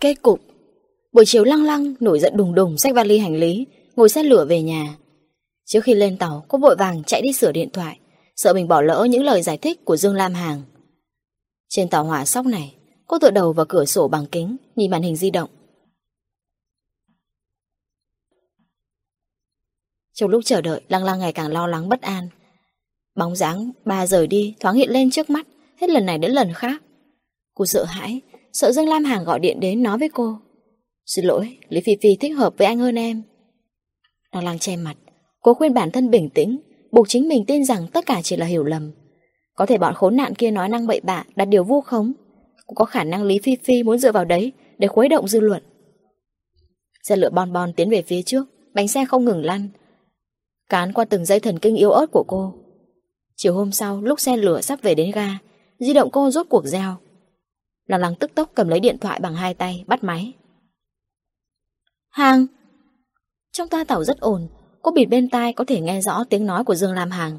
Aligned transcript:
Kết 0.00 0.22
cục. 0.22 0.40
Buổi 1.12 1.24
chiều 1.26 1.44
lăng 1.44 1.64
lăng, 1.64 1.94
nổi 2.00 2.20
giận 2.20 2.36
đùng 2.36 2.54
đùng 2.54 2.78
xách 2.78 2.94
vali 2.94 3.18
hành 3.18 3.36
lý, 3.36 3.66
Ngồi 3.96 4.08
xe 4.08 4.22
lửa 4.22 4.46
về 4.48 4.62
nhà. 4.62 4.96
Trước 5.64 5.80
khi 5.84 5.94
lên 5.94 6.18
tàu, 6.18 6.44
cô 6.48 6.58
vội 6.58 6.76
vàng 6.78 7.02
chạy 7.04 7.22
đi 7.22 7.32
sửa 7.32 7.52
điện 7.52 7.70
thoại, 7.72 7.98
Sợ 8.36 8.52
mình 8.54 8.68
bỏ 8.68 8.80
lỡ 8.80 9.06
những 9.10 9.24
lời 9.24 9.42
giải 9.42 9.58
thích 9.58 9.84
của 9.84 9.96
Dương 9.96 10.14
Lam 10.14 10.34
Hàng. 10.34 10.62
Trên 11.68 11.88
tàu 11.88 12.04
hỏa 12.04 12.24
sóc 12.24 12.46
này, 12.46 12.74
Cô 13.06 13.18
tựa 13.18 13.30
đầu 13.30 13.52
vào 13.52 13.66
cửa 13.68 13.84
sổ 13.84 14.08
bằng 14.08 14.26
kính, 14.26 14.56
Nhìn 14.76 14.90
màn 14.90 15.02
hình 15.02 15.16
di 15.16 15.30
động. 15.30 15.50
Trong 20.12 20.30
lúc 20.30 20.44
chờ 20.44 20.60
đợi, 20.60 20.80
Lăng 20.88 21.04
lăng 21.04 21.18
ngày 21.18 21.32
càng 21.32 21.52
lo 21.52 21.66
lắng 21.66 21.88
bất 21.88 22.02
an. 22.02 22.28
Bóng 23.14 23.36
dáng 23.36 23.70
ba 23.84 24.06
rời 24.06 24.26
đi 24.26 24.54
thoáng 24.60 24.76
hiện 24.76 24.90
lên 24.90 25.10
trước 25.10 25.30
mắt, 25.30 25.46
Hết 25.80 25.90
lần 25.90 26.06
này 26.06 26.18
đến 26.18 26.30
lần 26.30 26.52
khác. 26.54 26.82
Cô 27.54 27.66
sợ 27.66 27.84
hãi 27.84 28.20
Sợ 28.56 28.72
Dương 28.72 28.88
Lam 28.88 29.04
Hàng 29.04 29.24
gọi 29.24 29.40
điện 29.40 29.60
đến 29.60 29.82
nói 29.82 29.98
với 29.98 30.08
cô. 30.08 30.38
Xin 31.06 31.24
lỗi, 31.24 31.58
Lý 31.68 31.80
Phi 31.80 31.96
Phi 32.02 32.16
thích 32.16 32.36
hợp 32.36 32.54
với 32.58 32.66
anh 32.66 32.78
hơn 32.78 32.94
em. 32.94 33.22
Đang 34.32 34.44
lăng 34.44 34.58
che 34.58 34.76
mặt. 34.76 34.94
Cô 35.40 35.54
khuyên 35.54 35.74
bản 35.74 35.90
thân 35.90 36.10
bình 36.10 36.30
tĩnh 36.30 36.58
Buộc 36.92 37.08
chính 37.08 37.28
mình 37.28 37.44
tin 37.44 37.64
rằng 37.64 37.86
tất 37.92 38.06
cả 38.06 38.20
chỉ 38.22 38.36
là 38.36 38.46
hiểu 38.46 38.64
lầm. 38.64 38.92
Có 39.54 39.66
thể 39.66 39.78
bọn 39.78 39.94
khốn 39.94 40.16
nạn 40.16 40.34
kia 40.34 40.50
nói 40.50 40.68
năng 40.68 40.86
bậy 40.86 41.00
bạ 41.00 41.24
Đặt 41.36 41.44
điều 41.44 41.64
vu 41.64 41.80
khống. 41.80 42.12
Cũng 42.66 42.74
có 42.74 42.84
khả 42.84 43.04
năng 43.04 43.22
Lý 43.22 43.38
Phi 43.38 43.56
Phi 43.64 43.82
muốn 43.82 43.98
dựa 43.98 44.12
vào 44.12 44.24
đấy 44.24 44.52
Để 44.78 44.88
khuấy 44.88 45.08
động 45.08 45.28
dư 45.28 45.40
luận. 45.40 45.62
Xe 47.02 47.16
lửa 47.16 47.30
bon 47.30 47.52
bon 47.52 47.72
tiến 47.72 47.90
về 47.90 48.02
phía 48.02 48.22
trước 48.22 48.46
Bánh 48.74 48.88
xe 48.88 49.04
không 49.04 49.24
ngừng 49.24 49.44
lăn. 49.44 49.68
Cán 50.68 50.92
qua 50.92 51.04
từng 51.04 51.24
dây 51.24 51.40
thần 51.40 51.58
kinh 51.58 51.76
yếu 51.76 51.90
ớt 51.90 52.06
của 52.12 52.24
cô. 52.28 52.54
Chiều 53.36 53.54
hôm 53.54 53.72
sau 53.72 54.00
lúc 54.00 54.20
xe 54.20 54.36
lửa 54.36 54.60
sắp 54.60 54.82
về 54.82 54.94
đến 54.94 55.10
ga 55.10 55.38
Di 55.78 55.92
động 55.92 56.10
cô 56.12 56.30
rốt 56.30 56.46
cuộc 56.50 56.64
reo. 56.64 56.96
Lăng 57.86 58.00
lăng 58.00 58.14
tức 58.14 58.34
tốc 58.34 58.50
cầm 58.54 58.68
lấy 58.68 58.80
điện 58.80 58.98
thoại 58.98 59.20
bằng 59.20 59.34
hai 59.34 59.54
tay 59.54 59.84
Bắt 59.86 60.04
máy. 60.04 60.32
Hàng. 62.08 62.46
Trong 63.52 63.68
toa 63.68 63.84
tàu 63.84 64.04
rất 64.04 64.20
ồn 64.20 64.48
Cô 64.82 64.92
bịt 64.92 65.04
bên 65.04 65.28
tai 65.28 65.52
có 65.52 65.64
thể 65.66 65.80
nghe 65.80 66.00
rõ 66.00 66.24
tiếng 66.30 66.46
nói 66.46 66.64
của 66.64 66.74
Dương 66.74 66.92
Lam 66.92 67.10
Hàng. 67.10 67.38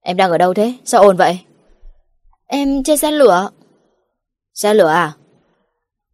Em 0.00 0.16
đang 0.16 0.30
ở 0.30 0.38
đâu 0.38 0.54
thế? 0.54 0.74
Sao 0.84 1.02
ồn 1.02 1.16
vậy? 1.16 1.38
Em 2.46 2.82
trên 2.82 2.96
xe 2.96 3.10
lửa. 3.10 3.50
Xe 4.54 4.74
lửa 4.74 4.88
à? 4.88 5.12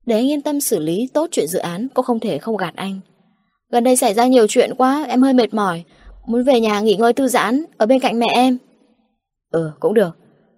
Để 0.06 0.14
anh 0.14 0.30
yên 0.30 0.42
tâm 0.42 0.60
xử 0.60 0.78
lý 0.78 1.08
tốt 1.12 1.28
chuyện 1.30 1.46
dự 1.48 1.58
án 1.58 1.88
Cô 1.94 2.02
không 2.02 2.20
thể 2.20 2.38
không 2.38 2.56
gạt 2.56 2.74
anh. 2.76 3.00
Gần 3.70 3.84
đây 3.84 3.96
xảy 3.96 4.14
ra 4.14 4.26
nhiều 4.26 4.46
chuyện 4.48 4.74
quá 4.78 5.04
Em 5.08 5.22
hơi 5.22 5.32
mệt 5.32 5.54
mỏi. 5.54 5.84
Muốn 6.26 6.44
về 6.44 6.60
nhà 6.60 6.80
nghỉ 6.80 6.96
ngơi 6.96 7.12
thư 7.12 7.28
giãn 7.28 7.64
Ở 7.78 7.86
bên 7.86 8.00
cạnh 8.00 8.18
mẹ 8.18 8.28
em. 8.34 8.58
Ừ 9.50 9.70
cũng 9.80 9.94
được. 9.94 10.10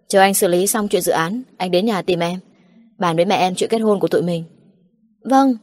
Chờ 0.09 0.21
anh 0.21 0.35
xử 0.35 0.49
lý 0.49 0.67
xong 0.67 0.89
chuyện 0.89 1.03
dự 1.03 1.13
án 1.13 1.43
Anh 1.57 1.71
đến 1.71 1.87
nhà 1.87 2.03
tìm 2.03 2.21
em 2.21 2.41
Bàn 2.99 3.17
với 3.17 3.25
mẹ 3.25 3.37
em 3.37 3.55
chuyện 3.55 3.71
kết 3.71 3.79
hôn 3.79 4.01
của 4.01 4.09
tụi 4.09 4.23
mình. 4.23 4.45
Vâng. 5.25 5.57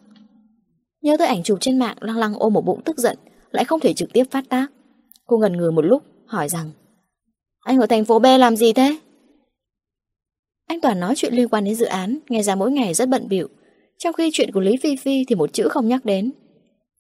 Nhớ 1.02 1.18
tới 1.20 1.28
ảnh 1.28 1.44
chụp 1.44 1.58
trên 1.62 1.80
mạng, 1.80 1.98
lăng 2.00 2.18
lăng 2.18 2.34
ôm 2.34 2.54
một 2.54 2.66
bụng 2.66 2.82
tức 2.86 2.98
giận, 2.98 3.18
Lại 3.52 3.66
không 3.66 3.80
thể 3.80 3.94
trực 3.94 4.14
tiếp 4.14 4.24
phát 4.32 4.50
tác. 4.50 4.68
Cô 5.26 5.38
ngần 5.38 5.58
ngừ 5.58 5.72
một 5.72 5.86
lúc, 5.86 6.04
hỏi 6.26 6.50
rằng, 6.50 6.72
Anh 7.60 7.80
ở 7.80 7.86
thành 7.86 8.06
phố 8.06 8.20
B 8.20 8.26
làm 8.40 8.56
gì 8.56 8.74
thế? 8.74 8.98
Anh 10.68 10.82
toàn 10.82 11.00
nói 11.00 11.14
chuyện 11.16 11.34
liên 11.34 11.50
quan 11.50 11.64
đến 11.64 11.76
dự 11.76 11.86
án, 11.86 12.20
Nghe 12.30 12.44
ra 12.44 12.56
mỗi 12.56 12.72
ngày 12.72 12.94
rất 12.94 13.10
bận 13.10 13.28
bịu. 13.30 13.48
Trong 13.98 14.14
khi 14.14 14.30
chuyện 14.34 14.52
của 14.52 14.60
Lý 14.60 14.78
Phi 14.78 14.96
Phi 14.96 15.26
Thì 15.28 15.36
một 15.36 15.54
chữ 15.54 15.68
không 15.70 15.88
nhắc 15.88 16.06
đến. 16.06 16.32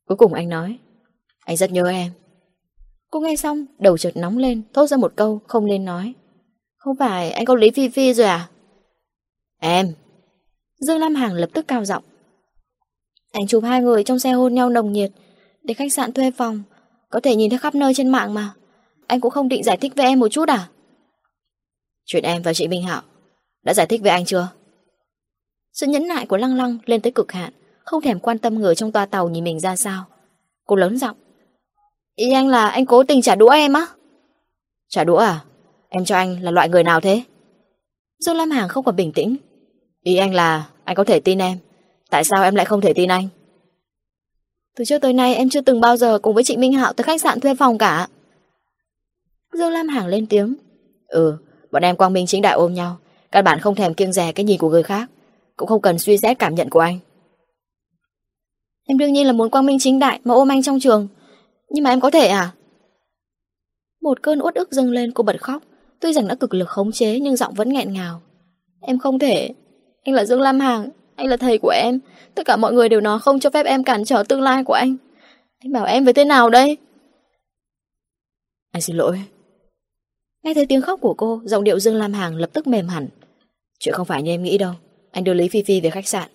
Cuối 0.07 0.17
cùng 0.17 0.33
anh 0.33 0.49
nói, 0.49 0.77
Anh 1.45 1.57
rất 1.57 1.71
nhớ 1.71 1.83
em. 1.89 2.11
Cô 3.11 3.19
nghe 3.19 3.35
xong, 3.35 3.65
đầu 3.79 3.97
chợt 3.97 4.17
nóng 4.17 4.37
lên, 4.37 4.61
Thốt 4.73 4.87
ra 4.87 4.97
một 4.97 5.13
câu 5.15 5.39
không 5.47 5.65
nên 5.65 5.85
nói. 5.85 6.13
Không 6.77 6.95
phải, 6.99 7.31
anh 7.31 7.45
có 7.45 7.55
Lý 7.55 7.71
Phi 7.71 7.89
Phi 7.89 8.13
rồi 8.13 8.27
à? 8.27 8.49
Em. 9.59 9.93
Dương 10.83 10.99
Lam 10.99 11.15
Hằng 11.15 11.33
lập 11.33 11.49
tức 11.53 11.67
cao 11.67 11.85
giọng. 11.85 12.03
Ảnh 13.31 13.47
chụp 13.47 13.63
hai 13.63 13.81
người 13.81 14.03
trong 14.03 14.19
xe 14.19 14.31
hôn 14.31 14.53
nhau 14.53 14.69
nồng 14.69 14.91
nhiệt, 14.91 15.11
Để 15.63 15.73
khách 15.73 15.93
sạn 15.93 16.13
thuê 16.13 16.31
phòng, 16.31 16.63
Có 17.09 17.19
thể 17.19 17.35
nhìn 17.35 17.49
thấy 17.49 17.59
khắp 17.59 17.75
nơi 17.75 17.93
trên 17.93 18.09
mạng 18.09 18.33
mà. 18.33 18.53
Anh 19.07 19.21
cũng 19.21 19.31
không 19.31 19.49
định 19.49 19.63
giải 19.63 19.77
thích 19.77 19.93
với 19.95 20.05
em 20.05 20.19
một 20.19 20.27
chút 20.27 20.49
à? 20.49 20.69
Chuyện 22.05 22.23
em 22.23 22.41
và 22.41 22.53
chị 22.53 22.67
Minh 22.67 22.83
Hạo 22.83 23.01
Đã 23.63 23.73
giải 23.73 23.85
thích 23.85 24.01
với 24.01 24.11
anh 24.11 24.25
chưa? 24.25 24.47
Sự 25.73 25.87
nhẫn 25.87 26.07
nại 26.07 26.25
của 26.25 26.37
Lăng 26.37 26.55
Lăng 26.55 26.77
lên 26.85 27.01
tới 27.01 27.11
cực 27.11 27.31
hạn, 27.31 27.53
Không 27.85 28.01
thèm 28.01 28.19
quan 28.19 28.37
tâm 28.37 28.55
người 28.55 28.75
trong 28.75 28.91
toa 28.91 29.05
tàu 29.05 29.29
nhìn 29.29 29.43
mình 29.43 29.59
ra 29.59 29.75
sao. 29.75 30.05
Cô 30.65 30.75
lớn 30.75 30.97
giọng. 30.97 31.17
Ý 32.15 32.31
anh 32.31 32.47
là 32.47 32.69
anh 32.69 32.85
cố 32.85 33.03
tình 33.03 33.21
trả 33.21 33.35
đũa 33.35 33.49
em 33.49 33.73
á? 33.73 33.87
Trả 34.89 35.03
đũa 35.03 35.17
à? 35.17 35.43
Em 35.89 36.05
cho 36.05 36.15
anh 36.15 36.43
là 36.43 36.51
loại 36.51 36.69
người 36.69 36.83
nào 36.83 37.01
thế? 37.01 37.23
Dương 38.19 38.35
Lam 38.35 38.51
Hàng 38.51 38.69
không 38.69 38.85
còn 38.85 38.95
bình 38.95 39.11
tĩnh. 39.11 39.37
Ý 40.01 40.15
anh 40.15 40.33
là 40.33 40.69
anh 40.83 40.95
có 40.95 41.03
thể 41.03 41.19
tin 41.19 41.41
em. 41.41 41.57
Tại 42.09 42.23
sao 42.23 42.43
em 42.43 42.55
lại 42.55 42.65
không 42.65 42.81
thể 42.81 42.93
tin 42.93 43.09
anh? 43.09 43.27
Từ 44.75 44.85
trước 44.85 45.01
tới 45.01 45.13
nay, 45.13 45.35
em 45.35 45.49
chưa 45.49 45.61
từng 45.61 45.81
bao 45.81 45.97
giờ 45.97 46.19
Cùng 46.19 46.35
với 46.35 46.43
chị 46.43 46.57
Minh 46.57 46.73
Hạo 46.73 46.93
tới 46.93 47.03
khách 47.03 47.21
sạn 47.21 47.39
thuê 47.39 47.55
phòng 47.55 47.77
cả. 47.77 48.07
Dương 49.53 49.71
Lam 49.71 49.87
Hàng 49.87 50.07
lên 50.07 50.25
tiếng. 50.25 50.55
Ừ 51.07 51.37
Bọn 51.73 51.83
em 51.83 51.95
quang 51.95 52.13
minh 52.13 52.25
chính 52.27 52.41
đại 52.41 52.53
ôm 52.53 52.73
nhau. 52.73 52.97
Các 53.31 53.41
bạn 53.41 53.59
không 53.59 53.75
thèm 53.75 53.93
kiêng 53.93 54.13
rè 54.13 54.31
cái 54.31 54.43
nhìn 54.43 54.59
của 54.59 54.69
người 54.69 54.83
khác. 54.83 55.09
Cũng 55.57 55.67
không 55.67 55.81
cần 55.81 55.99
suy 55.99 56.17
xét 56.17 56.39
cảm 56.39 56.55
nhận 56.55 56.69
của 56.69 56.79
anh. 56.79 56.99
Em 58.87 58.97
đương 58.97 59.13
nhiên 59.13 59.27
là 59.27 59.33
muốn 59.33 59.49
quang 59.49 59.65
minh 59.65 59.77
chính 59.79 59.99
đại 59.99 60.19
Mà 60.23 60.33
ôm 60.33 60.51
anh 60.51 60.61
trong 60.63 60.79
trường. 60.79 61.07
Nhưng 61.69 61.83
mà 61.83 61.89
em 61.89 62.01
có 62.01 62.11
thể 62.11 62.27
à? 62.27 62.51
Một 64.01 64.21
cơn 64.21 64.39
uất 64.39 64.55
ức 64.55 64.71
dâng 64.71 64.91
lên 64.91 65.11
cô 65.11 65.23
bật 65.23 65.41
khóc. 65.41 65.63
Tuy 65.99 66.13
rằng 66.13 66.27
đã 66.27 66.35
cực 66.35 66.53
lực 66.53 66.69
khống 66.69 66.91
chế, 66.91 67.19
Nhưng 67.19 67.35
giọng 67.35 67.53
vẫn 67.53 67.73
nghẹn 67.73 67.93
ngào. 67.93 68.21
Em 68.81 68.99
không 68.99 69.19
thể. 69.19 69.53
Anh 70.03 70.15
là 70.15 70.25
Dương 70.25 70.41
Lam 70.41 70.59
Hàng 70.59 70.89
Anh 71.15 71.27
là 71.27 71.37
thầy 71.37 71.57
của 71.57 71.69
em. 71.69 71.99
Tất 72.35 72.45
cả 72.45 72.57
mọi 72.57 72.73
người 72.73 72.89
đều 72.89 73.01
nói 73.01 73.19
không 73.19 73.39
cho 73.39 73.49
phép 73.49 73.65
em 73.65 73.83
cản 73.83 74.05
trở 74.05 74.23
tương 74.29 74.41
lai 74.41 74.63
của 74.63 74.73
anh. 74.73 74.95
Anh 75.59 75.71
bảo 75.71 75.85
em 75.85 76.03
với 76.03 76.13
thế 76.13 76.25
nào 76.25 76.49
đây? 76.49 76.77
Anh 78.71 78.81
xin 78.81 78.95
lỗi. 78.95 79.21
Nghe 80.43 80.53
thấy 80.53 80.65
tiếng 80.65 80.81
khóc 80.81 80.99
của 81.01 81.13
cô 81.13 81.41
Giọng 81.45 81.63
điệu 81.63 81.79
Dương 81.79 81.95
Lam 81.95 82.13
Hàng 82.13 82.35
lập 82.35 82.49
tức 82.53 82.67
mềm 82.67 82.87
hẳn. 82.87 83.07
Chuyện 83.79 83.95
không 83.95 84.05
phải 84.05 84.23
như 84.23 84.31
em 84.31 84.43
nghĩ 84.43 84.57
đâu. 84.57 84.73
Anh 85.11 85.23
đưa 85.23 85.33
Lý 85.33 85.47
Phi 85.47 85.63
Phi 85.63 85.81
về 85.81 85.89
khách 85.89 86.07
sạn. 86.07 86.29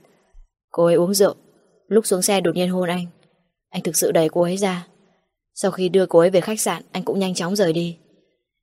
Cô 0.71 0.85
ấy 0.85 0.95
uống 0.95 1.15
rượu. 1.15 1.35
Lúc 1.89 2.07
xuống 2.07 2.23
xe 2.23 2.41
đột 2.41 2.57
nhiên 2.57 2.69
hôn 2.69 2.89
anh. 2.89 3.07
Anh 3.71 3.83
thực 3.83 3.97
sự 3.97 4.13
đẩy 4.13 4.29
cô 4.29 4.43
ấy 4.43 4.57
ra. 4.57 4.87
Sau 5.55 5.71
khi 5.71 5.89
đưa 5.89 6.07
cô 6.07 6.19
ấy 6.19 6.31
về 6.31 6.41
khách 6.41 6.61
sạn 6.61 6.83
Anh 6.93 7.03
cũng 7.03 7.19
nhanh 7.19 7.35
chóng 7.35 7.57
rời 7.57 7.73
đi. 7.73 7.97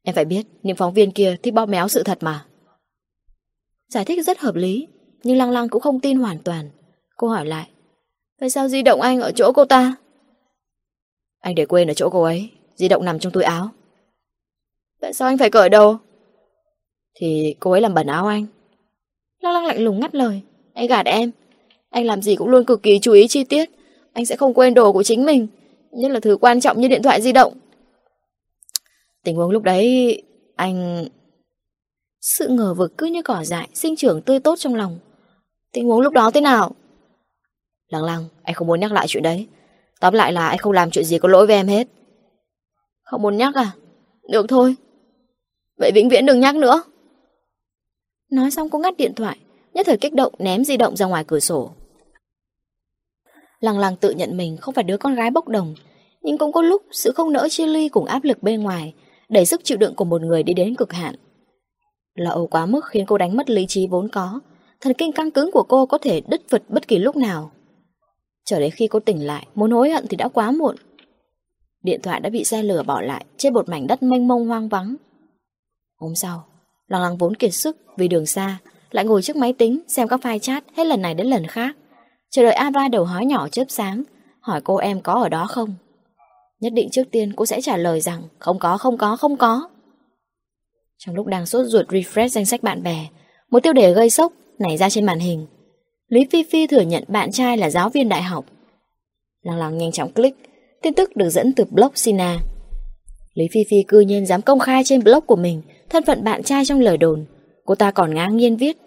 Em 0.03 0.15
phải 0.15 0.25
biết 0.25 0.45
những 0.63 0.75
phóng 0.75 0.93
viên 0.93 1.11
kia 1.11 1.35
thích 1.43 1.53
bóp 1.53 1.65
méo 1.65 1.87
sự 1.87 2.03
thật 2.03 2.17
mà. 2.21 2.45
Giải 3.89 4.05
thích 4.05 4.25
rất 4.25 4.39
hợp 4.39 4.55
lý 4.55 4.87
nhưng 5.25 5.37
Lăng 5.37 5.51
Lăng 5.51 5.69
cũng 5.69 5.81
không 5.81 5.99
tin 5.99 6.17
hoàn 6.17 6.37
toàn. 6.39 6.69
Cô 7.17 7.27
hỏi 7.27 7.45
lại 7.45 7.69
Tại 8.39 8.49
sao 8.49 8.67
di 8.67 8.81
động 8.81 9.01
anh 9.01 9.21
ở 9.21 9.31
chỗ 9.31 9.51
cô 9.51 9.65
ta? 9.65 9.95
Anh 11.39 11.55
để 11.55 11.65
quên 11.65 11.87
ở 11.87 11.93
chỗ 11.93 12.09
cô 12.09 12.23
ấy, 12.23 12.49
Di 12.75 12.87
động 12.87 13.05
nằm 13.05 13.19
trong 13.19 13.33
túi 13.33 13.43
áo. 13.43 13.69
Tại 15.01 15.13
sao 15.13 15.27
anh 15.27 15.37
phải 15.37 15.49
cởi 15.49 15.69
đồ? 15.69 15.97
Thì 17.15 17.55
cô 17.59 17.71
ấy 17.71 17.81
làm 17.81 17.93
bẩn 17.93 18.07
áo 18.07 18.27
anh. 18.27 18.45
Lăng 19.41 19.53
lăng 19.53 19.65
lạnh 19.65 19.83
lùng 19.83 19.99
ngắt 19.99 20.15
lời, 20.15 20.41
Anh 20.73 20.87
gạt 20.87 21.05
em. 21.05 21.31
Anh 21.89 22.05
làm 22.05 22.21
gì 22.21 22.35
cũng 22.35 22.49
luôn 22.49 22.65
cực 22.65 22.83
kỳ 22.83 22.99
chú 22.99 23.11
ý 23.11 23.27
chi 23.27 23.43
tiết. 23.43 23.69
Anh 24.13 24.25
sẽ 24.25 24.35
không 24.35 24.53
quên 24.53 24.73
đồ 24.73 24.93
của 24.93 25.03
chính 25.03 25.25
mình, 25.25 25.47
Nhất 25.91 26.11
là 26.11 26.19
thứ 26.19 26.37
quan 26.41 26.61
trọng 26.61 26.81
như 26.81 26.87
điện 26.87 27.03
thoại 27.03 27.21
di 27.21 27.31
động. 27.31 27.53
Tình 29.23 29.35
huống 29.35 29.51
lúc 29.51 29.63
đấy, 29.63 30.21
Anh 30.55 31.05
Sự 32.21 32.47
ngờ 32.47 32.73
vực 32.73 32.93
cứ 32.97 33.05
như 33.05 33.21
cỏ 33.21 33.43
dại, 33.43 33.69
Sinh 33.73 33.95
trưởng 33.95 34.21
tươi 34.21 34.39
tốt 34.39 34.55
trong 34.59 34.75
lòng. 34.75 34.99
Tình 35.75 35.85
huống 35.85 36.01
lúc 36.01 36.13
đó 36.13 36.31
thế 36.31 36.41
nào? 36.41 36.71
Lăng 37.87 38.03
lăng, 38.03 38.25
anh 38.43 38.55
không 38.55 38.67
muốn 38.67 38.79
nhắc 38.79 38.91
lại 38.91 39.05
chuyện 39.07 39.23
đấy. 39.23 39.47
Tóm 39.99 40.13
lại 40.13 40.33
là 40.33 40.47
anh 40.47 40.57
không 40.57 40.71
làm 40.71 40.91
chuyện 40.91 41.05
gì 41.05 41.19
có 41.19 41.29
lỗi 41.29 41.47
với 41.47 41.55
em 41.55 41.67
hết. 41.67 41.87
Không 43.03 43.21
muốn 43.21 43.37
nhắc 43.37 43.55
à? 43.55 43.71
Được 44.29 44.45
thôi. 44.49 44.75
Vậy 45.77 45.91
vĩnh 45.95 46.09
viễn 46.09 46.25
đừng 46.25 46.39
nhắc 46.39 46.55
nữa. 46.55 46.83
Nói 48.31 48.51
xong 48.51 48.69
cô 48.69 48.79
ngắt 48.79 48.97
điện 48.97 49.13
thoại, 49.13 49.37
Nhất 49.73 49.85
thời 49.85 49.97
kích 49.97 50.13
động 50.13 50.33
ném 50.39 50.63
di 50.63 50.77
động 50.77 50.95
ra 50.95 51.05
ngoài 51.05 51.23
cửa 51.27 51.39
sổ. 51.39 51.71
Lăng 53.59 53.79
lăng 53.79 53.95
tự 53.95 54.11
nhận 54.11 54.37
mình 54.37 54.57
không 54.57 54.73
phải 54.73 54.83
đứa 54.83 54.97
con 54.97 55.15
gái 55.15 55.31
bốc 55.31 55.47
đồng, 55.47 55.75
Nhưng 56.21 56.37
cũng 56.37 56.51
có 56.51 56.61
lúc 56.61 56.83
sự 56.91 57.11
không 57.11 57.33
nỡ 57.33 57.49
chia 57.49 57.67
ly 57.67 57.89
cùng 57.89 58.05
áp 58.05 58.23
lực 58.23 58.43
bên 58.43 58.63
ngoài, 58.63 58.93
Đẩy 59.29 59.45
sức 59.45 59.61
chịu 59.63 59.77
đựng 59.77 59.95
của 59.95 60.05
một 60.05 60.21
người 60.21 60.43
đi 60.43 60.53
đến 60.53 60.75
cực 60.75 60.93
hạn. 60.93 61.15
Là 62.15 62.29
âu 62.31 62.47
quá 62.47 62.65
mức 62.65 62.85
khiến 62.85 63.05
cô 63.05 63.17
đánh 63.17 63.37
mất 63.37 63.49
lý 63.49 63.65
trí 63.67 63.87
vốn 63.87 64.09
có 64.09 64.39
Thần 64.81 64.93
kinh 64.93 65.11
căng 65.11 65.31
cứng 65.31 65.51
của 65.51 65.63
cô 65.63 65.85
có 65.85 65.97
thể 65.97 66.21
đứt 66.27 66.41
vật 66.49 66.63
bất 66.69 66.87
kỳ 66.87 66.97
lúc 66.97 67.15
nào. 67.15 67.51
Chờ 68.45 68.59
đến 68.59 68.71
khi 68.71 68.87
cô 68.87 68.99
tỉnh 68.99 69.25
lại 69.25 69.47
Muốn 69.55 69.71
hối 69.71 69.89
hận 69.89 70.07
thì 70.07 70.17
đã 70.17 70.27
quá 70.27 70.51
muộn. 70.51 70.75
Điện 71.83 72.01
thoại 72.03 72.19
đã 72.19 72.29
bị 72.29 72.43
xe 72.43 72.63
lửa 72.63 72.83
bỏ 72.83 73.01
lại 73.01 73.25
Trên 73.37 73.53
một 73.53 73.69
mảnh 73.69 73.87
đất 73.87 74.03
mênh 74.03 74.27
mông 74.27 74.47
hoang 74.47 74.69
vắng. 74.69 74.95
Hôm 75.95 76.15
sau 76.15 76.45
lòng 76.87 77.01
lăng 77.01 77.17
vốn 77.17 77.35
kiệt 77.35 77.53
sức 77.53 77.77
vì 77.97 78.07
đường 78.07 78.25
xa 78.25 78.57
Lại 78.91 79.05
ngồi 79.05 79.21
trước 79.21 79.35
máy 79.35 79.53
tính 79.53 79.79
xem 79.87 80.07
các 80.07 80.19
file 80.19 80.39
chat 80.39 80.63
Hết 80.75 80.83
lần 80.85 81.01
này 81.01 81.13
đến 81.13 81.27
lần 81.27 81.47
khác. 81.47 81.75
Chờ 82.29 82.43
đợi 82.43 82.53
Ava 82.53 82.87
đầu 82.87 83.05
hói 83.05 83.25
nhỏ 83.25 83.47
chớp 83.47 83.65
sáng 83.67 84.03
Hỏi 84.39 84.61
cô 84.61 84.75
em 84.75 85.01
có 85.01 85.13
ở 85.13 85.29
đó 85.29 85.47
không? 85.47 85.75
Nhất 86.59 86.73
định 86.73 86.89
trước 86.91 87.03
tiên 87.11 87.33
cô 87.35 87.45
sẽ 87.45 87.61
trả 87.61 87.77
lời 87.77 88.01
rằng 88.01 88.23
Không 88.39 88.59
có, 88.59 88.77
không 88.77 88.97
có, 88.97 89.15
không 89.15 89.37
có. 89.37 89.69
Trong 90.97 91.15
lúc 91.15 91.27
đang 91.27 91.45
sốt 91.45 91.65
ruột 91.67 91.87
refresh 91.87 92.27
danh 92.27 92.45
sách 92.45 92.63
bạn 92.63 92.83
bè 92.83 93.07
Một 93.51 93.63
tiêu 93.63 93.73
đề 93.73 93.93
gây 93.93 94.09
sốc 94.09 94.33
nảy 94.59 94.77
ra 94.77 94.89
trên 94.89 95.05
màn 95.05 95.19
hình 95.19 95.45
Lý 96.09 96.25
Phi 96.31 96.43
Phi 96.43 96.67
thừa 96.67 96.81
nhận 96.81 97.03
bạn 97.07 97.31
trai 97.31 97.57
là 97.57 97.69
giáo 97.69 97.89
viên 97.89 98.09
đại 98.09 98.21
học. 98.21 98.45
Lăng 99.41 99.57
lăng 99.57 99.77
nhanh 99.77 99.91
chóng 99.91 100.11
click, 100.11 100.37
tin 100.81 100.93
tức 100.93 101.15
được 101.15 101.29
dẫn 101.29 101.53
từ 101.53 101.65
blog 101.71 101.91
Sina. 101.95 102.39
Lý 103.33 103.47
Phi 103.51 103.59
Phi 103.69 103.83
cư 103.87 103.99
nhiên 103.99 104.25
dám 104.25 104.41
công 104.41 104.59
khai 104.59 104.83
trên 104.85 105.03
blog 105.03 105.25
của 105.25 105.35
mình 105.35 105.61
thân 105.89 106.03
phận 106.03 106.23
bạn 106.23 106.43
trai 106.43 106.65
trong 106.65 106.79
lời 106.79 106.97
đồn. 106.97 107.25
Cô 107.65 107.75
ta 107.75 107.91
còn 107.91 108.13
ngang 108.13 108.37
nhiên 108.37 108.57
viết. 108.57 108.77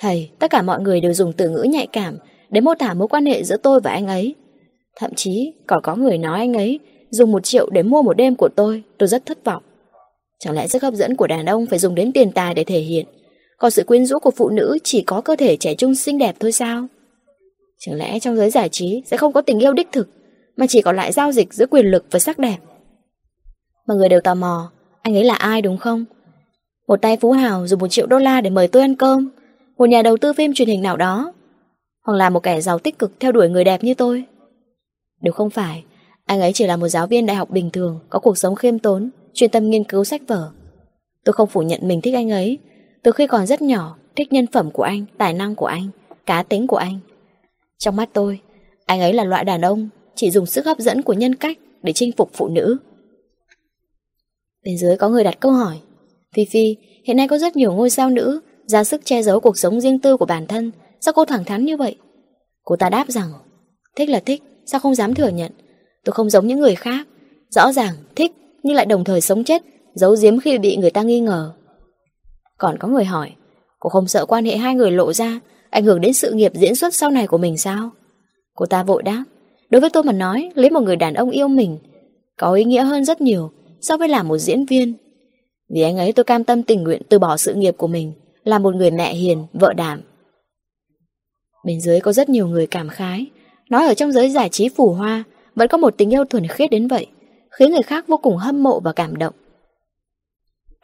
Thầy, 0.00 0.30
tất 0.38 0.50
cả 0.50 0.62
mọi 0.62 0.80
người 0.80 1.00
đều 1.00 1.12
dùng 1.12 1.32
từ 1.32 1.48
ngữ 1.48 1.62
nhạy 1.62 1.86
cảm 1.86 2.18
để 2.50 2.60
mô 2.60 2.74
tả 2.74 2.94
mối 2.94 3.08
quan 3.08 3.26
hệ 3.26 3.44
giữa 3.44 3.56
tôi 3.56 3.80
và 3.80 3.90
anh 3.90 4.06
ấy. 4.06 4.34
Thậm 4.96 5.14
chí 5.14 5.52
còn 5.66 5.82
có 5.82 5.96
người 5.96 6.18
nói 6.18 6.38
anh 6.38 6.54
ấy 6.54 6.80
dùng 7.10 7.32
một 7.32 7.44
triệu 7.44 7.70
để 7.70 7.82
mua 7.82 8.02
một 8.02 8.16
đêm 8.16 8.36
của 8.36 8.48
tôi, 8.48 8.82
tôi 8.98 9.08
rất 9.08 9.26
thất 9.26 9.44
vọng. 9.44 9.62
Chẳng 10.38 10.54
lẽ 10.54 10.66
sức 10.66 10.82
hấp 10.82 10.94
dẫn 10.94 11.16
của 11.16 11.26
đàn 11.26 11.46
ông 11.46 11.66
phải 11.66 11.78
dùng 11.78 11.94
đến 11.94 12.12
tiền 12.12 12.32
tài 12.32 12.54
để 12.54 12.64
thể 12.64 12.78
hiện, 12.78 13.06
còn 13.62 13.70
sự 13.70 13.84
quyến 13.84 14.06
rũ 14.06 14.18
của 14.18 14.30
phụ 14.30 14.48
nữ 14.48 14.78
chỉ 14.84 15.02
có 15.02 15.20
cơ 15.20 15.36
thể 15.36 15.56
trẻ 15.56 15.74
trung 15.74 15.94
xinh 15.94 16.18
đẹp 16.18 16.36
thôi 16.40 16.52
sao? 16.52 16.86
Chẳng 17.78 17.94
lẽ 17.94 18.18
trong 18.18 18.36
giới 18.36 18.50
giải 18.50 18.68
trí 18.68 19.02
sẽ 19.06 19.16
không 19.16 19.32
có 19.32 19.42
tình 19.42 19.58
yêu 19.58 19.72
đích 19.72 19.88
thực, 19.92 20.08
mà 20.56 20.66
chỉ 20.66 20.82
còn 20.82 20.96
lại 20.96 21.12
giao 21.12 21.32
dịch 21.32 21.54
giữa 21.54 21.66
quyền 21.66 21.86
lực 21.86 22.04
và 22.10 22.18
sắc 22.18 22.38
đẹp? 22.38 22.56
Mọi 23.86 23.96
người 23.96 24.08
đều 24.08 24.20
tò 24.20 24.34
mò, 24.34 24.70
anh 25.02 25.16
ấy 25.16 25.24
là 25.24 25.34
ai 25.34 25.62
đúng 25.62 25.78
không? 25.78 26.04
Một 26.88 27.02
tay 27.02 27.16
phú 27.16 27.32
hào 27.32 27.66
dùng 27.66 27.80
một 27.80 27.88
triệu 27.88 28.06
đô 28.06 28.18
la 28.18 28.40
để 28.40 28.50
mời 28.50 28.68
tôi 28.68 28.82
ăn 28.82 28.94
cơm, 28.94 29.30
một 29.78 29.88
nhà 29.88 30.02
đầu 30.02 30.16
tư 30.16 30.32
phim 30.32 30.54
truyền 30.54 30.68
hình 30.68 30.82
nào 30.82 30.96
đó, 30.96 31.32
hoặc 32.06 32.14
là 32.14 32.30
một 32.30 32.40
kẻ 32.40 32.60
giàu 32.60 32.78
tích 32.78 32.98
cực 32.98 33.12
theo 33.20 33.32
đuổi 33.32 33.48
người 33.48 33.64
đẹp 33.64 33.84
như 33.84 33.94
tôi. 33.94 34.24
Nếu 35.20 35.32
không 35.32 35.50
phải, 35.50 35.84
anh 36.24 36.40
ấy 36.40 36.52
chỉ 36.52 36.66
là 36.66 36.76
một 36.76 36.88
giáo 36.88 37.06
viên 37.06 37.26
đại 37.26 37.36
học 37.36 37.50
bình 37.50 37.70
thường, 37.70 38.00
có 38.10 38.18
cuộc 38.18 38.38
sống 38.38 38.54
khiêm 38.54 38.78
tốn, 38.78 39.10
chuyên 39.34 39.50
tâm 39.50 39.70
nghiên 39.70 39.84
cứu 39.84 40.04
sách 40.04 40.22
vở. 40.28 40.50
Tôi 41.24 41.32
không 41.32 41.48
phủ 41.48 41.62
nhận 41.62 41.88
mình 41.88 42.00
thích 42.00 42.14
anh 42.14 42.30
ấy, 42.30 42.58
từ 43.02 43.12
khi 43.12 43.26
còn 43.26 43.46
rất 43.46 43.62
nhỏ, 43.62 43.96
thích 44.16 44.32
nhân 44.32 44.46
phẩm 44.46 44.70
của 44.70 44.82
anh, 44.82 45.04
tài 45.18 45.32
năng 45.32 45.54
của 45.54 45.66
anh, 45.66 45.88
cá 46.26 46.42
tính 46.42 46.66
của 46.66 46.76
anh. 46.76 46.98
Trong 47.78 47.96
mắt 47.96 48.08
tôi, 48.12 48.40
anh 48.86 49.00
ấy 49.00 49.12
là 49.12 49.24
loại 49.24 49.44
đàn 49.44 49.60
ông 49.60 49.88
chỉ 50.14 50.30
dùng 50.30 50.46
sức 50.46 50.66
hấp 50.66 50.78
dẫn 50.78 51.02
của 51.02 51.12
nhân 51.12 51.34
cách 51.34 51.58
để 51.82 51.92
chinh 51.92 52.12
phục 52.12 52.30
phụ 52.32 52.48
nữ. 52.48 52.76
Bên 54.64 54.78
dưới 54.78 54.96
có 54.96 55.08
người 55.08 55.24
đặt 55.24 55.40
câu 55.40 55.52
hỏi 55.52 55.76
Phi 56.34 56.44
Phi, 56.44 56.76
hiện 57.04 57.16
nay 57.16 57.28
có 57.28 57.38
rất 57.38 57.56
nhiều 57.56 57.72
ngôi 57.72 57.90
sao 57.90 58.10
nữ 58.10 58.40
ra 58.66 58.84
sức 58.84 59.00
che 59.04 59.22
giấu 59.22 59.40
cuộc 59.40 59.58
sống 59.58 59.80
riêng 59.80 59.98
tư 59.98 60.16
của 60.16 60.26
bản 60.26 60.46
thân 60.46 60.70
Sao 61.00 61.14
cô 61.14 61.24
thẳng 61.24 61.44
thắn 61.44 61.64
như 61.64 61.76
vậy? 61.76 61.96
Cô 62.64 62.76
ta 62.76 62.88
đáp 62.88 63.04
rằng 63.08 63.32
Thích 63.96 64.08
là 64.08 64.20
thích, 64.20 64.42
sao 64.66 64.80
không 64.80 64.94
dám 64.94 65.14
thừa 65.14 65.28
nhận 65.28 65.52
Tôi 66.04 66.12
không 66.12 66.30
giống 66.30 66.46
những 66.46 66.60
người 66.60 66.74
khác 66.74 67.08
Rõ 67.48 67.72
ràng 67.72 67.94
thích 68.16 68.32
nhưng 68.62 68.76
lại 68.76 68.86
đồng 68.86 69.04
thời 69.04 69.20
sống 69.20 69.44
chết 69.44 69.62
Giấu 69.94 70.16
giếm 70.22 70.40
khi 70.40 70.58
bị 70.58 70.76
người 70.76 70.90
ta 70.90 71.02
nghi 71.02 71.20
ngờ 71.20 71.52
còn 72.62 72.78
có 72.78 72.88
người 72.88 73.04
hỏi 73.04 73.30
Cô 73.80 73.90
không 73.90 74.08
sợ 74.08 74.26
quan 74.26 74.44
hệ 74.44 74.56
hai 74.56 74.74
người 74.74 74.90
lộ 74.90 75.12
ra 75.12 75.40
Ảnh 75.70 75.84
hưởng 75.84 76.00
đến 76.00 76.12
sự 76.12 76.32
nghiệp 76.32 76.52
diễn 76.54 76.74
xuất 76.74 76.94
sau 76.94 77.10
này 77.10 77.26
của 77.26 77.38
mình 77.38 77.58
sao? 77.58 77.90
Cô 78.54 78.66
ta 78.66 78.82
vội 78.82 79.02
đáp 79.02 79.24
Đối 79.70 79.80
với 79.80 79.90
tôi 79.90 80.02
mà 80.02 80.12
nói 80.12 80.50
Lấy 80.54 80.70
một 80.70 80.80
người 80.80 80.96
đàn 80.96 81.14
ông 81.14 81.30
yêu 81.30 81.48
mình 81.48 81.78
Có 82.38 82.54
ý 82.54 82.64
nghĩa 82.64 82.82
hơn 82.82 83.04
rất 83.04 83.20
nhiều 83.20 83.50
So 83.80 83.96
với 83.96 84.08
làm 84.08 84.28
một 84.28 84.38
diễn 84.38 84.64
viên. 84.64 84.94
Vì 85.74 85.82
anh 85.82 85.96
ấy 85.96 86.12
tôi 86.12 86.24
cam 86.24 86.44
tâm 86.44 86.62
tình 86.62 86.82
nguyện 86.82 87.02
từ 87.08 87.18
bỏ 87.18 87.36
sự 87.36 87.54
nghiệp 87.54 87.74
của 87.78 87.86
mình 87.86 88.12
Là 88.44 88.58
một 88.58 88.74
người 88.74 88.90
mẹ 88.90 89.14
hiền, 89.14 89.46
vợ 89.52 89.72
đảm. 89.72 90.00
Bên 91.64 91.80
dưới 91.80 92.00
có 92.00 92.12
rất 92.12 92.28
nhiều 92.28 92.46
người 92.46 92.66
cảm 92.66 92.88
khái 92.88 93.26
Nói 93.70 93.86
ở 93.86 93.94
trong 93.94 94.12
giới 94.12 94.30
giải 94.30 94.48
trí 94.48 94.68
phủ 94.68 94.92
hoa 94.92 95.24
Vẫn 95.54 95.68
có 95.68 95.78
một 95.78 95.94
tình 95.96 96.10
yêu 96.10 96.24
thuần 96.24 96.46
khiết 96.46 96.70
đến 96.70 96.88
vậy 96.88 97.06
Khiến 97.50 97.70
người 97.70 97.82
khác 97.82 98.08
vô 98.08 98.16
cùng 98.16 98.36
hâm 98.36 98.62
mộ 98.62 98.80
và 98.80 98.92
cảm 98.92 99.16
động. 99.16 99.34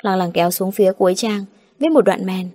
Lăng 0.03 0.19
lăng 0.19 0.33
kéo 0.33 0.51
xuống 0.51 0.73
phía 0.73 0.93
cuối 0.93 1.15
trang 1.15 1.45
Viết 1.79 1.93
một 1.93 2.05
đoạn 2.05 2.27
mèn, 2.27 2.49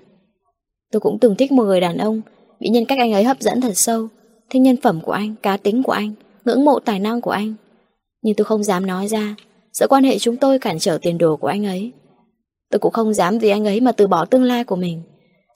Tôi 0.91 0.99
cũng 0.99 1.19
từng 1.19 1.35
thích 1.35 1.51
một 1.51 1.63
người 1.63 1.81
đàn 1.81 1.97
ông 1.97 2.21
Bị 2.59 2.69
nhân 2.69 2.85
cách 2.85 2.99
anh 2.99 3.13
ấy 3.13 3.23
hấp 3.23 3.41
dẫn 3.41 3.61
thật 3.61 3.71
sâu 3.75 4.07
Thích 4.49 4.59
nhân 4.59 4.77
phẩm 4.77 5.01
của 5.01 5.11
anh, 5.11 5.35
cá 5.43 5.57
tính 5.57 5.83
của 5.83 5.91
anh 5.91 6.13
Ngưỡng 6.45 6.65
mộ 6.65 6.79
tài 6.79 6.99
năng 6.99 7.21
của 7.21 7.31
anh. 7.31 7.53
Nhưng 8.21 8.35
tôi 8.35 8.45
không 8.45 8.63
dám 8.63 8.85
nói 8.85 9.07
ra 9.07 9.35
Sợ 9.73 9.87
quan 9.89 10.03
hệ 10.03 10.19
chúng 10.19 10.37
tôi 10.37 10.59
cản 10.59 10.79
trở 10.79 10.97
tiền 11.01 11.17
đồ 11.17 11.37
của 11.37 11.47
anh 11.47 11.65
ấy. 11.65 11.91
Tôi 12.71 12.79
cũng 12.79 12.93
không 12.93 13.13
dám 13.13 13.37
vì 13.37 13.49
anh 13.49 13.65
ấy 13.65 13.81
mà 13.81 13.91
từ 13.91 14.07
bỏ 14.07 14.25
tương 14.25 14.43
lai 14.43 14.63
của 14.63 14.75
mình. 14.75 15.01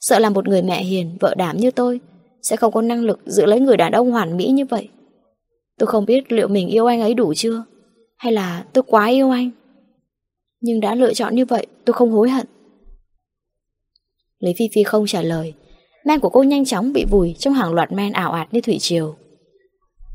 Sợ 0.00 0.18
là 0.18 0.30
một 0.30 0.48
người 0.48 0.62
mẹ 0.62 0.84
hiền, 0.84 1.16
vợ 1.20 1.34
đảm 1.34 1.56
như 1.56 1.70
tôi 1.70 2.00
Sẽ 2.42 2.56
không 2.56 2.72
có 2.72 2.82
năng 2.82 3.04
lực 3.04 3.20
giữ 3.26 3.46
lấy 3.46 3.60
người 3.60 3.76
đàn 3.76 3.92
ông 3.92 4.10
hoàn 4.10 4.36
mỹ 4.36 4.46
như 4.46 4.64
vậy. 4.64 4.88
Tôi 5.78 5.86
không 5.86 6.06
biết 6.06 6.32
liệu 6.32 6.48
mình 6.48 6.68
yêu 6.68 6.86
anh 6.86 7.00
ấy 7.00 7.14
đủ 7.14 7.34
chưa 7.34 7.64
Hay 8.16 8.32
là 8.32 8.64
tôi 8.72 8.84
quá 8.86 9.06
yêu 9.06 9.30
anh. 9.30 9.50
Nhưng 10.60 10.80
đã 10.80 10.94
lựa 10.94 11.14
chọn 11.14 11.34
như 11.34 11.44
vậy 11.44 11.66
Tôi 11.84 11.94
không 11.94 12.10
hối 12.10 12.30
hận. 12.30 12.46
Lý 14.38 14.54
Phi 14.58 14.68
Phi 14.74 14.82
không 14.82 15.06
trả 15.06 15.22
lời. 15.22 15.54
Men 16.04 16.20
của 16.20 16.28
cô 16.28 16.42
nhanh 16.42 16.64
chóng 16.64 16.92
bị 16.92 17.04
vùi 17.10 17.34
Trong 17.38 17.54
hàng 17.54 17.72
loạt 17.72 17.92
men 17.92 18.12
ảo 18.12 18.32
ạt 18.32 18.54
như 18.54 18.60
thủy 18.60 18.78
triều. 18.80 19.16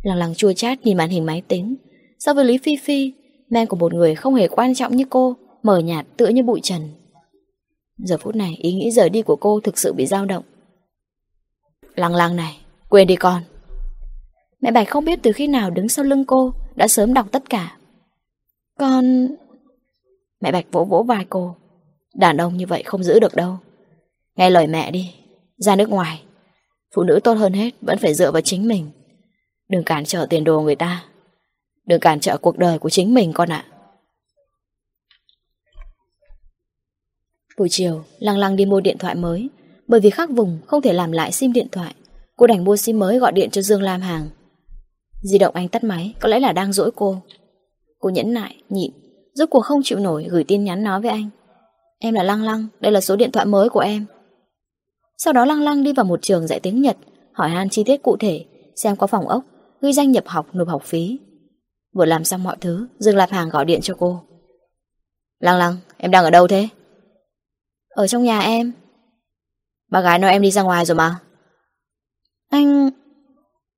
Lằng 0.04 0.18
lằng 0.18 0.36
chua 0.36 0.54
chát 0.54 0.86
nhìn 0.86 0.98
màn 0.98 1.10
hình 1.10 1.26
máy 1.26 1.42
tính. 1.48 1.76
So 2.20 2.34
với 2.34 2.46
Lý 2.46 2.58
Phi 2.58 2.76
Phi 2.84 3.14
Men 3.50 3.68
của 3.68 3.76
một 3.76 3.94
người 3.94 4.16
không 4.16 4.36
hề 4.36 4.48
quan 4.48 4.76
trọng 4.76 4.96
như 4.96 5.06
cô 5.10 5.36
mở 5.64 5.80
nhạt 5.80 6.06
tựa 6.18 6.28
như 6.28 6.44
bụi 6.44 6.60
trần. 6.64 6.82
Giờ 7.98 8.18
phút 8.18 8.36
này 8.36 8.56
ý 8.62 8.74
nghĩ 8.74 8.92
rời 8.92 9.10
đi 9.10 9.22
của 9.22 9.36
cô 9.36 9.60
Thực 9.60 9.78
sự 9.78 9.94
bị 9.94 10.06
dao 10.06 10.26
động. 10.26 10.44
Lằng 11.96 12.16
lằng 12.16 12.36
này, 12.36 12.58
quên 12.90 13.08
đi 13.08 13.16
con. 13.16 13.42
Mẹ 14.62 14.72
Bạch 14.72 14.90
không 14.90 15.06
biết 15.06 15.20
từ 15.24 15.32
khi 15.32 15.48
nào 15.48 15.70
đứng 15.70 15.90
sau 15.90 16.06
lưng 16.06 16.26
cô 16.26 16.54
Đã 16.76 16.88
sớm 16.88 17.14
đọc 17.14 17.28
tất 17.32 17.50
cả. 17.50 17.78
Con... 18.80 19.28
Mẹ 20.42 20.52
Bạch 20.52 20.66
vỗ 20.72 20.86
vỗ 20.86 21.04
vai 21.04 21.26
cô. 21.30 21.56
Đàn 22.16 22.38
ông 22.38 22.58
như 22.58 22.66
vậy 22.68 22.84
không 22.84 23.04
giữ 23.04 23.20
được 23.20 23.36
đâu. 23.36 23.58
Nghe 24.36 24.50
lời 24.50 24.68
mẹ 24.68 24.92
đi 24.92 25.14
Ra 25.58 25.76
nước 25.76 25.90
ngoài. 25.90 26.24
Phụ 26.96 27.04
nữ 27.04 27.20
tốt 27.24 27.34
hơn 27.34 27.54
hết 27.54 27.74
vẫn 27.82 27.98
phải 27.98 28.14
dựa 28.14 28.32
vào 28.32 28.42
chính 28.42 28.68
mình. 28.68 28.90
Đừng 29.70 29.84
cản 29.84 30.06
trở 30.06 30.28
tiền 30.30 30.44
đồ 30.44 30.62
người 30.62 30.76
ta. 30.76 31.04
Đừng 31.86 32.00
cản 32.00 32.20
trở 32.20 32.38
cuộc 32.38 32.58
đời 32.58 32.80
của 32.80 32.90
chính 32.90 33.14
mình 33.14 33.34
con 33.34 33.50
ạ. 33.50 33.66
Buổi 37.58 37.68
chiều 37.70 38.04
Lăng 38.20 38.38
lăng 38.38 38.56
đi 38.56 38.66
mua 38.66 38.82
điện 38.82 38.98
thoại 38.98 39.16
mới 39.16 39.50
Bởi 39.88 40.00
vì 40.00 40.10
khác 40.10 40.30
vùng 40.30 40.60
không 40.68 40.82
thể 40.82 40.94
làm 40.94 41.12
lại 41.12 41.32
sim 41.32 41.54
điện 41.54 41.68
thoại. 41.72 41.96
Cô 42.36 42.48
đành 42.48 42.64
mua 42.64 42.78
sim 42.78 43.00
mới 43.00 43.20
gọi 43.20 43.32
điện 43.32 43.50
cho 43.50 43.62
Dương 43.62 43.82
Lam 43.82 44.02
Hàng. 44.02 44.30
Di 45.22 45.38
động 45.38 45.56
anh 45.56 45.68
tắt 45.68 45.84
máy 45.84 46.14
Có 46.20 46.30
lẽ 46.30 46.40
là 46.40 46.54
đang 46.54 46.74
dỗi 46.74 46.92
cô. 46.96 47.22
Cô 48.00 48.10
nhẫn 48.10 48.34
nại, 48.34 48.56
nhịn 48.70 48.92
Rốt 49.34 49.50
cuộc 49.50 49.62
không 49.62 49.82
chịu 49.84 50.00
nổi 50.00 50.28
gửi 50.30 50.44
tin 50.44 50.64
nhắn 50.64 50.84
nói 50.84 51.02
với 51.02 51.12
anh. 51.12 51.30
Em 52.00 52.14
là 52.14 52.24
Lăng 52.24 52.44
Lăng, 52.44 52.68
đây 52.80 52.92
là 52.92 53.02
số 53.02 53.16
điện 53.16 53.32
thoại 53.32 53.46
mới 53.46 53.70
của 53.70 53.80
em. 53.80 54.06
Sau 55.24 55.34
đó 55.34 55.46
Lăng 55.46 55.62
Lăng 55.62 55.84
đi 55.84 55.94
vào 55.94 56.06
một 56.06 56.22
trường 56.22 56.48
dạy 56.48 56.60
tiếng 56.60 56.82
Nhật 56.82 56.98
Hỏi 57.32 57.50
han 57.50 57.70
chi 57.70 57.84
tiết 57.84 58.04
cụ 58.04 58.18
thể 58.20 58.46
Xem 58.76 58.96
có 58.96 59.08
phòng 59.08 59.28
ốc 59.28 59.44
Ghi 59.82 59.94
danh 59.94 60.12
nhập 60.12 60.24
học 60.28 60.48
nộp 60.54 60.68
học 60.68 60.84
phí. 60.84 61.20
Vừa 61.94 62.06
làm 62.06 62.24
xong 62.24 62.44
mọi 62.44 62.58
thứ 62.62 62.88
Dương 63.00 63.16
Lạp 63.16 63.30
Hàng 63.30 63.50
gọi 63.50 63.66
điện 63.66 63.80
cho 63.82 63.96
cô. 64.00 64.22
Lăng 65.40 65.58
Lăng, 65.58 65.78
em 65.98 66.12
đang 66.12 66.24
ở 66.24 66.30
đâu 66.30 66.48
thế? 66.48 66.68
Ở 67.90 68.08
trong 68.08 68.24
nhà 68.24 68.40
em. 68.40 68.72
Bà 69.92 70.02
gái 70.02 70.20
nói 70.20 70.32
em 70.32 70.42
đi 70.42 70.52
ra 70.52 70.62
ngoài 70.62 70.86
rồi 70.86 70.96
mà. 70.96 71.20
Anh... 72.50 72.90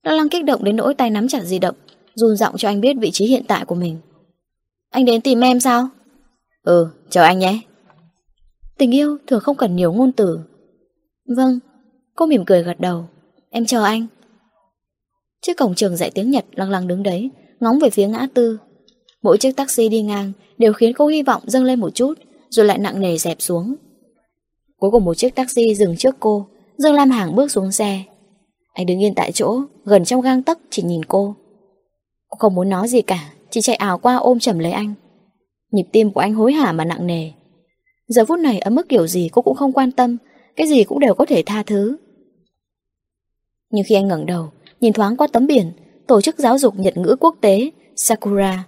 Lăng 0.03 0.17
Lăng 0.17 0.29
kích 0.29 0.45
động 0.45 0.63
đến 0.63 0.75
nỗi 0.75 0.93
tay 0.93 1.09
nắm 1.09 1.27
chặt 1.27 1.43
di 1.43 1.59
động 1.59 1.75
Run 2.15 2.35
giọng 2.35 2.57
cho 2.57 2.69
anh 2.69 2.81
biết 2.81 2.97
vị 2.99 3.11
trí 3.11 3.25
hiện 3.25 3.43
tại 3.47 3.65
của 3.65 3.75
mình. 3.75 3.99
Anh 4.89 5.05
đến 5.05 5.21
tìm 5.21 5.41
em 5.41 5.59
sao? 5.59 5.89
Ừ, 6.63 6.87
chờ 7.09 7.23
anh 7.23 7.39
nhé. 7.39 7.59
Tình 8.77 8.95
yêu 8.95 9.17
thường 9.27 9.39
không 9.39 9.57
cần 9.57 9.75
nhiều 9.75 9.93
ngôn 9.93 10.11
từ 10.11 10.39
Vâng 11.27 11.59
Cô 12.15 12.25
mỉm 12.25 12.45
cười 12.45 12.63
gật 12.63 12.79
đầu. 12.79 13.05
Em 13.49 13.65
chờ 13.65 13.83
anh. 13.83 14.07
Trước 15.41 15.57
cổng 15.57 15.75
trường 15.75 15.95
dạy 15.95 16.11
tiếng 16.11 16.31
Nhật 16.31 16.45
lăng 16.51 16.69
lăng 16.69 16.87
đứng 16.87 17.03
đấy, 17.03 17.29
Ngóng 17.59 17.79
về 17.79 17.89
phía 17.89 18.07
ngã 18.07 18.27
tư. 18.33 18.59
Mỗi 19.21 19.37
chiếc 19.37 19.55
taxi 19.55 19.89
đi 19.89 20.01
ngang 20.01 20.31
Đều 20.57 20.73
khiến 20.73 20.93
cô 20.97 21.07
hy 21.07 21.23
vọng 21.23 21.41
dâng 21.45 21.63
lên 21.63 21.79
một 21.79 21.95
chút, 21.95 22.13
Rồi 22.49 22.65
lại 22.65 22.77
nặng 22.77 22.99
nề 22.99 23.17
dẹp 23.17 23.41
xuống. 23.41 23.75
Cuối 24.77 24.91
cùng 24.91 25.05
một 25.05 25.13
chiếc 25.13 25.35
taxi 25.35 25.75
dừng 25.75 25.97
trước 25.97 26.15
cô 26.19 26.47
Dương 26.77 26.93
Lam 26.93 27.09
Hàng 27.09 27.35
bước 27.35 27.51
xuống 27.51 27.71
xe. 27.71 28.03
Anh 28.73 28.85
đứng 28.85 29.03
yên 29.03 29.15
tại 29.15 29.31
chỗ, 29.31 29.61
Gần 29.85 30.05
trong 30.05 30.21
gang 30.21 30.43
tấc 30.43 30.59
chỉ 30.69 30.83
nhìn 30.83 31.05
cô. 31.05 31.35
Cô 32.29 32.37
không 32.39 32.55
muốn 32.55 32.69
nói 32.69 32.87
gì 32.87 33.01
cả, 33.01 33.33
Chỉ 33.49 33.61
chạy 33.61 33.75
ảo 33.75 33.97
qua 33.97 34.15
ôm 34.15 34.39
chầm 34.39 34.59
lấy 34.59 34.71
anh. 34.71 34.93
Nhịp 35.71 35.85
tim 35.91 36.11
của 36.11 36.21
anh 36.21 36.33
hối 36.33 36.53
hả 36.53 36.71
mà 36.71 36.85
nặng 36.85 37.07
nề. 37.07 37.31
Giờ 38.07 38.25
phút 38.25 38.39
này 38.39 38.59
ở 38.59 38.69
mức 38.71 38.89
kiểu 38.89 39.07
gì 39.07 39.29
cô 39.31 39.41
cũng 39.41 39.55
không 39.55 39.73
quan 39.73 39.91
tâm 39.91 40.17
cái 40.55 40.67
gì 40.67 40.83
cũng 40.83 40.99
đều 40.99 41.13
có 41.13 41.25
thể 41.25 41.43
tha 41.45 41.63
thứ. 41.63 41.97
Nhưng 43.69 43.83
khi 43.87 43.95
anh 43.95 44.07
ngẩng 44.07 44.25
đầu, 44.25 44.51
Nhìn 44.81 44.93
thoáng 44.93 45.17
qua 45.17 45.27
tấm 45.33 45.47
biển, 45.47 45.71
Tổ 46.07 46.21
chức 46.21 46.37
giáo 46.37 46.57
dục 46.57 46.79
Nhật 46.79 46.97
ngữ 46.97 47.15
quốc 47.19 47.35
tế, 47.41 47.71
Sakura, 47.95 48.65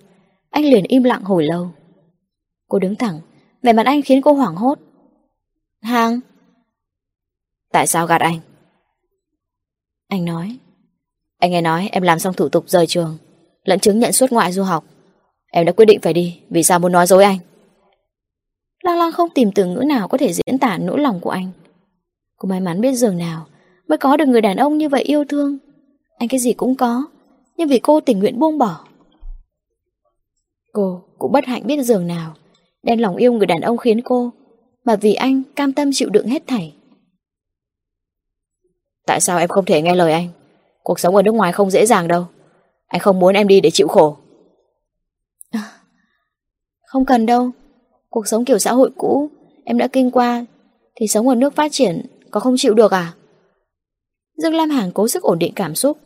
Anh 0.49 0.65
liền 0.65 0.83
im 0.83 1.03
lặng 1.03 1.23
hồi 1.23 1.43
lâu. 1.43 1.71
Cô 2.67 2.79
đứng 2.79 2.95
thẳng, 2.95 3.19
Vẻ 3.63 3.73
mặt 3.73 3.85
anh 3.85 4.01
khiến 4.01 4.21
cô 4.21 4.33
hoảng 4.33 4.55
hốt. 4.55 4.79
Hàng 5.81 6.19
Tại 7.71 7.87
sao 7.87 8.07
gạt 8.07 8.21
anh? 8.21 8.39
Anh 10.07 10.25
nói. 10.25 10.57
Anh 11.37 11.51
nghe 11.51 11.61
nói 11.61 11.89
em 11.91 12.03
làm 12.03 12.19
xong 12.19 12.33
thủ 12.33 12.49
tục 12.49 12.63
rời 12.67 12.87
trường, 12.87 13.17
Lẫn 13.63 13.79
chứng 13.79 13.99
nhận 13.99 14.13
xuất 14.13 14.31
ngoại 14.31 14.51
du 14.51 14.63
học. 14.63 14.83
Em 15.51 15.65
đã 15.65 15.71
quyết 15.71 15.85
định 15.85 15.99
phải 16.01 16.13
đi, 16.13 16.39
Vì 16.49 16.63
sao 16.63 16.79
muốn 16.79 16.91
nói 16.91 17.07
dối 17.07 17.23
anh? 17.23 17.37
Lang 18.83 18.97
lang 18.97 19.11
không 19.11 19.29
tìm 19.29 19.51
từ 19.55 19.65
ngữ 19.65 19.83
nào 19.87 20.07
có 20.07 20.17
thể 20.17 20.33
diễn 20.33 20.59
tả 20.59 20.77
nỗi 20.77 20.99
lòng 20.99 21.19
của 21.19 21.29
anh. 21.29 21.51
Cô 22.37 22.49
may 22.49 22.59
mắn 22.59 22.81
biết 22.81 22.93
giường 22.93 23.17
nào 23.17 23.47
Mới 23.87 23.97
có 23.97 24.17
được 24.17 24.25
người 24.27 24.41
đàn 24.41 24.57
ông 24.57 24.77
như 24.77 24.89
vậy 24.89 25.03
yêu 25.03 25.25
thương. 25.25 25.57
Anh 26.17 26.29
cái 26.29 26.39
gì 26.39 26.53
cũng 26.53 26.75
có 26.75 27.05
Nhưng 27.57 27.67
vì 27.67 27.79
cô 27.79 27.99
tình 27.99 28.19
nguyện 28.19 28.39
buông 28.39 28.57
bỏ. 28.57 28.85
Cô 30.73 31.03
cũng 31.17 31.31
bất 31.31 31.45
hạnh 31.45 31.67
biết 31.67 31.83
giường 31.83 32.07
nào 32.07 32.33
Đen 32.83 33.01
lòng 33.01 33.15
yêu 33.15 33.33
người 33.33 33.45
đàn 33.45 33.61
ông 33.61 33.77
khiến 33.77 34.01
cô 34.01 34.31
Mà 34.83 34.95
vì 34.95 35.13
anh 35.13 35.43
cam 35.55 35.73
tâm 35.73 35.89
chịu 35.93 36.09
đựng 36.09 36.27
hết 36.27 36.43
thảy. 36.47 36.73
Tại 39.05 39.21
sao 39.21 39.37
em 39.37 39.49
không 39.49 39.65
thể 39.65 39.81
nghe 39.81 39.95
lời 39.95 40.11
anh? 40.11 40.27
Cuộc 40.83 40.99
sống 40.99 41.15
ở 41.15 41.21
nước 41.21 41.31
ngoài 41.31 41.51
không 41.51 41.71
dễ 41.71 41.85
dàng 41.85 42.07
đâu. 42.07 42.25
Anh 42.87 42.99
không 42.99 43.19
muốn 43.19 43.35
em 43.35 43.47
đi 43.47 43.61
để 43.61 43.69
chịu 43.71 43.87
khổ. 43.87 44.17
À, 45.51 45.71
Không 46.85 47.05
cần 47.05 47.25
đâu. 47.25 47.51
Cuộc 48.09 48.27
sống 48.27 48.45
kiểu 48.45 48.59
xã 48.59 48.73
hội 48.73 48.91
cũ 48.97 49.29
Em 49.63 49.77
đã 49.77 49.87
kinh 49.87 50.11
qua 50.11 50.45
Thì 50.95 51.07
sống 51.07 51.27
ở 51.27 51.35
nước 51.35 51.55
phát 51.55 51.71
triển 51.71 52.05
có 52.37 52.41
không 52.41 52.57
chịu 52.57 52.73
được 52.73 52.91
à? 52.91 53.13
Dương 54.37 54.55
Lam 54.55 54.69
Hàn 54.69 54.91
cố 54.91 55.07
sức 55.07 55.23
ổn 55.23 55.39
định 55.39 55.53
cảm 55.55 55.75
xúc. 55.75 55.97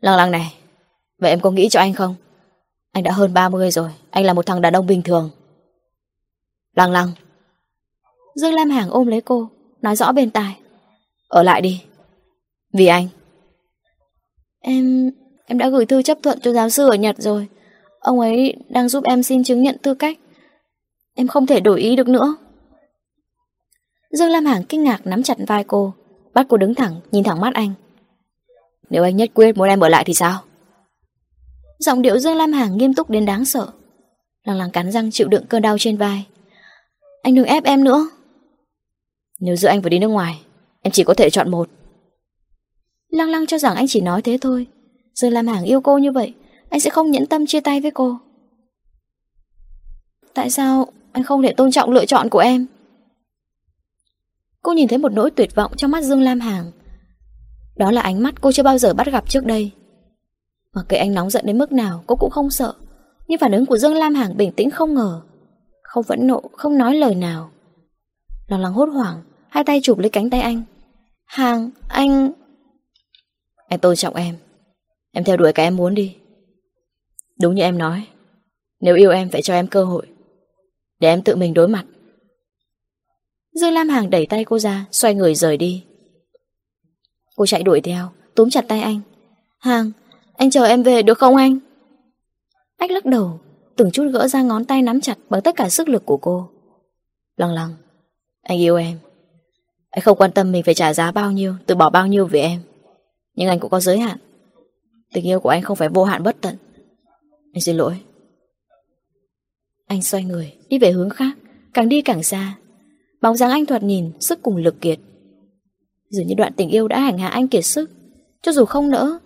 Lăng 0.00 0.16
lăng 0.16 0.30
này, 0.30 0.54
Vậy 1.18 1.30
em 1.30 1.40
có 1.40 1.50
nghĩ 1.50 1.68
cho 1.68 1.80
anh 1.80 1.94
không? 1.94 2.14
Anh 2.92 3.04
đã 3.04 3.12
hơn 3.12 3.34
30 3.34 3.70
rồi, 3.70 3.90
Anh 4.10 4.24
là 4.24 4.32
một 4.32 4.46
thằng 4.46 4.60
đàn 4.60 4.72
ông 4.72 4.86
bình 4.86 5.02
thường. 5.02 5.30
Lăng 6.76 6.92
lăng. 6.92 7.10
Dương 8.34 8.54
Lam 8.54 8.70
Hàng 8.70 8.90
ôm 8.90 9.06
lấy 9.06 9.20
cô, 9.20 9.48
Nói 9.82 9.96
rõ 9.96 10.12
bên 10.12 10.30
tai. 10.30 10.58
Ở 11.28 11.42
lại 11.42 11.60
đi. 11.60 11.82
Vì 12.72 12.86
anh. 12.86 13.08
Em... 14.60 15.10
em 15.46 15.58
đã 15.58 15.68
gửi 15.68 15.86
thư 15.86 16.02
chấp 16.02 16.18
thuận 16.22 16.40
cho 16.40 16.52
giáo 16.52 16.70
sư 16.70 16.88
ở 16.90 16.94
Nhật 16.94 17.16
rồi. 17.18 17.48
Ông 18.00 18.20
ấy 18.20 18.56
đang 18.68 18.88
giúp 18.88 19.04
em 19.04 19.22
xin 19.22 19.44
chứng 19.44 19.62
nhận 19.62 19.78
tư 19.78 19.94
cách. 19.94 20.18
Em 21.14 21.28
không 21.28 21.46
thể 21.46 21.60
đổi 21.60 21.80
ý 21.80 21.96
được 21.96 22.08
nữa. 22.08 22.36
Dương 24.10 24.30
Lam 24.30 24.44
Hằng 24.44 24.64
kinh 24.64 24.84
ngạc 24.84 25.06
nắm 25.06 25.22
chặt 25.22 25.36
vai 25.46 25.64
cô. 25.64 25.94
Bắt 26.34 26.46
cô 26.48 26.56
đứng 26.56 26.74
thẳng, 26.74 27.00
nhìn 27.12 27.24
thẳng 27.24 27.40
mắt 27.40 27.54
anh. 27.54 27.72
Nếu 28.90 29.02
anh 29.02 29.16
nhất 29.16 29.30
quyết 29.34 29.56
muốn 29.56 29.68
em 29.68 29.80
ở 29.80 29.88
lại 29.88 30.04
thì 30.06 30.14
sao? 30.14 30.42
Giọng 31.78 32.02
điệu 32.02 32.18
Dương 32.18 32.36
Lam 32.36 32.52
Hằng 32.52 32.78
nghiêm 32.78 32.94
túc 32.94 33.10
đến 33.10 33.26
đáng 33.26 33.44
sợ. 33.44 33.68
Lăng 34.44 34.56
lăng 34.56 34.70
cắn 34.70 34.92
răng 34.92 35.10
chịu 35.10 35.28
đựng 35.28 35.46
cơn 35.46 35.62
đau 35.62 35.76
trên 35.78 35.96
vai. 35.96 36.26
Anh 37.22 37.34
đừng 37.34 37.44
ép 37.44 37.64
em 37.64 37.84
nữa. 37.84 38.08
Nếu 39.40 39.56
giữa 39.56 39.68
anh 39.68 39.82
phải 39.82 39.90
đi 39.90 39.98
nước 39.98 40.08
ngoài, 40.08 40.40
Em 40.82 40.92
chỉ 40.92 41.04
có 41.04 41.14
thể 41.14 41.30
chọn 41.30 41.50
một. 41.50 41.68
Lăng 43.10 43.30
lăng 43.30 43.46
cho 43.46 43.58
rằng 43.58 43.74
anh 43.76 43.86
chỉ 43.88 44.00
nói 44.00 44.22
thế 44.22 44.38
thôi. 44.40 44.66
Dương 45.14 45.32
Lam 45.32 45.46
Hằng 45.46 45.64
yêu 45.64 45.80
cô 45.80 45.98
như 45.98 46.12
vậy, 46.12 46.34
Anh 46.70 46.80
sẽ 46.80 46.90
không 46.90 47.10
nhẫn 47.10 47.26
tâm 47.26 47.46
chia 47.46 47.60
tay 47.60 47.80
với 47.80 47.90
cô. 47.90 48.18
Tại 50.34 50.50
sao 50.50 50.86
anh 51.12 51.24
không 51.24 51.42
thể 51.42 51.52
tôn 51.52 51.70
trọng 51.70 51.90
lựa 51.90 52.06
chọn 52.06 52.28
của 52.28 52.38
em? 52.38 52.66
Cô 54.68 54.74
nhìn 54.74 54.88
thấy 54.88 54.98
một 54.98 55.12
nỗi 55.12 55.30
tuyệt 55.30 55.54
vọng 55.54 55.72
trong 55.76 55.90
mắt 55.90 56.04
Dương 56.04 56.22
Lam 56.22 56.40
hàng. 56.40 56.70
Đó 57.76 57.90
là 57.90 58.00
ánh 58.00 58.22
mắt 58.22 58.34
cô 58.40 58.52
chưa 58.52 58.62
bao 58.62 58.78
giờ 58.78 58.94
bắt 58.94 59.06
gặp 59.06 59.28
trước 59.28 59.44
đây. 59.44 59.70
Mặc 60.74 60.86
kệ 60.88 60.96
anh 60.96 61.14
nóng 61.14 61.30
giận 61.30 61.46
đến 61.46 61.58
mức 61.58 61.72
nào 61.72 62.04
Cô 62.06 62.16
cũng 62.16 62.30
không 62.30 62.50
sợ. 62.50 62.74
Nhưng 63.28 63.38
phản 63.38 63.52
ứng 63.52 63.66
của 63.66 63.78
Dương 63.78 63.94
Lam 63.94 64.14
hàng 64.14 64.36
bình 64.36 64.52
tĩnh 64.52 64.70
không 64.70 64.94
ngờ 64.94 65.20
Không 65.82 66.04
vẫn 66.06 66.26
nộ, 66.26 66.42
không 66.52 66.78
nói 66.78 66.96
lời 66.96 67.14
nào. 67.14 67.50
Lòng 68.48 68.60
lòng 68.60 68.74
hốt 68.74 68.86
hoảng 68.86 69.22
Hai 69.48 69.64
tay 69.64 69.80
chụp 69.82 69.98
lấy 69.98 70.10
cánh 70.10 70.30
tay 70.30 70.40
anh. 70.40 70.62
Hàng, 71.24 71.70
anh... 71.88 72.32
Anh 73.68 73.78
tôn 73.78 73.96
trọng 73.96 74.14
em. 74.14 74.36
Em 75.12 75.24
theo 75.24 75.36
đuổi 75.36 75.52
cái 75.52 75.66
em 75.66 75.76
muốn 75.76 75.94
đi. 75.94 76.16
Đúng 77.40 77.54
như 77.54 77.62
em 77.62 77.78
nói. 77.78 78.06
Nếu 78.80 78.94
yêu 78.96 79.10
em 79.10 79.28
phải 79.28 79.42
cho 79.42 79.54
em 79.54 79.66
cơ 79.66 79.84
hội 79.84 80.06
Để 81.00 81.08
em 81.08 81.22
tự 81.22 81.36
mình 81.36 81.54
đối 81.54 81.68
mặt. 81.68 81.84
Dương 83.54 83.72
Lam 83.72 83.88
Hàng 83.88 84.10
đẩy 84.10 84.26
tay 84.26 84.44
cô 84.44 84.58
ra 84.58 84.86
Xoay 84.90 85.14
người 85.14 85.34
rời 85.34 85.56
đi. 85.56 85.84
Cô 87.36 87.46
chạy 87.46 87.62
đuổi 87.62 87.80
theo 87.80 88.08
Túm 88.34 88.50
chặt 88.50 88.64
tay 88.68 88.80
anh. 88.80 89.00
Hàng, 89.58 89.90
anh 90.36 90.50
chờ 90.50 90.64
em 90.64 90.82
về 90.82 91.02
được 91.02 91.18
không 91.18 91.36
anh? 91.36 91.58
Ách 92.76 92.90
lắc 92.90 93.04
đầu 93.04 93.40
Từng 93.76 93.90
chút 93.90 94.10
gỡ 94.12 94.28
ra 94.28 94.42
ngón 94.42 94.64
tay 94.64 94.82
nắm 94.82 95.00
chặt 95.00 95.18
Bằng 95.30 95.42
tất 95.42 95.56
cả 95.56 95.68
sức 95.68 95.88
lực 95.88 96.06
của 96.06 96.16
cô. 96.16 96.50
Lăng 97.36 97.52
lăng 97.52 97.74
Anh 98.42 98.58
yêu 98.58 98.76
em. 98.76 98.98
Anh 99.90 100.02
không 100.02 100.18
quan 100.18 100.32
tâm 100.32 100.52
mình 100.52 100.62
phải 100.62 100.74
trả 100.74 100.94
giá 100.94 101.10
bao 101.10 101.32
nhiêu 101.32 101.54
Từ 101.66 101.74
bỏ 101.74 101.90
bao 101.90 102.06
nhiêu 102.06 102.26
vì 102.26 102.40
em. 102.40 102.60
Nhưng 103.34 103.48
anh 103.48 103.60
cũng 103.60 103.70
có 103.70 103.80
giới 103.80 103.98
hạn. 103.98 104.18
Tình 105.14 105.26
yêu 105.26 105.40
của 105.40 105.48
anh 105.48 105.62
không 105.62 105.76
phải 105.76 105.88
vô 105.88 106.04
hạn 106.04 106.22
bất 106.22 106.36
tận. 106.40 106.56
Anh 107.52 107.60
xin 107.60 107.76
lỗi. 107.76 108.00
Anh 109.86 110.02
xoay 110.02 110.24
người 110.24 110.52
Đi 110.68 110.78
về 110.78 110.90
hướng 110.90 111.10
khác 111.10 111.32
Càng 111.74 111.88
đi 111.88 112.02
càng 112.02 112.22
xa 112.22 112.54
Bóng 113.22 113.36
dáng 113.36 113.50
anh 113.50 113.66
thoạt 113.66 113.82
nhìn 113.82 114.12
sức 114.20 114.42
cùng 114.42 114.56
lực 114.56 114.80
kiệt. 114.80 114.98
Dường 116.10 116.26
như 116.26 116.34
đoạn 116.34 116.52
tình 116.56 116.68
yêu 116.68 116.88
đã 116.88 117.00
hành 117.00 117.18
hạ 117.18 117.28
anh 117.28 117.48
kiệt 117.48 117.64
sức. 117.64 117.90
Cho 118.42 118.52
dù 118.52 118.64
không 118.64 118.90
nỡ 118.90 119.18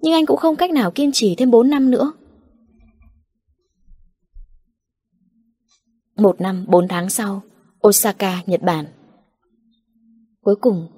Nhưng 0.00 0.12
anh 0.12 0.26
cũng 0.26 0.36
không 0.36 0.56
cách 0.56 0.70
nào 0.70 0.90
kiên 0.90 1.12
trì 1.12 1.34
thêm 1.34 1.50
4 1.50 1.70
năm 1.70 1.90
nữa. 1.90 2.12
Một 6.16 6.40
năm 6.40 6.64
4 6.68 6.88
tháng 6.88 7.10
sau 7.10 7.42
Osaka, 7.88 8.42
Nhật 8.46 8.62
Bản. 8.62 8.86
Cuối 10.40 10.56
cùng 10.56 10.88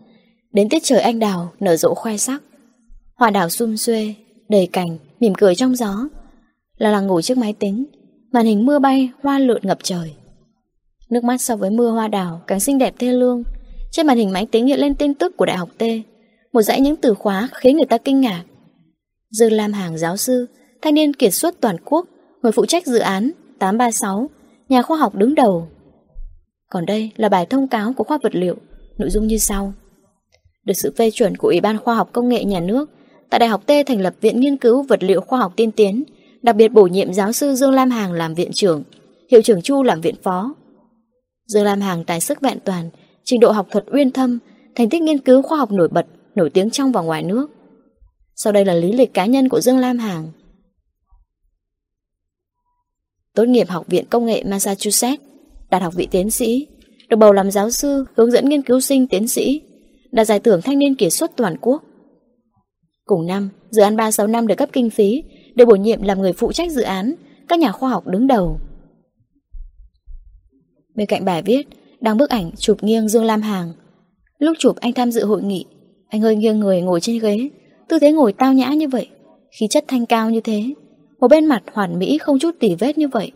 Đến 0.52 0.68
tiết 0.68 0.82
trời 0.82 1.00
anh 1.00 1.18
đào 1.18 1.52
nở 1.61 1.76
rộ 1.76 1.94
khoe 1.94 2.16
sắc. 2.16 2.42
Hoa 3.14 3.30
đào 3.30 3.49
sum 3.49 3.76
xuê 3.76 4.14
Đầy 4.49 4.68
cành, 4.73 4.99
mỉm 5.21 5.35
cười 5.35 5.54
trong 5.54 5.76
gió. 5.76 6.09
Là 6.76 6.90
là 6.90 7.00
ngủ 7.00 7.21
trước 7.21 7.38
máy 7.38 7.52
tính 7.52 7.85
Màn 8.32 8.47
hình 8.47 8.66
mưa 8.66 8.78
bay, 8.78 9.11
hoa 9.23 9.38
lượn 9.38 9.61
ngập 9.62 9.78
trời. 9.82 10.14
Nước 11.12 11.25
mắt 11.25 11.40
so 11.40 11.57
với 11.57 11.71
mưa 11.71 11.90
hoa 11.90 12.09
đào 12.09 12.40
càng 12.47 12.61
xinh 12.61 12.78
đẹp 12.78 12.95
thê 12.99 13.12
lương. 13.12 13.42
Trên 13.90 14.07
màn 14.07 14.16
hình 14.16 14.33
máy 14.33 14.47
tính 14.47 14.66
hiện 14.66 14.81
lên 14.81 14.95
tin 14.95 15.14
tức 15.14 15.37
của 15.37 15.47
Đại 15.47 15.57
học 15.57 15.69
T. 15.78 15.83
Một 16.52 16.62
dãy 16.62 16.81
những 16.81 16.97
từ 16.97 17.14
khóa 17.14 17.49
khiến 17.54 17.76
người 17.76 17.87
ta 17.87 17.99
kinh 17.99 18.21
ngạc. 18.21 18.42
Dư 19.31 19.49
Lam 19.49 19.73
Hàng 19.73 19.99
giáo 19.99 20.16
sư, 20.16 20.47
thanh 20.83 20.95
niên 20.95 21.14
kiệt 21.14 21.35
xuất 21.35 21.61
toàn 21.61 21.76
quốc, 21.85 22.07
người 22.42 22.52
phụ 22.52 22.66
trách 22.66 22.87
dự 22.87 22.99
án 22.99 23.31
836, 23.59 24.31
nhà 24.69 24.83
khoa 24.83 24.97
học 24.97 25.14
đứng 25.14 25.35
đầu. 25.35 25.69
Còn 26.71 26.87
đây 26.87 27.11
là 27.16 27.28
bài 27.28 27.47
thông 27.47 27.69
cáo 27.69 27.92
của 27.92 28.04
khoa 28.04 28.19
vật 28.23 28.35
liệu, 28.35 28.57
nội 28.99 29.11
dung 29.11 29.26
như 29.26 29.38
sau. 29.38 29.73
Được 30.64 30.75
sự 30.76 30.92
phê 30.97 31.11
chuẩn 31.11 31.37
của 31.37 31.49
Ủy 31.49 31.61
ban 31.61 31.78
Khoa 31.78 31.95
học 31.95 32.11
Công 32.12 32.28
nghệ 32.28 32.45
Nhà 32.45 32.61
nước, 32.61 32.90
tại 33.31 33.38
Đại 33.38 33.49
học 33.49 33.66
T 33.66 33.71
thành 33.87 34.00
lập 34.00 34.14
Viện 34.21 34.40
Nghiên 34.40 34.57
cứu 34.57 34.83
Vật 34.83 35.02
liệu 35.02 35.21
Khoa 35.21 35.38
học 35.38 35.52
Tiên 35.57 35.71
tiến, 35.71 36.04
đặc 36.42 36.57
biệt 36.57 36.69
bổ 36.69 36.87
nhiệm 36.87 37.12
giáo 37.12 37.33
sư 37.33 37.54
Dương 37.54 37.73
Lam 37.73 37.90
Hàng 37.90 38.12
làm 38.12 38.35
viện 38.35 38.50
trưởng, 38.54 38.83
hiệu 39.31 39.42
trưởng 39.42 39.62
Chu 39.62 39.83
làm 39.83 40.00
viện 40.00 40.14
phó, 40.23 40.54
Dương 41.52 41.64
Lam 41.64 41.80
Hàng 41.80 42.04
tài 42.04 42.21
sức 42.21 42.40
vẹn 42.40 42.59
toàn, 42.64 42.90
trình 43.25 43.40
độ 43.40 43.50
học 43.50 43.66
thuật 43.71 43.85
uyên 43.92 44.11
thâm, 44.11 44.38
thành 44.75 44.88
tích 44.88 45.02
nghiên 45.02 45.18
cứu 45.18 45.42
khoa 45.42 45.59
học 45.59 45.73
nổi 45.73 45.88
bật, 45.88 46.06
nổi 46.35 46.50
tiếng 46.50 46.71
trong 46.71 46.92
và 46.92 47.02
ngoài 47.02 47.23
nước. 47.23 47.50
Sau 48.37 48.52
đây 48.52 48.64
là 48.64 48.75
lý 48.75 48.92
lịch 48.92 49.14
cá 49.14 49.26
nhân 49.26 49.49
của 49.49 49.61
Dương 49.61 49.78
Lam 49.78 49.99
Hàng. 49.99 50.30
Tốt 53.35 53.44
nghiệp 53.44 53.68
Học 53.68 53.87
viện 53.87 54.04
Công 54.11 54.26
nghệ 54.26 54.42
Massachusetts, 54.44 55.23
đạt 55.71 55.82
học 55.82 55.94
vị 55.97 56.09
tiến 56.11 56.30
sĩ, 56.30 56.66
được 57.09 57.16
bầu 57.16 57.32
làm 57.32 57.50
giáo 57.50 57.71
sư, 57.71 58.04
hướng 58.16 58.30
dẫn 58.30 58.49
nghiên 58.49 58.62
cứu 58.62 58.80
sinh 58.80 59.06
tiến 59.06 59.28
sĩ, 59.28 59.61
đạt 60.12 60.26
giải 60.26 60.40
thưởng 60.40 60.61
thanh 60.62 60.78
niên 60.78 60.94
kiệt 60.94 61.12
xuất 61.12 61.37
toàn 61.37 61.56
quốc. 61.61 61.82
Cùng 63.04 63.26
năm, 63.26 63.49
dự 63.71 63.82
án 63.82 63.97
365 63.97 64.47
được 64.47 64.54
cấp 64.54 64.68
kinh 64.73 64.90
phí, 64.90 65.23
được 65.54 65.64
bổ 65.64 65.75
nhiệm 65.75 66.02
làm 66.02 66.21
người 66.21 66.32
phụ 66.32 66.52
trách 66.52 66.73
dự 66.73 66.82
án, 66.82 67.14
các 67.49 67.59
nhà 67.59 67.73
khoa 67.73 67.90
học 67.90 68.06
đứng 68.06 68.26
đầu. 68.26 68.61
Bên 70.95 71.07
cạnh 71.07 71.25
bài 71.25 71.43
viết 71.43 71.69
Đang 72.01 72.17
bức 72.17 72.31
ảnh 72.31 72.51
chụp 72.57 72.83
nghiêng 72.83 73.09
Dương 73.09 73.25
Lam 73.25 73.43
Hàng. 73.43 73.73
Lúc 74.39 74.57
chụp 74.59 74.77
anh 74.77 74.93
tham 74.93 75.11
dự 75.11 75.25
hội 75.25 75.43
nghị, 75.43 75.65
Anh 76.09 76.21
hơi 76.21 76.37
nghiêng 76.37 76.61
người 76.61 76.81
ngồi 76.81 77.01
trên 77.01 77.19
ghế. 77.19 77.49
Tư 77.89 77.99
thế 77.99 78.13
ngồi 78.13 78.33
tao 78.33 78.53
nhã 78.53 78.69
như 78.69 78.89
vậy, 78.89 79.09
Khí 79.59 79.67
chất 79.71 79.85
thanh 79.89 80.07
cao 80.07 80.31
như 80.31 80.41
thế. 80.41 80.63
Một 81.21 81.29
bên 81.29 81.47
mặt 81.47 81.63
hoàn 81.73 81.99
mỹ 81.99 82.19
không 82.19 82.39
chút 82.39 82.55
tỉ 82.61 82.75
vết 82.75 82.99
như 82.99 83.09
vậy. 83.09 83.33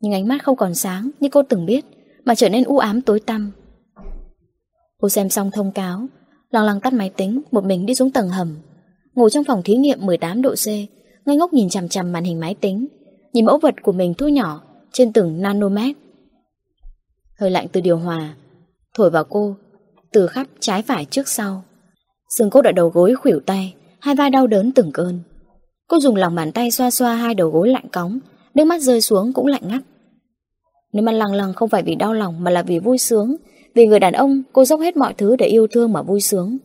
Nhưng 0.00 0.12
ánh 0.12 0.28
mắt 0.28 0.42
không 0.42 0.56
còn 0.56 0.74
sáng 0.74 1.10
Như 1.20 1.28
cô 1.28 1.42
từng 1.42 1.66
biết, 1.66 1.84
Mà 2.24 2.34
trở 2.34 2.48
nên 2.48 2.64
u 2.64 2.78
ám 2.78 3.00
tối 3.00 3.20
tăm. 3.20 3.52
Cô 5.00 5.08
xem 5.08 5.30
xong 5.30 5.50
thông 5.50 5.72
cáo, 5.72 6.06
Lăng 6.50 6.64
lăng 6.64 6.80
tắt 6.80 6.92
máy 6.92 7.10
tính, 7.16 7.40
Một 7.50 7.64
mình 7.64 7.86
đi 7.86 7.94
xuống 7.94 8.10
tầng 8.10 8.28
hầm. 8.28 8.56
Ngồi 9.14 9.30
trong 9.30 9.44
phòng 9.44 9.62
thí 9.64 9.74
nghiệm 9.74 10.06
18 10.06 10.42
độ 10.42 10.54
C, 10.54 10.66
Ngây 11.26 11.36
ngốc 11.36 11.52
nhìn 11.52 11.68
chằm 11.68 11.88
chằm 11.88 12.12
màn 12.12 12.24
hình 12.24 12.40
máy 12.40 12.54
tính. 12.54 12.86
Nhìn 13.32 13.44
mẫu 13.44 13.58
vật 13.58 13.74
của 13.82 13.92
mình 13.92 14.14
thu 14.14 14.28
nhỏ 14.28 14.60
Trên 14.92 15.12
từng 15.12 15.42
nanomet. 15.42 15.96
Hơi 17.40 17.50
lạnh 17.50 17.66
từ 17.72 17.80
điều 17.80 17.98
hòa, 17.98 18.34
Thổi 18.94 19.10
vào 19.10 19.24
cô 19.24 19.56
Từ 20.12 20.26
khắp 20.26 20.46
trái 20.60 20.82
phải 20.82 21.04
trước 21.04 21.28
sau. 21.28 21.64
Xương 22.28 22.50
cốt 22.50 22.64
ở 22.64 22.72
đầu 22.72 22.88
gối 22.88 23.14
khuỷu 23.14 23.40
tay, 23.46 23.74
Hai 24.00 24.14
vai 24.14 24.30
đau 24.30 24.46
đớn 24.46 24.72
từng 24.72 24.92
cơn. 24.92 25.20
Cô 25.88 26.00
dùng 26.00 26.16
lòng 26.16 26.34
bàn 26.34 26.52
tay 26.52 26.70
xoa 26.70 26.90
xoa 26.90 27.14
hai 27.14 27.34
đầu 27.34 27.50
gối 27.50 27.68
lạnh 27.68 27.88
cóng, 27.92 28.18
Nước 28.54 28.64
mắt 28.64 28.82
rơi 28.82 29.00
xuống 29.00 29.32
cũng 29.32 29.46
lạnh 29.46 29.62
ngắt. 29.68 29.82
Nếu 30.92 31.02
mà 31.02 31.12
lằng 31.12 31.32
lằng 31.32 31.52
không 31.52 31.68
phải 31.68 31.82
vì 31.82 31.94
đau 31.94 32.14
lòng 32.14 32.44
Mà 32.44 32.50
là 32.50 32.62
vì 32.62 32.78
vui 32.78 32.98
sướng, 32.98 33.36
Vì 33.74 33.86
người 33.86 34.00
đàn 34.00 34.12
ông, 34.12 34.42
cô 34.52 34.64
dốc 34.64 34.80
hết 34.80 34.96
mọi 34.96 35.14
thứ 35.14 35.36
để 35.36 35.46
yêu 35.46 35.66
thương 35.66 35.92
mà 35.92 36.02
vui 36.02 36.20
sướng. 36.20 36.58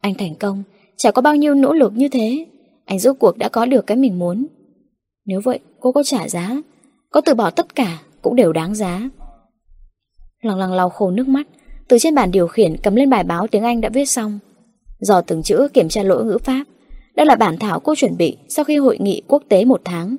Anh 0.00 0.14
thành 0.14 0.34
công 0.34 0.62
Chả 0.96 1.10
có 1.10 1.22
bao 1.22 1.36
nhiêu 1.36 1.54
nỗ 1.54 1.72
lực 1.72 1.92
như 1.92 2.08
thế, 2.08 2.46
Anh 2.84 2.98
rốt 2.98 3.16
cuộc 3.18 3.38
đã 3.38 3.48
có 3.48 3.66
được 3.66 3.86
cái 3.86 3.96
mình 3.96 4.18
muốn. 4.18 4.46
Nếu 5.26 5.40
vậy, 5.44 5.58
cô 5.80 5.92
có 5.92 6.02
trả 6.02 6.28
giá, 6.28 6.56
Có 7.10 7.20
từ 7.20 7.34
bỏ 7.34 7.50
tất 7.50 7.74
cả 7.74 7.98
cũng 8.22 8.36
đều 8.36 8.52
đáng 8.52 8.74
giá. 8.74 9.08
Lăng 10.42 10.58
lăng 10.58 10.72
lau 10.72 10.88
khô 10.88 11.10
nước 11.10 11.28
mắt. 11.28 11.46
Từ 11.88 11.98
trên 11.98 12.14
bàn 12.14 12.30
điều 12.30 12.46
khiển, 12.46 12.76
cầm 12.82 12.94
lên 12.94 13.10
bài 13.10 13.24
báo 13.24 13.46
tiếng 13.46 13.62
Anh 13.62 13.80
đã 13.80 13.88
viết 13.88 14.04
xong. 14.04 14.38
Dò 15.00 15.20
từng 15.20 15.42
chữ 15.42 15.68
kiểm 15.72 15.88
tra 15.88 16.02
lỗi 16.02 16.24
ngữ 16.24 16.38
pháp. 16.38 16.64
Đây 17.16 17.26
là 17.26 17.34
bản 17.34 17.58
thảo 17.58 17.80
cô 17.80 17.94
chuẩn 17.94 18.16
bị 18.16 18.36
Sau 18.48 18.64
khi 18.64 18.76
hội 18.76 18.98
nghị 19.00 19.22
quốc 19.28 19.42
tế 19.48 19.64
một 19.64 19.80
tháng. 19.84 20.16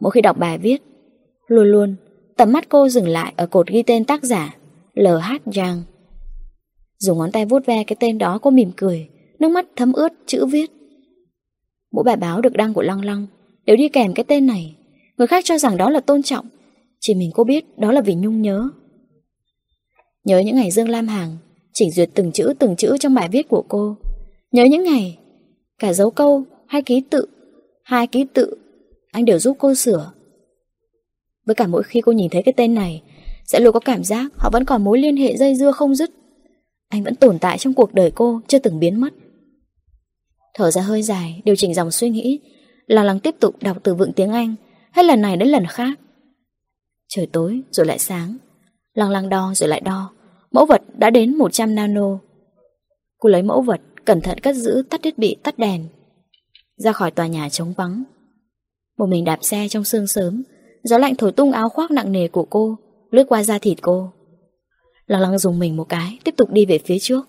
Mỗi 0.00 0.10
khi 0.10 0.20
đọc 0.20 0.38
bài 0.38 0.58
viết, 0.58 0.82
Luôn 1.46 1.66
luôn, 1.66 1.94
tầm 2.36 2.52
mắt 2.52 2.68
cô 2.68 2.88
dừng 2.88 3.08
lại 3.08 3.32
Ở 3.36 3.46
cột 3.46 3.66
ghi 3.66 3.82
tên 3.82 4.04
tác 4.04 4.24
giả 4.24 4.54
LH 4.94 5.52
Giang. 5.54 5.82
Dùng 6.98 7.18
ngón 7.18 7.32
tay 7.32 7.44
vuốt 7.44 7.66
ve 7.66 7.84
cái 7.84 7.96
tên 8.00 8.18
đó, 8.18 8.38
cô 8.42 8.50
mỉm 8.50 8.70
cười. 8.76 9.08
Nước 9.38 9.48
mắt 9.48 9.66
thấm 9.76 9.92
ướt 9.92 10.12
chữ 10.26 10.46
viết. 10.46 10.70
Mỗi 11.92 12.04
bài 12.04 12.16
báo 12.16 12.40
được 12.40 12.52
đăng 12.52 12.74
của 12.74 12.82
Lăng 12.82 13.04
Lăng 13.04 13.26
Đều 13.66 13.76
đi 13.76 13.88
kèm 13.88 14.14
cái 14.14 14.24
tên 14.24 14.46
này. 14.46 14.76
Người 15.18 15.26
khác 15.26 15.44
cho 15.44 15.58
rằng 15.58 15.76
đó 15.76 15.90
là 15.90 16.00
tôn 16.00 16.22
trọng. 16.22 16.46
Chỉ 17.00 17.14
mình 17.14 17.30
cô 17.34 17.44
biết 17.44 17.78
đó 17.78 17.92
là 17.92 18.00
vì 18.00 18.14
Nhung 18.14 18.42
nhớ. 18.42 18.68
Nhớ 20.28 20.38
những 20.38 20.56
ngày 20.56 20.70
Dương 20.70 20.88
Lam 20.88 21.08
Hàng 21.08 21.36
Chỉnh 21.72 21.90
duyệt 21.90 22.10
từng 22.14 22.32
chữ 22.32 22.54
từng 22.58 22.76
chữ 22.76 22.96
trong 23.00 23.14
bài 23.14 23.28
viết 23.32 23.48
của 23.48 23.64
cô. 23.68 23.96
Nhớ 24.52 24.64
những 24.64 24.84
ngày, 24.84 25.18
Cả 25.78 25.92
dấu 25.92 26.10
câu 26.10 26.42
hay 26.66 26.82
ký 26.82 27.02
tự, 27.10 27.26
Hai 27.84 28.06
ký 28.06 28.26
tự, 28.34 28.54
Anh 29.12 29.24
đều 29.24 29.38
giúp 29.38 29.56
cô 29.60 29.74
sửa. 29.74 30.12
Với 31.46 31.54
cả 31.54 31.66
mỗi 31.66 31.82
khi 31.82 32.00
cô 32.00 32.12
nhìn 32.12 32.30
thấy 32.30 32.42
cái 32.42 32.52
tên 32.56 32.74
này, 32.74 33.02
Sẽ 33.44 33.60
luôn 33.60 33.72
có 33.72 33.80
cảm 33.80 34.04
giác 34.04 34.32
họ 34.36 34.50
vẫn 34.52 34.64
còn 34.64 34.84
mối 34.84 34.98
liên 34.98 35.16
hệ 35.16 35.36
dây 35.36 35.54
dưa 35.54 35.72
không 35.72 35.94
dứt. 35.94 36.10
Anh 36.88 37.04
vẫn 37.04 37.14
tồn 37.14 37.38
tại 37.38 37.58
trong 37.58 37.74
cuộc 37.74 37.94
đời 37.94 38.10
cô 38.10 38.40
Chưa 38.48 38.58
từng 38.58 38.78
biến 38.78 39.00
mất. 39.00 39.14
Thở 40.54 40.70
ra 40.70 40.82
hơi 40.82 41.02
dài, 41.02 41.42
Điều 41.44 41.56
chỉnh 41.56 41.74
dòng 41.74 41.90
suy 41.90 42.10
nghĩ 42.10 42.40
Lăng 42.86 43.04
lăng 43.04 43.20
tiếp 43.20 43.34
tục 43.40 43.54
đọc 43.62 43.76
từ 43.82 43.94
vựng 43.94 44.12
tiếng 44.12 44.30
Anh, 44.30 44.54
Hết 44.92 45.02
lần 45.02 45.20
này 45.20 45.36
đến 45.36 45.48
lần 45.48 45.66
khác. 45.66 46.00
Trời 47.08 47.26
tối 47.26 47.60
rồi 47.70 47.86
lại 47.86 47.98
sáng 47.98 48.36
Lăng 48.94 49.10
lăng 49.10 49.28
đo 49.28 49.52
rồi 49.54 49.68
lại 49.68 49.80
đo. 49.80 50.12
Mẫu 50.50 50.66
vật 50.66 50.82
đã 50.98 51.10
đến 51.10 51.36
100 51.36 51.74
nano. 51.74 52.18
Cô 53.18 53.28
lấy 53.28 53.42
mẫu 53.42 53.62
vật, 53.62 53.80
Cẩn 54.04 54.20
thận 54.20 54.38
cất 54.38 54.56
giữ, 54.56 54.82
tắt 54.90 55.00
thiết 55.02 55.18
bị, 55.18 55.36
tắt 55.42 55.58
đèn. 55.58 55.84
Ra 56.76 56.92
khỏi 56.92 57.10
tòa 57.10 57.26
nhà 57.26 57.48
trống 57.48 57.72
vắng. 57.76 58.04
Một 58.98 59.06
mình 59.06 59.24
đạp 59.24 59.38
xe 59.42 59.68
trong 59.70 59.84
sương 59.84 60.06
sớm, 60.06 60.42
Gió 60.82 60.98
lạnh 60.98 61.14
thổi 61.16 61.32
tung 61.32 61.52
áo 61.52 61.68
khoác 61.68 61.90
nặng 61.90 62.12
nề 62.12 62.28
của 62.28 62.44
cô, 62.44 62.78
Lướt 63.10 63.24
qua 63.28 63.42
da 63.42 63.58
thịt 63.58 63.78
cô. 63.82 64.12
Lăng 65.06 65.20
lăng 65.20 65.38
dùng 65.38 65.58
mình 65.58 65.76
một 65.76 65.84
cái, 65.88 66.18
Tiếp 66.24 66.34
tục 66.36 66.50
đi 66.50 66.66
về 66.66 66.78
phía 66.78 66.98
trước. 66.98 67.28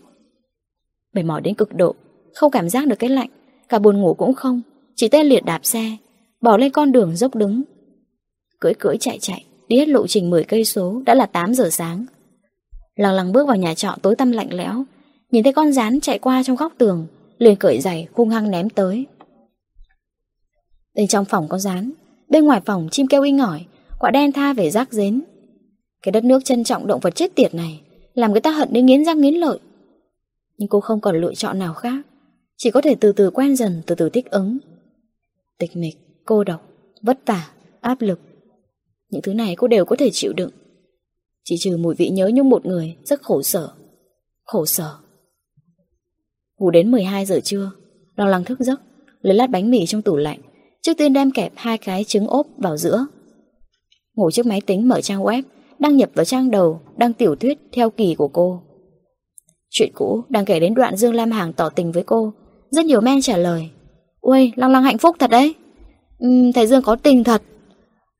Mệt 1.13 1.23
mỏi 1.23 1.41
đến 1.41 1.55
cực 1.55 1.73
độ, 1.73 1.95
Không 2.33 2.51
cảm 2.51 2.69
giác 2.69 2.87
được 2.87 2.99
cái 2.99 3.09
lạnh, 3.09 3.29
Cả 3.69 3.79
buồn 3.79 4.01
ngủ 4.01 4.13
cũng 4.13 4.33
không. 4.33 4.61
Chỉ 4.95 5.07
tê 5.07 5.23
liệt 5.23 5.45
đạp 5.45 5.59
xe, 5.63 5.97
Bỏ 6.41 6.57
lên 6.57 6.71
con 6.71 6.91
đường 6.91 7.15
dốc 7.15 7.35
đứng. 7.35 7.63
Cưỡi 8.59 8.73
cưỡi 8.73 8.97
chạy 8.97 9.17
chạy, 9.21 9.45
Đi 9.67 9.77
hết 9.77 9.87
lộ 9.87 10.07
trình 10.07 10.29
10 10.29 10.43
cây 10.43 10.65
số, 10.65 11.01
Đã 11.05 11.15
là 11.15 11.25
8 11.25 11.53
giờ 11.53 11.69
sáng 11.71 12.05
lằng 12.99 13.13
lằng 13.13 13.31
bước 13.31 13.47
vào 13.47 13.57
nhà 13.57 13.73
trọ 13.73 13.95
tối 14.01 14.15
tăm 14.15 14.31
lạnh 14.31 14.53
lẽo. 14.53 14.83
Nhìn 15.31 15.43
thấy 15.43 15.53
con 15.53 15.71
rán 15.71 15.99
chạy 15.99 16.19
qua 16.19 16.43
trong 16.43 16.55
góc 16.55 16.73
tường 16.77 17.07
liền 17.37 17.55
cởi 17.55 17.81
giày 17.81 18.07
hung 18.13 18.29
hăng 18.29 18.51
ném 18.51 18.69
tới. 18.69 19.05
Bên 20.95 21.07
trong 21.07 21.25
phòng 21.25 21.47
có 21.47 21.57
rán 21.57 21.91
Bên 22.29 22.45
ngoài 22.45 22.61
phòng 22.65 22.87
chim 22.91 23.07
kêu 23.07 23.21
inh 23.21 23.37
ỏi 23.37 23.65
Quả 23.99 24.11
đen 24.11 24.31
tha 24.31 24.53
về 24.53 24.69
rác 24.69 24.93
rến. 24.93 25.21
Cái 26.01 26.11
đất 26.11 26.23
nước 26.23 26.45
trân 26.45 26.63
trọng 26.63 26.87
động 26.87 26.99
vật 26.99 27.15
chết 27.15 27.35
tiệt 27.35 27.53
này 27.53 27.81
Làm 28.13 28.31
người 28.31 28.41
ta 28.41 28.51
hận 28.51 28.69
đến 28.71 28.85
nghiến 28.85 29.05
răng 29.05 29.21
nghiến 29.21 29.33
lợi. 29.33 29.59
Nhưng 30.57 30.69
cô 30.69 30.79
không 30.79 31.01
còn 31.01 31.21
lựa 31.21 31.33
chọn 31.33 31.59
nào 31.59 31.73
khác 31.73 32.01
Chỉ 32.57 32.71
có 32.71 32.81
thể 32.81 32.95
từ 32.95 33.11
từ 33.11 33.29
quen 33.29 33.55
dần 33.55 33.81
Từ 33.85 33.95
từ 33.95 34.09
thích 34.09 34.31
ứng. 34.31 34.57
Tịch 35.57 35.77
mịch, 35.77 35.97
cô 36.25 36.43
độc, 36.43 36.69
vất 37.01 37.19
vả, 37.25 37.49
áp 37.81 38.01
lực. 38.01 38.19
Những 39.09 39.21
thứ 39.21 39.33
này 39.33 39.55
cô 39.55 39.67
đều 39.67 39.85
có 39.85 39.95
thể 39.99 40.09
chịu 40.13 40.33
đựng 40.33 40.51
chỉ 41.49 41.55
trừ 41.59 41.77
mùi 41.77 41.95
vị 41.95 42.09
nhớ 42.09 42.29
nhung 42.33 42.49
một 42.49 42.65
người 42.65 42.95
Rất 43.03 43.21
khổ 43.21 43.41
sở. 43.41 43.69
Khổ 44.43 44.65
sở. 44.65 44.95
Ngủ 46.59 46.71
đến 46.71 46.91
12 46.91 47.25
giờ 47.25 47.39
trưa 47.43 47.71
Lo 48.15 48.25
lắng 48.25 48.43
thức 48.43 48.59
giấc 48.59 48.81
Lấy 49.21 49.35
lát 49.35 49.49
bánh 49.49 49.71
mì 49.71 49.85
trong 49.85 50.01
tủ 50.01 50.17
lạnh 50.17 50.39
Trước 50.81 50.93
tiên 50.97 51.13
đem 51.13 51.31
kẹp 51.31 51.51
hai 51.55 51.77
cái 51.77 52.03
trứng 52.03 52.27
ốp 52.27 52.47
vào 52.57 52.77
giữa. 52.77 53.05
Ngủ 54.15 54.31
trước 54.31 54.45
máy 54.45 54.61
tính 54.61 54.87
mở 54.87 55.01
trang 55.01 55.23
web 55.23 55.43
Đăng 55.79 55.97
nhập 55.97 56.09
vào 56.13 56.25
trang 56.25 56.51
đầu 56.51 56.81
Đăng 56.97 57.13
tiểu 57.13 57.35
thuyết 57.35 57.57
theo 57.71 57.89
kỳ 57.89 58.15
của 58.15 58.27
cô. 58.27 58.61
Chuyện 59.69 59.91
cũ 59.95 60.21
đang 60.29 60.45
kể 60.45 60.59
đến 60.59 60.73
đoạn 60.73 60.95
Dương 60.95 61.13
Lam 61.13 61.31
Hàng 61.31 61.53
tỏ 61.53 61.69
tình 61.69 61.91
với 61.91 62.03
cô. 62.03 62.33
Rất 62.71 62.85
nhiều 62.85 63.01
men 63.01 63.21
trả 63.21 63.37
lời 63.37 63.69
Ui, 64.21 64.51
Lăng 64.55 64.71
Lăng 64.71 64.83
hạnh 64.83 64.97
phúc 64.97 65.15
thật 65.19 65.29
đấy. 65.29 65.55
Uhm, 66.25 66.51
Thầy 66.51 66.67
Dương 66.67 66.81
có 66.81 66.95
tình 66.95 67.23
thật. 67.23 67.41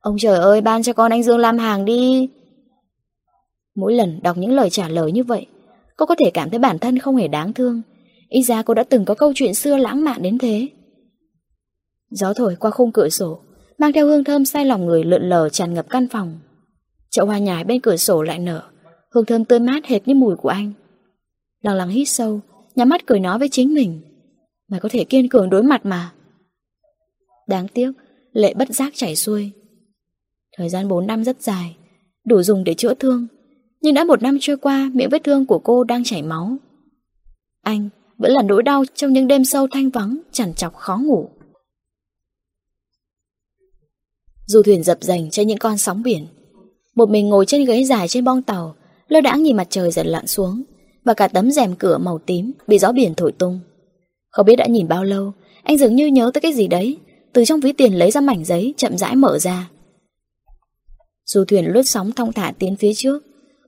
Ông 0.00 0.16
trời 0.18 0.38
ơi, 0.38 0.60
ban 0.60 0.82
cho 0.82 0.92
con 0.92 1.12
anh 1.12 1.22
Dương 1.22 1.38
Lam 1.38 1.58
Hàng 1.58 1.84
đi. 1.84 2.28
Mỗi 3.80 3.94
lần 3.94 4.20
đọc 4.22 4.38
những 4.38 4.52
lời 4.52 4.70
trả 4.70 4.88
lời 4.88 5.12
như 5.12 5.24
vậy, 5.24 5.46
Cô 5.96 6.06
có 6.06 6.14
thể 6.18 6.30
cảm 6.34 6.50
thấy 6.50 6.58
bản 6.58 6.78
thân 6.78 6.98
không 6.98 7.16
hề 7.16 7.28
đáng 7.28 7.52
thương. 7.52 7.82
Ít 8.28 8.42
ra 8.42 8.62
cô 8.62 8.74
đã 8.74 8.84
từng 8.84 9.04
có 9.04 9.14
câu 9.14 9.32
chuyện 9.34 9.54
xưa 9.54 9.76
lãng 9.76 10.04
mạn 10.04 10.22
đến 10.22 10.38
thế. 10.38 10.68
Gió 12.10 12.32
thổi 12.32 12.56
qua 12.56 12.70
khung 12.70 12.92
cửa 12.92 13.08
sổ, 13.08 13.40
Mang 13.78 13.92
theo 13.92 14.06
hương 14.06 14.24
thơm 14.24 14.44
say 14.44 14.64
lòng 14.64 14.86
người 14.86 15.04
lượn 15.04 15.22
lờ 15.22 15.48
tràn 15.48 15.74
ngập 15.74 15.86
căn 15.90 16.08
phòng. 16.08 16.38
Chậu 17.10 17.26
hoa 17.26 17.38
nhài 17.38 17.64
bên 17.64 17.80
cửa 17.80 17.96
sổ 17.96 18.22
lại 18.22 18.38
nở, 18.38 18.62
Hương 19.14 19.24
thơm 19.24 19.44
tươi 19.44 19.58
mát 19.58 19.86
hệt 19.86 20.08
như 20.08 20.14
mùi 20.14 20.36
của 20.36 20.48
anh. 20.48 20.72
Lặng 21.62 21.76
lặng 21.76 21.88
hít 21.88 22.08
sâu, 22.08 22.40
Nhắm 22.74 22.88
mắt 22.88 23.06
cười 23.06 23.20
nói 23.20 23.38
với 23.38 23.48
chính 23.48 23.74
mình, 23.74 24.00
Mày 24.68 24.80
có 24.80 24.88
thể 24.92 25.04
kiên 25.04 25.28
cường 25.28 25.50
đối 25.50 25.62
mặt 25.62 25.86
mà. 25.86 26.12
Đáng 27.48 27.68
tiếc, 27.68 27.92
Lệ 28.32 28.54
bất 28.54 28.68
giác 28.68 28.92
chảy 28.96 29.16
xuôi. 29.16 29.50
Thời 30.56 30.68
gian 30.68 30.88
4 30.88 31.06
năm 31.06 31.24
rất 31.24 31.42
dài, 31.42 31.76
Đủ 32.24 32.42
dùng 32.42 32.64
để 32.64 32.74
chữa 32.74 32.94
thương 32.94 33.26
nhưng 33.80 33.94
đã 33.94 34.04
một 34.04 34.22
năm 34.22 34.38
trôi 34.40 34.56
qua, 34.56 34.90
Miệng 34.94 35.08
vết 35.08 35.24
thương 35.24 35.46
của 35.46 35.58
cô 35.58 35.84
đang 35.84 36.04
chảy 36.04 36.22
máu. 36.22 36.56
Anh 37.62 37.88
vẫn 38.18 38.32
là 38.32 38.42
nỗi 38.42 38.62
đau 38.62 38.84
Trong 38.94 39.12
những 39.12 39.26
đêm 39.26 39.44
sâu 39.44 39.66
thanh 39.70 39.90
vắng 39.90 40.20
Chẳng 40.32 40.54
chọc 40.54 40.74
khó 40.74 40.96
ngủ. 40.96 41.28
Dù 44.46 44.62
thuyền 44.62 44.82
dập 44.82 44.98
dành 45.00 45.30
trên 45.30 45.48
những 45.48 45.58
con 45.58 45.78
sóng 45.78 46.02
biển, 46.02 46.26
Một 46.94 47.10
mình 47.10 47.28
ngồi 47.28 47.46
trên 47.46 47.64
ghế 47.64 47.84
dài 47.84 48.08
trên 48.08 48.24
bong 48.24 48.42
tàu, 48.42 48.74
Lơ 49.08 49.20
đãng 49.20 49.42
nhìn 49.42 49.56
mặt 49.56 49.66
trời 49.70 49.90
dần 49.90 50.06
lặn 50.06 50.26
xuống, 50.26 50.62
Và 51.04 51.14
cả 51.14 51.28
tấm 51.28 51.50
rèm 51.50 51.76
cửa 51.76 51.98
màu 51.98 52.18
tím 52.18 52.52
Bị 52.66 52.78
gió 52.78 52.92
biển 52.92 53.14
thổi 53.14 53.32
tung. 53.32 53.60
Không 54.30 54.46
biết 54.46 54.56
đã 54.56 54.66
nhìn 54.66 54.88
bao 54.88 55.04
lâu, 55.04 55.32
Anh 55.62 55.78
dường 55.78 55.96
như 55.96 56.06
nhớ 56.06 56.30
tới 56.34 56.40
cái 56.40 56.52
gì 56.52 56.68
đấy, 56.68 56.98
Từ 57.32 57.44
trong 57.44 57.60
ví 57.60 57.72
tiền 57.72 57.98
lấy 57.98 58.10
ra 58.10 58.20
mảnh 58.20 58.44
giấy 58.44 58.74
chậm 58.76 58.98
rãi 58.98 59.16
mở 59.16 59.38
ra. 59.38 59.70
Dù 61.26 61.44
thuyền 61.44 61.66
lướt 61.66 61.82
sóng 61.82 62.12
thong 62.12 62.32
thả 62.32 62.52
tiến 62.58 62.76
phía 62.76 62.94
trước 62.94 63.22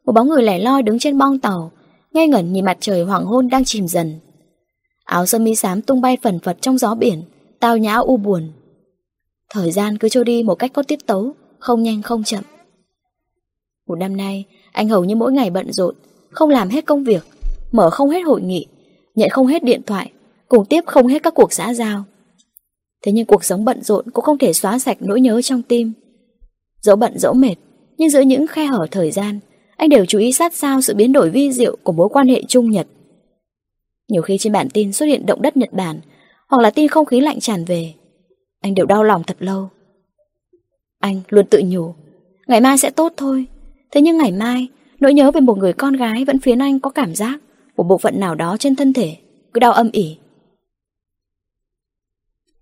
một 0.04 0.12
bóng 0.12 0.28
người 0.28 0.42
lẻ 0.42 0.58
loi 0.58 0.82
đứng 0.82 0.98
trên 0.98 1.18
bong 1.18 1.38
tàu, 1.38 1.72
ngây 2.12 2.28
ngẩn 2.28 2.52
nhìn 2.52 2.64
mặt 2.64 2.76
trời 2.80 3.02
hoàng 3.02 3.24
hôn 3.24 3.48
đang 3.48 3.64
chìm 3.64 3.86
dần. 3.86 4.20
Áo 5.04 5.26
sơ 5.26 5.38
mi 5.38 5.54
xám 5.54 5.82
tung 5.82 6.00
bay 6.00 6.16
phần 6.22 6.40
phật 6.40 6.56
trong 6.60 6.78
gió 6.78 6.94
biển, 6.94 7.22
Tao 7.60 7.76
nhã 7.76 7.96
u 7.96 8.16
buồn. 8.16 8.52
Thời 9.50 9.72
gian 9.72 9.98
cứ 9.98 10.08
trôi 10.08 10.24
đi 10.24 10.42
một 10.42 10.54
cách 10.54 10.72
có 10.72 10.82
tiết 10.82 11.06
tấu, 11.06 11.32
Không 11.58 11.82
nhanh 11.82 12.02
không 12.02 12.24
chậm. 12.24 12.44
Một 13.88 13.94
năm 13.94 14.16
nay, 14.16 14.44
Anh 14.72 14.88
hầu 14.88 15.04
như 15.04 15.16
mỗi 15.16 15.32
ngày 15.32 15.50
bận 15.50 15.72
rộn, 15.72 15.94
Không 16.30 16.50
làm 16.50 16.68
hết 16.68 16.86
công 16.86 17.04
việc, 17.04 17.24
Mở 17.72 17.90
không 17.90 18.10
hết 18.10 18.20
hội 18.20 18.42
nghị, 18.42 18.66
Nhận 19.14 19.30
không 19.30 19.46
hết 19.46 19.64
điện 19.64 19.82
thoại, 19.86 20.12
Cùng 20.48 20.64
tiếp 20.64 20.80
không 20.86 21.06
hết 21.06 21.22
các 21.22 21.34
cuộc 21.34 21.52
xã 21.52 21.74
giao. 21.74 22.04
Thế 23.02 23.12
nhưng 23.12 23.26
cuộc 23.26 23.44
sống 23.44 23.64
bận 23.64 23.82
rộn 23.82 24.10
cũng 24.10 24.24
không 24.24 24.38
thể 24.38 24.52
xóa 24.52 24.78
sạch 24.78 24.96
nỗi 25.00 25.20
nhớ 25.20 25.42
trong 25.42 25.62
tim. 25.62 25.92
Dẫu 26.80 26.96
bận 26.96 27.18
dẫu 27.18 27.34
mệt, 27.34 27.54
Nhưng 27.98 28.10
giữa 28.10 28.20
những 28.20 28.46
khe 28.46 28.64
hở 28.64 28.86
thời 28.90 29.10
gian 29.10 29.40
anh 29.82 29.88
đều 29.88 30.06
chú 30.06 30.18
ý 30.18 30.32
sát 30.32 30.54
sao 30.54 30.80
sự 30.80 30.94
biến 30.94 31.12
đổi 31.12 31.30
vi 31.30 31.52
diệu 31.52 31.76
của 31.82 31.92
mối 31.92 32.08
quan 32.08 32.28
hệ 32.28 32.42
Trung 32.48 32.70
Nhật. 32.70 32.86
Nhiều 34.08 34.22
khi 34.22 34.38
trên 34.38 34.52
bản 34.52 34.68
tin 34.70 34.92
xuất 34.92 35.06
hiện 35.06 35.26
động 35.26 35.42
đất 35.42 35.56
Nhật 35.56 35.72
Bản 35.72 36.00
hoặc 36.48 36.62
là 36.62 36.70
tin 36.70 36.88
không 36.88 37.06
khí 37.06 37.20
lạnh 37.20 37.40
tràn 37.40 37.64
về, 37.64 37.94
anh 38.60 38.74
đều 38.74 38.86
đau 38.86 39.04
lòng 39.04 39.22
thật 39.26 39.36
lâu. 39.40 39.68
Anh 40.98 41.20
luôn 41.28 41.46
tự 41.46 41.62
nhủ, 41.64 41.94
ngày 42.46 42.60
mai 42.60 42.78
sẽ 42.78 42.90
tốt 42.90 43.12
thôi. 43.16 43.46
Thế 43.90 44.00
nhưng 44.00 44.18
ngày 44.18 44.32
mai, 44.32 44.68
nỗi 45.00 45.14
nhớ 45.14 45.30
về 45.30 45.40
một 45.40 45.58
người 45.58 45.72
con 45.72 45.96
gái 45.96 46.24
vẫn 46.24 46.40
khiến 46.40 46.58
anh 46.58 46.80
có 46.80 46.90
cảm 46.90 47.14
giác 47.14 47.40
của 47.76 47.82
bộ 47.82 47.98
phận 47.98 48.20
nào 48.20 48.34
đó 48.34 48.56
trên 48.58 48.76
thân 48.76 48.92
thể 48.92 49.16
cứ 49.54 49.60
đau 49.60 49.72
âm 49.72 49.90
ỉ. 49.92 50.16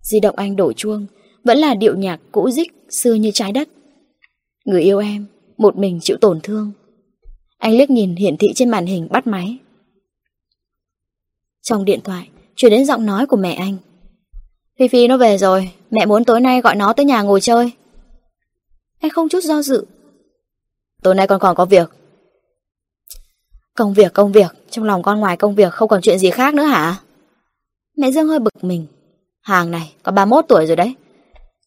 Di 0.01 0.21
động 0.21 0.37
anh 0.37 0.57
đổ 0.57 0.73
chuông, 0.73 1.07
vẫn 1.45 1.59
là 1.59 1.75
điệu 1.75 1.97
nhạc 1.97 2.21
cũ 2.33 2.51
dích 2.51 2.73
xưa 2.89 3.15
như 3.15 3.31
trái 3.35 3.53
đất. 3.53 3.69
Người 4.65 4.83
yêu 4.83 4.99
em, 4.99 5.27
một 5.59 5.77
mình 5.77 5.99
chịu 6.03 6.17
tổn 6.21 6.41
thương, 6.41 6.73
anh 7.61 7.77
liếc 7.77 7.91
nhìn 7.91 8.17
hiển 8.17 8.37
thị 8.37 8.53
trên 8.55 8.69
màn 8.69 8.87
hình 8.87 9.09
bắt 9.11 9.27
máy. 9.27 9.59
Trong 11.63 11.85
điện 11.85 12.01
thoại, 12.05 12.29
chuyển 12.57 12.71
đến 12.73 12.85
giọng 12.85 13.07
nói 13.07 13.27
của 13.27 13.37
mẹ 13.37 13.55
anh. 13.55 13.77
Phi 14.79 14.89
Phi 14.89 15.09
nó 15.09 15.17
về 15.17 15.39
rồi, 15.39 15.71
mẹ 15.91 16.07
muốn 16.07 16.25
tối 16.25 16.41
nay 16.41 16.61
gọi 16.61 16.77
nó 16.77 16.93
tới 16.93 17.05
nhà 17.05 17.23
ngồi 17.23 17.41
chơi. 17.41 17.73
Anh 19.01 19.11
không 19.11 19.29
chút 19.29 19.45
do 19.45 19.63
dự. 19.63 19.85
Tối 21.03 21.15
nay 21.15 21.27
con 21.27 21.41
còn 21.41 21.57
có 21.57 21.65
việc. 21.65 21.91
Công 23.75 23.95
việc, 23.95 24.15
công 24.15 24.33
việc, 24.33 24.51
trong 24.71 24.85
lòng 24.85 25.03
con 25.03 25.21
ngoài 25.21 25.37
công 25.37 25.55
việc 25.55 25.73
không 25.73 25.89
còn 25.89 26.03
chuyện 26.03 26.19
gì 26.19 26.31
khác 26.31 26.55
nữa 26.55 26.63
hả? 26.63 26.97
Mẹ 27.97 28.11
Dương 28.11 28.29
hơi 28.29 28.39
bực 28.39 28.65
mình. 28.65 28.87
Hàng 29.41 29.71
này, 29.71 29.93
có 30.03 30.13
31 30.13 30.45
tuổi 30.49 30.67
rồi 30.67 30.77
đấy. 30.77 30.95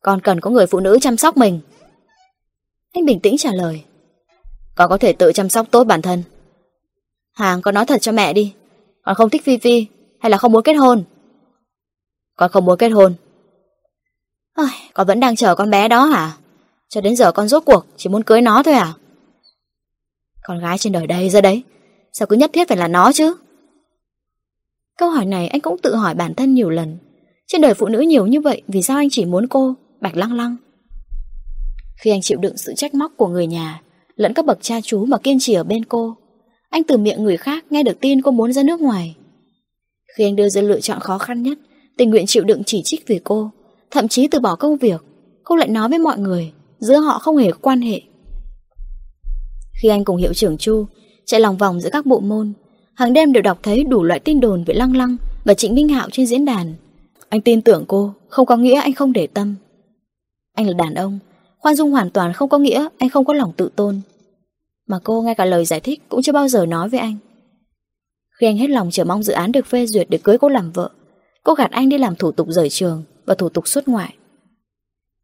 Con 0.02 0.22
cần 0.22 0.40
có 0.40 0.50
người 0.50 0.68
phụ 0.68 0.80
nữ 0.80 0.98
chăm 1.02 1.18
sóc 1.18 1.38
mình. 1.38 1.60
Anh 2.94 3.06
bình 3.06 3.20
tĩnh 3.20 3.38
trả 3.38 3.52
lời. 3.52 3.84
Con 4.76 4.90
có 4.90 4.98
thể 4.98 5.14
tự 5.14 5.32
chăm 5.34 5.50
sóc 5.50 5.68
tốt 5.72 5.84
bản 5.84 6.02
thân. 6.02 6.24
Hàng 7.34 7.62
con 7.62 7.76
nói 7.76 7.86
thật 7.86 8.02
cho 8.02 8.12
mẹ 8.12 8.34
đi. 8.34 8.54
Con 9.02 9.16
không 9.16 9.30
thích 9.30 9.44
Phi 9.44 9.58
Phi 9.58 9.88
Hay 10.20 10.30
là 10.30 10.38
không 10.38 10.52
muốn 10.52 10.64
kết 10.64 10.74
hôn? 10.74 11.04
Con 12.38 12.52
không 12.52 12.66
muốn 12.66 12.78
kết 12.78 12.90
hôn. 12.90 13.14
Ôi, 14.56 14.68
Con 14.94 15.08
vẫn 15.08 15.20
đang 15.20 15.36
chờ 15.36 15.56
con 15.56 15.70
bé 15.70 15.88
đó 15.88 16.06
hả? 16.06 16.38
Cho 16.90 17.02
đến 17.02 17.16
giờ 17.16 17.32
con 17.32 17.48
rốt 17.48 17.64
cuộc 17.66 17.86
Chỉ 17.98 18.10
muốn 18.10 18.24
cưới 18.24 18.42
nó 18.42 18.64
thôi 18.64 18.74
à? 18.74 18.94
Con 20.44 20.60
gái 20.60 20.78
trên 20.78 20.94
đời 20.94 21.08
đây 21.08 21.30
ra 21.30 21.42
đấy 21.42 21.64
Sao 22.14 22.26
cứ 22.28 22.36
nhất 22.36 22.50
thiết 22.54 22.68
phải 22.68 22.78
là 22.78 22.88
nó 22.88 23.12
chứ? 23.14 23.36
Câu 24.98 25.10
hỏi 25.10 25.26
này 25.26 25.48
anh 25.48 25.62
cũng 25.62 25.78
tự 25.78 25.96
hỏi 25.96 26.16
bản 26.16 26.36
thân 26.36 26.54
nhiều 26.54 26.70
lần. 26.70 26.98
Trên 27.48 27.62
đời 27.62 27.74
phụ 27.74 27.88
nữ 27.88 28.00
nhiều 28.00 28.28
như 28.28 28.42
vậy 28.42 28.62
Vì 28.68 28.82
sao 28.82 28.98
anh 28.98 29.10
chỉ 29.12 29.26
muốn 29.26 29.48
cô 29.48 29.74
Bạch 30.02 30.16
lăng 30.16 30.34
lăng? 30.34 30.56
Khi 31.98 32.12
anh 32.12 32.22
chịu 32.22 32.38
đựng 32.38 32.58
sự 32.58 32.74
trách 32.78 32.94
móc 32.94 33.12
của 33.18 33.28
người 33.28 33.48
nhà 33.48 33.83
Lẫn 34.16 34.34
các 34.34 34.46
bậc 34.46 34.58
cha 34.62 34.82
chú 34.82 35.06
mà 35.06 35.18
kiên 35.18 35.40
trì 35.40 35.54
ở 35.54 35.64
bên 35.64 35.86
cô. 35.86 36.16
Anh 36.70 36.84
từ 36.84 36.98
miệng 36.98 37.24
người 37.24 37.38
khác 37.38 37.66
nghe 37.70 37.84
được 37.84 38.00
tin 38.00 38.22
cô 38.22 38.32
muốn 38.32 38.54
ra 38.54 38.64
nước 38.64 38.82
ngoài. 38.82 39.16
Khi 40.18 40.24
anh 40.24 40.36
đưa 40.36 40.50
ra 40.50 40.62
lựa 40.62 40.80
chọn 40.80 41.00
khó 41.00 41.18
khăn 41.18 41.44
nhất, 41.44 41.58
Tình 41.98 42.10
nguyện 42.10 42.26
chịu 42.28 42.44
đựng 42.44 42.64
chỉ 42.66 42.82
trích 42.86 43.08
về 43.08 43.20
cô, 43.24 43.52
Thậm 43.92 44.08
chí 44.08 44.28
từ 44.28 44.40
bỏ 44.40 44.56
công 44.56 44.78
việc, 44.78 45.04
Cô 45.44 45.56
lại 45.56 45.68
nói 45.68 45.90
với 45.90 46.00
mọi 46.00 46.18
người, 46.18 46.52
Giữa 46.80 46.98
họ 46.98 47.20
không 47.20 47.38
hề 47.38 47.52
có 47.52 47.58
quan 47.62 47.82
hệ. 47.82 48.02
Khi 49.82 49.90
anh 49.90 50.04
cùng 50.04 50.18
hiệu 50.18 50.34
trưởng 50.34 50.58
Chu 50.58 50.86
Chạy 51.26 51.40
lòng 51.40 51.58
vòng 51.58 51.82
giữa 51.82 51.90
các 51.90 52.06
bộ 52.06 52.20
môn, 52.20 52.54
Hàng 52.94 53.14
đêm 53.14 53.34
đều 53.34 53.44
đọc 53.44 53.60
thấy 53.64 53.84
đủ 53.84 54.04
loại 54.04 54.20
tin 54.20 54.40
đồn 54.40 54.64
về 54.64 54.74
Lăng 54.74 54.98
Lăng 54.98 55.18
Và 55.46 55.54
Trịnh 55.54 55.76
Minh 55.76 55.90
Hạo 55.90 56.10
trên 56.12 56.28
diễn 56.28 56.46
đàn. 56.46 56.74
Anh 57.30 57.42
tin 57.42 57.62
tưởng 57.62 57.86
cô, 57.88 58.14
Không 58.28 58.46
có 58.46 58.58
nghĩa 58.58 58.80
anh 58.80 58.94
không 58.94 59.14
để 59.14 59.28
tâm. 59.28 59.56
Anh 60.54 60.68
là 60.68 60.74
đàn 60.74 60.94
ông 60.94 61.20
Khoan 61.64 61.76
dung 61.76 61.92
hoàn 61.92 62.10
toàn 62.10 62.34
không 62.34 62.50
có 62.50 62.58
nghĩa 62.58 62.88
anh 62.98 63.10
không 63.10 63.26
có 63.26 63.34
lòng 63.34 63.54
tự 63.58 63.70
tôn. 63.76 64.02
Mà 64.88 65.00
cô 65.04 65.22
ngay 65.22 65.36
cả 65.36 65.46
lời 65.46 65.66
giải 65.66 65.80
thích 65.80 66.02
Cũng 66.10 66.22
chưa 66.22 66.32
bao 66.32 66.48
giờ 66.48 66.66
nói 66.66 66.90
với 66.90 67.00
anh. 67.00 67.18
Khi 68.40 68.48
anh 68.48 68.58
hết 68.58 68.70
lòng 68.70 68.90
chờ 68.92 69.04
mong 69.04 69.24
dự 69.24 69.34
án 69.34 69.52
được 69.52 69.66
phê 69.66 69.86
duyệt 69.86 70.08
Để 70.10 70.20
cưới 70.24 70.38
cô 70.38 70.50
làm 70.50 70.72
vợ, 70.72 70.90
Cô 71.44 71.54
gạt 71.54 71.72
anh 71.72 71.90
đi 71.90 71.98
làm 71.98 72.16
thủ 72.16 72.32
tục 72.32 72.48
rời 72.50 72.70
trường 72.70 73.04
Và 73.26 73.36
thủ 73.36 73.50
tục 73.50 73.68
xuất 73.68 73.88
ngoại. 73.88 74.16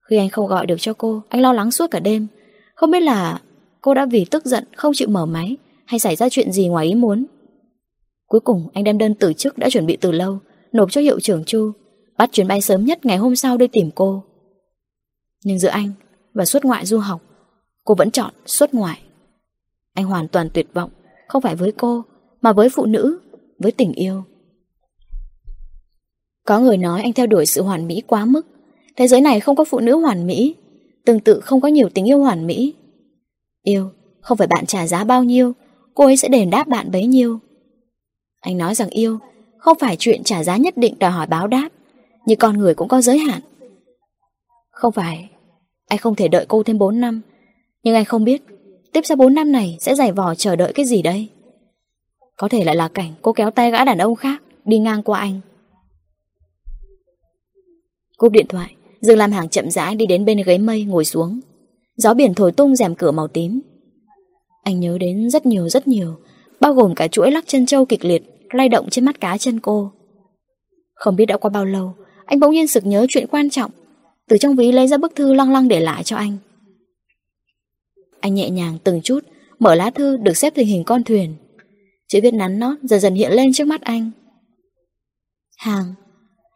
Khi 0.10 0.18
anh 0.18 0.30
không 0.30 0.48
gọi 0.48 0.66
được 0.66 0.76
cho 0.80 0.94
cô, 0.94 1.22
Anh 1.30 1.42
lo 1.42 1.54
lắng 1.54 1.72
suốt 1.72 1.92
cả 1.92 2.00
đêm. 2.00 2.28
Không 2.76 2.92
biết 2.92 3.00
là 3.00 3.42
cô 3.82 3.94
đã 3.94 4.06
vì 4.06 4.26
tức 4.26 4.46
giận, 4.46 4.64
không 4.76 4.94
chịu 4.96 5.08
mở 5.08 5.26
máy 5.26 5.58
Hay 5.86 6.00
xảy 6.00 6.16
ra 6.16 6.30
chuyện 6.30 6.52
gì 6.52 6.68
ngoài 6.68 6.88
ý 6.88 6.96
muốn. 6.96 7.26
Cuối 8.28 8.40
cùng, 8.40 8.68
anh 8.74 8.84
đem 8.84 8.98
đơn 8.98 9.16
từ 9.16 9.34
chức 9.34 9.58
đã 9.58 9.70
chuẩn 9.70 9.86
bị 9.86 9.98
từ 10.02 10.12
lâu, 10.12 10.40
Nộp 10.72 10.92
cho 10.92 11.02
hiệu 11.02 11.20
trưởng 11.20 11.44
Chu, 11.46 11.72
Bắt 12.18 12.30
chuyến 12.32 12.48
bay 12.48 12.62
sớm 12.62 12.86
nhất 12.86 13.06
ngày 13.06 13.18
hôm 13.18 13.36
sau 13.36 13.58
đi 13.58 13.68
tìm 13.68 13.90
cô. 13.96 14.24
Nhưng 15.44 15.60
giữa 15.60 15.70
anh 15.70 15.92
và 16.34 16.46
xuất 16.46 16.66
ngoại 16.66 16.86
du 16.86 17.00
học. 17.00 17.22
Cô 17.84 17.96
vẫn 17.96 18.12
chọn 18.12 18.34
xuất 18.46 18.74
ngoại. 18.74 19.02
Anh 19.94 20.06
hoàn 20.06 20.28
toàn 20.28 20.50
tuyệt 20.54 20.74
vọng, 20.74 20.90
Không 21.28 21.42
phải 21.42 21.56
với 21.56 21.72
cô, 21.72 22.04
Mà 22.42 22.54
với 22.54 22.70
phụ 22.70 22.86
nữ, 22.86 23.20
Với 23.60 23.72
tình 23.72 23.92
yêu. 23.92 24.24
Có 26.46 26.60
người 26.60 26.78
nói 26.78 27.02
anh 27.02 27.14
theo 27.14 27.28
đuổi 27.28 27.46
sự 27.46 27.62
hoàn 27.62 27.88
mỹ 27.88 28.02
quá 28.08 28.26
mức. 28.26 28.48
Thế 28.96 29.08
giới 29.08 29.22
này 29.22 29.40
không 29.40 29.56
có 29.56 29.64
phụ 29.64 29.80
nữ 29.80 29.98
hoàn 29.98 30.28
mỹ, 30.28 30.56
Tương 31.06 31.20
tự 31.20 31.40
không 31.40 31.62
có 31.62 31.68
nhiều 31.68 31.90
tình 31.94 32.10
yêu 32.10 32.20
hoàn 32.20 32.48
mỹ. 32.48 32.74
Yêu 33.64 33.92
Không 34.22 34.38
phải 34.38 34.48
bạn 34.48 34.66
trả 34.66 34.88
giá 34.88 35.04
bao 35.04 35.24
nhiêu, 35.24 35.54
Cô 35.94 36.06
ấy 36.06 36.18
sẽ 36.18 36.28
đền 36.28 36.50
đáp 36.50 36.68
bạn 36.68 36.92
bấy 36.92 37.06
nhiêu. 37.06 37.40
Anh 38.42 38.58
nói 38.58 38.76
rằng 38.76 38.90
yêu 38.90 39.20
Không 39.58 39.78
phải 39.80 39.96
chuyện 40.00 40.24
trả 40.24 40.44
giá 40.44 40.58
nhất 40.58 40.78
định 40.78 41.00
đòi 41.00 41.12
hỏi 41.12 41.28
báo 41.28 41.48
đáp, 41.48 41.70
Như 42.26 42.36
con 42.36 42.58
người 42.58 42.74
cũng 42.74 42.88
có 42.88 43.02
giới 43.02 43.18
hạn. 43.18 43.42
Không 44.72 44.92
phải 44.92 45.30
anh 45.90 46.00
không 46.00 46.16
thể 46.16 46.28
đợi 46.28 46.46
cô 46.48 46.64
thêm 46.64 46.78
4 46.78 47.00
năm. 47.00 47.22
Nhưng 47.84 47.96
anh 47.96 48.06
không 48.06 48.24
biết 48.24 48.42
Tiếp 48.94 49.02
sau 49.04 49.18
4 49.18 49.34
năm 49.34 49.52
này 49.52 49.78
sẽ 49.80 49.96
giải 49.96 50.12
vò 50.12 50.36
chờ 50.36 50.56
đợi 50.56 50.74
cái 50.74 50.86
gì 50.86 51.02
đây. 51.02 51.28
Có 52.38 52.48
thể 52.48 52.64
lại 52.64 52.76
là 52.76 52.88
cảnh 52.88 53.14
cô 53.22 53.34
kéo 53.34 53.52
tay 53.52 53.72
gã 53.72 53.86
đàn 53.86 53.98
ông 53.98 54.16
khác 54.16 54.42
Đi 54.66 54.80
ngang 54.80 55.04
qua 55.04 55.20
anh. 55.20 55.40
Cúp 58.18 58.32
điện 58.32 58.46
thoại 58.50 58.76
Dương 59.02 59.18
Lam 59.18 59.32
Hàng 59.32 59.50
chậm 59.50 59.70
rãi 59.70 59.96
đi 59.96 60.06
đến 60.06 60.26
bên 60.26 60.42
ghế 60.46 60.58
mây 60.58 60.84
ngồi 60.84 61.06
xuống. 61.06 61.40
Gió 61.98 62.14
biển 62.14 62.34
thổi 62.34 62.52
tung 62.52 62.76
rèm 62.76 62.96
cửa 62.96 63.12
màu 63.12 63.28
tím. 63.28 63.62
Anh 64.64 64.80
nhớ 64.80 64.98
đến 64.98 65.30
rất 65.30 65.46
nhiều 65.46 65.70
rất 65.70 65.88
nhiều 65.88 66.16
bao 66.60 66.74
gồm 66.74 66.96
cả 66.96 67.08
chuỗi 67.08 67.32
lắc 67.32 67.48
chân 67.48 67.66
trâu 67.66 67.86
kịch 67.86 68.06
liệt, 68.06 68.24
lay 68.52 68.70
động 68.70 68.90
trên 68.90 69.06
mắt 69.06 69.20
cá 69.20 69.38
chân 69.38 69.60
cô. 69.60 69.92
Không 70.94 71.16
biết 71.16 71.26
đã 71.26 71.38
qua 71.38 71.50
bao 71.50 71.66
lâu, 71.66 71.94
anh 72.26 72.40
bỗng 72.40 72.52
nhiên 72.52 72.68
sực 72.68 72.86
nhớ 72.86 73.06
chuyện 73.10 73.28
quan 73.28 73.50
trọng, 73.50 73.72
từ 74.30 74.38
trong 74.38 74.56
ví 74.56 74.72
lấy 74.72 74.88
ra 74.88 74.98
bức 74.98 75.16
thư 75.16 75.34
lăng 75.34 75.52
lăng 75.52 75.68
để 75.68 75.80
lại 75.80 76.04
cho 76.04 76.16
anh. 76.16 76.38
Anh 78.20 78.34
nhẹ 78.34 78.50
nhàng 78.50 78.78
từng 78.84 79.02
chút, 79.02 79.20
mở 79.60 79.76
lá 79.76 79.90
thư 79.90 80.18
được 80.18 80.38
xếp 80.38 80.54
thành 80.56 80.66
hình 80.66 80.84
con 80.84 81.04
thuyền. 81.04 81.36
Chữ 82.08 82.20
viết 82.24 82.34
nắn 82.34 82.60
nót 82.60 82.78
dần 82.84 83.00
dần 83.00 83.16
hiện 83.16 83.32
lên 83.32 83.54
trước 83.54 83.68
mắt 83.68 83.82
anh. 83.82 84.12
Hàng, 85.58 85.94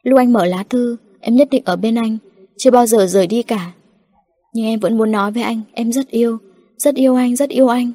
lúc 0.04 0.18
anh 0.18 0.34
mở 0.34 0.46
lá 0.46 0.64
thư, 0.70 0.98
em 1.20 1.36
nhất 1.36 1.48
định 1.52 1.64
ở 1.66 1.76
bên 1.76 1.96
anh, 1.96 2.18
chưa 2.58 2.72
bao 2.72 2.86
giờ 2.86 3.06
rời 3.08 3.28
đi 3.28 3.44
cả. 3.44 3.72
Nhưng 4.54 4.66
em 4.66 4.80
vẫn 4.80 4.98
muốn 4.98 5.12
nói 5.12 5.32
với 5.32 5.44
anh, 5.44 5.62
em 5.74 5.92
rất 5.92 6.08
yêu, 6.08 6.38
rất 6.78 6.96
yêu 6.96 7.16
anh, 7.16 7.36
rất 7.36 7.50
yêu 7.50 7.68
anh. 7.68 7.92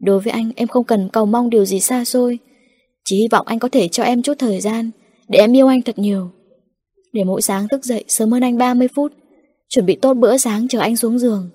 Đối 0.00 0.20
với 0.20 0.32
anh 0.32 0.50
em 0.56 0.68
không 0.68 0.84
cần 0.84 1.08
cầu 1.12 1.26
mong 1.26 1.50
điều 1.50 1.64
gì 1.64 1.80
xa 1.80 2.04
xôi 2.04 2.38
Chỉ 3.04 3.16
hy 3.16 3.28
vọng 3.28 3.46
anh 3.46 3.58
có 3.58 3.68
thể 3.68 3.88
cho 3.88 4.02
em 4.02 4.22
chút 4.22 4.34
thời 4.38 4.60
gian 4.60 4.90
Để 5.28 5.38
em 5.38 5.56
yêu 5.56 5.66
anh 5.66 5.82
thật 5.82 5.98
nhiều 5.98 6.30
để 7.12 7.24
mỗi 7.24 7.42
sáng 7.42 7.68
thức 7.68 7.84
dậy 7.84 8.04
sớm 8.08 8.30
hơn 8.30 8.42
anh 8.42 8.58
30 8.58 8.88
phút, 8.88 9.12
Chuẩn 9.68 9.86
bị 9.86 9.96
tốt 9.96 10.14
bữa 10.14 10.36
sáng 10.36 10.68
chờ 10.68 10.80
anh 10.80 10.96
xuống 10.96 11.18
giường 11.18 11.50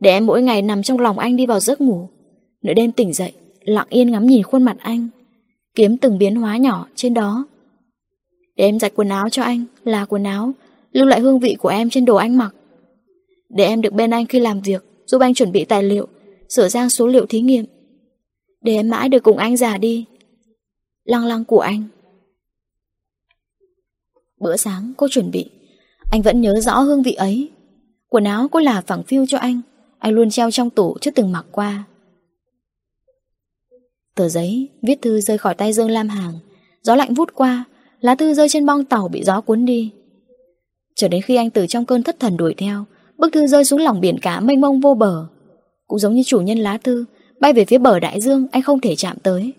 Để 0.00 0.10
em 0.10 0.26
mỗi 0.26 0.42
ngày 0.42 0.62
nằm 0.62 0.82
trong 0.82 1.00
lòng 1.00 1.18
anh 1.18 1.36
đi 1.36 1.46
vào 1.46 1.60
giấc 1.60 1.80
ngủ 1.80 2.08
Nửa 2.62 2.72
đêm 2.74 2.92
tỉnh 2.92 3.12
dậy, 3.12 3.32
Lặng 3.60 3.86
yên 3.90 4.10
ngắm 4.10 4.26
nhìn 4.26 4.42
khuôn 4.42 4.62
mặt 4.62 4.76
anh, 4.80 5.08
Kiếm 5.74 5.96
từng 5.96 6.18
biến 6.18 6.36
hóa 6.36 6.56
nhỏ 6.56 6.86
trên 6.94 7.14
đó 7.14 7.46
Để 8.56 8.64
em 8.64 8.78
giặt 8.78 8.92
quần 8.94 9.08
áo 9.08 9.28
cho 9.28 9.42
anh, 9.42 9.64
Là 9.84 10.04
quần 10.04 10.24
áo, 10.24 10.52
Lưu 10.92 11.06
lại 11.06 11.20
hương 11.20 11.38
vị 11.38 11.56
của 11.58 11.68
em 11.68 11.90
trên 11.90 12.04
đồ 12.04 12.16
anh 12.16 12.38
mặc 12.38 12.54
Để 13.48 13.64
em 13.64 13.80
được 13.80 13.92
bên 13.92 14.10
anh 14.10 14.26
khi 14.26 14.40
làm 14.40 14.60
việc, 14.60 14.84
Giúp 15.06 15.20
anh 15.20 15.34
chuẩn 15.34 15.52
bị 15.52 15.64
tài 15.64 15.82
liệu, 15.82 16.08
sửa 16.48 16.68
sang 16.68 16.90
số 16.90 17.06
liệu 17.06 17.26
thí 17.26 17.40
nghiệm. 17.40 17.64
Để 18.62 18.74
em 18.74 18.90
mãi 18.90 19.08
được 19.08 19.22
cùng 19.22 19.36
anh 19.36 19.56
già 19.56 19.78
đi. 19.78 20.04
Lăng 21.04 21.24
lăng 21.24 21.44
của 21.44 21.60
anh. 21.60 21.84
Bữa 24.42 24.56
sáng 24.56 24.92
cô 24.96 25.08
chuẩn 25.10 25.30
bị, 25.30 25.50
anh 26.10 26.22
vẫn 26.22 26.40
nhớ 26.40 26.60
rõ 26.60 26.80
hương 26.80 27.02
vị 27.02 27.12
ấy. 27.12 27.50
Quần 28.08 28.24
áo 28.24 28.48
cô 28.50 28.60
là 28.60 28.80
phẳng 28.80 29.02
phiu 29.02 29.26
cho 29.28 29.38
anh, 29.38 29.60
anh 29.98 30.12
luôn 30.12 30.30
treo 30.30 30.50
trong 30.50 30.70
tủ 30.70 30.96
chưa 31.00 31.10
từng 31.10 31.32
mặc 31.32 31.46
qua. 31.50 31.84
Tờ 34.14 34.28
giấy, 34.28 34.68
viết 34.82 35.02
thư 35.02 35.20
rơi 35.20 35.38
khỏi 35.38 35.54
tay 35.54 35.72
Dương 35.72 35.90
Lam 35.90 36.08
Hàng, 36.08 36.32
gió 36.82 36.96
lạnh 36.96 37.14
vút 37.14 37.34
qua, 37.34 37.64
lá 38.00 38.14
thư 38.14 38.34
rơi 38.34 38.48
trên 38.48 38.66
bong 38.66 38.84
tàu 38.84 39.08
bị 39.08 39.24
gió 39.24 39.40
cuốn 39.40 39.64
đi. 39.64 39.92
Cho 40.94 41.08
đến 41.08 41.22
khi 41.22 41.36
anh 41.36 41.50
từ 41.50 41.66
trong 41.66 41.86
cơn 41.86 42.02
thất 42.02 42.20
thần 42.20 42.36
đuổi 42.36 42.54
theo, 42.58 42.84
bức 43.18 43.32
thư 43.32 43.46
rơi 43.46 43.64
xuống 43.64 43.80
lòng 43.80 44.00
biển 44.00 44.18
cả 44.22 44.40
mênh 44.40 44.60
mông 44.60 44.80
vô 44.80 44.94
bờ. 44.94 45.26
Cũng 45.86 45.98
giống 45.98 46.14
như 46.14 46.22
chủ 46.26 46.40
nhân 46.40 46.58
lá 46.58 46.78
thư 46.78 47.04
Bay 47.40 47.52
về 47.52 47.64
phía 47.64 47.78
bờ 47.78 48.00
đại 48.00 48.20
dương 48.20 48.46
anh 48.52 48.62
không 48.62 48.80
thể 48.80 48.96
chạm 48.96 49.16
tới 49.22 49.52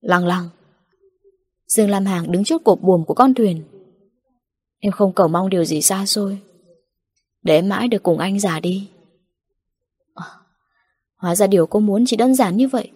Lăng 0.00 0.26
lăng 0.26 0.48
Dương 1.68 1.90
Lam 1.90 2.06
Hàng 2.06 2.32
đứng 2.32 2.44
trước 2.44 2.64
cột 2.64 2.80
buồm 2.82 3.04
của 3.04 3.14
con 3.14 3.34
thuyền. 3.34 3.62
Em 4.80 4.92
không 4.92 5.12
cầu 5.12 5.28
mong 5.28 5.50
điều 5.50 5.64
gì 5.64 5.82
xa 5.82 6.06
xôi. 6.06 6.38
Để 7.42 7.62
mãi 7.62 7.88
được 7.88 8.02
cùng 8.02 8.18
anh 8.18 8.40
già 8.40 8.60
đi. 8.60 8.88
À, 10.14 10.24
Hóa 11.16 11.34
ra 11.34 11.46
điều 11.46 11.66
cô 11.66 11.80
muốn 11.80 12.04
chỉ 12.06 12.16
đơn 12.16 12.34
giản 12.34 12.56
như 12.56 12.68
vậy 12.68 12.90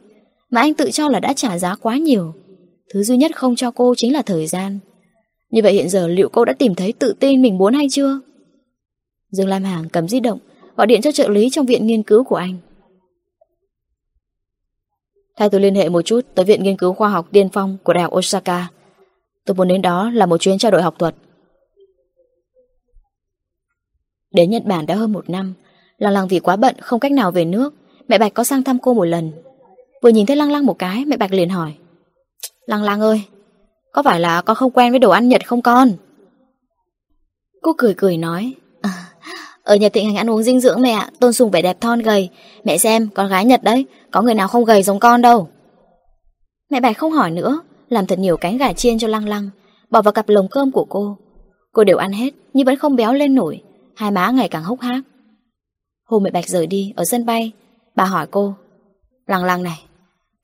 Mà 0.51 0.61
anh 0.61 0.75
tự 0.75 0.91
cho 0.91 1.09
là 1.09 1.21
đã 1.21 1.33
trả 1.33 1.59
giá 1.59 1.75
quá 1.75 1.97
nhiều. 1.97 2.35
Thứ 2.95 3.03
duy 3.03 3.17
nhất 3.17 3.37
không 3.37 3.57
cho 3.57 3.71
cô 3.71 3.95
chính 3.97 4.13
là 4.13 4.23
thời 4.23 4.47
gian. 4.47 4.79
Như 5.51 5.61
vậy 5.63 5.73
hiện 5.73 5.89
giờ 5.89 6.09
liệu 6.09 6.29
cô 6.29 6.45
đã 6.45 6.53
tìm 6.53 6.75
thấy 6.75 6.93
tự 6.93 7.15
tin 7.21 7.43
mình 7.43 7.59
muốn 7.59 7.75
hay 7.75 7.87
chưa? 7.91 8.21
Dương 9.31 9.49
Lam 9.49 9.65
Hàng 9.65 9.89
cầm 9.89 10.09
di 10.09 10.21
động 10.21 10.39
Gọi 10.77 10.87
điện 10.87 11.03
cho 11.03 11.13
trợ 11.13 11.29
lý 11.29 11.51
trong 11.51 11.67
viện 11.67 11.87
nghiên 11.87 12.03
cứu 12.03 12.25
của 12.25 12.37
anh. 12.37 12.57
Thay 15.37 15.51
tôi 15.51 15.61
liên 15.61 15.75
hệ 15.75 15.89
một 15.89 16.03
chút 16.03 16.21
Tới 16.35 16.45
viện 16.45 16.63
nghiên 16.63 16.77
cứu 16.77 16.93
khoa 16.93 17.09
học 17.09 17.29
tiên 17.33 17.49
phong 17.53 17.77
Của 17.83 17.93
đại 17.93 18.03
học 18.03 18.13
Osaka. 18.15 18.69
Tôi 19.47 19.55
muốn 19.55 19.69
đến 19.69 19.83
đó 19.83 20.11
là 20.11 20.27
một 20.27 20.37
chuyến 20.37 20.59
trao 20.59 20.71
đổi 20.71 20.83
học 20.83 20.95
thuật. 20.99 21.15
Đến 24.31 24.51
Nhật 24.51 24.65
Bản 24.65 24.87
đã 24.87 24.95
hơn 24.95 25.13
một 25.13 25.31
năm, 25.31 25.55
Lăng 25.99 26.13
lăng 26.13 26.29
vì 26.29 26.41
quá 26.41 26.57
bận 26.57 26.75
không 26.81 27.01
cách 27.01 27.13
nào 27.13 27.31
về 27.31 27.45
nước, 27.45 27.75
Mẹ 28.09 28.19
Bạch 28.19 28.35
có 28.35 28.45
sang 28.45 28.65
thăm 28.65 28.79
cô 28.79 28.95
một 28.95 29.05
lần. 29.05 29.33
Vừa 30.03 30.09
nhìn 30.09 30.27
thấy 30.27 30.37
Lăng 30.37 30.51
lăng 30.51 30.67
một 30.67 30.79
cái, 30.79 31.05
Mẹ 31.05 31.17
Bạch 31.17 31.33
liền 31.33 31.49
hỏi, 31.49 31.75
Lăng 32.67 32.83
lăng 32.83 33.01
ơi, 33.01 33.23
Có 33.93 34.03
phải 34.03 34.21
là 34.21 34.43
con 34.43 34.57
không 34.57 34.71
quen 34.71 34.93
với 34.93 34.99
đồ 34.99 35.11
ăn 35.11 35.29
Nhật 35.29 35.47
không 35.47 35.63
con? 35.63 35.93
Cô 37.63 37.73
cười 37.79 37.95
cười 37.97 38.17
nói 38.17 38.55
ở 39.65 39.77
Nhật 39.77 39.93
thịnh 39.93 40.07
hành 40.07 40.17
ăn 40.17 40.31
uống 40.31 40.43
dinh 40.43 40.61
dưỡng 40.61 40.83
mẹ, 40.83 41.07
Tôn 41.21 41.33
sùng 41.33 41.51
vẻ 41.51 41.63
đẹp 41.63 41.81
thon 41.81 41.99
gầy 41.99 42.31
Mẹ 42.65 42.79
xem, 42.79 43.09
con 43.15 43.29
gái 43.29 43.45
Nhật 43.45 43.63
đấy, 43.63 43.87
Có 44.11 44.23
người 44.23 44.35
nào 44.35 44.49
không 44.49 44.65
gầy 44.65 44.83
giống 44.83 44.99
con 44.99 45.23
đâu 45.23 45.49
Mẹ 46.71 46.81
Bạch 46.81 46.99
không 46.99 47.13
hỏi 47.13 47.31
nữa, 47.31 47.61
Làm 47.89 48.07
thật 48.07 48.19
nhiều 48.19 48.37
cánh 48.37 48.59
gà 48.59 48.73
chiên 48.73 48.99
cho 48.99 49.09
lăng 49.09 49.29
lăng, 49.29 49.51
Bỏ 49.91 50.03
vào 50.03 50.13
cặp 50.13 50.29
lồng 50.29 50.49
cơm 50.49 50.73
của 50.73 50.85
cô 50.85 51.17
Cô 51.73 51.85
đều 51.85 51.97
ăn 51.97 52.13
hết, 52.13 52.31
nhưng 52.55 52.67
vẫn 52.67 52.77
không 52.77 52.97
béo 52.97 53.13
lên 53.13 53.35
nổi, 53.35 53.63
Hai 53.97 54.11
má 54.11 54.31
ngày 54.31 54.49
càng 54.49 54.63
hốc 54.63 54.81
hác 54.81 55.03
Hôm 56.05 56.23
mẹ 56.23 56.31
Bạch 56.31 56.49
rời 56.49 56.67
đi, 56.67 56.93
ở 56.97 57.05
sân 57.05 57.27
bay, 57.27 57.53
Bà 57.97 58.05
hỏi 58.05 58.27
cô, 58.31 58.55
Lăng 59.27 59.45
lăng 59.45 59.63
này, 59.63 59.83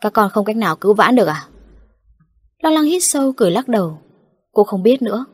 Các 0.00 0.12
con 0.12 0.30
không 0.30 0.44
cách 0.44 0.56
nào 0.56 0.76
cứu 0.76 0.94
vãn 0.94 1.16
được 1.16 1.26
à? 1.26 1.48
Lăng 2.62 2.74
lăng 2.74 2.84
hít 2.84 3.04
sâu, 3.04 3.32
cười 3.36 3.50
lắc 3.50 3.68
đầu. 3.68 3.98
Cô 4.52 4.64
không 4.64 4.82
biết 4.82 5.02
nữa. 5.02 5.24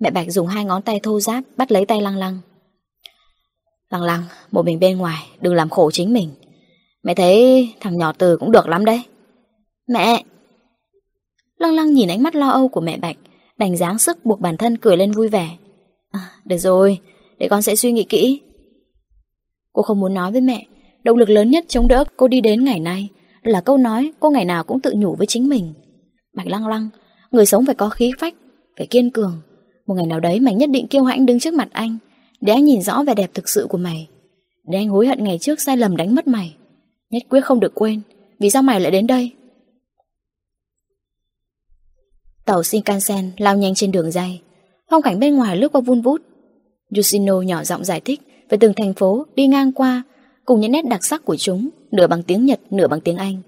Mẹ 0.00 0.10
Bạch 0.10 0.32
dùng 0.32 0.46
hai 0.46 0.64
ngón 0.64 0.82
tay 0.82 1.00
thô 1.02 1.20
giáp 1.20 1.44
bắt 1.56 1.72
lấy 1.72 1.86
tay 1.86 2.02
lăng 2.02 2.16
lăng. 2.16 2.38
Lăng 3.90 4.02
lăng, 4.02 4.22
một 4.50 4.64
mình 4.64 4.80
bên 4.80 4.98
ngoài, 4.98 5.26
đừng 5.40 5.54
làm 5.54 5.68
khổ 5.68 5.90
chính 5.90 6.12
mình. 6.12 6.30
Mẹ 7.02 7.14
thấy 7.14 7.68
thằng 7.80 7.98
nhỏ 7.98 8.12
từ 8.18 8.36
cũng 8.36 8.52
được 8.52 8.68
lắm 8.68 8.84
đấy. 8.84 9.02
Mẹ! 9.88 10.22
Lăng 11.58 11.74
lăng 11.74 11.94
nhìn 11.94 12.08
ánh 12.08 12.22
mắt 12.22 12.34
lo 12.34 12.48
âu 12.48 12.68
của 12.68 12.80
mẹ 12.80 12.98
Bạch, 12.98 13.16
đành 13.58 13.76
dáng 13.76 13.98
sức 13.98 14.24
buộc 14.24 14.40
bản 14.40 14.56
thân 14.56 14.76
cười 14.76 14.96
lên 14.96 15.12
vui 15.12 15.28
vẻ. 15.28 15.56
À, 16.10 16.20
được 16.44 16.58
rồi, 16.58 16.98
để 17.38 17.48
con 17.48 17.62
sẽ 17.62 17.76
suy 17.76 17.92
nghĩ 17.92 18.04
kỹ. 18.04 18.40
Cô 19.72 19.82
không 19.82 20.00
muốn 20.00 20.14
nói 20.14 20.32
với 20.32 20.40
mẹ, 20.40 20.66
động 21.04 21.16
lực 21.16 21.28
lớn 21.28 21.50
nhất 21.50 21.64
chống 21.68 21.88
đỡ 21.88 22.04
cô 22.16 22.28
đi 22.28 22.40
đến 22.40 22.64
ngày 22.64 22.80
nay 22.80 23.08
là 23.42 23.60
câu 23.60 23.76
nói 23.76 24.12
cô 24.20 24.30
ngày 24.30 24.44
nào 24.44 24.64
cũng 24.64 24.80
tự 24.80 24.92
nhủ 24.96 25.14
với 25.14 25.26
chính 25.26 25.48
mình. 25.48 25.74
Bạch 26.34 26.46
lăng 26.46 26.66
lăng, 26.66 26.88
người 27.30 27.46
sống 27.46 27.66
phải 27.66 27.74
có 27.74 27.88
khí 27.88 28.12
phách, 28.18 28.34
phải 28.78 28.86
kiên 28.86 29.10
cường. 29.10 29.40
Một 29.86 29.94
ngày 29.94 30.06
nào 30.06 30.20
đấy 30.20 30.40
mày 30.40 30.54
nhất 30.54 30.70
định 30.70 30.86
kiêu 30.86 31.04
hãnh 31.04 31.26
đứng 31.26 31.40
trước 31.40 31.54
mặt 31.54 31.68
anh, 31.72 31.98
để 32.40 32.52
anh 32.52 32.64
nhìn 32.64 32.82
rõ 32.82 33.02
vẻ 33.06 33.14
đẹp 33.14 33.30
thực 33.34 33.48
sự 33.48 33.66
của 33.70 33.78
mày. 33.78 34.08
Để 34.64 34.78
anh 34.78 34.88
hối 34.88 35.06
hận 35.06 35.24
ngày 35.24 35.38
trước 35.38 35.60
sai 35.60 35.76
lầm 35.76 35.96
đánh 35.96 36.14
mất 36.14 36.26
mày. 36.26 36.56
Nhất 37.10 37.22
quyết 37.28 37.44
không 37.44 37.60
được 37.60 37.74
quên, 37.74 38.00
vì 38.38 38.50
sao 38.50 38.62
mày 38.62 38.80
lại 38.80 38.90
đến 38.90 39.06
đây? 39.06 39.32
Tàu 42.44 42.62
Shinkansen 42.62 43.30
lao 43.36 43.56
nhanh 43.56 43.74
trên 43.74 43.92
đường 43.92 44.10
dây. 44.10 44.40
Phong 44.90 45.02
cảnh 45.02 45.20
bên 45.20 45.36
ngoài 45.36 45.56
lướt 45.56 45.68
qua 45.72 45.80
vun 45.80 46.00
vút. 46.00 46.22
Yoshino 46.96 47.40
nhỏ 47.40 47.64
giọng 47.64 47.84
giải 47.84 48.00
thích 48.00 48.20
về 48.48 48.58
từng 48.60 48.72
thành 48.76 48.94
phố 48.94 49.26
đi 49.34 49.46
ngang 49.46 49.72
qua 49.72 50.02
cùng 50.44 50.60
những 50.60 50.72
nét 50.72 50.84
đặc 50.90 51.04
sắc 51.04 51.24
của 51.24 51.36
chúng, 51.36 51.68
nửa 51.90 52.06
bằng 52.06 52.22
tiếng 52.22 52.46
Nhật, 52.46 52.60
nửa 52.70 52.88
bằng 52.88 53.00
tiếng 53.00 53.16
Anh. 53.16 53.42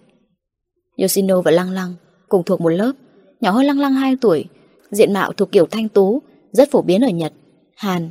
Yoshino 0.97 1.41
và 1.41 1.51
Lăng 1.51 1.71
Lăng 1.71 1.95
cùng 2.29 2.43
thuộc 2.45 2.61
một 2.61 2.69
lớp, 2.69 2.93
nhỏ 3.41 3.51
hơn 3.51 3.65
Lăng 3.65 3.81
Lăng 3.81 3.93
2 3.93 4.17
tuổi, 4.21 4.45
diện 4.91 5.13
mạo 5.13 5.33
thuộc 5.33 5.53
kiểu 5.53 5.67
thanh 5.67 5.89
tú, 5.89 6.23
rất 6.53 6.71
phổ 6.71 6.83
biến 6.83 7.01
ở 7.01 7.09
Nhật, 7.09 7.33
Hàn. 7.77 8.11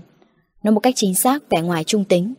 Nói 0.63 0.73
một 0.73 0.79
cách 0.79 0.93
chính 0.97 1.15
xác 1.15 1.49
vẻ 1.49 1.61
ngoài 1.61 1.83
trung 1.83 2.03
tính. 2.03 2.33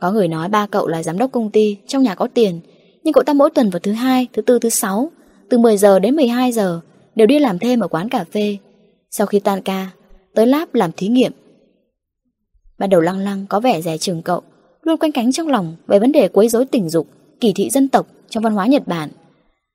Có 0.00 0.12
người 0.12 0.28
nói 0.28 0.48
ba 0.48 0.66
cậu 0.66 0.88
là 0.88 1.02
giám 1.02 1.18
đốc 1.18 1.32
công 1.32 1.50
ty, 1.50 1.76
trong 1.86 2.02
nhà 2.02 2.14
có 2.14 2.28
tiền, 2.34 2.60
nhưng 3.04 3.12
cậu 3.12 3.24
ta 3.24 3.32
mỗi 3.32 3.50
tuần 3.50 3.70
vào 3.70 3.80
thứ 3.80 3.92
hai, 3.92 4.26
thứ 4.32 4.42
tư, 4.42 4.58
thứ 4.58 4.68
sáu, 4.68 5.10
từ 5.48 5.58
10 5.58 5.76
giờ 5.76 5.98
đến 5.98 6.16
12 6.16 6.52
giờ, 6.52 6.80
đều 7.14 7.26
đi 7.26 7.38
làm 7.38 7.58
thêm 7.58 7.80
ở 7.80 7.88
quán 7.88 8.08
cà 8.08 8.24
phê. 8.32 8.56
Sau 9.10 9.26
khi 9.26 9.40
tan 9.40 9.62
ca, 9.62 9.90
tới 10.34 10.46
lab 10.46 10.74
làm 10.74 10.92
thí 10.92 11.08
nghiệm. 11.08 11.32
Ban 12.78 12.90
đầu 12.90 13.00
lăng 13.00 13.18
lăng 13.18 13.46
có 13.48 13.60
vẻ 13.60 13.82
rẻ 13.82 13.98
chừng 13.98 14.22
cậu, 14.22 14.42
luôn 14.82 14.96
quanh 14.96 15.12
cánh 15.12 15.32
trong 15.32 15.48
lòng 15.48 15.76
về 15.86 15.98
vấn 15.98 16.12
đề 16.12 16.28
quấy 16.28 16.48
rối 16.48 16.64
tình 16.64 16.88
dục, 16.88 17.06
kỳ 17.40 17.52
thị 17.52 17.70
dân 17.70 17.88
tộc 17.88 18.06
trong 18.28 18.42
văn 18.42 18.52
hóa 18.52 18.66
Nhật 18.66 18.86
Bản. 18.86 19.10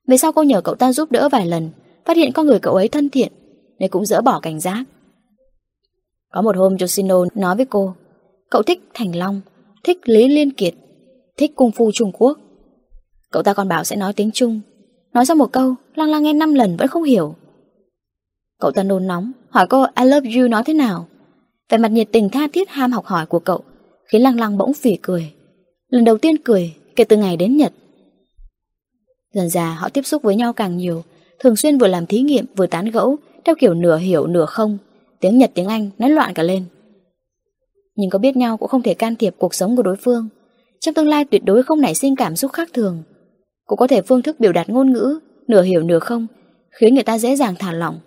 Về 0.08 0.16
sau 0.16 0.32
cô 0.32 0.42
nhờ 0.42 0.60
cậu 0.60 0.74
ta 0.74 0.92
giúp 0.92 1.12
đỡ 1.12 1.28
vài 1.28 1.46
lần, 1.46 1.70
phát 2.04 2.16
hiện 2.16 2.32
con 2.32 2.46
người 2.46 2.58
cậu 2.58 2.74
ấy 2.74 2.88
thân 2.88 3.10
thiện, 3.10 3.32
nên 3.78 3.90
cũng 3.90 4.06
dỡ 4.06 4.20
bỏ 4.20 4.40
cảnh 4.40 4.60
giác. 4.60 4.84
Có 6.36 6.42
một 6.42 6.56
hôm 6.56 6.76
Yoshino 6.80 7.24
nói 7.34 7.56
với 7.56 7.66
cô, 7.66 7.94
cậu 8.50 8.62
thích 8.62 8.82
Thành 8.94 9.16
Long, 9.16 9.40
thích 9.84 10.08
Lý 10.08 10.28
Liên 10.28 10.50
Kiệt, 10.50 10.74
thích 11.36 11.52
Cung 11.54 11.70
Phu 11.70 11.92
Trung 11.92 12.12
Quốc. 12.12 12.38
Cậu 13.32 13.42
ta 13.42 13.54
còn 13.54 13.68
bảo 13.68 13.84
sẽ 13.84 13.96
nói 13.96 14.12
tiếng 14.12 14.30
Trung. 14.30 14.60
Nói 15.12 15.24
ra 15.24 15.34
một 15.34 15.52
câu, 15.52 15.74
Lang 15.94 16.10
Lang 16.10 16.22
nghe 16.22 16.32
5 16.32 16.54
lần 16.54 16.76
vẫn 16.76 16.88
không 16.88 17.02
hiểu. 17.02 17.34
Cậu 18.60 18.70
ta 18.70 18.82
nôn 18.82 19.06
nóng, 19.06 19.32
hỏi 19.48 19.66
cô 19.70 19.86
I 19.96 20.04
love 20.04 20.30
you 20.36 20.48
nói 20.48 20.62
thế 20.66 20.74
nào. 20.74 21.06
Vẻ 21.68 21.78
mặt 21.78 21.92
nhiệt 21.92 22.08
tình 22.12 22.28
tha 22.28 22.46
thiết 22.52 22.70
ham 22.70 22.92
học 22.92 23.04
hỏi 23.04 23.26
của 23.26 23.38
cậu 23.38 23.60
khiến 24.04 24.22
Lang 24.22 24.40
Lang 24.40 24.58
bỗng 24.58 24.74
phỉ 24.74 24.96
cười. 25.02 25.32
Lần 25.88 26.04
đầu 26.04 26.18
tiên 26.18 26.36
cười 26.44 26.74
kể 26.96 27.04
từ 27.04 27.16
ngày 27.16 27.36
đến 27.36 27.56
Nhật. 27.56 27.72
Dần 29.34 29.48
già 29.48 29.74
họ 29.74 29.88
tiếp 29.88 30.06
xúc 30.06 30.22
với 30.22 30.36
nhau 30.36 30.52
càng 30.52 30.76
nhiều, 30.76 31.02
thường 31.38 31.56
xuyên 31.56 31.78
vừa 31.78 31.88
làm 31.88 32.06
thí 32.06 32.20
nghiệm 32.20 32.44
vừa 32.56 32.66
tán 32.66 32.90
gẫu, 32.90 33.16
theo 33.44 33.54
kiểu 33.58 33.74
nửa 33.74 33.96
hiểu 33.96 34.26
nửa 34.26 34.46
không, 34.46 34.78
tiếng 35.20 35.38
Nhật 35.38 35.50
tiếng 35.54 35.66
Anh 35.66 35.90
nói 35.98 36.10
loạn 36.10 36.34
cả 36.34 36.42
lên. 36.42 36.64
Nhưng 37.96 38.10
có 38.10 38.18
biết 38.18 38.36
nhau 38.36 38.56
cũng 38.56 38.68
không 38.68 38.82
thể 38.82 38.94
can 38.94 39.16
thiệp 39.16 39.34
cuộc 39.38 39.54
sống 39.54 39.76
của 39.76 39.82
đối 39.82 39.96
phương. 39.96 40.28
Trong 40.80 40.94
tương 40.94 41.08
lai 41.08 41.24
tuyệt 41.24 41.44
đối 41.44 41.62
không 41.62 41.80
nảy 41.80 41.94
sinh 41.94 42.16
cảm 42.16 42.36
xúc 42.36 42.52
khác 42.52 42.68
thường. 42.72 43.02
Cũng 43.66 43.78
có 43.78 43.86
thể 43.86 44.02
phương 44.02 44.22
thức 44.22 44.40
biểu 44.40 44.52
đạt 44.52 44.68
ngôn 44.68 44.92
ngữ, 44.92 45.18
nửa 45.48 45.62
hiểu 45.62 45.82
nửa 45.82 45.98
không, 45.98 46.26
khiến 46.70 46.94
người 46.94 47.04
ta 47.04 47.18
dễ 47.18 47.36
dàng 47.36 47.54
thả 47.58 47.72
lỏng. 47.72 48.00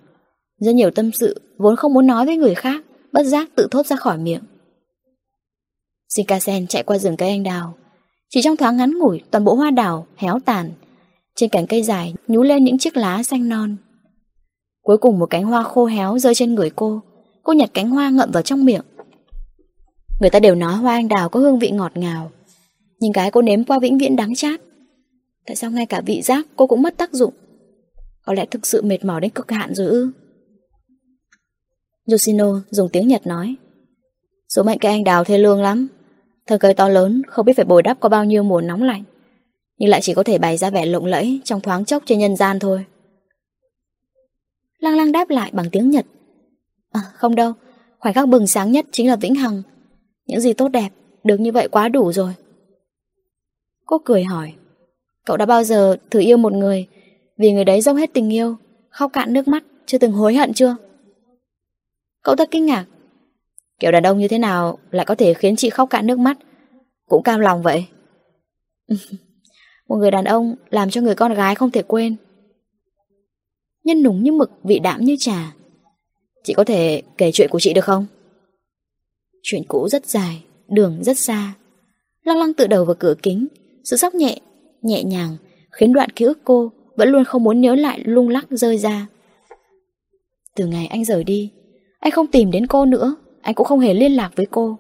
Rất 0.60 0.72
nhiều 0.76 0.92
tâm 0.92 1.12
sự 1.12 1.42
vốn 1.58 1.76
không 1.76 1.94
muốn 1.94 2.08
nói 2.08 2.26
với 2.26 2.38
người 2.38 2.56
khác, 2.56 2.84
bất 3.12 3.24
giác 3.24 3.50
tự 3.56 3.68
thốt 3.72 3.86
ra 3.86 3.96
khỏi 3.96 4.18
miệng. 4.18 4.42
Shinkansen 6.16 6.68
chạy 6.68 6.84
qua 6.84 6.98
rừng 6.98 7.18
cây 7.18 7.30
anh 7.30 7.44
đào. 7.44 7.76
Chỉ 8.30 8.42
trong 8.42 8.58
thoáng 8.58 8.78
ngắn 8.78 9.00
ngủi, 9.00 9.22
toàn 9.32 9.44
bộ 9.44 9.56
hoa 9.56 9.72
đào 9.72 10.08
héo 10.16 10.40
tàn. 10.46 10.72
Trên 11.36 11.50
cành 11.50 11.68
cây 11.68 11.84
dài 11.84 12.14
nhú 12.28 12.44
lên 12.44 12.64
những 12.64 12.78
chiếc 12.78 12.98
lá 12.98 13.24
xanh 13.24 13.50
non. 13.50 13.76
Cuối 14.90 14.98
cùng 14.98 15.20
một 15.20 15.26
cánh 15.26 15.44
hoa 15.44 15.64
khô 15.64 15.86
héo 15.86 16.20
rơi 16.20 16.36
trên 16.36 16.56
người 16.56 16.70
cô. 16.70 17.02
Cô 17.44 17.54
nhặt 17.54 17.70
cánh 17.74 17.90
hoa 17.90 18.10
ngậm 18.10 18.32
vào 18.32 18.44
trong 18.44 18.66
miệng. 18.66 18.82
Người 20.20 20.30
ta 20.30 20.40
đều 20.40 20.56
nói 20.56 20.76
hoa 20.76 20.94
anh 20.94 21.08
đào 21.08 21.30
có 21.30 21.40
hương 21.40 21.60
vị 21.60 21.72
ngọt 21.72 21.92
ngào. 21.96 22.32
Nhưng 23.00 23.14
cái 23.14 23.32
cô 23.32 23.42
nếm 23.42 23.64
qua 23.64 23.80
vĩnh 23.80 23.98
viễn 23.98 24.16
đắng 24.16 24.36
chát. 24.36 24.62
Tại 25.46 25.56
sao 25.56 25.72
ngay 25.72 25.86
cả 25.86 26.02
vị 26.06 26.22
giác 26.22 26.48
cô 26.56 26.68
cũng 26.68 26.82
mất 26.82 26.98
tác 26.98 27.14
dụng? 27.14 27.34
Có 28.26 28.34
lẽ 28.34 28.46
thực 28.46 28.66
sự 28.66 28.82
mệt 28.82 29.06
mỏi 29.06 29.22
đến 29.22 29.32
cực 29.32 29.52
hạn 29.52 29.76
rồi 29.76 29.88
ư? 29.88 30.12
Yoshino 32.12 32.62
dùng 32.70 32.90
tiếng 32.90 33.08
Nhật 33.08 33.28
nói. 33.28 33.56
Số 34.56 34.64
mệnh 34.64 34.80
cây 34.80 34.92
anh 34.92 35.04
đào 35.04 35.24
thê 35.24 35.38
lương 35.38 35.62
lắm. 35.62 35.88
Thời 36.48 36.60
cây 36.60 36.74
to 36.74 36.88
lớn, 36.88 37.22
không 37.28 37.46
biết 37.46 37.54
phải 37.56 37.66
bồi 37.66 37.84
đắp 37.84 38.00
có 38.00 38.10
bao 38.10 38.26
nhiêu 38.26 38.44
mùa 38.44 38.62
nóng 38.62 38.84
lạnh 38.84 39.04
Nhưng 39.78 39.90
lại 39.90 40.02
chỉ 40.02 40.14
có 40.14 40.24
thể 40.24 40.38
bày 40.38 40.58
ra 40.58 40.70
vẻ 40.70 40.86
lộng 40.86 41.06
lẫy 41.06 41.42
Trong 41.44 41.62
thoáng 41.62 41.86
chốc 41.86 42.04
trên 42.06 42.20
nhân 42.20 42.36
gian 42.36 42.60
thôi 42.60 42.86
Lăng 44.80 44.98
lăng 44.98 45.12
đáp 45.12 45.30
lại 45.30 45.52
bằng 45.54 45.70
tiếng 45.72 45.90
Nhật. 45.90 46.06
À 46.92 47.02
không 47.14 47.36
đâu. 47.36 47.54
Khoảnh 48.00 48.14
khắc 48.14 48.28
bừng 48.28 48.48
sáng 48.48 48.72
nhất 48.72 48.86
chính 48.92 49.10
là 49.10 49.16
vĩnh 49.16 49.36
hằng. 49.36 49.62
Những 50.26 50.40
gì 50.40 50.54
tốt 50.54 50.68
đẹp, 50.68 50.90
Được 51.24 51.40
như 51.40 51.52
vậy 51.52 51.68
quá 51.72 51.90
đủ 51.90 52.12
rồi. 52.12 52.34
Cô 53.86 53.98
cười 54.06 54.24
hỏi, 54.24 54.54
Cậu 55.26 55.38
đã 55.38 55.46
bao 55.46 55.64
giờ 55.64 55.98
thử 56.12 56.20
yêu 56.20 56.38
một 56.38 56.54
người 56.54 56.88
Vì 57.38 57.52
người 57.52 57.66
đấy 57.66 57.82
dốc 57.82 57.98
hết 57.98 58.14
tình 58.14 58.34
yêu, 58.34 58.56
Khóc 58.90 59.14
cạn 59.14 59.34
nước 59.34 59.48
mắt, 59.48 59.64
Chưa 59.86 59.98
từng 59.98 60.12
hối 60.12 60.36
hận 60.36 60.54
chưa? 60.54 60.76
Cậu 62.24 62.36
ta 62.36 62.46
kinh 62.52 62.66
ngạc. 62.66 62.86
Kiểu 63.80 63.92
đàn 63.92 64.04
ông 64.04 64.18
như 64.18 64.28
thế 64.28 64.38
nào 64.38 64.78
lại 64.92 65.06
có 65.06 65.16
thể 65.16 65.34
khiến 65.34 65.56
chị 65.56 65.70
khóc 65.70 65.90
cạn 65.90 66.08
nước 66.08 66.20
mắt? 66.20 66.38
Cũng 67.08 67.24
cam 67.24 67.40
lòng 67.40 67.62
vậy. 67.62 67.86
Một 69.88 69.96
người 69.96 70.12
đàn 70.12 70.26
ông 70.26 70.56
làm 70.70 70.90
cho 70.90 71.02
người 71.02 71.16
con 71.16 71.34
gái 71.34 71.56
không 71.56 71.72
thể 71.72 71.84
quên. 71.84 72.16
Nhân 73.90 74.04
nùng 74.04 74.24
như 74.24 74.32
mực, 74.32 74.52
vị 74.64 74.80
đạm 74.80 75.04
như 75.04 75.16
trà 75.20 75.54
Chị 76.44 76.54
có 76.54 76.64
thể 76.64 77.02
kể 77.18 77.32
chuyện 77.32 77.50
của 77.50 77.60
chị 77.60 77.74
được 77.74 77.86
không? 77.86 78.06
Chuyện 79.44 79.64
cũ 79.68 79.88
rất 79.90 80.06
dài, 80.06 80.44
đường 80.68 81.04
rất 81.04 81.18
xa 81.18 81.54
Lăng 82.24 82.38
lăng 82.38 82.54
tự 82.54 82.68
đầu 82.68 82.86
vào 82.86 82.96
cửa 83.00 83.16
kính 83.24 83.48
Sự 83.84 83.98
sóc 83.98 84.14
nhẹ, 84.14 84.40
nhẹ 84.82 85.04
nhàng 85.04 85.38
Khiến 85.72 85.94
đoạn 85.94 86.10
ký 86.10 86.26
ức 86.26 86.40
cô 86.44 86.72
Vẫn 86.96 87.10
luôn 87.10 87.24
không 87.26 87.44
muốn 87.44 87.62
nhớ 87.62 87.76
lại 87.76 88.00
lung 88.06 88.30
lắc 88.30 88.46
rơi 88.50 88.78
ra 88.78 89.08
Từ 90.56 90.68
ngày 90.68 90.88
anh 90.88 91.06
rời 91.06 91.24
đi 91.24 91.52
Anh 92.00 92.12
không 92.12 92.28
tìm 92.28 92.52
đến 92.52 92.68
cô 92.68 92.86
nữa 92.86 93.16
anh 93.42 93.56
cũng 93.56 93.68
không 93.68 93.80
hề 93.80 93.94
liên 93.94 94.12
lạc 94.12 94.32
với 94.36 94.46
cô. 94.52 94.78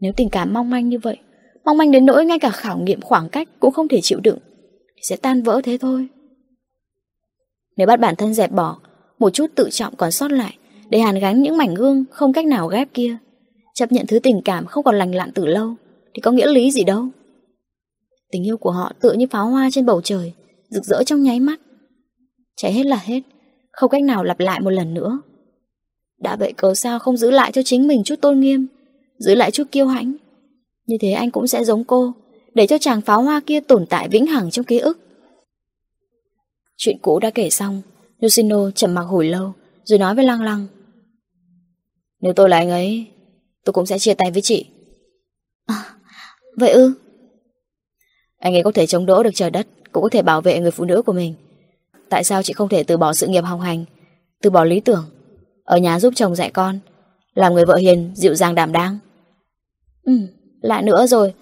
Nếu 0.00 0.12
tình 0.16 0.28
cảm 0.28 0.52
mong 0.52 0.70
manh 0.70 0.88
như 0.88 0.98
vậy, 0.98 1.16
mong 1.64 1.78
manh 1.78 1.90
đến 1.90 2.06
nỗi 2.06 2.24
ngay 2.24 2.38
cả 2.38 2.50
khảo 2.50 2.78
nghiệm 2.78 3.00
khoảng 3.00 3.28
cách 3.28 3.48
cũng 3.60 3.72
không 3.72 3.88
thể 3.88 4.00
chịu 4.00 4.20
đựng, 4.20 4.38
thì 4.96 5.00
sẽ 5.02 5.16
tan 5.16 5.42
vỡ 5.42 5.60
thế 5.64 5.78
thôi. 5.78 6.08
Nếu 7.80 7.86
bắt 7.86 8.00
bản 8.00 8.16
thân 8.16 8.34
dẹp 8.34 8.52
bỏ, 8.52 8.76
một 9.18 9.30
chút 9.30 9.46
tự 9.54 9.68
trọng 9.70 9.96
còn 9.96 10.10
sót 10.10 10.32
lại, 10.32 10.56
để 10.90 10.98
hàn 10.98 11.18
gắn 11.18 11.42
những 11.42 11.56
mảnh 11.56 11.74
gương 11.74 12.04
không 12.10 12.32
cách 12.32 12.46
nào 12.46 12.68
ghép 12.68 12.94
kia, 12.94 13.16
chấp 13.74 13.92
nhận 13.92 14.06
thứ 14.06 14.18
tình 14.18 14.40
cảm 14.44 14.66
không 14.66 14.84
còn 14.84 14.98
lành 14.98 15.14
lặn 15.14 15.32
từ 15.34 15.46
lâu, 15.46 15.74
thì 16.14 16.20
có 16.20 16.30
nghĩa 16.30 16.46
lý 16.46 16.70
gì 16.70 16.84
đâu. 16.84 17.06
Tình 18.32 18.46
yêu 18.46 18.56
của 18.56 18.70
họ 18.70 18.92
tựa 19.00 19.12
như 19.12 19.26
pháo 19.30 19.46
hoa 19.46 19.68
trên 19.72 19.86
bầu 19.86 20.00
trời, 20.00 20.32
rực 20.70 20.84
rỡ 20.84 21.02
trong 21.06 21.22
nháy 21.22 21.40
mắt. 21.40 21.60
Cháy 22.56 22.72
hết 22.72 22.86
là 22.86 22.96
hết, 22.96 23.20
không 23.72 23.90
cách 23.90 24.02
nào 24.02 24.24
lặp 24.24 24.40
lại 24.40 24.60
một 24.60 24.70
lần 24.70 24.94
nữa. 24.94 25.20
Đã 26.22 26.36
vậy 26.36 26.52
cớ 26.52 26.74
sao 26.74 26.98
không 26.98 27.16
giữ 27.16 27.30
lại 27.30 27.52
cho 27.52 27.62
chính 27.62 27.86
mình 27.86 28.04
chút 28.04 28.20
tôn 28.20 28.40
nghiêm 28.40 28.66
Giữ 29.18 29.34
lại 29.34 29.50
chút 29.50 29.64
kiêu 29.72 29.86
hãnh 29.86 30.12
Như 30.86 30.96
thế 31.00 31.10
anh 31.10 31.30
cũng 31.30 31.46
sẽ 31.46 31.64
giống 31.64 31.84
cô 31.84 32.12
Để 32.54 32.66
cho 32.66 32.78
chàng 32.78 33.00
pháo 33.00 33.22
hoa 33.22 33.40
kia 33.46 33.60
tồn 33.60 33.86
tại 33.86 34.08
vĩnh 34.08 34.26
hằng 34.26 34.50
trong 34.50 34.64
ký 34.64 34.78
ức 34.78 34.98
Chuyện 36.82 36.98
cũ 37.02 37.18
đã 37.18 37.30
kể 37.30 37.50
xong. 37.50 37.82
Lucino 38.20 38.70
chậm 38.70 38.94
mặc 38.94 39.02
hồi 39.02 39.28
lâu 39.28 39.52
Rồi 39.84 39.98
nói 39.98 40.14
với 40.14 40.24
Lăng 40.24 40.42
Lăng. 40.42 40.66
Nếu 42.20 42.32
tôi 42.32 42.48
là 42.48 42.56
anh 42.56 42.70
ấy 42.70 43.06
Tôi 43.64 43.72
cũng 43.72 43.86
sẽ 43.86 43.98
chia 43.98 44.14
tay 44.14 44.30
với 44.30 44.42
chị. 44.42 44.66
À, 45.66 45.84
Vậy 46.56 46.70
ư? 46.70 46.94
Anh 48.38 48.54
ấy 48.54 48.62
có 48.62 48.72
thể 48.74 48.86
chống 48.86 49.06
đỡ 49.06 49.22
được 49.22 49.30
trời 49.34 49.50
đất 49.50 49.66
Cũng 49.92 50.02
có 50.02 50.08
thể 50.08 50.22
bảo 50.22 50.40
vệ 50.40 50.60
người 50.60 50.70
phụ 50.70 50.84
nữ 50.84 51.02
của 51.02 51.12
mình. 51.12 51.34
Tại 52.08 52.24
sao 52.24 52.42
chị 52.42 52.52
không 52.52 52.68
thể 52.68 52.82
từ 52.82 52.96
bỏ 52.96 53.12
sự 53.12 53.26
nghiệp 53.26 53.44
học 53.44 53.60
hành 53.60 53.84
Từ 54.42 54.50
bỏ 54.50 54.64
lý 54.64 54.80
tưởng 54.80 55.04
ở 55.64 55.78
nhà 55.78 56.00
giúp 56.00 56.12
chồng 56.16 56.34
dạy 56.34 56.50
con 56.50 56.78
Làm 57.34 57.54
người 57.54 57.64
vợ 57.64 57.76
hiền, 57.76 58.12
dịu 58.14 58.34
dàng 58.34 58.54
đảm 58.54 58.72
đang? 58.72 58.98
Ừ, 60.02 60.12
lại 60.60 60.82
nữa 60.82 61.06
rồi. 61.06 61.34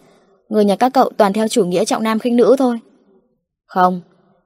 Người 0.48 0.64
nhà 0.64 0.77
các 0.77 0.92
cậu 0.94 1.11
toàn 1.16 1.33
theo 1.33 1.48
chủ 1.48 1.64
nghĩa 1.64 1.85
trọng 1.85 2.03
nam 2.03 2.18
khinh 2.18 2.37
nữ 2.37 2.57
thôi. 2.59 2.79
Không, 3.66 4.01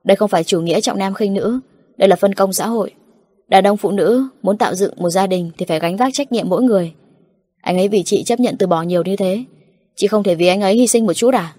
đây 0.04 0.16
không 0.16 0.28
phải 0.28 0.44
chủ 0.44 0.60
nghĩa 0.60 0.80
trọng 0.80 0.98
nam 0.98 1.14
khinh 1.14 1.34
nữ, 1.34 1.60
đây 1.96 2.08
là 2.08 2.16
phân 2.16 2.34
công 2.34 2.52
xã 2.52 2.66
hội. 2.66 2.94
Đàn 3.48 3.66
ông 3.66 3.76
phụ 3.76 3.90
nữ 3.90 4.28
muốn 4.42 4.58
tạo 4.58 4.74
dựng 4.74 4.94
một 4.96 5.10
gia 5.10 5.26
đình 5.26 5.50
thì 5.58 5.66
phải 5.66 5.80
gánh 5.80 5.96
vác 5.96 6.14
trách 6.14 6.32
nhiệm 6.32 6.48
mỗi 6.48 6.62
người. 6.62 6.92
Anh 7.60 7.76
ấy 7.76 7.88
vì 7.88 8.02
chị 8.02 8.22
chấp 8.22 8.40
nhận 8.40 8.56
từ 8.56 8.66
bỏ 8.66 8.82
nhiều 8.82 9.02
như 9.02 9.16
thế, 9.16 9.44
chị 9.96 10.06
không 10.06 10.22
thể 10.22 10.34
vì 10.34 10.46
anh 10.46 10.60
ấy 10.60 10.74
hy 10.74 10.86
sinh 10.86 11.06
một 11.06 11.12
chút 11.12 11.34
à? 11.34 11.54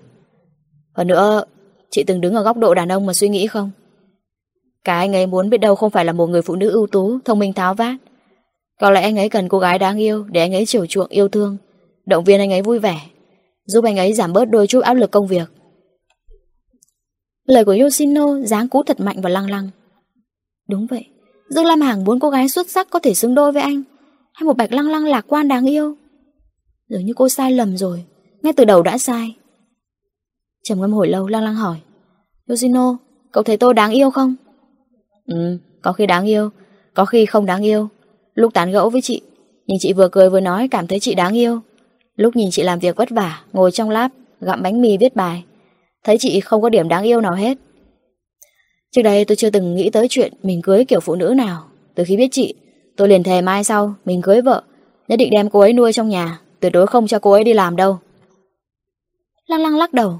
Hơn 0.93 1.07
nữa, 1.07 1.43
chị 1.89 2.03
từng 2.03 2.21
đứng 2.21 2.35
ở 2.35 2.43
góc 2.43 2.57
độ 2.57 2.73
đàn 2.73 2.91
ông 2.91 3.05
mà 3.05 3.13
suy 3.13 3.29
nghĩ 3.29 3.47
không? 3.47 3.71
Cả 4.83 4.97
anh 4.97 5.15
ấy 5.15 5.25
muốn 5.25 5.49
biết 5.49 5.57
đâu 5.57 5.75
không 5.75 5.89
phải 5.89 6.05
là 6.05 6.13
một 6.13 6.27
người 6.27 6.41
phụ 6.41 6.55
nữ 6.55 6.69
ưu 6.69 6.87
tú, 6.87 7.19
thông 7.25 7.39
minh 7.39 7.53
tháo 7.53 7.73
vát. 7.73 7.95
Có 8.79 8.91
lẽ 8.91 9.01
anh 9.01 9.19
ấy 9.19 9.29
cần 9.29 9.49
cô 9.49 9.59
gái 9.59 9.79
đáng 9.79 9.97
yêu 9.97 10.25
để 10.31 10.41
anh 10.41 10.53
ấy 10.53 10.65
chiều 10.65 10.85
chuộng 10.85 11.09
yêu 11.09 11.27
thương, 11.27 11.57
động 12.05 12.23
viên 12.23 12.39
anh 12.39 12.51
ấy 12.51 12.61
vui 12.61 12.79
vẻ, 12.79 13.01
giúp 13.65 13.85
anh 13.85 13.97
ấy 13.97 14.13
giảm 14.13 14.33
bớt 14.33 14.45
đôi 14.45 14.67
chút 14.67 14.83
áp 14.83 14.93
lực 14.93 15.11
công 15.11 15.27
việc. 15.27 15.51
Lời 17.45 17.65
của 17.65 17.75
Yoshino 17.81 18.39
giáng 18.39 18.67
cú 18.67 18.83
thật 18.83 18.99
mạnh 18.99 19.21
vào 19.21 19.31
lăng 19.31 19.49
lăng. 19.49 19.69
Đúng 20.69 20.87
vậy, 20.87 21.05
Dương 21.49 21.65
Lam 21.65 21.81
Hằng 21.81 22.03
muốn 22.03 22.19
cô 22.19 22.29
gái 22.29 22.49
xuất 22.49 22.69
sắc 22.69 22.89
có 22.89 22.99
thể 22.99 23.13
xứng 23.13 23.35
đôi 23.35 23.51
với 23.51 23.61
anh, 23.61 23.83
hay 24.33 24.45
một 24.45 24.57
bạch 24.57 24.71
lăng 24.71 24.89
lăng 24.89 25.05
lạc 25.05 25.25
quan 25.27 25.47
đáng 25.47 25.65
yêu. 25.65 25.95
Dường 26.89 27.05
như 27.05 27.13
cô 27.13 27.29
sai 27.29 27.51
lầm 27.51 27.77
rồi, 27.77 28.03
ngay 28.41 28.53
từ 28.53 28.65
đầu 28.65 28.83
đã 28.83 28.97
sai. 28.97 29.35
Trầm 30.63 30.81
ngâm 30.81 30.93
hồi 30.93 31.07
lâu 31.07 31.27
lăng 31.27 31.43
lăng 31.43 31.55
hỏi, 31.55 31.77
Yoshino, 32.47 32.97
cậu 33.31 33.43
thấy 33.43 33.57
tôi 33.57 33.73
đáng 33.73 33.91
yêu 33.91 34.11
không? 34.11 34.35
Ừ, 35.25 35.57
có 35.81 35.93
khi 35.93 36.05
đáng 36.05 36.25
yêu, 36.25 36.49
có 36.93 37.05
khi 37.05 37.25
không 37.25 37.45
đáng 37.45 37.61
yêu. 37.61 37.87
Lúc 38.33 38.53
tán 38.53 38.71
gẫu 38.71 38.89
với 38.89 39.01
chị, 39.01 39.21
nhìn 39.67 39.77
chị 39.79 39.93
vừa 39.93 40.09
cười 40.11 40.29
vừa 40.29 40.39
nói 40.39 40.67
cảm 40.67 40.87
thấy 40.87 40.99
chị 40.99 41.15
đáng 41.15 41.33
yêu. 41.33 41.59
Lúc 42.15 42.35
nhìn 42.35 42.51
chị 42.51 42.63
làm 42.63 42.79
việc 42.79 42.95
vất 42.95 43.09
vả, 43.09 43.41
ngồi 43.53 43.71
trong 43.71 43.89
lab, 43.89 44.11
gặm 44.41 44.61
bánh 44.63 44.81
mì 44.81 44.97
viết 44.97 45.15
bài, 45.15 45.43
thấy 46.03 46.17
chị 46.17 46.39
không 46.39 46.61
có 46.61 46.69
điểm 46.69 46.87
đáng 46.87 47.03
yêu 47.03 47.21
nào 47.21 47.33
hết. 47.33 47.57
Trước 48.91 49.01
đây 49.01 49.25
tôi 49.25 49.35
chưa 49.35 49.49
từng 49.49 49.75
nghĩ 49.75 49.89
tới 49.89 50.07
chuyện 50.09 50.33
mình 50.43 50.61
cưới 50.61 50.85
kiểu 50.85 50.99
phụ 50.99 51.15
nữ 51.15 51.33
nào. 51.37 51.63
Từ 51.95 52.03
khi 52.07 52.17
biết 52.17 52.27
chị, 52.31 52.53
tôi 52.97 53.07
liền 53.07 53.23
thề 53.23 53.41
mai 53.41 53.63
sau 53.63 53.93
mình 54.05 54.21
cưới 54.21 54.41
vợ, 54.41 54.63
nhất 55.07 55.15
định 55.15 55.29
đem 55.31 55.49
cô 55.49 55.59
ấy 55.59 55.73
nuôi 55.73 55.93
trong 55.93 56.09
nhà, 56.09 56.39
tuyệt 56.59 56.71
đối 56.71 56.87
không 56.87 57.07
cho 57.07 57.19
cô 57.19 57.31
ấy 57.31 57.43
đi 57.43 57.53
làm 57.53 57.75
đâu. 57.75 57.97
Lăng 59.47 59.61
lăng 59.61 59.77
lắc 59.77 59.93
đầu. 59.93 60.19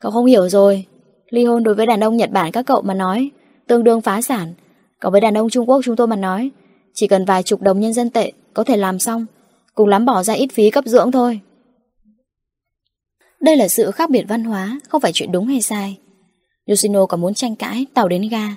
Cậu 0.00 0.12
không 0.12 0.26
hiểu 0.26 0.48
rồi, 0.48 0.86
ly 1.30 1.44
hôn 1.44 1.62
đối 1.62 1.74
với 1.74 1.86
đàn 1.86 2.04
ông 2.04 2.16
Nhật 2.16 2.30
Bản 2.30 2.52
các 2.52 2.66
cậu 2.66 2.82
mà 2.82 2.94
nói, 2.94 3.30
tương 3.66 3.84
đương 3.84 4.00
phá 4.00 4.22
sản. 4.22 4.54
Còn 5.00 5.12
với 5.12 5.20
đàn 5.20 5.38
ông 5.38 5.50
Trung 5.50 5.68
Quốc 5.68 5.80
chúng 5.84 5.96
tôi 5.96 6.06
mà 6.06 6.16
nói, 6.16 6.50
chỉ 6.94 7.06
cần 7.06 7.24
vài 7.24 7.42
chục 7.42 7.62
đồng 7.62 7.80
nhân 7.80 7.92
dân 7.92 8.10
tệ 8.10 8.32
có 8.54 8.64
thể 8.64 8.76
làm 8.76 8.98
xong, 8.98 9.26
cùng 9.74 9.88
lắm 9.88 10.04
bỏ 10.04 10.22
ra 10.22 10.34
ít 10.34 10.48
phí 10.52 10.70
cấp 10.70 10.84
dưỡng 10.86 11.12
thôi. 11.12 11.40
Đây 13.42 13.56
là 13.56 13.68
sự 13.68 13.90
khác 13.90 14.10
biệt 14.10 14.24
văn 14.28 14.44
hóa, 14.44 14.80
không 14.88 15.00
phải 15.00 15.12
chuyện 15.12 15.32
đúng 15.32 15.46
hay 15.46 15.62
sai. 15.62 15.98
Yoshino 16.66 17.06
còn 17.06 17.20
muốn 17.20 17.34
tranh 17.34 17.56
cãi 17.56 17.86
tàu 17.94 18.08
đến 18.08 18.28
ga. 18.28 18.56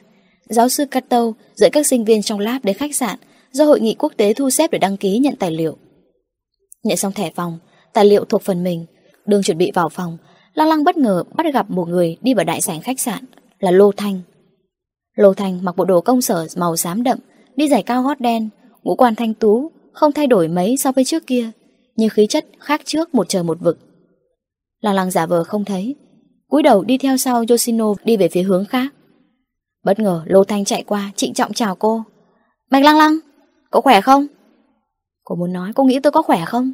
Giáo 0.49 0.69
sư 0.69 0.85
Kato 0.85 1.31
dẫn 1.55 1.71
các 1.71 1.87
sinh 1.87 2.05
viên 2.05 2.21
trong 2.21 2.39
lab 2.39 2.63
đến 2.63 2.77
khách 2.77 2.95
sạn 2.95 3.19
do 3.51 3.65
hội 3.65 3.79
nghị 3.79 3.95
quốc 3.99 4.13
tế 4.17 4.33
thu 4.33 4.49
xếp 4.49 4.71
để 4.71 4.79
đăng 4.79 4.97
ký 4.97 5.17
nhận 5.17 5.35
tài 5.35 5.51
liệu. 5.51 5.77
Nhận 6.83 6.97
xong 6.97 7.13
thẻ 7.13 7.31
phòng, 7.35 7.59
tài 7.93 8.05
liệu 8.05 8.25
thuộc 8.25 8.41
phần 8.41 8.63
mình, 8.63 8.85
đường 9.25 9.43
chuẩn 9.43 9.57
bị 9.57 9.71
vào 9.71 9.89
phòng, 9.89 10.17
Lăng 10.53 10.67
Lăng 10.67 10.83
bất 10.83 10.97
ngờ 10.97 11.23
bắt 11.35 11.45
gặp 11.53 11.69
một 11.69 11.87
người 11.87 12.17
đi 12.21 12.33
vào 12.33 12.45
đại 12.45 12.61
sảnh 12.61 12.81
khách 12.81 12.99
sạn, 12.99 13.23
là 13.59 13.71
Lô 13.71 13.91
Thanh. 13.91 14.21
Lô 15.15 15.33
Thanh 15.33 15.63
mặc 15.63 15.75
bộ 15.75 15.85
đồ 15.85 16.01
công 16.01 16.21
sở 16.21 16.47
màu 16.57 16.75
xám 16.75 17.03
đậm, 17.03 17.19
đi 17.55 17.67
giày 17.69 17.83
cao 17.83 18.03
gót 18.03 18.19
đen, 18.19 18.49
ngũ 18.83 18.95
quan 18.95 19.15
thanh 19.15 19.33
tú, 19.33 19.71
không 19.93 20.11
thay 20.11 20.27
đổi 20.27 20.47
mấy 20.47 20.77
so 20.77 20.91
với 20.91 21.05
trước 21.05 21.27
kia, 21.27 21.51
nhưng 21.95 22.09
khí 22.09 22.27
chất 22.29 22.45
khác 22.59 22.81
trước 22.85 23.15
một 23.15 23.29
trời 23.29 23.43
một 23.43 23.57
vực. 23.59 23.84
Lăng 24.81 24.95
Lăng 24.95 25.11
giả 25.11 25.25
vờ 25.25 25.43
không 25.43 25.65
thấy, 25.65 25.95
cúi 26.47 26.63
đầu 26.63 26.83
đi 26.83 26.97
theo 26.97 27.17
sau 27.17 27.43
Yoshino 27.49 27.93
đi 28.03 28.17
về 28.17 28.29
phía 28.29 28.41
hướng 28.43 28.65
khác. 28.65 28.93
Bất 29.83 29.99
ngờ 29.99 30.23
Lô 30.25 30.43
Thanh 30.43 30.65
chạy 30.65 30.83
qua 30.83 31.11
trịnh 31.15 31.33
trọng 31.33 31.53
chào 31.53 31.75
cô. 31.75 32.03
Bạch 32.71 32.83
Lăng 32.83 32.97
Lăng, 32.97 33.17
cậu 33.71 33.81
khỏe 33.81 34.01
không? 34.01 34.27
Cô 35.23 35.35
muốn 35.35 35.53
nói 35.53 35.71
cô 35.75 35.83
nghĩ 35.83 35.99
tôi 35.99 36.11
có 36.11 36.21
khỏe 36.21 36.45
không? 36.45 36.73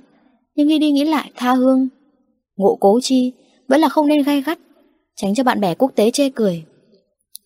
Nhưng 0.55 0.67
nghĩ 0.67 0.79
đi 0.79 0.91
nghĩ 0.91 1.05
lại 1.05 1.31
tha 1.35 1.53
hương. 1.53 1.87
Ngộ 2.55 2.77
cố 2.79 2.99
chi, 3.01 3.33
vẫn 3.67 3.79
là 3.79 3.89
không 3.89 4.07
nên 4.07 4.23
gai 4.23 4.41
gắt, 4.41 4.59
tránh 5.15 5.35
cho 5.35 5.43
bạn 5.43 5.59
bè 5.59 5.75
quốc 5.75 5.91
tế 5.95 6.11
chê 6.11 6.29
cười. 6.29 6.65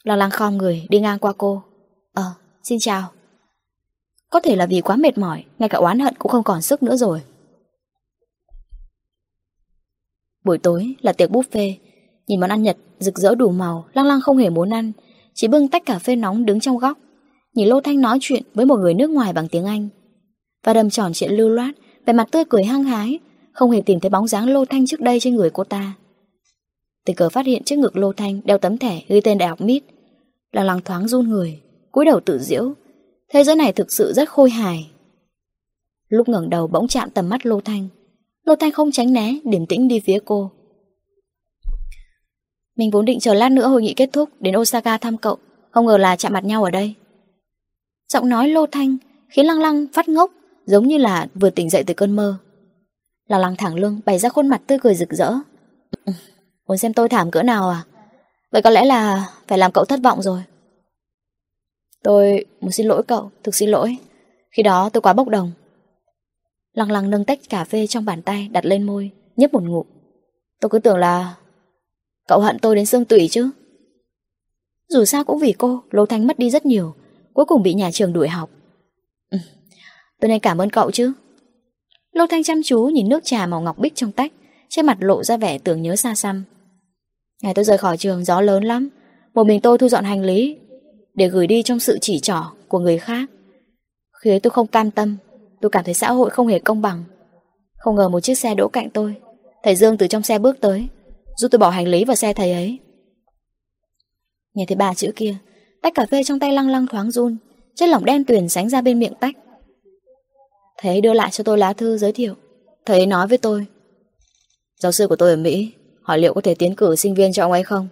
Lăng 0.03 0.17
Lăng 0.17 0.31
khom 0.31 0.57
người 0.57 0.85
đi 0.89 0.99
ngang 0.99 1.19
qua 1.19 1.33
cô. 1.37 1.63
Ờ, 2.13 2.23
xin 2.63 2.79
chào. 2.79 3.11
Có 4.29 4.39
thể 4.39 4.55
là 4.55 4.65
vì 4.65 4.81
quá 4.81 4.95
mệt 4.95 5.17
mỏi, 5.17 5.43
ngay 5.59 5.69
cả 5.69 5.77
oán 5.77 5.99
hận 5.99 6.15
cũng 6.19 6.31
không 6.31 6.43
còn 6.43 6.61
sức 6.61 6.83
nữa 6.83 6.95
rồi. 6.95 7.21
Buổi 10.45 10.57
tối 10.57 10.95
là 11.01 11.13
tiệc 11.13 11.31
buffet, 11.31 11.73
Nhìn 12.27 12.39
món 12.39 12.49
ăn 12.49 12.63
Nhật 12.63 12.77
rực 12.99 13.17
rỡ 13.17 13.35
đủ 13.35 13.51
màu, 13.51 13.85
lăng 13.93 14.05
lăng 14.05 14.21
không 14.21 14.37
hề 14.37 14.49
muốn 14.49 14.69
ăn, 14.69 14.91
chỉ 15.33 15.47
bưng 15.47 15.67
tách 15.67 15.85
cà 15.85 15.99
phê 15.99 16.15
nóng 16.15 16.45
đứng 16.45 16.59
trong 16.59 16.77
góc. 16.77 16.97
Nhìn 17.53 17.67
Lô 17.67 17.81
Thanh 17.81 18.01
nói 18.01 18.17
chuyện 18.21 18.43
với 18.53 18.65
một 18.65 18.79
người 18.79 18.93
nước 18.93 19.09
ngoài 19.09 19.33
bằng 19.33 19.47
tiếng 19.47 19.65
Anh. 19.65 19.89
Và 20.63 20.73
đầm 20.73 20.89
tròn 20.89 21.11
chuyện 21.13 21.31
lưu 21.31 21.49
loát, 21.49 21.75
vẻ 22.05 22.13
mặt 22.13 22.27
tươi 22.31 22.43
cười 22.49 22.63
hăng 22.63 22.83
hái, 22.83 23.19
không 23.51 23.71
hề 23.71 23.81
tìm 23.81 23.99
thấy 23.99 24.09
bóng 24.09 24.27
dáng 24.27 24.49
Lô 24.49 24.65
Thanh 24.65 24.85
trước 24.85 24.99
đây 24.99 25.19
trên 25.19 25.35
người 25.35 25.49
cô 25.49 25.63
ta. 25.63 25.93
Tình 27.05 27.15
cờ 27.15 27.29
phát 27.29 27.45
hiện 27.45 27.63
trước 27.63 27.75
ngực 27.75 27.97
Lô 27.97 28.13
Thanh 28.13 28.41
đeo 28.45 28.57
tấm 28.57 28.77
thẻ 28.77 29.01
ghi 29.07 29.21
tên 29.21 29.37
đại 29.37 29.49
học 29.49 29.61
MIT. 29.61 29.83
Lăng 30.51 30.65
lăng 30.65 30.81
thoáng 30.81 31.07
run 31.07 31.29
người, 31.29 31.59
cúi 31.91 32.05
đầu 32.05 32.19
tự 32.19 32.39
diễu. 32.39 32.73
Thế 33.33 33.43
giới 33.43 33.55
này 33.55 33.73
thực 33.73 33.91
sự 33.91 34.13
rất 34.13 34.29
khôi 34.29 34.49
hài. 34.49 34.89
Lúc 36.09 36.29
ngẩng 36.29 36.49
đầu 36.49 36.67
bỗng 36.67 36.87
chạm 36.87 37.09
tầm 37.09 37.29
mắt 37.29 37.45
Lô 37.45 37.61
Thanh. 37.61 37.87
Lô 38.45 38.55
Thanh 38.55 38.71
không 38.71 38.91
tránh 38.91 39.13
né, 39.13 39.33
điềm 39.43 39.65
tĩnh 39.65 39.87
đi 39.87 39.99
phía 39.99 40.19
cô. 40.25 40.51
Mình 42.75 42.91
vốn 42.91 43.05
định 43.05 43.19
chờ 43.19 43.33
lát 43.33 43.51
nữa 43.51 43.67
hội 43.67 43.81
nghị 43.81 43.93
kết 43.93 44.09
thúc 44.13 44.29
Đến 44.39 44.55
Osaka 44.57 44.97
thăm 44.97 45.17
cậu. 45.17 45.37
Không 45.71 45.85
ngờ 45.85 45.97
là 45.97 46.15
chạm 46.15 46.33
mặt 46.33 46.43
nhau 46.43 46.63
ở 46.63 46.71
đây. 46.71 46.93
Giọng 48.13 48.29
nói 48.29 48.49
lô 48.49 48.65
thanh 48.65 48.97
Khiến 49.29 49.45
lăng 49.45 49.61
lăng 49.61 49.87
phát 49.93 50.09
ngốc 50.09 50.31
Giống 50.65 50.87
như 50.87 50.97
là 50.97 51.27
vừa 51.35 51.49
tỉnh 51.49 51.69
dậy 51.69 51.83
từ 51.87 51.93
cơn 51.93 52.11
mơ. 52.11 52.37
Lăng 53.27 53.41
lăng 53.41 53.55
thẳng 53.55 53.75
lưng 53.75 53.99
bày 54.05 54.19
ra 54.19 54.29
khuôn 54.29 54.47
mặt 54.47 54.61
tươi 54.67 54.77
cười 54.81 54.95
rực 54.95 55.09
rỡ. 55.09 55.33
Muốn 56.67 56.77
xem 56.77 56.93
tôi 56.93 57.09
thảm 57.09 57.31
cỡ 57.31 57.43
nào 57.43 57.69
à? 57.69 57.83
Vậy 58.51 58.61
có 58.61 58.69
lẽ 58.69 58.85
là 58.85 59.29
Phải 59.47 59.57
làm 59.57 59.71
cậu 59.71 59.85
thất 59.85 59.99
vọng 60.03 60.21
rồi. 60.21 60.43
Tôi 62.03 62.45
muốn 62.61 62.71
xin 62.71 62.87
lỗi 62.87 63.03
cậu 63.03 63.31
Thực 63.43 63.55
xin 63.55 63.69
lỗi. 63.69 63.97
Khi 64.51 64.63
đó 64.63 64.89
tôi 64.89 65.01
quá 65.01 65.13
bốc 65.13 65.27
đồng. 65.27 65.51
Lăng 66.75 66.91
lăng 66.91 67.09
nâng 67.09 67.25
tách 67.25 67.39
cà 67.49 67.63
phê 67.63 67.87
trong 67.87 68.05
bàn 68.05 68.21
tay 68.21 68.49
đặt 68.51 68.65
lên 68.65 68.83
môi 68.83 69.11
Nhấp 69.35 69.53
một 69.53 69.63
ngụm. 69.63 69.85
Tôi 70.61 70.69
cứ 70.69 70.79
tưởng 70.79 70.97
là 70.97 71.35
Cậu 72.27 72.39
hận 72.39 72.59
tôi 72.59 72.75
đến 72.75 72.85
xương 72.85 73.05
tủy 73.05 73.27
chứ. 73.31 73.49
Dù 74.89 75.05
sao 75.05 75.23
cũng 75.23 75.39
vì 75.39 75.53
cô 75.57 75.83
Lô 75.91 76.05
Thanh 76.05 76.27
mất 76.27 76.39
đi 76.39 76.49
rất 76.49 76.65
nhiều 76.65 76.93
Cuối 77.33 77.45
cùng 77.45 77.63
bị 77.63 77.73
nhà 77.73 77.91
trường 77.91 78.13
đuổi 78.13 78.27
học. 78.27 78.49
Ừ, 79.29 79.37
Tôi 80.21 80.29
nên 80.29 80.39
cảm 80.39 80.61
ơn 80.61 80.69
cậu 80.69 80.91
chứ. 80.91 81.13
Lô 82.11 82.25
Thanh 82.29 82.43
chăm 82.43 82.63
chú 82.63 82.85
nhìn 82.85 83.09
nước 83.09 83.23
trà 83.23 83.45
màu 83.45 83.61
ngọc 83.61 83.77
bích 83.77 83.95
trong 83.95 84.11
tách 84.11 84.33
Trên 84.69 84.85
mặt 84.85 84.97
lộ 84.99 85.23
ra 85.23 85.37
vẻ 85.37 85.57
tưởng 85.57 85.81
nhớ 85.81 85.95
xa 85.95 86.15
xăm. 86.15 86.43
Ngày 87.43 87.53
tôi 87.53 87.65
rời 87.65 87.77
khỏi 87.77 87.97
trường 87.97 88.25
gió 88.25 88.41
lớn 88.41 88.63
lắm. 88.63 88.89
Một 89.33 89.47
mình 89.47 89.61
tôi 89.61 89.77
thu 89.77 89.89
dọn 89.89 90.03
hành 90.03 90.23
lý 90.23 90.57
Để 91.13 91.27
gửi 91.27 91.47
đi 91.47 91.63
trong 91.63 91.79
sự 91.79 91.97
chỉ 92.01 92.19
trỏ 92.19 92.51
của 92.67 92.79
người 92.79 92.97
khác. 92.97 93.29
Khi 94.21 94.29
ấy 94.29 94.39
tôi 94.39 94.51
không 94.51 94.67
cam 94.67 94.91
tâm. 94.91 95.17
Tôi 95.65 95.69
cảm 95.69 95.83
thấy 95.83 95.93
xã 95.93 96.11
hội 96.11 96.29
không 96.29 96.47
hề 96.47 96.59
công 96.59 96.81
bằng. 96.81 97.03
Không 97.77 97.95
ngờ 97.95 98.09
một 98.09 98.19
chiếc 98.19 98.35
xe 98.35 98.55
đỗ 98.55 98.67
cạnh 98.67 98.89
tôi. 98.89 99.15
Thầy 99.63 99.75
Dương 99.75 99.97
từ 99.97 100.07
trong 100.07 100.23
xe 100.23 100.39
bước 100.39 100.57
tới, 100.61 100.87
Giúp 101.37 101.47
tôi 101.51 101.59
bỏ 101.59 101.69
hành 101.69 101.87
lý 101.87 102.05
vào 102.05 102.15
xe 102.15 102.33
thầy 102.33 102.51
ấy. 102.51 102.79
Nghe 104.53 104.65
thấy 104.67 104.75
ba 104.75 104.93
chữ 104.93 105.11
kia, 105.15 105.35
Tách 105.81 105.93
cà 105.93 106.05
phê 106.11 106.23
trong 106.23 106.39
tay 106.39 106.51
lăng 106.53 106.69
lăng 106.69 106.87
thoáng 106.87 107.11
run, 107.11 107.37
Chất 107.75 107.89
lỏng 107.89 108.05
đen 108.05 108.25
tuyền 108.25 108.49
sánh 108.49 108.69
ra 108.69 108.81
bên 108.81 108.99
miệng 108.99 109.13
tách. 109.19 109.35
Thầy 110.77 111.01
đưa 111.01 111.13
lại 111.13 111.29
cho 111.31 111.43
tôi 111.43 111.57
lá 111.57 111.73
thư 111.73 111.97
giới 111.97 112.11
thiệu. 112.11 112.33
Thầy 112.85 112.97
ấy 112.97 113.05
nói 113.05 113.27
với 113.27 113.37
tôi, 113.37 113.65
Giáo 114.79 114.91
sư 114.91 115.07
của 115.07 115.15
tôi 115.15 115.29
ở 115.29 115.37
Mỹ, 115.37 115.71
Hỏi 116.01 116.19
liệu 116.19 116.33
có 116.33 116.41
thể 116.41 116.55
tiến 116.55 116.75
cử 116.75 116.95
sinh 116.95 117.15
viên 117.15 117.33
cho 117.33 117.45
ông 117.45 117.51
ấy 117.51 117.63
không? 117.63 117.87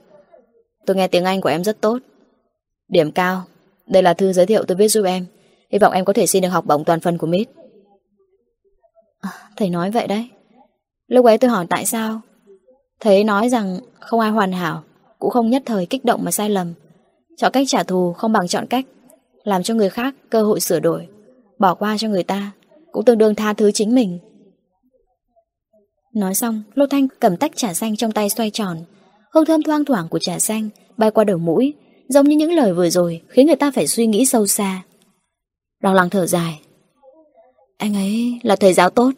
Tôi 0.85 0.95
nghe 0.95 1.07
tiếng 1.07 1.25
Anh 1.25 1.41
của 1.41 1.49
em 1.49 1.63
rất 1.63 1.81
tốt. 1.81 1.99
Điểm 2.87 3.11
cao, 3.11 3.43
Đây 3.87 4.03
là 4.03 4.13
thư 4.13 4.33
giới 4.33 4.45
thiệu 4.45 4.63
tôi 4.67 4.77
viết 4.77 4.87
giúp 4.87 5.03
em. 5.03 5.25
Hy 5.71 5.79
vọng 5.79 5.93
em 5.93 6.05
có 6.05 6.13
thể 6.13 6.27
xin 6.27 6.43
được 6.43 6.49
học 6.49 6.65
bổng 6.65 6.83
toàn 6.83 6.99
phần 6.99 7.17
của 7.17 7.27
MIT 7.27 7.49
À, 9.23 9.31
thầy 9.55 9.69
nói 9.69 9.91
vậy 9.91 10.07
đấy. 10.07 10.29
Lúc 11.07 11.25
ấy 11.25 11.37
tôi 11.37 11.49
hỏi 11.49 11.65
tại 11.69 11.85
sao? 11.85 12.21
Thầy 12.99 13.23
nói 13.23 13.49
rằng 13.49 13.79
không 13.99 14.19
ai 14.19 14.31
hoàn 14.31 14.51
hảo, 14.51 14.83
Cũng 15.19 15.29
không 15.29 15.49
nhất 15.49 15.63
thời 15.65 15.85
kích 15.85 16.05
động 16.05 16.23
mà 16.23 16.31
sai 16.31 16.49
lầm. 16.49 16.73
Chọn 17.37 17.51
cách 17.51 17.67
trả 17.69 17.83
thù 17.83 18.13
không 18.13 18.31
bằng 18.31 18.47
chọn 18.47 18.67
cách 18.67 18.85
Làm 19.43 19.63
cho 19.63 19.73
người 19.73 19.89
khác 19.89 20.15
cơ 20.29 20.43
hội 20.43 20.59
sửa 20.59 20.79
đổi, 20.79 21.07
Bỏ 21.59 21.75
qua 21.75 21.97
cho 21.97 22.07
người 22.07 22.23
ta, 22.23 22.51
Cũng 22.91 23.05
tương 23.05 23.17
đương 23.17 23.35
tha 23.35 23.53
thứ 23.53 23.71
chính 23.71 23.95
mình. 23.95 24.19
Nói 26.15 26.35
xong, 26.35 26.63
Lô 26.75 26.85
Thanh 26.87 27.07
cầm 27.19 27.37
tách 27.37 27.51
trà 27.55 27.73
xanh 27.73 27.95
trong 27.95 28.11
tay 28.11 28.29
xoay 28.29 28.49
tròn. 28.49 28.77
Hương 29.33 29.45
thơm 29.45 29.63
thoang 29.63 29.85
thoảng 29.85 30.07
của 30.09 30.19
trà 30.19 30.39
xanh 30.39 30.69
Bay 30.97 31.11
qua 31.11 31.23
đầu 31.23 31.37
mũi, 31.37 31.73
Giống 32.09 32.27
như 32.27 32.35
những 32.35 32.53
lời 32.53 32.73
vừa 32.73 32.89
rồi 32.89 33.21
Khiến 33.29 33.47
người 33.47 33.55
ta 33.55 33.71
phải 33.71 33.87
suy 33.87 34.07
nghĩ 34.07 34.25
sâu 34.25 34.47
xa. 34.47 34.81
Đau 35.81 35.93
lòng 35.93 36.09
thở 36.09 36.25
dài. 36.25 36.61
Anh 37.83 37.93
ấy 37.93 38.39
là 38.43 38.55
thầy 38.55 38.73
giáo 38.73 38.89
tốt 38.89 39.11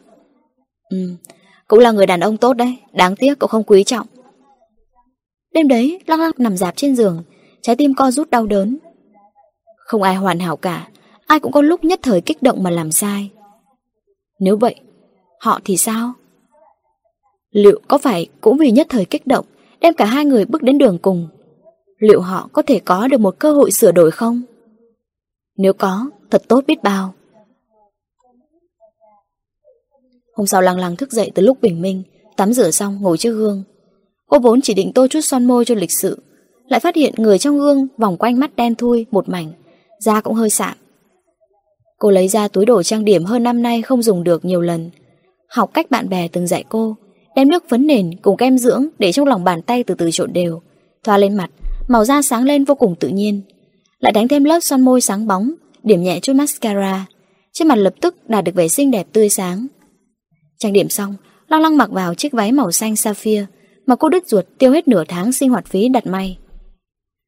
Ừ 0.90 1.16
cũng 1.68 1.80
là 1.80 1.92
người 1.92 2.06
đàn 2.06 2.20
ông 2.20 2.38
tốt 2.38 2.54
đấy 2.54 2.78
Đáng 2.94 3.16
tiếc 3.16 3.40
cậu 3.40 3.48
không 3.48 3.64
quý 3.64 3.84
trọng 3.84 4.08
Đêm 5.54 5.68
đấy, 5.68 6.00
Lăng 6.06 6.20
Lăng 6.20 6.32
nằm 6.38 6.58
dạp 6.58 6.76
trên 6.76 6.96
giường, 6.96 7.24
trái 7.62 7.76
tim 7.76 7.94
co 7.96 8.12
rút 8.12 8.30
đau 8.30 8.46
đớn. 8.46 8.78
Không 9.78 10.02
ai 10.02 10.16
hoàn 10.16 10.40
hảo 10.40 10.58
cả, 10.58 10.90
ai 11.28 11.40
cũng 11.40 11.52
có 11.52 11.62
lúc 11.62 11.84
nhất 11.84 12.00
thời 12.04 12.22
kích 12.22 12.44
động 12.44 12.64
mà 12.64 12.70
làm 12.70 12.92
sai. 12.92 13.32
Nếu 14.40 14.58
vậy, 14.58 14.76
họ 15.40 15.60
thì 15.64 15.78
sao? 15.78 16.14
Liệu 17.52 17.82
có 17.88 17.98
phải 17.98 18.30
cũng 18.42 18.58
vì 18.58 18.72
nhất 18.72 18.88
thời 18.90 19.06
kích 19.06 19.28
động 19.28 19.46
đem 19.80 19.94
cả 19.94 20.06
hai 20.06 20.26
người 20.26 20.46
bước 20.46 20.64
đến 20.64 20.78
đường 20.78 20.98
cùng? 21.02 21.28
Liệu 21.98 22.22
họ 22.22 22.50
có 22.54 22.62
thể 22.62 22.80
có 22.80 23.08
được 23.08 23.20
một 23.20 23.40
cơ 23.40 23.54
hội 23.54 23.72
sửa 23.72 23.92
đổi 23.92 24.12
không? 24.12 24.42
Nếu 25.58 25.74
có, 25.74 26.10
thật 26.32 26.44
tốt 26.48 26.64
biết 26.68 26.84
bao. 26.84 27.14
Hôm 30.36 30.48
sau 30.48 30.62
lăng 30.62 30.78
lăng 30.78 30.96
thức 30.96 31.12
dậy 31.12 31.32
từ 31.36 31.44
lúc 31.44 31.62
bình 31.62 31.82
minh, 31.82 32.04
tắm 32.38 32.54
rửa 32.54 32.72
xong 32.72 32.98
ngồi 33.02 33.18
trước 33.18 33.32
gương. 33.32 33.64
Cô 34.28 34.40
vốn 34.40 34.62
chỉ 34.62 34.74
định 34.74 34.92
tô 34.94 35.08
chút 35.08 35.22
son 35.24 35.46
môi 35.46 35.66
cho 35.66 35.76
lịch 35.76 35.92
sự, 35.92 36.20
lại 36.68 36.80
phát 36.80 36.96
hiện 36.96 37.14
người 37.18 37.38
trong 37.38 37.58
gương 37.58 37.88
vòng 37.98 38.18
quanh 38.18 38.40
mắt 38.40 38.56
đen 38.56 38.76
thui 38.76 39.06
một 39.12 39.30
mảnh, 39.30 39.52
da 40.00 40.22
cũng 40.22 40.34
hơi 40.34 40.50
sạm. 40.50 40.78
Cô 42.00 42.12
lấy 42.12 42.28
ra 42.28 42.48
túi 42.48 42.66
đồ 42.66 42.84
trang 42.84 43.06
điểm 43.06 43.24
hơn 43.24 43.44
năm 43.44 43.62
nay 43.62 43.82
không 43.82 44.02
dùng 44.02 44.24
được 44.24 44.46
nhiều 44.46 44.62
lần. 44.62 44.90
Học 45.48 45.72
cách 45.74 45.92
bạn 45.92 46.10
bè 46.10 46.28
từng 46.28 46.48
dạy 46.48 46.64
cô, 46.70 46.96
đem 47.36 47.50
nước 47.50 47.70
phấn 47.70 47.88
nền 47.88 48.16
cùng 48.22 48.38
kem 48.38 48.58
dưỡng 48.58 48.88
để 49.00 49.12
trong 49.12 49.28
lòng 49.28 49.44
bàn 49.44 49.62
tay 49.62 49.84
từ 49.84 49.96
từ 49.96 50.10
trộn 50.12 50.34
đều, 50.34 50.62
thoa 51.04 51.18
lên 51.18 51.34
mặt, 51.34 51.50
màu 51.88 52.06
da 52.06 52.22
sáng 52.22 52.44
lên 52.44 52.66
vô 52.66 52.76
cùng 52.76 52.96
tự 52.96 53.08
nhiên. 53.08 53.42
Lại 54.00 54.12
đánh 54.12 54.28
thêm 54.28 54.44
lớp 54.44 54.60
son 54.62 54.82
môi 54.82 55.02
sáng 55.02 55.28
bóng, 55.28 55.52
điểm 55.84 56.04
nhẹ 56.04 56.20
chút 56.22 56.34
mascara. 56.36 57.06
Trên 57.54 57.68
mặt 57.68 57.76
lập 57.76 57.94
tức 58.02 58.16
đạt 58.30 58.44
được 58.44 58.56
vẻ 58.56 58.68
xinh 58.68 58.92
đẹp 58.92 59.08
tươi 59.14 59.30
sáng. 59.30 59.68
Trang 60.58 60.74
điểm 60.74 60.90
xong, 60.90 61.16
Long 61.48 61.62
Long 61.62 61.78
mặc 61.78 61.90
vào 61.92 62.14
chiếc 62.14 62.34
váy 62.34 62.52
màu 62.52 62.72
xanh 62.72 62.96
sapphire 62.96 63.46
mà 63.86 63.96
cô 63.96 64.10
đứt 64.10 64.28
ruột 64.28 64.46
tiêu 64.58 64.72
hết 64.72 64.88
nửa 64.88 65.04
tháng 65.08 65.32
sinh 65.32 65.50
hoạt 65.50 65.66
phí 65.66 65.90
đặt 65.90 66.08
may. 66.08 66.38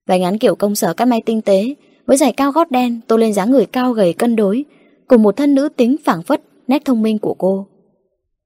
Váy 0.07 0.19
ngắn 0.19 0.37
kiểu 0.37 0.55
công 0.55 0.75
sở 0.75 0.93
cắt 0.93 1.05
may 1.05 1.21
tinh 1.25 1.41
tế 1.41 1.75
với 2.05 2.17
giày 2.17 2.33
cao 2.33 2.51
gót 2.51 2.71
đen 2.71 2.99
tô 3.07 3.17
lên 3.17 3.33
dáng 3.33 3.51
người 3.51 3.65
cao 3.65 3.93
gầy 3.93 4.13
cân 4.13 4.35
đối 4.35 4.65
cùng 5.07 5.23
một 5.23 5.37
thân 5.37 5.55
nữ 5.55 5.69
tính 5.69 5.95
phảng 6.03 6.23
phất 6.23 6.41
nét 6.67 6.85
thông 6.85 7.01
minh 7.01 7.19
của 7.19 7.33
cô. 7.33 7.67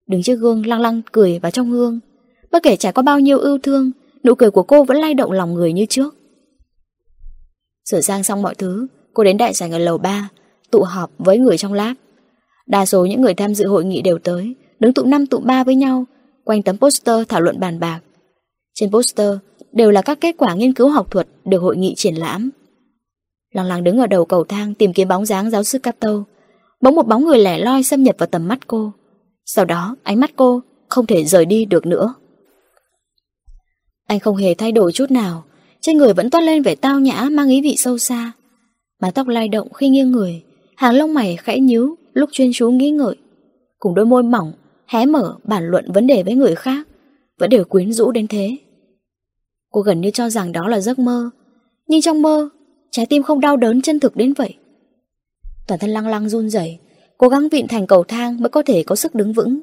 Đứng 0.07 0.23
trước 0.23 0.35
gương 0.35 0.65
lăng 0.65 0.81
lăng 0.81 1.01
cười 1.11 1.39
vào 1.39 1.51
trong 1.51 1.71
gương. 1.71 1.99
Bất 2.51 2.63
kể 2.63 2.75
trải 2.75 2.91
qua 2.91 3.01
bao 3.01 3.19
nhiêu 3.19 3.39
ưu 3.39 3.57
thương, 3.63 3.91
nụ 4.23 4.35
cười 4.35 4.51
của 4.51 4.63
cô 4.63 4.83
vẫn 4.83 4.97
lay 4.97 5.13
động 5.13 5.31
lòng 5.31 5.53
người 5.53 5.73
như 5.73 5.85
trước. 5.85 6.15
Sửa 7.89 8.01
sang 8.01 8.23
xong 8.23 8.41
mọi 8.41 8.55
thứ, 8.55 8.87
cô 9.13 9.23
đến 9.23 9.37
đại 9.37 9.53
sảnh 9.53 9.71
ở 9.71 9.77
lầu 9.77 9.97
3, 9.97 10.29
tụ 10.71 10.83
họp 10.83 11.11
với 11.17 11.37
người 11.37 11.57
trong 11.57 11.73
lab. 11.73 11.95
Đa 12.67 12.85
số 12.85 13.05
những 13.05 13.21
người 13.21 13.33
tham 13.33 13.55
dự 13.55 13.67
hội 13.67 13.85
nghị 13.85 14.01
đều 14.01 14.19
tới, 14.19 14.55
đứng 14.81 14.93
tụ 14.93 15.03
năm 15.03 15.25
tụ 15.25 15.39
ba 15.39 15.63
với 15.63 15.75
nhau, 15.75 16.05
quanh 16.43 16.63
tấm 16.63 16.77
poster 16.77 17.27
thảo 17.29 17.41
luận 17.41 17.59
bàn 17.59 17.79
bạc. 17.79 17.99
Trên 18.73 18.91
poster 18.91 19.33
đều 19.71 19.91
là 19.91 20.01
các 20.01 20.21
kết 20.21 20.35
quả 20.37 20.53
nghiên 20.53 20.73
cứu 20.73 20.89
học 20.89 21.11
thuật 21.11 21.27
được 21.45 21.59
hội 21.59 21.77
nghị 21.77 21.93
triển 21.95 22.15
lãm. 22.15 22.49
Lăng 23.53 23.65
lăng 23.65 23.83
đứng 23.83 23.97
ở 23.97 24.07
đầu 24.07 24.25
cầu 24.25 24.43
thang 24.43 24.73
tìm 24.73 24.93
kiếm 24.93 25.07
bóng 25.07 25.25
dáng 25.25 25.49
giáo 25.49 25.63
sư 25.63 25.79
Cato. 25.79 26.23
Bỗng 26.81 26.95
một 26.95 27.07
bóng 27.07 27.25
người 27.25 27.39
lẻ 27.39 27.59
loi 27.59 27.83
xâm 27.83 28.03
nhập 28.03 28.15
vào 28.19 28.27
tầm 28.27 28.47
mắt 28.47 28.67
cô. 28.67 28.91
Sau 29.45 29.65
đó 29.65 29.95
ánh 30.03 30.19
mắt 30.19 30.31
cô 30.35 30.61
không 30.89 31.05
thể 31.05 31.25
rời 31.25 31.45
đi 31.45 31.65
được 31.65 31.85
nữa. 31.85 32.13
Anh 34.07 34.19
không 34.19 34.35
hề 34.35 34.53
thay 34.53 34.71
đổi 34.71 34.91
chút 34.91 35.11
nào, 35.11 35.43
trên 35.81 35.97
người 35.97 36.13
vẫn 36.13 36.29
toát 36.29 36.41
lên 36.41 36.63
vẻ 36.63 36.75
tao 36.75 36.99
nhã 36.99 37.27
mang 37.31 37.49
ý 37.49 37.61
vị 37.61 37.75
sâu 37.77 37.97
xa. 37.97 38.31
Mái 39.01 39.11
tóc 39.11 39.27
lay 39.27 39.47
động 39.47 39.73
khi 39.73 39.89
nghiêng 39.89 40.11
người, 40.11 40.43
hàng 40.75 40.95
lông 40.95 41.13
mày 41.13 41.37
khẽ 41.37 41.59
nhíu 41.59 41.95
lúc 42.13 42.29
chuyên 42.33 42.51
chú 42.53 42.71
nghĩ 42.71 42.89
ngợi. 42.89 43.15
Cùng 43.79 43.95
đôi 43.95 44.05
môi 44.05 44.23
mỏng, 44.23 44.51
hé 44.91 45.05
mở 45.05 45.35
bản 45.43 45.67
luận 45.67 45.91
vấn 45.91 46.07
đề 46.07 46.23
với 46.23 46.35
người 46.35 46.55
khác, 46.55 46.87
vẫn 47.39 47.49
đều 47.49 47.63
quyến 47.63 47.93
rũ 47.93 48.11
đến 48.11 48.27
thế. 48.27 48.57
Cô 49.71 49.81
gần 49.81 50.01
như 50.01 50.11
cho 50.11 50.29
rằng 50.29 50.51
đó 50.51 50.67
là 50.67 50.79
giấc 50.79 50.99
mơ, 50.99 51.29
nhưng 51.87 52.01
trong 52.01 52.21
mơ, 52.21 52.49
trái 52.91 53.05
tim 53.05 53.23
không 53.23 53.39
đau 53.39 53.57
đớn 53.57 53.81
chân 53.81 53.99
thực 53.99 54.15
đến 54.15 54.33
vậy. 54.33 54.55
Toàn 55.67 55.79
thân 55.79 55.89
lăng 55.89 56.07
lăng 56.07 56.29
run 56.29 56.49
rẩy, 56.49 56.79
cố 57.17 57.27
gắng 57.27 57.49
vịn 57.49 57.67
thành 57.67 57.87
cầu 57.87 58.03
thang 58.03 58.41
mới 58.41 58.49
có 58.49 58.63
thể 58.65 58.83
có 58.83 58.95
sức 58.95 59.15
đứng 59.15 59.33
vững. 59.33 59.61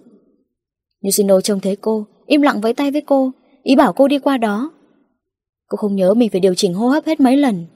Yoshino 1.03 1.41
trông 1.41 1.61
thấy 1.61 1.77
cô, 1.77 2.07
im 2.27 2.43
lặng 2.43 2.61
với 2.61 2.75
tay 2.75 2.91
với 2.91 3.01
cô, 3.01 3.31
ý 3.63 3.77
bảo 3.77 3.93
cô 3.93 4.09
đi 4.09 4.19
qua 4.19 4.37
đó. 4.37 4.71
Cô 5.69 5.77
không 5.77 5.97
nhớ 5.97 6.15
mình 6.15 6.31
phải 6.31 6.41
điều 6.41 6.55
chỉnh 6.55 6.75
hô 6.75 6.89
hấp 6.89 7.07
hết 7.07 7.21
mấy 7.21 7.37
lần, 7.37 7.67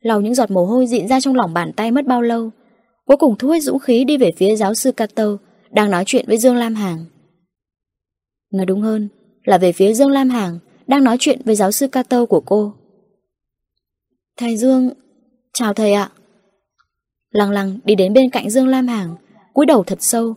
lau 0.00 0.20
những 0.20 0.34
giọt 0.34 0.50
mồ 0.50 0.64
hôi 0.64 0.86
dịn 0.86 1.08
ra 1.08 1.20
trong 1.20 1.34
lòng 1.34 1.54
bàn 1.54 1.72
tay 1.76 1.90
mất 1.90 2.06
bao 2.06 2.22
lâu. 2.22 2.50
Cuối 3.04 3.16
cùng 3.16 3.34
thu 3.38 3.48
hết 3.48 3.60
dũng 3.60 3.78
khí 3.78 4.04
đi 4.04 4.16
về 4.16 4.32
phía 4.36 4.56
giáo 4.56 4.74
sư 4.74 4.92
Cato, 4.92 5.36
đang 5.72 5.90
nói 5.90 6.04
chuyện 6.06 6.24
với 6.28 6.38
Dương 6.38 6.56
Lam 6.56 6.74
Hàng. 6.74 7.04
Nói 8.52 8.66
đúng 8.66 8.80
hơn 8.80 9.08
là 9.44 9.58
về 9.58 9.72
phía 9.72 9.94
Dương 9.94 10.10
Lam 10.10 10.30
Hàng 10.30 10.58
đang 10.86 11.04
nói 11.04 11.16
chuyện 11.20 11.40
với 11.44 11.54
giáo 11.54 11.72
sư 11.72 11.88
Cato 11.88 12.26
của 12.26 12.40
cô. 12.40 12.74
Thầy 14.36 14.56
Dương, 14.56 14.90
chào 15.52 15.74
thầy 15.74 15.92
ạ. 15.92 16.10
Lăng 17.30 17.50
lăng 17.50 17.78
đi 17.84 17.94
đến 17.94 18.12
bên 18.12 18.30
cạnh 18.30 18.50
Dương 18.50 18.68
Lam 18.68 18.88
Hàng, 18.88 19.16
cúi 19.54 19.66
đầu 19.66 19.84
thật 19.84 20.02
sâu, 20.02 20.34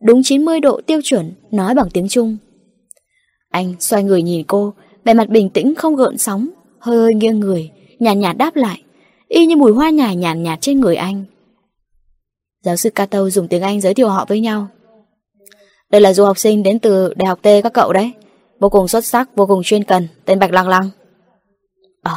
đúng 0.00 0.22
90 0.22 0.60
độ 0.60 0.80
tiêu 0.86 1.00
chuẩn, 1.04 1.32
nói 1.50 1.74
bằng 1.74 1.88
tiếng 1.92 2.08
Trung. 2.08 2.36
Anh 3.50 3.74
xoay 3.80 4.04
người 4.04 4.22
nhìn 4.22 4.44
cô, 4.46 4.74
vẻ 5.04 5.14
mặt 5.14 5.28
bình 5.28 5.50
tĩnh 5.50 5.74
không 5.74 5.96
gợn 5.96 6.18
sóng, 6.18 6.48
hơi 6.78 6.96
hơi 6.96 7.14
nghiêng 7.14 7.40
người, 7.40 7.70
nhàn 7.98 8.20
nhạt, 8.20 8.28
nhạt 8.28 8.36
đáp 8.36 8.56
lại, 8.56 8.82
y 9.28 9.46
như 9.46 9.56
mùi 9.56 9.72
hoa 9.72 9.90
nhài 9.90 10.16
nhàn 10.16 10.42
nhạt, 10.42 10.44
nhạt 10.44 10.60
trên 10.60 10.80
người 10.80 10.96
anh. 10.96 11.24
Giáo 12.62 12.76
sư 12.76 12.90
Cato 12.90 13.30
dùng 13.30 13.48
tiếng 13.48 13.62
Anh 13.62 13.80
giới 13.80 13.94
thiệu 13.94 14.08
họ 14.08 14.24
với 14.28 14.40
nhau. 14.40 14.68
Đây 15.96 16.00
là 16.00 16.12
du 16.12 16.24
học 16.24 16.38
sinh 16.38 16.62
đến 16.62 16.78
từ 16.78 17.14
Đại 17.16 17.26
học 17.26 17.38
T 17.42 17.48
các 17.62 17.72
cậu 17.72 17.92
đấy. 17.92 18.12
Vô 18.60 18.68
cùng 18.68 18.88
xuất 18.88 19.04
sắc, 19.04 19.36
vô 19.36 19.46
cùng 19.46 19.62
chuyên 19.64 19.84
cần, 19.84 20.08
tên 20.24 20.38
Bạch 20.38 20.52
Lăng 20.52 20.68
Lăng. 20.68 20.90
Ờ, 22.02 22.16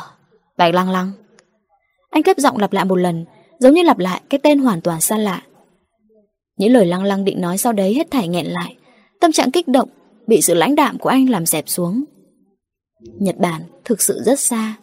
Bạch 0.57 0.73
Lăng 0.73 0.89
Lăng. 0.89 1.11
Anh 2.09 2.23
cất 2.23 2.37
giọng 2.37 2.57
lặp 2.57 2.73
lại 2.73 2.85
một 2.85 2.95
lần, 2.95 3.25
giống 3.59 3.73
như 3.73 3.83
lặp 3.83 3.99
lại 3.99 4.21
cái 4.29 4.39
tên 4.43 4.59
hoàn 4.59 4.81
toàn 4.81 5.01
xa 5.01 5.17
lạ. 5.17 5.43
Những 6.57 6.73
lời 6.73 6.85
Lăng 6.85 7.03
Lăng 7.03 7.25
định 7.25 7.41
nói 7.41 7.57
sau 7.57 7.73
đấy 7.73 7.93
hết 7.93 8.11
thảy 8.11 8.27
nghẹn 8.27 8.45
lại. 8.45 8.75
Tâm 9.19 9.31
trạng 9.31 9.51
kích 9.51 9.67
động, 9.67 9.89
bị 10.27 10.41
sự 10.41 10.53
lãnh 10.53 10.75
đạm 10.75 10.97
của 10.97 11.09
anh 11.09 11.29
làm 11.29 11.45
dẹp 11.45 11.69
xuống. 11.69 12.03
Nhật 13.19 13.37
Bản 13.37 13.61
thực 13.85 14.01
sự 14.01 14.21
rất 14.23 14.39
xa. 14.39 14.75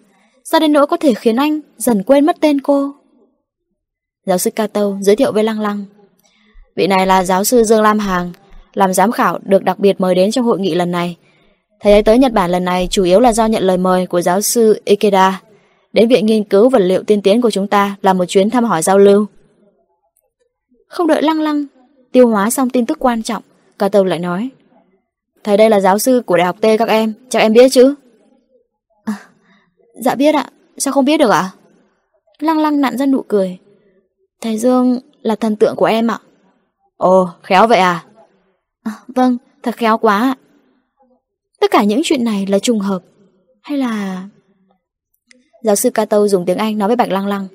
xa 0.45 0.59
đến 0.59 0.73
nỗi 0.73 0.87
có 0.87 0.97
thể 0.97 1.15
khiến 1.15 1.37
anh 1.37 1.61
dần 1.77 2.03
quên 2.03 2.27
mất 2.27 2.37
tên 2.41 2.61
cô? 2.61 2.93
Giáo 4.27 4.39
sư 4.39 4.51
Kato 4.51 4.93
giới 5.01 5.17
thiệu 5.17 5.33
với 5.33 5.45
Lăng 5.45 5.61
Lăng. 5.61 5.85
Vị 6.77 6.87
này 6.87 7.07
là 7.07 7.25
giáo 7.25 7.45
sư 7.45 7.65
Dương 7.65 7.83
Lam 7.83 7.99
Hàng, 7.99 8.33
làm 8.77 8.93
giám 8.93 9.13
khảo 9.13 9.39
được 9.43 9.65
đặc 9.65 9.79
biệt 9.79 10.01
mời 10.01 10.15
đến 10.15 10.31
trong 10.31 10.45
hội 10.45 10.61
nghị 10.61 10.75
lần 10.75 10.91
này. 10.91 11.17
Thầy 11.81 11.93
ấy 11.93 12.03
tới 12.03 12.19
Nhật 12.19 12.33
Bản 12.33 12.51
lần 12.51 12.65
này 12.65 12.89
chủ 12.91 13.05
yếu 13.05 13.21
là 13.21 13.33
do 13.33 13.47
nhận 13.47 13.63
lời 13.63 13.79
mời 13.79 14.07
của 14.07 14.21
giáo 14.21 14.41
sư 14.41 14.81
Ikeda 14.85 15.41
đến 15.93 16.09
Viện 16.09 16.27
Nghiên 16.27 16.45
cứu 16.45 16.69
Vật 16.69 16.79
liệu 16.79 17.03
tiên 17.03 17.23
tiến 17.23 17.43
của 17.43 17.51
chúng 17.51 17.67
ta 17.67 17.97
là 18.03 18.13
một 18.13 18.25
chuyến 18.25 18.51
thăm 18.51 18.65
hỏi 18.65 18.83
giao 18.83 18.99
lưu. 18.99 19.27
Không 20.89 21.07
đợi 21.07 21.23
lăng 21.23 21.41
lăng, 21.41 21.67
tiêu 22.13 22.29
hóa 22.29 22.51
xong 22.51 22.71
tin 22.71 22.87
tức 22.87 22.99
quan 22.99 23.23
trọng, 23.23 23.43
cả 23.79 23.89
tàu 23.89 24.05
lại 24.05 24.19
nói. 24.19 24.49
Thầy 25.45 25.57
đây 25.57 25.71
là 25.71 25.81
giáo 25.81 25.99
sư 25.99 26.23
của 26.27 26.37
Đại 26.37 26.47
học 26.47 26.57
T 26.61 26.67
các 26.79 26.89
em, 26.89 27.13
chắc 27.29 27.39
em 27.39 27.53
biết 27.53 27.69
chứ? 27.73 27.95
À, 29.05 29.15
dạ 30.05 30.15
biết 30.15 30.35
ạ, 30.35 30.51
sao 30.79 30.93
không 30.93 31.05
biết 31.05 31.17
được 31.17 31.31
ạ? 31.31 31.51
Lăng 32.39 32.59
lăng 32.59 32.81
nặn 32.81 32.99
ra 32.99 33.07
nụ 33.07 33.23
cười. 33.23 33.59
Thầy 34.41 34.59
Dương 34.59 35.01
là 35.23 35.37
thần 35.37 35.57
tượng 35.57 35.77
của 35.77 35.87
em 35.87 36.11
ạ. 36.11 36.19
Ồ, 36.97 37.29
khéo 37.43 37.67
vậy 37.67 37.79
à? 37.79 38.06
À, 38.87 38.93
vâng, 39.09 39.37
thật 39.63 39.77
khéo 39.77 39.99
quá 39.99 40.19
ạ. 40.19 40.37
Tất 41.61 41.71
cả 41.71 41.85
những 41.85 42.01
chuyện 42.05 42.25
này 42.25 42.47
là 42.49 42.59
trùng 42.59 42.79
hợp 42.79 43.03
Hay 43.63 43.79
là... 43.79 44.23
Giáo 45.63 45.77
sư 45.77 45.91
Kato 45.91 46.27
dùng 46.27 46.45
tiếng 46.47 46.59
Anh 46.59 46.79
nói 46.79 46.89
với 46.89 46.97
Bạch 46.97 47.11
Lăng 47.11 47.27
Lăng. 47.27 47.49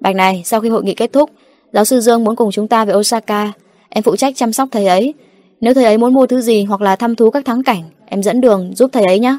Bạch 0.00 0.16
này, 0.16 0.42
sau 0.44 0.60
khi 0.60 0.68
hội 0.68 0.84
nghị 0.84 0.94
kết 0.94 1.12
thúc 1.12 1.30
Giáo 1.72 1.84
sư 1.84 2.00
Dương 2.00 2.24
muốn 2.24 2.36
cùng 2.36 2.50
chúng 2.50 2.68
ta 2.68 2.84
về 2.84 2.94
Osaka. 2.94 3.52
Em 3.88 4.04
phụ 4.04 4.16
trách 4.16 4.36
chăm 4.36 4.52
sóc 4.52 4.68
thầy 4.72 4.86
ấy. 4.86 5.14
Nếu 5.60 5.74
thầy 5.74 5.84
ấy 5.84 5.98
muốn 5.98 6.14
mua 6.14 6.26
thứ 6.26 6.40
gì 6.40 6.64
hoặc 6.64 6.80
là 6.80 6.96
thăm 6.96 7.16
thú 7.16 7.30
các 7.30 7.44
thắng 7.44 7.62
cảnh 7.62 7.82
Em 8.06 8.22
dẫn 8.22 8.40
đường 8.40 8.72
giúp 8.76 8.90
thầy 8.92 9.04
ấy 9.04 9.18
nhé. 9.18 9.38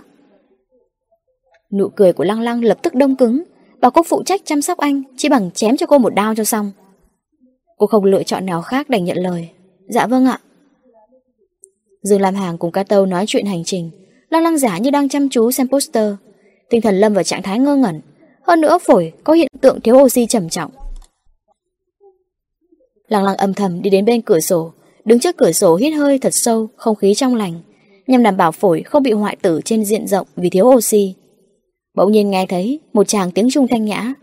Nụ 1.73 1.89
cười 1.89 2.13
của 2.13 2.23
Lăng 2.23 2.41
Lăng 2.41 2.63
lập 2.63 2.77
tức 2.81 2.95
đông 2.95 3.15
cứng. 3.15 3.43
Bảo 3.81 3.91
cô 3.91 4.03
phụ 4.03 4.23
trách 4.23 4.41
chăm 4.45 4.61
sóc 4.61 4.77
anh 4.77 5.03
Chỉ 5.17 5.29
bằng 5.29 5.51
chém 5.51 5.77
cho 5.77 5.85
cô 5.85 5.97
một 5.97 6.15
đao 6.15 6.35
cho 6.35 6.43
xong. 6.43 6.71
Cô 7.77 7.87
không 7.87 8.05
lựa 8.05 8.23
chọn 8.23 8.45
nào 8.45 8.61
khác 8.61 8.89
đành 8.89 9.05
nhận 9.05 9.17
lời. 9.17 9.49
Dạ 9.87 10.07
vâng 10.07 10.25
ạ. 10.25 10.39
Dương 12.01 12.21
Lam 12.21 12.35
Hàng 12.35 12.57
cùng 12.57 12.71
Cato 12.71 13.05
nói 13.05 13.25
chuyện 13.27 13.45
hành 13.45 13.63
trình, 13.65 13.91
Lăng 14.29 14.43
lăng 14.43 14.57
giả 14.57 14.77
như 14.77 14.89
đang 14.89 15.09
chăm 15.09 15.29
chú 15.29 15.51
xem 15.51 15.67
poster. 15.67 16.13
Tinh 16.69 16.81
thần 16.81 16.99
lâm 16.99 17.13
vào 17.13 17.23
trạng 17.23 17.41
thái 17.41 17.59
ngơ 17.59 17.75
ngẩn, 17.75 18.01
Hơn 18.47 18.61
nữa 18.61 18.77
phổi 18.81 19.13
có 19.23 19.33
hiện 19.33 19.47
tượng 19.61 19.81
thiếu 19.81 19.95
oxy 19.95 20.25
trầm 20.25 20.49
trọng. 20.49 20.71
Lăng 23.07 23.23
lăng 23.23 23.37
âm 23.37 23.53
thầm 23.53 23.81
đi 23.81 23.89
đến 23.89 24.05
bên 24.05 24.21
cửa 24.21 24.39
sổ, 24.39 24.73
Đứng 25.05 25.19
trước 25.19 25.37
cửa 25.37 25.51
sổ 25.51 25.75
hít 25.75 25.93
hơi 25.93 26.19
thật 26.19 26.33
sâu, 26.33 26.67
Không 26.75 26.95
khí 26.95 27.13
trong 27.15 27.35
lành, 27.35 27.61
Nhằm 28.07 28.23
đảm 28.23 28.37
bảo 28.37 28.51
phổi 28.51 28.81
không 28.81 29.03
bị 29.03 29.11
hoại 29.11 29.35
tử 29.41 29.61
trên 29.65 29.85
diện 29.85 30.07
rộng 30.07 30.27
Vì 30.35 30.49
thiếu 30.49 30.65
oxy. 30.65 31.15
Bỗng 31.95 32.11
nhiên 32.11 32.29
nghe 32.29 32.45
thấy 32.45 32.79
một 32.93 33.07
chàng 33.07 33.31
tiếng 33.31 33.49
trung 33.49 33.67
thanh 33.67 33.85
nhã. 33.85 34.13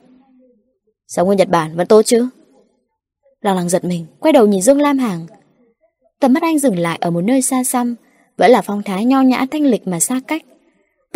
Sống 1.08 1.28
ở 1.28 1.34
Nhật 1.34 1.48
Bản 1.48 1.76
vẫn 1.76 1.86
tốt 1.86 2.02
chứ? 2.02 2.28
Lăng 3.40 3.56
lăng 3.56 3.68
giật 3.68 3.84
mình, 3.84 4.06
Quay 4.20 4.32
đầu 4.32 4.46
nhìn 4.46 4.62
Dương 4.62 4.80
Lam 4.80 4.98
Hàng 4.98 5.26
Tầm 6.20 6.32
mắt 6.32 6.42
anh 6.42 6.58
dừng 6.58 6.78
lại 6.78 6.98
ở 7.00 7.10
một 7.10 7.20
nơi 7.20 7.42
xa 7.42 7.64
xăm 7.64 7.94
Vẫn 8.36 8.50
là 8.50 8.62
phong 8.62 8.82
thái 8.82 9.04
nho 9.04 9.22
nhã 9.22 9.46
thanh 9.50 9.62
lịch 9.62 9.86
mà 9.86 10.00
xa 10.00 10.20
cách 10.26 10.42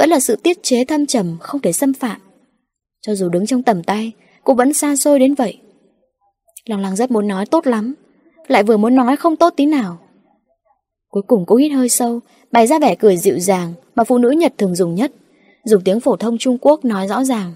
vẫn 0.00 0.10
là 0.10 0.20
sự 0.20 0.36
tiết 0.36 0.62
chế 0.62 0.84
thâm 0.84 1.06
trầm 1.06 1.36
không 1.40 1.60
thể 1.60 1.72
xâm 1.72 1.92
phạm. 1.92 2.20
Cho 3.00 3.14
dù 3.14 3.28
đứng 3.28 3.46
trong 3.46 3.62
tầm 3.62 3.82
tay, 3.82 4.12
cô 4.44 4.54
vẫn 4.54 4.72
xa 4.72 4.96
xôi 4.96 5.18
đến 5.18 5.34
vậy. 5.34 5.58
lòng 6.66 6.80
lăng 6.80 6.96
rất 6.96 7.10
muốn 7.10 7.28
nói 7.28 7.46
tốt 7.46 7.66
lắm, 7.66 7.94
lại 8.48 8.62
vừa 8.62 8.76
muốn 8.76 8.94
nói 8.94 9.16
không 9.16 9.36
tốt 9.36 9.54
tí 9.56 9.66
nào. 9.66 9.98
Cuối 11.08 11.22
cùng 11.22 11.44
cô 11.46 11.56
hít 11.56 11.72
hơi 11.72 11.88
sâu, 11.88 12.20
bày 12.52 12.66
ra 12.66 12.78
vẻ 12.78 12.94
cười 12.94 13.16
dịu 13.16 13.38
dàng 13.38 13.72
mà 13.94 14.04
phụ 14.04 14.18
nữ 14.18 14.30
Nhật 14.30 14.52
thường 14.58 14.74
dùng 14.74 14.94
nhất, 14.94 15.12
dùng 15.64 15.82
tiếng 15.84 16.00
phổ 16.00 16.16
thông 16.16 16.38
Trung 16.38 16.58
Quốc 16.60 16.84
nói 16.84 17.08
rõ 17.08 17.24
ràng. 17.24 17.52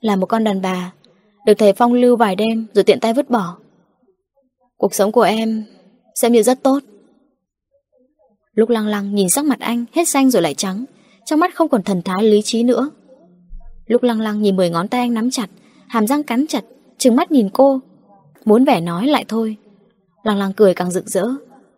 Là 0.00 0.16
một 0.16 0.26
con 0.26 0.44
đàn 0.44 0.62
bà, 0.62 0.92
được 1.46 1.54
thầy 1.58 1.72
phong 1.72 1.92
lưu 1.92 2.16
vài 2.16 2.36
đêm 2.36 2.66
rồi 2.74 2.84
tiện 2.84 3.00
tay 3.00 3.14
vứt 3.14 3.30
bỏ. 3.30 3.56
Cuộc 4.80 4.94
sống 4.94 5.12
của 5.12 5.22
em 5.22 5.64
xem 6.14 6.32
như 6.32 6.42
rất 6.42 6.62
tốt. 6.62 6.78
Lúc 8.54 8.68
lăng 8.68 8.86
lăng 8.86 9.14
nhìn 9.14 9.28
sắc 9.28 9.44
mặt 9.44 9.60
anh 9.60 9.84
hết 9.92 10.08
xanh 10.08 10.30
rồi 10.30 10.42
lại 10.42 10.54
trắng, 10.54 10.84
trong 11.24 11.40
mắt 11.40 11.54
không 11.54 11.68
còn 11.68 11.82
thần 11.82 12.02
thái 12.02 12.24
lý 12.24 12.42
trí 12.44 12.62
nữa. 12.62 12.90
Lúc 13.86 14.02
lăng 14.02 14.20
lăng 14.20 14.42
nhìn 14.42 14.56
mười 14.56 14.70
ngón 14.70 14.88
tay 14.88 15.00
anh 15.00 15.14
nắm 15.14 15.30
chặt, 15.30 15.46
hàm 15.88 16.06
răng 16.06 16.22
cắn 16.22 16.46
chặt, 16.46 16.64
trừng 16.98 17.16
mắt 17.16 17.32
nhìn 17.32 17.50
cô, 17.50 17.80
muốn 18.44 18.64
vẻ 18.64 18.80
nói 18.80 19.06
lại 19.06 19.24
thôi. 19.28 19.56
Lăng 20.22 20.38
lăng 20.38 20.52
cười 20.52 20.74
càng 20.74 20.90
rực 20.90 21.06
rỡ, 21.06 21.26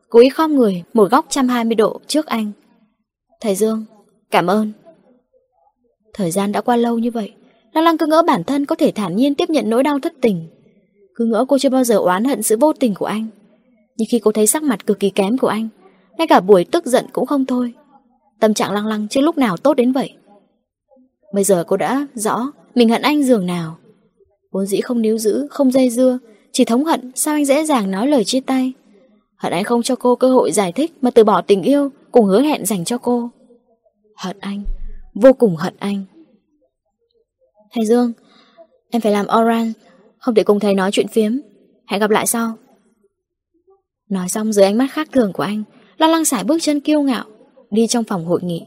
cố 0.08 0.20
ý 0.20 0.28
khom 0.28 0.56
người 0.56 0.82
một 0.94 1.10
góc 1.10 1.24
120 1.24 1.74
độ 1.74 2.00
trước 2.06 2.26
anh. 2.26 2.52
Thầy 3.40 3.54
Dương, 3.54 3.84
cảm 4.30 4.46
ơn. 4.46 4.72
Thời 6.14 6.30
gian 6.30 6.52
đã 6.52 6.60
qua 6.60 6.76
lâu 6.76 6.98
như 6.98 7.10
vậy, 7.10 7.32
Lăng 7.72 7.84
lăng 7.84 7.98
cứ 7.98 8.06
ngỡ 8.06 8.22
bản 8.22 8.44
thân 8.44 8.66
có 8.66 8.74
thể 8.74 8.92
thản 8.94 9.16
nhiên 9.16 9.34
tiếp 9.34 9.50
nhận 9.50 9.70
nỗi 9.70 9.82
đau 9.82 9.98
thất 9.98 10.12
tình. 10.20 10.48
Cứ 11.14 11.24
ngỡ 11.24 11.44
cô 11.48 11.58
chưa 11.58 11.68
bao 11.68 11.84
giờ 11.84 11.96
oán 11.96 12.24
hận 12.24 12.42
sự 12.42 12.56
vô 12.60 12.72
tình 12.72 12.94
của 12.94 13.06
anh. 13.06 13.26
Nhưng 13.96 14.08
khi 14.10 14.18
cô 14.18 14.32
thấy 14.32 14.46
sắc 14.46 14.62
mặt 14.62 14.86
cực 14.86 15.00
kỳ 15.00 15.10
kém 15.10 15.38
của 15.38 15.48
anh, 15.48 15.68
ngay 16.18 16.26
cả 16.26 16.40
buổi 16.40 16.64
tức 16.64 16.86
giận 16.86 17.06
cũng 17.12 17.26
không 17.26 17.46
thôi. 17.46 17.74
Tâm 18.40 18.54
trạng 18.54 18.72
lăng 18.72 18.86
lăng 18.86 19.08
chưa 19.08 19.20
lúc 19.20 19.38
nào 19.38 19.56
tốt 19.56 19.74
đến 19.74 19.92
vậy. 19.92 20.12
Bây 21.34 21.44
giờ 21.44 21.64
cô 21.66 21.76
đã 21.76 22.06
rõ 22.14 22.52
mình 22.74 22.88
hận 22.88 23.02
anh 23.02 23.22
dường 23.22 23.46
nào. 23.46 23.78
Vốn 24.52 24.66
dĩ 24.66 24.80
không 24.80 25.02
níu 25.02 25.18
giữ, 25.18 25.46
không 25.50 25.72
dây 25.72 25.90
dưa, 25.90 26.18
chỉ 26.52 26.64
thống 26.64 26.84
hận 26.84 27.12
sao 27.14 27.34
anh 27.34 27.44
dễ 27.44 27.64
dàng 27.64 27.90
nói 27.90 28.08
lời 28.08 28.24
chia 28.24 28.40
tay. 28.40 28.72
Hận 29.36 29.52
anh 29.52 29.64
không 29.64 29.82
cho 29.82 29.96
cô 29.96 30.16
cơ 30.16 30.30
hội 30.30 30.52
giải 30.52 30.72
thích 30.72 30.92
mà 31.00 31.10
từ 31.10 31.24
bỏ 31.24 31.42
tình 31.42 31.62
yêu 31.62 31.90
cùng 32.12 32.26
hứa 32.26 32.42
hẹn 32.42 32.66
dành 32.66 32.84
cho 32.84 32.98
cô. 32.98 33.30
Hận 34.16 34.36
anh, 34.40 34.64
vô 35.14 35.32
cùng 35.32 35.56
hận 35.56 35.74
anh. 35.78 36.04
Thầy 37.72 37.86
Dương, 37.86 38.12
em 38.90 39.02
phải 39.02 39.12
làm 39.12 39.26
orange 39.40 39.72
không 40.22 40.34
thể 40.34 40.42
cùng 40.42 40.60
thầy 40.60 40.74
nói 40.74 40.90
chuyện 40.92 41.08
phiếm. 41.08 41.32
Hẹn 41.86 42.00
gặp 42.00 42.10
lại 42.10 42.26
sau. 42.26 42.54
Nói 44.10 44.28
xong 44.28 44.52
dưới 44.52 44.64
ánh 44.64 44.78
mắt 44.78 44.86
khác 44.90 45.08
thường 45.12 45.32
của 45.32 45.42
anh, 45.42 45.62
Lăng 45.98 46.10
Lăng 46.10 46.24
sải 46.24 46.44
bước 46.44 46.58
chân 46.60 46.80
kiêu 46.80 47.02
ngạo, 47.02 47.24
đi 47.70 47.86
trong 47.86 48.04
phòng 48.04 48.24
hội 48.24 48.40
nghị. 48.42 48.66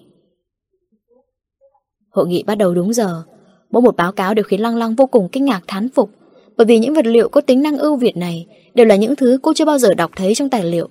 Hội 2.10 2.28
nghị 2.28 2.44
bắt 2.44 2.56
đầu 2.56 2.74
đúng 2.74 2.94
giờ, 2.94 3.24
mỗi 3.72 3.82
một 3.82 3.96
báo 3.96 4.12
cáo 4.12 4.34
đều 4.34 4.44
khiến 4.44 4.62
Lăng 4.62 4.78
Lăng 4.78 4.96
vô 4.96 5.06
cùng 5.06 5.30
kinh 5.32 5.46
ngạc 5.46 5.62
thán 5.68 5.90
phục, 5.90 6.10
bởi 6.58 6.66
vì 6.66 6.80
những 6.80 6.94
vật 6.94 7.06
liệu 7.06 7.30
có 7.30 7.42
tính 7.42 7.62
năng 7.62 7.78
ưu 7.78 7.96
việt 7.96 8.18
này 8.18 8.48
đều 8.74 8.86
là 8.86 8.96
những 8.96 9.16
thứ 9.16 9.40
cô 9.42 9.54
chưa 9.54 9.66
bao 9.66 9.78
giờ 9.78 9.94
đọc 9.94 10.12
thấy 10.16 10.36
trong 10.36 10.50
tài 10.50 10.64
liệu. 10.64 10.90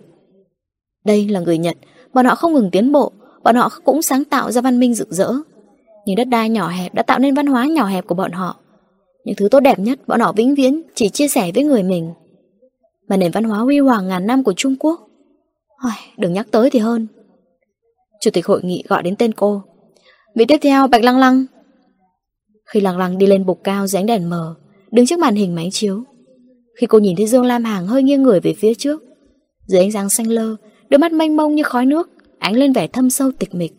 Đây 1.04 1.28
là 1.28 1.40
người 1.40 1.58
Nhật, 1.58 1.76
bọn 2.14 2.26
họ 2.26 2.34
không 2.34 2.52
ngừng 2.52 2.70
tiến 2.70 2.92
bộ, 2.92 3.12
bọn 3.42 3.56
họ 3.56 3.70
cũng 3.84 4.02
sáng 4.02 4.24
tạo 4.24 4.52
ra 4.52 4.60
văn 4.60 4.80
minh 4.80 4.94
rực 4.94 5.08
rỡ. 5.08 5.32
Nhưng 6.06 6.16
đất 6.16 6.24
đai 6.24 6.48
nhỏ 6.48 6.68
hẹp 6.68 6.94
đã 6.94 7.02
tạo 7.02 7.18
nên 7.18 7.34
văn 7.34 7.46
hóa 7.46 7.66
nhỏ 7.66 7.86
hẹp 7.86 8.06
của 8.06 8.14
bọn 8.14 8.32
họ. 8.32 8.56
Những 9.24 9.36
thứ 9.36 9.48
tốt 9.48 9.60
đẹp 9.60 9.78
nhất 9.78 9.98
bọn 10.06 10.20
họ 10.20 10.32
vĩnh 10.32 10.54
viễn 10.54 10.82
chỉ 10.94 11.08
chia 11.08 11.28
sẻ 11.28 11.50
với 11.54 11.64
người 11.64 11.82
mình. 11.82 12.12
Mà 13.08 13.16
nền 13.16 13.32
văn 13.32 13.44
hóa 13.44 13.58
huy 13.58 13.78
hoàng 13.78 14.08
ngàn 14.08 14.26
năm 14.26 14.44
của 14.44 14.52
Trung 14.52 14.76
Quốc 14.80 15.08
Ôi, 15.82 15.92
Đừng 16.16 16.32
nhắc 16.32 16.46
tới 16.50 16.70
thì 16.70 16.78
hơn. 16.78 17.06
Chủ 18.20 18.30
tịch 18.30 18.46
hội 18.46 18.60
nghị 18.64 18.84
gọi 18.88 19.02
đến 19.02 19.16
tên 19.16 19.32
cô. 19.32 19.62
Vị 20.34 20.44
tiếp 20.48 20.58
theo 20.62 20.86
Bạch 20.86 21.04
Lăng 21.04 21.18
Lăng. 21.18 21.46
Khi 22.66 22.80
Lăng 22.80 22.98
Lăng 22.98 23.18
đi 23.18 23.26
lên 23.26 23.46
bục 23.46 23.64
cao 23.64 23.86
dưới 23.86 24.00
ánh 24.00 24.06
đèn 24.06 24.30
mờ 24.30 24.54
Đứng 24.90 25.06
trước 25.06 25.18
màn 25.18 25.34
hình 25.34 25.54
máy 25.54 25.68
chiếu 25.72 26.02
Khi 26.80 26.86
cô 26.86 26.98
nhìn 26.98 27.16
thấy 27.16 27.26
Dương 27.26 27.44
Lam 27.44 27.64
Hàng 27.64 27.86
hơi 27.86 28.02
nghiêng 28.02 28.22
người 28.22 28.40
về 28.40 28.54
phía 28.54 28.74
trước 28.74 29.02
Dưới 29.66 29.80
ánh 29.80 29.92
sáng 29.92 30.10
xanh 30.10 30.28
lơ 30.28 30.56
Đôi 30.88 30.98
mắt 30.98 31.12
mênh 31.12 31.36
mông 31.36 31.54
như 31.54 31.62
khói 31.62 31.86
nước 31.86 32.10
Ánh 32.44 32.56
lên 32.56 32.72
vẻ 32.72 32.86
thâm 32.86 33.10
sâu 33.10 33.30
tịch 33.38 33.54
mịch. 33.54 33.72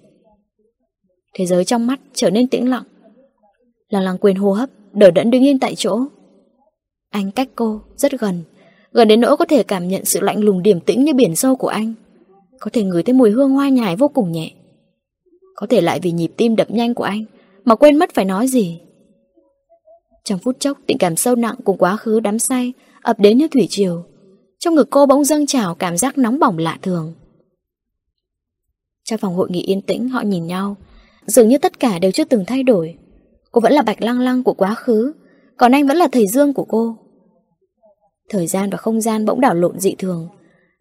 Thế 1.33 1.45
giới 1.45 1.65
trong 1.65 1.87
mắt 1.87 1.99
trở 2.13 2.29
nên 2.29 2.47
tĩnh 2.47 2.69
lặng. 2.69 2.83
Lăng 3.89 4.03
Lăng 4.03 4.17
quên 4.17 4.35
hô 4.35 4.51
hấp 4.51 4.69
đờ 4.95 5.11
đẫn 5.11 5.31
đứng 5.31 5.45
yên 5.45 5.59
tại 5.59 5.75
chỗ. 5.75 5.99
Anh 7.09 7.31
cách 7.31 7.49
cô 7.55 7.81
rất 7.95 8.11
gần 8.19 8.43
Gần 8.95 9.07
đến 9.07 9.21
nỗi 9.21 9.37
có 9.37 9.45
thể 9.45 9.63
cảm 9.63 9.87
nhận 9.87 10.05
sự 10.05 10.19
lạnh 10.19 10.43
lùng 10.43 10.63
điềm 10.63 10.79
tĩnh 10.79 11.03
như 11.03 11.13
biển 11.13 11.35
sâu 11.35 11.55
của 11.55 11.67
anh. 11.67 11.93
Có 12.59 12.71
thể 12.73 12.83
ngửi 12.83 13.03
thấy 13.03 13.13
mùi 13.13 13.31
hương 13.31 13.51
hoa 13.51 13.69
nhài 13.69 13.95
vô 13.95 14.07
cùng 14.07 14.31
nhẹ. 14.31 14.51
Có 15.55 15.67
thể 15.69 15.81
lại 15.81 15.99
vì 15.99 16.11
nhịp 16.11 16.31
tim 16.37 16.55
đập 16.55 16.71
nhanh 16.71 16.93
của 16.93 17.03
anh 17.03 17.25
Mà 17.65 17.75
quên 17.75 17.99
mất 17.99 18.13
phải 18.13 18.25
nói 18.25 18.47
gì. 18.47 18.81
Trong 20.23 20.39
phút 20.39 20.59
chốc, 20.59 20.77
tình 20.87 20.97
cảm 20.97 21.15
sâu 21.15 21.35
nặng 21.35 21.55
cùng 21.63 21.77
quá 21.77 21.97
khứ 21.97 22.19
đắm 22.19 22.39
say 22.39 22.73
ập 23.01 23.19
đến 23.19 23.37
như 23.37 23.47
thủy 23.47 23.67
triều. 23.69 24.03
Trong 24.59 24.75
ngực 24.75 24.87
cô 24.89 25.05
bỗng 25.05 25.23
dâng 25.23 25.45
trào 25.45 25.75
cảm 25.75 25.97
giác 25.97 26.17
nóng 26.17 26.39
bỏng 26.39 26.57
lạ 26.57 26.77
thường. 26.81 27.13
Trong 29.03 29.19
phòng 29.19 29.35
hội 29.35 29.49
nghị 29.51 29.61
yên 29.61 29.81
tĩnh, 29.81 30.09
họ 30.09 30.21
nhìn 30.21 30.47
nhau. 30.47 30.75
Dường 31.25 31.47
như 31.47 31.57
tất 31.57 31.79
cả 31.79 31.99
đều 31.99 32.11
chưa 32.11 32.23
từng 32.23 32.45
thay 32.47 32.63
đổi. 32.63 32.95
Cô 33.55 33.61
vẫn 33.61 33.73
là 33.73 33.81
bạch 33.81 34.01
lăng 34.01 34.19
lăng 34.19 34.43
của 34.43 34.53
quá 34.53 34.75
khứ, 34.75 35.13
Còn 35.57 35.71
anh 35.71 35.87
vẫn 35.87 35.97
là 35.97 36.07
thầy 36.11 36.27
Dương 36.27 36.53
của 36.53 36.65
cô. 36.65 36.97
Thời 38.29 38.47
gian 38.47 38.69
và 38.69 38.77
không 38.77 39.01
gian 39.01 39.25
bỗng 39.25 39.41
đảo 39.41 39.53
lộn 39.53 39.79
dị 39.79 39.95
thường. 39.97 40.27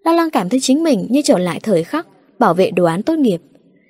Lăng 0.05 0.17
lăng 0.17 0.31
cảm 0.31 0.49
thấy 0.49 0.61
chính 0.61 0.83
mình 0.83 1.07
như 1.11 1.23
trở 1.23 1.39
lại 1.39 1.61
thời 1.63 1.85
khắc 1.85 2.07
Bảo 2.39 2.55
vệ 2.55 2.71
đồ 2.71 2.85
án 2.85 3.03
tốt 3.03 3.19
nghiệp. 3.19 3.43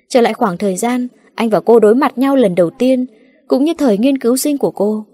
Trở 0.09 0.21
lại 0.21 0.33
khoảng 0.33 0.57
thời 0.57 0.77
gian, 0.77 1.07
Anh 1.35 1.49
và 1.49 1.59
cô 1.59 1.79
đối 1.79 1.95
mặt 1.95 2.17
nhau 2.17 2.35
lần 2.35 2.55
đầu 2.55 2.69
tiên, 2.69 3.05
Cũng 3.47 3.63
như 3.63 3.73
thời 3.77 3.97
nghiên 3.97 4.17
cứu 4.17 4.37
sinh 4.37 4.57
của 4.57 4.71
cô. 4.71 5.05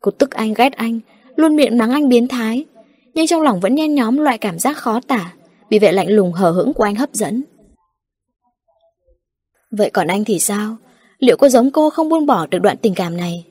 Cô 0.00 0.10
tức 0.10 0.30
anh 0.30 0.54
ghét 0.54 0.72
anh, 0.72 1.00
Luôn 1.36 1.56
miệng 1.56 1.78
mắng 1.78 1.92
anh 1.92 2.08
biến 2.08 2.28
thái, 2.28 2.64
Nhưng 3.14 3.26
trong 3.26 3.42
lòng 3.42 3.60
vẫn 3.60 3.74
nhen 3.74 3.94
nhóm 3.94 4.18
loại 4.18 4.38
cảm 4.38 4.58
giác 4.58 4.76
khó 4.76 5.00
tả 5.06 5.34
Bị 5.70 5.78
vẻ 5.78 5.92
lạnh 5.92 6.10
lùng 6.10 6.32
hờ 6.32 6.50
hững 6.50 6.72
của 6.72 6.84
anh 6.84 6.94
hấp 6.94 7.12
dẫn. 7.12 7.42
Vậy 9.70 9.90
còn 9.90 10.06
anh 10.06 10.24
thì 10.24 10.38
sao? 10.38 10.76
Liệu 11.18 11.36
có 11.36 11.48
giống 11.48 11.70
cô 11.70 11.90
không 11.90 12.08
buông 12.08 12.26
bỏ 12.26 12.46
được 12.46 12.58
đoạn 12.58 12.76
tình 12.82 12.94
cảm 12.94 13.16
này? 13.16 13.44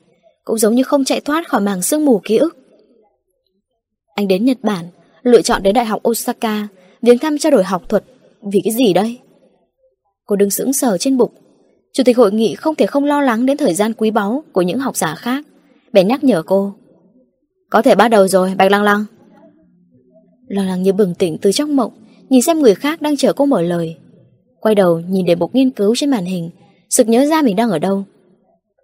Cũng 0.44 0.58
giống 0.58 0.76
như 0.76 0.84
không 0.84 1.04
chạy 1.04 1.22
thoát 1.22 1.48
khỏi 1.48 1.62
màng 1.62 1.82
sương 1.82 2.06
mù 2.06 2.22
ký 2.24 2.38
ức 2.38 2.58
anh 4.18 4.28
đến 4.28 4.46
Nhật 4.46 4.58
Bản, 4.64 4.86
lựa 5.24 5.42
chọn 5.42 5.64
đến 5.64 5.74
Đại 5.74 5.86
học 5.86 6.02
Osaka, 6.08 6.68
viếng 7.02 7.18
thăm 7.18 7.38
trao 7.38 7.52
đổi 7.52 7.64
học 7.64 7.90
thuật. 7.90 8.04
Vì 8.42 8.62
cái 8.64 8.74
gì 8.74 8.94
đây? 8.94 9.18
Cô 10.26 10.36
đứng 10.36 10.50
sững 10.50 10.74
sờ 10.74 10.98
trên 10.98 11.18
bục. 11.18 11.34
Chủ 11.94 12.04
tịch 12.04 12.18
hội 12.18 12.32
nghị 12.32 12.56
không 12.56 12.76
thể 12.76 12.86
không 12.86 13.06
lo 13.06 13.22
lắng 13.22 13.46
đến 13.46 13.58
thời 13.58 13.74
gian 13.74 13.94
quý 13.94 14.12
báu 14.12 14.44
của 14.52 14.62
những 14.62 14.80
học 14.80 14.98
giả 14.98 15.16
khác. 15.16 15.46
Bèn 15.94 16.08
nhắc 16.08 16.24
nhở 16.24 16.44
cô. 16.46 16.74
Có 17.70 17.82
thể 17.82 17.96
bắt 17.96 18.08
đầu 18.08 18.28
rồi, 18.28 18.56
Bạch 18.58 18.72
Lăng 18.72 18.84
Lăng. 18.84 19.06
Lăng 20.48 20.68
Lăng 20.68 20.84
như 20.84 20.94
bừng 20.94 21.16
tỉnh 21.16 21.38
từ 21.42 21.52
trong 21.52 21.76
mộng, 21.76 21.92
nhìn 22.30 22.42
xem 22.42 22.60
người 22.60 22.76
khác 22.76 23.02
đang 23.02 23.18
chờ 23.18 23.34
cô 23.34 23.46
mở 23.46 23.62
lời. 23.62 23.96
Quay 24.60 24.76
đầu 24.76 25.00
nhìn 25.00 25.26
để 25.26 25.36
bục 25.36 25.56
nghiên 25.56 25.70
cứu 25.70 25.96
trên 25.96 26.10
màn 26.10 26.26
hình, 26.26 26.50
sực 26.90 27.08
nhớ 27.08 27.26
ra 27.26 27.42
mình 27.42 27.56
đang 27.56 27.70
ở 27.70 27.80
đâu. 27.80 28.04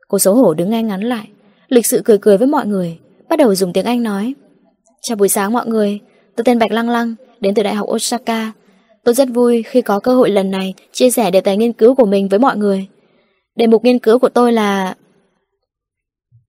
Cô 0.07 0.19
xấu 0.19 0.35
hổ 0.35 0.53
đứng 0.53 0.69
ngay 0.69 0.83
ngắn 0.83 1.01
lại, 1.01 1.27
lịch 1.67 1.85
sự 1.85 2.01
cười 2.05 2.17
cười 2.17 2.37
với 2.37 2.47
mọi 2.47 2.67
người, 2.67 2.97
bắt 3.29 3.39
đầu 3.39 3.55
dùng 3.55 3.73
tiếng 3.73 3.85
Anh 3.85 4.03
nói. 4.03 4.33
Chào 5.01 5.15
buổi 5.15 5.29
sáng 5.29 5.53
mọi 5.53 5.67
người, 5.67 5.99
tôi 6.35 6.43
tên 6.43 6.59
Bạch 6.59 6.71
Lăng 6.71 6.89
Lăng, 6.89 7.15
đến 7.39 7.53
từ 7.55 7.63
Đại 7.63 7.75
học 7.75 7.89
Osaka. 7.91 8.51
Tôi 9.03 9.13
rất 9.13 9.27
vui 9.33 9.63
khi 9.63 9.81
có 9.81 9.99
cơ 9.99 10.15
hội 10.15 10.29
lần 10.29 10.51
này 10.51 10.73
chia 10.91 11.09
sẻ 11.09 11.31
đề 11.31 11.41
tài 11.41 11.57
nghiên 11.57 11.73
cứu 11.73 11.95
của 11.95 12.05
mình 12.05 12.29
với 12.29 12.39
mọi 12.39 12.57
người. 12.57 12.87
Đề 13.55 13.67
mục 13.67 13.83
nghiên 13.83 13.99
cứu 13.99 14.19
của 14.19 14.29
tôi 14.29 14.53
là... 14.53 14.95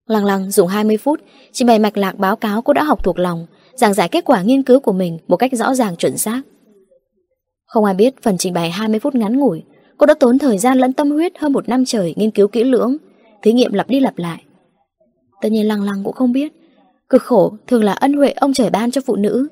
Lăng 0.07 0.25
Lăng 0.25 0.51
dùng 0.51 0.69
20 0.69 0.97
phút 0.97 1.21
trình 1.53 1.69
bày 1.69 1.79
mạch 1.79 1.97
lạc 1.97 2.19
báo 2.19 2.37
cáo 2.37 2.63
cô 2.63 2.73
đã 2.73 2.83
học 2.83 3.05
thuộc 3.05 3.19
lòng, 3.19 3.47
giảng 3.75 3.95
giải 3.95 4.09
kết 4.09 4.25
quả 4.25 4.43
nghiên 4.43 4.63
cứu 4.63 4.81
của 4.81 4.93
mình 4.93 5.19
một 5.29 5.37
cách 5.37 5.53
rõ 5.53 5.75
ràng 5.75 5.97
chuẩn 5.97 6.17
xác. 6.17 6.43
Không 7.67 7.85
ai 7.85 7.95
biết 7.95 8.23
phần 8.23 8.39
trình 8.39 8.53
bày 8.53 8.71
20 8.71 9.01
phút 9.01 9.15
ngắn 9.15 9.39
ngủi, 9.39 9.63
cô 9.97 10.07
đã 10.07 10.15
tốn 10.15 10.39
thời 10.39 10.59
gian 10.59 10.79
lẫn 10.79 10.93
tâm 10.93 11.11
huyết 11.11 11.39
hơn 11.39 11.53
một 11.53 11.69
năm 11.69 11.85
trời 11.85 12.15
nghiên 12.17 12.31
cứu 12.31 12.49
kỹ 12.49 12.65
lưỡng, 12.65 12.97
thí 13.43 13.53
nghiệm 13.53 13.73
lặp 13.73 13.89
đi 13.89 14.01
lặp 14.01 14.19
lại. 14.19 14.43
Tất 15.43 15.49
nhiên 15.53 15.69
Lăng 15.69 15.83
Lăng 15.83 16.05
cũng 16.05 16.15
không 16.15 16.33
biết 16.33 16.53
Cực 17.09 17.23
khổ 17.23 17.57
thường 17.67 17.85
là 17.85 17.93
ân 17.93 18.13
huệ 18.13 18.31
ông 18.31 18.53
trời 18.53 18.71
ban 18.71 18.91
cho 18.91 19.01
phụ 19.01 19.17
nữ. 19.17 19.49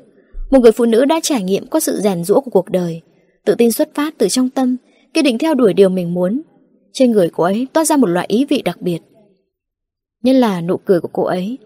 Một 0.50 0.58
người 0.58 0.72
phụ 0.72 0.84
nữ 0.84 1.04
đã 1.04 1.20
trải 1.22 1.42
nghiệm 1.42 1.66
qua 1.66 1.80
sự 1.80 2.00
rèn 2.00 2.24
rũa 2.24 2.40
của 2.40 2.50
cuộc 2.50 2.70
đời, 2.70 3.00
tự 3.44 3.54
tin 3.54 3.72
xuất 3.72 3.94
phát 3.94 4.14
từ 4.18 4.28
trong 4.28 4.50
tâm, 4.50 4.76
kiên 5.14 5.24
định 5.24 5.38
theo 5.38 5.54
đuổi 5.54 5.74
điều 5.74 5.88
mình 5.88 6.14
muốn. 6.14 6.42
Trên 6.92 7.10
người 7.12 7.30
cô 7.32 7.44
ấy 7.44 7.66
toát 7.72 7.84
ra 7.84 7.96
một 7.96 8.06
loại 8.06 8.26
ý 8.28 8.44
vị 8.44 8.62
đặc 8.62 8.82
biệt. 8.82 8.98
Nhất 10.22 10.32
là 10.32 10.60
nụ 10.60 10.76
cười 10.76 11.00
của 11.00 11.08
cô 11.12 11.22
ấy, 11.22 11.58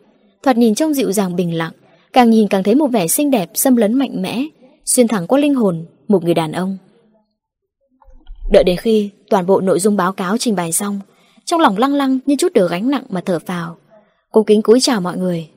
thoạt 0.42 0.56
nhìn 0.56 0.74
trông 0.74 0.94
dịu 0.94 1.12
dàng 1.12 1.36
bình 1.36 1.54
lặng, 1.54 1.72
càng 2.12 2.30
nhìn 2.30 2.48
càng 2.48 2.62
thấy 2.62 2.74
một 2.74 2.86
vẻ 2.86 3.06
xinh 3.06 3.30
đẹp 3.30 3.50
xâm 3.54 3.76
lấn 3.76 3.94
mạnh 3.94 4.22
mẽ, 4.22 4.46
xuyên 4.84 5.08
thẳng 5.08 5.26
qua 5.26 5.38
linh 5.38 5.54
hồn 5.54 5.84
một 6.08 6.24
người 6.24 6.34
đàn 6.34 6.52
ông. 6.52 6.78
Đợi 8.50 8.64
đến 8.64 8.76
khi 8.76 9.10
toàn 9.30 9.46
bộ 9.46 9.60
nội 9.60 9.80
dung 9.80 9.96
báo 9.96 10.12
cáo 10.12 10.38
trình 10.38 10.56
bày 10.56 10.72
xong, 10.72 11.00
trong 11.44 11.60
lòng 11.60 11.78
lăng 11.78 11.94
lăng 11.94 12.18
như 12.26 12.36
chút 12.38 12.52
được 12.52 12.70
gánh 12.70 12.90
nặng 12.90 13.04
mà 13.08 13.20
thở 13.20 13.38
phào. 13.38 13.76
Cô 14.32 14.42
kính 14.42 14.62
cúi 14.62 14.80
chào 14.80 15.00
mọi 15.00 15.16
người. 15.16 15.48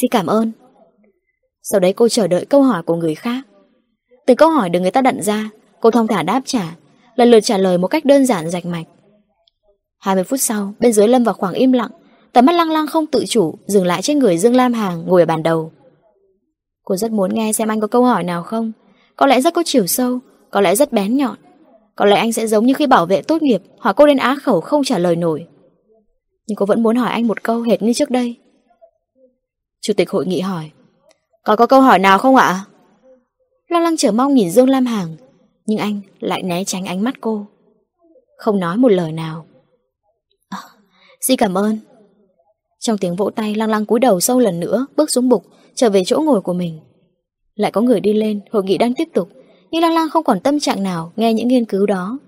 Xin 0.00 0.10
cảm 0.10 0.26
ơn. 0.26 0.52
Sau 1.62 1.80
đấy 1.80 1.92
cô 1.92 2.08
chờ 2.08 2.26
đợi 2.26 2.44
câu 2.44 2.62
hỏi 2.62 2.82
của 2.82 2.96
người 2.96 3.14
khác. 3.14 3.42
Từ 4.26 4.34
câu 4.34 4.50
hỏi 4.50 4.68
được 4.68 4.80
người 4.80 4.90
ta 4.90 5.00
đặt 5.00 5.14
ra, 5.20 5.50
cô 5.80 5.90
thông 5.90 6.06
thả 6.06 6.22
đáp 6.22 6.42
trả, 6.44 6.76
lần 7.16 7.30
lượt 7.30 7.40
trả 7.40 7.58
lời 7.58 7.78
một 7.78 7.88
cách 7.88 8.04
đơn 8.04 8.26
giản 8.26 8.50
rạch 8.50 8.66
mạch. 8.66 8.84
20 9.98 10.24
phút 10.24 10.40
sau, 10.40 10.74
bên 10.78 10.92
dưới 10.92 11.08
lâm 11.08 11.24
vào 11.24 11.34
khoảng 11.34 11.54
im 11.54 11.72
lặng, 11.72 11.90
tầm 12.32 12.46
mắt 12.46 12.52
lăng 12.52 12.70
lăng 12.70 12.86
không 12.86 13.06
tự 13.06 13.24
chủ 13.28 13.54
dừng 13.66 13.86
lại 13.86 14.02
trên 14.02 14.18
người 14.18 14.38
Dương 14.38 14.56
Lam 14.56 14.72
Hàng 14.72 15.04
ngồi 15.06 15.22
ở 15.22 15.26
bàn 15.26 15.42
đầu. 15.42 15.72
Cô 16.84 16.96
rất 16.96 17.10
muốn 17.10 17.34
nghe 17.34 17.52
xem 17.52 17.68
anh 17.68 17.80
có 17.80 17.86
câu 17.86 18.04
hỏi 18.04 18.24
nào 18.24 18.42
không. 18.42 18.72
Có 19.16 19.26
lẽ 19.26 19.40
rất 19.40 19.54
có 19.54 19.62
chiều 19.66 19.86
sâu, 19.86 20.18
có 20.50 20.60
lẽ 20.60 20.76
rất 20.76 20.92
bén 20.92 21.16
nhọn. 21.16 21.36
Có 21.96 22.04
lẽ 22.04 22.16
anh 22.16 22.32
sẽ 22.32 22.46
giống 22.46 22.66
như 22.66 22.74
khi 22.74 22.86
bảo 22.86 23.06
vệ 23.06 23.22
tốt 23.22 23.42
nghiệp 23.42 23.62
hỏi 23.78 23.94
cô 23.94 24.06
đến 24.06 24.16
á 24.16 24.36
khẩu 24.42 24.60
không 24.60 24.84
trả 24.84 24.98
lời 24.98 25.16
nổi. 25.16 25.46
Nhưng 26.46 26.56
cô 26.56 26.66
vẫn 26.66 26.82
muốn 26.82 26.96
hỏi 26.96 27.10
anh 27.10 27.26
một 27.26 27.42
câu 27.42 27.62
hệt 27.62 27.82
như 27.82 27.92
trước 27.92 28.10
đây. 28.10 28.36
Chủ 29.82 29.92
tịch 29.96 30.10
hội 30.10 30.26
nghị 30.26 30.40
hỏi 30.40 30.70
Có 31.44 31.56
có 31.56 31.66
câu 31.66 31.80
hỏi 31.80 31.98
nào 31.98 32.18
không 32.18 32.36
ạ? 32.36 32.64
Lo 33.68 33.80
lăng 33.80 33.96
chờ 33.96 34.12
mong 34.12 34.34
nhìn 34.34 34.50
Dương 34.50 34.68
Lam 34.68 34.86
Hàng 34.86 35.16
Nhưng 35.66 35.78
anh 35.78 36.00
lại 36.20 36.42
né 36.42 36.64
tránh 36.64 36.86
ánh 36.86 37.02
mắt 37.02 37.14
cô 37.20 37.46
Không 38.36 38.60
nói 38.60 38.76
một 38.76 38.88
lời 38.88 39.12
nào 39.12 39.46
à, 40.48 40.58
Xin 41.20 41.36
cảm 41.36 41.58
ơn 41.58 41.78
Trong 42.78 42.98
tiếng 42.98 43.16
vỗ 43.16 43.30
tay 43.30 43.54
Lăng 43.54 43.70
lăng 43.70 43.86
cúi 43.86 44.00
đầu 44.00 44.20
sâu 44.20 44.38
lần 44.38 44.60
nữa 44.60 44.86
Bước 44.96 45.10
xuống 45.10 45.28
bục 45.28 45.44
trở 45.74 45.90
về 45.90 46.02
chỗ 46.06 46.20
ngồi 46.20 46.40
của 46.40 46.52
mình 46.52 46.80
Lại 47.54 47.70
có 47.70 47.80
người 47.80 48.00
đi 48.00 48.12
lên 48.12 48.40
Hội 48.50 48.64
nghị 48.64 48.78
đang 48.78 48.94
tiếp 48.94 49.08
tục 49.14 49.28
nhưng 49.72 49.82
Lăng 49.82 49.94
lăng 49.94 50.10
không 50.10 50.24
còn 50.24 50.40
tâm 50.40 50.60
trạng 50.60 50.82
nào 50.82 51.12
Nghe 51.16 51.34
những 51.34 51.48
nghiên 51.48 51.64
cứu 51.64 51.86
đó. 51.86 52.18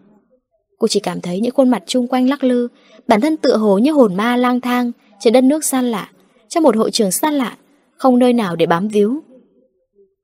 Cô 0.79 0.89
chỉ 0.89 1.01
cảm 1.01 1.21
thấy 1.21 1.41
những 1.41 1.53
khuôn 1.53 1.69
mặt 1.69 1.83
chung 1.87 2.09
quanh 2.09 2.29
lắc 2.29 2.45
lư, 2.45 2.69
Bản 3.09 3.21
thân 3.21 3.37
tựa 3.37 3.57
hồ 3.57 3.79
như 3.79 3.93
hồn 3.93 4.15
ma 4.15 4.37
lang 4.37 4.61
thang 4.61 4.93
Trên 5.21 5.33
đất 5.33 5.45
nước 5.45 5.65
xa 5.65 5.83
lạ, 5.83 6.11
Trong 6.49 6.63
một 6.63 6.77
hội 6.77 6.91
trường 6.91 7.11
xa 7.11 7.31
lạ, 7.31 7.57
Không 7.97 8.19
nơi 8.19 8.33
nào 8.33 8.57
để 8.57 8.67
bám 8.67 8.89
víu. 8.89 9.21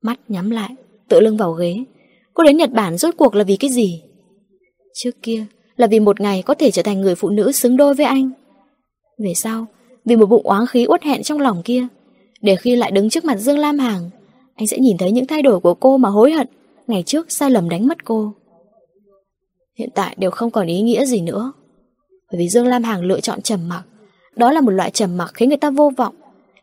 Mắt 0.01 0.19
nhắm 0.27 0.49
lại, 0.49 0.69
Tựa 1.09 1.19
lưng 1.19 1.37
vào 1.37 1.51
ghế. 1.51 1.83
Cô 2.33 2.43
đến 2.43 2.57
Nhật 2.57 2.71
Bản 2.71 2.97
rốt 2.97 3.15
cuộc 3.17 3.35
là 3.35 3.43
vì 3.43 3.55
cái 3.55 3.69
gì? 3.69 4.03
Trước 4.93 5.11
kia 5.21 5.45
là 5.75 5.87
vì 5.87 5.99
một 5.99 6.21
ngày 6.21 6.41
có 6.41 6.53
thể 6.53 6.71
trở 6.71 6.81
thành 6.81 7.01
người 7.01 7.15
phụ 7.15 7.29
nữ 7.29 7.51
xứng 7.51 7.77
đôi 7.77 7.93
với 7.93 8.05
anh. 8.05 8.31
Về 9.23 9.33
sau, 9.35 9.65
Vì 10.05 10.15
một 10.15 10.25
bụng 10.25 10.47
oáng 10.47 10.65
khí 10.67 10.85
uất 10.89 11.03
hẹn 11.03 11.23
trong 11.23 11.39
lòng 11.39 11.61
kia, 11.65 11.87
Để 12.41 12.55
khi 12.55 12.75
lại 12.75 12.91
đứng 12.91 13.09
trước 13.09 13.25
mặt 13.25 13.35
Dương 13.35 13.59
Lam 13.59 13.79
Hàng, 13.79 14.09
Anh 14.55 14.67
sẽ 14.67 14.77
nhìn 14.77 14.97
thấy 14.97 15.11
những 15.11 15.27
thay 15.27 15.41
đổi 15.41 15.59
của 15.59 15.73
cô 15.73 15.97
mà 15.97 16.09
hối 16.09 16.31
hận. 16.31 16.47
Ngày 16.91 17.03
trước, 17.03 17.31
sai 17.31 17.51
lầm 17.51 17.69
đánh 17.69 17.87
mất 17.87 18.05
cô. 18.05 18.33
Hiện 19.75 19.89
tại 19.95 20.15
đều 20.19 20.31
không 20.31 20.51
còn 20.51 20.67
ý 20.67 20.81
nghĩa 20.81 21.05
gì 21.05 21.21
nữa. 21.21 21.53
Bởi 22.31 22.39
vì 22.39 22.49
Dương 22.49 22.67
Lam 22.67 22.83
Hàng 22.83 23.01
lựa 23.01 23.19
chọn 23.19 23.41
trầm 23.41 23.69
mặc. 23.69 23.83
Đó 24.35 24.51
là 24.51 24.61
một 24.61 24.71
loại 24.71 24.91
trầm 24.91 25.17
mặc 25.17 25.31
khiến 25.33 25.49
người 25.49 25.57
ta 25.57 25.69
vô 25.69 25.91
vọng, 25.97 26.15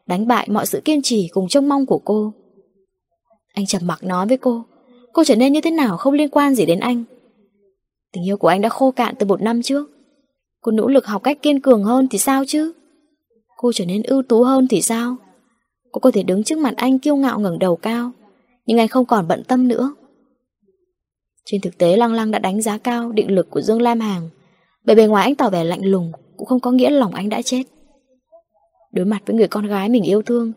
Đánh 0.06 0.26
bại 0.26 0.48
mọi 0.50 0.66
sự 0.66 0.80
kiên 0.84 1.02
trì 1.02 1.28
cùng 1.32 1.48
trông 1.48 1.68
mong 1.68 1.86
của 1.86 1.98
cô. 2.04 2.32
Anh 3.54 3.66
trầm 3.66 3.82
mặc 3.84 4.04
nói 4.04 4.26
với 4.26 4.36
cô 4.36 4.64
Cô 5.12 5.24
trở 5.24 5.36
nên 5.36 5.52
như 5.52 5.60
thế 5.60 5.70
nào 5.70 5.96
không 5.96 6.14
liên 6.14 6.28
quan 6.28 6.54
gì 6.54 6.66
đến 6.66 6.80
anh. 6.80 7.04
Tình 8.12 8.26
yêu 8.26 8.36
của 8.36 8.48
anh 8.48 8.60
đã 8.60 8.68
khô 8.68 8.90
cạn 8.90 9.14
từ 9.18 9.26
một 9.26 9.42
năm 9.42 9.62
trước. 9.62 9.90
Cô 10.60 10.72
nỗ 10.72 10.88
lực 10.88 11.06
học 11.06 11.22
cách 11.22 11.42
kiên 11.42 11.60
cường 11.60 11.84
hơn 11.84 12.08
thì 12.08 12.18
sao 12.18 12.44
chứ? 12.46 12.72
Cô 13.56 13.72
trở 13.72 13.84
nên 13.84 14.02
ưu 14.02 14.22
tú 14.22 14.42
hơn 14.42 14.68
thì 14.68 14.82
sao? 14.82 15.16
Cô 15.92 15.98
có 15.98 16.10
thể 16.10 16.22
đứng 16.22 16.44
trước 16.44 16.58
mặt 16.58 16.74
anh 16.76 16.98
kiêu 16.98 17.16
ngạo 17.16 17.40
ngẩng 17.40 17.58
đầu 17.58 17.76
cao, 17.76 18.10
Nhưng 18.66 18.78
anh 18.78 18.88
không 18.88 19.06
còn 19.06 19.28
bận 19.28 19.42
tâm 19.48 19.68
nữa. 19.68 19.94
Trên 21.50 21.60
thực 21.60 21.78
tế, 21.78 21.96
Lăng 21.96 22.12
Lăng 22.12 22.30
đã 22.30 22.38
đánh 22.38 22.62
giá 22.62 22.78
cao 22.78 23.12
định 23.12 23.30
lực 23.30 23.50
của 23.50 23.60
Dương 23.60 23.82
Lam 23.82 24.00
Hàng. 24.00 24.28
Bởi 24.84 24.96
bề 24.96 25.06
ngoài 25.06 25.24
anh 25.24 25.34
tỏ 25.34 25.50
vẻ 25.50 25.64
lạnh 25.64 25.84
lùng, 25.84 26.12
Cũng 26.36 26.46
không 26.46 26.60
có 26.60 26.70
nghĩa 26.70 26.90
lòng 26.90 27.14
anh 27.14 27.28
đã 27.28 27.42
chết. 27.42 27.62
Đối 28.92 29.06
mặt 29.06 29.22
với 29.26 29.36
người 29.36 29.48
con 29.48 29.66
gái 29.66 29.88
mình 29.88 30.02
yêu 30.02 30.22
thương, 30.22 30.52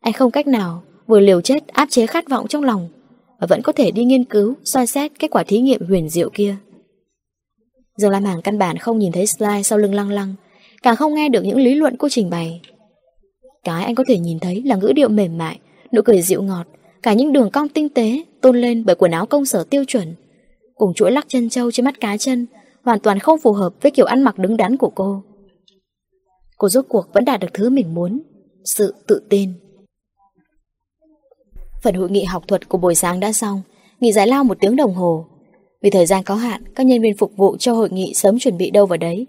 Anh 0.00 0.12
không 0.12 0.30
cách 0.30 0.46
nào 0.46 0.82
vừa 1.06 1.20
liều 1.20 1.40
chết 1.40 1.68
áp 1.68 1.90
chế 1.90 2.06
khát 2.06 2.28
vọng 2.28 2.48
trong 2.48 2.64
lòng 2.64 2.88
Và 3.40 3.46
vẫn 3.46 3.62
có 3.62 3.72
thể 3.72 3.90
đi 3.90 4.04
nghiên 4.04 4.24
cứu, 4.24 4.54
soi 4.64 4.86
xét 4.86 5.12
kết 5.18 5.30
quả 5.30 5.42
thí 5.42 5.60
nghiệm 5.60 5.86
huyền 5.88 6.08
diệu 6.08 6.30
kia. 6.30 6.56
Dương 7.96 8.10
Lam 8.10 8.24
Hàng 8.24 8.42
căn 8.42 8.58
bản 8.58 8.76
không 8.76 8.98
nhìn 8.98 9.12
thấy 9.12 9.26
slide 9.26 9.62
sau 9.62 9.78
lưng 9.78 9.94
lăng 9.94 10.10
lăng, 10.10 10.34
Càng 10.82 10.96
không 10.96 11.14
nghe 11.14 11.28
được 11.28 11.44
những 11.44 11.58
lý 11.58 11.74
luận 11.74 11.96
cô 11.98 12.08
trình 12.10 12.30
bày. 12.30 12.60
Cái 13.64 13.84
anh 13.84 13.94
có 13.94 14.04
thể 14.08 14.18
nhìn 14.18 14.38
thấy 14.38 14.62
là 14.62 14.76
ngữ 14.76 14.92
điệu 14.96 15.08
mềm 15.08 15.38
mại, 15.38 15.58
Nụ 15.92 16.02
cười 16.02 16.22
dịu 16.22 16.42
ngọt, 16.42 16.66
Cả 17.02 17.12
những 17.12 17.32
đường 17.32 17.50
cong 17.50 17.68
tinh 17.68 17.88
tế, 17.88 18.22
Tôn 18.40 18.60
lên 18.60 18.84
bởi 18.84 18.96
quần 18.96 19.12
áo 19.12 19.26
công 19.26 19.44
sở 19.44 19.64
tiêu 19.64 19.84
chuẩn 19.86 20.14
Cùng 20.82 20.94
chuỗi 20.94 21.12
lắc 21.12 21.24
chân 21.28 21.48
trâu 21.48 21.70
trên 21.70 21.84
mắt 21.84 22.00
cá 22.00 22.16
chân, 22.16 22.46
Hoàn 22.84 23.00
toàn 23.00 23.18
không 23.18 23.38
phù 23.38 23.52
hợp 23.52 23.72
với 23.82 23.92
kiểu 23.92 24.06
ăn 24.06 24.22
mặc 24.22 24.38
đứng 24.38 24.56
đắn 24.56 24.76
của 24.76 24.90
cô. 24.94 25.22
Cô 26.58 26.68
rốt 26.68 26.84
cuộc 26.88 27.06
vẫn 27.12 27.24
đạt 27.24 27.40
được 27.40 27.48
thứ 27.54 27.70
mình 27.70 27.94
muốn, 27.94 28.22
Sự 28.64 28.94
tự 29.06 29.22
tin. 29.30 29.52
Phần 31.82 31.94
hội 31.94 32.10
nghị 32.10 32.24
học 32.24 32.48
thuật 32.48 32.68
của 32.68 32.78
buổi 32.78 32.94
sáng 32.94 33.20
đã 33.20 33.32
xong, 33.32 33.62
Nghỉ 34.00 34.12
giải 34.12 34.26
lao 34.26 34.44
một 34.44 34.56
tiếng 34.60 34.76
đồng 34.76 34.94
hồ. 34.94 35.26
Vì 35.82 35.90
thời 35.90 36.06
gian 36.06 36.22
có 36.22 36.34
hạn, 36.34 36.62
Các 36.74 36.86
nhân 36.86 37.02
viên 37.02 37.16
phục 37.16 37.32
vụ 37.36 37.56
cho 37.56 37.72
hội 37.72 37.90
nghị 37.90 38.14
sớm 38.14 38.38
chuẩn 38.38 38.58
bị 38.58 38.70
đâu 38.70 38.86
vào 38.86 38.96
đấy. 38.96 39.26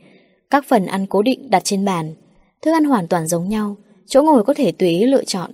Các 0.49 0.65
phần 0.67 0.85
ăn 0.85 1.05
cố 1.05 1.21
định 1.21 1.49
đặt 1.49 1.61
trên 1.65 1.85
bàn. 1.85 2.13
Thức 2.61 2.71
ăn 2.71 2.83
hoàn 2.83 3.07
toàn 3.07 3.27
giống 3.27 3.49
nhau, 3.49 3.75
Chỗ 4.07 4.23
ngồi 4.23 4.43
có 4.43 4.53
thể 4.53 4.71
tùy 4.71 4.89
ý 4.89 5.05
lựa 5.05 5.23
chọn. 5.23 5.51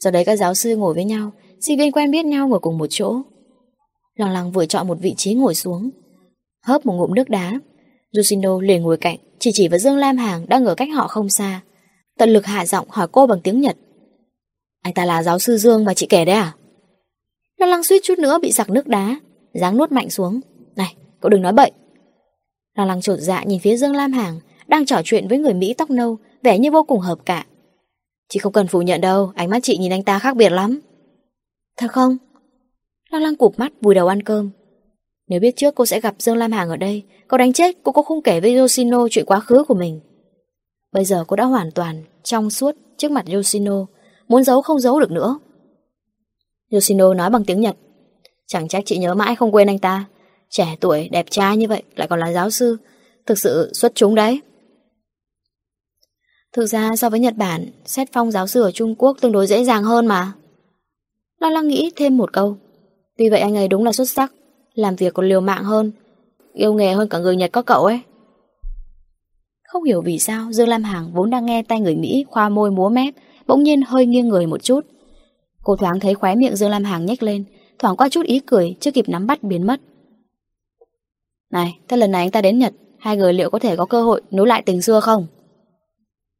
Do 0.00 0.10
đấy 0.10 0.24
các 0.24 0.36
giáo 0.36 0.54
sư 0.54 0.76
ngồi 0.76 0.94
với 0.94 1.04
nhau, 1.04 1.30
Sinh 1.60 1.78
viên 1.78 1.92
quen 1.92 2.10
biết 2.10 2.24
nhau 2.24 2.48
ngồi 2.48 2.60
cùng 2.60 2.78
một 2.78 2.86
chỗ. 2.90 3.22
Lăng 4.16 4.30
lăng 4.30 4.52
vừa 4.52 4.66
chọn 4.66 4.88
một 4.88 4.98
vị 5.00 5.14
trí 5.16 5.34
ngồi 5.34 5.54
xuống. 5.54 5.90
Hớp 6.62 6.86
một 6.86 6.94
ngụm 6.94 7.14
nước 7.14 7.28
đá. 7.30 7.52
Lucindo 8.10 8.60
liền 8.60 8.82
ngồi 8.82 8.96
cạnh, 8.96 9.18
Chỉ 9.38 9.50
chỉ 9.54 9.68
vào 9.68 9.78
Dương 9.78 9.96
Lam 9.96 10.16
Hàng 10.16 10.48
đang 10.48 10.64
ở 10.64 10.74
cách 10.74 10.88
họ 10.94 11.08
không 11.08 11.28
xa. 11.28 11.60
Tận 12.18 12.30
lực 12.30 12.46
hạ 12.46 12.66
giọng 12.66 12.86
hỏi 12.90 13.08
cô 13.12 13.26
bằng 13.26 13.40
tiếng 13.40 13.60
Nhật. 13.60 13.76
Anh 14.82 14.94
ta 14.94 15.04
là 15.04 15.22
giáo 15.22 15.38
sư 15.38 15.56
Dương 15.56 15.84
mà 15.84 15.94
chị 15.94 16.06
kể 16.06 16.24
đấy 16.24 16.34
à? 16.34 16.54
Lăng 17.56 17.70
lăng 17.70 17.82
suýt 17.82 18.00
chút 18.02 18.18
nữa 18.18 18.38
bị 18.42 18.52
sặc 18.52 18.70
nước 18.70 18.86
đá. 18.86 19.20
Dáng 19.54 19.76
nuốt 19.76 19.92
mạnh 19.92 20.10
xuống. 20.10 20.40
Này, 20.76 20.96
cậu 21.20 21.30
đừng 21.30 21.42
nói 21.42 21.52
bậy. 21.52 21.70
Lăng 22.76 22.86
lăng 22.86 23.00
trột 23.00 23.18
dạ 23.20 23.44
nhìn 23.44 23.60
phía 23.60 23.76
Dương 23.76 23.96
Lam 23.96 24.12
Hàng, 24.12 24.40
Đang 24.66 24.86
trò 24.86 25.00
chuyện 25.04 25.28
với 25.28 25.38
người 25.38 25.54
Mỹ 25.54 25.74
tóc 25.74 25.90
nâu, 25.90 26.18
Vẻ 26.42 26.58
như 26.58 26.70
vô 26.70 26.82
cùng 26.82 27.00
hợp 27.00 27.18
cả 27.24 27.46
Chị 28.28 28.38
không 28.38 28.52
cần 28.52 28.66
phủ 28.66 28.82
nhận 28.82 29.00
đâu, 29.00 29.32
Ánh 29.34 29.50
mắt 29.50 29.58
chị 29.62 29.78
nhìn 29.78 29.92
anh 29.92 30.02
ta 30.02 30.18
khác 30.18 30.36
biệt 30.36 30.52
lắm. 30.52 30.80
Thật 31.76 31.88
không? 31.90 32.16
Lăng 33.10 33.22
lăng 33.22 33.36
cụp 33.36 33.58
mắt 33.58 33.72
vùi 33.80 33.94
đầu 33.94 34.06
ăn 34.06 34.22
cơm. 34.22 34.50
Nếu 35.28 35.40
biết 35.40 35.56
trước 35.56 35.74
cô 35.74 35.86
sẽ 35.86 36.00
gặp 36.00 36.14
Dương 36.18 36.36
Lam 36.36 36.52
Hàng 36.52 36.68
ở 36.68 36.76
đây 36.76 37.02
Cô 37.28 37.38
đánh 37.38 37.52
chết 37.52 37.76
cô 37.82 37.92
cũng 37.92 38.04
không 38.04 38.22
kể 38.22 38.40
với 38.40 38.54
Yoshino 38.54 39.08
chuyện 39.10 39.26
quá 39.26 39.40
khứ 39.40 39.64
của 39.68 39.74
mình. 39.74 40.00
Bây 40.92 41.04
giờ 41.04 41.24
cô 41.28 41.36
đã 41.36 41.44
hoàn 41.44 41.70
toàn 41.70 42.04
Trong 42.22 42.50
suốt 42.50 42.76
trước 42.96 43.10
mặt 43.10 43.24
Yoshino 43.32 43.86
Muốn 44.28 44.44
giấu 44.44 44.62
không 44.62 44.80
giấu 44.80 45.00
được 45.00 45.10
nữa. 45.10 45.38
Yoshino 46.70 47.14
nói 47.14 47.30
bằng 47.30 47.44
tiếng 47.44 47.60
Nhật. 47.60 47.76
Chẳng 48.46 48.68
trách 48.68 48.82
chị 48.86 48.98
nhớ 48.98 49.14
mãi 49.14 49.36
không 49.36 49.54
quên 49.54 49.68
anh 49.68 49.78
ta. 49.78 50.04
Trẻ 50.48 50.76
tuổi, 50.80 51.08
đẹp 51.08 51.26
trai 51.30 51.56
như 51.56 51.68
vậy 51.68 51.82
Lại 51.96 52.08
còn 52.08 52.20
là 52.20 52.32
giáo 52.32 52.50
sư. 52.50 52.76
Thực 53.26 53.38
sự 53.38 53.70
xuất 53.74 53.92
chúng 53.94 54.14
đấy. 54.14 54.40
Thực 56.52 56.66
ra 56.66 56.96
so 56.96 57.10
với 57.10 57.20
Nhật 57.20 57.34
Bản 57.36 57.66
Xét 57.84 58.08
phong 58.12 58.30
giáo 58.30 58.46
sư 58.46 58.62
ở 58.62 58.70
Trung 58.70 58.94
Quốc 58.94 59.16
tương 59.20 59.32
đối 59.32 59.46
dễ 59.46 59.64
dàng 59.64 59.84
hơn 59.84 60.06
mà. 60.06 60.32
Lo 61.40 61.50
lắng 61.50 61.68
nghĩ 61.68 61.90
thêm 61.96 62.16
một 62.16 62.32
câu. 62.32 62.56
Tuy 63.16 63.28
vậy 63.28 63.40
anh 63.40 63.56
ấy 63.56 63.68
đúng 63.68 63.84
là 63.84 63.92
xuất 63.92 64.08
sắc 64.08 64.32
Làm 64.74 64.96
việc 64.96 65.14
còn 65.14 65.28
liều 65.28 65.40
mạng 65.40 65.64
hơn 65.64 65.92
Yêu 66.52 66.74
nghề 66.74 66.92
hơn 66.92 67.08
cả 67.08 67.18
người 67.18 67.36
Nhật 67.36 67.52
có 67.52 67.62
cậu 67.62 67.84
ấy. 67.84 68.00
Không 69.68 69.84
hiểu 69.84 70.02
vì 70.02 70.18
sao 70.18 70.52
Dương 70.52 70.68
Lam 70.68 70.82
Hằng 70.82 71.12
vốn 71.12 71.30
đang 71.30 71.46
nghe 71.46 71.62
tay 71.62 71.80
người 71.80 71.96
Mỹ 71.96 72.24
Khoa 72.28 72.48
môi 72.48 72.70
múa 72.70 72.88
mép 72.88 73.14
Bỗng 73.46 73.62
nhiên 73.62 73.82
hơi 73.82 74.06
nghiêng 74.06 74.28
người 74.28 74.46
một 74.46 74.62
chút. 74.62 74.80
Cô 75.62 75.76
thoáng 75.76 76.00
thấy 76.00 76.14
khóe 76.14 76.34
miệng 76.34 76.56
Dương 76.56 76.70
Lam 76.70 76.84
Hằng 76.84 77.06
nhếch 77.06 77.22
lên 77.22 77.44
Thoảng 77.78 77.96
qua 77.96 78.08
chút 78.08 78.26
ý 78.26 78.40
cười 78.40 78.76
Chưa 78.80 78.90
kịp 78.90 79.08
nắm 79.08 79.26
bắt 79.26 79.42
biến 79.42 79.66
mất. 79.66 79.80
Này, 81.50 81.78
thế 81.88 81.96
lần 81.96 82.10
này 82.10 82.22
anh 82.22 82.30
ta 82.30 82.40
đến 82.40 82.58
Nhật 82.58 82.72
Hai 82.98 83.16
người 83.16 83.32
liệu 83.32 83.50
có 83.50 83.58
thể 83.58 83.76
có 83.76 83.86
cơ 83.86 84.02
hội 84.02 84.22
nối 84.30 84.46
lại 84.46 84.62
tình 84.66 84.82
xưa 84.82 85.00
không? 85.00 85.26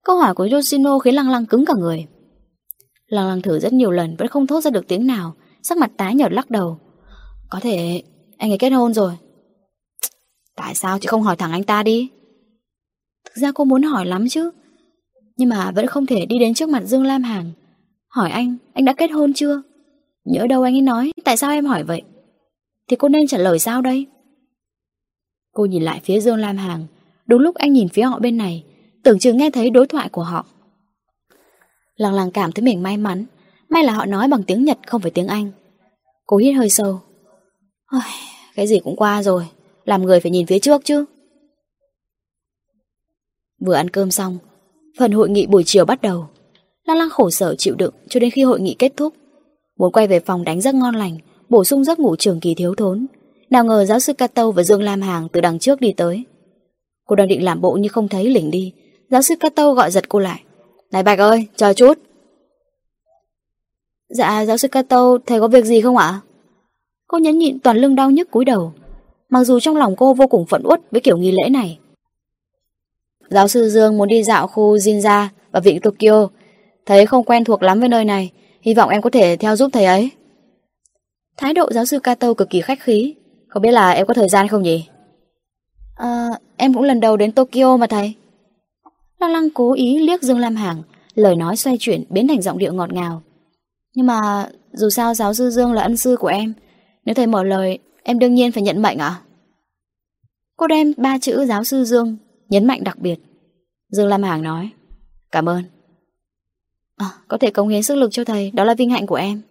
Câu 0.05 0.17
hỏi 0.17 0.35
của 0.35 0.49
Yoshino 0.53 0.99
khiến 0.99 1.15
Lăng 1.15 1.31
Lăng 1.31 1.47
cứng 1.47 1.65
cả 1.67 1.75
người. 1.79 2.07
Lăng 3.07 3.29
Lăng 3.29 3.43
thử 3.43 3.59
rất 3.59 3.73
nhiều 3.73 3.91
lần 3.91 4.17
Vẫn 4.17 4.29
không 4.29 4.47
thốt 4.47 4.61
ra 4.61 4.71
được 4.71 4.89
tiếng 4.89 5.07
nào 5.07 5.35
Sắc 5.69 5.79
mặt 5.79 5.91
tái 5.97 6.15
nhợt 6.15 6.33
lắc 6.33 6.51
đầu. 6.51 6.79
Có 7.51 7.61
thể 7.61 8.03
anh 8.39 8.51
ấy 8.51 8.59
kết 8.59 8.71
hôn 8.71 8.95
rồi. 8.95 9.13
Tại 10.57 10.75
sao 10.75 10.99
chị 10.99 11.07
không 11.07 11.23
hỏi 11.23 11.37
thẳng 11.37 11.53
anh 11.53 11.65
ta 11.65 11.83
đi? 11.83 12.09
Thực 13.25 13.37
ra 13.37 13.53
cô 13.53 13.65
muốn 13.65 13.83
hỏi 13.83 14.07
lắm 14.07 14.29
chứ. 14.29 14.51
Nhưng 15.37 15.49
mà 15.49 15.71
vẫn 15.71 15.87
không 15.87 16.07
thể 16.07 16.27
đi 16.27 16.39
đến 16.39 16.55
trước 16.55 16.69
mặt 16.69 16.83
Dương 16.85 17.05
Lam 17.05 17.23
Hàng 17.23 17.53
Hỏi 18.09 18.31
anh 18.31 18.57
Anh 18.73 18.85
đã 18.85 18.93
kết 18.93 19.11
hôn 19.11 19.33
chưa? 19.33 19.63
Nhớ 20.25 20.47
đâu 20.47 20.63
anh 20.63 20.75
ấy 20.75 20.83
nói, 20.83 21.13
Tại 21.25 21.37
sao 21.37 21.51
em 21.51 21.67
hỏi 21.67 21.83
vậy? 21.83 22.03
Thì 22.89 22.97
cô 22.97 23.09
nên 23.09 23.27
trả 23.27 23.39
lời 23.39 23.59
sao 23.59 23.83
đây? 23.83 24.07
Cô 25.53 25.65
nhìn 25.65 25.83
lại 25.83 26.01
phía 26.05 26.21
Dương 26.21 26.39
Lam 26.39 26.57
Hàng 26.57 26.87
Đúng 27.27 27.41
lúc 27.41 27.55
anh 27.55 27.73
nhìn 27.73 27.89
phía 27.89 28.03
họ 28.03 28.19
bên 28.19 28.37
này, 28.37 28.65
Tưởng 29.03 29.19
chừng 29.19 29.37
nghe 29.37 29.51
thấy 29.51 29.71
đối 29.71 29.87
thoại 29.87 30.09
của 30.09 30.23
họ. 30.23 30.47
Lăng 31.97 32.15
lăng 32.15 32.31
cảm 32.31 32.53
thấy 32.53 32.63
mình 32.63 32.83
may 32.83 32.97
mắn. 32.97 33.27
May 33.69 33.85
là 33.85 33.93
họ 33.93 34.05
nói 34.05 34.29
bằng 34.29 34.43
tiếng 34.43 34.65
Nhật 34.65 34.79
không 34.87 35.03
phải 35.03 35.11
tiếng 35.11 35.27
Anh 35.27 35.51
Cô 36.27 36.37
hít 36.37 36.57
hơi 36.57 36.71
sâu 36.71 37.01
Cái 38.55 38.67
gì 38.67 38.81
cũng 38.81 38.97
qua 38.97 39.23
rồi 39.23 39.47
Làm 39.85 40.03
người 40.03 40.21
phải 40.21 40.31
nhìn 40.31 40.47
phía 40.47 40.59
trước 40.59 40.85
chứ 40.85 41.05
Vừa 43.67 43.75
ăn 43.75 43.91
cơm 43.91 44.11
xong 44.11 44.39
Phần 44.99 45.13
hội 45.13 45.29
nghị 45.29 45.47
buổi 45.47 45.63
chiều 45.67 45.85
bắt 45.85 46.03
đầu 46.03 46.29
Lăng 46.85 46.97
lăng 46.97 47.11
khổ 47.11 47.31
sở 47.31 47.55
chịu 47.55 47.75
đựng 47.75 47.95
cho 48.09 48.21
đến 48.21 48.31
khi 48.31 48.43
hội 48.43 48.61
nghị 48.61 48.75
kết 48.79 48.93
thúc 48.97 49.15
Muốn 49.79 49.93
quay 49.93 50.07
về 50.07 50.21
phòng 50.21 50.45
đánh 50.45 50.61
giấc 50.61 50.75
ngon 50.75 50.95
lành 50.95 51.19
Bổ 51.49 51.65
sung 51.65 51.85
giấc 51.85 51.99
ngủ 51.99 52.17
trường 52.17 52.41
kỳ 52.41 52.55
thiếu 52.55 52.75
thốn 52.75 53.07
Nào 53.51 53.65
ngờ 53.65 53.85
giáo 53.85 54.01
sư 54.01 54.13
Cato 54.13 54.51
và 54.51 54.63
Dương 54.63 54.83
Lam 54.83 55.03
Hàng 55.03 55.29
từ 55.33 55.41
đằng 55.41 55.59
trước 55.59 55.81
đi 55.81 55.93
tới. 55.93 56.25
Cô 57.07 57.17
đang 57.17 57.29
định 57.29 57.45
làm 57.45 57.61
bộ 57.61 57.73
như 57.73 57.89
không 57.89 58.09
thấy 58.09 58.31
lỉnh 58.31 58.51
đi. 58.51 58.73
Giáo 59.11 59.23
sư 59.23 59.35
Cato 59.41 59.73
gọi 59.73 59.91
giật 59.91 60.09
cô 60.09 60.19
lại. 60.19 60.43
Này 60.93 61.03
Bạch 61.03 61.19
ơi, 61.19 61.47
chờ 61.57 61.73
chút. 61.73 61.99
Dạ, 64.09 64.45
giáo 64.45 64.57
sư 64.57 64.69
Cato, 64.69 65.19
thầy 65.27 65.41
có 65.41 65.49
việc 65.49 65.65
gì 65.65 65.81
không 65.81 65.97
ạ? 65.97 66.21
Cô 67.07 67.19
nhấn 67.19 67.39
nhịn 67.39 67.59
toàn 67.59 67.77
lưng 67.77 67.95
đau 67.95 68.11
nhức 68.11 68.31
cúi 68.31 68.45
đầu. 68.45 68.73
Mặc 69.29 69.45
dù 69.45 69.61
trong 69.61 69.77
lòng 69.77 69.97
cô 69.97 70.15
vô 70.15 70.27
cùng 70.27 70.47
phẫn 70.47 70.63
uất 70.65 70.81
với 70.91 71.01
kiểu 71.01 71.19
nghi 71.19 71.33
lễ 71.33 71.49
này. 71.49 71.79
Giáo 73.31 73.49
sư 73.49 73.69
Dương 73.69 73.99
muốn 73.99 74.09
đi 74.09 74.23
dạo 74.23 74.47
khu 74.47 74.77
Jinja 74.77 75.27
và 75.53 75.61
vịnh 75.61 75.81
Tokyo. 75.81 76.29
Thấy 76.87 77.07
không 77.07 77.25
quen 77.25 77.45
thuộc 77.45 77.63
lắm 77.63 77.81
với 77.81 77.89
nơi 77.89 78.05
này. 78.05 78.33
Hy 78.63 78.75
vọng 78.75 78.91
em 78.91 79.03
có 79.03 79.11
thể 79.11 79.37
theo 79.37 79.57
giúp 79.57 79.71
thầy 79.73 79.85
ấy. 79.85 80.11
Thái 81.37 81.55
độ 81.55 81.73
giáo 81.73 81.85
sư 81.85 81.99
Kato 82.01 82.35
cực 82.35 82.51
kỳ 82.51 82.61
khách 82.61 82.81
khí. 82.81 83.15
Không 83.49 83.63
biết 83.63 83.73
là 83.73 83.91
em 83.91 84.07
có 84.07 84.15
thời 84.15 84.29
gian 84.29 84.49
không 84.49 84.63
nhỉ? 84.63 84.85
À, 85.97 86.29
em 86.57 86.75
cũng 86.75 86.83
lần 86.83 87.01
đầu 87.01 87.17
đến 87.17 87.33
Tokyo 87.33 87.77
mà 87.77 87.87
thầy. 87.87 88.15
Lăng 89.21 89.33
lăng 89.33 89.51
cố 89.51 89.73
ý 89.73 89.99
liếc 89.99 90.23
Dương 90.23 90.39
Lam 90.39 90.57
Hàng, 90.57 90.83
lời 91.15 91.37
nói 91.37 91.57
xoay 91.57 91.77
chuyển 91.81 92.05
biến 92.09 92.29
thành 92.29 92.43
giọng 92.43 92.59
điệu 92.59 92.73
ngọt 92.73 92.93
ngào. 92.93 93.23
Nhưng 93.97 94.07
mà 94.07 94.49
dù 94.73 94.91
sao 94.91 95.15
giáo 95.15 95.35
sư 95.35 95.51
Dương 95.51 95.73
là 95.73 95.83
ân 95.83 95.97
sư 95.97 96.17
của 96.21 96.29
em, 96.29 96.55
nếu 97.05 97.15
thầy 97.15 97.27
mở 97.27 97.45
lời, 97.45 97.79
em 98.03 98.19
đương 98.19 98.35
nhiên 98.35 98.53
phải 98.53 98.63
nhận 98.63 98.83
mệnh 98.83 98.99
à? 98.99 99.21
Cô 100.57 100.67
đem 100.67 100.93
ba 100.97 101.19
chữ 101.19 101.45
giáo 101.47 101.65
sư 101.65 101.85
Dương, 101.85 102.17
nhấn 102.49 102.67
mạnh 102.67 102.85
đặc 102.85 102.99
biệt. 102.99 103.17
Dương 103.89 104.09
Lam 104.09 104.23
Hàng 104.23 104.43
nói, 104.43 104.71
cảm 105.33 105.49
ơn. 105.49 105.63
À, 106.97 107.07
có 107.29 107.39
thể 107.39 107.51
cống 107.51 107.69
hiến 107.69 107.83
sức 107.83 107.95
lực 107.95 108.09
cho 108.13 108.25
thầy, 108.25 108.51
đó 108.51 108.65
là 108.65 108.75
vinh 108.75 108.91
hạnh 108.91 109.07
của 109.07 109.15
em. 109.15 109.43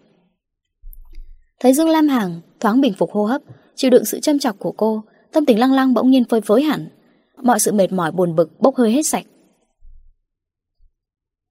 Thấy 1.60 1.74
Dương 1.74 1.89
Lam 1.89 2.08
Hàng 2.08 2.41
thoáng 2.60 2.82
bình 2.82 2.93
phục 2.98 3.12
hô 3.12 3.26
hấp, 3.26 3.41
chịu 3.76 3.91
đựng 3.91 4.06
sự 4.06 4.20
châm 4.20 4.39
chọc 4.39 4.60
của 4.60 4.72
cô, 4.72 5.04
tâm 5.32 5.46
tình 5.46 5.60
lăng 5.60 5.74
lăng 5.74 5.93
bỗng 5.93 6.12
nhiên 6.12 6.26
phơi 6.26 6.41
phới 6.41 6.64
hẳn. 6.64 6.88
Mọi 7.43 7.60
sự 7.60 7.72
mệt 7.72 7.91
mỏi 7.91 8.12
buồn 8.12 8.36
bực 8.36 8.60
bốc 8.60 8.76
hơi 8.76 8.91
hết 8.91 9.08
sạch. 9.08 9.26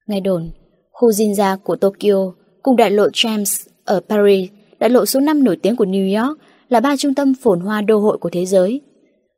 Ngày 0.07 0.21
đồn, 0.21 0.51
khu 0.93 1.11
Jinja 1.11 1.59
của 1.59 1.77
Tokyo 1.77 2.44
cùng 2.65 2.77
đại 2.77 2.91
lộ 2.91 3.07
Champs 3.13 3.67
ở 3.85 4.01
Paris, 4.09 4.51
đại 4.79 4.91
lộ 4.91 5.07
số 5.07 5.21
5 5.21 5.45
nổi 5.45 5.57
tiếng 5.57 5.77
của 5.77 5.85
New 5.85 6.23
York 6.23 6.39
là 6.69 6.81
ba 6.81 6.97
trung 6.97 7.15
tâm 7.15 7.35
phồn 7.35 7.61
hoa 7.61 7.81
đô 7.81 7.99
hội 7.99 8.19
của 8.19 8.31
thế 8.31 8.47
giới. 8.47 8.81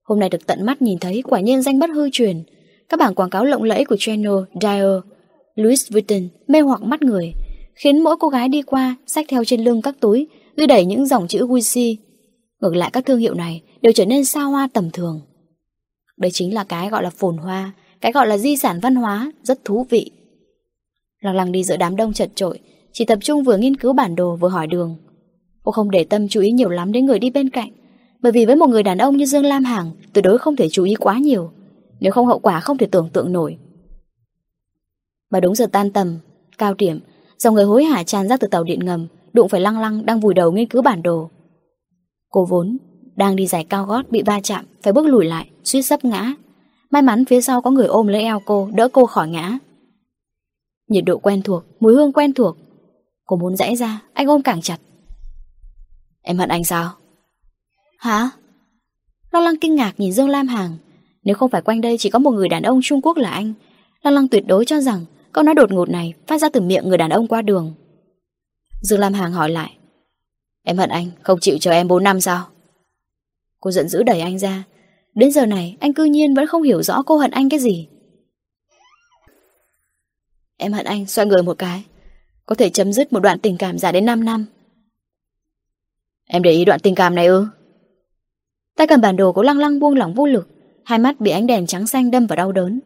Hôm 0.03 0.19
nay 0.19 0.29
được 0.29 0.47
tận 0.47 0.67
mắt 0.67 0.83
nhìn 0.83 0.99
thấy 0.99 1.23
quả 1.27 1.41
nhiên 1.41 1.63
danh 1.63 1.79
bất 1.79 1.91
hư 1.91 2.11
truyền. 2.13 2.43
Các 2.89 3.01
bảng 3.01 3.15
quảng 3.15 3.31
cáo 3.31 3.45
lộng 3.45 3.63
lẫy 3.63 3.85
của 3.85 3.97
Chanel, 3.99 4.33
Dior, 4.61 5.03
Louis 5.55 5.93
Vuitton 5.93 6.29
mê 6.49 6.61
hoặc 6.61 6.83
mắt 6.83 7.03
người, 7.03 7.33
khiến 7.75 8.05
mỗi 8.05 8.17
cô 8.21 8.29
gái 8.29 8.49
đi 8.49 8.63
qua 8.63 8.97
xách 9.07 9.27
theo 9.29 9.45
trên 9.45 9.65
lưng 9.65 9.83
các 9.83 9.97
túi 10.01 10.27
ghi 10.57 10.67
đẩy 10.67 10.85
những 10.85 11.07
dòng 11.07 11.29
chữ 11.29 11.47
Gucci. 11.47 11.99
Ngược 12.61 12.77
lại 12.77 12.91
các 12.93 13.07
thương 13.07 13.19
hiệu 13.19 13.35
này 13.35 13.63
đều 13.83 13.93
trở 13.93 14.05
nên 14.05 14.25
xa 14.25 14.43
hoa 14.43 14.69
tầm 14.73 14.91
thường. 14.91 15.21
Đây 16.17 16.31
chính 16.31 16.55
là 16.55 16.65
cái 16.65 16.89
gọi 16.91 17.03
là 17.03 17.11
phồn 17.11 17.37
hoa, 17.37 17.73
cái 18.01 18.13
gọi 18.13 18.27
là 18.27 18.39
di 18.39 18.57
sản 18.57 18.81
văn 18.83 18.95
hóa, 18.95 19.33
rất 19.43 19.65
thú 19.65 19.87
vị. 19.91 20.11
Lăng 21.21 21.35
lăng 21.35 21.53
đi 21.53 21.65
giữa 21.65 21.77
đám 21.77 21.97
đông 21.97 22.13
chật 22.13 22.31
trội, 22.35 22.61
chỉ 22.99 23.05
tập 23.05 23.19
trung 23.23 23.43
vừa 23.43 23.57
nghiên 23.57 23.77
cứu 23.77 23.93
bản 23.93 24.17
đồ 24.17 24.37
vừa 24.37 24.49
hỏi 24.49 24.67
đường. 24.67 24.97
Cô 25.63 25.73
không 25.73 25.91
để 25.91 26.05
tâm 26.05 26.29
chú 26.29 26.41
ý 26.41 26.51
nhiều 26.51 26.69
lắm 26.69 26.93
đến 26.93 27.07
người 27.07 27.19
đi 27.19 27.31
bên 27.31 27.51
cạnh, 27.51 27.71
bởi 28.21 28.33
vì 28.33 28.47
với 28.47 28.57
một 28.57 28.67
người 28.67 28.83
đàn 28.83 28.99
ông 28.99 29.17
như 29.17 29.27
Dương 29.27 29.45
Lam 29.45 29.65
Hằng 29.65 29.91
tuyệt 30.13 30.25
đối 30.25 30.39
không 30.39 30.57
thể 30.57 30.69
chú 30.69 30.85
ý 30.85 30.95
quá 30.95 31.19
nhiều, 31.19 31.51
nếu 32.01 32.13
không 32.13 32.27
hậu 32.27 32.39
quả 32.39 32.61
không 32.61 32.79
thể 32.79 32.87
tưởng 32.87 33.09
tượng 33.13 33.33
nổi. 33.33 33.57
Mà 35.31 35.41
đúng 35.41 35.55
giờ 35.55 35.67
tan 35.73 35.91
tầm, 35.91 36.19
cao 36.59 36.75
điểm, 36.75 37.01
dòng 37.39 37.55
người 37.55 37.65
hối 37.65 37.85
hả 37.85 38.03
tràn 38.03 38.29
ra 38.29 38.37
từ 38.37 38.49
tàu 38.49 38.65
điện 38.65 38.85
ngầm, 38.85 39.07
đụng 39.33 39.49
phải 39.49 39.61
lăng 39.61 39.81
lăng 39.81 40.07
đang 40.07 40.21
vùi 40.21 40.35
đầu 40.35 40.53
nghiên 40.53 40.69
cứu 40.69 40.83
bản 40.83 41.03
đồ. 41.03 41.31
Cô 42.31 42.45
vốn 42.45 42.77
đang 43.17 43.37
đi 43.37 43.47
giải 43.47 43.65
cao 43.65 43.85
gót 43.85 44.11
bị 44.11 44.23
va 44.23 44.41
chạm, 44.41 44.65
phải 44.83 44.93
bước 44.93 45.07
lùi 45.07 45.25
lại, 45.25 45.51
suýt 45.65 45.83
sấp 45.83 46.05
ngã. 46.05 46.35
May 46.91 47.03
mắn 47.03 47.25
phía 47.25 47.41
sau 47.41 47.63
có 47.63 47.71
người 47.71 47.87
ôm 47.87 48.07
lấy 48.07 48.23
eo 48.23 48.41
cô, 48.47 48.69
đỡ 48.75 48.89
cô 48.93 49.07
khỏi 49.07 49.29
ngã. 49.29 49.59
Nhiệt 50.89 51.05
độ 51.05 51.19
quen 51.19 51.43
thuộc, 51.43 51.65
mùi 51.81 51.95
hương 51.95 52.13
quen 52.13 52.35
thuộc. 52.35 52.57
Cô 53.27 53.37
muốn 53.37 53.57
rẽ 53.57 53.77
ra, 53.77 54.03
anh 54.13 54.27
ôm 54.27 54.43
càng 54.43 54.63
chặt. 54.63 54.79
Em 56.23 56.39
hận 56.39 56.49
anh 56.49 56.65
sao? 56.65 56.93
Hả? 57.99 58.31
Lo 59.31 59.41
lăng 59.41 59.57
kinh 59.61 59.75
ngạc 59.75 59.93
nhìn 59.99 60.13
Dương 60.13 60.29
Lam 60.29 60.49
Hàng. 60.49 60.77
Nếu 61.23 61.35
không 61.35 61.51
phải 61.51 61.63
quanh 61.63 61.81
đây 61.81 61.97
chỉ 61.99 62.11
có 62.11 62.19
một 62.19 62.31
người 62.31 62.49
đàn 62.49 62.63
ông 62.63 62.81
Trung 62.83 63.03
Quốc 63.03 63.17
là 63.17 63.31
anh, 63.31 63.53
Lo 64.03 64.11
lăng 64.11 64.29
tuyệt 64.29 64.47
đối 64.47 64.65
cho 64.65 64.81
rằng 64.81 65.05
câu 65.33 65.45
nói 65.45 65.55
đột 65.55 65.73
ngột 65.73 65.89
này 65.89 66.15
phát 66.27 66.39
ra 66.39 66.49
từ 66.49 66.61
miệng 66.61 66.89
người 66.89 66.99
đàn 66.99 67.11
ông 67.11 67.29
qua 67.29 67.43
đường. 67.43 67.75
Dương 68.83 69.01
Lam 69.01 69.13
Hàng 69.13 69.33
hỏi 69.33 69.51
lại. 69.51 69.77
Em 70.63 70.79
hận 70.79 70.91
anh, 70.91 71.11
không 71.23 71.41
chịu 71.41 71.59
chờ 71.61 71.71
em 71.71 71.89
4 71.89 72.05
năm 72.05 72.21
sao? 72.21 72.49
Cô 73.61 73.71
giận 73.71 73.89
dữ 73.89 74.03
đẩy 74.03 74.21
anh 74.21 74.39
ra. 74.39 74.65
Đến 75.15 75.33
giờ 75.33 75.47
này, 75.47 75.77
anh 75.81 75.95
cư 75.95 76.05
nhiên 76.05 76.35
vẫn 76.35 76.47
không 76.47 76.63
hiểu 76.63 76.83
rõ 76.83 77.03
cô 77.03 77.17
hận 77.17 77.31
anh 77.31 77.49
cái 77.49 77.61
gì. 77.61 77.89
Em 80.57 80.73
hận 80.73 80.87
anh, 80.87 81.07
xoay 81.07 81.27
người 81.27 81.43
một 81.43 81.59
cái. 81.59 81.85
Có 82.47 82.55
thể 82.55 82.71
chấm 82.71 82.93
dứt 82.93 83.13
một 83.13 83.21
đoạn 83.21 83.39
tình 83.39 83.57
cảm 83.59 83.79
dài 83.79 83.93
đến 83.93 84.05
5 84.05 84.25
năm. 84.25 84.47
Em 86.29 86.43
để 86.43 86.51
ý 86.51 86.65
đoạn 86.65 86.81
tình 86.81 86.95
cảm 86.95 87.15
này 87.15 87.27
ư? 87.27 87.47
Tay 88.77 88.87
cầm 88.87 89.01
bản 89.01 89.17
đồ 89.17 89.33
cố 89.33 89.43
lăng 89.43 89.59
lăng 89.59 89.81
buông 89.81 89.97
lỏng 89.97 90.15
vô 90.15 90.27
lực. 90.27 90.49
Hai 90.85 90.99
mắt 90.99 91.21
bị 91.21 91.31
ánh 91.31 91.47
đèn 91.47 91.67
trắng 91.67 91.87
xanh 91.87 92.11
đâm 92.11 92.27
vào 92.27 92.37
đau 92.37 92.53
đớn. 92.53 92.81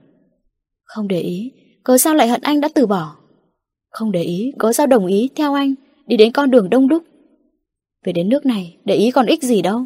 Không 0.85 1.09
để 1.09 1.21
ý, 1.21 1.53
cớ 1.85 1.99
sao 1.99 2.15
lại 2.15 2.29
hận 2.29 2.41
anh 2.41 2.61
đã 2.61 2.69
từ 2.75 2.87
bỏ? 2.87 3.17
Không 3.91 4.13
để 4.13 4.23
ý, 4.23 4.53
cớ 4.59 4.73
sao 4.73 4.87
đồng 4.87 5.07
ý 5.07 5.29
theo 5.35 5.55
anh 5.55 5.75
đi 6.07 6.17
đến 6.17 6.33
con 6.33 6.51
đường 6.51 6.71
đông 6.71 6.89
đúc? 6.89 7.03
Về 8.05 8.13
đến 8.13 8.29
nước 8.29 8.47
này, 8.47 8.77
để 8.85 8.95
ý 8.95 9.11
còn 9.11 9.27
ích 9.27 9.43
gì 9.43 9.63
đâu. 9.63 9.85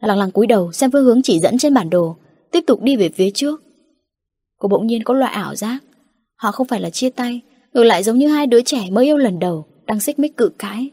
lăng 0.00 0.18
lăng 0.18 0.30
cúi 0.30 0.46
đầu 0.46 0.72
xem 0.72 0.90
phương 0.90 1.04
hướng 1.04 1.22
chỉ 1.22 1.38
dẫn 1.38 1.58
trên 1.58 1.74
bản 1.74 1.90
đồ, 1.90 2.16
tiếp 2.50 2.64
tục 2.66 2.82
đi 2.82 2.96
về 2.96 3.08
phía 3.08 3.30
trước. 3.30 3.62
Cô 4.58 4.68
bỗng 4.68 4.86
nhiên 4.86 5.04
có 5.04 5.14
loại 5.14 5.32
ảo 5.32 5.54
giác. 5.54 5.78
Họ 6.36 6.52
không 6.52 6.66
phải 6.66 6.80
là 6.80 6.90
chia 6.90 7.10
tay, 7.10 7.40
ngược 7.72 7.84
lại 7.84 8.02
giống 8.02 8.18
như 8.18 8.28
hai 8.28 8.46
đứa 8.46 8.62
trẻ 8.62 8.90
mới 8.90 9.04
yêu 9.04 9.16
lần 9.16 9.38
đầu, 9.38 9.66
đang 9.86 10.00
xích 10.00 10.18
mích 10.18 10.36
cự 10.36 10.50
cãi. 10.58 10.90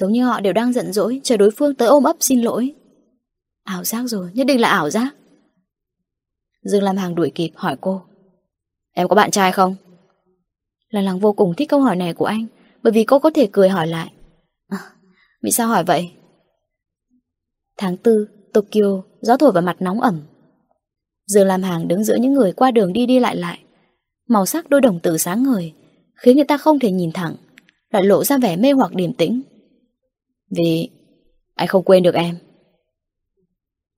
Giống 0.00 0.12
như 0.12 0.24
họ 0.24 0.40
đều 0.40 0.52
đang 0.52 0.72
giận 0.72 0.92
dỗi, 0.92 1.20
chờ 1.24 1.36
đối 1.36 1.50
phương 1.50 1.74
tới 1.74 1.88
ôm 1.88 2.04
ấp 2.04 2.16
xin 2.20 2.40
lỗi. 2.40 2.74
Ảo 3.64 3.84
giác 3.84 4.02
rồi, 4.06 4.30
nhất 4.34 4.46
định 4.46 4.60
là 4.60 4.68
ảo 4.68 4.90
giác. 4.90 5.14
Dương 6.62 6.82
Lam 6.82 6.96
Hàng 6.96 7.14
đuổi 7.14 7.32
kịp 7.34 7.50
hỏi 7.54 7.76
cô. 7.80 8.02
Em 8.92 9.08
có 9.08 9.14
bạn 9.14 9.30
trai 9.30 9.52
không? 9.52 9.76
Lan 10.90 11.04
lăng 11.04 11.18
vô 11.18 11.32
cùng 11.32 11.54
thích 11.56 11.68
câu 11.68 11.80
hỏi 11.80 11.96
này 11.96 12.14
của 12.14 12.24
anh 12.24 12.46
Bởi 12.82 12.92
vì 12.92 13.04
cô 13.04 13.18
có 13.18 13.30
thể 13.34 13.48
cười 13.52 13.68
hỏi 13.68 13.86
lại 13.86 14.12
à, 14.68 14.78
Vì 15.42 15.50
sao 15.50 15.68
hỏi 15.68 15.84
vậy? 15.84 16.10
Tháng 17.76 17.96
4, 18.04 18.14
Tokyo 18.52 19.02
Gió 19.20 19.36
thổi 19.36 19.52
vào 19.52 19.62
mặt 19.62 19.76
nóng 19.80 20.00
ẩm 20.00 20.20
Dương 21.26 21.46
Lam 21.46 21.62
Hàng 21.62 21.88
đứng 21.88 22.04
giữa 22.04 22.16
những 22.16 22.32
người 22.32 22.52
qua 22.52 22.70
đường 22.70 22.92
đi 22.92 23.06
đi 23.06 23.20
lại 23.20 23.36
lại 23.36 23.58
Màu 24.28 24.46
sắc 24.46 24.70
đôi 24.70 24.80
đồng 24.80 25.00
tử 25.00 25.18
sáng 25.18 25.42
ngời 25.42 25.72
Khiến 26.22 26.36
người 26.36 26.44
ta 26.44 26.56
không 26.56 26.78
thể 26.78 26.90
nhìn 26.90 27.12
thẳng 27.12 27.34
Lại 27.90 28.02
lộ 28.04 28.24
ra 28.24 28.38
vẻ 28.38 28.56
mê 28.56 28.72
hoặc 28.72 28.94
điềm 28.94 29.12
tĩnh 29.12 29.42
Vì 30.50 30.90
Anh 31.54 31.68
không 31.68 31.84
quên 31.84 32.02
được 32.02 32.14
em 32.14 32.36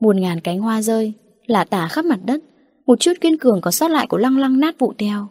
Muôn 0.01 0.21
ngàn 0.21 0.41
cánh 0.41 0.59
hoa 0.59 0.83
rơi 0.83 1.13
Lả 1.47 1.65
tả 1.65 1.89
khắp 1.89 2.05
mặt 2.05 2.19
đất 2.25 2.43
một 2.87 3.01
chút 3.01 3.13
kiên 3.21 3.39
cường 3.39 3.61
còn 3.61 3.73
sót 3.73 3.89
lại 3.89 4.07
của 4.07 4.17
lăng 4.17 4.39
lăng 4.39 4.61
nát 4.61 4.79
vụ 4.79 4.93
teo. 4.99 5.29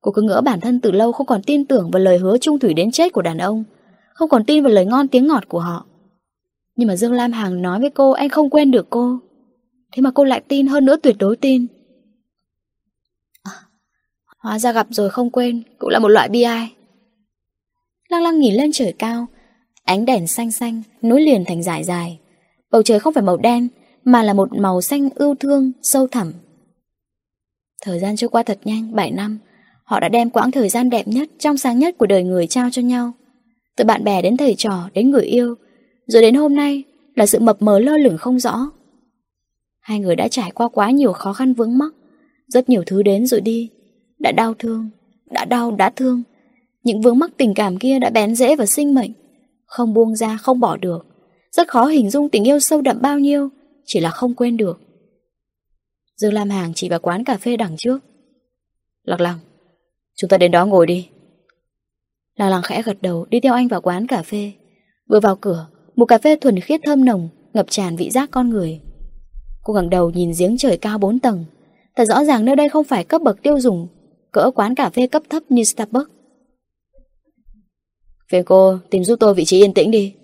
Cô 0.00 0.10
cứ 0.12 0.22
ngỡ 0.22 0.40
bản 0.40 0.60
thân 0.60 0.80
từ 0.80 0.90
lâu 0.90 1.12
không 1.12 1.26
còn 1.26 1.42
tin 1.42 1.64
tưởng 1.64 1.90
vào 1.90 2.02
lời 2.02 2.18
hứa 2.18 2.38
trung 2.38 2.58
thủy 2.58 2.74
đến 2.74 2.90
chết 2.90 3.12
của 3.12 3.22
đàn 3.22 3.38
ông, 3.38 3.64
không 4.14 4.28
còn 4.28 4.44
tin 4.44 4.62
vào 4.62 4.72
lời 4.72 4.86
ngon 4.86 5.08
tiếng 5.08 5.26
ngọt 5.26 5.48
của 5.48 5.60
họ. 5.60 5.86
Nhưng 6.76 6.88
mà 6.88 6.96
Dương 6.96 7.12
Lam 7.12 7.32
Hằng 7.32 7.62
nói 7.62 7.80
với 7.80 7.90
cô 7.90 8.10
anh 8.10 8.28
không 8.28 8.50
quên 8.50 8.70
được 8.70 8.86
cô. 8.90 9.18
Thế 9.92 10.00
mà 10.00 10.10
cô 10.10 10.24
lại 10.24 10.42
tin 10.48 10.66
hơn 10.66 10.84
nữa 10.84 10.96
tuyệt 11.02 11.16
đối 11.18 11.36
tin. 11.36 11.66
Hóa 14.44 14.58
ra 14.58 14.72
gặp 14.72 14.86
rồi 14.90 15.10
không 15.10 15.30
quên 15.30 15.62
cũng 15.78 15.90
là 15.90 15.98
một 15.98 16.08
loại 16.08 16.28
bi 16.28 16.42
ai. 16.42 16.72
Lăng 18.08 18.22
lăng 18.22 18.40
nhìn 18.40 18.54
lên 18.54 18.72
trời 18.72 18.94
cao, 18.98 19.26
ánh 19.84 20.04
đèn 20.04 20.26
xanh 20.26 20.52
xanh 20.52 20.82
nối 21.02 21.20
liền 21.20 21.44
thành 21.44 21.62
dài 21.62 21.84
dài. 21.84 22.18
Bầu 22.70 22.82
trời 22.82 23.00
không 23.00 23.14
phải 23.14 23.22
màu 23.22 23.36
đen 23.36 23.68
mà 24.04 24.22
là 24.22 24.32
một 24.32 24.48
màu 24.52 24.80
xanh 24.80 25.08
ưu 25.14 25.34
thương, 25.34 25.72
sâu 25.82 26.06
thẳm. 26.06 26.32
Thời 27.82 28.00
gian 28.00 28.16
trôi 28.16 28.30
qua 28.30 28.42
thật 28.42 28.58
nhanh, 28.64 28.94
7 28.94 29.10
năm, 29.10 29.38
họ 29.84 30.00
đã 30.00 30.08
đem 30.08 30.30
quãng 30.30 30.50
thời 30.50 30.68
gian 30.68 30.90
đẹp 30.90 31.08
nhất, 31.08 31.28
trong 31.38 31.58
sáng 31.58 31.78
nhất 31.78 31.98
của 31.98 32.06
đời 32.06 32.24
người 32.24 32.46
trao 32.46 32.68
cho 32.72 32.82
nhau. 32.82 33.12
Từ 33.76 33.84
bạn 33.84 34.04
bè 34.04 34.22
đến 34.22 34.36
thầy 34.36 34.54
trò, 34.54 34.90
đến 34.94 35.10
người 35.10 35.24
yêu, 35.24 35.54
rồi 36.06 36.22
đến 36.22 36.34
hôm 36.34 36.54
nay 36.54 36.82
là 37.14 37.26
sự 37.26 37.38
mập 37.38 37.62
mờ 37.62 37.78
lơ 37.78 37.96
lửng 37.96 38.18
không 38.18 38.38
rõ. 38.38 38.70
Hai 39.80 39.98
người 39.98 40.16
đã 40.16 40.28
trải 40.28 40.50
qua 40.50 40.68
quá 40.68 40.90
nhiều 40.90 41.12
khó 41.12 41.32
khăn 41.32 41.54
vướng 41.54 41.78
mắc, 41.78 41.94
rất 42.48 42.68
nhiều 42.68 42.82
thứ 42.86 43.02
đến 43.02 43.26
rồi 43.26 43.40
đi, 43.40 43.70
đã 44.24 44.32
đau 44.32 44.54
thương, 44.54 44.90
đã 45.30 45.44
đau, 45.44 45.70
đã 45.70 45.90
thương. 45.90 46.22
Những 46.82 47.00
vướng 47.00 47.18
mắc 47.18 47.30
tình 47.36 47.54
cảm 47.54 47.76
kia 47.78 47.98
đã 47.98 48.10
bén 48.10 48.34
rễ 48.34 48.56
vào 48.56 48.66
sinh 48.66 48.94
mệnh, 48.94 49.10
không 49.66 49.94
buông 49.94 50.16
ra, 50.16 50.36
không 50.36 50.60
bỏ 50.60 50.76
được. 50.76 51.06
Rất 51.50 51.68
khó 51.68 51.86
hình 51.86 52.10
dung 52.10 52.28
tình 52.28 52.44
yêu 52.44 52.60
sâu 52.60 52.80
đậm 52.80 52.98
bao 53.02 53.18
nhiêu, 53.18 53.48
chỉ 53.84 54.00
là 54.00 54.10
không 54.10 54.34
quên 54.34 54.56
được. 54.56 54.80
Dương 56.16 56.32
Lam 56.32 56.50
Hàng 56.50 56.72
chỉ 56.74 56.88
vào 56.88 56.98
quán 56.98 57.24
cà 57.24 57.36
phê 57.36 57.56
đằng 57.56 57.76
trước. 57.78 57.98
Lạc 59.04 59.20
lăng, 59.20 59.38
chúng 60.16 60.28
ta 60.28 60.38
đến 60.38 60.50
đó 60.50 60.66
ngồi 60.66 60.86
đi. 60.86 61.08
Lạc 62.36 62.48
lăng 62.48 62.62
khẽ 62.62 62.82
gật 62.82 63.02
đầu 63.02 63.26
đi 63.30 63.40
theo 63.40 63.54
anh 63.54 63.68
vào 63.68 63.80
quán 63.80 64.06
cà 64.06 64.22
phê. 64.22 64.52
Vừa 65.08 65.20
vào 65.20 65.36
cửa, 65.36 65.66
Mùi 65.96 66.06
cà 66.06 66.18
phê 66.18 66.36
thuần 66.36 66.60
khiết 66.60 66.80
thơm 66.84 67.04
nồng 67.04 67.28
Ngập 67.52 67.66
tràn 67.70 67.96
vị 67.96 68.10
giác 68.10 68.30
con 68.30 68.50
người 68.50 68.80
Cô 69.62 69.74
ngẩng 69.74 69.90
đầu 69.90 70.10
nhìn 70.10 70.32
giếng 70.38 70.56
trời 70.58 70.76
cao 70.76 70.98
bốn 70.98 71.18
tầng 71.18 71.44
Thật 71.96 72.04
rõ 72.04 72.24
ràng 72.24 72.44
nơi 72.44 72.56
đây 72.56 72.68
không 72.68 72.84
phải 72.84 73.04
cấp 73.04 73.22
bậc 73.22 73.42
tiêu 73.42 73.60
dùng 73.60 73.88
Cỡ 74.34 74.50
quán 74.54 74.74
cà 74.74 74.90
phê 74.90 75.06
cấp 75.06 75.22
thấp 75.30 75.42
như 75.48 75.64
Starbucks. 75.64 76.10
Về 78.30 78.42
cô, 78.42 78.78
tìm 78.90 79.04
giúp 79.04 79.16
tôi 79.20 79.34
vị 79.34 79.44
trí 79.44 79.58
yên 79.58 79.74
tĩnh 79.74 79.90
đi. 79.90 80.14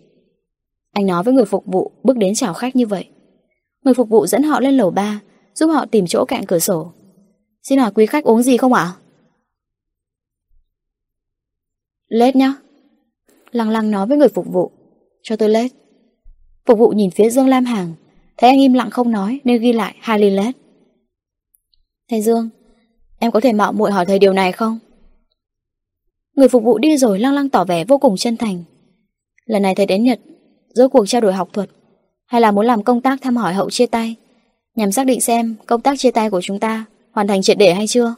Anh 0.92 1.06
nói 1.06 1.22
với 1.22 1.34
người 1.34 1.44
phục 1.44 1.66
vụ 1.66 1.92
Bước 2.02 2.16
đến 2.16 2.34
chào 2.34 2.54
khách 2.54 2.76
như 2.76 2.86
vậy. 2.86 3.08
Người 3.84 3.94
phục 3.94 4.08
vụ 4.08 4.26
dẫn 4.26 4.42
họ 4.42 4.60
lên 4.60 4.76
lầu 4.76 4.90
3 4.90 5.20
Giúp 5.54 5.66
họ 5.66 5.86
tìm 5.86 6.06
chỗ 6.06 6.24
cạnh 6.24 6.46
cửa 6.46 6.58
sổ. 6.58 6.92
Xin 7.62 7.78
hỏi 7.78 7.92
quý 7.94 8.06
khách 8.06 8.24
uống 8.24 8.42
gì 8.42 8.56
không 8.56 8.72
ạ? 8.72 8.92
Lết 12.08 12.36
nhá. 12.36 12.54
Lăng 13.50 13.70
lăng 13.70 13.90
nói 13.90 14.06
với 14.06 14.18
người 14.18 14.28
phục 14.28 14.46
vụ. 14.52 14.70
Cho 15.22 15.36
tôi 15.36 15.48
lết. 15.48 15.72
Phục 16.66 16.78
vụ 16.78 16.88
nhìn 16.88 17.10
phía 17.10 17.30
Dương 17.30 17.48
Lam 17.48 17.64
Hàng. 17.64 17.94
Thấy 18.36 18.50
anh 18.50 18.58
im 18.58 18.72
lặng 18.72 18.90
không 18.90 19.10
nói 19.10 19.40
nên 19.44 19.62
ghi 19.62 19.72
lại 19.72 19.96
hai 20.00 20.18
ly 20.18 20.30
lết. 20.30 20.56
Thầy 22.08 22.22
Dương 22.22 22.48
Em 23.22 23.30
có 23.30 23.40
thể 23.40 23.52
mạo 23.52 23.72
muội 23.72 23.90
hỏi 23.90 24.06
thầy 24.06 24.18
điều 24.18 24.32
này 24.32 24.52
không? 24.52 24.78
Người 26.36 26.48
phục 26.48 26.62
vụ 26.62 26.78
đi 26.78 26.96
rồi 26.96 27.18
lăng 27.18 27.34
lăng 27.34 27.48
tỏ 27.48 27.64
vẻ 27.64 27.84
vô 27.84 27.98
cùng 27.98 28.16
chân 28.16 28.36
thành. 28.36 28.64
Lần 29.44 29.62
này 29.62 29.74
thầy 29.74 29.86
đến 29.86 30.04
Nhật 30.04 30.20
giữa 30.74 30.88
cuộc 30.88 31.06
trao 31.06 31.20
đổi 31.20 31.32
học 31.32 31.48
thuật, 31.52 31.70
Hay 32.26 32.40
là 32.40 32.50
muốn 32.50 32.66
làm 32.66 32.82
công 32.82 33.00
tác 33.00 33.22
thăm 33.22 33.36
hỏi 33.36 33.54
hậu 33.54 33.70
chia 33.70 33.86
tay, 33.86 34.16
Nhằm 34.74 34.92
xác 34.92 35.06
định 35.06 35.20
xem 35.20 35.56
công 35.66 35.80
tác 35.80 35.98
chia 35.98 36.10
tay 36.10 36.30
của 36.30 36.40
chúng 36.40 36.60
ta 36.60 36.84
Hoàn 37.12 37.26
thành 37.26 37.42
triệt 37.42 37.58
để 37.58 37.74
hay 37.74 37.86
chưa? 37.86 38.14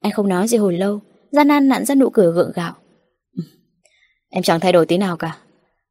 Anh 0.00 0.12
không 0.12 0.28
nói 0.28 0.48
gì 0.48 0.56
hồi 0.56 0.78
lâu, 0.78 1.00
Gian 1.30 1.48
nan 1.48 1.68
nặn 1.68 1.84
ra 1.84 1.94
nụ 1.94 2.10
cười 2.10 2.32
gượng 2.32 2.52
gạo. 2.54 2.74
Em 4.30 4.42
chẳng 4.42 4.60
thay 4.60 4.72
đổi 4.72 4.86
tí 4.86 4.98
nào 4.98 5.16
cả. 5.16 5.38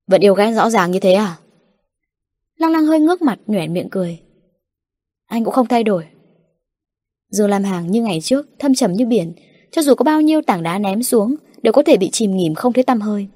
Vẫn 0.07 0.21
yêu 0.21 0.33
ghét 0.33 0.51
rõ 0.51 0.69
ràng 0.69 0.91
như 0.91 0.99
thế 0.99 1.13
à? 1.13 1.37
Lăng 2.57 2.71
lăng 2.71 2.85
hơi 2.85 2.99
ngước 2.99 3.21
mặt, 3.21 3.39
nhoẻn 3.47 3.73
miệng 3.73 3.89
cười. 3.89 4.19
Anh 5.25 5.43
cũng 5.43 5.53
không 5.53 5.67
thay 5.67 5.83
đổi. 5.83 6.05
Dương 7.31 7.49
làm 7.49 7.63
hàng 7.63 7.91
như 7.91 8.01
ngày 8.01 8.21
trước, 8.21 8.49
Thâm 8.59 8.73
trầm 8.73 8.93
như 8.93 9.05
biển, 9.05 9.33
Cho 9.71 9.81
dù 9.81 9.95
có 9.95 10.03
bao 10.03 10.21
nhiêu 10.21 10.41
tảng 10.41 10.63
đá 10.63 10.79
ném 10.79 11.03
xuống, 11.03 11.35
Đều 11.61 11.73
có 11.73 11.83
thể 11.83 11.97
bị 11.97 12.09
chìm 12.09 12.35
nghỉm 12.35 12.55
không 12.55 12.73
thấy 12.73 12.83
tăm 12.83 13.01
hơi. 13.01 13.27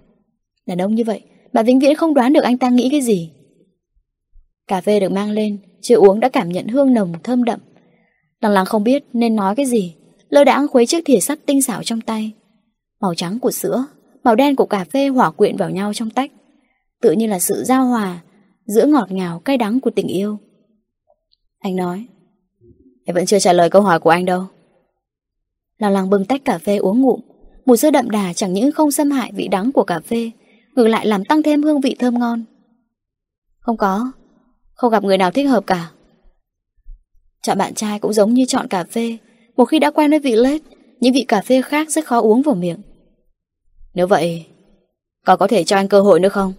Đàn 0.66 0.82
ông 0.82 0.96
như 0.96 1.04
vậy, 1.04 1.22
Bà 1.54 1.64
vĩnh 1.64 1.80
viễn 1.80 1.96
không 1.96 2.14
đoán 2.14 2.34
được 2.34 2.44
anh 2.44 2.58
ta 2.58 2.70
nghĩ 2.70 2.90
cái 2.92 3.02
gì. 3.02 3.32
Cà 4.68 4.82
phê 4.82 5.00
được 5.00 5.12
mang 5.12 5.32
lên, 5.32 5.58
Chưa 5.82 5.96
uống 5.96 6.20
đã 6.20 6.30
cảm 6.30 6.50
nhận 6.50 6.68
hương 6.68 6.94
nồng 6.94 7.14
thơm 7.24 7.44
đậm. 7.44 7.60
Lăng 8.42 8.52
lăng 8.52 8.66
không 8.66 8.84
biết 8.84 9.04
nên 9.14 9.36
nói 9.36 9.56
cái 9.56 9.66
gì, 9.66 9.96
Lơ 10.30 10.44
đãng 10.44 10.68
khuấy 10.68 10.86
chiếc 10.86 11.06
thìa 11.06 11.20
sắt 11.20 11.40
tinh 11.46 11.62
xảo 11.62 11.84
trong 11.84 12.02
tay. 12.02 12.32
Màu 13.02 13.16
trắng 13.16 13.40
của 13.40 13.52
sữa, 13.52 13.86
Màu 14.24 14.36
đen 14.36 14.56
của 14.56 14.66
cà 14.66 14.84
phê 14.84 15.08
hỏa 15.08 15.32
quyện 15.32 15.56
vào 15.58 15.70
nhau 15.70 15.94
trong 15.94 16.10
tách. 16.10 16.32
Tự 17.02 17.12
như 17.12 17.28
là 17.28 17.40
sự 17.40 17.64
giao 17.64 17.86
hòa 17.86 18.22
Giữa 18.66 18.86
ngọt 18.86 19.12
ngào 19.12 19.40
cay 19.40 19.58
đắng 19.58 19.80
của 19.80 19.90
tình 19.90 20.08
yêu. 20.08 20.38
Anh 21.60 21.76
nói 21.76 22.06
Em 23.06 23.16
vẫn 23.16 23.26
chưa 23.26 23.40
trả 23.40 23.54
lời 23.54 23.70
câu 23.70 23.82
hỏi 23.82 24.00
của 24.00 24.10
anh 24.10 24.26
đâu. 24.26 24.46
Lăng 25.78 25.92
lăng 25.92 26.10
bưng 26.10 26.26
tách 26.26 26.46
cà 26.46 26.58
phê 26.58 26.78
uống 26.78 27.02
ngụm. 27.02 27.20
Mùi 27.66 27.78
sữa 27.78 27.92
đậm 27.92 28.10
đà 28.10 28.34
chẳng 28.34 28.54
những 28.54 28.72
không 28.72 28.92
xâm 28.92 29.12
hại 29.12 29.32
vị 29.36 29.48
đắng 29.48 29.72
của 29.72 29.84
cà 29.84 30.00
phê, 30.00 30.32
Ngược 30.76 30.88
lại 30.88 31.08
làm 31.08 31.26
tăng 31.26 31.44
thêm 31.44 31.64
hương 31.64 31.82
vị 31.82 31.96
thơm 32.00 32.20
ngon. 32.20 32.44
Không 33.60 33.78
có. 33.78 34.12
Không 34.74 34.92
gặp 34.92 35.04
người 35.04 35.18
nào 35.18 35.32
thích 35.32 35.46
hợp 35.46 35.64
cả. 35.68 35.92
Chọn 37.42 37.58
bạn 37.58 37.74
trai 37.74 38.00
cũng 38.00 38.14
giống 38.14 38.34
như 38.34 38.46
chọn 38.46 38.68
cà 38.68 38.84
phê. 38.84 39.18
Một 39.58 39.66
khi 39.66 39.80
đã 39.80 39.92
quen 39.92 40.10
với 40.10 40.20
vị 40.20 40.36
lết, 40.36 40.62
Những 41.00 41.14
vị 41.14 41.26
cà 41.28 41.42
phê 41.42 41.62
khác 41.62 41.90
rất 41.90 42.06
khó 42.06 42.22
uống 42.22 42.42
vào 42.42 42.56
miệng. 42.56 42.82
Nếu 43.94 44.08
vậy 44.08 44.46
Có 45.26 45.38
có 45.38 45.48
thể 45.48 45.64
cho 45.64 45.76
anh 45.76 45.88
cơ 45.88 46.02
hội 46.02 46.20
nữa 46.20 46.30
không? 46.30 46.54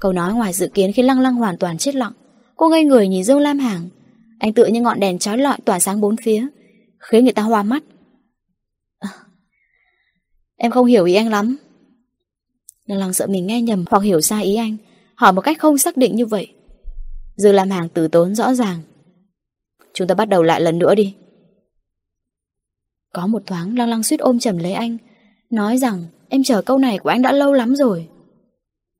Câu 0.00 0.12
nói 0.12 0.34
ngoài 0.34 0.52
dự 0.52 0.68
kiến 0.74 0.92
khi 0.92 1.02
lăng 1.02 1.20
lăng 1.20 1.34
hoàn 1.34 1.56
toàn 1.56 1.78
chết 1.78 1.94
lặng. 1.94 2.12
Cô 2.56 2.68
ngây 2.68 2.84
người 2.84 3.08
nhìn 3.08 3.24
Dương 3.24 3.40
Lam 3.40 3.58
Hàng. 3.58 3.88
Anh 4.42 4.52
tựa 4.52 4.66
như 4.66 4.80
ngọn 4.80 5.00
đèn 5.00 5.18
trói 5.18 5.38
lọi 5.38 5.58
tỏa 5.64 5.78
sáng 5.78 6.00
bốn 6.00 6.16
phía 6.16 6.46
Khiến 6.98 7.24
người 7.24 7.32
ta 7.32 7.42
hoa 7.42 7.62
mắt. 7.62 7.82
À, 8.98 9.08
Em 10.56 10.70
không 10.70 10.86
hiểu 10.86 11.04
ý 11.04 11.14
anh 11.14 11.28
lắm. 11.28 11.56
Lăng 12.86 12.98
lăng 12.98 13.12
sợ 13.12 13.26
mình 13.26 13.46
nghe 13.46 13.62
nhầm 13.62 13.84
Hoặc 13.90 14.00
hiểu 14.02 14.20
sai 14.20 14.44
ý 14.44 14.56
anh 14.56 14.76
Hỏi 15.14 15.32
một 15.32 15.40
cách 15.40 15.58
không 15.58 15.78
xác 15.78 15.96
định 15.96 16.16
như 16.16 16.26
vậy. 16.26 16.54
Dư 17.36 17.52
làm 17.52 17.70
Hàng 17.70 17.88
từ 17.88 18.08
tốn 18.08 18.34
rõ 18.34 18.54
ràng. 18.54 18.80
Chúng 19.94 20.08
ta 20.08 20.14
bắt 20.14 20.28
đầu 20.28 20.42
lại 20.42 20.60
lần 20.60 20.78
nữa 20.78 20.94
đi. 20.94 21.14
Có 23.12 23.26
một 23.26 23.42
thoáng 23.46 23.78
lăng 23.78 23.88
lăng 23.88 24.02
suýt 24.02 24.20
ôm 24.20 24.38
chầm 24.38 24.58
lấy 24.58 24.72
anh 24.72 24.96
Nói 25.50 25.78
rằng 25.78 26.04
em 26.28 26.42
chờ 26.42 26.62
câu 26.62 26.78
này 26.78 26.98
của 26.98 27.08
anh 27.08 27.22
đã 27.22 27.32
lâu 27.32 27.52
lắm 27.52 27.76
rồi. 27.76 28.08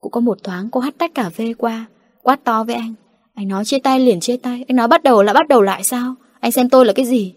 Cũng 0.00 0.12
có 0.12 0.20
một 0.20 0.38
thoáng 0.42 0.70
cô 0.70 0.80
hắt 0.80 0.94
tách 0.98 1.14
cà 1.14 1.30
phê 1.30 1.54
qua 1.58 1.86
Quát 2.22 2.44
to 2.44 2.64
với 2.64 2.74
anh. 2.74 2.94
Anh 3.34 3.48
nói 3.48 3.64
chia 3.64 3.78
tay 3.78 4.00
liền 4.00 4.20
chia 4.20 4.36
tay. 4.36 4.64
Anh 4.68 4.76
nói 4.76 4.88
bắt 4.88 5.02
đầu 5.02 5.22
là 5.22 5.32
bắt 5.32 5.48
đầu 5.48 5.62
lại 5.62 5.84
sao? 5.84 6.14
Anh 6.40 6.52
xem 6.52 6.68
tôi 6.68 6.86
là 6.86 6.92
cái 6.92 7.06
gì? 7.06 7.34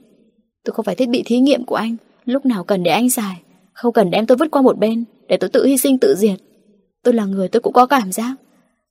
Tôi 0.64 0.74
không 0.74 0.86
phải 0.86 0.96
thiết 0.96 1.10
bị 1.10 1.24
thí 1.26 1.40
nghiệm 1.40 1.66
của 1.66 1.76
anh. 1.76 1.96
Lúc 2.26 2.46
nào 2.46 2.64
cần 2.64 2.84
để 2.84 2.92
anh 2.92 3.10
xài 3.10 3.42
Không 3.74 3.94
cần 3.94 4.12
đem 4.12 4.26
tôi 4.26 4.38
vứt 4.38 4.52
qua 4.52 4.62
một 4.62 4.78
bên, 4.78 5.04
Để 5.28 5.38
tôi 5.38 5.50
tự 5.50 5.66
hy 5.66 5.78
sinh 5.78 5.98
tự 5.98 6.16
diệt. 6.18 6.40
Tôi 7.04 7.14
là 7.14 7.26
người 7.26 7.48
tôi 7.48 7.62
cũng 7.62 7.74
có 7.74 7.86
cảm 7.86 8.12
giác. 8.12 8.36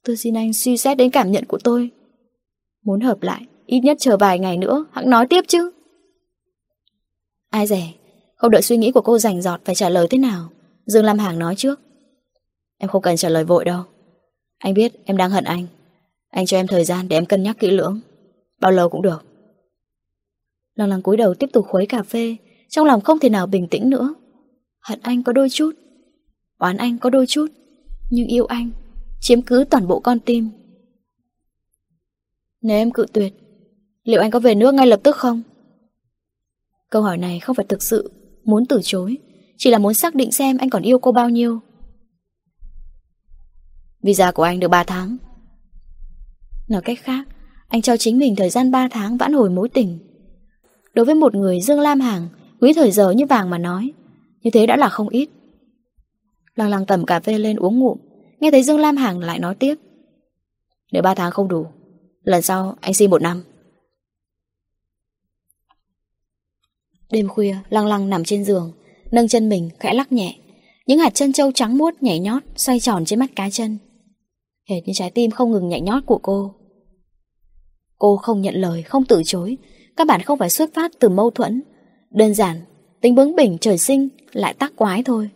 Tôi 0.04 0.16
xin 0.16 0.36
anh 0.36 0.52
suy 0.52 0.76
xét 0.76 0.96
đến 0.96 1.10
cảm 1.10 1.32
nhận 1.32 1.44
của 1.44 1.58
tôi. 1.64 1.90
Muốn 2.84 3.00
hợp 3.00 3.22
lại, 3.22 3.46
Ít 3.66 3.80
nhất 3.80 3.96
chờ 4.00 4.16
vài 4.16 4.38
ngày 4.38 4.56
nữa 4.56 4.84
Hãng 4.92 5.10
nói 5.10 5.26
tiếp 5.26 5.44
chứ. 5.48 5.70
Ai 7.50 7.66
rẻ 7.66 7.92
Không 8.36 8.50
đợi 8.50 8.62
suy 8.62 8.76
nghĩ 8.76 8.92
của 8.92 9.00
cô 9.00 9.18
rành 9.18 9.42
giọt 9.42 9.60
phải 9.64 9.74
trả 9.74 9.88
lời 9.88 10.06
thế 10.10 10.18
nào. 10.18 10.48
Dương 10.86 11.04
Lam 11.04 11.18
Hàng 11.18 11.38
nói 11.38 11.54
trước. 11.56 11.80
Em 12.78 12.90
không 12.90 13.02
cần 13.02 13.16
trả 13.16 13.28
lời 13.28 13.44
vội 13.44 13.64
đâu. 13.64 13.82
Anh 14.58 14.74
biết 14.74 14.92
em 15.04 15.16
đang 15.16 15.30
hận 15.30 15.44
anh. 15.44 15.66
Anh 16.34 16.46
cho 16.46 16.56
em 16.56 16.66
thời 16.66 16.84
gian 16.84 17.08
để 17.08 17.16
em 17.16 17.26
cân 17.26 17.42
nhắc 17.42 17.56
kỹ 17.58 17.70
lưỡng 17.70 18.00
Bao 18.60 18.72
lâu 18.72 18.88
cũng 18.88 19.02
được 19.02 19.24
Lần 20.74 20.90
lần 20.90 21.02
cúi 21.02 21.16
đầu 21.16 21.34
tiếp 21.34 21.46
tục 21.52 21.66
khuấy 21.68 21.86
cà 21.86 22.02
phê 22.02 22.36
Trong 22.68 22.86
lòng 22.86 23.00
không 23.00 23.18
thể 23.18 23.28
nào 23.28 23.46
bình 23.46 23.68
tĩnh 23.68 23.90
nữa 23.90 24.14
Hận 24.80 24.98
anh 25.02 25.22
có 25.22 25.32
đôi 25.32 25.48
chút 25.50 25.72
Oán 26.58 26.76
anh 26.76 26.98
có 26.98 27.10
đôi 27.10 27.26
chút 27.26 27.46
Nhưng 28.10 28.26
yêu 28.26 28.46
anh 28.46 28.70
Chiếm 29.20 29.42
cứ 29.42 29.64
toàn 29.70 29.86
bộ 29.86 30.00
con 30.00 30.20
tim 30.20 30.50
Nếu 32.60 32.76
em 32.76 32.90
cự 32.90 33.06
tuyệt 33.12 33.34
Liệu 34.04 34.20
anh 34.20 34.30
có 34.30 34.40
về 34.40 34.54
nước 34.54 34.74
ngay 34.74 34.86
lập 34.86 35.00
tức 35.02 35.16
không? 35.16 35.42
Câu 36.90 37.02
hỏi 37.02 37.18
này 37.18 37.40
không 37.40 37.56
phải 37.56 37.66
thực 37.68 37.82
sự 37.82 38.12
muốn 38.44 38.66
từ 38.66 38.80
chối, 38.82 39.18
chỉ 39.56 39.70
là 39.70 39.78
muốn 39.78 39.94
xác 39.94 40.14
định 40.14 40.32
xem 40.32 40.58
anh 40.58 40.70
còn 40.70 40.82
yêu 40.82 40.98
cô 40.98 41.12
bao 41.12 41.30
nhiêu. 41.30 41.60
Visa 44.02 44.32
của 44.32 44.42
anh 44.42 44.60
được 44.60 44.68
3 44.68 44.84
tháng. 44.84 45.16
Nói 46.68 46.82
cách 46.84 46.98
khác, 47.02 47.28
anh 47.68 47.82
cho 47.82 47.96
chính 47.96 48.18
mình 48.18 48.36
thời 48.36 48.50
gian 48.50 48.70
3 48.70 48.88
tháng 48.90 49.16
vãn 49.16 49.32
hồi 49.32 49.50
mối 49.50 49.68
tình. 49.68 49.98
Đối 50.94 51.04
với 51.04 51.14
một 51.14 51.34
người 51.34 51.60
Dương 51.60 51.80
Lam 51.80 52.00
Hàng, 52.00 52.28
quý 52.60 52.72
thời 52.72 52.90
giờ 52.90 53.10
như 53.10 53.26
vàng 53.26 53.50
mà 53.50 53.58
nói, 53.58 53.92
như 54.42 54.50
thế 54.50 54.66
đã 54.66 54.76
là 54.76 54.88
không 54.88 55.08
ít. 55.08 55.28
Lăng 56.54 56.68
lăng 56.68 56.86
tầm 56.86 57.06
cà 57.06 57.20
phê 57.20 57.38
lên 57.38 57.56
uống 57.56 57.78
ngụm, 57.78 57.98
nghe 58.40 58.50
thấy 58.50 58.62
Dương 58.62 58.78
Lam 58.78 58.96
Hàng 58.96 59.18
lại 59.18 59.38
nói 59.38 59.54
tiếp. 59.54 59.74
Nếu 60.92 61.02
3 61.02 61.14
tháng 61.14 61.30
không 61.30 61.48
đủ, 61.48 61.66
lần 62.22 62.42
sau 62.42 62.76
anh 62.80 62.94
xin 62.94 63.10
một 63.10 63.22
năm. 63.22 63.42
Đêm 67.10 67.28
khuya, 67.28 67.56
lăng 67.68 67.86
lăng 67.86 68.10
nằm 68.10 68.24
trên 68.24 68.44
giường, 68.44 68.72
nâng 69.10 69.28
chân 69.28 69.48
mình, 69.48 69.70
khẽ 69.80 69.94
lắc 69.94 70.12
nhẹ. 70.12 70.36
Những 70.86 70.98
hạt 70.98 71.14
chân 71.14 71.32
trâu 71.32 71.52
trắng 71.52 71.78
muốt 71.78 71.94
nhảy 72.00 72.18
nhót, 72.18 72.42
xoay 72.56 72.80
tròn 72.80 73.04
trên 73.04 73.18
mắt 73.18 73.30
cá 73.36 73.50
chân. 73.50 73.78
Hệt 74.68 74.82
như 74.86 74.92
trái 74.96 75.10
tim 75.10 75.30
không 75.30 75.50
ngừng 75.50 75.68
nhảy 75.68 75.80
nhót 75.80 76.02
của 76.06 76.18
cô. 76.18 76.54
Cô 77.98 78.16
không 78.16 78.40
nhận 78.40 78.54
lời, 78.54 78.82
không 78.82 79.04
từ 79.04 79.22
chối. 79.24 79.56
Các 79.96 80.06
bạn 80.06 80.22
không 80.22 80.38
phải 80.38 80.50
xuất 80.50 80.74
phát 80.74 80.92
từ 80.98 81.08
mâu 81.08 81.30
thuẫn. 81.30 81.62
Đơn 82.10 82.34
giản, 82.34 82.60
tính 83.00 83.14
bướng 83.14 83.36
bỉnh 83.36 83.58
trời 83.60 83.78
sinh 83.78 84.08
lại 84.32 84.54
tác 84.54 84.76
quái 84.76 85.02
thôi. 85.02 85.30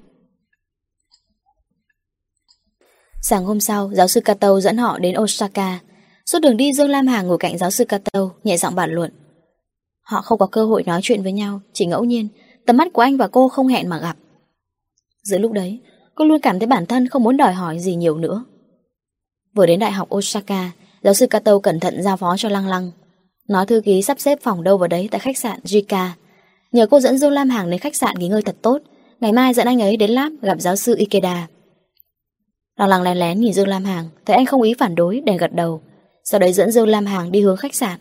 Sáng 3.23 3.45
hôm 3.45 3.61
sau, 3.61 3.91
giáo 3.95 4.09
sư 4.09 4.21
Kato 4.21 4.61
dẫn 4.61 4.77
họ 4.77 4.99
đến 4.99 5.15
Osaka. 5.19 5.81
Suốt 6.27 6.39
đường 6.43 6.57
đi 6.57 6.73
Dương 6.73 6.91
Lam 6.91 7.07
Hà 7.07 7.23
ngồi 7.23 7.39
cạnh 7.39 7.59
giáo 7.59 7.71
sư 7.71 7.85
Kato, 7.85 8.31
nhẹ 8.45 8.57
giọng 8.57 8.75
bàn 8.75 8.91
luận. 8.91 9.11
Họ 10.09 10.23
không 10.23 10.39
có 10.39 10.47
cơ 10.47 10.65
hội 10.65 10.83
nói 10.87 11.01
chuyện 11.03 11.23
với 11.23 11.33
nhau 11.33 11.61
Chỉ 11.73 11.87
ngẫu 11.87 12.05
nhiên 12.05 12.29
Tầm 12.67 12.77
mắt 12.77 12.89
của 12.93 13.03
anh 13.03 13.17
và 13.17 13.29
cô 13.29 13.49
không 13.49 13.69
hẹn 13.69 13.89
mà 13.89 13.99
gặp 13.99 14.17
Giữa 15.23 15.39
lúc 15.39 15.53
đấy 15.53 15.81
Cô 16.15 16.25
luôn 16.25 16.41
cảm 16.41 16.59
thấy 16.59 16.67
bản 16.67 16.87
thân 16.87 17.09
không 17.09 17.23
muốn 17.23 17.37
đòi 17.37 17.53
hỏi 17.53 17.79
gì 17.79 17.95
nhiều 17.95 18.19
nữa 18.19 18.45
Vừa 19.59 19.67
đến 19.67 19.79
đại 19.79 19.93
học 19.93 20.15
Osaka, 20.15 20.71
Giáo 21.03 21.15
sư 21.15 21.27
Kato 21.27 21.59
cẩn 21.59 21.81
thận 21.81 22.03
giao 22.03 22.17
phó 22.17 22.37
cho 22.37 22.49
Lăng 22.49 22.69
Lăng 22.69 22.91
Nói 23.49 23.67
thư 23.67 23.81
ký 23.81 24.03
sắp 24.03 24.21
xếp 24.21 24.39
phòng 24.43 24.65
đâu 24.65 24.79
vào 24.79 24.89
đấy 24.89 25.09
Tại 25.11 25.19
khách 25.19 25.39
sạn 25.39 25.61
Jika. 25.65 26.09
Nhờ 26.73 26.87
cô 26.91 27.01
dẫn 27.01 27.19
Dương 27.19 27.33
Lam 27.33 27.49
Hàng 27.49 27.71
đến 27.71 27.81
khách 27.81 27.97
sạn 27.97 28.19
nghỉ 28.19 28.29
ngơi 28.29 28.43
thật 28.43 28.57
tốt, 28.63 28.79
Ngày 29.21 29.33
mai 29.33 29.55
dẫn 29.55 29.67
anh 29.67 29.83
ấy 29.83 29.97
đến 29.97 30.11
lab 30.11 30.33
gặp 30.43 30.61
giáo 30.61 30.77
sư 30.77 30.95
Ikeda. 30.99 31.49
Lăng 32.77 32.89
Lăng 32.89 33.03
lén 33.03 33.17
lén 33.17 33.41
nhìn 33.41 33.53
Dương 33.53 33.69
Lam 33.69 33.85
Hàng, 33.85 34.09
Thấy 34.27 34.37
anh 34.37 34.47
không 34.47 34.63
ý 34.63 34.75
phản 34.79 34.95
đối 34.95 35.21
để 35.21 35.39
gật 35.39 35.55
đầu. 35.55 35.81
Sau 36.25 36.41
đấy 36.41 36.53
dẫn 36.53 36.71
Dương 36.71 36.89
Lam 36.89 37.07
Hàng 37.07 37.33
đi 37.33 37.41
hướng 37.41 37.57
khách 37.57 37.75
sạn. 37.75 38.01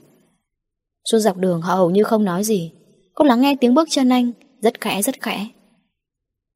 Suốt 1.11 1.19
dọc 1.19 1.37
đường, 1.37 1.61
họ 1.61 1.75
hầu 1.75 1.89
như 1.89 2.03
không 2.03 2.25
nói 2.25 2.43
gì. 2.43 2.71
Cô 3.15 3.25
lắng 3.25 3.41
nghe 3.41 3.55
tiếng 3.61 3.73
bước 3.73 3.87
chân 3.91 4.09
anh, 4.09 4.31
Rất 4.61 4.81
khẽ 4.81 5.01
rất 5.01 5.21
khẽ. 5.21 5.47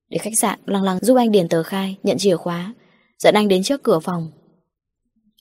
Để 0.10 0.18
khách 0.18 0.38
sạn 0.38 0.60
lăng 0.66 0.84
lăng 0.84 1.00
giúp 1.02 1.16
anh 1.16 1.32
điền 1.32 1.50
tờ 1.50 1.64
khai, 1.64 1.98
Nhận 2.04 2.18
chìa 2.18 2.36
khóa. 2.36 2.74
Dẫn 3.18 3.36
anh 3.36 3.48
đến 3.48 3.64
trước 3.64 3.84
cửa 3.84 4.00
phòng. 4.00 4.32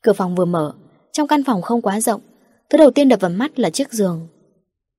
Cửa 0.03 0.13
phòng 0.13 0.35
vừa 0.35 0.45
mở. 0.45 0.75
Trong 1.13 1.29
căn 1.29 1.45
phòng 1.45 1.63
không 1.63 1.83
quá 1.83 2.01
rộng, 2.01 2.21
Thứ 2.71 2.79
đầu 2.79 2.91
tiên 2.91 3.09
đập 3.09 3.21
vào 3.21 3.31
mắt 3.31 3.59
là 3.59 3.71
chiếc 3.71 3.93
giường. 3.93 4.29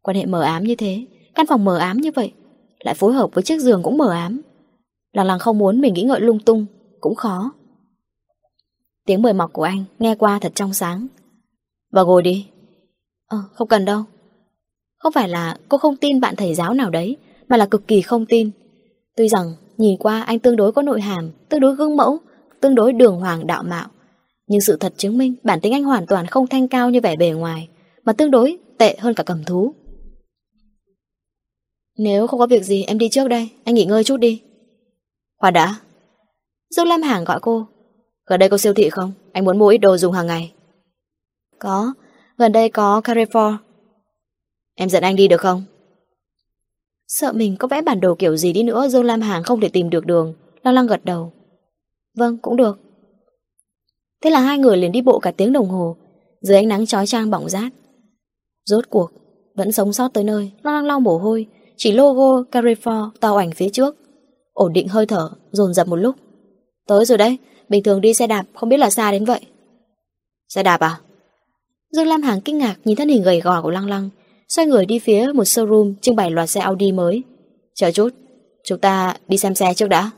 Quan 0.01 0.17
hệ 0.17 0.25
mờ 0.25 0.41
ám 0.41 0.63
như 0.63 0.75
thế. 0.75 1.05
Căn 1.35 1.45
phòng 1.45 1.65
mờ 1.65 1.77
ám 1.77 1.97
như 1.97 2.11
vậy, 2.15 2.33
Lại 2.79 2.95
phối 2.95 3.13
hợp 3.13 3.29
với 3.33 3.43
chiếc 3.43 3.59
giường 3.59 3.83
cũng 3.83 3.97
mờ 3.97 4.11
ám. 4.11 4.41
Lăng 5.13 5.25
lăng 5.25 5.39
không 5.39 5.57
muốn 5.57 5.81
mình 5.81 5.93
nghĩ 5.93 6.03
ngợi 6.03 6.19
lung 6.19 6.39
tung, 6.39 6.65
Cũng 6.99 7.15
khó. 7.15 7.51
Tiếng 9.05 9.21
mời 9.21 9.33
mọc 9.33 9.53
của 9.53 9.63
anh 9.63 9.83
nghe 9.99 10.15
qua 10.15 10.39
thật 10.39 10.51
trong 10.55 10.73
sáng. 10.73 11.07
Vào 11.91 12.05
ngồi 12.05 12.21
đi. 12.21 12.47
Ờ 13.27 13.37
không 13.53 13.67
cần 13.67 13.85
đâu. 13.85 14.03
Không 14.97 15.13
phải 15.13 15.29
là 15.29 15.57
cô 15.69 15.77
không 15.77 15.97
tin 15.97 16.19
bạn 16.19 16.35
thầy 16.35 16.55
giáo 16.55 16.73
nào 16.73 16.89
đấy, 16.89 17.17
Mà 17.49 17.57
là 17.57 17.65
cực 17.65 17.87
kỳ 17.87 18.01
không 18.01 18.25
tin. 18.25 18.51
Tuy 19.17 19.29
rằng, 19.29 19.53
nhìn 19.77 19.97
qua 19.97 20.21
anh 20.21 20.39
tương 20.39 20.55
đối 20.55 20.71
có 20.71 20.81
nội 20.81 21.01
hàm, 21.01 21.31
Tương 21.49 21.59
đối 21.59 21.75
gương 21.75 21.97
mẫu, 21.97 22.17
Tương 22.61 22.75
đối 22.75 22.93
đường 22.93 23.19
hoàng 23.19 23.47
đạo 23.47 23.63
mạo. 23.63 23.87
Nhưng 24.51 24.61
sự 24.61 24.77
thật 24.77 24.93
chứng 24.97 25.17
minh 25.17 25.35
bản 25.43 25.59
tính 25.61 25.73
anh 25.73 25.83
hoàn 25.83 26.05
toàn 26.05 26.27
không 26.27 26.47
thanh 26.47 26.67
cao 26.67 26.89
như 26.89 27.01
vẻ 27.01 27.15
bề 27.15 27.29
ngoài, 27.29 27.69
Mà 28.03 28.13
tương 28.13 28.31
đối 28.31 28.57
tệ 28.77 28.95
hơn 28.99 29.13
cả 29.13 29.23
cầm 29.23 29.43
thú. 29.43 29.73
Nếu 31.97 32.27
không 32.27 32.39
có 32.39 32.47
việc 32.47 32.63
gì, 32.63 32.83
em 32.83 32.97
đi 32.97 33.09
trước 33.09 33.27
đây, 33.27 33.49
Anh 33.63 33.75
nghỉ 33.75 33.85
ngơi 33.85 34.03
chút 34.03 34.17
đi. 34.17 34.41
Hòa 35.39 35.51
đã. 35.51 35.75
Dương 36.69 36.87
Lam 36.87 37.01
Hàng 37.01 37.23
gọi 37.23 37.39
cô. 37.41 37.67
Gần 38.25 38.39
đây 38.39 38.49
có 38.49 38.57
siêu 38.57 38.73
thị 38.73 38.89
không? 38.89 39.11
Anh 39.31 39.45
muốn 39.45 39.59
mua 39.59 39.67
ít 39.67 39.77
đồ 39.77 39.97
dùng 39.97 40.13
hàng 40.13 40.27
ngày. 40.27 40.53
Có. 41.59 41.93
Gần 42.37 42.51
đây 42.51 42.69
có 42.69 43.01
Carrefour. 43.03 43.57
Em 44.75 44.89
dẫn 44.89 45.03
anh 45.03 45.15
đi 45.15 45.27
được 45.27 45.41
không? 45.41 45.63
Sợ 47.07 47.31
mình 47.31 47.55
có 47.59 47.67
vẽ 47.67 47.81
bản 47.81 47.99
đồ 47.99 48.15
kiểu 48.15 48.37
gì 48.37 48.53
đi 48.53 48.63
nữa 48.63 48.87
Dương 48.87 49.03
Lam 49.05 49.21
Hàng 49.21 49.43
không 49.43 49.59
thể 49.59 49.69
tìm 49.69 49.89
được 49.89 50.05
đường. 50.05 50.33
Lo 50.63 50.71
lăng 50.71 50.87
gật 50.87 51.05
đầu. 51.05 51.33
Vâng 52.17 52.37
cũng 52.37 52.55
được. 52.55 52.90
Thế 54.21 54.29
là 54.29 54.39
hai 54.39 54.57
người 54.57 54.77
liền 54.77 54.91
đi 54.91 55.01
bộ 55.01 55.19
cả 55.19 55.31
tiếng 55.31 55.53
đồng 55.53 55.69
hồ, 55.69 55.95
Dưới 56.41 56.57
ánh 56.57 56.67
nắng 56.67 56.85
chói 56.85 57.07
chang 57.07 57.29
bỏng 57.29 57.49
rát. 57.49 57.73
Rốt 58.65 58.89
cuộc, 58.89 59.11
Vẫn 59.55 59.71
sống 59.71 59.93
sót 59.93 60.13
tới 60.13 60.23
nơi 60.23 60.51
Lăng 60.63 60.75
lăng 60.75 60.85
lau 60.85 60.99
mồ 60.99 61.17
hôi, 61.17 61.45
Chỉ 61.77 61.91
logo, 61.91 62.41
Carrefour 62.51 63.09
to 63.19 63.37
ảnh 63.37 63.51
phía 63.51 63.69
trước. 63.69 63.95
Ổn 64.53 64.73
định 64.73 64.87
hơi 64.87 65.05
thở, 65.05 65.29
Dồn 65.51 65.73
dập 65.73 65.87
một 65.87 65.95
lúc. 65.95 66.15
Tới 66.87 67.05
rồi 67.05 67.17
đấy, 67.17 67.37
Bình 67.69 67.83
thường 67.83 68.01
đi 68.01 68.13
xe 68.13 68.27
đạp, 68.27 68.45
không 68.53 68.69
biết 68.69 68.77
là 68.77 68.89
xa 68.89 69.11
đến 69.11 69.25
vậy. 69.25 69.39
Xe 70.49 70.63
đạp 70.63 70.79
à? 70.79 70.99
Dương 71.91 72.07
Lam 72.07 72.21
Hàng 72.21 72.41
kinh 72.41 72.57
ngạc 72.57 72.75
nhìn 72.85 72.97
thân 72.97 73.09
hình 73.09 73.23
gầy 73.23 73.41
gò 73.41 73.61
của 73.61 73.69
Lăng 73.69 73.87
Lăng, 73.87 74.09
Xoay 74.47 74.67
người 74.67 74.85
đi 74.85 74.99
phía 74.99 75.31
một 75.33 75.43
showroom 75.43 75.93
Trưng 76.01 76.15
bày 76.15 76.31
loạt 76.31 76.49
xe 76.49 76.61
Audi 76.61 76.91
mới. 76.91 77.23
Chờ 77.75 77.91
chút, 77.91 78.09
Chúng 78.63 78.79
ta 78.79 79.15
đi 79.27 79.37
xem 79.37 79.55
xe 79.55 79.73
trước 79.73 79.87
đã. 79.87 80.11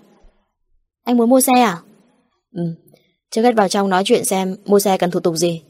Anh 1.03 1.17
muốn 1.17 1.29
mua 1.29 1.41
xe 1.41 1.53
à? 1.53 1.81
Ừ. 2.55 2.63
Trước 3.33 3.41
hết 3.41 3.55
vào 3.55 3.69
trong 3.69 3.89
nói 3.89 4.03
chuyện 4.05 4.25
xem 4.25 4.55
Mua 4.65 4.79
xe 4.79 4.97
cần 4.97 5.11
thủ 5.11 5.19
tục 5.19 5.35
gì. 5.35 5.63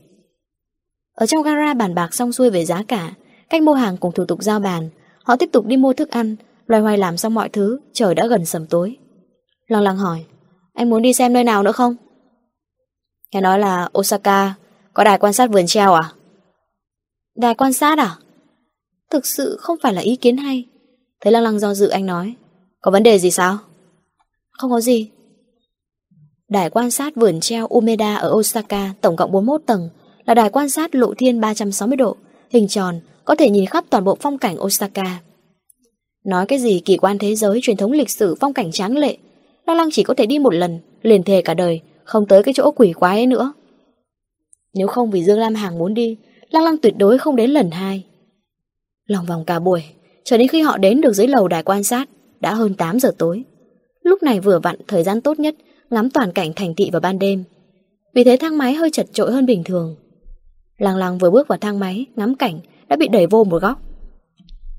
Ở 1.13 1.25
trong 1.25 1.43
gara 1.43 1.73
bàn 1.73 1.95
bạc 1.95 2.13
xong 2.13 2.31
xuôi 2.31 2.49
về 2.49 2.65
giá 2.65 2.83
cả 2.87 3.13
Cách 3.49 3.63
mua 3.63 3.73
hàng 3.73 3.97
cùng 3.97 4.11
thủ 4.11 4.25
tục 4.25 4.43
giao 4.43 4.59
bàn 4.59 4.89
Họ 5.23 5.35
tiếp 5.35 5.49
tục 5.51 5.65
đi 5.65 5.77
mua 5.77 5.93
thức 5.93 6.09
ăn 6.09 6.35
Loài 6.67 6.81
hoài 6.81 6.97
làm 6.97 7.17
xong 7.17 7.33
mọi 7.33 7.49
thứ 7.49 7.79
Trời 7.93 8.15
đã 8.15 8.27
gần 8.27 8.45
sầm 8.45 8.65
tối. 8.65 8.97
Lăng 9.67 9.81
lăng 9.81 9.97
hỏi 9.97 10.25
Anh 10.73 10.89
muốn 10.89 11.01
đi 11.01 11.13
xem 11.13 11.33
nơi 11.33 11.43
nào 11.43 11.63
nữa 11.63 11.71
không? 11.71 11.95
Nghe 13.31 13.41
nói 13.41 13.59
là 13.59 13.89
Osaka 13.99 14.53
Có 14.93 15.03
đài 15.03 15.17
quan 15.17 15.33
sát 15.33 15.49
vườn 15.51 15.67
treo 15.67 15.93
à? 15.93 16.11
Đài 17.35 17.55
quan 17.55 17.73
sát 17.73 17.99
à? 17.99 18.15
Thực 19.11 19.25
sự 19.25 19.57
không 19.59 19.77
phải 19.83 19.93
là 19.93 20.01
ý 20.01 20.15
kiến 20.15 20.37
hay. 20.37 20.65
Thấy 21.21 21.31
lăng 21.31 21.43
lăng 21.43 21.59
do 21.59 21.73
dự 21.73 21.87
anh 21.87 22.05
nói 22.05 22.35
Có 22.81 22.91
vấn 22.91 23.03
đề 23.03 23.19
gì 23.19 23.31
sao? 23.31 23.57
Không 24.51 24.71
có 24.71 24.81
gì 24.81 25.11
Đài 26.53 26.69
quan 26.69 26.91
sát 26.91 27.15
vườn 27.15 27.39
treo 27.39 27.67
Umeda 27.67 28.15
ở 28.15 28.31
Osaka 28.33 28.93
tổng 29.01 29.15
cộng 29.15 29.31
41 29.31 29.61
tầng 29.65 29.89
là 30.25 30.33
đài 30.33 30.49
quan 30.49 30.69
sát 30.69 30.95
lộ 30.95 31.13
thiên 31.17 31.41
360 31.41 31.97
độ, 31.97 32.15
hình 32.49 32.67
tròn, 32.67 32.99
có 33.25 33.35
thể 33.35 33.49
nhìn 33.49 33.65
khắp 33.65 33.85
toàn 33.89 34.03
bộ 34.03 34.17
phong 34.21 34.37
cảnh 34.37 34.61
Osaka. 34.61 35.21
Nói 36.25 36.45
cái 36.45 36.59
gì 36.59 36.81
kỳ 36.85 36.97
quan 36.97 37.17
thế 37.17 37.35
giới, 37.35 37.59
truyền 37.63 37.77
thống 37.77 37.91
lịch 37.91 38.09
sử, 38.09 38.35
phong 38.39 38.53
cảnh 38.53 38.71
tráng 38.71 38.97
lệ, 38.97 39.17
Lăng 39.65 39.77
Lăng 39.77 39.89
chỉ 39.91 40.03
có 40.03 40.13
thể 40.13 40.25
đi 40.25 40.39
một 40.39 40.53
lần, 40.53 40.79
liền 41.01 41.23
thề 41.23 41.41
cả 41.41 41.53
đời, 41.53 41.81
không 42.03 42.25
tới 42.25 42.43
cái 42.43 42.53
chỗ 42.53 42.71
quỷ 42.71 42.93
quái 42.93 43.17
ấy 43.17 43.27
nữa. 43.27 43.53
Nếu 44.73 44.87
không 44.87 45.11
vì 45.11 45.23
Dương 45.23 45.39
Lam 45.39 45.55
Hàng 45.55 45.77
muốn 45.77 45.93
đi, 45.93 46.17
Lăng 46.49 46.63
Lăng 46.63 46.77
tuyệt 46.77 46.93
đối 46.97 47.17
không 47.17 47.35
đến 47.35 47.51
lần 47.51 47.71
hai. 47.71 48.03
Lòng 49.05 49.25
vòng 49.25 49.45
cả 49.45 49.59
buổi, 49.59 49.83
cho 50.23 50.37
đến 50.37 50.47
khi 50.47 50.61
họ 50.61 50.77
đến 50.77 51.01
được 51.01 51.13
dưới 51.13 51.27
lầu 51.27 51.47
đài 51.47 51.63
quan 51.63 51.83
sát, 51.83 52.09
đã 52.39 52.53
hơn 52.53 52.73
8 52.73 52.99
giờ 52.99 53.11
tối. 53.17 53.43
Lúc 54.03 54.23
này 54.23 54.39
vừa 54.39 54.59
vặn 54.59 54.75
thời 54.87 55.03
gian 55.03 55.21
tốt 55.21 55.39
nhất 55.39 55.55
ngắm 55.89 56.09
toàn 56.09 56.31
cảnh 56.31 56.53
thành 56.55 56.75
thị 56.75 56.89
vào 56.91 57.01
ban 57.01 57.19
đêm. 57.19 57.43
Vì 58.13 58.23
thế 58.23 58.37
thang 58.39 58.57
máy 58.57 58.73
hơi 58.73 58.89
chật 58.89 59.05
chội 59.13 59.31
hơn 59.31 59.45
bình 59.45 59.63
thường. 59.63 59.95
Lăng 60.77 60.97
lăng 60.97 61.17
vừa 61.17 61.31
bước 61.31 61.47
vào 61.47 61.57
thang 61.57 61.79
máy, 61.79 62.05
ngắm 62.15 62.35
cảnh, 62.35 62.59
đã 62.87 62.95
bị 62.95 63.07
đẩy 63.07 63.27
vô 63.27 63.43
một 63.43 63.61
góc. 63.61 63.81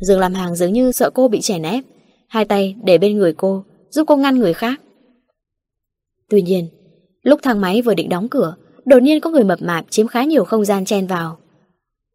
Dương 0.01 0.21
làm 0.21 0.35
hàng 0.35 0.57
dường 0.57 0.73
như 0.73 0.93
sợ 0.93 1.11
cô 1.15 1.29
bị 1.29 1.41
chèn 1.41 1.63
ép, 1.63 1.85
hai 2.29 2.45
tay 2.45 2.77
để 2.85 2.99
bên 2.99 3.19
người 3.19 3.33
cô, 3.33 3.65
giúp 3.91 4.05
cô 4.07 4.17
ngăn 4.17 4.39
người 4.39 4.53
khác. 4.53 4.81
Tuy 6.29 6.43
nhiên, 6.43 6.69
lúc 7.23 7.41
thang 7.43 7.61
máy 7.61 7.83
vừa 7.83 7.95
định 7.95 8.09
đóng 8.09 8.29
cửa, 8.29 8.57
đột 8.85 9.03
nhiên 9.03 9.21
có 9.21 9.31
người 9.31 9.45
mập 9.45 9.63
mạp 9.63 9.85
chiếm 9.91 10.07
khá 10.07 10.25
nhiều 10.25 10.45
không 10.45 10.65
gian 10.65 10.85
chen 10.85 11.07
vào. 11.07 11.39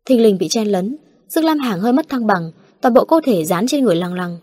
Thình 0.05 0.21
lình 0.21 0.37
bị 0.37 0.47
chen 0.47 0.67
lấn, 0.67 0.97
Dương 1.27 1.43
Lam 1.43 1.59
Hàng 1.59 1.79
hơi 1.79 1.93
mất 1.93 2.09
thăng 2.09 2.27
bằng, 2.27 2.51
toàn 2.81 2.93
bộ 2.93 3.05
cơ 3.05 3.21
thể 3.23 3.45
dán 3.45 3.67
trên 3.67 3.83
người 3.83 3.95
lăng 3.95 4.13
lăng. 4.13 4.37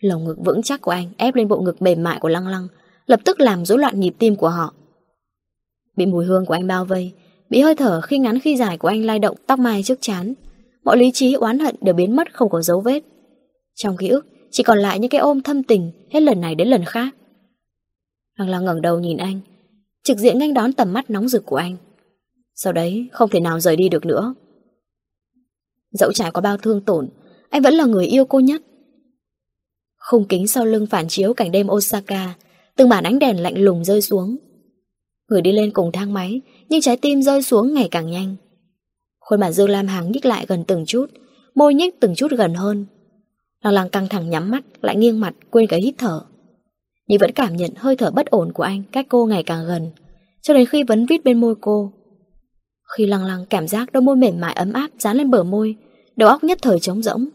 Lồng 0.00 0.24
ngực 0.24 0.36
vững 0.44 0.62
chắc 0.62 0.80
của 0.80 0.90
anh 0.90 1.06
ép 1.16 1.34
lên 1.34 1.48
bộ 1.48 1.60
ngực 1.60 1.82
mềm 1.82 2.02
mại 2.02 2.18
của 2.20 2.28
lăng 2.28 2.46
lăng, 2.46 2.68
lập 3.10 3.20
tức 3.24 3.40
làm 3.40 3.64
rối 3.64 3.78
loạn 3.78 4.00
nhịp 4.00 4.14
tim 4.18 4.36
của 4.36 4.48
họ. 4.48 4.74
Bị 5.96 6.06
mùi 6.06 6.24
hương 6.24 6.46
của 6.46 6.54
anh 6.54 6.66
bao 6.66 6.84
vây, 6.84 7.12
bị 7.48 7.60
hơi 7.60 7.74
thở 7.74 8.00
khi 8.00 8.18
ngắn 8.18 8.38
khi 8.40 8.56
dài 8.56 8.78
của 8.78 8.88
anh 8.88 9.04
lay 9.04 9.18
động 9.18 9.36
tóc 9.46 9.58
mai 9.58 9.82
trước 9.82 9.98
chán, 10.00 10.34
mọi 10.84 10.96
lý 10.96 11.10
trí 11.14 11.34
oán 11.34 11.58
hận 11.58 11.76
đều 11.80 11.94
biến 11.94 12.16
mất 12.16 12.34
không 12.34 12.50
có 12.50 12.62
dấu 12.62 12.80
vết. 12.80 13.02
Trong 13.74 13.96
ký 13.96 14.08
ức, 14.08 14.26
chỉ 14.50 14.62
còn 14.62 14.78
lại 14.78 14.98
những 14.98 15.10
cái 15.10 15.20
ôm 15.20 15.42
thâm 15.42 15.62
tình 15.62 15.92
hết 16.10 16.20
lần 16.20 16.40
này 16.40 16.54
đến 16.54 16.68
lần 16.68 16.84
khác. 16.84 17.14
Lăng 18.36 18.48
lăng 18.48 18.64
ngẩng 18.64 18.82
đầu 18.82 19.00
nhìn 19.00 19.16
anh, 19.16 19.40
trực 20.04 20.18
diện 20.18 20.38
nhanh 20.38 20.54
đón 20.54 20.72
tầm 20.72 20.92
mắt 20.92 21.10
nóng 21.10 21.28
rực 21.28 21.46
của 21.46 21.56
anh. 21.56 21.76
Sau 22.54 22.72
đấy 22.72 23.08
không 23.12 23.30
thể 23.30 23.40
nào 23.40 23.60
rời 23.60 23.76
đi 23.76 23.88
được 23.88 24.06
nữa. 24.06 24.34
Dẫu 25.92 26.12
trải 26.12 26.30
qua 26.30 26.40
bao 26.40 26.56
thương 26.56 26.80
tổn, 26.80 27.08
anh 27.50 27.62
vẫn 27.62 27.74
là 27.74 27.84
người 27.84 28.06
yêu 28.06 28.24
cô 28.24 28.40
nhất. 28.40 28.62
Khung 29.96 30.24
kính 30.28 30.46
sau 30.46 30.64
lưng 30.64 30.86
phản 30.86 31.08
chiếu 31.08 31.34
cảnh 31.34 31.52
đêm 31.52 31.68
Osaka, 31.70 32.34
từng 32.80 32.88
bản 32.88 33.04
ánh 33.04 33.18
đèn 33.18 33.42
lạnh 33.42 33.58
lùng 33.58 33.84
rơi 33.84 34.02
xuống. 34.02 34.36
Người 35.28 35.42
đi 35.42 35.52
lên 35.52 35.70
cùng 35.70 35.92
thang 35.92 36.14
máy, 36.14 36.40
nhưng 36.68 36.80
trái 36.80 36.96
tim 36.96 37.22
rơi 37.22 37.42
xuống 37.42 37.74
ngày 37.74 37.88
càng 37.90 38.10
nhanh. 38.10 38.36
Khuôn 39.20 39.40
mặt 39.40 39.52
Dương 39.52 39.68
Lam 39.68 39.86
Hằng 39.86 40.12
nhích 40.12 40.24
lại 40.24 40.44
gần 40.48 40.64
từng 40.64 40.86
chút, 40.86 41.06
môi 41.54 41.74
nhích 41.74 42.00
từng 42.00 42.14
chút 42.14 42.30
gần 42.30 42.54
hơn. 42.54 42.86
Lăng 43.62 43.74
lăng 43.74 43.90
căng 43.90 44.08
thẳng 44.08 44.30
nhắm 44.30 44.50
mắt, 44.50 44.64
lại 44.82 44.96
nghiêng 44.96 45.20
mặt, 45.20 45.34
quên 45.50 45.66
cả 45.66 45.76
hít 45.76 45.94
thở. 45.98 46.20
Nhưng 47.06 47.18
vẫn 47.18 47.32
cảm 47.32 47.56
nhận 47.56 47.70
hơi 47.76 47.96
thở 47.96 48.10
bất 48.10 48.26
ổn 48.26 48.52
của 48.52 48.62
anh 48.62 48.82
cách 48.92 49.06
cô 49.08 49.26
ngày 49.26 49.42
càng 49.42 49.66
gần, 49.66 49.90
cho 50.42 50.54
đến 50.54 50.66
khi 50.66 50.82
vấn 50.82 51.06
vít 51.06 51.24
bên 51.24 51.40
môi 51.40 51.54
cô. 51.60 51.92
Khi 52.96 53.06
lăng 53.06 53.24
lăng 53.24 53.46
cảm 53.46 53.68
giác 53.68 53.92
đôi 53.92 54.02
môi 54.02 54.16
mềm 54.16 54.40
mại 54.40 54.54
ấm 54.54 54.72
áp 54.72 54.90
dán 54.98 55.16
lên 55.16 55.30
bờ 55.30 55.42
môi, 55.42 55.76
đầu 56.16 56.28
óc 56.28 56.44
nhất 56.44 56.58
thời 56.62 56.80
trống 56.80 57.02
rỗng. 57.02 57.28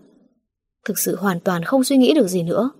Thực 0.85 0.99
sự 0.99 1.15
hoàn 1.15 1.39
toàn 1.39 1.63
không 1.63 1.83
suy 1.83 1.97
nghĩ 1.97 2.13
được 2.13 2.27
gì 2.27 2.43
nữa. 2.43 2.71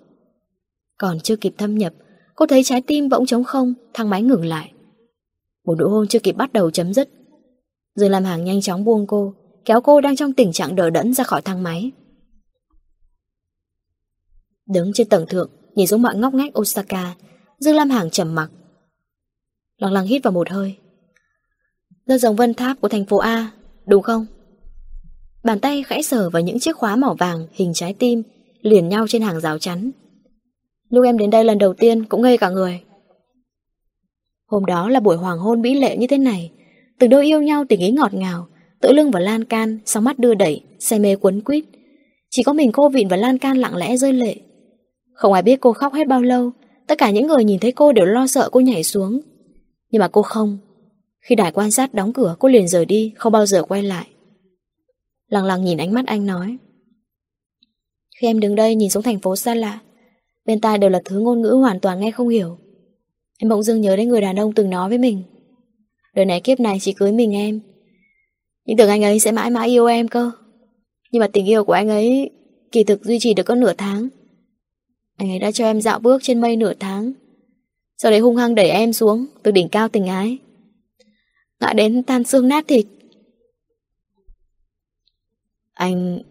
Còn 0.97 1.19
chưa 1.19 1.35
kịp 1.35 1.53
thâm 1.57 1.77
nhập, 1.77 1.93
cô 2.35 2.45
thấy 2.45 2.63
trái 2.63 2.81
tim 2.81 3.09
bỗng 3.09 3.25
trống 3.25 3.43
không, 3.43 3.73
thang 3.93 4.09
máy 4.09 4.21
ngừng 4.21 4.45
lại. 4.45 4.71
Một 5.65 5.75
nụ 5.79 5.89
hôn 5.89 6.07
chưa 6.07 6.19
kịp 6.19 6.31
bắt 6.31 6.53
đầu 6.53 6.71
chấm 6.71 6.93
dứt. 6.93 7.09
Dương 7.95 8.11
Lam 8.11 8.23
Hàng 8.23 8.43
nhanh 8.43 8.61
chóng 8.61 8.85
buông 8.85 9.07
cô, 9.07 9.33
kéo 9.65 9.81
cô 9.81 10.01
đang 10.01 10.15
trong 10.15 10.33
tình 10.33 10.51
trạng 10.51 10.75
đỡ 10.75 10.89
đẫn 10.89 11.13
ra 11.13 11.23
khỏi 11.23 11.41
thang 11.41 11.63
máy. 11.63 11.91
Đứng 14.65 14.91
trên 14.93 15.09
tầng 15.09 15.25
thượng, 15.29 15.49
nhìn 15.75 15.87
xuống 15.87 16.01
mọi 16.01 16.15
ngóc 16.15 16.33
ngách 16.33 16.59
Osaka, 16.59 17.15
Dương 17.59 17.75
Lam 17.75 17.89
Hàng 17.89 18.09
trầm 18.09 18.35
mặc. 18.35 18.51
Lăng 19.77 19.91
lăng 19.93 20.05
hít 20.05 20.23
vào 20.23 20.31
một 20.31 20.49
hơi. 20.49 20.75
Rất 22.05 22.17
dòng 22.17 22.35
vân 22.35 22.53
tháp 22.53 22.81
của 22.81 22.87
thành 22.87 23.05
phố 23.05 23.17
A, 23.17 23.51
đúng 23.87 24.03
không? 24.03 24.25
Bàn 25.43 25.59
tay 25.59 25.83
khẽ 25.83 26.01
sờ 26.01 26.29
vào 26.29 26.41
những 26.41 26.59
chiếc 26.59 26.75
khóa 26.75 26.95
màu 26.95 27.15
vàng 27.15 27.47
hình 27.51 27.73
trái 27.73 27.93
tim 27.93 28.23
liền 28.61 28.89
nhau 28.89 29.05
trên 29.09 29.21
hàng 29.21 29.39
rào 29.39 29.59
chắn. 29.59 29.91
Lúc 30.95 31.05
em 31.05 31.17
đến 31.17 31.29
đây 31.29 31.43
lần 31.43 31.57
đầu 31.57 31.73
tiên 31.73 32.05
cũng 32.05 32.21
ngây 32.21 32.37
cả 32.37 32.49
người. 32.49 32.81
Hôm 34.45 34.65
đó 34.65 34.89
là 34.89 34.99
buổi 34.99 35.17
hoàng 35.17 35.39
hôn 35.39 35.61
mỹ 35.61 35.79
lệ 35.79 35.97
như 35.97 36.07
thế 36.07 36.17
này, 36.17 36.51
từ 36.99 37.07
đôi 37.07 37.25
yêu 37.25 37.41
nhau 37.41 37.65
tình 37.69 37.79
ý 37.79 37.91
ngọt 37.91 38.13
ngào, 38.13 38.47
tự 38.81 38.91
lưng 38.91 39.11
vào 39.11 39.23
lan 39.23 39.43
can, 39.43 39.79
sóng 39.85 40.03
mắt 40.03 40.19
đưa 40.19 40.33
đẩy, 40.33 40.61
say 40.79 40.99
mê 40.99 41.15
cuốn 41.15 41.41
quýt. 41.41 41.63
Chỉ 42.29 42.43
có 42.43 42.53
mình 42.53 42.71
cô 42.71 42.89
vịn 42.89 43.07
và 43.07 43.17
lan 43.17 43.37
can 43.37 43.57
lặng 43.57 43.75
lẽ 43.75 43.97
rơi 43.97 44.13
lệ. 44.13 44.35
Không 45.13 45.33
ai 45.33 45.41
biết 45.41 45.61
cô 45.61 45.73
khóc 45.73 45.93
hết 45.93 46.07
bao 46.07 46.21
lâu, 46.21 46.51
tất 46.87 46.97
cả 46.97 47.11
những 47.11 47.27
người 47.27 47.43
nhìn 47.43 47.59
thấy 47.59 47.71
cô 47.71 47.91
đều 47.91 48.05
lo 48.05 48.27
sợ 48.27 48.49
cô 48.51 48.59
nhảy 48.59 48.83
xuống. 48.83 49.21
Nhưng 49.91 49.99
mà 49.99 50.07
cô 50.07 50.21
không. 50.21 50.57
Khi 51.21 51.35
đài 51.35 51.51
quan 51.51 51.71
sát 51.71 51.93
đóng 51.93 52.13
cửa, 52.13 52.35
cô 52.39 52.49
liền 52.49 52.67
rời 52.67 52.85
đi, 52.85 53.13
không 53.15 53.31
bao 53.31 53.45
giờ 53.45 53.63
quay 53.63 53.83
lại. 53.83 54.07
Lặng 55.27 55.45
lặng 55.45 55.63
nhìn 55.63 55.77
ánh 55.77 55.93
mắt 55.93 56.05
anh 56.05 56.25
nói. 56.25 56.57
Khi 58.21 58.27
em 58.27 58.39
đứng 58.39 58.55
đây 58.55 58.75
nhìn 58.75 58.89
xuống 58.89 59.03
thành 59.03 59.19
phố 59.19 59.35
xa 59.35 59.55
lạ, 59.55 59.79
bên 60.45 60.61
tai 60.61 60.77
đều 60.77 60.89
là 60.89 61.01
thứ 61.05 61.19
ngôn 61.19 61.41
ngữ 61.41 61.49
hoàn 61.49 61.79
toàn 61.79 61.99
nghe 61.99 62.11
không 62.11 62.29
hiểu. 62.29 62.57
Em 63.37 63.49
bỗng 63.49 63.63
dưng 63.63 63.81
nhớ 63.81 63.95
đến 63.95 64.09
người 64.09 64.21
đàn 64.21 64.39
ông 64.39 64.53
từng 64.53 64.69
nói 64.69 64.89
với 64.89 64.97
mình. 64.97 65.23
Đời 66.13 66.25
này 66.25 66.41
kiếp 66.41 66.59
này 66.59 66.77
chỉ 66.81 66.93
cưới 66.93 67.11
mình 67.11 67.35
em. 67.35 67.59
Nhưng 68.65 68.77
tưởng 68.77 68.89
anh 68.89 69.03
ấy 69.03 69.19
sẽ 69.19 69.31
mãi 69.31 69.49
mãi 69.49 69.69
yêu 69.69 69.85
em 69.85 70.07
cơ. 70.07 70.31
Nhưng 71.11 71.19
mà 71.19 71.27
tình 71.27 71.45
yêu 71.45 71.63
của 71.63 71.73
anh 71.73 71.89
ấy 71.89 72.31
Kỳ 72.75 72.83
thực 72.83 73.03
duy 73.03 73.19
trì 73.19 73.33
được 73.33 73.43
có 73.43 73.55
nửa 73.55 73.73
tháng. 73.77 74.07
Anh 75.17 75.29
ấy 75.29 75.39
đã 75.39 75.51
cho 75.51 75.65
em 75.65 75.81
dạo 75.81 75.99
bước 75.99 76.23
trên 76.23 76.41
mây 76.41 76.55
nửa 76.55 76.73
tháng. 76.79 77.13
Sau 77.97 78.11
đấy 78.11 78.19
hung 78.19 78.35
hăng 78.35 78.55
đẩy 78.55 78.69
em 78.69 78.93
xuống 78.93 79.25
Từ 79.43 79.51
đỉnh 79.51 79.69
cao 79.69 79.89
tình 79.89 80.07
ái. 80.07 80.37
Ngã 81.59 81.73
đến 81.73 82.03
tan 82.03 82.23
xương 82.23 82.47
nát 82.47 82.67
thịt. 82.67 82.85
Anh... 85.73 86.21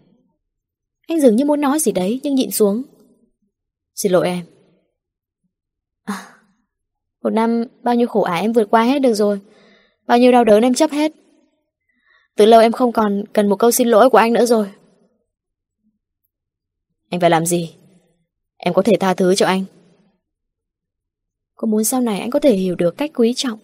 Anh 1.07 1.21
dường 1.21 1.35
như 1.35 1.45
muốn 1.45 1.61
nói 1.61 1.79
gì 1.79 1.91
đấy, 1.91 2.19
Nhưng 2.23 2.35
nhịn 2.35 2.51
xuống. 2.51 2.83
Xin 3.95 4.11
lỗi 4.11 4.27
em. 4.27 4.45
À, 6.03 6.27
Một 7.23 7.29
năm 7.29 7.63
bao 7.83 7.95
nhiêu 7.95 8.07
khổ 8.07 8.21
ải 8.21 8.41
em 8.41 8.53
vượt 8.53 8.67
qua 8.71 8.83
hết 8.83 8.99
được 8.99 9.13
rồi. 9.13 9.39
Bao 10.07 10.17
nhiêu 10.17 10.31
đau 10.31 10.43
đớn 10.43 10.63
em 10.63 10.73
chấp 10.73 10.91
hết. 10.91 11.11
Từ 12.35 12.45
lâu 12.45 12.61
em 12.61 12.71
không 12.71 12.91
còn 12.91 13.23
cần 13.33 13.49
một 13.49 13.55
câu 13.55 13.71
xin 13.71 13.87
lỗi 13.87 14.09
của 14.09 14.17
anh 14.17 14.33
nữa 14.33 14.45
rồi. 14.45 14.67
Anh 17.09 17.19
phải 17.19 17.29
làm 17.29 17.45
gì? 17.45 17.75
Em 18.57 18.73
có 18.73 18.81
thể 18.81 18.93
tha 18.99 19.13
thứ 19.13 19.35
cho 19.35 19.45
anh. 19.45 19.63
Cô 21.55 21.67
muốn 21.67 21.83
sau 21.83 22.01
này 22.01 22.19
anh 22.19 22.29
có 22.29 22.39
thể 22.39 22.55
hiểu 22.55 22.75
được 22.75 22.97
cách 22.97 23.11
quý 23.15 23.33
trọng 23.33 23.59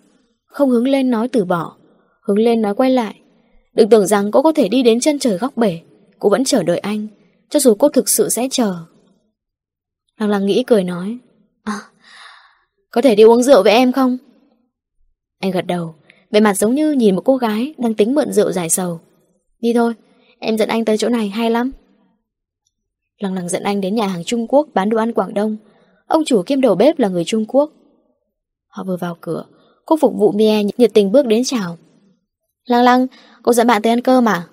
Không 0.46 0.70
hướng 0.70 0.88
lên 0.88 1.10
nói 1.10 1.28
từ 1.28 1.46
bỏ 1.46 1.76
Hướng 2.22 2.40
lên 2.40 2.62
nói 2.62 2.76
quay 2.76 2.90
lại. 2.90 3.16
Đừng 3.74 3.90
tưởng 3.90 4.08
rằng 4.08 4.32
cô 4.32 4.42
có 4.42 4.52
thể 4.52 4.70
đi 4.70 4.84
đến 4.84 5.00
chân 5.00 5.20
trời 5.20 5.38
góc 5.38 5.58
bể 5.58 5.82
Cô 6.20 6.30
vẫn 6.30 6.44
chờ 6.44 6.64
đợi 6.64 6.80
anh 6.80 7.08
Cho 7.50 7.60
dù 7.60 7.76
cô 7.76 7.90
thực 7.90 8.10
sự 8.10 8.30
sẽ 8.30 8.48
chờ. 8.52 8.76
Lăng 10.22 10.30
lăng 10.30 10.46
nghĩ 10.46 10.64
cười 10.68 10.84
nói 10.84 11.18
À 11.64 11.80
Có 12.92 13.02
thể 13.02 13.16
đi 13.16 13.24
uống 13.24 13.44
rượu 13.44 13.64
với 13.64 13.74
em 13.74 13.92
không? 13.92 14.18
Anh 15.40 15.52
gật 15.52 15.68
đầu 15.68 15.96
Về 16.32 16.40
mặt 16.40 16.54
giống 16.54 16.76
như 16.76 16.92
nhìn 16.92 17.16
một 17.16 17.22
cô 17.26 17.38
gái 17.38 17.74
Đang 17.78 17.94
tính 17.94 18.16
mượn 18.16 18.32
rượu 18.32 18.52
giải 18.52 18.70
sầu. 18.70 19.00
Đi 19.60 19.74
thôi 19.74 19.94
Em 20.40 20.58
dẫn 20.58 20.70
anh 20.70 20.86
tới 20.86 20.98
chỗ 20.98 21.10
này 21.10 21.30
hay 21.30 21.52
lắm. 21.52 21.72
Lăng 23.20 23.34
lăng 23.34 23.50
dẫn 23.50 23.64
anh 23.64 23.82
đến 23.82 23.96
nhà 23.96 24.08
hàng 24.08 24.24
Trung 24.24 24.48
Quốc 24.48 24.68
Bán 24.74 24.90
đồ 24.90 24.98
ăn 24.98 25.14
Quảng 25.14 25.34
Đông. 25.34 25.58
Ông 26.08 26.24
chủ 26.26 26.44
kiêm 26.46 26.62
đầu 26.62 26.76
bếp 26.76 27.00
là 27.00 27.08
người 27.08 27.24
Trung 27.26 27.46
Quốc. 27.46 27.72
Họ 28.68 28.84
vừa 28.84 28.98
vào 28.98 29.18
cửa 29.22 29.46
Cô 29.86 29.98
phục 29.98 30.14
vụ 30.16 30.32
Mie 30.32 30.64
nhiệt 30.78 30.92
tình 30.94 31.12
bước 31.12 31.26
đến 31.26 31.44
chào. 31.46 31.78
Lăng 32.66 32.84
lăng 32.84 33.08
Cô 33.44 33.54
dẫn 33.54 33.68
bạn 33.68 33.82
tới 33.82 33.90
ăn 33.90 34.02
cơm 34.02 34.28
à? 34.28 34.48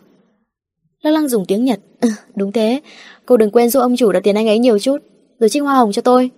Lăng 1.02 1.14
lăng 1.14 1.28
dùng 1.28 1.44
tiếng 1.48 1.64
Nhật. 1.64 1.80
Ừ, 2.00 2.08
Đúng 2.34 2.52
thế 2.52 2.80
Cô 3.26 3.36
đừng 3.36 3.50
quên 3.50 3.70
giúp 3.70 3.80
ông 3.80 3.96
chủ 3.96 4.12
đặt 4.12 4.20
tiền 4.20 4.36
anh 4.36 4.48
ấy 4.48 4.58
nhiều 4.58 4.78
chút. 4.78 4.98
Rồi 5.38 5.48
trích 5.48 5.62
hoa 5.62 5.74
hồng 5.74 5.92
cho 5.92 6.02
tôi. 6.02 6.30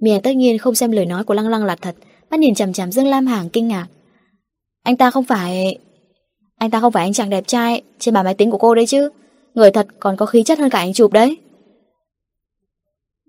Mẹ 0.00 0.20
tất 0.20 0.36
nhiên 0.36 0.58
không 0.58 0.74
xem 0.74 0.92
lời 0.92 1.06
nói 1.06 1.24
của 1.24 1.34
lăng 1.34 1.48
lăng 1.48 1.64
là 1.64 1.76
thật, 1.76 1.94
Mắt 2.30 2.40
nhìn 2.40 2.54
chằm 2.54 2.72
chằm 2.72 2.92
Dương 2.92 3.06
Lam 3.06 3.26
Hàng 3.26 3.48
kinh 3.48 3.68
ngạc. 3.68 3.86
Anh 4.82 4.96
ta 4.96 5.10
không 5.10 5.24
phải, 5.24 5.78
Anh 6.56 6.70
ta 6.70 6.80
không 6.80 6.92
phải 6.92 7.04
anh 7.04 7.12
chàng 7.12 7.30
đẹp 7.30 7.44
trai 7.46 7.82
Trên 7.98 8.14
bàn 8.14 8.24
máy 8.24 8.34
tính 8.34 8.50
của 8.50 8.58
cô 8.58 8.74
đấy 8.74 8.86
chứ. 8.86 9.10
Người 9.54 9.70
thật 9.70 9.86
còn 10.00 10.16
có 10.16 10.26
khí 10.26 10.42
chất 10.42 10.58
hơn 10.58 10.70
cả 10.70 10.78
anh 10.78 10.92
chụp 10.92 11.12
đấy. 11.12 11.38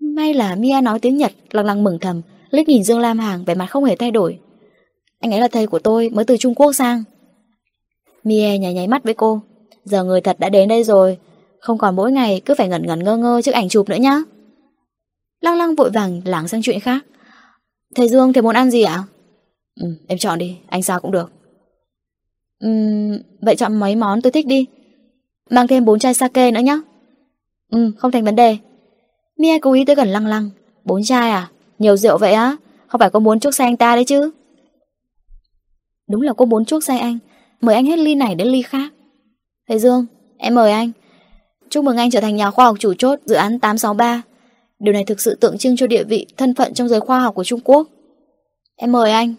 May 0.00 0.34
là 0.34 0.54
Mia 0.54 0.80
nói 0.80 0.98
tiếng 0.98 1.16
Nhật, 1.16 1.32
Lăng 1.50 1.66
lăng 1.66 1.84
mừng 1.84 1.98
thầm, 1.98 2.22
liếc 2.50 2.68
nhìn 2.68 2.84
Dương 2.84 2.98
Lam 2.98 3.18
Hàng, 3.18 3.44
vẻ 3.44 3.54
mặt 3.54 3.66
không 3.66 3.84
hề 3.84 3.96
thay 3.96 4.10
đổi. 4.10 4.38
Anh 5.20 5.30
ấy 5.30 5.40
là 5.40 5.48
thầy 5.48 5.66
của 5.66 5.78
tôi, 5.78 6.10
mới 6.10 6.24
từ 6.24 6.36
Trung 6.36 6.54
Quốc 6.54 6.72
sang. 6.72 7.04
Mia 8.24 8.58
nháy 8.58 8.74
nháy 8.74 8.88
mắt 8.88 9.04
với 9.04 9.14
cô. 9.14 9.40
Giờ 9.84 10.04
người 10.04 10.20
thật 10.20 10.36
đã 10.40 10.48
đến 10.48 10.68
đây 10.68 10.84
rồi, 10.84 11.18
Không 11.60 11.78
còn 11.78 11.96
mỗi 11.96 12.12
ngày 12.12 12.40
cứ 12.44 12.54
phải 12.54 12.68
ngẩn 12.68 12.86
ngẩn 12.86 13.04
ngơ 13.04 13.16
ngơ 13.16 13.42
trước 13.42 13.54
ảnh 13.54 13.68
chụp 13.68 13.88
nữa 13.88 13.96
nhá. 13.96 14.22
Lăng 15.40 15.58
lăng 15.58 15.74
vội 15.74 15.90
vàng 15.90 16.20
lảng 16.24 16.48
sang 16.48 16.62
chuyện 16.62 16.80
khác. 16.80 17.04
Thầy 17.94 18.08
Dương 18.08 18.32
thầy 18.32 18.42
muốn 18.42 18.54
ăn 18.54 18.70
gì 18.70 18.82
ạ? 18.82 19.02
Ừ, 19.80 19.88
em 20.06 20.18
chọn 20.18 20.38
đi, 20.38 20.56
anh 20.68 20.82
sao 20.82 21.00
cũng 21.00 21.10
được. 21.10 21.32
Ừ, 22.58 22.68
Vậy 23.40 23.56
chọn 23.56 23.80
mấy 23.80 23.96
món 23.96 24.22
tôi 24.22 24.32
thích 24.32 24.46
đi. 24.46 24.66
Mang 25.50 25.66
thêm 25.66 25.84
bốn 25.84 25.98
chai 25.98 26.14
sake 26.14 26.50
nữa 26.50 26.60
nhá. 26.60 26.76
Ừ, 27.72 27.92
không 27.98 28.10
thành 28.10 28.24
vấn 28.24 28.36
đề. 28.36 28.56
Mia 29.38 29.58
cố 29.58 29.72
ý 29.72 29.84
tới 29.84 29.96
gần 29.96 30.08
lăng 30.08 30.26
lăng. 30.26 30.50
Bốn 30.84 31.02
chai 31.04 31.30
à? 31.30 31.50
Nhiều 31.78 31.96
rượu 31.96 32.18
vậy 32.18 32.32
á? 32.32 32.56
Không 32.86 32.98
phải 32.98 33.10
cô 33.10 33.20
muốn 33.20 33.40
chuốc 33.40 33.54
say 33.54 33.66
anh 33.66 33.76
ta 33.76 33.94
đấy 33.94 34.04
chứ? 34.04 34.30
Đúng 36.10 36.22
là 36.22 36.32
cô 36.32 36.44
muốn 36.44 36.64
chuốc 36.64 36.84
say 36.84 36.98
anh. 36.98 37.18
Mời 37.60 37.74
anh 37.74 37.86
hết 37.86 37.98
ly 37.98 38.14
này 38.14 38.34
đến 38.34 38.48
ly 38.48 38.62
khác. 38.62 38.92
Thầy 39.68 39.78
Dương, 39.78 40.06
em 40.38 40.54
mời 40.54 40.72
anh. 40.72 40.92
Chúc 41.70 41.84
mừng 41.84 41.96
anh 41.96 42.10
trở 42.10 42.20
thành 42.20 42.36
nhà 42.36 42.50
khoa 42.50 42.64
học 42.64 42.76
chủ 42.78 42.94
chốt 42.94 43.18
Dự 43.24 43.34
án 43.34 43.58
863 43.58 44.22
Điều 44.78 44.92
này 44.92 45.04
thực 45.04 45.20
sự 45.20 45.34
tượng 45.34 45.58
trưng 45.58 45.76
cho 45.76 45.86
địa 45.86 46.04
vị, 46.04 46.26
Thân 46.36 46.54
phận 46.54 46.74
trong 46.74 46.88
giới 46.88 47.00
khoa 47.00 47.20
học 47.20 47.34
của 47.34 47.44
Trung 47.44 47.60
Quốc. 47.64 47.88
Em 48.76 48.92
mời 48.92 49.10
anh. 49.10 49.34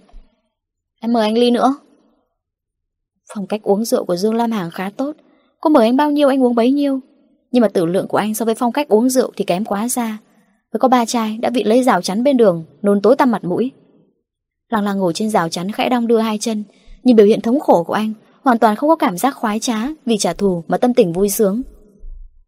Em 1.01 1.13
mời 1.13 1.23
anh 1.23 1.37
ly 1.37 1.51
nữa. 1.51 1.75
Phong 3.33 3.47
cách 3.47 3.61
uống 3.63 3.85
rượu 3.85 4.05
của 4.05 4.15
Dương 4.15 4.35
Lam 4.35 4.51
Hàng 4.51 4.71
khá 4.71 4.89
tốt. 4.97 5.15
Cô 5.61 5.69
mời 5.69 5.85
anh 5.85 5.97
bao 5.97 6.11
nhiêu, 6.11 6.27
anh 6.27 6.43
uống 6.43 6.55
bấy 6.55 6.71
nhiêu. 6.71 6.99
Nhưng 7.51 7.61
mà 7.61 7.67
tử 7.67 7.85
lượng 7.85 8.07
của 8.07 8.17
anh 8.17 8.33
so 8.33 8.45
với 8.45 8.55
phong 8.55 8.71
cách 8.71 8.89
uống 8.89 9.09
rượu 9.09 9.31
Thì 9.35 9.45
kém 9.45 9.65
quá 9.65 9.87
xa 9.87 10.17
Với 10.73 10.79
có 10.79 10.87
ba 10.87 11.05
chai, 11.05 11.37
đã 11.37 11.49
bị 11.49 11.63
lấy 11.63 11.83
rào 11.83 12.01
chắn 12.01 12.23
bên 12.23 12.37
đường, 12.37 12.63
Nôn 12.81 13.01
tối 13.01 13.15
tăm 13.15 13.31
mặt 13.31 13.43
mũi. 13.43 13.71
Lăng 14.69 14.83
lăng 14.83 14.97
ngồi 14.97 15.13
trên 15.13 15.29
rào 15.29 15.49
chắn 15.49 15.71
khẽ 15.71 15.89
đong 15.89 16.07
đưa 16.07 16.19
hai 16.19 16.37
chân. 16.37 16.63
Nhìn 17.03 17.15
biểu 17.15 17.25
hiện 17.25 17.41
thống 17.41 17.59
khổ 17.59 17.83
của 17.83 17.93
anh, 17.93 18.13
Hoàn 18.47 18.59
toàn 18.59 18.75
không 18.75 18.89
có 18.89 18.95
cảm 18.95 19.17
giác 19.17 19.35
khoái 19.35 19.59
trá 19.59 19.75
Vì 20.05 20.17
trả 20.17 20.33
thù 20.33 20.63
mà 20.67 20.77
tâm 20.77 20.93
tình 20.93 21.13
vui 21.13 21.29
sướng. 21.29 21.61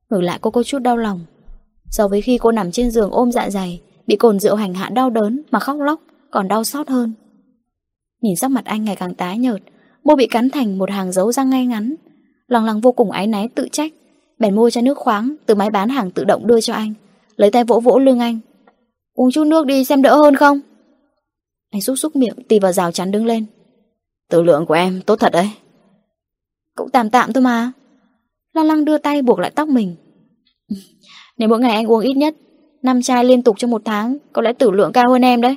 Ngược 0.09 0.21
lại 0.21 0.39
cô 0.41 0.51
có 0.51 0.63
chút 0.63 0.79
đau 0.79 0.97
lòng. 0.97 1.25
So 1.91 2.07
với 2.07 2.21
khi 2.21 2.37
cô 2.37 2.51
nằm 2.51 2.71
trên 2.71 2.91
giường 2.91 3.11
ôm 3.11 3.31
dạ 3.31 3.49
dày, 3.49 3.81
Bị 4.07 4.15
cồn 4.15 4.39
rượu 4.39 4.55
hành 4.55 4.73
hạ 4.73 4.89
đau 4.89 5.09
đớn 5.09 5.41
Mà 5.51 5.59
khóc 5.59 5.77
lóc, 5.79 6.01
còn 6.31 6.47
đau 6.47 6.63
xót 6.63 6.87
hơn. 6.89 7.13
Nhìn 8.21 8.35
sắc 8.35 8.51
mặt 8.51 8.65
anh 8.65 8.83
ngày 8.83 8.95
càng 8.95 9.15
tái 9.15 9.37
nhợt 9.37 9.61
Môi 10.03 10.15
bị 10.15 10.27
cắn 10.27 10.49
thành 10.49 10.77
một 10.77 10.89
hàng 10.89 11.11
dấu 11.11 11.31
răng 11.31 11.49
ngay 11.49 11.65
ngắn. 11.65 11.95
Lòng 12.47 12.65
lăng 12.65 12.81
vô 12.81 12.91
cùng 12.91 13.11
áy 13.11 13.27
náy 13.27 13.49
tự 13.55 13.67
trách, 13.71 13.93
Bèn 14.39 14.55
mua 14.55 14.69
cho 14.69 14.81
nước 14.81 14.97
khoáng 14.97 15.35
Từ 15.45 15.55
máy 15.55 15.69
bán 15.69 15.89
hàng 15.89 16.11
tự 16.11 16.23
động 16.23 16.47
đưa 16.47 16.61
cho 16.61 16.73
anh, 16.73 16.93
Lấy 17.35 17.51
tay 17.51 17.63
vỗ 17.63 17.79
vỗ 17.79 17.99
lưng 17.99 18.19
anh. 18.19 18.39
Uống 19.13 19.31
chút 19.31 19.43
nước 19.43 19.65
đi 19.65 19.85
xem 19.85 20.01
đỡ 20.01 20.15
hơn 20.15 20.35
không? 20.35 20.59
Anh 21.71 21.81
xúc 21.81 21.97
xúc 21.97 22.15
miệng 22.15 22.43
tì 22.47 22.59
vào 22.59 22.71
rào 22.71 22.91
chắn 22.91 23.11
đứng 23.11 23.25
lên. 23.25 23.45
Tử 24.29 24.41
lượng 24.41 24.65
của 24.65 24.73
em 24.73 25.01
tốt 25.05 25.15
thật 25.15 25.31
đấy. 25.33 25.49
Cũng 26.75 26.89
tạm 26.89 27.09
tạm 27.09 27.33
thôi 27.33 27.43
mà. 27.43 27.71
Lăng 28.53 28.65
lăng 28.65 28.85
đưa 28.85 28.97
tay 28.97 29.21
buộc 29.21 29.39
lại 29.39 29.51
tóc 29.55 29.69
mình. 29.69 29.95
Nếu 31.39 31.49
mỗi 31.49 31.59
ngày 31.59 31.75
anh 31.75 31.91
uống 31.91 31.99
ít 31.99 32.13
nhất 32.13 32.35
5 32.83 33.01
chai 33.01 33.25
liên 33.25 33.41
tục 33.41 33.55
trong 33.59 33.71
một 33.71 33.81
tháng, 33.85 34.17
Có 34.33 34.41
lẽ 34.41 34.53
tử 34.53 34.71
lượng 34.71 34.91
cao 34.91 35.09
hơn 35.09 35.21
em 35.21 35.41
đấy. 35.41 35.55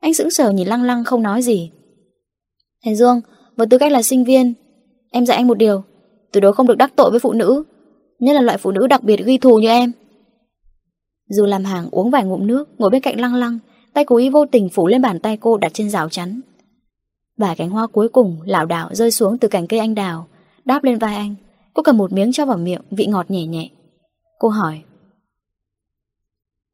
Anh 0.00 0.14
sững 0.14 0.30
sờ 0.30 0.50
nhìn 0.50 0.68
lăng 0.68 0.82
lăng 0.82 1.04
không 1.04 1.22
nói 1.22 1.42
gì. 1.42 1.70
Thành 2.84 2.96
Dương, 2.96 3.20
Với 3.56 3.66
tư 3.66 3.78
cách 3.78 3.92
là 3.92 4.02
sinh 4.02 4.24
viên, 4.24 4.54
Em 5.10 5.26
dạy 5.26 5.36
anh 5.36 5.46
một 5.46 5.58
điều 5.58 5.82
Tuyệt 6.32 6.42
đối 6.42 6.52
không 6.52 6.66
được 6.66 6.78
đắc 6.78 6.92
tội 6.96 7.10
với 7.10 7.20
phụ 7.20 7.32
nữ, 7.32 7.64
Nhất 8.18 8.32
là 8.32 8.40
loại 8.40 8.58
phụ 8.58 8.70
nữ 8.70 8.86
đặc 8.86 9.02
biệt 9.02 9.20
ghi 9.24 9.38
thù 9.38 9.58
như 9.58 9.68
em. 9.68 9.92
Dù 11.28 11.46
làm 11.46 11.64
hàng 11.64 11.88
uống 11.90 12.10
vài 12.10 12.24
ngụm 12.24 12.46
nước, 12.46 12.68
Ngồi 12.78 12.90
bên 12.90 13.02
cạnh 13.02 13.20
lăng 13.20 13.34
lăng, 13.34 13.58
Tay 13.94 14.04
cố 14.04 14.16
ý 14.16 14.28
vô 14.28 14.46
tình 14.46 14.68
phủ 14.68 14.86
lên 14.86 15.02
bàn 15.02 15.20
tay 15.20 15.36
cô 15.36 15.56
đặt 15.56 15.74
trên 15.74 15.90
rào 15.90 16.08
chắn. 16.08 16.40
Vài 17.36 17.56
cánh 17.56 17.70
hoa 17.70 17.86
cuối 17.86 18.08
cùng 18.08 18.36
lảo 18.44 18.66
đảo 18.66 18.88
rơi 18.92 19.10
xuống 19.10 19.38
từ 19.38 19.48
cành 19.48 19.66
cây 19.66 19.80
anh 19.80 19.94
đào, 19.94 20.26
Đáp 20.64 20.84
lên 20.84 20.98
vai 20.98 21.14
anh. 21.14 21.34
Cô 21.74 21.82
cầm 21.82 21.98
một 21.98 22.12
miếng 22.12 22.32
cho 22.32 22.46
vào 22.46 22.58
miệng, 22.58 22.82
Vị 22.90 23.06
ngọt 23.06 23.30
nhẹ 23.30 23.46
nhẹ. 23.46 23.68
Cô 24.42 24.48
hỏi. 24.48 24.82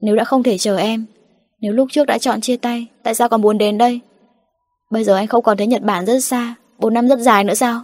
Nếu 0.01 0.17
đã 0.17 0.25
không 0.25 0.43
thể 0.43 0.59
chờ 0.59 0.77
em, 0.77 1.07
Nếu 1.61 1.73
lúc 1.73 1.89
trước 1.91 2.05
đã 2.05 2.19
chọn 2.19 2.41
chia 2.41 2.57
tay, 2.57 2.87
Tại 3.03 3.15
sao 3.15 3.29
còn 3.29 3.43
muốn 3.43 3.59
đến 3.59 3.79
đây? 3.79 4.01
Bây 4.91 5.05
giờ 5.05 5.15
anh 5.15 5.27
không 5.27 5.43
còn 5.43 5.57
thấy 5.57 5.67
Nhật 5.67 5.83
Bản 5.83 6.07
rất 6.07 6.21
xa 6.21 6.55
4 6.79 6.95
năm 6.95 7.09
rất 7.09 7.19
dài 7.19 7.45
nữa 7.45 7.55
sao? 7.55 7.83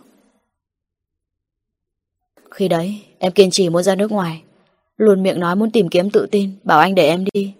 Khi 2.50 2.68
đấy, 2.68 3.02
Em 3.18 3.32
kiên 3.32 3.50
trì 3.50 3.68
muốn 3.68 3.82
ra 3.82 3.94
nước 3.94 4.12
ngoài, 4.12 4.42
Luôn 4.96 5.22
miệng 5.22 5.40
nói 5.40 5.56
muốn 5.56 5.70
tìm 5.70 5.88
kiếm 5.88 6.10
tự 6.10 6.26
tin, 6.30 6.50
Bảo 6.62 6.78
anh 6.78 6.94
để 6.94 7.08
em 7.08 7.24
đi. 7.32 7.54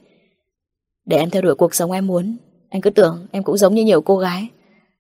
Để 1.05 1.17
em 1.17 1.31
theo 1.31 1.43
đuổi 1.43 1.55
cuộc 1.55 1.75
sống 1.75 1.93
em 1.93 2.07
muốn, 2.07 2.37
Anh 2.71 2.81
cứ 2.81 2.91
tưởng 2.91 3.27
em 3.33 3.43
cũng 3.43 3.57
giống 3.57 3.75
như 3.75 3.85
nhiều 3.85 4.01
cô 4.01 4.19
gái, 4.19 4.49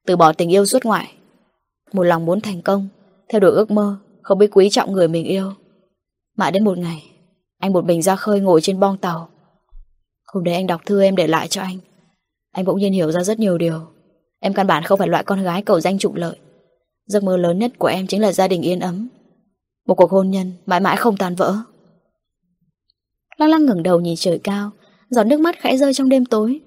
từ 0.06 0.16
bỏ 0.16 0.32
tình 0.32 0.52
yêu 0.52 0.66
suốt 0.66 0.84
ngoại. 0.84 1.12
Một 1.92 2.02
lòng 2.02 2.26
muốn 2.26 2.40
thành 2.40 2.62
công, 2.62 2.88
Theo 3.28 3.40
đuổi 3.40 3.50
ước 3.50 3.70
mơ, 3.70 3.96
Không 4.22 4.38
biết 4.38 4.50
quý 4.52 4.70
trọng 4.70 4.92
người 4.92 5.08
mình 5.08 5.24
yêu. 5.24 5.52
Mãi 6.36 6.52
đến 6.52 6.64
một 6.64 6.78
ngày 6.78 7.13
anh 7.58 7.72
một 7.72 7.84
mình 7.84 8.02
ra 8.02 8.16
khơi 8.16 8.40
ngồi 8.40 8.60
trên 8.60 8.80
bong 8.80 8.98
tàu. 8.98 9.28
Hôm 10.26 10.44
đấy 10.44 10.54
anh 10.54 10.66
đọc 10.66 10.80
thư 10.86 11.02
em 11.02 11.16
để 11.16 11.26
lại 11.26 11.48
cho 11.48 11.62
anh. 11.62 11.78
Anh 12.52 12.64
bỗng 12.64 12.78
nhiên 12.78 12.92
hiểu 12.92 13.12
ra 13.12 13.24
rất 13.24 13.38
nhiều 13.38 13.58
điều. 13.58 13.80
Em 14.40 14.54
căn 14.54 14.66
bản 14.66 14.82
không 14.82 14.98
phải 14.98 15.08
loại 15.08 15.24
con 15.24 15.42
gái 15.42 15.62
cầu 15.62 15.80
danh 15.80 15.98
trụng 15.98 16.16
lợi. 16.16 16.36
Giấc 17.06 17.22
mơ 17.22 17.36
lớn 17.36 17.58
nhất 17.58 17.72
của 17.78 17.86
em 17.86 18.06
chính 18.06 18.20
là 18.20 18.32
gia 18.32 18.48
đình 18.48 18.62
yên 18.62 18.80
ấm. 18.80 19.08
Một 19.86 19.94
cuộc 19.94 20.10
hôn 20.10 20.30
nhân 20.30 20.52
mãi 20.66 20.80
mãi 20.80 20.96
không 20.96 21.16
tan 21.16 21.34
vỡ. 21.34 21.56
Lăng 23.36 23.50
lăng 23.50 23.66
ngẩng 23.66 23.82
đầu 23.82 24.00
nhìn 24.00 24.16
trời 24.16 24.38
cao, 24.38 24.70
Giọt 25.10 25.24
nước 25.24 25.40
mắt 25.40 25.56
khẽ 25.58 25.76
rơi 25.76 25.94
trong 25.94 26.08
đêm 26.08 26.26
tối. 26.26 26.60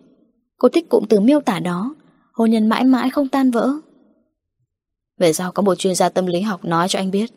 Cô 0.58 0.70
thích 0.70 0.90
cụm 0.90 1.06
từ 1.10 1.20
miêu 1.20 1.42
tả 1.42 1.60
đó, 1.60 1.96
hôn 2.34 2.52
nhân 2.52 2.68
mãi 2.70 2.84
mãi 2.84 3.10
không 3.10 3.28
tan 3.28 3.52
vỡ. 3.52 3.72
Về 5.20 5.34
sau 5.34 5.52
có 5.52 5.64
một 5.64 5.76
chuyên 5.76 5.96
gia 5.96 6.10
tâm 6.10 6.26
lý 6.26 6.42
học 6.42 6.66
nói 6.66 6.88
cho 6.90 7.00
anh 7.00 7.12
biết, 7.12 7.32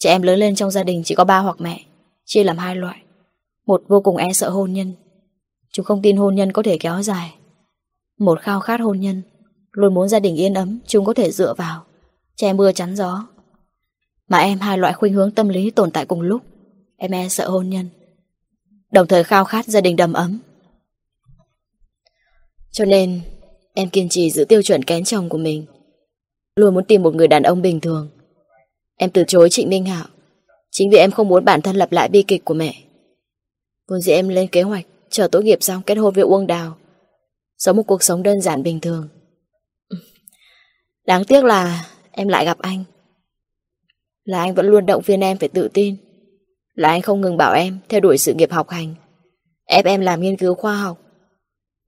Trẻ 0.00 0.10
em 0.10 0.22
lớn 0.22 0.38
lên 0.38 0.54
trong 0.54 0.70
gia 0.70 0.82
đình 0.82 1.02
chỉ 1.04 1.14
có 1.14 1.24
ba 1.24 1.38
hoặc 1.38 1.56
mẹ. 1.60 1.84
Chia 2.24 2.44
làm 2.44 2.58
hai 2.58 2.76
loại. 2.76 3.02
Một 3.66 3.82
vô 3.88 4.00
cùng 4.00 4.16
e 4.16 4.32
sợ 4.32 4.50
hôn 4.50 4.72
nhân. 4.72 4.92
Chúng 5.72 5.84
không 5.84 6.02
tin 6.02 6.16
hôn 6.16 6.34
nhân 6.34 6.52
có 6.52 6.62
thể 6.62 6.78
kéo 6.78 7.02
dài. 7.02 7.34
Một 8.18 8.40
khao 8.40 8.60
khát 8.60 8.80
hôn 8.80 9.00
nhân. 9.00 9.22
Luôn 9.72 9.94
muốn 9.94 10.08
gia 10.08 10.20
đình 10.20 10.36
yên 10.36 10.54
ấm, 10.54 10.78
Chúng 10.86 11.04
có 11.04 11.14
thể 11.14 11.30
dựa 11.30 11.54
vào, 11.54 11.84
Che 12.36 12.52
mưa 12.52 12.72
chắn 12.72 12.96
gió. 12.96 13.26
Mà 14.28 14.38
em 14.38 14.58
hai 14.58 14.78
loại 14.78 14.92
khuynh 14.92 15.14
hướng 15.14 15.30
tâm 15.30 15.48
lý 15.48 15.70
tồn 15.70 15.90
tại 15.90 16.06
cùng 16.06 16.20
lúc. 16.20 16.42
Em 16.96 17.10
e 17.10 17.28
sợ 17.28 17.48
hôn 17.48 17.70
nhân. 17.70 17.88
Đồng 18.92 19.06
thời 19.06 19.24
khao 19.24 19.44
khát 19.44 19.66
gia 19.66 19.80
đình 19.80 19.96
đầm 19.96 20.12
ấm. 20.12 20.38
Cho 22.70 22.84
nên, 22.84 23.20
Em 23.74 23.90
kiên 23.90 24.08
trì 24.08 24.30
giữ 24.30 24.44
tiêu 24.44 24.62
chuẩn 24.62 24.84
kén 24.84 25.04
chồng 25.04 25.28
của 25.28 25.38
mình. 25.38 25.66
Luôn 26.56 26.74
muốn 26.74 26.84
tìm 26.84 27.02
một 27.02 27.14
người 27.14 27.28
đàn 27.28 27.42
ông 27.42 27.62
bình 27.62 27.80
thường. 27.80 28.08
Em 28.96 29.10
từ 29.10 29.24
chối 29.28 29.50
Trịnh 29.50 29.68
Minh 29.68 29.86
Hạo. 29.86 30.06
Chính 30.70 30.90
vì 30.90 30.98
em 30.98 31.10
không 31.10 31.28
muốn 31.28 31.44
bản 31.44 31.62
thân 31.62 31.76
lặp 31.76 31.92
lại 31.92 32.08
bi 32.08 32.22
kịch 32.22 32.44
của 32.44 32.54
mẹ. 32.54 32.74
Vốn 33.88 34.00
dĩ 34.00 34.12
em 34.12 34.28
lên 34.28 34.48
kế 34.48 34.62
hoạch, 34.62 34.86
Chờ 35.10 35.28
tốt 35.28 35.40
nghiệp 35.40 35.62
xong, 35.62 35.82
kết 35.82 35.94
hôn 35.94 36.14
với 36.14 36.24
Uông 36.24 36.46
Đào. 36.46 36.76
Sống 37.58 37.76
một 37.76 37.82
cuộc 37.82 38.02
sống 38.02 38.22
đơn 38.22 38.40
giản 38.40 38.62
bình 38.62 38.80
thường. 38.80 39.08
Đáng 41.06 41.24
tiếc 41.24 41.44
là 41.44 41.86
Em 42.12 42.28
lại 42.28 42.44
gặp 42.44 42.58
anh. 42.58 42.84
Là 44.24 44.40
anh 44.40 44.54
vẫn 44.54 44.66
luôn 44.66 44.86
động 44.86 45.02
viên 45.06 45.20
em 45.20 45.38
phải 45.38 45.48
tự 45.48 45.68
tin. 45.74 45.96
Là 46.74 46.88
anh 46.88 47.02
không 47.02 47.20
ngừng 47.20 47.36
bảo 47.36 47.54
em 47.54 47.78
Theo 47.88 48.00
đuổi 48.00 48.18
sự 48.18 48.34
nghiệp 48.34 48.50
học 48.50 48.68
hành. 48.68 48.94
Ép 49.64 49.84
em 49.84 50.00
làm 50.00 50.20
nghiên 50.20 50.36
cứu 50.36 50.54
khoa 50.54 50.76
học. 50.76 50.98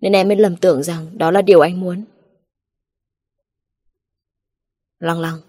Nên 0.00 0.12
em 0.12 0.28
mới 0.28 0.36
lầm 0.36 0.56
tưởng 0.56 0.82
rằng 0.82 1.18
đó 1.18 1.30
là 1.30 1.42
điều 1.42 1.60
anh 1.60 1.80
muốn. 1.80 2.04
Lăng 4.98 5.20
lăng, 5.20 5.40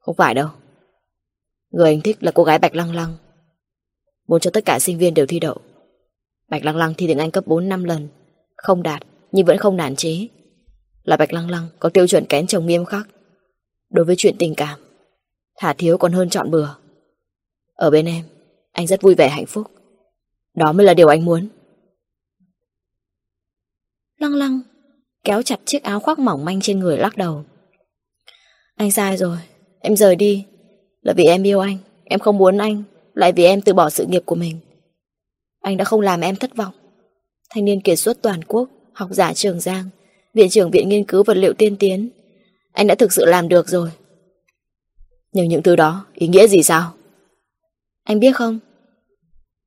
Không 0.00 0.14
phải 0.14 0.34
đâu. 0.34 0.48
Người 1.72 1.90
anh 1.90 2.00
thích 2.00 2.16
là 2.20 2.32
cô 2.34 2.44
gái 2.44 2.58
Bạch 2.58 2.74
Lăng 2.74 2.94
Lăng. 2.94 3.16
Muốn 4.28 4.40
cho 4.40 4.50
tất 4.50 4.64
cả 4.64 4.78
sinh 4.78 4.98
viên 4.98 5.14
đều 5.14 5.26
thi 5.26 5.40
đậu. 5.40 5.56
Bạch 6.48 6.64
Lăng 6.64 6.76
Lăng 6.76 6.94
thi 6.94 7.06
tiếng 7.06 7.18
Anh 7.18 7.30
cấp 7.30 7.46
4 7.46 7.68
năm 7.68 7.84
lần. 7.84 8.08
Không 8.56 8.82
đạt, 8.82 9.02
nhưng 9.32 9.46
vẫn 9.46 9.58
không 9.58 9.76
nản 9.76 9.96
chế. 9.96 10.28
Là 11.02 11.16
Bạch 11.16 11.32
Lăng 11.32 11.50
Lăng, 11.50 11.68
có 11.78 11.88
tiêu 11.88 12.06
chuẩn 12.06 12.26
kén 12.26 12.46
chồng 12.46 12.66
nghiêm 12.66 12.84
khắc. 12.84 13.08
Đối 13.90 14.04
với 14.04 14.14
chuyện 14.18 14.36
tình 14.38 14.54
cảm 14.54 14.78
Thả 15.56 15.72
thiếu 15.72 15.98
còn 15.98 16.12
hơn 16.12 16.28
chọn 16.28 16.50
bừa. 16.50 16.68
Ở 17.74 17.90
bên 17.90 18.06
em, 18.06 18.24
Anh 18.72 18.86
rất 18.86 19.02
vui 19.02 19.14
vẻ 19.14 19.28
hạnh 19.28 19.46
phúc. 19.46 19.66
Đó 20.54 20.72
mới 20.72 20.86
là 20.86 20.94
điều 20.94 21.08
anh 21.08 21.24
muốn. 21.24 21.48
Lăng 24.18 24.34
lăng 24.34 24.60
Kéo 25.24 25.42
chặt 25.42 25.60
chiếc 25.64 25.82
áo 25.82 26.00
khoác 26.00 26.18
mỏng 26.18 26.44
manh 26.44 26.60
trên 26.60 26.78
người 26.78 26.98
lắc 26.98 27.16
đầu. 27.16 27.44
Anh 28.76 28.92
sai 28.92 29.16
rồi, 29.16 29.38
Em 29.80 29.96
rời 29.96 30.16
đi. 30.16 30.46
Là 31.02 31.12
vì 31.12 31.24
em 31.24 31.42
yêu 31.42 31.60
anh, 31.60 31.78
Em 32.04 32.20
không 32.20 32.38
muốn 32.38 32.58
anh, 32.58 32.82
Lại 33.14 33.32
vì 33.32 33.44
em 33.44 33.60
từ 33.60 33.74
bỏ 33.74 33.90
sự 33.90 34.06
nghiệp 34.06 34.22
của 34.26 34.34
mình. 34.34 34.56
Anh 35.60 35.76
đã 35.76 35.84
không 35.84 36.00
làm 36.00 36.20
em 36.20 36.36
thất 36.36 36.56
vọng. 36.56 36.74
Thanh 37.50 37.64
niên 37.64 37.80
kiệt 37.80 37.98
xuất 37.98 38.22
toàn 38.22 38.44
quốc, 38.44 38.68
Học 38.92 39.08
giả 39.12 39.34
Trường 39.34 39.60
Giang, 39.60 39.84
Viện 40.34 40.50
trưởng 40.50 40.70
Viện 40.70 40.88
Nghiên 40.88 41.04
cứu 41.04 41.22
Vật 41.24 41.36
liệu 41.36 41.52
tiên 41.52 41.76
tiến. 41.76 42.08
Anh 42.72 42.86
đã 42.86 42.94
thực 42.94 43.12
sự 43.12 43.24
làm 43.24 43.48
được 43.48 43.68
rồi. 43.68 43.90
Nhưng 45.32 45.48
những 45.48 45.62
thứ 45.62 45.76
đó, 45.76 46.06
Ý 46.14 46.28
nghĩa 46.28 46.46
gì 46.46 46.62
sao? 46.62 46.92
Anh 48.04 48.20
biết 48.20 48.36
không? 48.36 48.58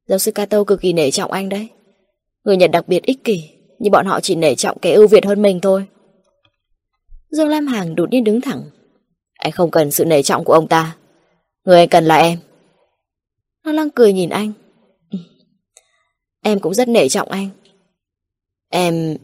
Giáo 0.08 0.20
sư 0.20 0.32
Kato 0.32 0.64
cực 0.64 0.82
kỳ 0.82 0.94
nể 0.94 1.12
trọng 1.12 1.32
anh 1.32 1.50
đấy. 1.50 1.70
Người 2.44 2.58
Nhật 2.58 2.72
đặc 2.72 2.88
biệt 2.88 3.04
ích 3.04 3.24
kỷ, 3.24 3.50
Nhưng 3.80 3.92
bọn 3.92 4.06
họ 4.06 4.20
chỉ 4.22 4.36
nể 4.36 4.56
trọng 4.56 4.80
kẻ 4.80 4.94
ưu 4.94 5.08
việt 5.08 5.26
hơn 5.26 5.42
mình 5.42 5.60
thôi. 5.62 5.86
Dương 7.30 7.50
Lam 7.50 7.68
Hàng 7.68 7.96
đột 7.96 8.10
nhiên 8.12 8.24
đứng 8.24 8.42
thẳng. 8.42 8.64
Anh 9.34 9.52
không 9.52 9.72
cần 9.72 9.92
sự 9.92 10.06
nể 10.06 10.22
trọng 10.22 10.44
của 10.44 10.54
ông 10.54 10.68
ta. 10.68 10.96
Người 11.66 11.80
anh 11.80 11.90
cần 11.90 12.06
là 12.06 12.18
em 12.18 12.40
Nó 13.64 13.72
lăng 13.72 13.90
cười 13.90 14.14
nhìn 14.14 14.30
anh 14.30 14.52
Em 16.42 16.60
cũng 16.60 16.74
rất 16.74 16.88
nể 16.88 17.10
trọng 17.10 17.32
anh 17.32 17.50
Em... 18.70 19.18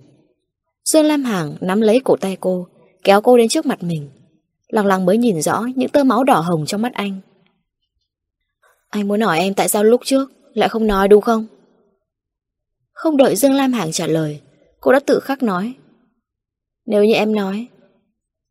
Dương 0.84 1.06
Lam 1.06 1.24
Hằng 1.24 1.56
nắm 1.62 1.82
lấy 1.82 2.00
cổ 2.04 2.16
tay 2.16 2.38
cô, 2.40 2.68
kéo 3.04 3.22
cô 3.22 3.38
đến 3.38 3.50
trước 3.50 3.66
mặt 3.66 3.84
mình. 3.84 4.10
Lăng 4.68 4.86
lăng 4.86 5.06
mới 5.06 5.18
nhìn 5.18 5.42
rõ 5.42 5.66
những 5.76 5.90
tơ 5.90 6.04
máu 6.04 6.24
đỏ 6.24 6.40
hồng 6.40 6.66
trong 6.66 6.82
mắt 6.82 6.94
anh. 6.94 7.20
Anh 8.90 9.08
muốn 9.08 9.22
hỏi 9.22 9.40
em 9.40 9.54
tại 9.54 9.70
sao 9.70 9.84
lúc 9.84 10.02
trước 10.04 10.32
lại 10.54 10.70
không 10.70 10.88
nói 10.88 11.08
đúng 11.08 11.22
không? 11.22 11.46
Không 12.92 13.18
đợi 13.18 13.36
Dương 13.36 13.54
Lam 13.54 13.74
Hằng 13.74 13.92
trả 13.92 14.08
lời, 14.08 14.42
cô 14.80 14.92
đã 14.92 15.00
tự 15.00 15.20
khắc 15.20 15.44
nói. 15.44 15.74
Nếu 16.86 17.04
như 17.04 17.14
em 17.14 17.36
nói, 17.36 17.68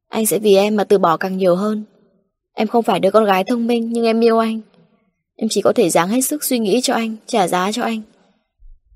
anh 0.09 0.27
sẽ 0.27 0.39
vì 0.39 0.57
em 0.57 0.77
mà 0.77 0.85
từ 0.85 0.99
bỏ 0.99 1.17
càng 1.17 1.37
nhiều 1.37 1.57
hơn. 1.57 1.85
Em 2.55 2.69
không 2.69 2.83
phải 2.83 3.01
đứa 3.01 3.11
con 3.11 3.25
gái 3.25 3.45
thông 3.45 3.67
minh 3.67 3.93
nhưng 3.93 4.05
em 4.05 4.21
yêu 4.21 4.39
anh. 4.39 4.61
Em 5.37 5.49
chỉ 5.51 5.63
có 5.63 5.73
thể 5.73 5.91
dáng 5.91 6.09
hết 6.09 6.21
sức 6.21 6.45
suy 6.45 6.59
nghĩ 6.59 6.81
cho 6.81 6.95
anh, 6.95 7.17
trả 7.27 7.49
giá 7.49 7.73
cho 7.73 7.83
anh. 7.83 8.03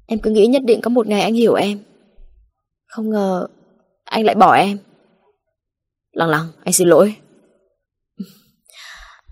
Em 0.06 0.18
cứ 0.18 0.30
nghĩ 0.30 0.46
nhất 0.46 0.62
định 0.64 0.80
có 0.80 0.88
một 0.88 1.06
ngày 1.06 1.20
anh 1.22 1.34
hiểu 1.34 1.54
em. 1.54 1.78
Không 2.94 3.10
ngờ 3.10 3.46
Anh 4.04 4.24
lại 4.24 4.34
bỏ 4.34 4.54
em 4.54 4.78
Lăng 6.12 6.28
lăng 6.28 6.46
anh 6.64 6.72
xin 6.72 6.88
lỗi 6.88 7.14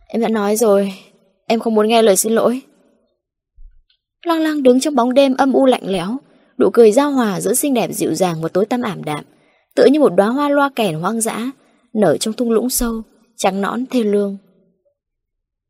Em 0.09 0.23
đã 0.23 0.29
nói 0.29 0.57
rồi 0.57 0.95
Em 1.47 1.61
không 1.61 1.75
muốn 1.75 1.89
nghe 1.89 2.03
lời 2.03 2.17
xin 2.17 2.33
lỗi 2.33 2.63
Lăng 4.27 4.41
lăng 4.41 4.63
đứng 4.63 4.81
trong 4.81 4.95
bóng 4.95 5.15
đêm 5.15 5.37
âm 5.37 5.53
u 5.53 5.67
lạnh 5.67 5.83
lẽo 5.87 6.17
Đủ 6.57 6.71
cười 6.73 6.93
giao 6.93 7.11
hòa 7.11 7.41
giữa 7.41 7.55
xinh 7.55 7.75
đẹp 7.75 7.93
dịu 7.93 8.15
dàng 8.15 8.43
và 8.43 8.49
tối 8.49 8.67
tăm 8.67 8.83
ảm 8.83 9.05
đạm 9.05 9.25
Tựa 9.75 9.87
như 9.87 10.01
một 10.01 10.15
đóa 10.17 10.27
hoa 10.27 10.49
loa 10.49 10.71
kèn 10.77 10.95
hoang 10.95 11.21
dã 11.21 11.51
Nở 11.95 12.17
trong 12.17 12.35
thung 12.35 12.51
lũng 12.51 12.71
sâu 12.71 13.03
Trắng 13.43 13.61
nõn 13.61 13.87
thê 13.87 14.03
lương. 14.03 14.37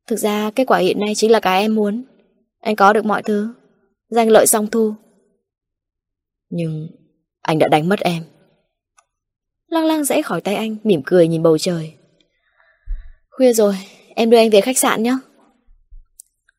Thực 0.06 0.16
ra 0.16 0.50
kết 0.50 0.64
quả 0.64 0.78
hiện 0.78 1.00
nay 1.00 1.14
chính 1.14 1.30
là 1.30 1.40
cái 1.40 1.60
em 1.60 1.74
muốn. 1.74 2.04
Anh 2.60 2.76
có 2.76 2.92
được 2.92 3.04
mọi 3.04 3.22
thứ. 3.22 3.54
Danh 4.08 4.28
lợi 4.28 4.46
song 4.46 4.66
thu. 4.66 4.94
Nhưng 6.50 6.88
anh 7.42 7.58
đã 7.58 7.68
đánh 7.68 7.88
mất 7.88 8.00
em. 8.00 8.24
Lăng 9.66 9.84
lăng 9.84 10.04
dãy 10.04 10.22
khỏi 10.22 10.40
tay 10.40 10.54
anh 10.54 10.76
Mỉm 10.84 11.02
cười 11.06 11.28
nhìn 11.28 11.42
bầu 11.42 11.58
trời. 11.58 11.92
Khuya 13.30 13.52
rồi 13.52 13.74
Em 14.14 14.30
đưa 14.30 14.36
anh 14.38 14.50
về 14.50 14.60
khách 14.60 14.78
sạn 14.78 15.02
nhé. 15.02 15.16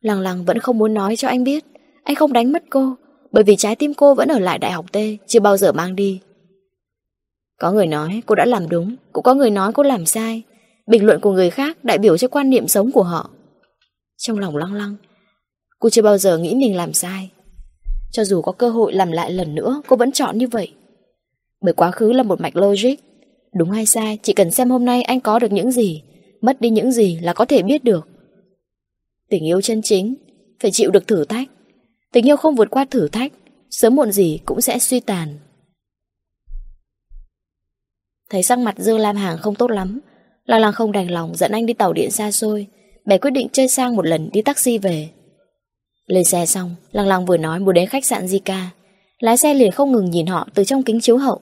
Lăng 0.01 0.19
lăng 0.19 0.45
vẫn 0.45 0.59
không 0.59 0.77
muốn 0.77 0.93
nói 0.93 1.15
cho 1.15 1.27
anh 1.27 1.43
biết. 1.43 1.65
Anh 2.03 2.15
không 2.15 2.33
đánh 2.33 2.51
mất 2.51 2.63
cô 2.69 2.95
Bởi 3.31 3.43
vì 3.43 3.55
trái 3.55 3.75
tim 3.75 3.93
cô 3.93 4.15
vẫn 4.15 4.27
ở 4.27 4.39
lại 4.39 4.59
đại 4.59 4.71
học 4.71 4.91
T 4.91 4.97
Chưa 5.27 5.39
bao 5.39 5.57
giờ 5.57 5.71
mang 5.71 5.95
đi. 5.95 6.21
Có 7.59 7.71
người 7.71 7.87
nói 7.87 8.23
cô 8.25 8.35
đã 8.35 8.45
làm 8.45 8.69
đúng 8.69 8.95
Cũng 9.11 9.23
có 9.23 9.33
người 9.33 9.49
nói 9.49 9.73
cô 9.73 9.83
làm 9.83 10.05
sai 10.05 10.43
Bình 10.87 11.05
luận 11.05 11.19
của 11.21 11.31
người 11.31 11.49
khác 11.49 11.83
đại 11.83 11.97
biểu 11.97 12.17
cho 12.17 12.27
quan 12.27 12.49
niệm 12.49 12.67
sống 12.67 12.91
của 12.91 13.03
họ. 13.03 13.29
Trong 14.17 14.39
lòng 14.39 14.57
lăng 14.57 14.73
lăng, 14.73 14.95
Cô 15.79 15.89
chưa 15.89 16.01
bao 16.01 16.17
giờ 16.17 16.37
nghĩ 16.37 16.55
mình 16.55 16.75
làm 16.75 16.93
sai. 16.93 17.31
Cho 18.11 18.23
dù 18.23 18.41
có 18.41 18.51
cơ 18.51 18.69
hội 18.69 18.93
làm 18.93 19.11
lại 19.11 19.31
lần 19.31 19.55
nữa, 19.55 19.81
Cô 19.87 19.95
vẫn 19.95 20.11
chọn 20.11 20.37
như 20.37 20.47
vậy. 20.47 20.73
Bởi 21.61 21.73
quá 21.73 21.91
khứ 21.91 22.11
là 22.11 22.23
một 22.23 22.41
mạch 22.41 22.55
logic. 22.55 22.95
Đúng 23.55 23.71
hay 23.71 23.85
sai, 23.85 24.19
chỉ 24.23 24.33
cần 24.33 24.51
xem 24.51 24.69
hôm 24.69 24.85
nay 24.85 25.01
anh 25.01 25.19
có 25.19 25.39
được 25.39 25.51
những 25.51 25.71
gì, 25.71 26.03
Mất 26.41 26.61
đi 26.61 26.69
những 26.69 26.91
gì 26.91 27.19
là 27.21 27.33
có 27.33 27.45
thể 27.45 27.63
biết 27.63 27.83
được. 27.83 28.07
Tình 29.29 29.45
yêu 29.45 29.61
chân 29.61 29.81
chính, 29.81 30.15
Phải 30.59 30.71
chịu 30.71 30.91
được 30.91 31.07
thử 31.07 31.25
thách. 31.25 31.49
Tình 32.11 32.27
yêu 32.27 32.37
không 32.37 32.55
vượt 32.55 32.69
qua 32.69 32.85
thử 32.85 33.07
thách, 33.07 33.33
Sớm 33.69 33.95
muộn 33.95 34.11
gì 34.11 34.39
cũng 34.45 34.61
sẽ 34.61 34.79
suy 34.79 34.99
tàn. 34.99 35.39
Thấy 38.29 38.43
sắc 38.43 38.59
mặt 38.59 38.75
Dương 38.77 38.99
Lam 38.99 39.15
Hàng 39.15 39.37
không 39.37 39.55
tốt 39.55 39.71
lắm 39.71 39.99
Lăng 40.45 40.61
lăng 40.61 40.73
không 40.73 40.91
đành 40.91 41.11
lòng 41.11 41.35
dẫn 41.35 41.51
anh 41.51 41.65
đi 41.65 41.73
tàu 41.73 41.93
điện 41.93 42.11
xa 42.11 42.31
xôi 42.31 42.67
Bé 43.05 43.17
quyết 43.17 43.31
định 43.31 43.47
chơi 43.51 43.67
sang 43.67 43.95
một 43.95 44.05
lần 44.05 44.29
đi 44.33 44.41
taxi 44.41 44.77
về 44.77 45.09
lên 46.07 46.23
xe 46.23 46.45
xong, 46.45 46.75
Lăng 46.91 47.07
Lăng 47.07 47.25
vừa 47.25 47.37
nói 47.37 47.59
muốn 47.59 47.73
đến 47.73 47.89
khách 47.89 48.05
sạn 48.05 48.25
Zika. 48.25 48.65
Lái 49.19 49.37
xe 49.37 49.53
liền 49.53 49.71
không 49.71 49.91
ngừng 49.91 50.09
nhìn 50.11 50.25
họ 50.25 50.47
từ 50.53 50.63
trong 50.63 50.83
kính 50.83 51.01
chiếu 51.01 51.17
hậu. 51.17 51.41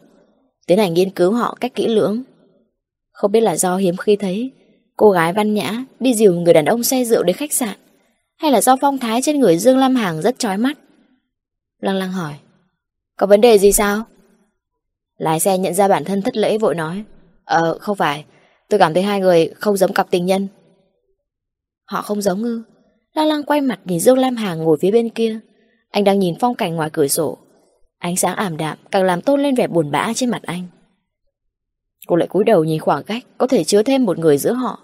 Tiến 0.67 0.77
hành 0.77 0.93
nghiên 0.93 1.09
cứu 1.09 1.31
họ 1.31 1.57
cách 1.59 1.75
kỹ 1.75 1.87
lưỡng. 1.87 2.23
Không 3.11 3.31
biết 3.31 3.41
là 3.41 3.55
do 3.55 3.77
hiếm 3.77 3.97
khi 3.97 4.15
thấy 4.15 4.51
cô 4.97 5.11
gái 5.11 5.33
văn 5.33 5.53
nhã 5.53 5.85
đi 5.99 6.13
dìu 6.13 6.33
người 6.33 6.53
đàn 6.53 6.65
ông 6.65 6.83
xe 6.83 7.03
rượu 7.03 7.23
đến 7.23 7.35
khách 7.35 7.53
sạn 7.53 7.77
hay 8.37 8.51
là 8.51 8.61
do 8.61 8.75
phong 8.81 8.97
thái 8.97 9.21
trên 9.21 9.39
người 9.39 9.57
Dương 9.57 9.77
Lam 9.77 9.95
Hàng 9.95 10.21
rất 10.21 10.39
chói 10.39 10.57
mắt. 10.57 10.77
Lăng 11.79 11.95
Lăng 11.95 12.11
hỏi 12.11 12.33
Có 13.17 13.27
vấn 13.27 13.41
đề 13.41 13.57
gì 13.57 13.71
sao? 13.71 14.03
Lái 15.17 15.39
xe 15.39 15.57
nhận 15.57 15.73
ra 15.73 15.87
bản 15.87 16.03
thân 16.03 16.21
thất 16.21 16.37
lễ 16.37 16.57
vội 16.57 16.75
nói 16.75 17.03
Ờ 17.45 17.77
không 17.79 17.97
phải 17.97 18.25
Tôi 18.71 18.79
cảm 18.79 18.93
thấy 18.93 19.03
hai 19.03 19.19
người 19.19 19.49
không 19.55 19.77
giống 19.77 19.93
cặp 19.93 20.11
tình 20.11 20.25
nhân. 20.25 20.47
Họ 21.85 22.01
không 22.01 22.21
giống 22.21 22.43
ư 22.43 22.63
Lăng 23.13 23.27
lăng 23.27 23.43
quay 23.43 23.61
mặt 23.61 23.79
nhìn 23.85 23.99
Dương 23.99 24.17
Lam 24.17 24.35
Hàng 24.35 24.57
ngồi 24.57 24.77
phía 24.81 24.91
bên 24.91 25.09
kia. 25.09 25.39
Anh 25.89 26.03
đang 26.03 26.19
nhìn 26.19 26.35
phong 26.39 26.55
cảnh 26.55 26.75
ngoài 26.75 26.89
cửa 26.93 27.07
sổ. 27.07 27.37
Ánh 27.97 28.17
sáng 28.17 28.35
ảm 28.35 28.57
đạm 28.57 28.77
càng 28.91 29.03
làm 29.03 29.21
tôn 29.21 29.41
lên 29.41 29.55
vẻ 29.55 29.67
buồn 29.67 29.91
bã 29.91 30.11
trên 30.15 30.29
mặt 30.29 30.41
anh. 30.43 30.63
Cô 32.07 32.15
lại 32.15 32.27
cúi 32.27 32.43
đầu 32.43 32.63
nhìn 32.63 32.79
khoảng 32.79 33.03
cách 33.03 33.23
Có 33.37 33.47
thể 33.47 33.63
chứa 33.63 33.83
thêm 33.83 34.05
một 34.05 34.19
người 34.19 34.37
giữa 34.37 34.53
họ. 34.53 34.79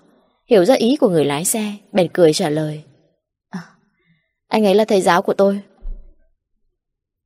Hiểu 0.49 0.65
ra 0.65 0.76
ý 0.76 0.95
của 0.95 1.09
người 1.09 1.26
lái 1.26 1.45
xe 1.45 1.73
Bèn 1.91 2.07
cười 2.14 2.34
trả 2.34 2.49
lời. 2.49 2.84
À, 3.49 3.61
Anh 4.47 4.65
ấy 4.65 4.76
là 4.76 4.85
thầy 4.85 5.01
giáo 5.01 5.22
của 5.22 5.34
tôi. 5.34 5.61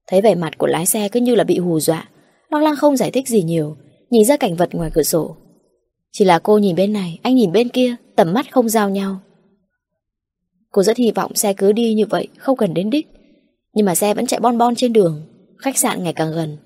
Thấy 0.08 0.22
vẻ 0.22 0.36
mặt 0.36 0.58
của 0.58 0.68
lái 0.68 0.86
xe 0.86 1.10
cứ 1.10 1.20
như 1.20 1.36
là 1.36 1.44
bị 1.44 1.58
hù 1.60 1.80
dọa 1.80 2.10
Lăng 2.50 2.64
lăng 2.64 2.76
không 2.76 2.98
giải 2.98 3.12
thích 3.12 3.28
gì 3.28 3.44
nhiều 3.44 3.78
Nhìn 4.10 4.26
ra 4.26 4.38
cảnh 4.38 4.56
vật 4.56 4.70
ngoài 4.76 4.92
cửa 4.94 5.04
sổ. 5.04 5.38
Chỉ 6.12 6.26
là 6.26 6.40
cô 6.40 6.58
nhìn 6.58 6.76
bên 6.76 6.94
này, 6.94 7.20
Anh 7.24 7.36
nhìn 7.36 7.52
bên 7.52 7.70
kia, 7.70 7.96
Tầm 8.16 8.34
mắt 8.34 8.52
không 8.52 8.70
giao 8.70 8.90
nhau. 8.90 9.20
Cô 10.72 10.84
rất 10.84 10.98
hy 10.98 11.12
vọng 11.12 11.36
xe 11.36 11.54
cứ 11.54 11.72
đi 11.72 11.94
như 11.94 12.06
vậy, 12.06 12.28
Không 12.38 12.58
cần 12.58 12.74
đến 12.74 12.90
đích. 12.90 13.08
Nhưng 13.74 13.86
mà 13.86 13.96
xe 13.96 14.14
vẫn 14.14 14.26
chạy 14.26 14.40
bon 14.40 14.58
bon 14.58 14.76
trên 14.76 14.94
đường, 14.94 15.22
Khách 15.58 15.78
sạn 15.78 16.04
ngày 16.04 16.14
càng 16.14 16.32
gần. 16.32 16.58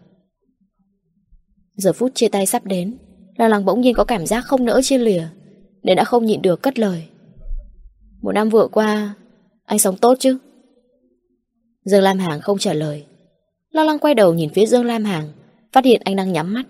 Giờ 1.75 1.93
phút 1.93 2.11
chia 2.15 2.27
tay 2.27 2.45
sắp 2.45 2.65
đến 2.65 2.97
Lan 3.37 3.51
lăng 3.51 3.65
bỗng 3.65 3.81
nhiên 3.81 3.93
có 3.93 4.03
cảm 4.03 4.25
giác 4.25 4.41
không 4.45 4.65
nỡ 4.65 4.81
chia 4.83 4.97
lìa, 4.97 5.27
Nên 5.83 5.97
đã 5.97 6.03
không 6.03 6.25
nhịn 6.25 6.41
được 6.41 6.61
cất 6.61 6.79
lời. 6.79 7.03
Một 8.21 8.31
năm 8.31 8.49
vừa 8.49 8.67
qua, 8.67 9.15
Anh 9.65 9.79
sống 9.79 9.97
tốt 9.97 10.17
chứ? 10.19 10.37
Dương 11.85 12.03
Lam 12.03 12.19
Hàng 12.19 12.41
không 12.41 12.57
trả 12.57 12.73
lời. 12.73 13.05
Lan 13.69 13.85
lăng 13.85 13.99
quay 13.99 14.13
đầu 14.13 14.33
nhìn 14.33 14.49
phía 14.49 14.65
Dương 14.65 14.85
Lam 14.85 15.03
Hàng, 15.03 15.29
Phát 15.71 15.85
hiện 15.85 16.01
anh 16.05 16.15
đang 16.15 16.33
nhắm 16.33 16.53
mắt. 16.53 16.63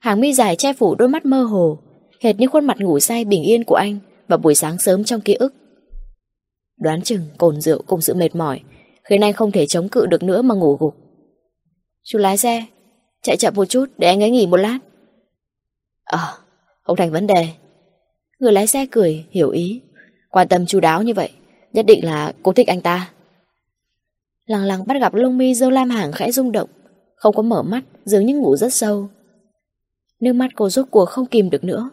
Hàng 0.00 0.20
mi 0.20 0.32
dài 0.32 0.56
che 0.56 0.72
phủ 0.72 0.94
đôi 0.94 1.08
mắt 1.08 1.26
mơ 1.26 1.42
hồ 1.42 1.78
Hệt 2.22 2.40
như 2.40 2.46
khuôn 2.46 2.64
mặt 2.64 2.80
ngủ 2.80 3.00
say 3.00 3.24
bình 3.24 3.42
yên 3.42 3.64
của 3.64 3.74
anh 3.74 3.98
Vào 4.28 4.38
buổi 4.38 4.54
sáng 4.54 4.78
sớm 4.78 5.04
trong 5.04 5.20
ký 5.20 5.34
ức. 5.34 5.54
Đoán 6.76 7.02
chừng 7.02 7.22
cồn 7.38 7.60
rượu 7.60 7.82
cùng 7.86 8.00
sự 8.00 8.14
mệt 8.14 8.36
mỏi 8.36 8.60
Khiến 9.04 9.20
anh 9.20 9.32
không 9.32 9.52
thể 9.52 9.66
chống 9.66 9.88
cự 9.88 10.06
được 10.06 10.22
nữa 10.22 10.42
mà 10.42 10.54
ngủ 10.54 10.76
gục. 10.80 10.96
Chú 12.02 12.18
lái 12.18 12.38
xe, 12.38 12.64
Chạy 13.22 13.36
chậm 13.36 13.54
một 13.56 13.64
chút 13.64 13.86
để 13.98 14.08
anh 14.08 14.22
ấy 14.22 14.30
nghỉ 14.30 14.46
một 14.46 14.56
lát. 14.56 14.78
Ờ 16.04 16.38
Không 16.82 16.96
thành 16.96 17.12
vấn 17.12 17.26
đề. 17.26 17.48
Người 18.38 18.52
lái 18.52 18.66
xe 18.66 18.86
cười, 18.90 19.24
hiểu 19.30 19.50
ý. 19.50 19.80
Quan 20.30 20.48
tâm 20.48 20.66
chú 20.66 20.80
đáo 20.80 21.02
như 21.02 21.14
vậy, 21.14 21.30
Nhất 21.72 21.86
định 21.86 22.04
là 22.04 22.32
cô 22.42 22.52
thích 22.52 22.66
anh 22.66 22.80
ta. 22.80 23.10
Lăng 24.46 24.64
lăng 24.64 24.86
bắt 24.86 25.00
gặp 25.00 25.14
lông 25.14 25.38
mi 25.38 25.54
dâu 25.54 25.70
lam 25.70 25.90
hàng 25.90 26.12
khẽ 26.12 26.32
rung 26.32 26.52
động, 26.52 26.68
Không 27.16 27.34
có 27.34 27.42
mở 27.42 27.62
mắt, 27.62 27.84
Dường 28.04 28.26
như 28.26 28.34
ngủ 28.34 28.56
rất 28.56 28.74
sâu. 28.74 29.08
Nước 30.20 30.32
mắt 30.32 30.50
cô 30.54 30.68
rốt 30.68 30.86
cuộc 30.90 31.04
không 31.04 31.26
kìm 31.26 31.50
được 31.50 31.64
nữa. 31.64 31.90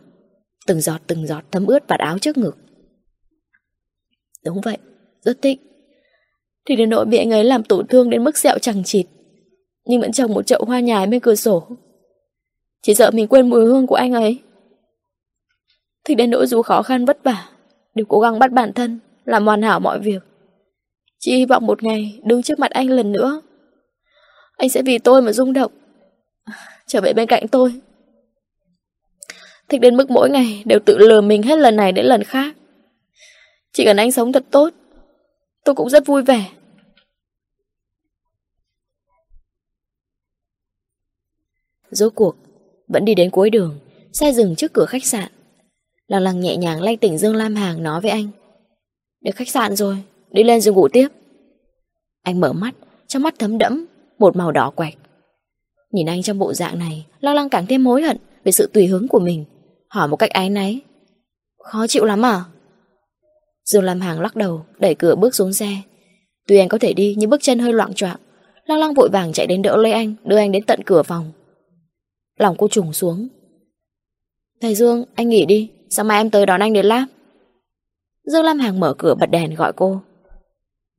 Từng 0.67 0.81
giọt 0.81 1.01
từng 1.07 1.27
giọt 1.27 1.43
thấm 1.51 1.67
ướt 1.67 1.87
vạt 1.87 1.99
áo 1.99 2.19
trước 2.19 2.37
ngực. 2.37 2.57
Đúng 4.45 4.61
vậy, 4.61 4.77
Rất 5.21 5.41
thích. 5.41 5.61
Thì 6.65 6.75
đến 6.75 6.89
nỗi 6.89 7.05
bị 7.05 7.17
anh 7.17 7.31
ấy 7.31 7.43
làm 7.43 7.63
tổn 7.63 7.87
thương 7.87 8.09
đến 8.09 8.23
mức 8.23 8.37
sẹo 8.37 8.57
chẳng 8.59 8.83
chịt, 8.83 9.05
Nhưng 9.85 10.01
vẫn 10.01 10.11
trồng 10.11 10.33
một 10.33 10.41
chậu 10.41 10.63
hoa 10.65 10.79
nhài 10.79 11.07
bên 11.07 11.19
cửa 11.19 11.35
sổ. 11.35 11.67
Chỉ 12.81 12.93
sợ 12.93 13.11
mình 13.11 13.27
quên 13.27 13.49
mùi 13.49 13.65
hương 13.65 13.87
của 13.87 13.95
anh 13.95 14.13
ấy. 14.13 14.39
Thì 16.03 16.15
đến 16.15 16.29
nỗi 16.29 16.47
dù 16.47 16.61
khó 16.61 16.81
khăn 16.81 17.05
vất 17.05 17.23
vả, 17.23 17.49
Đều 17.95 18.05
cố 18.05 18.19
gắng 18.19 18.39
bắt 18.39 18.51
bản 18.51 18.73
thân, 18.73 18.99
Làm 19.25 19.45
hoàn 19.45 19.61
hảo 19.61 19.79
mọi 19.79 19.99
việc. 19.99 20.23
Chỉ 21.19 21.35
hy 21.35 21.45
vọng 21.45 21.65
một 21.65 21.83
ngày 21.83 22.19
đứng 22.23 22.43
trước 22.43 22.59
mặt 22.59 22.71
anh 22.71 22.89
lần 22.89 23.11
nữa. 23.11 23.41
Anh 24.57 24.69
sẽ 24.69 24.81
vì 24.81 24.97
tôi 24.97 25.21
mà 25.21 25.31
rung 25.31 25.53
động, 25.53 25.71
Trở 26.87 27.01
về 27.01 27.13
bên 27.13 27.27
cạnh 27.27 27.47
tôi. 27.47 27.81
Thích 29.69 29.81
đến 29.81 29.95
mức 29.95 30.09
mỗi 30.09 30.29
ngày 30.29 30.63
đều 30.65 30.79
tự 30.85 30.97
lừa 30.97 31.21
mình 31.21 31.43
hết 31.43 31.59
lần 31.59 31.75
này 31.75 31.91
đến 31.91 32.05
lần 32.05 32.23
khác. 32.23 32.55
Chỉ 33.73 33.85
cần 33.85 33.97
anh 33.97 34.11
sống 34.11 34.33
thật 34.33 34.45
tốt, 34.51 34.69
tôi 35.65 35.75
cũng 35.75 35.89
rất 35.89 36.05
vui 36.05 36.23
vẻ. 36.23 36.45
Rốt 41.91 42.15
cuộc, 42.15 42.35
vẫn 42.87 43.05
đi 43.05 43.15
đến 43.15 43.29
cuối 43.29 43.49
đường, 43.49 43.79
xe 44.13 44.31
dừng 44.31 44.55
trước 44.55 44.73
cửa 44.73 44.85
khách 44.85 45.05
sạn. 45.05 45.31
Lăng 46.07 46.21
lăng 46.21 46.39
nhẹ 46.39 46.57
nhàng 46.57 46.81
lay 46.81 46.97
tỉnh 46.97 47.17
Dương 47.17 47.35
Lam 47.35 47.55
Hàng 47.55 47.83
nói 47.83 48.01
với 48.01 48.11
anh. 48.11 48.29
Đến 49.21 49.33
khách 49.33 49.49
sạn 49.49 49.75
rồi, 49.75 49.97
đi 50.31 50.43
lên 50.43 50.61
giường 50.61 50.75
ngủ 50.75 50.87
tiếp. 50.87 51.07
Anh 52.23 52.39
mở 52.39 52.53
mắt, 52.53 52.75
trong 53.07 53.23
mắt 53.23 53.35
thấm 53.39 53.57
đẫm, 53.57 53.85
một 54.19 54.35
màu 54.35 54.51
đỏ 54.51 54.71
quạch. 54.75 54.93
Nhìn 55.91 56.09
anh 56.09 56.23
trong 56.23 56.39
bộ 56.39 56.53
dạng 56.53 56.79
này, 56.79 57.05
Lăng 57.19 57.35
lăng 57.35 57.49
càng 57.49 57.65
thêm 57.67 57.85
hối 57.85 58.01
hận 58.01 58.17
về 58.43 58.51
sự 58.51 58.69
tùy 58.73 58.87
hứng 58.87 59.07
của 59.07 59.19
mình. 59.19 59.45
Hỏi 59.89 60.07
một 60.07 60.15
cách 60.15 60.29
ái 60.29 60.49
náy. 60.49 60.81
Khó 61.63 61.87
chịu 61.87 62.05
lắm 62.05 62.25
à? 62.25 62.43
Dương 63.63 63.83
Lam 63.83 64.01
Hàng 64.01 64.19
lắc 64.21 64.35
đầu, 64.35 64.65
Đẩy 64.79 64.95
cửa 64.95 65.15
bước 65.15 65.35
xuống 65.35 65.53
xe. 65.53 65.67
Tuy 66.47 66.57
anh 66.57 66.69
có 66.69 66.77
thể 66.77 66.93
đi, 66.93 67.15
nhưng 67.17 67.29
bước 67.29 67.41
chân 67.41 67.59
hơi 67.59 67.73
loạn 67.73 67.93
choạng. 67.93 68.17
Lăng 68.65 68.79
lăng 68.79 68.93
vội 68.93 69.09
vàng 69.09 69.33
chạy 69.33 69.47
đến 69.47 69.61
đỡ 69.61 69.77
lấy 69.77 69.91
anh, 69.91 70.15
Đưa 70.23 70.37
anh 70.37 70.51
đến 70.51 70.63
tận 70.63 70.79
cửa 70.85 71.03
phòng. 71.03 71.31
Lòng 72.37 72.55
cô 72.57 72.67
trùng 72.67 72.93
xuống. 72.93 73.27
Thầy 74.61 74.75
Dương, 74.75 75.05
anh 75.15 75.29
nghỉ 75.29 75.45
đi 75.45 75.69
sao 75.89 76.05
mai 76.05 76.19
em 76.19 76.29
tới 76.29 76.45
đón 76.45 76.59
anh 76.59 76.73
đến 76.73 76.85
lab. 76.85 77.07
Dương 78.23 78.43
Lam 78.45 78.59
Hàng 78.59 78.79
mở 78.79 78.93
cửa 78.97 79.15
bật 79.15 79.31
đèn 79.31 79.55
gọi 79.55 79.73
cô. 79.73 80.01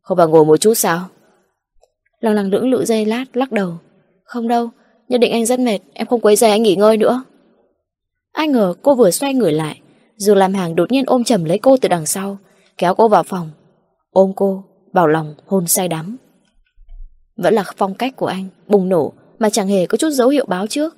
Không 0.00 0.16
vào 0.16 0.28
ngồi 0.28 0.44
một 0.44 0.56
chút 0.56 0.74
sao? 0.74 1.08
Lăng 2.20 2.34
lăng 2.34 2.50
lưỡng 2.50 2.70
lự 2.70 2.84
dây 2.84 3.04
lát, 3.04 3.24
lắc 3.32 3.52
đầu. 3.52 3.78
Không 4.24 4.48
đâu, 4.48 4.70
Nhất 5.08 5.18
định 5.18 5.32
anh 5.32 5.46
rất 5.46 5.60
mệt, 5.60 5.78
Em 5.92 6.06
không 6.06 6.20
quấy 6.20 6.36
giày 6.36 6.50
anh 6.50 6.62
nghỉ 6.62 6.76
ngơi 6.76 6.96
nữa. 6.96 7.24
Ai 8.32 8.48
ngờ 8.48 8.74
cô 8.82 8.94
vừa 8.94 9.10
xoay 9.10 9.34
người 9.34 9.52
lại 9.52 9.80
Dù 10.16 10.34
làm 10.34 10.54
hàng 10.54 10.76
đột 10.76 10.92
nhiên 10.92 11.04
ôm 11.06 11.24
chầm 11.24 11.44
lấy 11.44 11.58
cô 11.58 11.76
từ 11.76 11.88
đằng 11.88 12.06
sau 12.06 12.38
Kéo 12.78 12.94
cô 12.94 13.08
vào 13.08 13.22
phòng. 13.22 13.50
Ôm 14.10 14.32
cô, 14.36 14.64
vào 14.92 15.06
lòng 15.06 15.34
hôn 15.46 15.66
say 15.66 15.88
đắm. 15.88 16.16
Vẫn 17.36 17.54
là 17.54 17.64
phong 17.76 17.94
cách 17.94 18.16
của 18.16 18.26
anh 18.26 18.48
Bùng 18.66 18.88
nổ 18.88 19.12
mà 19.38 19.50
chẳng 19.50 19.68
hề 19.68 19.86
có 19.86 19.96
chút 19.96 20.10
dấu 20.10 20.28
hiệu 20.28 20.44
báo 20.48 20.66
trước. 20.66 20.96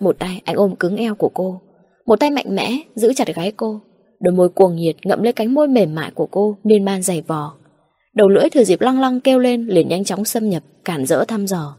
Một 0.00 0.18
tay 0.18 0.42
anh 0.44 0.56
ôm 0.56 0.76
cứng 0.76 0.96
eo 0.96 1.14
của 1.14 1.30
cô 1.34 1.60
Một 2.06 2.20
tay 2.20 2.30
mạnh 2.30 2.54
mẽ 2.54 2.78
giữ 2.94 3.12
chặt 3.14 3.28
gái 3.34 3.52
cô 3.52 3.80
Đôi 4.20 4.34
môi 4.34 4.48
cuồng 4.48 4.76
nhiệt 4.76 5.06
ngậm 5.06 5.22
lấy 5.22 5.32
cánh 5.32 5.54
môi 5.54 5.68
mềm 5.68 5.94
mại 5.94 6.10
của 6.10 6.26
cô 6.26 6.56
Miên 6.64 6.84
man 6.84 7.02
dày 7.02 7.22
vò. 7.22 7.54
Đầu 8.14 8.28
lưỡi 8.28 8.50
thừa 8.50 8.64
dịp 8.64 8.80
lăng 8.80 9.00
lăng 9.00 9.20
kêu 9.20 9.38
lên 9.38 9.66
liền 9.66 9.88
nhanh 9.88 10.04
chóng 10.04 10.24
xâm 10.24 10.48
nhập 10.48 10.62
Cản 10.84 11.06
rỡ 11.06 11.24
thăm 11.24 11.46
dò. 11.46 11.76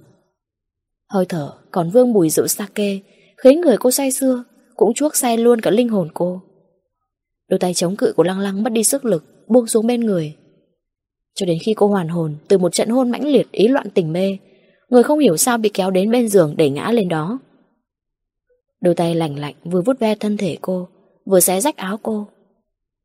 Hơi 1.13 1.25
thở 1.25 1.51
còn 1.71 1.89
vương 1.89 2.13
mùi 2.13 2.29
rượu 2.29 2.47
sake 2.47 2.99
Khiến 3.43 3.61
người 3.61 3.77
cô 3.77 3.91
say 3.91 4.11
xưa 4.11 4.43
cũng 4.79 4.93
chuốc 4.93 5.15
say 5.15 5.37
luôn 5.37 5.61
cả 5.61 5.71
linh 5.71 5.89
hồn 5.89 6.09
cô. 6.13 6.41
Đôi 7.47 7.59
tay 7.59 7.73
chống 7.73 7.95
cự 7.95 8.13
của 8.15 8.23
Lăng 8.23 8.39
Lăng 8.39 8.63
mất 8.63 8.73
đi 8.73 8.83
sức 8.83 9.05
lực, 9.05 9.23
buông 9.47 9.67
xuống 9.67 9.87
bên 9.87 10.01
người. 10.01 10.35
Cho 11.35 11.45
đến 11.45 11.57
khi 11.61 11.73
cô 11.73 11.87
hoàn 11.87 12.07
hồn 12.07 12.35
từ 12.47 12.57
một 12.57 12.73
trận 12.73 12.89
hôn 12.89 13.11
mãnh 13.11 13.27
liệt 13.27 13.51
ý 13.51 13.67
loạn 13.67 13.89
tình 13.93 14.13
mê, 14.13 14.37
người 14.89 15.03
không 15.03 15.19
hiểu 15.19 15.37
sao 15.37 15.57
bị 15.57 15.69
kéo 15.69 15.91
đến 15.91 16.11
bên 16.11 16.27
giường 16.27 16.53
để 16.57 16.69
ngã 16.69 16.91
lên 16.91 17.09
đó. 17.09 17.39
Đôi 18.81 18.95
tay 18.95 19.15
lạnh 19.15 19.39
lạnh 19.39 19.55
vừa 19.63 19.81
vút 19.81 19.99
ve 19.99 20.15
thân 20.15 20.37
thể 20.37 20.57
cô, 20.61 20.87
vừa 21.25 21.39
xé 21.39 21.61
rách 21.61 21.77
áo 21.77 21.99
cô. 22.03 22.27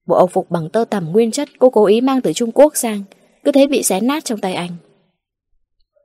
Bộ 0.06 0.16
âu 0.16 0.26
phục 0.26 0.50
bằng 0.50 0.68
tơ 0.70 0.84
tằm 0.90 1.12
nguyên 1.12 1.30
chất 1.30 1.48
cô 1.58 1.70
cố 1.70 1.86
ý 1.86 2.00
mang 2.00 2.20
từ 2.20 2.32
Trung 2.32 2.52
Quốc 2.52 2.76
sang, 2.76 3.02
cứ 3.44 3.52
thế 3.52 3.66
bị 3.66 3.82
xé 3.82 4.00
nát 4.00 4.24
trong 4.24 4.40
tay 4.40 4.54
anh. 4.54 4.70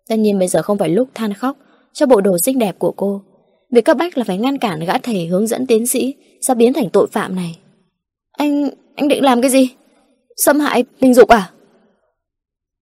Tất 0.08 0.16
nhiên 0.16 0.40
bây 0.40 0.48
giờ 0.48 0.62
không 0.62 0.78
phải 0.78 0.90
lúc 0.90 1.10
than 1.14 1.34
khóc 1.34 1.58
cho 1.94 2.06
bộ 2.06 2.22
đồ 2.22 2.38
xinh 2.38 2.60
đẹp 2.60 2.80
của 2.80 2.92
cô, 2.92 3.22
Việc 3.72 3.86
cấp 3.86 3.98
bách 3.98 4.18
là 4.18 4.24
phải 4.24 4.38
ngăn 4.38 4.58
cản 4.58 4.80
gã 4.80 4.98
thầy 4.98 5.28
hướng 5.28 5.48
dẫn 5.48 5.68
tiến 5.68 5.88
sĩ 5.88 6.16
Sao 6.42 6.56
biến 6.56 6.74
thành 6.74 6.90
tội 6.90 7.08
phạm 7.08 7.36
này. 7.36 7.60
Anh... 8.32 8.70
anh 8.96 9.08
định 9.08 9.24
làm 9.24 9.42
cái 9.42 9.52
gì? 9.52 9.76
Xâm 10.38 10.60
hại 10.60 10.84
tình 11.00 11.14
dục 11.14 11.30
à? 11.30 11.52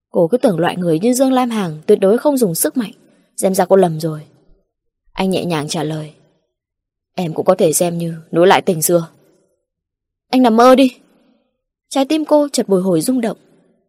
Cô 0.09 0.27
cứ 0.27 0.37
tưởng 0.37 0.59
loại 0.59 0.77
người 0.77 0.99
như 0.99 1.13
Dương 1.13 1.33
Lam 1.33 1.49
Hàng 1.49 1.81
Tuyệt 1.85 1.99
đối 1.99 2.17
không 2.17 2.37
dùng 2.37 2.55
sức 2.55 2.77
mạnh. 2.77 2.91
Xem 3.37 3.55
ra 3.55 3.65
cô 3.65 3.75
lầm 3.75 3.99
rồi. 3.99 4.21
Anh 5.13 5.29
nhẹ 5.29 5.45
nhàng 5.45 5.67
trả 5.67 5.83
lời. 5.83 6.11
Em 7.15 7.33
cũng 7.33 7.45
có 7.45 7.55
thể 7.55 7.73
xem 7.73 7.97
như 7.97 8.15
nối 8.31 8.47
lại 8.47 8.61
tình 8.61 8.81
xưa. 8.81 9.07
Anh 10.29 10.41
nằm 10.41 10.55
mơ 10.55 10.75
đi. 10.75 10.97
Trái 11.89 12.05
tim 12.05 12.25
cô 12.25 12.47
chợt 12.51 12.69
bồi 12.69 12.81
hồi 12.81 13.01
rung 13.01 13.21
động. 13.21 13.37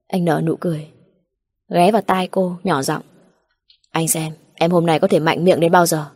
Anh 0.06 0.24
nở 0.24 0.40
nụ 0.44 0.56
cười. 0.56 0.88
Ghé 1.68 1.92
vào 1.92 2.02
tai 2.02 2.28
cô 2.28 2.56
nhỏ 2.64 2.82
giọng. 2.82 3.02
Anh 3.90 4.08
xem, 4.08 4.32
em 4.54 4.70
hôm 4.70 4.86
nay 4.86 4.98
có 4.98 5.08
thể 5.08 5.18
mạnh 5.18 5.44
miệng 5.44 5.60
đến 5.60 5.72
bao 5.72 5.86
giờ? 5.86 6.06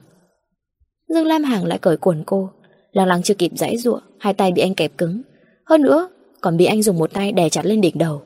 Dương 1.12 1.26
Lam 1.26 1.44
Hàng 1.44 1.64
lại 1.64 1.78
cởi 1.78 1.96
quần 1.96 2.24
cô. 2.26 2.50
Lăng 2.92 3.06
lăng 3.06 3.22
chưa 3.22 3.34
kịp 3.34 3.50
giãy 3.54 3.76
giụa 3.76 4.00
Hai 4.18 4.34
tay 4.34 4.52
bị 4.52 4.62
anh 4.62 4.74
kẹp 4.74 4.98
cứng. 4.98 5.22
Hơn 5.64 5.82
nữa, 5.82 6.08
còn 6.40 6.56
bị 6.56 6.64
anh 6.64 6.82
dùng 6.82 6.98
một 6.98 7.12
tay 7.12 7.32
đè 7.32 7.48
chặt 7.48 7.66
lên 7.66 7.80
đỉnh 7.80 7.98
đầu. 7.98 8.22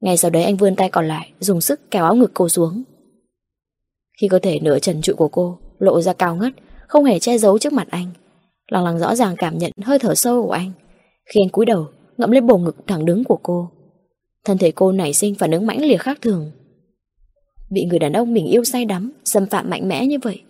Ngay 0.00 0.16
sau 0.16 0.30
đấy 0.30 0.44
anh 0.44 0.56
vươn 0.56 0.76
tay 0.76 0.90
còn 0.90 1.08
lại, 1.08 1.32
Dùng 1.40 1.60
sức 1.60 1.90
kéo 1.90 2.04
áo 2.04 2.14
ngực 2.14 2.30
cô 2.34 2.48
xuống. 2.48 2.82
Khi 4.20 4.28
cơ 4.28 4.38
thể 4.38 4.58
nửa 4.60 4.78
trần 4.78 5.02
trụi 5.02 5.16
của 5.16 5.28
cô 5.28 5.58
Lộ 5.78 6.00
ra 6.00 6.12
cao 6.12 6.36
ngất, 6.36 6.52
Không 6.88 7.04
hề 7.04 7.18
che 7.18 7.38
giấu 7.38 7.58
trước 7.58 7.72
mặt 7.72 7.86
anh 7.90 8.06
Lăng 8.70 8.84
lăng 8.84 8.98
rõ 8.98 9.14
ràng 9.14 9.34
cảm 9.38 9.58
nhận 9.58 9.72
hơi 9.82 9.98
thở 9.98 10.14
sâu 10.14 10.46
của 10.46 10.52
anh. 10.52 10.72
Khi 11.34 11.40
anh 11.44 11.48
cúi 11.48 11.66
đầu, 11.66 11.86
ngậm 12.16 12.30
lên 12.30 12.46
bầu 12.46 12.58
ngực 12.58 12.76
thẳng 12.86 13.04
đứng 13.04 13.24
của 13.24 13.38
cô. 13.42 13.70
Thân 14.44 14.58
thể 14.58 14.70
cô 14.70 14.92
nảy 14.92 15.12
sinh 15.12 15.34
phản 15.34 15.50
ứng 15.50 15.66
mãnh 15.66 15.84
liệt 15.84 16.00
khác 16.00 16.18
thường. 16.22 16.50
Bị 17.70 17.84
người 17.84 17.98
đàn 17.98 18.12
ông 18.12 18.34
mình 18.34 18.46
yêu 18.46 18.64
say 18.64 18.84
đắm, 18.84 19.12
Xâm 19.24 19.46
phạm 19.46 19.70
mạnh 19.70 19.88
mẽ 19.88 20.06
như 20.06 20.18
vậy 20.22 20.42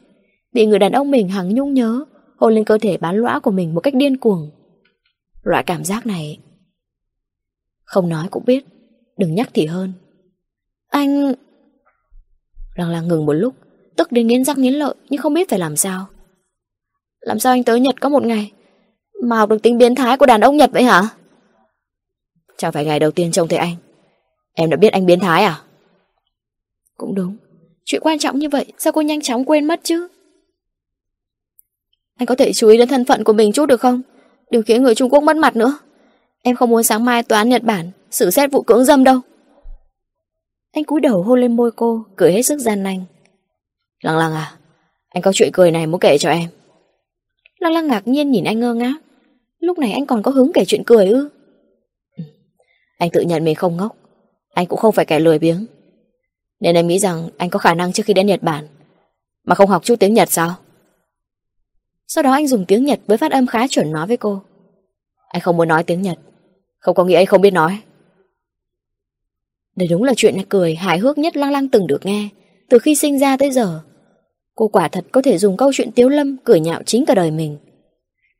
Bị 0.52 0.66
người 0.66 0.78
đàn 0.78 0.92
ông 0.92 1.10
mình 1.10 1.28
hằng 1.28 1.54
nhung 1.54 1.74
nhớ, 1.74 2.04
Hôn 2.36 2.54
lên 2.54 2.64
cơ 2.64 2.78
thể 2.78 2.96
bán 2.96 3.16
lõa 3.16 3.40
của 3.40 3.50
mình 3.50 3.74
một 3.74 3.80
cách 3.80 3.94
điên 3.94 4.16
cuồng. 4.16 4.50
Loại 5.42 5.64
cảm 5.66 5.84
giác 5.84 6.06
này, 6.06 6.38
Không 7.84 8.08
nói 8.08 8.28
cũng 8.30 8.44
biết, 8.44 8.64
Đừng 9.16 9.34
nhắc 9.34 9.50
thì 9.54 9.66
hơn. 9.66 9.92
Anh 10.88 11.34
Lăng 12.74 12.90
lăng 12.90 13.08
ngừng 13.08 13.26
một 13.26 13.32
lúc, 13.32 13.54
Tức 13.96 14.12
đến 14.12 14.26
nghiến 14.26 14.44
răng 14.44 14.62
nghiến 14.62 14.74
lợi 14.74 14.94
Nhưng 15.10 15.20
không 15.20 15.34
biết 15.34 15.48
phải 15.48 15.58
làm 15.58 15.76
sao. 15.76 16.06
Làm 17.20 17.38
sao 17.38 17.52
anh 17.52 17.64
tới 17.64 17.80
Nhật 17.80 18.00
có 18.00 18.08
một 18.08 18.22
ngày 18.22 18.52
Mà 19.22 19.38
học 19.38 19.50
được 19.50 19.62
tính 19.62 19.78
biến 19.78 19.94
thái 19.94 20.16
của 20.16 20.26
đàn 20.26 20.40
ông 20.40 20.56
Nhật 20.56 20.70
vậy 20.72 20.82
hả? 20.82 21.02
Chẳng 22.56 22.72
phải 22.72 22.84
ngày 22.84 22.98
đầu 22.98 23.10
tiên 23.10 23.32
trông 23.32 23.48
thấy 23.48 23.58
anh. 23.58 23.76
Em 24.54 24.70
đã 24.70 24.76
biết 24.76 24.92
anh 24.92 25.06
biến 25.06 25.20
thái 25.20 25.44
à? 25.44 25.62
Cũng 26.96 27.14
đúng. 27.14 27.36
Chuyện 27.84 28.00
quan 28.04 28.18
trọng 28.18 28.38
như 28.38 28.48
vậy, 28.48 28.72
Sao 28.78 28.92
cô 28.92 29.00
nhanh 29.00 29.20
chóng 29.20 29.44
quên 29.44 29.64
mất 29.64 29.80
chứ? 29.82 30.08
Anh 32.22 32.26
có 32.26 32.34
thể 32.34 32.52
chú 32.52 32.68
ý 32.68 32.78
đến 32.78 32.88
thân 32.88 33.04
phận 33.04 33.24
của 33.24 33.32
mình 33.32 33.52
chút 33.52 33.66
được 33.66 33.80
không? 33.80 34.02
Đừng 34.50 34.62
khiến 34.62 34.82
người 34.82 34.94
Trung 34.94 35.12
Quốc 35.12 35.22
mất 35.22 35.36
mặt 35.36 35.56
nữa. 35.56 35.78
Em 36.42 36.56
không 36.56 36.70
muốn 36.70 36.82
sáng 36.82 37.04
mai 37.04 37.22
tòa 37.22 37.38
án 37.38 37.48
Nhật 37.48 37.62
Bản 37.62 37.90
xử 38.10 38.30
xét 38.30 38.52
vụ 38.52 38.62
cưỡng 38.62 38.84
dâm 38.84 39.04
đâu. 39.04 39.20
Anh 40.72 40.84
cúi 40.84 41.00
đầu 41.00 41.22
hôn 41.22 41.40
lên 41.40 41.56
môi 41.56 41.70
cô, 41.76 42.04
cười 42.16 42.32
hết 42.32 42.42
sức 42.42 42.58
gian 42.58 42.82
nanh. 42.82 43.04
Lăng 44.02 44.18
lăng 44.18 44.34
à, 44.34 44.52
anh 45.08 45.22
có 45.22 45.32
chuyện 45.34 45.50
cười 45.52 45.70
này 45.70 45.86
muốn 45.86 46.00
kể 46.00 46.18
cho 46.18 46.30
em. 46.30 46.48
Lăng 47.58 47.72
lăng 47.72 47.86
ngạc 47.86 48.08
nhiên 48.08 48.30
nhìn 48.30 48.44
anh 48.44 48.60
ngơ 48.60 48.74
ngác. 48.74 48.94
Lúc 49.58 49.78
này 49.78 49.92
anh 49.92 50.06
còn 50.06 50.22
có 50.22 50.30
hứng 50.30 50.52
kể 50.54 50.64
chuyện 50.64 50.82
cười 50.86 51.06
ư? 51.06 51.28
Ừ. 52.16 52.24
Anh 52.98 53.10
tự 53.10 53.20
nhận 53.20 53.44
mình 53.44 53.54
không 53.54 53.76
ngốc. 53.76 53.96
Anh 54.54 54.66
cũng 54.66 54.78
không 54.78 54.92
phải 54.92 55.04
kẻ 55.04 55.20
lười 55.20 55.38
biếng. 55.38 55.66
Nên 56.60 56.74
em 56.74 56.86
nghĩ 56.86 56.98
rằng 56.98 57.28
anh 57.38 57.50
có 57.50 57.58
khả 57.58 57.74
năng 57.74 57.92
trước 57.92 58.02
khi 58.06 58.14
đến 58.14 58.26
Nhật 58.26 58.42
Bản. 58.42 58.66
Mà 59.44 59.54
không 59.54 59.70
học 59.70 59.84
chút 59.84 59.96
tiếng 60.00 60.14
Nhật 60.14 60.32
sao? 60.32 60.54
Sau 62.14 62.22
đó 62.22 62.32
anh 62.32 62.46
dùng 62.46 62.64
tiếng 62.68 62.84
Nhật 62.84 63.00
với 63.06 63.18
phát 63.18 63.32
âm 63.32 63.46
khá 63.46 63.66
chuẩn 63.68 63.92
nói 63.92 64.06
với 64.06 64.16
cô. 64.16 64.42
Anh 65.28 65.42
không 65.42 65.56
muốn 65.56 65.68
nói 65.68 65.84
tiếng 65.84 66.02
Nhật. 66.02 66.18
Không 66.78 66.94
có 66.94 67.04
nghĩa 67.04 67.16
anh 67.16 67.26
không 67.26 67.40
biết 67.40 67.50
nói. 67.50 67.78
Đây 69.76 69.88
đúng 69.88 70.02
là 70.02 70.12
chuyện 70.16 70.36
cười 70.48 70.74
hài 70.74 70.98
hước 70.98 71.18
nhất 71.18 71.36
Lăng 71.36 71.52
Lăng 71.52 71.68
từng 71.68 71.86
được 71.86 72.06
nghe, 72.06 72.28
từ 72.68 72.78
khi 72.78 72.94
sinh 72.94 73.18
ra 73.18 73.36
tới 73.36 73.50
giờ. 73.50 73.80
Cô 74.54 74.68
quả 74.68 74.88
thật 74.88 75.04
có 75.12 75.22
thể 75.22 75.38
dùng 75.38 75.56
câu 75.56 75.72
chuyện 75.74 75.92
tiếu 75.92 76.08
lâm 76.08 76.36
cười 76.44 76.60
nhạo 76.60 76.82
chính 76.86 77.06
cả 77.06 77.14
đời 77.14 77.30
mình. 77.30 77.58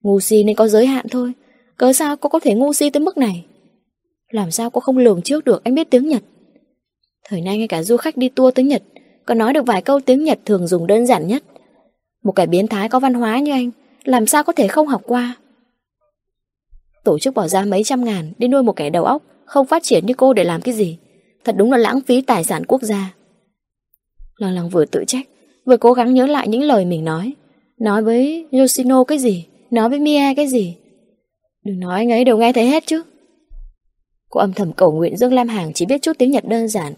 Ngu 0.03 0.21
si 0.21 0.45
nên 0.45 0.57
có 0.57 0.69
giới 0.69 0.87
hạn 0.87 1.07
thôi, 1.11 1.33
cớ 1.77 1.93
sao 1.93 2.17
cô 2.17 2.29
có 2.29 2.41
thể 2.41 2.55
ngu 2.55 2.73
si 2.73 2.91
tới 2.91 3.01
mức 3.01 3.19
này? 3.19 3.47
Làm 4.31 4.51
sao 4.51 4.71
cô 4.71 4.81
không 4.81 4.99
lường 4.99 5.23
trước 5.23 5.45
được 5.45 5.65
anh 5.65 5.75
biết 5.75 5.91
tiếng 5.91 6.09
Nhật? 6.09 6.23
Thời 7.29 7.41
nay 7.41 7.59
ngay 7.59 7.69
cả 7.69 7.83
du 7.83 7.97
khách 7.97 8.17
đi 8.17 8.29
tour 8.29 8.55
tới 8.55 8.65
Nhật 8.65 8.83
còn 9.27 9.39
nói 9.39 9.53
được 9.53 9.67
vài 9.67 9.83
câu 9.83 10.01
tiếng 10.01 10.25
Nhật 10.25 10.39
thường 10.45 10.67
dùng 10.67 10.87
đơn 10.87 11.07
giản 11.07 11.27
nhất. 11.27 11.43
Một 12.23 12.33
kẻ 12.33 12.47
biến 12.47 12.67
thái 12.67 12.89
có 12.89 13.01
văn 13.01 13.15
hóa 13.15 13.39
như 13.39 13.53
anh, 13.53 13.71
làm 14.05 14.27
sao 14.27 14.45
có 14.45 14.53
thể 14.53 14.69
không 14.69 14.87
học 14.87 15.03
qua? 15.07 15.37
Tổ 17.05 17.19
chức 17.19 17.35
bỏ 17.35 17.49
ra 17.49 17.65
mấy 17.65 17.85
trăm 17.85 18.05
ngàn 18.05 18.33
đi 18.39 18.49
nuôi 18.49 18.63
một 18.63 18.77
kẻ 18.77 18.91
đầu 18.91 19.05
óc 19.05 19.23
không 19.45 19.67
phát 19.67 19.83
triển 19.83 20.07
như 20.07 20.15
cô 20.15 20.33
để 20.33 20.45
làm 20.45 20.61
cái 20.61 20.75
gì? 20.75 20.99
Thật 21.45 21.55
đúng 21.59 21.73
là 21.73 21.79
lãng 21.79 22.01
phí 22.01 22.23
tài 22.23 22.45
sản 22.45 22.65
quốc 22.67 22.83
gia. 22.83 23.15
Lăng 24.37 24.55
lăng 24.55 24.69
vừa 24.69 24.85
tự 24.85 25.05
trách, 25.07 25.27
vừa 25.67 25.77
cố 25.77 25.93
gắng 25.93 26.15
nhớ 26.15 26.27
lại 26.27 26.49
những 26.49 26.63
lời 26.63 26.85
mình 26.85 27.05
nói. 27.05 27.33
Nói 27.79 28.03
với 28.03 28.47
Yoshino 28.53 29.05
cái 29.05 29.19
gì? 29.19 29.47
Nói 29.71 29.89
với 29.89 29.99
Mia 29.99 30.35
cái 30.35 30.47
gì? 30.47 30.77
Đừng 31.65 31.81
nói 31.81 31.99
anh 31.99 32.13
ấy 32.13 32.25
đều 32.25 32.39
nghe 32.39 32.53
thấy 32.53 32.67
hết 32.67 32.87
chứ. 32.87 33.03
Cô 34.31 34.41
âm 34.41 34.53
thầm 34.53 34.73
cầu 34.73 34.93
nguyện 34.93 35.17
Dương 35.17 35.33
Lam 35.33 35.49
Hàng 35.49 35.73
chỉ 35.73 35.87
biết 35.87 36.03
chút 36.03 36.13
tiếng 36.19 36.31
Nhật 36.31 36.45
đơn 36.45 36.69
giản, 36.69 36.93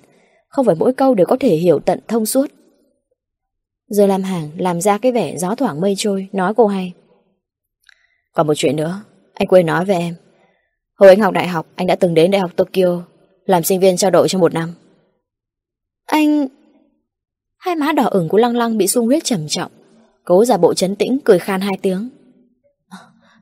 không 0.49 0.67
phải 0.67 0.75
mỗi 0.75 0.93
câu 0.93 1.15
đều 1.15 1.27
có 1.27 1.37
thể 1.41 1.57
hiểu 1.57 1.79
tận 1.79 2.01
thông 2.09 2.27
suốt. 2.27 2.47
Dương 3.89 4.09
Lam 4.09 4.23
Hàng 4.23 4.51
làm 4.57 4.81
ra 4.81 4.99
cái 4.99 5.13
vẻ 5.13 5.37
gió 5.37 5.55
thoảng 5.55 5.81
mây 5.81 5.95
trôi, 5.97 6.29
nói 6.33 6.55
cô 6.57 6.67
hay. 6.67 6.93
Còn 8.33 8.47
một 8.47 8.55
chuyện 8.55 8.77
nữa, 8.77 9.03
anh 9.35 9.49
quên 9.49 9.67
nói 9.67 9.85
với 9.85 9.97
em. 9.97 10.15
Hồi 10.95 11.09
anh 11.09 11.21
học 11.21 11.35
đại 11.35 11.49
học, 11.49 11.67
anh 11.75 11.87
đã 11.87 11.95
từng 11.95 12.15
đến 12.15 12.31
Đại 12.31 12.41
học 12.41 12.51
Tokyo, 12.57 13.03
làm 13.47 13.63
sinh 13.63 13.81
viên 13.81 13.97
trao 13.97 14.11
đổi 14.11 14.29
trong 14.29 14.41
một 14.41 14.55
năm. 14.55 14.75
Anh... 16.07 16.49
Hai 17.59 17.77
má 17.77 17.93
đỏ 17.93 18.05
ửng 18.05 18.29
của 18.29 18.39
Lăng 18.39 18.57
Lăng 18.57 18.79
bị 18.79 18.87
sung 18.87 19.07
huyết 19.07 19.25
trầm 19.25 19.49
trọng. 19.49 19.73
Cố 20.25 20.45
giả 20.45 20.57
bộ 20.57 20.75
chấn 20.75 20.97
tĩnh, 20.97 21.19
cười 21.25 21.39
khan 21.39 21.61
hai 21.61 21.79
tiếng. 21.83 22.09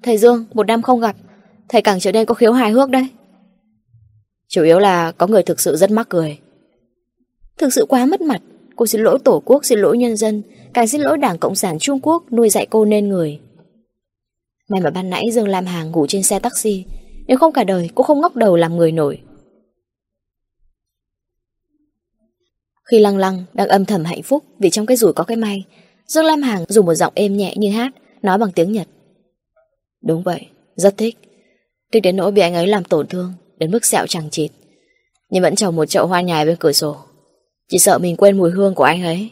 Thầy 0.03 0.19
Dương, 0.19 0.45
một 0.55 0.67
năm 0.67 0.83
không 0.83 1.01
gặp, 1.01 1.17
thầy 1.69 1.83
càng 1.83 2.01
trở 2.01 2.13
nên 2.13 2.27
có 2.27 2.35
khiếu 2.35 2.53
hài 2.53 2.71
hước 2.71 2.91
đây. 2.91 3.09
Chủ 4.49 4.63
yếu 4.63 4.79
là 4.79 5.13
có 5.13 5.27
người 5.27 5.43
thực 5.43 5.61
sự 5.61 5.77
rất 5.77 5.91
mắc 5.91 6.09
cười. 6.09 6.39
Thực 7.59 7.73
sự 7.73 7.87
quá 7.89 8.07
mất 8.07 8.21
mặt, 8.21 8.43
cô 8.83 8.87
xin 8.87 9.01
lỗi 9.01 9.19
Tổ 9.25 9.43
quốc, 9.45 9.65
xin 9.65 9.79
lỗi 9.79 9.99
nhân 9.99 10.17
dân, 10.17 10.43
càng 10.75 10.89
xin 10.89 11.01
lỗi 11.01 11.19
Đảng 11.19 11.39
Cộng 11.39 11.55
sản 11.55 11.79
Trung 11.79 12.01
Quốc 12.03 12.33
nuôi 12.33 12.51
dạy 12.51 12.67
cô 12.71 12.85
nên 12.85 13.09
người. 13.09 13.41
May 14.69 14.81
mà 14.81 14.91
ban 14.91 15.11
nãy 15.11 15.23
Dương 15.33 15.49
Lam 15.49 15.67
Hàng 15.67 15.91
ngủ 15.91 16.07
trên 16.07 16.23
xe 16.23 16.39
taxi, 16.39 16.85
nếu 17.27 17.39
không 17.39 17.53
cả 17.53 17.65
đời 17.65 17.91
cô 17.95 18.05
không 18.05 18.21
ngóc 18.21 18.37
đầu 18.37 18.57
làm 18.57 18.77
người 18.77 18.93
nổi. 18.93 19.21
Khi 22.91 22.99
Lăng 22.99 23.17
Lăng 23.17 23.45
đang 23.53 23.69
âm 23.69 23.85
thầm 23.85 24.05
hạnh 24.05 24.23
phúc 24.23 24.45
vì 24.59 24.71
trong 24.71 24.87
cái 24.87 24.97
rủi 24.97 25.13
có 25.13 25.25
cái 25.25 25.37
may, 25.37 25.65
Dương 26.07 26.25
Lam 26.25 26.43
Hàng 26.43 26.65
dùng 26.69 26.87
một 26.87 26.95
giọng 26.95 27.13
êm 27.17 27.37
nhẹ 27.37 27.55
như 27.57 27.71
hát, 27.71 27.93
nói 28.23 28.39
bằng 28.39 28.53
tiếng 28.53 28.73
Nhật. 28.73 28.89
Đúng 30.05 30.23
vậy, 30.23 30.47
rất 30.77 30.97
thích. 30.97 31.17
Thích 31.93 32.03
đến 32.03 32.17
nỗi 32.17 32.33
bị 32.33 32.43
anh 32.43 32.55
ấy 32.55 32.67
làm 32.67 32.85
tổn 32.85 33.07
thương, 33.07 33.33
đến 33.59 33.71
mức 33.71 33.85
sẹo 33.85 34.07
chẳng 34.07 34.31
chịt. 34.31 34.51
Nhưng 35.31 35.43
vẫn 35.43 35.55
trồng 35.55 35.77
một 35.77 35.87
chậu 35.87 36.07
hoa 36.07 36.21
nhài 36.21 36.47
bên 36.47 36.57
cửa 36.61 36.73
sổ. 36.73 36.97
Chỉ 37.73 37.79
sợ 37.79 37.99
mình 37.99 38.17
quên 38.17 38.39
mùi 38.39 38.51
hương 38.51 38.75
của 38.75 38.85
anh 38.85 39.03
ấy. 39.03 39.31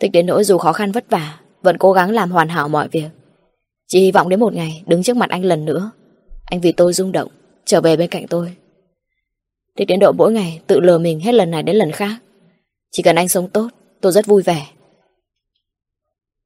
Thích 0.00 0.12
đến 0.12 0.26
nỗi 0.26 0.44
dù 0.44 0.58
khó 0.58 0.72
khăn 0.72 0.92
vất 0.92 1.10
vả, 1.10 1.40
vẫn 1.62 1.78
cố 1.78 1.92
gắng 1.92 2.10
làm 2.10 2.30
hoàn 2.30 2.48
hảo 2.48 2.68
mọi 2.68 2.88
việc. 2.88 3.08
Chỉ 3.86 4.00
hy 4.00 4.12
vọng 4.12 4.28
đến 4.28 4.40
một 4.40 4.54
ngày 4.54 4.82
đứng 4.86 5.02
trước 5.02 5.16
mặt 5.16 5.30
anh 5.30 5.44
lần 5.44 5.64
nữa. 5.64 5.90
Anh 6.44 6.60
vì 6.60 6.72
tôi 6.72 6.92
rung 6.92 7.12
động, 7.12 7.28
trở 7.64 7.80
về 7.80 7.96
bên 7.96 8.10
cạnh 8.10 8.26
tôi. 8.26 8.56
Thích 9.76 9.88
đến 9.88 10.00
độ 10.00 10.12
mỗi 10.12 10.32
ngày 10.32 10.60
tự 10.66 10.80
lừa 10.80 10.98
mình 10.98 11.20
hết 11.20 11.32
lần 11.32 11.50
này 11.50 11.62
đến 11.62 11.76
lần 11.76 11.92
khác. 11.92 12.16
Chỉ 12.90 13.02
cần 13.02 13.16
anh 13.16 13.28
sống 13.28 13.48
tốt, 13.48 13.68
tôi 14.00 14.12
rất 14.12 14.26
vui 14.26 14.42
vẻ. 14.42 14.66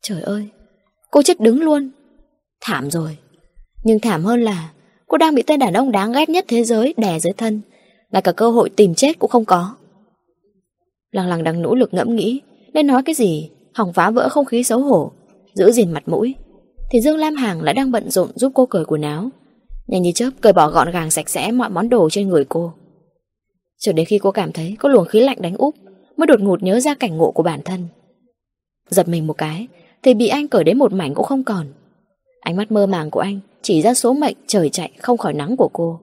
Trời 0.03 0.23
ơi, 0.23 0.49
cô 1.11 1.23
chết 1.23 1.41
đứng 1.41 1.61
luôn. 1.61 1.91
Thảm 2.61 2.91
rồi. 2.91 3.17
Nhưng 3.83 4.01
thảm 4.01 4.25
hơn 4.25 4.43
là 4.43 4.71
cô 5.07 5.19
đang 5.19 5.35
bị 5.35 5.43
tên 5.43 5.59
đàn 5.59 5.75
ông 5.75 5.93
đáng 5.93 6.13
ghét 6.13 6.29
nhất 6.29 6.45
thế 6.49 6.65
giới 6.65 6.95
đè 6.97 7.21
dưới 7.21 7.33
thân. 7.33 7.61
Ngay 8.11 8.23
cả 8.23 8.33
cơ 8.33 8.51
hội 8.51 8.71
tìm 8.71 8.95
chết 8.95 9.19
cũng 9.19 9.31
không 9.31 9.45
có. 9.45 9.75
Lăng 11.13 11.29
lăng 11.29 11.45
đang 11.45 11.63
nỗ 11.63 11.75
lực 11.75 11.95
ngẫm 11.95 12.17
nghĩ 12.17 12.41
nên 12.73 12.87
nói 12.87 13.03
cái 13.03 13.15
gì, 13.15 13.51
hỏng 13.75 13.93
phá 13.93 14.11
vỡ 14.11 14.29
không 14.29 14.45
khí 14.45 14.65
xấu 14.65 14.81
hổ, 14.81 15.13
giữ 15.55 15.73
gìn 15.73 15.93
mặt 15.93 16.03
mũi. 16.07 16.35
Thì 16.91 17.01
Dương 17.01 17.17
Lam 17.17 17.35
Hàng 17.35 17.63
lại 17.63 17.75
đang 17.75 17.91
bận 17.91 18.11
rộn 18.11 18.29
giúp 18.35 18.53
cô 18.55 18.67
cởi 18.67 18.85
quần 18.85 19.03
áo. 19.03 19.29
Nhanh 19.87 20.03
như 20.03 20.13
chớp 20.15 20.31
cởi 20.41 20.53
bỏ 20.53 20.71
gọn 20.71 20.91
gàng 20.91 21.11
sạch 21.11 21.29
sẽ 21.29 21.53
mọi 21.53 21.71
món 21.71 21.89
đồ 21.89 22.11
trên 22.11 22.29
người 22.29 22.45
cô. 22.45 22.73
Cho 23.79 23.93
đến 23.93 24.07
khi 24.07 24.19
cô 24.19 24.31
cảm 24.31 24.53
thấy 24.53 24.77
có 24.79 24.89
luồng 24.89 25.05
khí 25.05 25.21
lạnh 25.21 25.43
đánh 25.43 25.57
úp, 25.57 25.75
mới 26.17 26.27
đột 26.27 26.41
ngột 26.41 26.63
nhớ 26.63 26.81
ra 26.81 26.95
cảnh 26.95 27.17
ngộ 27.17 27.31
của 27.31 27.43
bản 27.43 27.61
thân. 27.65 27.89
Giật 28.89 29.09
mình 29.09 29.27
một 29.27 29.39
cái, 29.39 29.69
thì 30.03 30.15
bị 30.15 30.29
anh 30.29 30.49
cởi 30.49 30.65
đến 30.65 30.79
một 30.79 30.93
mảnh 30.93 31.15
cũng 31.15 31.25
không 31.25 31.45
còn. 31.45 31.67
Ánh 32.41 32.57
mắt 32.57 32.73
mơ 32.73 32.87
màng 32.87 33.11
của 33.11 33.21
anh 33.21 33.41
chỉ 33.63 33.83
ra 33.83 33.95
số 33.95 34.13
mệnh 34.13 34.37
trời 34.47 34.69
chạy 34.69 34.91
không 34.99 35.19
khỏi 35.19 35.35
nắng 35.35 35.57
của 35.57 35.71
cô. 35.73 36.01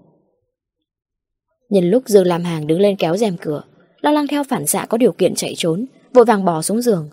Nhân 1.70 1.90
lúc 1.90 2.04
Dương 2.06 2.28
Lam 2.28 2.44
Hàng 2.44 2.68
đứng 2.68 2.80
lên 2.80 2.96
kéo 2.96 3.18
rèm 3.18 3.38
cửa, 3.38 3.64
lo 4.02 4.12
lắng 4.12 4.28
theo 4.28 4.44
phản 4.44 4.66
xạ 4.66 4.86
có 4.90 4.98
điều 4.98 5.12
kiện 5.12 5.36
chạy 5.36 5.54
trốn, 5.58 5.86
vội 6.14 6.26
vàng 6.26 6.46
bò 6.46 6.62
xuống 6.62 6.82
giường. 6.82 7.10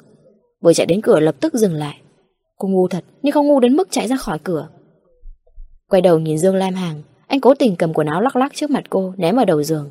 Vừa 0.61 0.73
chạy 0.73 0.87
đến 0.87 1.01
cửa 1.01 1.21
lập 1.21 1.37
tức 1.41 1.55
dừng 1.55 1.75
lại. 1.75 2.01
Cô 2.59 2.69
ngu 2.69 2.89
thật, 2.89 3.05
nhưng 3.23 3.33
không 3.33 3.47
ngu 3.47 3.61
đến 3.61 3.77
mức 3.77 3.89
chạy 3.91 4.09
ra 4.09 4.17
khỏi 4.17 4.39
cửa. 4.45 4.69
Quay 5.89 6.03
đầu 6.03 6.19
nhìn 6.19 6.39
Dương 6.39 6.55
Lam 6.55 6.75
Hàng, 6.75 7.03
anh 7.27 7.41
cố 7.41 7.55
tình 7.55 7.77
cầm 7.77 7.95
quần 7.95 8.07
áo 8.07 8.21
lắc 8.21 8.37
lắc 8.37 8.55
trước 8.55 8.71
mặt 8.71 8.85
cô, 8.91 9.15
ném 9.17 9.37
vào 9.37 9.45
đầu 9.45 9.63
giường. 9.63 9.91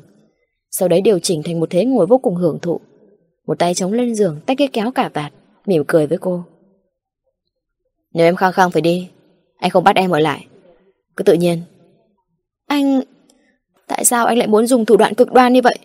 Sau 0.70 0.88
đấy 0.88 1.00
điều 1.00 1.18
chỉnh 1.18 1.42
thành 1.42 1.60
một 1.60 1.70
thế 1.70 1.84
ngồi 1.84 2.06
vô 2.06 2.18
cùng 2.18 2.34
hưởng 2.34 2.58
thụ. 2.62 2.80
Một 3.46 3.58
tay 3.58 3.74
chống 3.74 3.92
lên 3.92 4.14
giường, 4.14 4.40
tay 4.46 4.56
kia 4.56 4.66
kéo 4.72 4.90
cả 4.90 5.10
vạt, 5.14 5.32
mỉm 5.66 5.84
cười 5.86 6.06
với 6.06 6.18
cô. 6.18 6.44
Nếu 8.14 8.26
em 8.26 8.36
khăng 8.36 8.52
khăng 8.52 8.70
phải 8.70 8.82
đi, 8.82 9.08
anh 9.58 9.70
không 9.70 9.84
bắt 9.84 9.96
em 9.96 10.10
ở 10.10 10.18
lại. 10.18 10.46
Cứ 11.16 11.24
tự 11.24 11.32
nhiên. 11.32 11.62
Anh... 12.66 13.00
Tại 13.88 14.04
sao 14.04 14.26
anh 14.26 14.38
lại 14.38 14.48
muốn 14.48 14.66
dùng 14.66 14.84
thủ 14.84 14.96
đoạn 14.96 15.14
cực 15.14 15.32
đoan 15.32 15.52
như 15.52 15.60
vậy? 15.64 15.78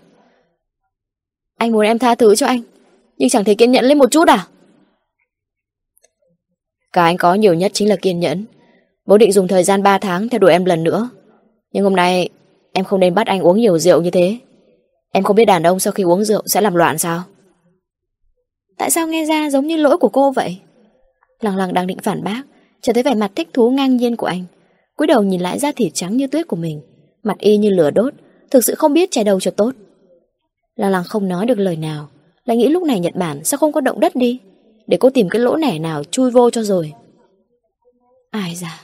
Anh 1.62 1.72
muốn 1.72 1.82
em 1.82 2.00
tha 2.00 2.16
thứ 2.16 2.36
cho 2.36 2.48
anh 2.48 2.62
Nhưng 3.18 3.30
chẳng 3.30 3.44
thể 3.44 3.56
kiên 3.56 3.72
nhẫn 3.72 3.86
lên 3.86 3.98
một 3.98 4.12
chút 4.12 4.28
à? 4.28 4.48
Cả 6.94 7.04
anh 7.04 7.18
có 7.18 7.34
nhiều 7.34 7.54
nhất 7.54 7.72
chính 7.74 7.90
là 7.90 7.96
kiên 7.96 8.20
nhẫn. 8.20 8.46
Bố 9.06 9.18
định 9.18 9.32
dùng 9.32 9.48
thời 9.48 9.64
gian 9.64 9.84
3 9.84 9.98
tháng 9.98 10.30
theo 10.30 10.40
đuổi 10.40 10.52
em 10.52 10.66
lần 10.66 10.84
nữa. 10.84 11.10
Nhưng 11.72 11.84
hôm 11.84 11.96
nay 11.96 12.30
Em 12.74 12.86
không 12.86 13.00
nên 13.00 13.14
bắt 13.14 13.28
anh 13.28 13.42
uống 13.42 13.58
nhiều 13.58 13.78
rượu 13.78 14.02
như 14.02 14.10
thế. 14.10 14.38
Em 15.12 15.24
không 15.24 15.36
biết 15.36 15.46
đàn 15.46 15.64
ông 15.64 15.80
sau 15.80 15.94
khi 15.94 16.04
uống 16.04 16.24
rượu 16.24 16.42
Sẽ 16.46 16.62
làm 16.62 16.76
loạn 16.76 16.98
sao? 16.98 17.24
Tại 18.78 18.92
sao 18.92 19.08
nghe 19.08 19.26
ra 19.26 19.50
giống 19.50 19.68
như 19.68 19.78
lỗi 19.78 19.98
của 19.98 20.10
cô 20.10 20.32
vậy? 20.32 20.58
Lăng 21.42 21.58
lăng 21.58 21.74
đang 21.74 21.88
định 21.88 22.00
phản 22.04 22.24
bác 22.24 22.44
Trở 22.82 22.94
thấy 22.94 23.04
vẻ 23.04 23.14
mặt 23.14 23.32
thích 23.36 23.50
thú 23.54 23.70
ngang 23.70 23.98
nhiên 23.98 24.16
của 24.16 24.28
anh. 24.28 24.44
Cúi 24.96 25.08
đầu 25.08 25.24
nhìn 25.24 25.42
lại 25.42 25.60
da 25.60 25.72
thịt 25.72 25.94
trắng 25.94 26.18
như 26.18 26.28
tuyết 26.28 26.48
của 26.48 26.56
mình. 26.56 26.82
Mặt 27.24 27.38
y 27.40 27.58
như 27.58 27.70
lửa 27.70 27.92
đốt 27.92 28.14
Thực 28.52 28.64
sự 28.64 28.76
không 28.76 28.94
biết 28.94 29.12
chải 29.12 29.24
đầu 29.24 29.40
cho 29.40 29.52
tốt 29.52 29.72
Lăng 30.76 30.92
lăng 30.92 31.04
không 31.04 31.28
nói 31.28 31.46
được 31.46 31.60
lời 31.60 31.76
nào, 31.76 32.08
Lại 32.46 32.58
nghĩ 32.58 32.68
lúc 32.68 32.84
này 32.84 33.00
Nhật 33.00 33.16
Bản 33.16 33.44
sao 33.44 33.58
không 33.58 33.72
có 33.72 33.82
động 33.82 34.00
đất 34.00 34.16
đi? 34.16 34.40
Để 34.88 34.98
cô 35.00 35.10
tìm 35.10 35.30
cái 35.30 35.42
lỗ 35.42 35.56
nẻ 35.56 35.80
nào 35.80 36.04
chui 36.04 36.32
vô 36.32 36.50
cho 36.50 36.64
rồi. 36.64 36.94
Ai 38.32 38.56
da 38.56 38.80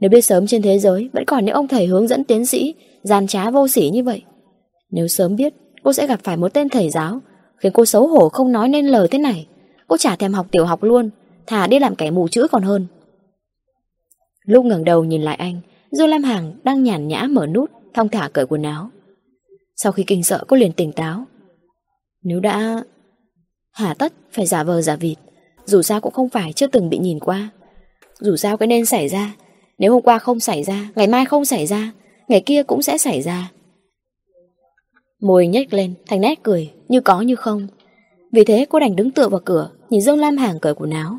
Nếu 0.00 0.10
biết 0.10 0.20
sớm 0.20 0.46
trên 0.46 0.62
thế 0.62 0.78
giới, 0.78 1.10
Vẫn 1.12 1.24
còn 1.24 1.44
những 1.44 1.54
ông 1.54 1.68
thầy 1.68 1.86
hướng 1.86 2.08
dẫn 2.08 2.24
tiến 2.24 2.46
sĩ, 2.46 2.74
Gian 3.02 3.26
trá 3.26 3.50
vô 3.50 3.68
sỉ 3.68 3.90
như 3.90 4.02
vậy. 4.02 4.22
Nếu 4.90 5.08
sớm 5.08 5.36
biết, 5.36 5.54
cô 5.82 5.92
sẽ 5.92 6.06
gặp 6.06 6.20
phải 6.24 6.36
một 6.36 6.54
tên 6.54 6.68
thầy 6.68 6.90
giáo, 6.90 7.20
Khiến 7.56 7.72
cô 7.72 7.84
xấu 7.84 8.06
hổ 8.06 8.28
không 8.28 8.52
nói 8.52 8.68
nên 8.68 8.86
lời 8.86 9.08
thế 9.10 9.18
này. 9.18 9.46
Cô 9.88 9.96
chả 9.96 10.16
thèm 10.16 10.32
học 10.32 10.46
tiểu 10.50 10.64
học 10.64 10.82
luôn, 10.82 11.10
Thà 11.46 11.66
đi 11.66 11.78
làm 11.78 11.94
kẻ 11.94 12.10
mù 12.10 12.28
chữ 12.28 12.46
còn 12.52 12.62
hơn. 12.62 12.86
Lúc 14.46 14.64
ngẩng 14.64 14.84
đầu 14.84 15.04
nhìn 15.04 15.22
lại 15.22 15.36
anh, 15.36 15.60
Du 15.90 16.06
Lam 16.06 16.22
Hằng 16.22 16.52
đang 16.64 16.82
nhàn 16.82 17.08
nhã 17.08 17.26
mở 17.30 17.46
nút, 17.46 17.70
Thong 17.94 18.08
thả 18.08 18.28
cởi 18.32 18.46
quần 18.46 18.62
áo 18.62 18.90
sau 19.76 19.92
khi 19.92 20.04
kinh 20.06 20.22
sợ, 20.22 20.44
cô 20.48 20.56
liền 20.56 20.72
tỉnh 20.72 20.92
táo. 20.92 21.24
Nếu 22.22 22.40
đã 22.40 22.82
Hà 23.72 23.94
tất, 23.94 24.12
phải 24.32 24.46
giả 24.46 24.62
vờ 24.62 24.82
giả 24.82 24.96
vịt. 24.96 25.18
Dù 25.64 25.82
sao 25.82 26.00
cũng 26.00 26.12
không 26.12 26.28
phải 26.28 26.52
chưa 26.52 26.66
từng 26.66 26.90
bị 26.90 26.98
nhìn 26.98 27.20
qua. 27.20 27.50
Dù 28.20 28.36
sao 28.36 28.56
cái 28.56 28.66
nên 28.66 28.86
xảy 28.86 29.08
ra. 29.08 29.34
Nếu 29.78 29.92
hôm 29.92 30.02
qua 30.02 30.18
không 30.18 30.40
xảy 30.40 30.62
ra, 30.62 30.90
Ngày 30.94 31.06
mai 31.06 31.24
không 31.24 31.44
xảy 31.44 31.66
ra, 31.66 31.92
Ngày 32.28 32.42
kia 32.46 32.62
cũng 32.62 32.82
sẽ 32.82 32.98
xảy 32.98 33.22
ra. 33.22 33.50
Môi 35.20 35.46
nhếch 35.46 35.72
lên, 35.72 35.94
thành 36.06 36.20
nét 36.20 36.42
cười, 36.42 36.72
Như 36.88 37.00
có 37.00 37.20
như 37.20 37.36
không. 37.36 37.66
Vì 38.32 38.44
thế 38.44 38.66
cô 38.68 38.80
đành 38.80 38.96
đứng 38.96 39.10
tựa 39.10 39.28
vào 39.28 39.40
cửa, 39.44 39.70
Nhìn 39.90 40.00
Dương 40.00 40.18
Lam 40.18 40.36
Hàng 40.36 40.58
cởi 40.60 40.74
quần 40.74 40.90
áo. 40.90 41.18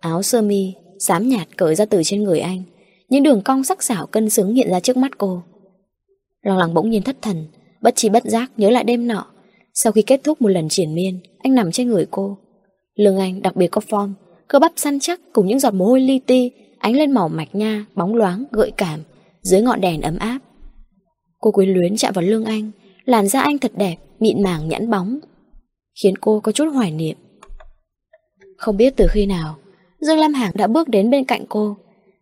Áo 0.00 0.22
sơ 0.22 0.42
mi, 0.42 0.74
Xám 0.98 1.28
nhạt 1.28 1.48
cởi 1.56 1.74
ra 1.74 1.84
từ 1.84 2.02
trên 2.04 2.22
người 2.22 2.40
anh. 2.40 2.62
Những 3.08 3.22
đường 3.22 3.42
cong 3.42 3.64
sắc 3.64 3.82
sảo 3.82 4.06
cân 4.06 4.30
xứng 4.30 4.54
hiện 4.54 4.70
ra 4.70 4.80
trước 4.80 4.96
mắt 4.96 5.18
cô. 5.18 5.42
Lòng 6.44 6.58
lắng 6.58 6.74
bỗng 6.74 6.90
nhiên 6.90 7.02
thất 7.02 7.16
thần 7.22 7.46
Bất 7.82 7.96
chi 7.96 8.08
bất 8.08 8.24
giác 8.24 8.52
nhớ 8.56 8.70
lại 8.70 8.84
đêm 8.84 9.06
nọ. 9.06 9.26
Sau 9.74 9.92
khi 9.92 10.02
kết 10.02 10.20
thúc 10.24 10.42
một 10.42 10.48
lần 10.48 10.68
triển 10.68 10.94
miên 10.94 11.20
Anh 11.38 11.54
nằm 11.54 11.72
trên 11.72 11.88
người 11.88 12.06
cô. 12.10 12.38
Lưng 12.94 13.18
anh 13.18 13.42
đặc 13.42 13.56
biệt 13.56 13.66
có 13.66 13.80
form 13.88 14.12
Cơ 14.48 14.58
bắp 14.58 14.72
săn 14.76 15.00
chắc 15.00 15.20
cùng 15.32 15.46
những 15.46 15.58
giọt 15.58 15.74
mồ 15.74 15.84
hôi 15.84 16.00
li 16.00 16.18
ti 16.18 16.50
Ánh 16.78 16.96
lên 16.96 17.12
màu 17.12 17.28
mạch 17.28 17.54
nha, 17.54 17.86
bóng 17.94 18.14
loáng, 18.14 18.44
gợi 18.50 18.72
cảm 18.76 19.00
Dưới 19.42 19.62
ngọn 19.62 19.80
đèn 19.80 20.00
ấm 20.00 20.16
áp. 20.18 20.38
Cô 21.38 21.50
quyến 21.50 21.68
luyến 21.68 21.96
chạm 21.96 22.12
vào 22.14 22.24
lưng 22.24 22.44
anh 22.44 22.70
Làn 23.04 23.28
da 23.28 23.40
anh 23.40 23.58
thật 23.58 23.72
đẹp, 23.76 23.96
mịn 24.20 24.42
màng 24.42 24.68
nhẵn 24.68 24.90
bóng 24.90 25.18
Khiến 26.02 26.18
cô 26.18 26.40
có 26.40 26.52
chút 26.52 26.64
hoài 26.74 26.90
niệm. 26.90 27.16
Không 28.56 28.76
biết 28.76 28.94
từ 28.96 29.06
khi 29.10 29.26
nào 29.26 29.56
Dương 30.00 30.18
Lam 30.18 30.34
Hạng 30.34 30.52
đã 30.54 30.66
bước 30.66 30.88
đến 30.88 31.10
bên 31.10 31.24
cạnh 31.24 31.44
cô. 31.48 31.76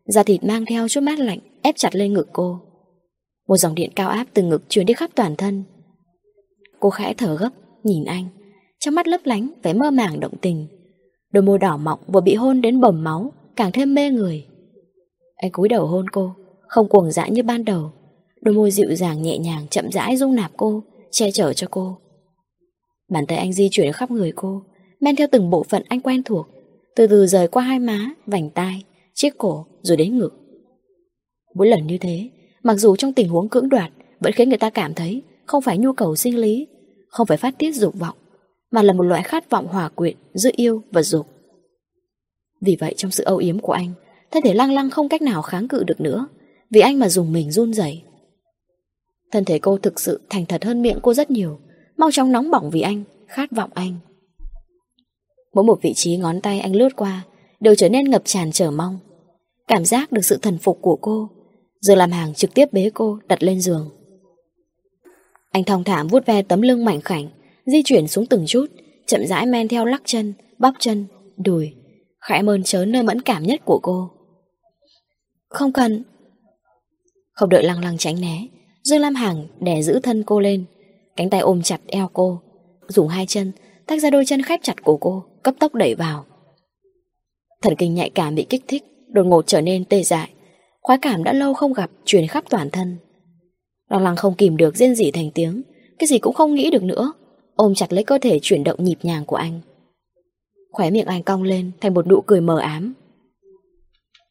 Da 0.04 0.22
thịt 0.22 0.44
mang 0.44 0.64
theo 0.64 0.88
chút 0.88 1.02
mát 1.02 1.18
lạnh 1.18 1.38
Ép 1.62 1.76
chặt 1.76 1.94
lên 1.94 2.12
ngực 2.12 2.28
cô. 2.32 2.60
Một 3.48 3.56
dòng 3.56 3.74
điện 3.74 3.90
cao 3.96 4.08
áp 4.08 4.26
từ 4.34 4.42
ngực 4.42 4.62
truyền 4.68 4.86
đi 4.86 4.94
khắp 4.94 5.10
toàn 5.14 5.36
thân. 5.36 5.64
Cô 6.80 6.90
khẽ 6.90 7.14
thở 7.14 7.36
gấp 7.36 7.50
Nhìn 7.84 8.04
anh. 8.04 8.24
Trong 8.78 8.94
mắt 8.94 9.08
lấp 9.08 9.20
lánh 9.24 9.48
vẻ 9.62 9.72
mơ 9.72 9.90
màng 9.90 10.20
động 10.20 10.32
tình. 10.40 10.66
Đôi 11.32 11.42
môi 11.42 11.58
đỏ 11.58 11.76
mọng 11.76 11.98
vừa 12.06 12.20
bị 12.20 12.34
hôn 12.34 12.60
đến 12.60 12.80
bầm 12.80 13.04
máu 13.04 13.32
Càng 13.56 13.72
thêm 13.72 13.94
mê 13.94 14.10
người. 14.10 14.46
Anh 15.36 15.50
cúi 15.50 15.68
đầu 15.68 15.86
hôn 15.86 16.08
cô 16.08 16.34
Không 16.68 16.88
cuồng 16.88 17.10
dã 17.10 17.26
như 17.26 17.42
ban 17.42 17.64
đầu. 17.64 17.92
Đôi 18.40 18.54
môi 18.54 18.70
dịu 18.70 18.94
dàng 18.94 19.22
nhẹ 19.22 19.38
nhàng 19.38 19.66
chậm 19.70 19.90
rãi 19.92 20.16
dung 20.16 20.34
nạp 20.34 20.52
cô 20.56 20.82
Che 21.10 21.30
chở 21.30 21.52
cho 21.52 21.66
cô. 21.70 21.96
Bàn 23.08 23.26
tay 23.26 23.38
anh 23.38 23.52
di 23.52 23.68
chuyển 23.70 23.92
khắp 23.92 24.10
người 24.10 24.32
cô 24.36 24.62
Men 25.00 25.16
theo 25.16 25.26
từng 25.32 25.50
bộ 25.50 25.62
phận 25.62 25.82
anh 25.88 26.00
quen 26.00 26.22
thuộc. 26.22 26.46
Từ 26.96 27.06
từ 27.06 27.26
rời 27.26 27.48
qua 27.48 27.62
hai 27.62 27.78
má, 27.78 28.10
vành 28.26 28.50
tai 28.50 28.84
Chiếc 29.14 29.38
cổ 29.38 29.66
rồi 29.82 29.96
đến 29.96 30.18
ngực. 30.18 30.34
Mỗi 31.54 31.68
lần 31.68 31.86
như 31.86 31.98
thế 31.98 32.28
Mặc 32.62 32.74
dù 32.74 32.96
trong 32.96 33.12
tình 33.12 33.28
huống 33.28 33.48
cưỡng 33.48 33.68
đoạt, 33.68 33.92
Vẫn 34.20 34.32
khiến 34.32 34.48
người 34.48 34.58
ta 34.58 34.70
cảm 34.70 34.94
thấy 34.94 35.22
Không 35.44 35.62
phải 35.62 35.78
nhu 35.78 35.92
cầu 35.92 36.16
sinh 36.16 36.38
lý, 36.38 36.66
Không 37.08 37.26
phải 37.26 37.36
phát 37.36 37.58
tiết 37.58 37.72
dục 37.72 37.94
vọng, 37.94 38.16
Mà 38.70 38.82
là 38.82 38.92
một 38.92 39.02
loại 39.02 39.22
khát 39.22 39.50
vọng 39.50 39.66
hòa 39.66 39.88
quyện 39.88 40.16
giữa 40.34 40.50
yêu 40.56 40.82
và 40.92 41.02
dục. 41.02 41.26
Vì 42.60 42.76
vậy, 42.80 42.94
trong 42.96 43.10
sự 43.10 43.24
âu 43.24 43.36
yếm 43.36 43.58
của 43.58 43.72
anh, 43.72 43.92
Thân 44.30 44.42
thể 44.42 44.54
lăng 44.54 44.72
lăng 44.72 44.90
không 44.90 45.08
cách 45.08 45.22
nào 45.22 45.42
kháng 45.42 45.68
cự 45.68 45.84
được 45.84 46.00
nữa, 46.00 46.26
Vì 46.70 46.80
anh 46.80 46.98
mà 46.98 47.08
dùng 47.08 47.32
mình 47.32 47.50
run 47.50 47.72
rẩy. 47.72 48.02
Thân 49.30 49.44
thể 49.44 49.58
cô 49.58 49.78
thực 49.78 50.00
sự 50.00 50.20
thành 50.30 50.46
thật 50.46 50.64
hơn 50.64 50.82
miệng 50.82 50.98
cô 51.02 51.14
rất 51.14 51.30
nhiều, 51.30 51.58
Mau 51.96 52.10
chóng 52.10 52.32
nóng 52.32 52.50
bỏng 52.50 52.70
vì 52.70 52.80
anh, 52.80 53.04
Khát 53.26 53.50
vọng 53.50 53.70
anh. 53.74 53.94
Mỗi 55.54 55.64
một 55.64 55.78
vị 55.82 55.92
trí 55.94 56.16
ngón 56.16 56.40
tay 56.40 56.60
anh 56.60 56.76
lướt 56.76 56.96
qua 56.96 57.22
Đều 57.60 57.74
trở 57.74 57.88
nên 57.88 58.10
ngập 58.10 58.22
tràn 58.24 58.52
chờ 58.52 58.70
mong. 58.70 58.98
Cảm 59.68 59.84
giác 59.84 60.12
được 60.12 60.24
sự 60.24 60.38
thần 60.42 60.58
phục 60.58 60.78
của 60.82 60.96
cô 60.96 61.28
Giờ 61.82 61.94
làm 61.94 62.10
hàng 62.10 62.34
trực 62.34 62.54
tiếp 62.54 62.72
bế 62.72 62.90
cô 62.94 63.18
đặt 63.28 63.42
lên 63.42 63.60
giường. 63.60 63.90
Anh 65.50 65.64
thong 65.64 65.84
thả 65.84 66.02
vuốt 66.02 66.26
ve 66.26 66.42
tấm 66.42 66.62
lưng 66.62 66.84
mảnh 66.84 67.00
khảnh 67.00 67.28
Di 67.66 67.82
chuyển 67.84 68.08
xuống 68.08 68.26
từng 68.26 68.44
chút 68.46 68.66
Chậm 69.06 69.26
rãi 69.26 69.46
men 69.46 69.68
theo 69.68 69.84
lắc 69.84 70.02
chân, 70.04 70.34
bắp 70.58 70.74
chân, 70.78 71.06
đùi. 71.36 71.72
Khẽ 72.20 72.42
mơn 72.42 72.62
trớn 72.62 72.92
nơi 72.92 73.02
mẫn 73.02 73.22
cảm 73.22 73.42
nhất 73.42 73.60
của 73.64 73.80
cô. 73.82 74.10
Không 75.48 75.72
cần. 75.72 76.04
Không 77.32 77.48
đợi 77.48 77.62
lăng 77.62 77.84
lăng 77.84 77.98
tránh 77.98 78.20
né 78.20 78.46
Dương 78.82 79.00
Lam 79.00 79.14
Hằng 79.14 79.46
đè 79.60 79.82
giữ 79.82 80.00
thân 80.02 80.22
cô 80.22 80.40
lên 80.40 80.64
Cánh 81.16 81.30
tay 81.30 81.40
ôm 81.40 81.62
chặt 81.62 81.80
eo 81.86 82.10
cô 82.12 82.40
Dùng 82.88 83.08
hai 83.08 83.26
chân 83.26 83.52
tách 83.86 84.02
ra 84.02 84.10
đôi 84.10 84.24
chân 84.26 84.42
khép 84.42 84.60
chặt 84.62 84.82
của 84.84 84.96
cô 84.96 85.24
Cấp 85.42 85.54
tốc 85.60 85.74
đẩy 85.74 85.94
vào. 85.94 86.24
Thần 87.62 87.76
kinh 87.76 87.94
nhạy 87.94 88.10
cảm 88.10 88.34
bị 88.34 88.46
kích 88.48 88.64
thích 88.68 88.84
Đột 89.08 89.26
ngột 89.26 89.46
trở 89.46 89.60
nên 89.60 89.84
tê 89.84 90.02
dại. 90.02 90.30
Khoái 90.82 90.98
cảm 90.98 91.24
đã 91.24 91.32
lâu 91.32 91.54
không 91.54 91.72
gặp, 91.72 91.90
truyền 92.04 92.26
khắp 92.26 92.44
toàn 92.50 92.70
thân. 92.70 92.96
Lăng 93.90 94.02
lăng 94.02 94.16
không 94.16 94.34
kìm 94.34 94.56
được, 94.56 94.76
rên 94.76 94.94
rỉ 94.94 95.10
thành 95.10 95.30
tiếng. 95.34 95.62
Cái 95.98 96.06
gì 96.06 96.18
cũng 96.18 96.34
không 96.34 96.54
nghĩ 96.54 96.70
được 96.70 96.82
nữa. 96.82 97.12
Ôm 97.54 97.74
chặt 97.74 97.92
lấy 97.92 98.04
cơ 98.04 98.18
thể 98.18 98.38
chuyển 98.42 98.64
động 98.64 98.84
nhịp 98.84 98.98
nhàng 99.02 99.24
của 99.24 99.36
anh. 99.36 99.60
Khóe 100.72 100.90
miệng 100.90 101.06
anh 101.06 101.22
cong 101.22 101.42
lên, 101.42 101.70
Thành 101.80 101.94
một 101.94 102.06
nụ 102.06 102.20
cười 102.20 102.40
mờ 102.40 102.58
ám. 102.58 102.94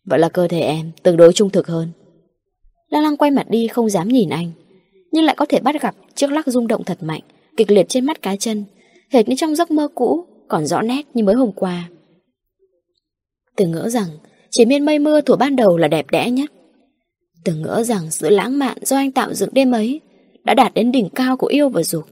Vậy 0.05 0.19
là 0.19 0.29
cơ 0.29 0.47
thể 0.47 0.59
em 0.59 0.91
tương 1.03 1.17
đối 1.17 1.33
trung 1.33 1.49
thực 1.49 1.67
hơn. 1.67 1.89
Lăng 2.89 3.03
lăng 3.03 3.17
quay 3.17 3.31
mặt 3.31 3.49
đi, 3.49 3.67
không 3.67 3.89
dám 3.89 4.07
nhìn 4.07 4.29
anh. 4.29 4.51
Nhưng 5.11 5.23
lại 5.23 5.35
có 5.35 5.45
thể 5.49 5.59
bắt 5.59 5.81
gặp 5.81 5.95
chiếc 6.15 6.31
lắc 6.31 6.47
rung 6.47 6.67
động 6.67 6.83
thật 6.83 6.97
mạnh, 7.03 7.21
Kịch 7.57 7.71
liệt 7.71 7.89
trên 7.89 8.05
mắt 8.05 8.21
cá 8.21 8.35
chân. 8.35 8.63
Hệt 9.09 9.29
như 9.29 9.35
trong 9.37 9.55
giấc 9.55 9.71
mơ 9.71 9.87
cũ, 9.95 10.25
Còn 10.47 10.65
rõ 10.65 10.81
nét 10.81 11.01
như 11.13 11.23
mới 11.23 11.35
hôm 11.35 11.51
qua. 11.51 11.89
Từng 13.55 13.71
ngỡ 13.71 13.89
rằng 13.89 14.07
chỉ 14.51 14.65
miên 14.65 14.85
mây 14.85 14.99
mưa 14.99 15.21
thủ 15.21 15.35
ban 15.35 15.55
đầu 15.55 15.77
là 15.77 15.87
đẹp 15.87 16.05
đẽ 16.11 16.29
nhất. 16.29 16.51
Từng 17.45 17.61
ngỡ 17.61 17.83
rằng 17.83 18.11
sự 18.11 18.29
lãng 18.29 18.59
mạn 18.59 18.77
Do 18.81 18.95
anh 18.97 19.11
tạo 19.11 19.33
dựng 19.33 19.49
đêm 19.53 19.71
ấy 19.71 20.01
Đã 20.43 20.53
đạt 20.53 20.73
đến 20.73 20.91
đỉnh 20.91 21.09
cao 21.09 21.37
của 21.37 21.47
yêu 21.47 21.69
và 21.69 21.83
dục. 21.83 22.03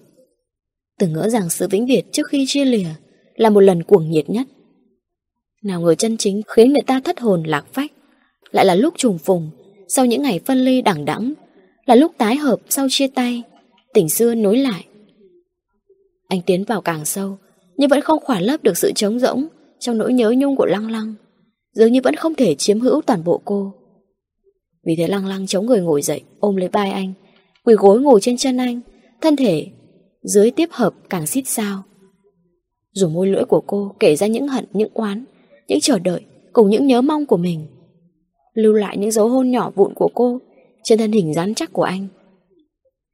Từng 0.99 1.14
ngỡ 1.14 1.30
rằng 1.30 1.49
sự 1.49 1.68
vĩnh 1.68 1.86
biệt 1.86 2.02
trước 2.11 2.28
khi 2.28 2.45
chia 2.48 2.66
lìa 2.66 2.90
Là 3.36 3.49
một 3.49 3.60
lần 3.60 3.84
cuồng 3.84 4.11
nhiệt 4.11 4.30
nhất. 4.30 4.48
Nào 5.64 5.82
người 5.82 5.95
chân 5.95 6.18
chính 6.18 6.41
khiến 6.48 6.74
người 6.74 6.84
ta 6.88 6.99
thất 6.99 7.20
hồn 7.20 7.44
lạc 7.44 7.66
phách 7.74 7.91
Lại 8.52 8.66
là 8.66 8.76
lúc 8.76 8.94
trùng 8.98 9.18
phùng 9.18 9.49
sau 9.88 10.06
những 10.06 10.22
ngày 10.22 10.40
phân 10.45 10.57
ly 10.57 10.82
đẳng 10.82 11.06
đẵng 11.06 11.34
là 11.90 11.95
lúc 11.95 12.11
tái 12.18 12.36
hợp 12.36 12.60
sau 12.70 12.88
chia 12.90 13.07
tay, 13.07 13.44
tình 13.94 14.10
xưa 14.10 14.36
nối 14.36 14.57
lại. 14.57 14.86
Anh 16.28 16.41
tiến 16.45 16.64
vào 16.64 16.82
càng 16.82 17.06
sâu, 17.06 17.38
nhưng 17.78 17.90
vẫn 17.90 18.02
không 18.02 18.20
khỏa 18.24 18.40
lấp 18.40 18.64
được 18.64 18.78
sự 18.78 18.91
trống 18.95 19.20
rỗng 19.20 19.48
trong 19.80 19.98
nỗi 19.98 20.14
nhớ 20.14 20.34
nhung 20.38 20.56
của 20.56 20.66
Lăng 20.66 20.91
Lăng, 20.91 21.14
dường 21.72 21.91
như 21.91 22.00
vẫn 22.04 22.16
không 22.16 22.36
thể 22.36 22.56
chiếm 22.56 22.80
hữu 22.80 23.02
toàn 23.02 23.24
bộ 23.24 23.41
cô. 23.46 23.74
Vì 24.84 24.96
thế 24.98 25.08
Lăng 25.08 25.26
Lăng 25.26 25.48
chống 25.48 25.66
người 25.66 25.82
ngồi 25.82 26.02
dậy, 26.02 26.22
ôm 26.40 26.56
lấy 26.56 26.70
vai 26.70 26.91
anh, 26.91 27.14
quỳ 27.64 27.74
gối 27.74 28.02
ngồi 28.02 28.20
trên 28.22 28.38
chân 28.38 28.58
anh, 28.58 28.82
thân 29.22 29.36
thể 29.36 29.68
dưới 30.24 30.52
tiếp 30.52 30.70
hợp 30.72 30.94
càng 31.10 31.28
xít 31.28 31.44
sao. 31.46 31.84
Dùng 32.91 33.14
môi 33.14 33.28
lưỡi 33.28 33.44
của 33.44 33.64
cô 33.68 33.96
kể 34.00 34.16
ra 34.16 34.28
những 34.28 34.48
hận, 34.48 34.66
những 34.74 34.90
oán, 34.94 35.26
những 35.68 35.80
chờ 35.82 36.00
đợi 36.00 36.22
cùng 36.54 36.70
những 36.70 36.88
nhớ 36.88 37.02
mong 37.02 37.26
của 37.26 37.38
mình 37.38 37.68
lưu 38.54 38.74
lại 38.74 38.98
những 38.98 39.12
dấu 39.12 39.30
hôn 39.30 39.52
nhỏ 39.52 39.72
vụn 39.76 39.94
của 39.94 40.10
cô 40.14 40.40
trên 40.84 41.00
thân 41.00 41.12
hình 41.12 41.34
rắn 41.34 41.56
chắc 41.56 41.74
của 41.74 41.84
anh. 41.84 42.08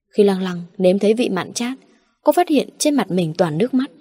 Khi 0.10 0.23
lăng 0.23 0.41
lăng 0.41 0.61
nếm 0.77 0.99
thấy 0.99 1.14
vị 1.14 1.30
mặn 1.30 1.53
chát, 1.53 1.77
cô 2.23 2.32
phát 2.32 2.49
hiện 2.49 2.69
trên 2.77 2.95
mặt 2.95 3.11
mình 3.11 3.34
toàn 3.38 3.57
nước 3.57 3.73
mắt. 3.73 3.91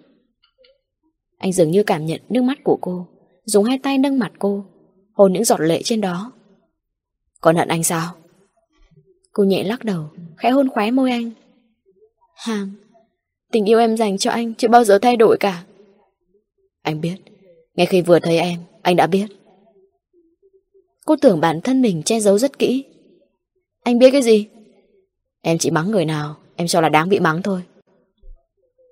Anh 1.38 1.52
dường 1.52 1.70
như 1.70 1.82
cảm 1.82 2.06
nhận 2.06 2.20
nước 2.28 2.42
mắt 2.42 2.58
của 2.64 2.78
cô, 2.80 3.06
dùng 3.44 3.64
hai 3.64 3.78
tay 3.78 3.98
nâng 3.98 4.18
mặt 4.18 4.32
cô, 4.38 4.64
hôn 5.12 5.32
những 5.32 5.44
giọt 5.44 5.60
lệ 5.60 5.82
trên 5.82 6.00
đó. 6.00 6.32
Còn 7.40 7.56
hận 7.56 7.68
anh 7.68 7.82
sao? 7.82 8.14
Cô 9.32 9.44
nhẹ 9.44 9.64
lắc 9.64 9.84
đầu, 9.84 10.04
khẽ 10.36 10.50
hôn 10.50 10.68
khóe 10.68 10.90
môi 10.90 11.10
anh. 11.10 11.30
Hàng, 12.34 12.70
tình 13.52 13.68
yêu 13.68 13.78
em 13.78 13.96
dành 13.96 14.18
cho 14.18 14.30
anh 14.30 14.54
chưa 14.54 14.68
bao 14.68 14.84
giờ 14.84 14.98
thay 14.98 15.16
đổi 15.16 15.36
cả. 15.40 15.64
Anh 16.82 17.00
biết, 17.00 17.16
ngay 17.74 17.86
khi 17.86 18.02
vừa 18.02 18.18
thấy 18.18 18.38
em, 18.38 18.60
anh 18.82 18.96
đã 18.96 19.06
biết. 19.06 19.26
Cô 21.04 21.16
tưởng 21.16 21.40
bản 21.40 21.60
thân 21.60 21.82
mình 21.82 22.02
che 22.02 22.20
giấu 22.20 22.38
rất 22.38 22.58
kỹ 22.58 22.84
Anh 23.82 23.98
biết 23.98 24.10
cái 24.10 24.22
gì? 24.22 24.46
Em 25.42 25.58
chỉ 25.58 25.70
mắng 25.70 25.90
người 25.90 26.04
nào 26.04 26.36
Em 26.56 26.66
cho 26.66 26.80
là 26.80 26.88
đáng 26.88 27.08
bị 27.08 27.20
mắng 27.20 27.42
thôi 27.42 27.62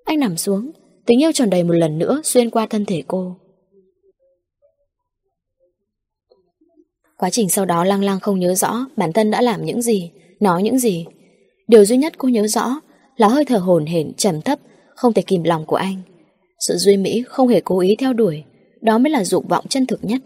Anh 0.04 0.18
nằm 0.18 0.36
xuống 0.36 0.70
Tình 1.06 1.22
yêu 1.22 1.32
tròn 1.32 1.50
đầy 1.50 1.64
một 1.64 1.72
lần 1.72 1.98
nữa 1.98 2.20
xuyên 2.24 2.50
qua 2.50 2.66
thân 2.66 2.84
thể 2.84 3.02
cô 3.08 3.36
Quá 7.22 7.30
trình 7.30 7.48
sau 7.48 7.64
đó 7.64 7.84
Lăng 7.84 8.04
Lăng 8.04 8.20
không 8.20 8.38
nhớ 8.38 8.54
rõ 8.54 8.86
bản 8.96 9.12
thân 9.12 9.30
đã 9.30 9.42
làm 9.42 9.64
những 9.64 9.82
gì, 9.82 10.10
nói 10.40 10.62
những 10.62 10.78
gì. 10.78 11.06
Điều 11.68 11.84
duy 11.84 11.96
nhất 11.96 12.12
cô 12.18 12.28
nhớ 12.28 12.46
rõ 12.46 12.80
là 13.16 13.28
hơi 13.28 13.44
thở 13.44 13.58
hồn 13.58 13.86
hển 13.86 14.12
trầm 14.14 14.40
thấp, 14.40 14.58
không 14.96 15.12
thể 15.12 15.22
kìm 15.22 15.42
lòng 15.42 15.66
của 15.66 15.76
anh. 15.76 15.96
Sự 16.58 16.76
duy 16.76 16.96
mỹ 16.96 17.24
không 17.26 17.48
hề 17.48 17.60
cố 17.60 17.80
ý 17.80 17.96
theo 17.96 18.12
đuổi, 18.12 18.44
đó 18.80 18.98
mới 18.98 19.10
là 19.10 19.24
dục 19.24 19.48
vọng 19.48 19.64
chân 19.68 19.86
thực 19.86 20.04
nhất. 20.04 20.22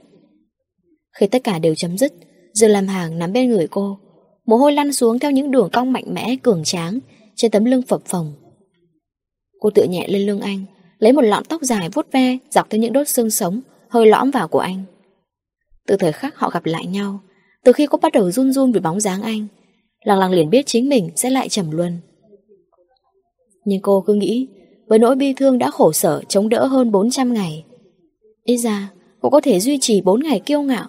Khi 1.18 1.26
tất 1.26 1.44
cả 1.44 1.58
đều 1.58 1.74
chấm 1.74 1.98
dứt 1.98 2.12
Dương 2.52 2.70
Lam 2.70 2.86
Hàng 2.86 3.18
nắm 3.18 3.32
bên 3.32 3.50
người 3.50 3.66
cô 3.66 3.98
Mồ 4.46 4.56
hôi 4.56 4.72
lăn 4.72 4.92
xuống 4.92 5.18
theo 5.18 5.30
những 5.30 5.50
đường 5.50 5.68
cong 5.72 5.92
mạnh 5.92 6.14
mẽ 6.14 6.36
Cường 6.42 6.64
tráng 6.64 6.98
trên 7.34 7.50
tấm 7.50 7.64
lưng 7.64 7.82
phập 7.82 8.04
phồng 8.06 8.32
Cô 9.60 9.70
tựa 9.70 9.84
nhẹ 9.84 10.08
lên 10.08 10.26
lưng 10.26 10.40
anh 10.40 10.64
Lấy 10.98 11.12
một 11.12 11.22
lọn 11.22 11.44
tóc 11.44 11.62
dài 11.62 11.88
vuốt 11.94 12.12
ve 12.12 12.38
Dọc 12.50 12.70
theo 12.70 12.80
những 12.80 12.92
đốt 12.92 13.08
xương 13.08 13.30
sống 13.30 13.60
Hơi 13.88 14.06
lõm 14.06 14.30
vào 14.30 14.48
của 14.48 14.58
anh 14.58 14.84
từ 15.86 15.96
thời 15.96 16.12
khắc 16.12 16.36
họ 16.36 16.50
gặp 16.50 16.66
lại 16.66 16.86
nhau, 16.86 17.20
Từ 17.64 17.72
khi 17.72 17.86
cô 17.86 17.98
bắt 18.02 18.12
đầu 18.12 18.30
run 18.30 18.52
run 18.52 18.72
vì 18.72 18.80
bóng 18.80 19.00
dáng 19.00 19.22
anh 19.22 19.46
Lăng 20.04 20.18
lăng 20.18 20.32
liền 20.32 20.50
biết 20.50 20.66
chính 20.66 20.88
mình 20.88 21.10
sẽ 21.16 21.30
lại 21.30 21.48
trầm 21.48 21.70
luân. 21.70 21.98
Nhưng 23.64 23.82
cô 23.82 24.00
cứ 24.06 24.14
nghĩ, 24.14 24.48
Với 24.86 24.98
nỗi 24.98 25.16
bi 25.16 25.32
thương 25.32 25.58
đã 25.58 25.70
khổ 25.70 25.92
sở 25.92 26.22
Chống 26.28 26.48
đỡ 26.48 26.66
hơn 26.66 26.92
400 26.92 27.34
ngày, 27.34 27.64
Ít 28.44 28.56
ra 28.56 28.90
cô 29.20 29.30
có 29.30 29.40
thể 29.40 29.60
duy 29.60 29.78
trì 29.80 30.00
4 30.00 30.22
ngày 30.22 30.40
kiêu 30.40 30.62
ngạo. 30.62 30.86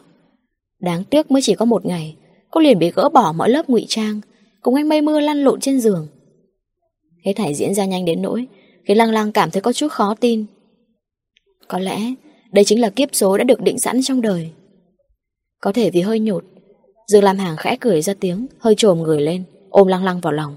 Đáng 0.80 1.04
tiếc 1.04 1.32
mới 1.32 1.42
chỉ 1.42 1.56
có 1.56 1.66
một 1.66 1.86
ngày, 1.86 2.16
Cô 2.52 2.62
liền 2.62 2.80
bị 2.80 2.92
gỡ 2.92 3.10
bỏ 3.10 3.34
mọi 3.38 3.50
lớp 3.50 3.70
ngụy 3.70 3.86
trang, 3.88 4.22
Cùng 4.62 4.76
anh 4.76 4.90
mây 4.90 5.02
mưa 5.02 5.20
lăn 5.20 5.44
lộn 5.44 5.60
trên 5.60 5.80
giường. 5.80 6.08
Hết 7.26 7.34
thảy 7.36 7.54
diễn 7.54 7.74
ra 7.74 7.86
nhanh 7.86 8.06
đến 8.06 8.22
nỗi, 8.22 8.48
Khiến 8.86 8.98
Lăng 8.98 9.12
Lăng 9.12 9.32
cảm 9.32 9.52
thấy 9.52 9.62
có 9.62 9.74
chút 9.74 9.92
khó 9.92 10.16
tin. 10.20 10.46
Có 11.68 11.80
lẽ 11.80 12.00
Đây 12.52 12.66
chính 12.66 12.82
là 12.82 12.90
kiếp 12.90 13.10
số 13.12 13.38
đã 13.38 13.44
được 13.44 13.62
định 13.62 13.80
sẵn 13.80 14.02
trong 14.04 14.22
đời. 14.22 14.52
Có 15.62 15.72
thể 15.72 15.90
vì 15.90 16.02
hơi 16.02 16.20
nhột 16.20 16.44
Dương 17.08 17.24
Lam 17.24 17.38
Hàng 17.38 17.58
khẽ 17.58 17.78
cười 17.82 18.02
ra 18.02 18.14
tiếng, 18.20 18.48
Hơi 18.60 18.76
trồm 18.78 19.02
người 19.02 19.22
lên, 19.22 19.44
Ôm 19.70 19.88
Lăng 19.88 20.04
Lăng 20.04 20.22
vào 20.22 20.34
lòng. 20.34 20.56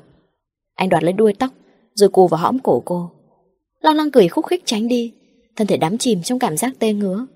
Anh 0.74 0.88
đoạt 0.88 1.02
lấy 1.02 1.12
đuôi 1.12 1.32
tóc, 1.38 1.50
Rồi 1.94 2.08
cù 2.08 2.28
vào 2.28 2.40
hõm 2.40 2.58
cổ 2.58 2.82
cô. 2.84 3.10
Lăng 3.80 3.96
Lăng 3.96 4.10
cười 4.10 4.28
khúc 4.28 4.46
khích 4.46 4.62
tránh 4.64 4.88
đi, 4.88 5.12
Thân 5.56 5.66
thể 5.66 5.76
đắm 5.76 5.98
chìm 5.98 6.22
trong 6.22 6.38
cảm 6.38 6.56
giác 6.56 6.72
tê 6.78 6.92
ngứa. 6.92 7.26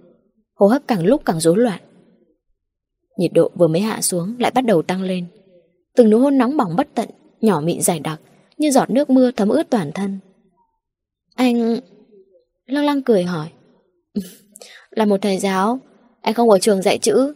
Hô 0.54 0.66
hấp 0.66 0.82
càng 0.86 1.04
lúc 1.04 1.22
càng 1.24 1.40
rối 1.40 1.56
loạn. 1.56 1.80
Nhiệt 3.18 3.30
độ 3.34 3.50
vừa 3.54 3.66
mới 3.66 3.80
hạ 3.80 4.00
xuống 4.00 4.34
Lại 4.38 4.50
bắt 4.50 4.64
đầu 4.64 4.82
tăng 4.82 5.02
lên. 5.02 5.26
Từng 5.96 6.10
nụ 6.10 6.18
hôn 6.18 6.38
nóng 6.38 6.56
bỏng 6.56 6.76
bất 6.76 6.88
tận, 6.94 7.08
Nhỏ 7.40 7.60
mịn 7.60 7.82
dài 7.82 8.00
đặc, 8.00 8.20
Như 8.58 8.70
giọt 8.70 8.90
nước 8.90 9.10
mưa 9.10 9.30
thấm 9.30 9.48
ướt 9.48 9.70
toàn 9.70 9.92
thân. 9.92 10.18
Anh... 11.34 11.80
Lăng 12.66 12.84
lăng 12.84 13.02
cười 13.02 13.24
hỏi. 13.24 13.48
Là 14.90 15.04
một 15.04 15.22
thầy 15.22 15.38
giáo, 15.38 15.78
Anh 16.20 16.34
không 16.34 16.50
ở 16.50 16.58
trường 16.58 16.82
dạy 16.82 16.98
chữ. 16.98 17.34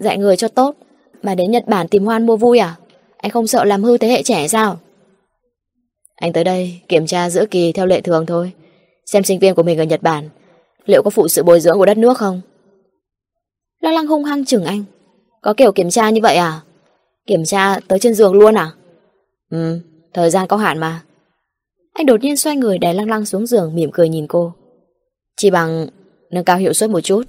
Dạy 0.00 0.18
người 0.18 0.36
cho 0.36 0.48
tốt. 0.48 0.74
Mà 1.22 1.34
đến 1.34 1.50
Nhật 1.50 1.66
Bản 1.66 1.88
tìm 1.88 2.04
hoan 2.04 2.26
mua 2.26 2.36
vui 2.36 2.58
à? 2.58 2.76
Anh 3.16 3.30
không 3.30 3.46
sợ 3.46 3.64
làm 3.64 3.82
hư 3.82 3.98
thế 3.98 4.08
hệ 4.08 4.22
trẻ 4.22 4.48
sao? 4.48 4.78
Anh 6.14 6.32
tới 6.32 6.44
đây 6.44 6.80
kiểm 6.88 7.06
tra 7.06 7.30
giữa 7.30 7.46
kỳ 7.46 7.72
theo 7.72 7.86
lệ 7.86 8.00
thường 8.00 8.26
thôi. 8.26 8.52
Xem 9.06 9.22
sinh 9.24 9.38
viên 9.38 9.54
của 9.54 9.62
mình 9.62 9.78
ở 9.78 9.84
Nhật 9.84 10.02
Bản, 10.02 10.28
Liệu 10.86 11.02
có 11.02 11.10
phụ 11.10 11.28
sự 11.28 11.42
bồi 11.42 11.60
dưỡng 11.60 11.78
của 11.78 11.86
đất 11.86 11.98
nước 11.98 12.18
không? 12.18 12.40
Lăng 13.80 13.94
lăng 13.94 14.06
hung 14.06 14.24
hăng 14.24 14.44
chừng 14.44 14.64
anh. 14.64 14.84
Có 15.42 15.54
kiểu 15.56 15.72
kiểm 15.72 15.90
tra 15.90 16.10
như 16.10 16.20
vậy 16.22 16.36
à? 16.36 16.60
Kiểm 17.26 17.44
tra 17.44 17.80
tới 17.88 17.98
trên 17.98 18.14
giường 18.14 18.34
luôn 18.34 18.54
à? 18.54 18.70
Ừ 19.50 19.78
Thời 20.14 20.30
gian 20.30 20.46
có 20.46 20.56
hạn 20.56 20.78
mà. 20.78 21.02
Anh 21.92 22.06
đột 22.06 22.20
nhiên 22.20 22.36
xoay 22.36 22.56
người 22.56 22.78
đè 22.78 22.92
lăng 22.92 23.10
lăng 23.10 23.24
xuống 23.24 23.46
giường, 23.46 23.74
Mỉm 23.74 23.90
cười 23.92 24.08
nhìn 24.08 24.26
cô. 24.26 24.52
Chỉ 25.36 25.50
bằng 25.50 25.86
nâng 26.30 26.44
cao 26.44 26.56
hiệu 26.56 26.72
suất 26.72 26.90
một 26.90 27.00
chút. 27.00 27.22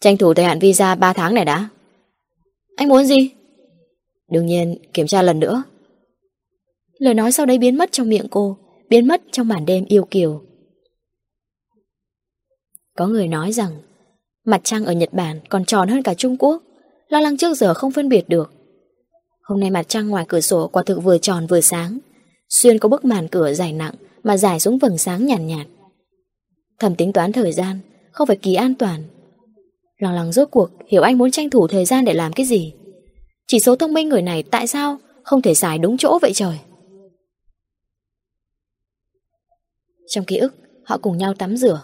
Tranh 0.00 0.16
thủ 0.16 0.34
thời 0.34 0.44
hạn 0.44 0.58
visa 0.58 0.94
3 0.94 1.12
tháng 1.12 1.34
này 1.34 1.44
đã. 1.44 1.68
Anh 2.76 2.88
muốn 2.88 3.04
gì? 3.04 3.30
Đương 4.30 4.46
nhiên 4.46 4.78
kiểm 4.92 5.06
tra 5.06 5.22
lần 5.22 5.40
nữa. 5.40 5.62
Lời 6.98 7.14
nói 7.14 7.32
sau 7.32 7.46
đấy 7.46 7.58
biến 7.58 7.76
mất 7.76 7.92
trong 7.92 8.08
miệng 8.08 8.26
cô 8.30 8.56
Biến 8.88 9.08
mất 9.08 9.22
trong 9.32 9.48
màn 9.48 9.66
đêm 9.66 9.84
yêu 9.88 10.04
kiều. 10.10 10.42
Có 12.96 13.06
người 13.06 13.28
nói 13.28 13.52
rằng 13.52 13.70
Mặt 14.44 14.60
trăng 14.64 14.84
ở 14.84 14.92
Nhật 14.92 15.12
Bản 15.12 15.40
còn 15.48 15.64
tròn 15.64 15.88
hơn 15.88 16.02
cả 16.02 16.14
Trung 16.14 16.36
Quốc 16.36 16.62
Lo 17.08 17.20
lắng 17.20 17.36
trước 17.36 17.54
giờ 17.54 17.74
không 17.74 17.92
phân 17.92 18.08
biệt 18.08 18.28
được. 18.28 18.52
Hôm 19.42 19.60
nay 19.60 19.70
mặt 19.70 19.88
trăng 19.88 20.08
ngoài 20.08 20.24
cửa 20.28 20.40
sổ 20.40 20.68
quả 20.72 20.82
thực 20.82 21.02
vừa 21.02 21.18
tròn 21.18 21.46
vừa 21.46 21.60
sáng 21.60 21.98
Xuyên 22.48 22.78
có 22.78 22.88
bức 22.88 23.04
màn 23.04 23.28
cửa 23.28 23.54
dài 23.54 23.72
nặng 23.72 23.94
Mà 24.22 24.36
dài 24.36 24.60
xuống 24.60 24.78
vầng 24.78 24.98
sáng 24.98 25.26
nhàn 25.26 25.46
nhạt, 25.46 25.58
nhạt. 25.58 25.66
Thầm 26.78 26.94
tính 26.94 27.12
toán 27.12 27.32
thời 27.32 27.52
gian 27.52 27.78
Không 28.12 28.26
phải 28.26 28.36
kỳ 28.36 28.54
an 28.54 28.74
toàn 28.74 29.02
Lo 29.98 30.12
lắng 30.12 30.32
rốt 30.32 30.48
cuộc 30.50 30.70
hiểu 30.86 31.02
anh 31.02 31.18
muốn 31.18 31.30
tranh 31.30 31.50
thủ 31.50 31.68
thời 31.68 31.84
gian 31.84 32.04
để 32.04 32.14
làm 32.14 32.32
cái 32.32 32.46
gì? 32.46 32.74
Chỉ 33.46 33.60
số 33.60 33.76
thông 33.76 33.92
minh 33.92 34.08
người 34.08 34.22
này 34.22 34.42
tại 34.42 34.66
sao 34.66 34.98
Không 35.22 35.42
thể 35.42 35.54
xài 35.54 35.78
đúng 35.78 35.96
chỗ 35.96 36.18
vậy 36.22 36.32
trời? 36.34 36.58
Trong 40.08 40.24
ký 40.24 40.36
ức 40.36 40.54
Họ 40.84 40.98
cùng 40.98 41.18
nhau 41.18 41.34
tắm 41.34 41.56
rửa. 41.56 41.82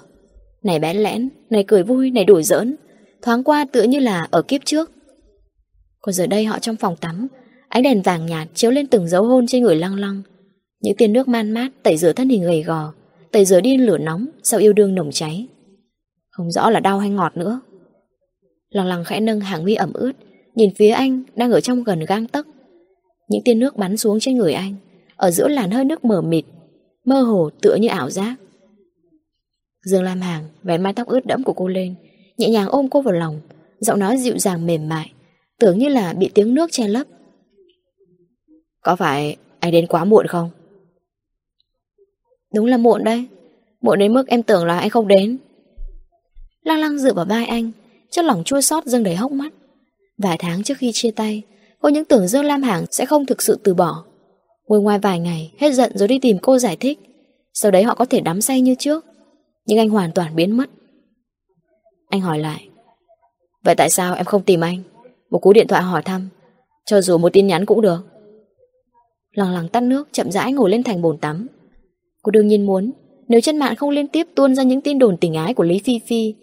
Này 0.63 0.79
bẽn 0.79 0.97
lẽn, 0.97 1.29
này 1.51 1.65
cười 1.69 1.83
vui, 1.83 2.11
này 2.11 2.25
đùa 2.25 2.43
giỡn. 2.43 2.77
Thoáng 3.23 3.45
qua 3.45 3.67
tựa 3.73 3.83
như 3.83 3.99
là 3.99 4.29
ở 4.31 4.43
kiếp 4.43 4.65
trước. 4.65 4.93
Còn 6.01 6.13
giờ 6.13 6.27
đây 6.27 6.45
họ 6.45 6.59
trong 6.59 6.77
phòng 6.77 6.97
tắm 6.97 7.29
Ánh 7.69 7.83
đèn 7.83 8.03
vàng 8.03 8.27
nhạt 8.27 8.49
chiếu 8.55 8.71
lên 8.71 8.87
từng 8.87 9.09
dấu 9.09 9.25
hôn 9.25 9.47
trên 9.47 9.63
người 9.63 9.77
lăng 9.77 9.97
lăng. 9.97 10.23
Những 10.81 10.97
tia 10.97 11.09
nước 11.09 11.29
man 11.29 11.51
mát 11.51 11.69
tẩy 11.83 11.97
rửa 11.97 12.13
thân 12.13 12.29
hình 12.29 12.43
gầy 12.43 12.63
gò 12.63 12.93
Tẩy 13.31 13.45
rửa 13.45 13.61
đi 13.61 13.77
lửa 13.77 13.99
nóng 13.99 14.27
Sau 14.43 14.61
yêu 14.61 14.73
đương 14.73 14.95
nồng 14.95 15.11
cháy. 15.13 15.47
Không 16.31 16.51
rõ 16.51 16.71
là 16.71 16.81
đau 16.81 16.99
hay 16.99 17.11
ngọt 17.11 17.37
nữa. 17.37 17.61
Lòng 18.73 18.87
lằng 18.87 19.05
khẽ 19.05 19.21
nâng 19.21 19.41
hàng 19.41 19.65
mi 19.65 19.75
ẩm 19.75 19.93
ướt, 19.93 20.13
Nhìn 20.55 20.75
phía 20.75 20.91
anh 20.91 21.23
đang 21.37 21.53
ở 21.53 21.61
trong 21.61 21.85
gần 21.85 22.01
gang 22.09 22.27
tấc. 22.27 22.47
Những 23.29 23.43
tia 23.45 23.55
nước 23.55 23.77
bắn 23.77 23.97
xuống 23.97 24.21
trên 24.21 24.37
người 24.37 24.53
anh, 24.53 24.75
Ở 25.17 25.31
giữa 25.31 25.49
làn 25.49 25.71
hơi 25.71 25.85
nước 25.85 26.05
mờ 26.05 26.23
mịt, 26.23 26.45
Mơ 27.05 27.23
hồ 27.23 27.51
tựa 27.63 27.75
như 27.75 27.89
ảo 27.89 28.11
giác. 28.11 28.35
Dương 29.85 30.03
Lam 30.03 30.21
Hàng 30.21 30.45
vén 30.63 30.83
mái 30.83 30.93
tóc 30.93 31.09
ướt 31.09 31.27
đẫm 31.27 31.43
của 31.43 31.53
cô 31.53 31.69
lên, 31.69 31.95
Nhẹ 32.39 32.49
nhàng 32.49 32.69
ôm 32.69 32.89
cô 32.89 33.01
vào 33.01 33.15
lòng, 33.15 33.41
Giọng 33.79 33.99
nói 33.99 34.17
dịu 34.17 34.39
dàng 34.39 34.67
mềm 34.67 34.89
mại, 34.89 35.13
Tưởng 35.59 35.79
như 35.79 35.89
là 35.89 36.13
bị 36.13 36.31
tiếng 36.35 36.55
nước 36.55 36.73
che 36.73 36.89
lấp. 36.89 37.07
Có 38.81 38.97
phải 38.97 39.37
anh 39.61 39.73
đến 39.73 39.87
quá 39.87 40.05
muộn 40.05 40.27
không? 40.27 40.51
Đúng 42.55 42.67
là 42.67 42.77
muộn 42.77 43.05
đấy, 43.05 43.27
Muộn 43.81 43.99
đến 43.99 44.15
mức 44.15 44.29
em 44.29 44.43
tưởng 44.43 44.65
là 44.65 44.79
anh 44.79 44.91
không 44.91 45.09
đến. 45.09 45.39
Lăng 46.63 46.81
lăng 46.81 46.99
dựa 46.99 47.15
vào 47.15 47.25
vai 47.25 47.47
anh 47.47 47.73
Chất 48.13 48.25
lòng 48.25 48.45
chua 48.45 48.61
xót 48.61 48.85
dâng 48.85 49.03
đầy 49.03 49.17
hốc 49.17 49.33
mắt. 49.33 49.53
Vài 50.19 50.37
tháng 50.39 50.63
trước 50.63 50.79
khi 50.79 50.91
chia 50.95 51.11
tay, 51.11 51.43
Cô 51.81 51.89
những 51.89 52.05
tưởng 52.05 52.29
Dương 52.29 52.45
Lam 52.45 52.63
hạng 52.63 52.85
sẽ 52.91 53.07
không 53.07 53.27
thực 53.27 53.43
sự 53.43 53.59
từ 53.65 53.75
bỏ. 53.75 54.05
Ngồi 54.69 54.81
ngoài 54.81 54.99
vài 54.99 55.21
ngày, 55.21 55.53
Hết 55.59 55.73
giận 55.73 55.99
rồi 55.99 56.09
đi 56.09 56.19
tìm 56.19 56.39
cô 56.43 56.59
giải 56.59 56.77
thích. 56.77 56.99
Sau 57.55 57.71
đấy 57.71 57.83
họ 57.83 57.95
có 57.95 58.05
thể 58.05 58.21
đắm 58.21 58.41
say 58.41 58.61
như 58.61 58.75
trước, 58.79 59.05
Nhưng 59.67 59.79
anh 59.79 59.89
hoàn 59.89 60.13
toàn 60.13 60.37
biến 60.37 60.57
mất. 60.57 60.71
Anh 62.09 62.21
hỏi 62.21 62.39
lại, 62.39 62.69
Vậy 63.65 63.75
tại 63.75 63.91
sao 63.91 64.15
em 64.15 64.25
không 64.25 64.43
tìm 64.43 64.61
anh? 64.61 64.83
Một 65.31 65.39
cú 65.39 65.53
điện 65.53 65.69
thoại 65.69 65.83
hỏi 65.83 66.03
thăm, 66.03 66.29
Cho 66.87 67.01
dù 67.01 67.19
một 67.19 67.33
tin 67.33 67.47
nhắn 67.47 67.67
cũng 67.67 67.81
được. 67.81 67.99
Lằng 69.33 69.55
lằng 69.55 69.69
tắt 69.69 69.81
nước, 69.81 70.09
chậm 70.13 70.31
rãi 70.31 70.53
ngồi 70.53 70.71
lên 70.71 70.83
thành 70.83 71.03
bồn 71.03 71.19
tắm. 71.19 71.47
Cô 72.23 72.31
đương 72.31 72.47
nhiên 72.47 72.67
muốn, 72.67 72.91
Nếu 73.29 73.41
chân 73.41 73.59
mạng 73.59 73.77
không 73.77 73.91
liên 73.91 74.09
tiếp 74.09 74.27
tuôn 74.35 74.55
ra 74.55 74.63
những 74.63 74.81
tin 74.81 74.99
đồn 74.99 75.17
tình 75.17 75.35
ái 75.35 75.55
của 75.55 75.65
Lý 75.65 75.79
Phi 75.79 76.01
Phi 76.07 76.35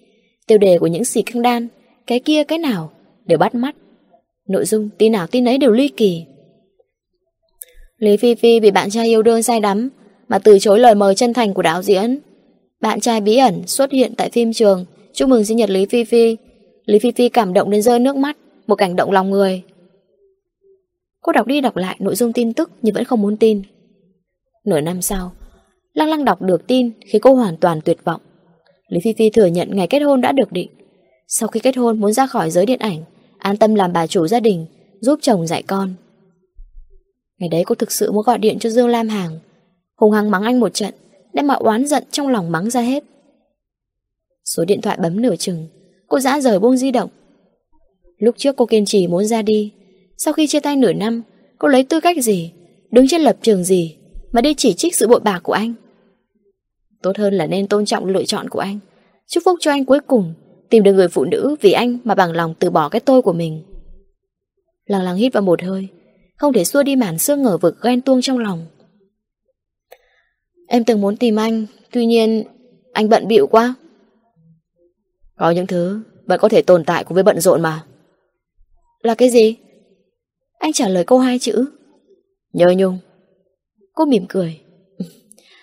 Tiêu 0.50 0.58
đề 0.58 0.78
của 0.80 0.88
những 0.88 1.06
xì 1.06 1.22
căng 1.22 1.42
đan 1.42 1.68
Cái 2.08 2.20
kia 2.20 2.44
cái 2.44 2.58
nào 2.58 2.92
Đều 3.26 3.38
bắt 3.38 3.56
mắt. 3.56 3.76
Nội 4.48 4.66
dung 4.66 4.90
tin 4.98 5.12
nào 5.12 5.28
tin 5.28 5.48
ấy 5.48 5.58
đều 5.58 5.72
ly 5.72 5.88
kỳ. 5.88 6.26
Lý 7.98 8.18
Phi 8.18 8.36
Phi 8.36 8.60
bị 8.60 8.72
bạn 8.72 8.90
trai 8.90 9.08
yêu 9.08 9.22
đương 9.22 9.44
say 9.44 9.60
đắm 9.60 9.90
Mà 10.28 10.40
từ 10.40 10.60
chối 10.60 10.80
lời 10.80 10.96
mời 10.96 11.16
chân 11.16 11.34
thành 11.34 11.54
của 11.54 11.62
đạo 11.62 11.82
diễn 11.82 12.20
Bạn 12.82 13.00
trai 13.00 13.22
bí 13.22 13.38
ẩn 13.38 13.68
xuất 13.68 13.92
hiện 13.92 14.14
tại 14.18 14.30
phim 14.30 14.54
trường. 14.54 14.86
Chúc 15.14 15.30
mừng 15.30 15.46
sinh 15.46 15.58
nhật 15.58 15.70
Lý 15.70 15.86
Phi 15.86 16.04
Phi. 16.04 16.38
Lý 16.86 17.00
Phi 17.00 17.12
Phi 17.12 17.30
cảm 17.30 17.54
động 17.54 17.70
đến 17.70 17.82
rơi 17.82 18.00
nước 18.00 18.16
mắt 18.16 18.38
Một 18.68 18.76
cảnh 18.76 18.96
động 18.96 19.12
lòng 19.12 19.30
người. 19.30 19.64
Cô 21.22 21.32
đọc 21.32 21.48
đi 21.48 21.62
đọc 21.62 21.78
lại 21.78 21.96
nội 22.00 22.16
dung 22.16 22.34
tin 22.34 22.54
tức 22.54 22.72
nhưng 22.82 22.96
vẫn 22.96 23.04
không 23.04 23.22
muốn 23.22 23.38
tin. 23.38 23.62
Nửa 24.66 24.82
năm 24.82 25.02
sau, 25.02 25.32
Lăng 25.94 26.10
Lăng 26.10 26.26
đọc 26.26 26.42
được 26.42 26.68
tin 26.68 26.92
khi 27.06 27.20
cô 27.20 27.34
hoàn 27.34 27.58
toàn 27.58 27.82
tuyệt 27.86 27.98
vọng. 28.04 28.22
Lý 28.90 29.00
Phi 29.04 29.14
Phi 29.14 29.30
thừa 29.30 29.46
nhận 29.46 29.76
ngày 29.76 29.88
kết 29.88 30.00
hôn 30.00 30.22
đã 30.22 30.32
được 30.32 30.52
định. 30.52 30.70
Sau 31.28 31.50
khi 31.50 31.60
kết 31.60 31.78
hôn 31.78 32.00
muốn 32.00 32.14
ra 32.14 32.28
khỏi 32.28 32.52
giới 32.52 32.66
điện 32.66 32.80
ảnh, 32.80 33.04
an 33.38 33.58
tâm 33.58 33.76
làm 33.76 33.94
bà 33.94 34.08
chủ 34.08 34.28
gia 34.28 34.40
đình, 34.40 34.66
giúp 35.00 35.20
chồng 35.22 35.48
dạy 35.48 35.64
con. 35.64 35.94
Ngày 37.40 37.50
đấy 37.50 37.64
cô 37.66 37.76
thực 37.76 37.92
sự 37.92 38.12
muốn 38.12 38.24
gọi 38.24 38.38
điện 38.38 38.60
cho 38.60 38.70
Dương 38.70 38.88
Lam 38.88 39.08
Hàng, 39.08 39.40
hùng 39.96 40.12
hăng 40.12 40.32
mắng 40.32 40.44
anh 40.44 40.60
một 40.60 40.74
trận, 40.74 40.94
đem 41.34 41.48
mọi 41.48 41.58
oán 41.60 41.88
giận 41.88 42.04
trong 42.12 42.28
lòng 42.28 42.52
mắng 42.52 42.70
ra 42.70 42.82
hết. 42.82 43.04
Số 44.46 44.66
điện 44.66 44.82
thoại 44.82 44.98
bấm 45.02 45.22
nửa 45.22 45.36
chừng, 45.36 45.68
cô 46.08 46.20
dã 46.20 46.40
rời 46.42 46.60
buông 46.60 46.78
di 46.78 46.92
động. 46.92 47.10
Lúc 48.18 48.36
trước 48.38 48.56
cô 48.58 48.66
kiên 48.66 48.86
trì 48.86 49.08
muốn 49.08 49.26
ra 49.26 49.42
đi, 49.42 49.72
sau 50.20 50.34
khi 50.34 50.48
chia 50.48 50.60
tay 50.60 50.76
nửa 50.76 50.94
năm 50.94 51.22
Cô 51.58 51.68
lấy 51.68 51.84
tư 51.84 52.00
cách 52.00 52.24
gì 52.24 52.52
Đứng 52.92 53.08
trên 53.08 53.22
lập 53.22 53.38
trường 53.42 53.64
gì 53.64 53.96
Mà 54.32 54.42
đi 54.42 54.54
chỉ 54.54 54.74
trích 54.74 54.96
sự 54.96 55.08
bội 55.08 55.20
bạc 55.20 55.40
của 55.44 55.54
anh 55.54 55.74
Tốt 57.02 57.18
hơn 57.18 57.34
là 57.34 57.48
nên 57.48 57.68
tôn 57.68 57.86
trọng 57.86 58.06
lựa 58.06 58.24
chọn 58.24 58.50
của 58.50 58.60
anh. 58.60 58.80
Chúc 59.28 59.44
phúc 59.46 59.58
cho 59.62 59.72
anh 59.72 59.86
cuối 59.86 60.00
cùng. 60.08 60.34
Tìm 60.70 60.84
được 60.84 60.94
người 60.94 61.08
phụ 61.08 61.26
nữ 61.26 61.56
vì 61.62 61.72
anh 61.72 61.98
mà 62.04 62.16
bằng 62.16 62.32
lòng 62.32 62.54
từ 62.60 62.70
bỏ 62.70 62.90
cái 62.90 63.00
tôi 63.00 63.22
của 63.22 63.34
mình. 63.34 63.64
Lăng 64.86 65.02
lăng 65.02 65.16
hít 65.16 65.34
vào 65.34 65.44
một 65.44 65.62
hơi. 65.62 65.88
Không 66.38 66.54
thể 66.54 66.64
xua 66.64 66.84
đi 66.84 66.96
màn 66.96 67.18
sương 67.18 67.44
ngờ 67.44 67.58
vực 67.58 67.78
ghen 67.82 68.02
tuông 68.02 68.22
trong 68.22 68.38
lòng. 68.38 68.66
Em 70.68 70.84
từng 70.84 71.02
muốn 71.02 71.18
tìm 71.18 71.36
anh, 71.36 71.66
Tuy 71.92 72.06
nhiên 72.06 72.44
anh 72.94 73.10
bận 73.10 73.28
bịu 73.28 73.48
quá. 73.48 73.76
Có 75.38 75.52
những 75.52 75.68
thứ 75.68 76.02
Vẫn 76.26 76.40
có 76.40 76.50
thể 76.50 76.62
tồn 76.62 76.84
tại 76.84 77.04
cùng 77.04 77.16
với 77.16 77.24
bận 77.24 77.40
rộn 77.40 77.62
mà. 77.62 77.86
Là 79.02 79.16
cái 79.16 79.30
gì? 79.30 79.56
Anh 80.60 80.74
trả 80.74 80.88
lời 80.88 81.04
câu 81.04 81.20
hai 81.20 81.40
chữ. 81.40 81.66
Nhớ 82.54 82.74
nhung. 82.78 82.98
Cô 83.94 84.06
mỉm 84.06 84.26
cười. 84.30 84.60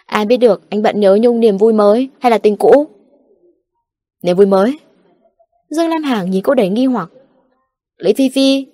Ai 0.06 0.26
biết 0.26 0.36
được, 0.36 0.62
anh 0.70 0.82
bận 0.82 1.00
nhớ 1.00 1.18
nhung 1.20 1.40
niềm 1.40 1.56
vui 1.56 1.72
mới 1.72 2.08
Hay 2.18 2.30
là 2.30 2.38
tình 2.38 2.56
cũ? 2.56 2.86
Niềm 4.22 4.36
vui 4.36 4.46
mới? 4.46 4.78
Dương 5.70 5.88
Lam 5.88 6.02
Hàng 6.02 6.30
nhìn 6.30 6.42
cô 6.42 6.54
đầy 6.54 6.68
nghi 6.68 6.86
hoặc. 6.86 7.10
Lý 7.98 8.12
Phi 8.12 8.28
Phi. 8.28 8.66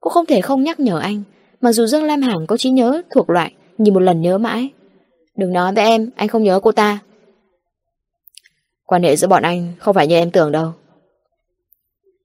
Cô 0.00 0.10
không 0.10 0.26
thể 0.26 0.40
không 0.40 0.62
nhắc 0.62 0.80
nhở 0.80 0.98
anh 0.98 1.22
Mặc 1.60 1.72
dù 1.72 1.86
Dương 1.86 2.04
Lam 2.04 2.22
Hàng 2.22 2.46
có 2.46 2.56
trí 2.56 2.70
nhớ 2.70 3.02
thuộc 3.10 3.30
loại, 3.30 3.54
Nhìn 3.78 3.94
một 3.94 4.00
lần 4.00 4.22
nhớ 4.22 4.38
mãi. 4.38 4.70
Đừng 5.36 5.52
nói 5.52 5.72
với 5.74 5.84
em, 5.84 6.10
anh 6.16 6.28
không 6.28 6.42
nhớ 6.42 6.60
cô 6.62 6.72
ta. 6.72 6.98
Quan 8.86 9.02
hệ 9.02 9.16
giữa 9.16 9.28
bọn 9.28 9.42
anh 9.42 9.72
Không 9.78 9.94
phải 9.94 10.06
như 10.06 10.14
em 10.14 10.30
tưởng 10.30 10.52
đâu. 10.52 10.72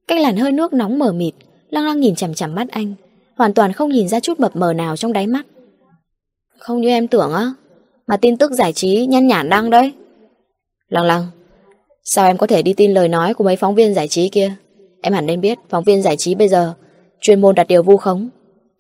Cách 0.07 0.21
làn 0.21 0.37
hơi 0.37 0.51
nước 0.51 0.73
nóng 0.73 0.99
mở 0.99 1.13
mịt, 1.13 1.33
Lăng 1.69 1.85
lăng 1.85 1.99
nhìn 1.99 2.15
chằm 2.15 2.33
chằm 2.33 2.55
mắt 2.55 2.67
anh, 2.71 2.93
Hoàn 3.35 3.53
toàn 3.53 3.73
không 3.73 3.89
nhìn 3.89 4.07
ra 4.07 4.19
chút 4.19 4.39
mập 4.39 4.55
mờ 4.55 4.73
nào 4.73 4.97
trong 4.97 5.13
đáy 5.13 5.27
mắt. 5.27 5.45
Không 6.57 6.81
như 6.81 6.89
em 6.89 7.07
tưởng 7.07 7.33
á? 7.33 7.53
Mà 8.07 8.17
tin 8.17 8.37
tức 8.37 8.51
giải 8.51 8.73
trí 8.73 9.05
nhăn 9.05 9.27
nhản 9.27 9.49
đăng 9.49 9.69
đấy. 9.69 9.93
Lăng 10.89 11.05
lăng, 11.05 11.27
Sao 12.03 12.25
em 12.25 12.37
có 12.37 12.47
thể 12.47 12.61
đi 12.61 12.73
tin 12.73 12.93
lời 12.93 13.07
nói 13.07 13.33
của 13.33 13.43
mấy 13.43 13.55
phóng 13.55 13.75
viên 13.75 13.93
giải 13.93 14.07
trí 14.07 14.29
kia? 14.29 14.53
Em 15.01 15.13
hẳn 15.13 15.25
nên 15.25 15.41
biết 15.41 15.57
Phóng 15.69 15.83
viên 15.83 16.01
giải 16.01 16.17
trí 16.17 16.35
bây 16.35 16.47
giờ 16.47 16.73
Chuyên 17.21 17.41
môn 17.41 17.55
đặt 17.55 17.67
điều 17.67 17.83
vu 17.83 17.97
khống, 17.97 18.29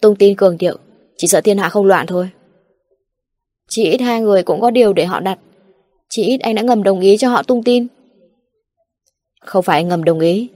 Tung 0.01 0.15
tin 0.15 0.35
cường 0.35 0.57
điệu, 0.57 0.77
Chỉ 1.17 1.27
sợ 1.27 1.41
thiên 1.41 1.57
hạ 1.57 1.69
không 1.69 1.85
loạn 1.85 2.07
thôi. 2.07 2.29
Chỉ 3.69 3.83
ít 3.83 4.01
hai 4.01 4.21
người 4.21 4.43
cũng 4.43 4.61
có 4.61 4.71
điều 4.71 4.93
để 4.93 5.05
họ 5.05 5.19
đặt. 5.19 5.39
Chỉ 6.09 6.23
ít 6.23 6.37
anh 6.37 6.55
đã 6.55 6.61
ngầm 6.61 6.83
đồng 6.83 6.99
ý 6.99 7.17
cho 7.17 7.29
họ 7.29 7.43
tung 7.43 7.63
tin. 7.63 7.87
Không 9.41 9.63
phải 9.63 9.79
anh 9.79 9.87
ngầm 9.87 10.03
đồng 10.03 10.19
ý, 10.19 10.49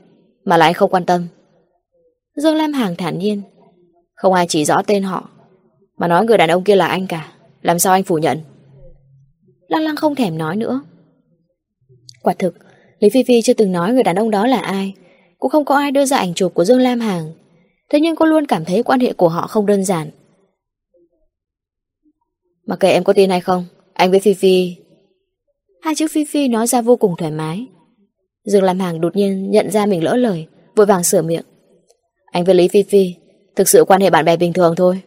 Mà 0.45 0.57
là 0.57 0.65
anh 0.65 0.73
không 0.73 0.91
quan 0.91 1.05
tâm. 1.05 1.27
Dương 2.35 2.55
Lam 2.55 2.73
Hàng 2.73 2.95
thản 2.95 3.19
nhiên. 3.19 3.41
Không 4.15 4.33
ai 4.33 4.45
chỉ 4.49 4.65
rõ 4.65 4.81
tên 4.87 5.03
họ, 5.03 5.29
Mà 5.97 6.07
nói 6.07 6.25
người 6.25 6.37
đàn 6.37 6.49
ông 6.51 6.63
kia 6.63 6.75
là 6.75 6.87
anh 6.87 7.07
cả. 7.07 7.31
Làm 7.61 7.79
sao 7.79 7.93
anh 7.93 8.03
phủ 8.03 8.17
nhận? 8.17 8.39
Lăng 9.69 9.81
lăng 9.81 9.95
không 9.95 10.15
thèm 10.15 10.37
nói 10.37 10.55
nữa. 10.55 10.81
Quả 12.21 12.33
thực, 12.39 12.55
Lý 12.99 13.09
Phi 13.09 13.23
Phi 13.23 13.41
chưa 13.41 13.53
từng 13.53 13.71
nói 13.71 13.93
người 13.93 14.03
đàn 14.03 14.15
ông 14.15 14.31
đó 14.31 14.47
là 14.47 14.59
ai, 14.59 14.93
Cũng 15.39 15.51
không 15.51 15.65
có 15.65 15.75
ai 15.75 15.91
đưa 15.91 16.05
ra 16.05 16.17
ảnh 16.17 16.33
chụp 16.33 16.53
của 16.53 16.65
Dương 16.65 16.79
Lam 16.79 16.99
Hàng. 16.99 17.31
Thế 17.89 17.99
nhưng 17.99 18.15
cô 18.15 18.25
luôn 18.25 18.45
cảm 18.45 18.65
thấy 18.65 18.83
quan 18.83 18.99
hệ 18.99 19.13
của 19.13 19.29
họ 19.29 19.47
không 19.47 19.65
đơn 19.65 19.85
giản. 19.85 20.09
Mà 22.65 22.75
kệ 22.75 22.91
em 22.91 23.03
có 23.03 23.13
tin 23.13 23.29
hay 23.29 23.41
không, 23.41 23.65
Anh 23.93 24.11
với 24.11 24.19
Phi 24.19 24.33
Phi? 24.33 24.75
Hai 25.81 25.95
chữ 25.95 26.07
Phi 26.11 26.25
Phi 26.25 26.47
nói 26.47 26.67
ra 26.67 26.81
vô 26.81 26.95
cùng 26.95 27.15
thoải 27.17 27.31
mái. 27.31 27.67
Dương 28.45 28.63
Lam 28.63 28.79
Hàng 28.79 29.01
đột 29.01 29.15
nhiên 29.15 29.51
nhận 29.51 29.71
ra 29.71 29.85
mình 29.85 30.03
lỡ 30.03 30.15
lời, 30.15 30.47
Vội 30.75 30.85
vàng 30.85 31.03
sửa 31.03 31.21
miệng. 31.21 31.45
Anh 32.25 32.43
với 32.43 32.55
Lý 32.55 32.67
Phi 32.67 32.83
Phi, 32.83 33.15
Thực 33.55 33.69
sự 33.69 33.83
quan 33.87 34.01
hệ 34.01 34.09
bạn 34.09 34.25
bè 34.25 34.37
bình 34.37 34.53
thường 34.53 34.75
thôi. 34.77 35.01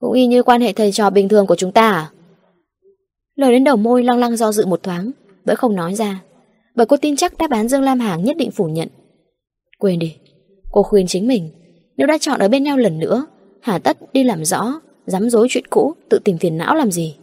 Cũng 0.00 0.12
y 0.12 0.26
như 0.26 0.42
quan 0.42 0.60
hệ 0.60 0.72
thầy 0.72 0.92
trò 0.92 1.10
bình 1.10 1.28
thường 1.28 1.46
của 1.46 1.56
chúng 1.56 1.72
ta 1.72 1.90
à? 1.90 2.10
Lời 3.38 3.52
đến 3.52 3.64
đầu 3.64 3.76
môi 3.76 4.04
lăng 4.04 4.18
lăng 4.18 4.36
do 4.36 4.52
dự 4.52 4.66
một 4.66 4.82
thoáng, 4.82 5.10
Vẫn 5.44 5.56
không 5.56 5.74
nói 5.76 5.94
ra. 5.94 6.22
Bởi 6.74 6.86
cô 6.86 6.96
tin 6.96 7.16
chắc 7.16 7.38
đáp 7.38 7.50
án 7.50 7.68
Dương 7.68 7.82
Lam 7.82 8.00
Hàng 8.00 8.24
nhất 8.24 8.36
định 8.36 8.50
phủ 8.50 8.64
nhận. 8.64 8.88
Quên 9.78 9.98
đi, 9.98 10.16
Cô 10.70 10.82
khuyên 10.82 11.06
chính 11.06 11.28
mình, 11.28 11.50
Nếu 11.96 12.06
đã 12.06 12.18
chọn 12.20 12.40
ở 12.40 12.48
bên 12.48 12.62
nhau 12.62 12.76
lần 12.76 12.98
nữa, 12.98 13.26
Hà 13.60 13.78
tất 13.78 14.12
đi 14.12 14.24
làm 14.24 14.44
rõ, 14.44 14.80
Dám 15.06 15.30
dối 15.30 15.46
chuyện 15.50 15.64
cũ, 15.70 15.94
Tự 16.10 16.18
tìm 16.24 16.38
phiền 16.38 16.58
não 16.58 16.74
làm 16.74 16.90
gì? 16.90 17.16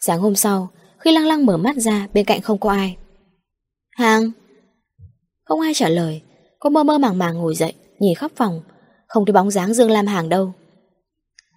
Sáng 0.00 0.20
hôm 0.20 0.34
sau, 0.34 0.68
Khi 0.98 1.12
lăng 1.12 1.26
lăng 1.26 1.46
mở 1.46 1.56
mắt 1.56 1.76
ra, 1.76 2.08
Bên 2.14 2.24
cạnh 2.24 2.40
không 2.40 2.58
có 2.58 2.70
ai. 2.70 2.96
Hàng! 3.90 4.30
Không 5.44 5.60
ai 5.60 5.74
trả 5.74 5.88
lời, 5.88 6.20
Cô 6.58 6.70
mơ 6.70 6.82
mơ 6.82 6.98
màng 6.98 7.18
màng 7.18 7.38
ngồi 7.38 7.54
dậy, 7.54 7.74
Nhìn 7.98 8.14
khắp 8.14 8.30
phòng, 8.36 8.60
Không 9.06 9.26
thấy 9.26 9.32
bóng 9.32 9.50
dáng 9.50 9.74
Dương 9.74 9.90
Lam 9.90 10.06
Hàng 10.06 10.28
đâu. 10.28 10.52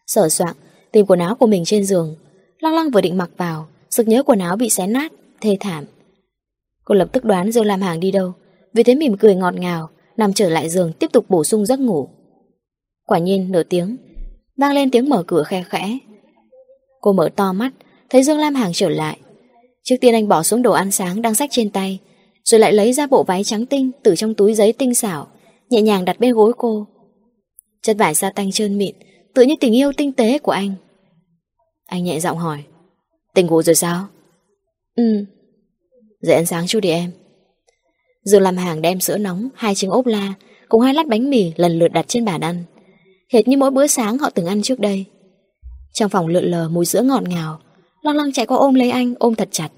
Sở 0.08 0.30
soạn 0.30 0.56
Tìm 0.94 1.06
quần 1.06 1.20
áo 1.20 1.36
của 1.36 1.48
mình 1.48 1.66
trên 1.66 1.86
giường. 1.86 2.16
Lăng 2.60 2.76
lăng 2.76 2.90
vừa 2.90 3.02
định 3.02 3.18
mặc 3.18 3.30
vào, 3.38 3.68
Sực 3.90 4.08
nhớ 4.08 4.24
quần 4.24 4.40
áo 4.40 4.56
bị 4.56 4.70
xé 4.70 4.88
nát, 4.88 5.12
Thê 5.42 5.58
thảm. 5.60 5.86
Cô 6.86 6.96
lập 6.96 7.10
tức 7.12 7.24
đoán 7.24 7.52
Dương 7.52 7.66
Lam 7.66 7.82
Hàng 7.82 8.00
đi 8.00 8.12
đâu, 8.12 8.34
Vì 8.74 8.84
thế 8.84 8.96
mỉm 8.96 9.18
cười 9.18 9.36
ngọt 9.36 9.54
ngào, 9.54 9.90
Nằm 10.18 10.34
trở 10.34 10.50
lại 10.50 10.70
giường 10.70 10.94
tiếp 10.94 11.08
tục 11.14 11.26
bổ 11.30 11.44
sung 11.44 11.66
giấc 11.66 11.80
ngủ. 11.80 12.10
Quả 13.06 13.18
nhiên, 13.18 13.52
nửa 13.52 13.64
tiếng, 13.64 13.98
Vang 14.58 14.74
lên 14.74 14.92
tiếng 14.92 15.10
mở 15.10 15.24
cửa 15.28 15.44
khe 15.44 15.64
khẽ. 15.70 15.98
Cô 17.02 17.14
mở 17.14 17.30
to 17.36 17.54
mắt, 17.54 17.72
Thấy 18.10 18.24
Dương 18.24 18.38
Lam 18.38 18.56
Hàng 18.56 18.72
trở 18.74 18.90
lại. 18.90 19.18
Trước 19.84 19.96
tiên 20.02 20.14
anh 20.14 20.28
bỏ 20.28 20.44
xuống 20.44 20.62
đồ 20.62 20.72
ăn 20.72 20.92
sáng 20.92 21.22
đang 21.22 21.36
sách 21.36 21.50
trên 21.52 21.70
tay, 21.70 22.00
Rồi 22.44 22.60
lại 22.60 22.74
lấy 22.74 22.94
ra 22.94 23.08
bộ 23.08 23.24
váy 23.24 23.44
trắng 23.44 23.66
tinh 23.66 23.92
Từ 24.04 24.16
trong 24.16 24.34
túi 24.34 24.54
giấy 24.54 24.74
tinh 24.74 24.96
xảo, 24.96 25.28
Nhẹ 25.70 25.82
nhàng 25.82 26.06
đặt 26.06 26.20
bên 26.20 26.34
gối 26.34 26.54
cô. 26.58 26.88
Chất 27.82 27.98
vải 27.98 28.16
sa 28.16 28.32
tanh 28.36 28.52
trơn 28.52 28.78
mịn 28.78 28.96
Tự 29.34 29.42
như 29.42 29.56
tình 29.60 29.76
yêu 29.76 29.92
tinh 29.98 30.12
tế 30.12 30.40
của 30.40 30.52
anh. 30.52 30.76
Anh 31.86 32.04
nhẹ 32.04 32.20
giọng 32.20 32.38
hỏi 32.38 32.64
Tỉnh 33.34 33.48
ngủ 33.48 33.62
rồi 33.62 33.76
sao? 33.76 34.08
Ừ. 34.96 35.26
Dậy 36.22 36.36
ăn 36.36 36.46
sáng 36.46 36.68
chút 36.68 36.80
đi 36.80 36.90
em. 36.90 37.12
Dương 38.24 38.42
làm 38.42 38.58
hàng 38.58 38.82
đem 38.82 39.00
sữa 39.00 39.18
nóng 39.18 39.50
Hai 39.56 39.76
trứng 39.76 39.92
ốp 39.92 40.06
la 40.06 40.34
Cùng 40.70 40.82
hai 40.82 40.94
lát 40.94 41.08
bánh 41.08 41.30
mì 41.30 41.52
lần 41.56 41.80
lượt 41.80 41.88
đặt 41.88 42.06
trên 42.08 42.26
bàn 42.26 42.42
ăn. 42.42 42.64
Hệt 43.34 43.48
như 43.48 43.58
mỗi 43.58 43.72
bữa 43.72 43.88
sáng 43.88 44.18
họ 44.18 44.30
từng 44.30 44.46
ăn 44.46 44.62
trước 44.62 44.80
đây. 44.80 45.06
Trong 45.94 46.10
phòng 46.10 46.28
lượn 46.28 46.44
lờ 46.44 46.70
mùi 46.70 46.86
sữa 46.86 47.02
ngọt 47.02 47.24
ngào 47.24 47.60
Lăng 48.02 48.16
lăng 48.16 48.32
chạy 48.32 48.46
qua 48.46 48.58
ôm 48.58 48.74
lấy 48.74 48.90
anh 48.90 49.14
Ôm 49.20 49.36
thật 49.36 49.50
chặt. 49.52 49.70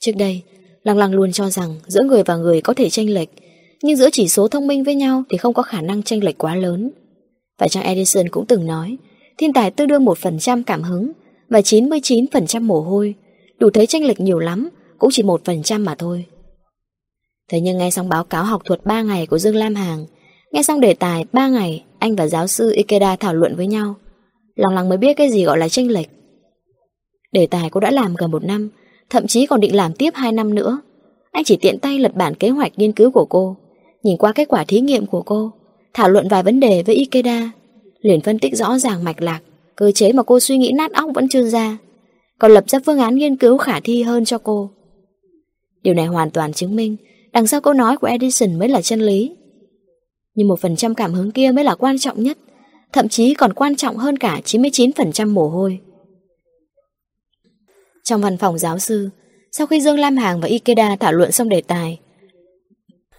Trước 0.00 0.12
đây 0.16 0.42
Lăng 0.82 0.98
lăng 0.98 1.14
luôn 1.14 1.32
cho 1.32 1.50
rằng 1.50 1.76
giữa 1.86 2.02
người 2.02 2.22
và 2.22 2.36
người 2.36 2.60
có 2.60 2.74
thể 2.74 2.90
tranh 2.90 3.10
lệch 3.10 3.28
Nhưng 3.82 3.96
giữa 3.96 4.08
chỉ 4.12 4.28
số 4.28 4.48
thông 4.48 4.66
minh 4.66 4.84
với 4.84 4.94
nhau 4.94 5.22
Thì 5.30 5.36
không 5.36 5.54
có 5.54 5.62
khả 5.62 5.80
năng 5.80 6.02
tranh 6.02 6.24
lệch 6.24 6.38
quá 6.38 6.56
lớn. 6.56 6.90
Và 7.58 7.68
Trang 7.68 7.84
Edison 7.84 8.28
cũng 8.28 8.46
từng 8.46 8.66
nói 8.66 8.96
Thiên 9.38 9.52
tài 9.52 9.70
tương 9.70 9.88
đương 9.88 10.04
1% 10.04 10.62
cảm 10.66 10.82
hứng 10.82 11.12
Và 11.48 11.60
99% 11.60 12.62
mồ 12.62 12.80
hôi. 12.80 13.14
Đủ 13.58 13.70
thấy 13.70 13.86
tranh 13.86 14.04
lệch 14.04 14.20
nhiều 14.20 14.38
lắm, 14.38 14.68
Cũng 14.98 15.10
chỉ 15.12 15.22
1% 15.22 15.84
mà 15.84 15.94
thôi. 15.94 16.26
Thế 17.48 17.60
nhưng 17.60 17.78
nghe 17.78 17.90
xong 17.90 18.08
báo 18.08 18.24
cáo 18.24 18.44
học 18.44 18.62
thuật 18.64 18.84
3 18.84 19.02
ngày 19.02 19.26
của 19.26 19.38
Dương 19.38 19.56
Lam 19.56 19.74
Hàng, 19.74 20.06
Nghe 20.52 20.62
xong 20.62 20.80
đề 20.80 20.94
tài 20.94 21.24
3 21.32 21.48
ngày, 21.48 21.84
Anh 21.98 22.16
và 22.16 22.26
giáo 22.26 22.46
sư 22.46 22.72
Ikeda 22.74 23.16
thảo 23.16 23.34
luận 23.34 23.56
với 23.56 23.66
nhau, 23.66 23.94
Lòng 24.54 24.74
lòng 24.74 24.88
mới 24.88 24.98
biết 24.98 25.14
cái 25.14 25.30
gì 25.30 25.44
gọi 25.44 25.58
là 25.58 25.68
tranh 25.68 25.90
lệch. 25.90 26.08
Đề 27.32 27.46
tài 27.46 27.70
cô 27.70 27.80
đã 27.80 27.90
làm 27.90 28.14
gần 28.14 28.30
một 28.30 28.44
năm, 28.44 28.68
Thậm 29.10 29.26
chí 29.26 29.46
còn 29.46 29.60
định 29.60 29.76
làm 29.76 29.92
tiếp 29.92 30.10
2 30.14 30.32
năm 30.32 30.54
nữa. 30.54 30.80
Anh 31.32 31.44
chỉ 31.44 31.56
tiện 31.56 31.78
tay 31.78 31.98
lật 31.98 32.14
bản 32.14 32.34
kế 32.34 32.48
hoạch 32.48 32.72
nghiên 32.76 32.92
cứu 32.92 33.10
của 33.10 33.24
cô, 33.24 33.56
Nhìn 34.02 34.16
qua 34.16 34.32
kết 34.32 34.48
quả 34.48 34.64
thí 34.64 34.80
nghiệm 34.80 35.06
của 35.06 35.22
cô, 35.22 35.52
Thảo 35.94 36.08
luận 36.08 36.28
vài 36.28 36.42
vấn 36.42 36.60
đề 36.60 36.82
với 36.82 36.94
Ikeda 36.94 37.50
liền 38.02 38.20
phân 38.20 38.38
tích 38.38 38.56
rõ 38.56 38.78
ràng 38.78 39.04
mạch 39.04 39.22
lạc, 39.22 39.40
Cơ 39.76 39.92
chế 39.92 40.12
mà 40.12 40.22
cô 40.22 40.40
suy 40.40 40.58
nghĩ 40.58 40.72
nát 40.74 40.92
óc 40.92 41.10
vẫn 41.14 41.28
chưa 41.28 41.42
ra, 41.42 41.78
Còn 42.38 42.52
lập 42.52 42.64
ra 42.66 42.78
phương 42.86 42.98
án 42.98 43.14
nghiên 43.14 43.36
cứu 43.36 43.58
khả 43.58 43.80
thi 43.80 44.02
hơn 44.02 44.24
cho 44.24 44.38
cô. 44.38 44.70
Điều 45.82 45.94
này 45.94 46.06
hoàn 46.06 46.30
toàn 46.30 46.52
chứng 46.52 46.76
minh 46.76 46.96
Đằng 47.32 47.46
sau 47.46 47.60
câu 47.60 47.72
nói 47.74 47.96
của 47.96 48.06
Edison 48.06 48.58
mới 48.58 48.68
là 48.68 48.82
chân 48.82 49.00
lý. 49.00 49.36
Nhưng 50.34 50.48
một 50.48 50.60
phần 50.60 50.76
trăm 50.76 50.94
cảm 50.94 51.12
hứng 51.12 51.30
kia 51.30 51.50
mới 51.54 51.64
là 51.64 51.74
quan 51.74 51.98
trọng 51.98 52.22
nhất, 52.22 52.38
Thậm 52.92 53.08
chí 53.08 53.34
còn 53.34 53.52
quan 53.52 53.76
trọng 53.76 53.96
hơn 53.96 54.16
cả 54.16 54.40
99% 54.44 55.28
mồ 55.28 55.48
hôi. 55.48 55.78
Trong 58.04 58.20
văn 58.20 58.36
phòng 58.36 58.58
giáo 58.58 58.78
sư, 58.78 59.10
Sau 59.52 59.66
khi 59.66 59.80
Dương 59.80 59.98
Lam 59.98 60.16
Hàng 60.16 60.40
và 60.40 60.48
Ikeda 60.48 60.96
thảo 60.96 61.12
luận 61.12 61.32
xong 61.32 61.48
đề 61.48 61.60
tài, 61.60 62.00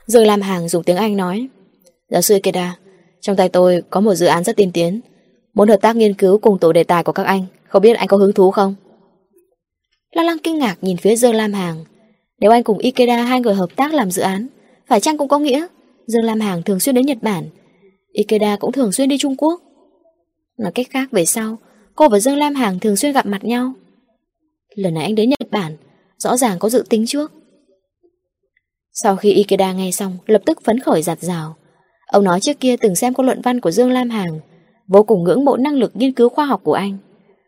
Dương 0.06 0.26
Lam 0.26 0.42
Hàng 0.42 0.70
dùng 0.70 0.84
tiếng 0.84 0.98
Anh 0.98 1.18
nói, 1.18 1.48
Giáo 2.10 2.22
sư 2.22 2.36
Ikeda 2.36 2.78
trong 3.24 3.36
tay 3.36 3.50
tôi 3.50 3.84
có 3.90 4.02
một 4.02 4.16
dự 4.16 4.26
án 4.26 4.44
rất 4.44 4.56
tiên 4.56 4.72
tiến. 4.74 5.02
Muốn 5.54 5.70
hợp 5.70 5.82
tác 5.82 5.96
nghiên 5.96 6.14
cứu 6.14 6.38
cùng 6.38 6.60
tổ 6.60 6.74
đề 6.74 6.84
tài 6.84 7.04
của 7.04 7.12
các 7.12 7.24
anh, 7.26 7.46
Không 7.68 7.82
biết 7.82 7.98
anh 7.98 8.08
có 8.08 8.18
hứng 8.18 8.34
thú 8.34 8.52
không? 8.52 8.76
Lăng 10.12 10.26
lăng 10.26 10.38
kinh 10.44 10.58
ngạc 10.58 10.76
nhìn 10.82 10.98
phía 10.98 11.16
Dương 11.16 11.34
Lam 11.34 11.54
Hàng. 11.54 11.86
Nếu 12.40 12.52
anh 12.52 12.64
cùng 12.64 12.78
Ikeda 12.78 13.24
hai 13.24 13.42
người 13.42 13.54
hợp 13.54 13.70
tác 13.76 13.94
làm 13.94 14.12
dự 14.12 14.22
án, 14.22 14.48
Phải 14.88 15.00
chăng 15.00 15.18
cũng 15.18 15.28
có 15.28 15.40
nghĩa 15.40 15.68
Dương 16.08 16.24
Lam 16.24 16.40
Hàng 16.40 16.64
thường 16.64 16.80
xuyên 16.80 16.96
đến 16.96 17.06
Nhật 17.06 17.18
Bản, 17.22 17.50
Ikeda 18.12 18.58
cũng 18.58 18.72
thường 18.72 18.92
xuyên 18.92 19.10
đi 19.10 19.18
Trung 19.18 19.36
Quốc? 19.38 19.62
Nói 20.58 20.72
cách 20.76 20.88
khác 20.90 21.12
về 21.12 21.26
sau, 21.26 21.58
Cô 21.96 22.10
và 22.10 22.20
Dương 22.20 22.38
Lam 22.38 22.56
Hàng 22.56 22.80
thường 22.80 22.96
xuyên 22.96 23.14
gặp 23.14 23.26
mặt 23.26 23.44
nhau. 23.44 23.74
Lần 24.76 24.94
này 24.94 25.04
anh 25.04 25.16
đến 25.16 25.30
Nhật 25.30 25.52
Bản, 25.52 25.78
Rõ 26.18 26.38
ràng 26.38 26.60
có 26.60 26.70
dự 26.70 26.84
tính 26.90 27.06
trước. 27.08 27.32
Sau 28.92 29.16
khi 29.16 29.34
Ikeda 29.34 29.74
nghe 29.74 29.92
xong, 29.92 30.18
Lập 30.26 30.42
tức 30.46 30.64
phấn 30.64 30.80
khởi 30.80 31.02
giặt 31.02 31.22
rào. 31.22 31.56
Ông 32.14 32.24
nói 32.24 32.40
trước 32.40 32.60
kia 32.60 32.76
từng 32.78 32.96
xem 32.96 33.14
có 33.14 33.24
luận 33.24 33.42
văn 33.42 33.60
của 33.60 33.72
Dương 33.72 33.92
Lam 33.92 34.10
Hàng 34.10 34.40
Vô 34.88 35.04
cùng 35.04 35.24
ngưỡng 35.24 35.46
mộ 35.46 35.58
năng 35.58 35.74
lực 35.74 35.92
nghiên 35.96 36.14
cứu 36.14 36.30
khoa 36.30 36.46
học 36.46 36.62
của 36.64 36.74
anh. 36.74 36.98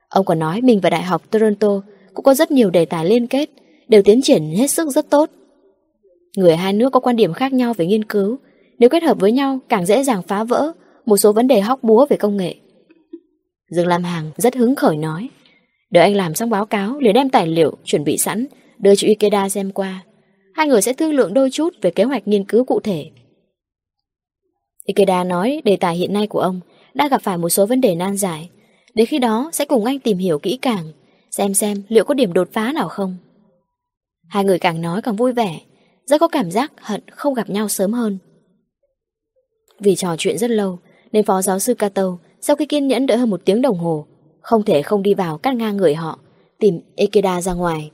Ông 0.09 0.25
còn 0.25 0.39
nói 0.39 0.61
mình 0.61 0.79
và 0.79 0.89
Đại 0.89 1.03
học 1.03 1.31
Toronto 1.31 1.81
Cũng 2.13 2.25
có 2.25 2.33
rất 2.33 2.51
nhiều 2.51 2.69
đề 2.69 2.85
tài 2.85 3.05
liên 3.05 3.27
kết, 3.27 3.49
Đều 3.87 4.01
tiến 4.01 4.21
triển 4.21 4.49
hết 4.57 4.67
sức 4.67 4.89
rất 4.89 5.09
tốt. 5.09 5.29
Người 6.37 6.55
hai 6.55 6.73
nước 6.73 6.89
có 6.89 6.99
quan 6.99 7.15
điểm 7.15 7.33
khác 7.33 7.53
nhau 7.53 7.73
về 7.73 7.85
nghiên 7.85 8.03
cứu, 8.03 8.37
Nếu 8.79 8.89
kết 8.89 9.03
hợp 9.03 9.19
với 9.19 9.31
nhau 9.31 9.59
càng 9.69 9.85
dễ 9.85 10.03
dàng 10.03 10.21
phá 10.23 10.43
vỡ 10.43 10.71
Một 11.05 11.17
số 11.17 11.31
vấn 11.31 11.47
đề 11.47 11.61
hóc 11.61 11.83
búa 11.83 12.05
về 12.09 12.17
công 12.17 12.37
nghệ. 12.37 12.55
Dương 13.69 13.87
Lam 13.87 14.03
Hàng 14.03 14.31
rất 14.37 14.55
hứng 14.55 14.75
khởi 14.75 14.97
nói, 14.97 15.29
Đợi 15.91 16.03
anh 16.03 16.15
làm 16.15 16.35
xong 16.35 16.49
báo 16.49 16.65
cáo 16.65 16.99
liền 16.99 17.13
đem 17.13 17.29
tài 17.29 17.47
liệu 17.47 17.77
chuẩn 17.83 18.03
bị 18.03 18.17
sẵn, 18.17 18.45
Đưa 18.79 18.95
cho 18.95 19.07
Ikeda 19.07 19.49
xem 19.49 19.71
qua. 19.71 20.03
Hai 20.53 20.67
người 20.67 20.81
sẽ 20.81 20.93
thương 20.93 21.13
lượng 21.13 21.33
đôi 21.33 21.49
chút 21.51 21.73
về 21.81 21.91
kế 21.91 22.03
hoạch 22.03 22.27
nghiên 22.27 22.43
cứu 22.43 22.63
cụ 22.63 22.79
thể. 22.79 23.05
Ikeda 24.85 25.23
nói 25.23 25.61
đề 25.65 25.77
tài 25.77 25.95
hiện 25.95 26.13
nay 26.13 26.27
của 26.27 26.39
ông 26.39 26.59
đã 26.93 27.07
gặp 27.07 27.21
phải 27.21 27.37
một 27.37 27.49
số 27.49 27.65
vấn 27.65 27.81
đề 27.81 27.95
nan 27.95 28.17
giải. 28.17 28.49
Đến 28.93 29.05
khi 29.05 29.19
đó 29.19 29.49
sẽ 29.53 29.65
cùng 29.65 29.85
anh 29.85 29.99
tìm 29.99 30.17
hiểu 30.17 30.39
kỹ 30.39 30.57
càng, 30.61 30.91
xem 31.31 31.53
xem 31.53 31.83
liệu 31.87 32.03
có 32.03 32.13
điểm 32.13 32.33
đột 32.33 32.49
phá 32.53 32.71
nào 32.71 32.89
không. 32.89 33.17
Hai 34.27 34.43
người 34.43 34.59
càng 34.59 34.81
nói 34.81 35.01
càng 35.01 35.15
vui 35.15 35.33
vẻ, 35.33 35.59
rất 36.05 36.21
có 36.21 36.27
cảm 36.27 36.51
giác 36.51 36.71
hận 36.81 37.01
không 37.11 37.33
gặp 37.33 37.49
nhau 37.49 37.67
sớm 37.67 37.93
hơn. 37.93 38.17
Vì 39.79 39.95
trò 39.95 40.15
chuyện 40.17 40.37
rất 40.37 40.49
lâu, 40.49 40.79
nên 41.11 41.25
phó 41.25 41.41
giáo 41.41 41.59
sư 41.59 41.73
Kato 41.73 42.17
sau 42.41 42.55
khi 42.55 42.65
kiên 42.65 42.87
nhẫn 42.87 43.05
đợi 43.05 43.17
hơn 43.17 43.29
một 43.29 43.41
tiếng 43.45 43.61
đồng 43.61 43.77
hồ, 43.77 44.05
không 44.41 44.63
thể 44.63 44.81
không 44.81 45.03
đi 45.03 45.13
vào 45.13 45.37
cắt 45.37 45.55
ngang 45.55 45.77
người 45.77 45.95
họ, 45.95 46.19
tìm 46.59 46.79
Ikeda 46.95 47.41
ra 47.41 47.53
ngoài. 47.53 47.91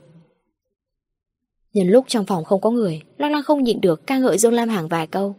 Nhân 1.72 1.88
lúc 1.88 2.04
trong 2.08 2.26
phòng 2.26 2.44
không 2.44 2.60
có 2.60 2.70
người, 2.70 3.02
Lăng 3.18 3.32
Lăng 3.32 3.42
không 3.42 3.62
nhịn 3.62 3.80
được 3.80 4.06
ca 4.06 4.18
ngợi 4.18 4.38
Dương 4.38 4.52
Lam 4.52 4.68
Hàng 4.68 4.88
vài 4.88 5.06
câu. 5.06 5.34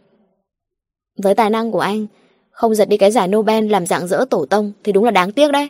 Với 1.22 1.34
tài 1.34 1.50
năng 1.50 1.72
của 1.72 1.80
anh, 1.80 2.06
Không 2.50 2.74
giật 2.74 2.88
đi 2.88 2.96
cái 2.96 3.10
giải 3.10 3.28
Nobel 3.28 3.70
làm 3.70 3.86
dạng 3.86 4.06
dỡ 4.06 4.24
tổ 4.30 4.46
tông 4.46 4.72
Thì 4.84 4.92
đúng 4.92 5.04
là 5.04 5.10
đáng 5.10 5.32
tiếc 5.32 5.52
đấy. 5.52 5.68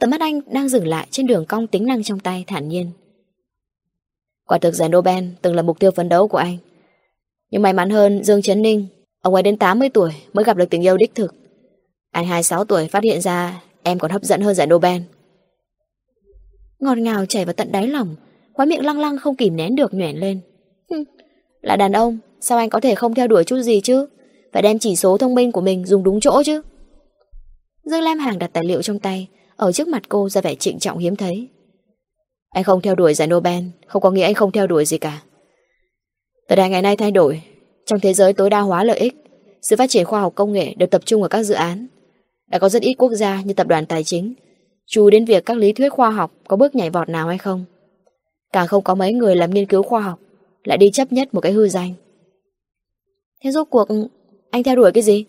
Tầm 0.00 0.10
mắt 0.10 0.20
anh 0.20 0.40
đang 0.52 0.68
dừng 0.68 0.86
lại 0.86 1.06
trên 1.10 1.26
đường 1.26 1.46
cong 1.46 1.66
tính 1.66 1.86
năng 1.86 2.02
trong 2.02 2.20
tay 2.20 2.44
thản 2.46 2.68
nhiên. 2.68 2.90
Quả 4.46 4.58
thực 4.58 4.74
giải 4.74 4.88
Nobel 4.88 5.24
từng 5.42 5.54
là 5.54 5.62
mục 5.62 5.78
tiêu 5.80 5.90
phấn 5.90 6.08
đấu 6.08 6.28
của 6.28 6.38
anh. 6.38 6.56
Nhưng 7.50 7.62
may 7.62 7.72
mắn 7.72 7.90
hơn 7.90 8.24
Dương 8.24 8.42
Trấn 8.42 8.62
Ninh 8.62 8.86
Ông 9.22 9.34
ấy 9.34 9.42
đến 9.42 9.56
80 9.56 9.88
tuổi 9.88 10.10
mới 10.32 10.44
gặp 10.44 10.56
được 10.56 10.70
tình 10.70 10.84
yêu 10.84 10.96
đích 10.96 11.14
thực. 11.14 11.34
Anh 12.10 12.26
26 12.26 12.64
tuổi 12.64 12.88
phát 12.88 13.02
hiện 13.02 13.20
ra 13.20 13.62
Em 13.82 13.98
còn 13.98 14.10
hấp 14.10 14.22
dẫn 14.22 14.40
hơn 14.40 14.54
giải 14.54 14.66
Nobel. 14.66 15.02
Ngọt 16.78 16.98
ngào 16.98 17.26
chảy 17.26 17.44
vào 17.44 17.52
tận 17.52 17.72
đáy 17.72 17.86
lòng 17.86 18.16
Khói 18.56 18.66
miệng 18.66 18.84
lăng 18.84 19.00
lăng 19.00 19.18
không 19.18 19.36
kìm 19.36 19.56
nén 19.56 19.76
được 19.76 19.94
nhoẻn 19.94 20.16
lên. 20.16 20.40
Là 21.60 21.76
đàn 21.76 21.92
ông 21.92 22.18
Sao 22.40 22.58
anh 22.58 22.70
có 22.70 22.80
thể 22.80 22.94
không 22.94 23.14
theo 23.14 23.26
đuổi 23.26 23.44
chút 23.44 23.62
gì 23.62 23.80
chứ? 23.80 24.06
Phải 24.52 24.62
đem 24.62 24.78
chỉ 24.78 24.96
số 24.96 25.18
thông 25.18 25.34
minh 25.34 25.52
của 25.52 25.60
mình 25.60 25.86
dùng 25.86 26.02
đúng 26.02 26.20
chỗ 26.20 26.42
chứ. 26.46 26.62
Dương 27.84 28.02
Lam 28.02 28.18
Hàng 28.18 28.38
đặt 28.38 28.50
tài 28.52 28.64
liệu 28.64 28.82
trong 28.82 28.98
tay, 28.98 29.28
Ở 29.56 29.72
trước 29.72 29.88
mặt 29.88 30.02
cô 30.08 30.28
ra 30.28 30.40
vẻ 30.40 30.54
trịnh 30.54 30.78
trọng 30.78 30.98
hiếm 30.98 31.16
thấy. 31.16 31.48
Anh 32.50 32.64
không 32.64 32.80
theo 32.80 32.94
đuổi 32.94 33.14
giải 33.14 33.28
Nobel, 33.28 33.64
Không 33.86 34.02
có 34.02 34.10
nghĩa 34.10 34.22
anh 34.22 34.34
không 34.34 34.52
theo 34.52 34.66
đuổi 34.66 34.84
gì 34.84 34.98
cả. 34.98 35.22
Thời 36.48 36.56
đại 36.56 36.70
ngày 36.70 36.82
nay 36.82 36.96
thay 36.96 37.10
đổi, 37.10 37.42
Trong 37.86 38.00
thế 38.00 38.14
giới 38.14 38.32
tối 38.32 38.50
đa 38.50 38.60
hóa 38.60 38.84
lợi 38.84 38.98
ích, 38.98 39.14
Sự 39.62 39.76
phát 39.76 39.90
triển 39.90 40.04
khoa 40.04 40.20
học 40.20 40.32
công 40.34 40.52
nghệ 40.52 40.74
được 40.76 40.90
tập 40.90 41.02
trung 41.04 41.22
ở 41.22 41.28
các 41.28 41.42
dự 41.42 41.54
án. 41.54 41.86
Đã 42.50 42.58
có 42.58 42.68
rất 42.68 42.82
ít 42.82 42.94
quốc 42.94 43.12
gia 43.12 43.42
như 43.42 43.54
tập 43.54 43.66
đoàn 43.66 43.86
tài 43.86 44.04
chính, 44.04 44.34
Chú 44.86 45.10
đến 45.10 45.24
việc 45.24 45.46
các 45.46 45.56
lý 45.56 45.72
thuyết 45.72 45.88
khoa 45.88 46.10
học 46.10 46.32
Có 46.48 46.56
bước 46.56 46.74
nhảy 46.74 46.90
vọt 46.90 47.08
nào 47.08 47.28
hay 47.28 47.38
không. 47.38 47.64
Càng 48.52 48.66
không 48.66 48.84
có 48.84 48.94
mấy 48.94 49.12
người 49.12 49.36
làm 49.36 49.50
nghiên 49.50 49.66
cứu 49.66 49.82
khoa 49.82 50.00
học, 50.00 50.18
Lại 50.64 50.78
đi 50.78 50.90
chấp 50.90 51.12
nhất 51.12 51.34
một 51.34 51.40
cái 51.40 51.52
hư 51.52 51.68
danh. 51.68 51.94
Thế 53.44 53.50
rốt 53.50 53.66
cuộc, 53.70 53.88
Anh 54.50 54.62
theo 54.62 54.76
đuổi 54.76 54.92
cái 54.94 55.02
gì? 55.02 55.24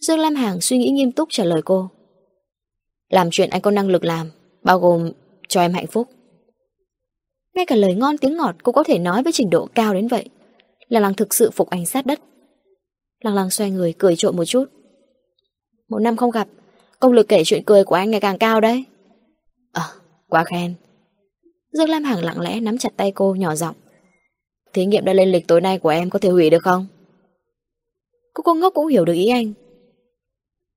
Dương 0.00 0.18
Lam 0.18 0.34
Hàng 0.34 0.60
suy 0.60 0.78
nghĩ 0.78 0.90
nghiêm 0.90 1.12
túc 1.12 1.28
trả 1.30 1.44
lời 1.44 1.62
cô. 1.64 1.90
Làm 3.08 3.28
chuyện 3.30 3.50
anh 3.50 3.60
có 3.60 3.70
năng 3.70 3.88
lực 3.88 4.04
làm, 4.04 4.30
Bao 4.62 4.78
gồm 4.78 5.10
cho 5.48 5.60
em 5.60 5.72
hạnh 5.72 5.86
phúc. 5.86 6.08
Ngay 7.54 7.66
cả 7.66 7.76
lời 7.76 7.94
ngon 7.94 8.18
tiếng 8.18 8.36
ngọt 8.36 8.54
Cũng 8.62 8.74
có 8.74 8.82
thể 8.84 8.98
nói 8.98 9.22
với 9.22 9.32
trình 9.32 9.50
độ 9.50 9.68
cao 9.74 9.94
đến 9.94 10.08
vậy. 10.08 10.28
Là 10.88 11.00
lăng 11.00 11.14
thực 11.14 11.34
sự 11.34 11.50
phục 11.50 11.70
anh 11.70 11.86
sát 11.86 12.06
đất. 12.06 12.20
Lăng 13.20 13.34
lăng 13.34 13.50
xoay 13.50 13.70
người 13.70 13.94
cười 13.98 14.16
trộn 14.16 14.36
một 14.36 14.44
chút. 14.44 14.64
Một 15.88 15.98
năm 15.98 16.16
không 16.16 16.30
gặp, 16.30 16.48
Công 17.00 17.12
lực 17.12 17.28
kể 17.28 17.42
chuyện 17.44 17.62
cười 17.66 17.84
của 17.84 17.94
anh 17.94 18.10
ngày 18.10 18.20
càng 18.20 18.38
cao 18.38 18.60
đấy. 18.60 18.84
À 19.72 19.82
quá 20.28 20.44
khen. 20.44 20.74
Dương 21.72 21.88
Lam 21.88 22.04
Hằng 22.04 22.24
lặng 22.24 22.40
lẽ 22.40 22.60
nắm 22.60 22.78
chặt 22.78 22.92
tay 22.96 23.12
cô 23.12 23.34
nhỏ 23.34 23.54
giọng. 23.54 23.76
Thí 24.76 24.86
nghiệm 24.86 25.04
đã 25.04 25.12
lên 25.12 25.32
lịch 25.32 25.46
tối 25.46 25.60
nay 25.60 25.78
của 25.78 25.88
em 25.88 26.10
có 26.10 26.18
thể 26.18 26.28
hủy 26.28 26.50
được 26.50 26.62
không? 26.62 26.86
Cô 28.34 28.42
cô 28.42 28.54
ngốc 28.54 28.74
cũng 28.74 28.86
hiểu 28.86 29.04
được 29.04 29.12
ý 29.12 29.28
anh. 29.28 29.52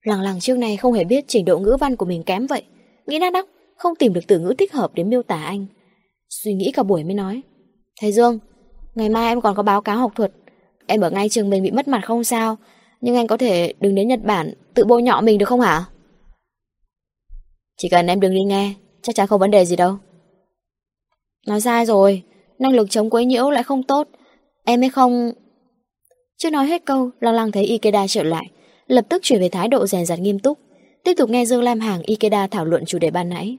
Lằng 0.03 0.21
lằng 0.21 0.39
trước 0.39 0.57
này 0.57 0.77
không 0.77 0.93
hề 0.93 1.03
biết 1.03 1.25
trình 1.27 1.45
độ 1.45 1.59
ngữ 1.59 1.77
văn 1.79 1.95
của 1.95 2.05
mình 2.05 2.23
kém 2.23 2.47
vậy. 2.47 2.63
Nghĩ 3.07 3.19
nát 3.19 3.33
đóc 3.33 3.45
Không 3.77 3.95
tìm 3.95 4.13
được 4.13 4.21
từ 4.27 4.39
ngữ 4.39 4.53
thích 4.57 4.73
hợp 4.73 4.91
để 4.93 5.03
miêu 5.03 5.23
tả 5.23 5.43
anh. 5.43 5.65
Suy 6.29 6.53
nghĩ 6.53 6.71
cả 6.71 6.83
buổi 6.83 7.03
mới 7.03 7.13
nói. 7.13 7.41
Thầy 8.01 8.11
Dương, 8.11 8.39
Ngày 8.95 9.09
mai 9.09 9.27
em 9.27 9.41
còn 9.41 9.55
có 9.55 9.63
báo 9.63 9.81
cáo 9.81 9.97
học 9.97 10.11
thuật. 10.15 10.31
Em 10.87 11.01
ở 11.01 11.09
ngay 11.09 11.29
trường 11.29 11.49
mình 11.49 11.63
bị 11.63 11.71
mất 11.71 11.87
mặt 11.87 12.01
không 12.05 12.23
sao. 12.23 12.57
Nhưng 13.01 13.15
anh 13.15 13.27
có 13.27 13.37
thể 13.37 13.73
đừng 13.79 13.95
đến 13.95 14.07
Nhật 14.07 14.23
Bản 14.23 14.53
Tự 14.73 14.85
bôi 14.85 15.01
nhọ 15.01 15.21
mình 15.21 15.37
được 15.37 15.45
không 15.45 15.61
hả? 15.61 15.85
Chỉ 17.77 17.89
cần 17.89 18.07
em 18.07 18.19
đừng 18.19 18.33
đi 18.33 18.43
nghe, 18.43 18.73
Chắc 19.01 19.15
chắn 19.15 19.27
không 19.27 19.39
vấn 19.39 19.51
đề 19.51 19.65
gì 19.65 19.75
đâu. 19.75 19.97
Nói 21.47 21.61
sai 21.61 21.85
rồi. 21.85 22.23
Năng 22.59 22.73
lực 22.73 22.89
chống 22.89 23.09
quấy 23.09 23.25
nhiễu 23.25 23.49
lại 23.49 23.63
không 23.63 23.83
tốt. 23.83 24.07
Em 24.65 24.83
ấy 24.83 24.89
không 24.89 25.31
Chưa 26.37 26.49
nói 26.49 26.67
hết 26.67 26.85
câu, 26.85 27.09
Lăng 27.19 27.33
lăng 27.33 27.51
thấy 27.51 27.63
Ikeda 27.63 28.07
trở 28.07 28.23
lại, 28.23 28.45
Lập 28.87 29.05
tức 29.09 29.23
chuyển 29.23 29.41
về 29.41 29.49
thái 29.49 29.67
độ 29.67 29.87
rèn 29.87 30.05
rặt 30.05 30.19
nghiêm 30.19 30.39
túc, 30.39 30.59
Tiếp 31.03 31.13
tục 31.17 31.29
nghe 31.29 31.45
Dương 31.45 31.63
Lam 31.63 31.79
Hàng 31.79 32.01
Ikeda 32.01 32.47
thảo 32.47 32.65
luận 32.65 32.85
chủ 32.85 32.99
đề 32.99 33.11
ban 33.11 33.29
nãy. 33.29 33.57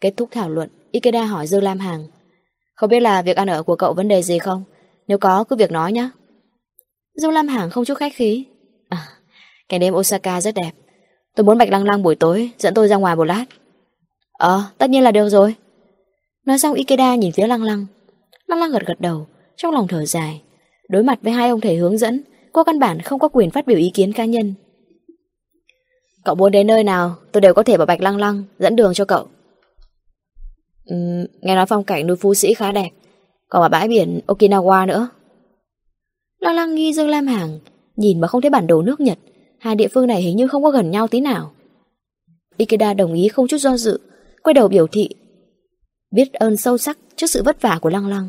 Kết 0.00 0.14
thúc 0.16 0.28
thảo 0.32 0.50
luận, 0.50 0.68
Ikeda 0.90 1.24
hỏi 1.24 1.46
Dương 1.46 1.62
Lam 1.62 1.78
Hàng 1.78 2.04
Không 2.74 2.90
biết 2.90 3.00
là 3.00 3.22
việc 3.22 3.36
ăn 3.36 3.48
ở 3.48 3.62
của 3.62 3.76
cậu 3.76 3.94
vấn 3.94 4.08
đề 4.08 4.22
gì 4.22 4.38
không? 4.38 4.64
Nếu 5.08 5.18
có, 5.18 5.44
cứ 5.44 5.56
việc 5.56 5.70
nói 5.70 5.92
nhé 5.92 6.10
Dương 7.14 7.32
Lam 7.32 7.48
Hàng 7.48 7.70
không 7.70 7.84
chút 7.84 7.98
khách 7.98 8.14
khí 8.14 8.44
À 8.88 9.06
Cái 9.68 9.78
đêm 9.78 9.94
Osaka 9.94 10.40
rất 10.40 10.54
đẹp. 10.54 10.70
Tôi 11.36 11.44
muốn 11.44 11.58
bạch 11.58 11.70
lăng 11.70 11.84
lăng 11.84 12.02
buổi 12.02 12.14
tối, 12.14 12.50
Dẫn 12.58 12.74
tôi 12.74 12.88
ra 12.88 12.96
ngoài 12.96 13.16
một 13.16 13.24
lát. 13.24 13.44
Ờ 14.32 14.62
tất 14.78 14.90
nhiên 14.90 15.02
là 15.02 15.10
được 15.10 15.28
rồi. 15.28 15.54
Nói 16.46 16.58
xong 16.58 16.74
Ikeda 16.74 17.14
nhìn 17.14 17.32
phía 17.32 17.46
lăng 17.46 17.62
lăng. 17.62 17.86
Lăng 18.46 18.60
lăng 18.60 18.70
gật 18.70 18.86
gật 18.86 19.00
đầu 19.00 19.26
Trong 19.56 19.74
lòng 19.74 19.88
thở 19.88 20.04
dài. 20.04 20.42
Đối 20.88 21.02
mặt 21.02 21.18
với 21.22 21.32
hai 21.32 21.48
ông 21.48 21.60
thầy 21.60 21.76
hướng 21.76 21.98
dẫn 21.98 22.22
Cô 22.52 22.64
căn 22.64 22.78
bản 22.78 23.00
không 23.00 23.18
có 23.18 23.28
quyền 23.28 23.50
phát 23.50 23.66
biểu 23.66 23.78
ý 23.78 23.90
kiến 23.94 24.12
cá 24.12 24.24
nhân. 24.24 24.54
Cậu 26.24 26.34
muốn 26.34 26.52
đến 26.52 26.66
nơi 26.66 26.84
nào 26.84 27.16
Tôi 27.32 27.40
đều 27.40 27.54
có 27.54 27.62
thể 27.62 27.76
bảo 27.76 27.86
bạch 27.86 28.00
lăng 28.00 28.16
lăng 28.16 28.44
Dẫn 28.58 28.76
đường 28.76 28.94
cho 28.94 29.04
cậu. 29.04 29.28
Uhm, 30.94 31.26
Nghe 31.40 31.54
nói 31.54 31.66
phong 31.66 31.84
cảnh 31.84 32.06
núi 32.06 32.16
Phú 32.16 32.34
Sĩ 32.34 32.54
khá 32.54 32.72
đẹp 32.72 32.90
Còn 33.48 33.62
ở 33.62 33.68
bãi 33.68 33.88
biển 33.88 34.20
Okinawa 34.26 34.86
nữa. 34.86 35.08
Lăng 36.40 36.54
lăng 36.54 36.74
nghi 36.74 36.92
Dương 36.92 37.08
Lam 37.08 37.26
Hàng 37.26 37.58
Nhìn 37.96 38.20
mà 38.20 38.28
không 38.28 38.40
thấy 38.40 38.50
bản 38.50 38.66
đồ 38.66 38.82
nước 38.82 39.00
Nhật 39.00 39.18
Hai 39.58 39.74
địa 39.74 39.88
phương 39.88 40.06
này 40.06 40.22
hình 40.22 40.36
như 40.36 40.48
không 40.48 40.62
có 40.62 40.70
gần 40.70 40.90
nhau 40.90 41.08
tí 41.08 41.20
nào. 41.20 41.52
Ikeda 42.56 42.94
đồng 42.94 43.14
ý 43.14 43.28
không 43.28 43.48
chút 43.48 43.58
do 43.58 43.76
dự 43.76 44.00
Quay 44.42 44.54
đầu 44.54 44.68
biểu 44.68 44.86
thị 44.86 45.08
Biết 46.10 46.32
ơn 46.32 46.56
sâu 46.56 46.78
sắc 46.78 46.98
trước 47.16 47.26
sự 47.26 47.42
vất 47.42 47.62
vả 47.62 47.78
của 47.82 47.90
Lăng 47.90 48.06
Lăng. 48.06 48.28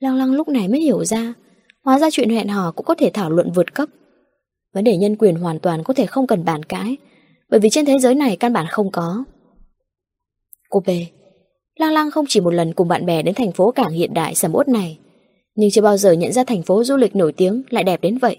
Lăng 0.00 0.16
Lăng 0.16 0.32
lúc 0.32 0.48
này 0.48 0.68
mới 0.68 0.80
hiểu 0.80 1.04
ra, 1.04 1.34
Hóa 1.84 1.98
ra 1.98 2.08
chuyện 2.12 2.30
hẹn 2.30 2.48
hò 2.48 2.72
cũng 2.72 2.86
có 2.86 2.94
thể 2.94 3.10
thảo 3.14 3.30
luận 3.30 3.52
vượt 3.52 3.74
cấp. 3.74 3.88
Vấn 4.72 4.84
đề 4.84 4.96
nhân 4.96 5.16
quyền 5.16 5.36
hoàn 5.36 5.58
toàn 5.58 5.84
có 5.84 5.94
thể 5.94 6.06
không 6.06 6.26
cần 6.26 6.44
bàn 6.44 6.62
cãi, 6.62 6.96
Bởi 7.50 7.60
vì 7.60 7.70
trên 7.70 7.84
thế 7.84 7.98
giới 7.98 8.14
này 8.14 8.36
căn 8.36 8.52
bản 8.52 8.66
không 8.70 8.90
có. 8.90 9.24
Cô 10.70 10.80
B 10.86 10.90
Lăng 11.74 11.92
Lăng 11.92 12.10
không 12.10 12.24
chỉ 12.28 12.40
một 12.40 12.50
lần 12.50 12.72
cùng 12.72 12.88
bạn 12.88 13.06
bè 13.06 13.22
đến 13.22 13.34
thành 13.34 13.52
phố 13.52 13.70
cảng 13.70 13.92
hiện 13.92 14.14
đại 14.14 14.34
sầm 14.34 14.52
uất 14.54 14.68
này, 14.68 14.98
Nhưng 15.54 15.70
chưa 15.70 15.82
bao 15.82 15.96
giờ 15.96 16.12
nhận 16.12 16.32
ra 16.32 16.44
thành 16.44 16.62
phố 16.62 16.84
du 16.84 16.96
lịch 16.96 17.16
nổi 17.16 17.32
tiếng 17.32 17.62
lại 17.70 17.84
đẹp 17.84 18.00
đến 18.00 18.18
vậy. 18.18 18.36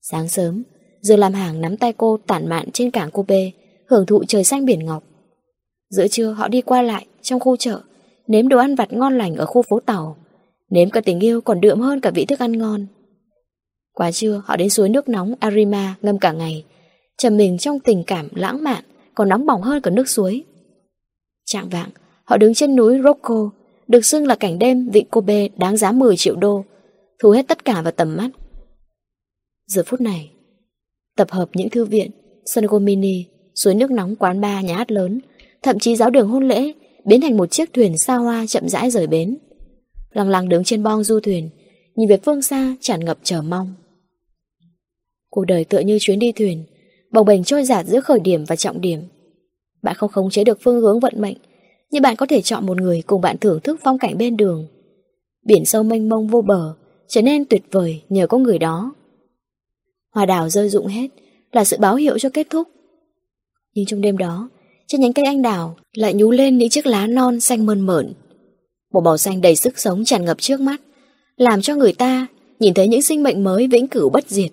Sáng 0.00 0.28
sớm, 0.28 0.62
Dương 1.00 1.18
Lam 1.18 1.32
Hàng 1.32 1.60
nắm 1.60 1.76
tay 1.76 1.92
cô 1.92 2.18
tản 2.26 2.48
mạn 2.48 2.70
trên 2.72 2.90
cảng 2.90 3.10
cô 3.12 3.22
B 3.22 3.32
Hưởng 3.88 4.06
thụ 4.06 4.24
trời 4.24 4.44
xanh 4.44 4.64
biển 4.64 4.86
ngọc. 4.86 5.04
Giữa 5.90 6.08
trưa 6.08 6.30
họ 6.30 6.48
đi 6.48 6.60
qua 6.60 6.82
lại 6.82 7.06
trong 7.22 7.40
khu 7.40 7.56
chợ, 7.56 7.80
Nếm 8.26 8.48
đồ 8.48 8.58
ăn 8.58 8.74
vặt 8.74 8.92
ngon 8.92 9.18
lành 9.18 9.36
ở 9.36 9.46
khu 9.46 9.62
phố 9.62 9.80
tàu, 9.80 10.16
Nếm 10.70 10.90
cả 10.90 11.00
tình 11.00 11.20
yêu 11.20 11.40
còn 11.40 11.60
đượm 11.60 11.80
hơn 11.80 12.00
cả 12.00 12.10
vị 12.10 12.24
thức 12.24 12.38
ăn 12.38 12.58
ngon. 12.58 12.86
Quá 13.94 14.12
trưa, 14.12 14.42
họ 14.44 14.56
đến 14.56 14.70
suối 14.70 14.88
nước 14.88 15.08
nóng 15.08 15.34
Arima 15.40 15.94
ngâm 16.02 16.18
cả 16.18 16.32
ngày, 16.32 16.64
Trầm 17.18 17.36
mình 17.36 17.58
trong 17.58 17.80
tình 17.80 18.04
cảm 18.06 18.28
lãng 18.34 18.64
mạn, 18.64 18.84
Còn 19.14 19.28
nóng 19.28 19.46
bỏng 19.46 19.62
hơn 19.62 19.82
cả 19.82 19.90
nước 19.90 20.08
suối. 20.08 20.44
Trạng 21.44 21.68
vạng, 21.68 21.90
Họ 22.24 22.36
đứng 22.36 22.54
trên 22.54 22.76
núi 22.76 23.00
Rocco, 23.04 23.50
Được 23.86 24.04
xưng 24.04 24.26
là 24.26 24.34
cảnh 24.34 24.58
đêm 24.58 24.88
vịnh 24.88 25.06
Kobe 25.06 25.48
đáng 25.56 25.76
giá 25.76 25.92
10 25.92 26.16
triệu 26.16 26.36
đô, 26.36 26.64
Thu 27.22 27.30
hết 27.30 27.48
tất 27.48 27.64
cả 27.64 27.82
vào 27.82 27.92
tầm 27.92 28.16
mắt. 28.16 28.28
Giờ 29.66 29.82
phút 29.86 30.00
này, 30.00 30.30
Tập 31.16 31.30
hợp 31.30 31.48
những 31.52 31.70
thư 31.70 31.84
viện 31.84 32.10
Sân 32.44 32.66
gôn 32.66 32.84
mini 32.84 33.24
Suối 33.54 33.74
nước 33.74 33.90
nóng 33.90 34.16
quán 34.16 34.40
bar, 34.40 34.64
nhà 34.64 34.76
hát 34.76 34.90
lớn 34.90 35.20
Thậm 35.62 35.78
chí 35.78 35.96
giáo 35.96 36.10
đường 36.10 36.28
hôn 36.28 36.48
lễ, 36.48 36.72
Biến 37.04 37.20
thành 37.20 37.36
một 37.36 37.50
chiếc 37.50 37.72
thuyền 37.72 37.98
xa 37.98 38.16
hoa 38.16 38.46
chậm 38.46 38.68
rãi 38.68 38.90
rời 38.90 39.06
bến. 39.06 39.36
Lăng 40.12 40.28
lăng 40.28 40.48
đứng 40.48 40.64
trên 40.64 40.82
bong 40.82 41.04
du 41.04 41.20
thuyền, 41.20 41.50
Nhìn 41.94 42.08
về 42.08 42.16
phương 42.24 42.42
xa 42.42 42.74
tràn 42.80 43.04
ngập 43.04 43.18
chờ 43.22 43.42
mong. 43.42 43.74
Cuộc 45.30 45.44
đời 45.44 45.64
tựa 45.64 45.78
như 45.78 45.98
chuyến 46.00 46.18
đi 46.18 46.32
thuyền, 46.32 46.64
Bồng 47.12 47.26
bềnh 47.26 47.44
trôi 47.44 47.64
giạt 47.64 47.86
giữa 47.86 48.00
khởi 48.00 48.20
điểm 48.20 48.44
và 48.44 48.56
trọng 48.56 48.80
điểm. 48.80 49.02
Bạn 49.82 49.94
không 49.94 50.10
khống 50.10 50.30
chế 50.30 50.44
được 50.44 50.58
phương 50.62 50.80
hướng 50.80 51.00
vận 51.00 51.14
mệnh, 51.16 51.36
Nhưng 51.90 52.02
bạn 52.02 52.16
có 52.16 52.26
thể 52.26 52.42
chọn 52.42 52.66
một 52.66 52.80
người 52.80 53.02
Cùng 53.06 53.20
bạn 53.20 53.38
thưởng 53.38 53.60
thức 53.60 53.80
phong 53.84 53.98
cảnh 53.98 54.18
bên 54.18 54.36
đường. 54.36 54.66
Biển 55.46 55.64
sâu 55.64 55.82
mênh 55.82 56.08
mông 56.08 56.26
vô 56.26 56.42
bờ, 56.42 56.74
Trở 57.08 57.22
nên 57.22 57.44
tuyệt 57.44 57.62
vời 57.70 58.02
nhờ 58.08 58.26
có 58.26 58.38
người 58.38 58.58
đó. 58.58 58.94
Hoa 60.10 60.26
đào 60.26 60.48
rơi 60.48 60.68
rụng 60.68 60.86
hết 60.86 61.08
Là 61.52 61.64
sự 61.64 61.76
báo 61.80 61.96
hiệu 61.96 62.18
cho 62.18 62.28
kết 62.28 62.46
thúc. 62.50 62.68
Nhưng 63.74 63.86
trong 63.86 64.00
đêm 64.00 64.18
đó 64.18 64.48
trên 64.88 65.00
nhánh 65.00 65.12
cây 65.12 65.24
anh 65.24 65.42
đào, 65.42 65.76
Lại 65.92 66.14
nhú 66.14 66.30
lên 66.30 66.58
những 66.58 66.68
chiếc 66.68 66.86
lá 66.86 67.06
non 67.06 67.40
xanh 67.40 67.66
mơn 67.66 67.80
mởn. 67.80 68.12
Một 68.92 69.00
màu 69.00 69.18
xanh 69.18 69.40
đầy 69.40 69.56
sức 69.56 69.78
sống 69.78 70.04
tràn 70.04 70.24
ngập 70.24 70.38
trước 70.40 70.60
mắt, 70.60 70.80
Làm 71.36 71.62
cho 71.62 71.74
người 71.74 71.92
ta 71.92 72.26
Nhìn 72.60 72.74
thấy 72.74 72.88
những 72.88 73.02
sinh 73.02 73.22
mệnh 73.22 73.44
mới 73.44 73.66
vĩnh 73.66 73.88
cửu 73.88 74.10
bất 74.10 74.28
diệt. 74.28 74.50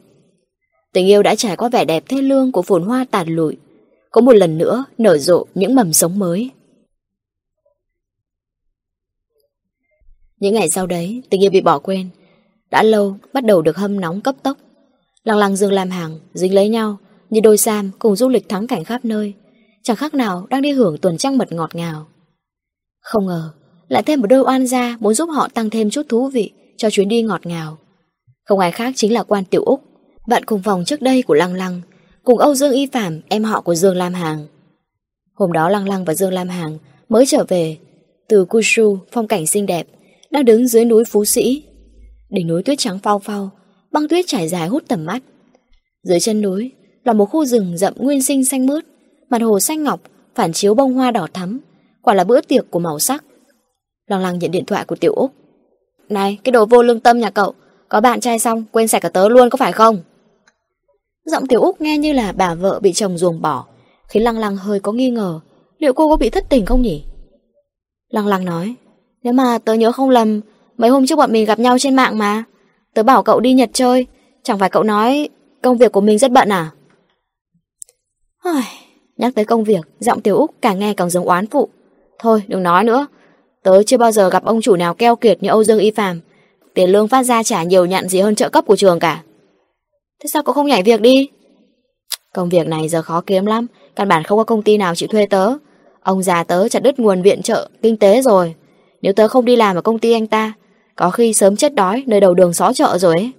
Tình 0.94 1.08
yêu 1.08 1.24
đã 1.24 1.36
trải 1.36 1.56
qua 1.56 1.70
vẻ 1.70 1.86
đẹp 1.86 2.04
thê 2.08 2.22
lương 2.22 2.52
Của 2.52 2.62
phồn 2.62 2.84
hoa 2.84 3.06
tàn 3.12 3.28
lụi, 3.28 3.58
Có 4.12 4.22
một 4.22 4.34
lần 4.34 4.58
nữa 4.58 4.86
nở 4.98 5.18
rộ 5.18 5.46
những 5.56 5.76
mầm 5.76 5.94
sống 5.94 6.20
mới. 6.20 6.50
Những 10.40 10.54
ngày 10.54 10.70
sau 10.70 10.88
đấy, 10.88 11.22
Tình 11.30 11.44
yêu 11.44 11.52
bị 11.52 11.62
bỏ 11.62 11.80
quên, 11.80 12.10
Đã 12.72 12.84
lâu 12.84 13.18
bắt 13.34 13.46
đầu 13.46 13.62
được 13.62 13.78
hâm 13.78 14.02
nóng 14.02 14.22
cấp 14.22 14.36
tốc. 14.44 14.58
Lăng 15.24 15.38
lăng 15.38 15.56
dương 15.56 15.72
làm 15.72 15.90
hàng 15.90 16.20
Dính 16.34 16.54
lấy 16.54 16.70
nhau 16.70 16.98
Như 17.30 17.40
đôi 17.40 17.58
sam 17.58 17.92
cùng 18.00 18.16
du 18.16 18.30
lịch 18.30 18.50
thắng 18.50 18.68
cảnh 18.68 18.84
khắp 18.84 19.06
nơi. 19.06 19.34
Chẳng 19.86 19.98
khác 19.98 20.14
nào 20.14 20.48
đang 20.50 20.62
đi 20.62 20.72
hưởng 20.72 20.98
tuần 20.98 21.18
trăng 21.18 21.38
mật 21.38 21.52
ngọt 21.52 21.76
ngào 21.76 22.08
Không 23.02 23.26
ngờ 23.26 23.50
Lại 23.88 24.04
thêm 24.04 24.22
một 24.22 24.28
đôi 24.28 24.40
oan 24.40 24.68
gia 24.68 24.98
Muốn 25.00 25.14
giúp 25.14 25.26
họ 25.26 25.48
tăng 25.48 25.70
thêm 25.70 25.90
chút 25.90 26.06
thú 26.10 26.28
vị 26.28 26.52
Cho 26.78 26.90
chuyến 26.90 27.10
đi 27.10 27.22
ngọt 27.22 27.46
ngào 27.46 27.78
Không 28.46 28.60
ai 28.60 28.72
khác 28.72 28.94
chính 28.96 29.14
là 29.14 29.24
quan 29.24 29.46
tiểu 29.46 29.64
Úc 29.64 29.82
Bạn 30.28 30.44
cùng 30.46 30.62
phòng 30.64 30.86
trước 30.86 31.02
đây 31.02 31.22
của 31.22 31.34
Lăng 31.34 31.54
Lăng, 31.54 31.82
cùng 32.24 32.40
Âu 32.40 32.56
Dương 32.56 32.72
Y 32.72 32.86
Phạm, 32.86 33.22
em 33.30 33.44
họ 33.44 33.62
của 33.62 33.76
Dương 33.76 33.96
Lam 33.96 34.14
Hàng. 34.14 34.48
Hôm 35.34 35.52
đó 35.52 35.70
Lăng 35.70 35.90
Lăng 35.90 36.06
và 36.06 36.14
Dương 36.14 36.34
Lam 36.34 36.50
Hàng 36.50 36.78
mới 37.10 37.26
trở 37.26 37.44
về 37.48 37.78
từ 38.30 38.46
Kushu, 38.46 38.98
phong 39.12 39.28
cảnh 39.28 39.48
xinh 39.48 39.66
đẹp, 39.66 39.88
đang 40.32 40.46
đứng 40.46 40.68
dưới 40.68 40.86
núi 40.86 41.04
Phú 41.06 41.26
Sĩ. 41.26 41.64
Đỉnh 42.30 42.48
núi 42.48 42.64
tuyết 42.64 42.78
trắng 42.80 43.00
phao 43.00 43.20
phao, 43.20 43.50
băng 43.92 44.08
tuyết 44.08 44.26
trải 44.28 44.48
dài 44.48 44.68
hút 44.68 44.84
tầm 44.88 45.06
mắt. 45.06 45.24
Dưới 46.04 46.20
chân 46.20 46.42
núi 46.42 46.72
là 47.04 47.14
một 47.14 47.26
khu 47.26 47.46
rừng 47.46 47.78
rậm 47.78 47.94
nguyên 47.98 48.24
sinh 48.24 48.46
xanh 48.46 48.66
mướt, 48.66 48.86
mặt 49.30 49.42
hồ 49.42 49.60
xanh 49.60 49.84
ngọc, 49.84 50.00
phản 50.36 50.54
chiếu 50.54 50.74
bông 50.74 50.94
hoa 50.94 51.12
đỏ 51.12 51.28
thắm, 51.34 51.60
quả 52.02 52.14
là 52.14 52.24
bữa 52.24 52.42
tiệc 52.42 52.72
của 52.72 52.80
màu 52.80 53.00
sắc. 53.00 53.24
Lăng 54.08 54.22
lăng 54.22 54.40
nhận 54.40 54.52
điện 54.52 54.66
thoại 54.66 54.86
của 54.86 54.96
Tiểu 54.96 55.14
Úc. 55.14 55.32
Này, 56.10 56.40
cái 56.44 56.52
đồ 56.52 56.66
vô 56.66 56.84
lương 56.84 57.00
tâm 57.00 57.20
nhà 57.20 57.30
cậu, 57.30 57.54
có 57.90 58.02
bạn 58.02 58.20
trai 58.20 58.40
xong, 58.40 58.64
quên 58.72 58.88
sạch 58.88 59.00
cả 59.00 59.10
tớ 59.10 59.30
luôn 59.30 59.50
có 59.50 59.58
phải 59.58 59.72
không? 59.72 60.00
Giọng 61.26 61.48
Tiểu 61.48 61.62
Úc 61.62 61.82
nghe 61.82 61.98
như 61.98 62.14
là 62.14 62.32
bà 62.32 62.56
vợ 62.56 62.80
bị 62.80 62.94
chồng 62.94 63.18
ruồng 63.18 63.42
bỏ, 63.42 63.66
khiến 64.08 64.24
Lăng 64.24 64.40
Lăng 64.40 64.58
hơi 64.58 64.80
có 64.80 64.92
nghi 64.92 65.10
ngờ, 65.10 65.40
liệu 65.78 65.94
cô 65.94 66.10
có 66.10 66.18
bị 66.18 66.30
thất 66.30 66.46
tình 66.50 66.66
không 66.66 66.82
nhỉ? 66.82 67.04
Lăng 68.10 68.28
Lăng 68.28 68.46
nói, 68.46 68.76
nếu 69.24 69.34
mà 69.34 69.58
tớ 69.66 69.74
nhớ 69.74 69.92
không 69.92 70.10
lầm, 70.10 70.42
mấy 70.78 70.90
hôm 70.90 71.06
trước 71.06 71.16
bọn 71.16 71.32
mình 71.32 71.46
gặp 71.46 71.60
nhau 71.60 71.80
trên 71.80 71.96
mạng 71.96 72.18
mà. 72.18 72.44
Tớ 72.94 73.04
bảo 73.04 73.24
cậu 73.24 73.40
đi 73.40 73.54
Nhật 73.54 73.70
chơi, 73.74 74.08
chẳng 74.44 74.60
phải 74.60 74.70
cậu 74.70 74.84
nói 74.84 75.30
công 75.62 75.78
việc 75.78 75.92
của 75.92 76.02
mình 76.02 76.18
rất 76.18 76.32
bận 76.32 76.50
à? 76.50 76.72
Ai, 78.44 78.64
nhắc 79.18 79.36
tới 79.36 79.46
công 79.46 79.64
việc, 79.64 79.82
giọng 80.00 80.22
Tiểu 80.22 80.38
Úc 80.38 80.52
càng 80.62 80.80
nghe 80.80 80.94
càng 80.94 81.10
giống 81.10 81.26
oán 81.26 81.48
phụ. 81.48 81.70
Thôi, 82.20 82.44
đừng 82.48 82.64
nói 82.64 82.84
nữa. 82.84 83.08
Tớ 83.64 83.84
chưa 83.84 83.98
bao 83.98 84.12
giờ 84.12 84.30
gặp 84.30 84.46
ông 84.46 84.62
chủ 84.62 84.76
nào 84.76 84.94
keo 84.94 85.16
kiệt 85.16 85.44
như 85.44 85.50
Âu 85.50 85.64
Dương 85.64 85.80
Y 85.80 85.92
Phạm. 85.92 86.20
Tiền 86.74 86.90
lương 86.90 87.08
phát 87.08 87.24
ra 87.24 87.44
trả 87.44 87.64
nhiều 87.64 87.86
nhận 87.86 88.10
gì 88.10 88.20
hơn 88.20 88.36
trợ 88.36 88.50
cấp 88.50 88.64
của 88.68 88.76
trường 88.76 89.00
cả. 89.00 89.24
Thế 90.24 90.28
sao 90.28 90.44
cậu 90.44 90.54
không 90.54 90.68
nhảy 90.68 90.84
việc 90.84 91.02
đi? 91.02 91.30
Công 92.34 92.50
việc 92.50 92.68
này 92.68 92.90
giờ 92.90 93.02
khó 93.02 93.22
kiếm 93.22 93.46
lắm, 93.46 93.68
căn 93.96 94.08
bản 94.08 94.24
không 94.24 94.38
có 94.38 94.44
công 94.44 94.62
ty 94.62 94.78
nào 94.78 94.96
chịu 94.96 95.08
thuê 95.08 95.26
tớ. 95.26 95.54
Ông 96.02 96.24
già 96.24 96.44
tớ 96.44 96.68
chặt 96.68 96.84
đứt 96.84 97.00
nguồn 97.00 97.22
viện 97.22 97.42
trợ 97.42 97.70
kinh 97.82 97.98
tế 97.98 98.22
rồi. 98.22 98.56
Nếu 99.02 99.14
tớ 99.14 99.28
không 99.28 99.46
đi 99.46 99.56
làm 99.56 99.76
ở 99.76 99.82
công 99.82 100.00
ty 100.00 100.12
anh 100.12 100.28
ta, 100.28 100.54
có 100.96 101.12
khi 101.12 101.34
sớm 101.34 101.56
chết 101.56 101.76
đói 101.76 102.04
nơi 102.08 102.20
đầu 102.20 102.34
đường 102.34 102.54
xó 102.54 102.74
chợ 102.74 102.98
rồi 102.98 103.16
ấy. 103.16 103.32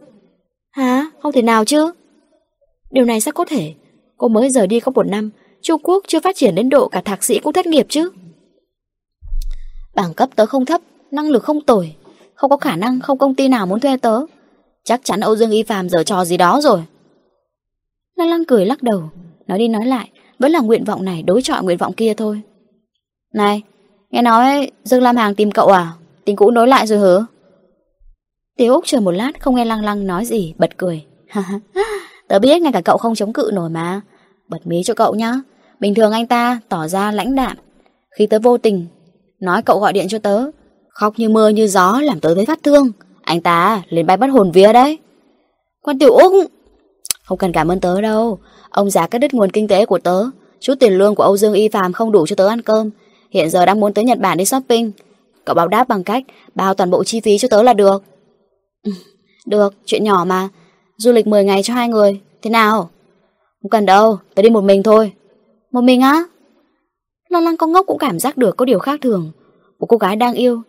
Hả? 0.72 1.06
Không 1.22 1.32
thể 1.32 1.42
nào 1.42 1.64
chứ? 1.64 1.92
Điều 2.90 3.04
này 3.04 3.20
sao 3.20 3.32
có 3.32 3.44
thể? 3.44 3.74
Cô 4.16 4.28
mới 4.28 4.50
giờ 4.50 4.66
đi 4.66 4.80
có 4.80 4.92
một 4.94 5.06
năm, 5.06 5.30
Trung 5.62 5.80
Quốc 5.82 6.04
chưa 6.08 6.20
phát 6.20 6.36
triển 6.36 6.54
đến 6.54 6.68
độ 6.68 6.88
cả 6.88 7.00
thạc 7.00 7.24
sĩ 7.24 7.38
cũng 7.38 7.52
thất 7.52 7.66
nghiệp 7.66 7.86
chứ. 7.88 8.10
Bảng 9.94 10.14
cấp 10.14 10.28
tớ 10.36 10.46
không 10.46 10.66
thấp, 10.66 10.80
năng 11.10 11.28
lực 11.28 11.44
không 11.44 11.60
tồi, 11.60 11.94
không 12.34 12.50
có 12.50 12.56
khả 12.56 12.76
năng 12.76 13.00
không 13.00 13.18
công 13.18 13.34
ty 13.34 13.48
nào 13.48 13.66
muốn 13.66 13.80
thuê 13.80 13.96
tớ. 13.96 14.20
Chắc 14.84 15.00
chắn 15.04 15.20
Âu 15.20 15.36
Dương 15.36 15.50
Y 15.50 15.62
Phạm 15.62 15.88
giờ 15.88 16.02
trò 16.02 16.24
gì 16.24 16.36
đó 16.36 16.60
rồi. 16.60 16.84
Lăng 18.16 18.30
lăng 18.30 18.44
cười 18.44 18.66
lắc 18.66 18.82
đầu, 18.82 19.02
nói 19.46 19.58
đi 19.58 19.68
nói 19.68 19.86
lại, 19.86 20.10
vẫn 20.38 20.52
là 20.52 20.60
nguyện 20.60 20.84
vọng 20.84 21.04
này 21.04 21.22
đối 21.22 21.42
chọi 21.42 21.62
nguyện 21.62 21.78
vọng 21.78 21.92
kia 21.92 22.14
thôi. 22.14 22.42
Này, 23.34 23.62
nghe 24.10 24.22
nói 24.22 24.70
Dương 24.84 25.02
Lam 25.02 25.16
Hàng 25.16 25.34
tìm 25.34 25.50
cậu 25.50 25.66
à? 25.66 25.92
Tình 26.24 26.36
cũ 26.36 26.50
nối 26.50 26.68
lại 26.68 26.86
rồi 26.86 26.98
hứa? 26.98 27.26
Tiểu 28.56 28.74
Úc 28.74 28.86
chờ 28.86 29.00
một 29.00 29.10
lát 29.10 29.40
không 29.40 29.54
nghe 29.54 29.64
lăng 29.64 29.84
lăng 29.84 30.06
nói 30.06 30.24
gì, 30.24 30.54
bật 30.58 30.76
cười. 30.76 31.04
Tớ 32.28 32.38
biết 32.38 32.62
ngay 32.62 32.72
cả 32.72 32.80
cậu 32.80 32.96
không 32.96 33.14
chống 33.14 33.32
cự 33.32 33.50
nổi 33.52 33.70
mà. 33.70 34.00
Bật 34.48 34.66
mí 34.66 34.82
cho 34.82 34.94
cậu 34.94 35.14
nhá. 35.14 35.32
Bình 35.80 35.94
thường 35.94 36.12
anh 36.12 36.26
ta 36.26 36.60
tỏ 36.68 36.88
ra 36.88 37.12
lãnh 37.12 37.34
đạm. 37.34 37.56
Khi 38.18 38.26
tớ 38.26 38.38
vô 38.38 38.58
tình, 38.58 38.86
nói 39.40 39.62
cậu 39.62 39.80
gọi 39.80 39.92
điện 39.92 40.06
cho 40.08 40.18
tớ. 40.18 40.50
Khóc 40.88 41.14
như 41.16 41.28
mưa 41.28 41.48
như 41.48 41.66
gió 41.66 42.00
làm 42.00 42.20
tớ 42.20 42.34
thấy 42.34 42.46
phát 42.46 42.62
thương. 42.62 42.92
Anh 43.22 43.40
ta 43.40 43.82
lên 43.88 44.06
bay 44.06 44.16
bắt 44.16 44.26
hồn 44.26 44.52
vía 44.52 44.72
đấy. 44.72 44.98
Quan 45.82 45.98
Tiểu 45.98 46.14
Úc! 46.14 46.32
Không 47.24 47.38
cần 47.38 47.52
cảm 47.52 47.68
ơn 47.68 47.80
tớ 47.80 48.00
đâu. 48.00 48.38
Ông 48.70 48.90
già 48.90 49.06
cắt 49.06 49.18
đứt 49.18 49.34
nguồn 49.34 49.50
kinh 49.50 49.68
tế 49.68 49.86
của 49.86 49.98
tớ. 49.98 50.24
Chút 50.60 50.74
tiền 50.80 50.98
lương 50.98 51.14
của 51.14 51.22
Âu 51.22 51.36
Dương 51.36 51.52
Y 51.52 51.68
Phạm 51.68 51.92
không 51.92 52.12
đủ 52.12 52.26
cho 52.26 52.36
tớ 52.36 52.46
ăn 52.48 52.62
cơm. 52.62 52.90
Hiện 53.30 53.50
giờ 53.50 53.66
đang 53.66 53.80
muốn 53.80 53.94
tới 53.94 54.04
Nhật 54.04 54.18
Bản 54.18 54.38
đi 54.38 54.44
shopping. 54.44 54.92
Cậu 55.44 55.54
báo 55.54 55.68
đáp 55.68 55.88
bằng 55.88 56.04
cách 56.04 56.24
bao 56.54 56.74
toàn 56.74 56.90
bộ 56.90 57.04
chi 57.04 57.20
phí 57.20 57.38
cho 57.38 57.48
tớ 57.48 57.62
là 57.62 57.72
được. 57.72 58.02
Được, 59.46 59.74
chuyện 59.84 60.04
nhỏ 60.04 60.24
mà. 60.26 60.48
Du 60.96 61.12
lịch 61.12 61.26
10 61.26 61.44
ngày 61.44 61.62
cho 61.62 61.74
hai 61.74 61.88
người. 61.88 62.20
Thế 62.42 62.50
nào? 62.50 62.90
Không 63.66 63.70
cần 63.70 63.86
đâu, 63.86 64.18
tớ 64.34 64.42
đi 64.42 64.50
một 64.50 64.60
mình 64.60 64.82
thôi. 64.82 65.12
Một 65.72 65.80
mình 65.80 66.00
á? 66.00 66.24
Lo 67.28 67.40
lăng 67.40 67.56
con 67.56 67.72
ngốc 67.72 67.86
cũng 67.86 67.98
cảm 67.98 68.18
giác 68.18 68.36
được 68.36 68.56
có 68.56 68.64
điều 68.64 68.78
khác 68.78 69.00
thường. 69.02 69.30
Một 69.78 69.86
cô 69.86 69.96
gái 69.96 70.16
đang 70.16 70.34
yêu, 70.34 70.62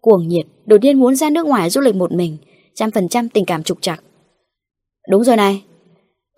cuồng 0.00 0.28
nhiệt, 0.28 0.46
đột 0.66 0.82
nhiên 0.82 1.00
muốn 1.00 1.16
ra 1.16 1.30
nước 1.30 1.46
ngoài 1.46 1.70
du 1.70 1.80
lịch 1.80 1.94
một 1.94 2.12
mình, 2.12 2.36
trăm 2.74 2.90
phần 2.90 3.08
trăm 3.08 3.28
tình 3.28 3.44
cảm 3.44 3.62
trục 3.62 3.78
trặc. 3.82 4.02
Đúng 5.10 5.24
rồi 5.24 5.36
này. 5.36 5.64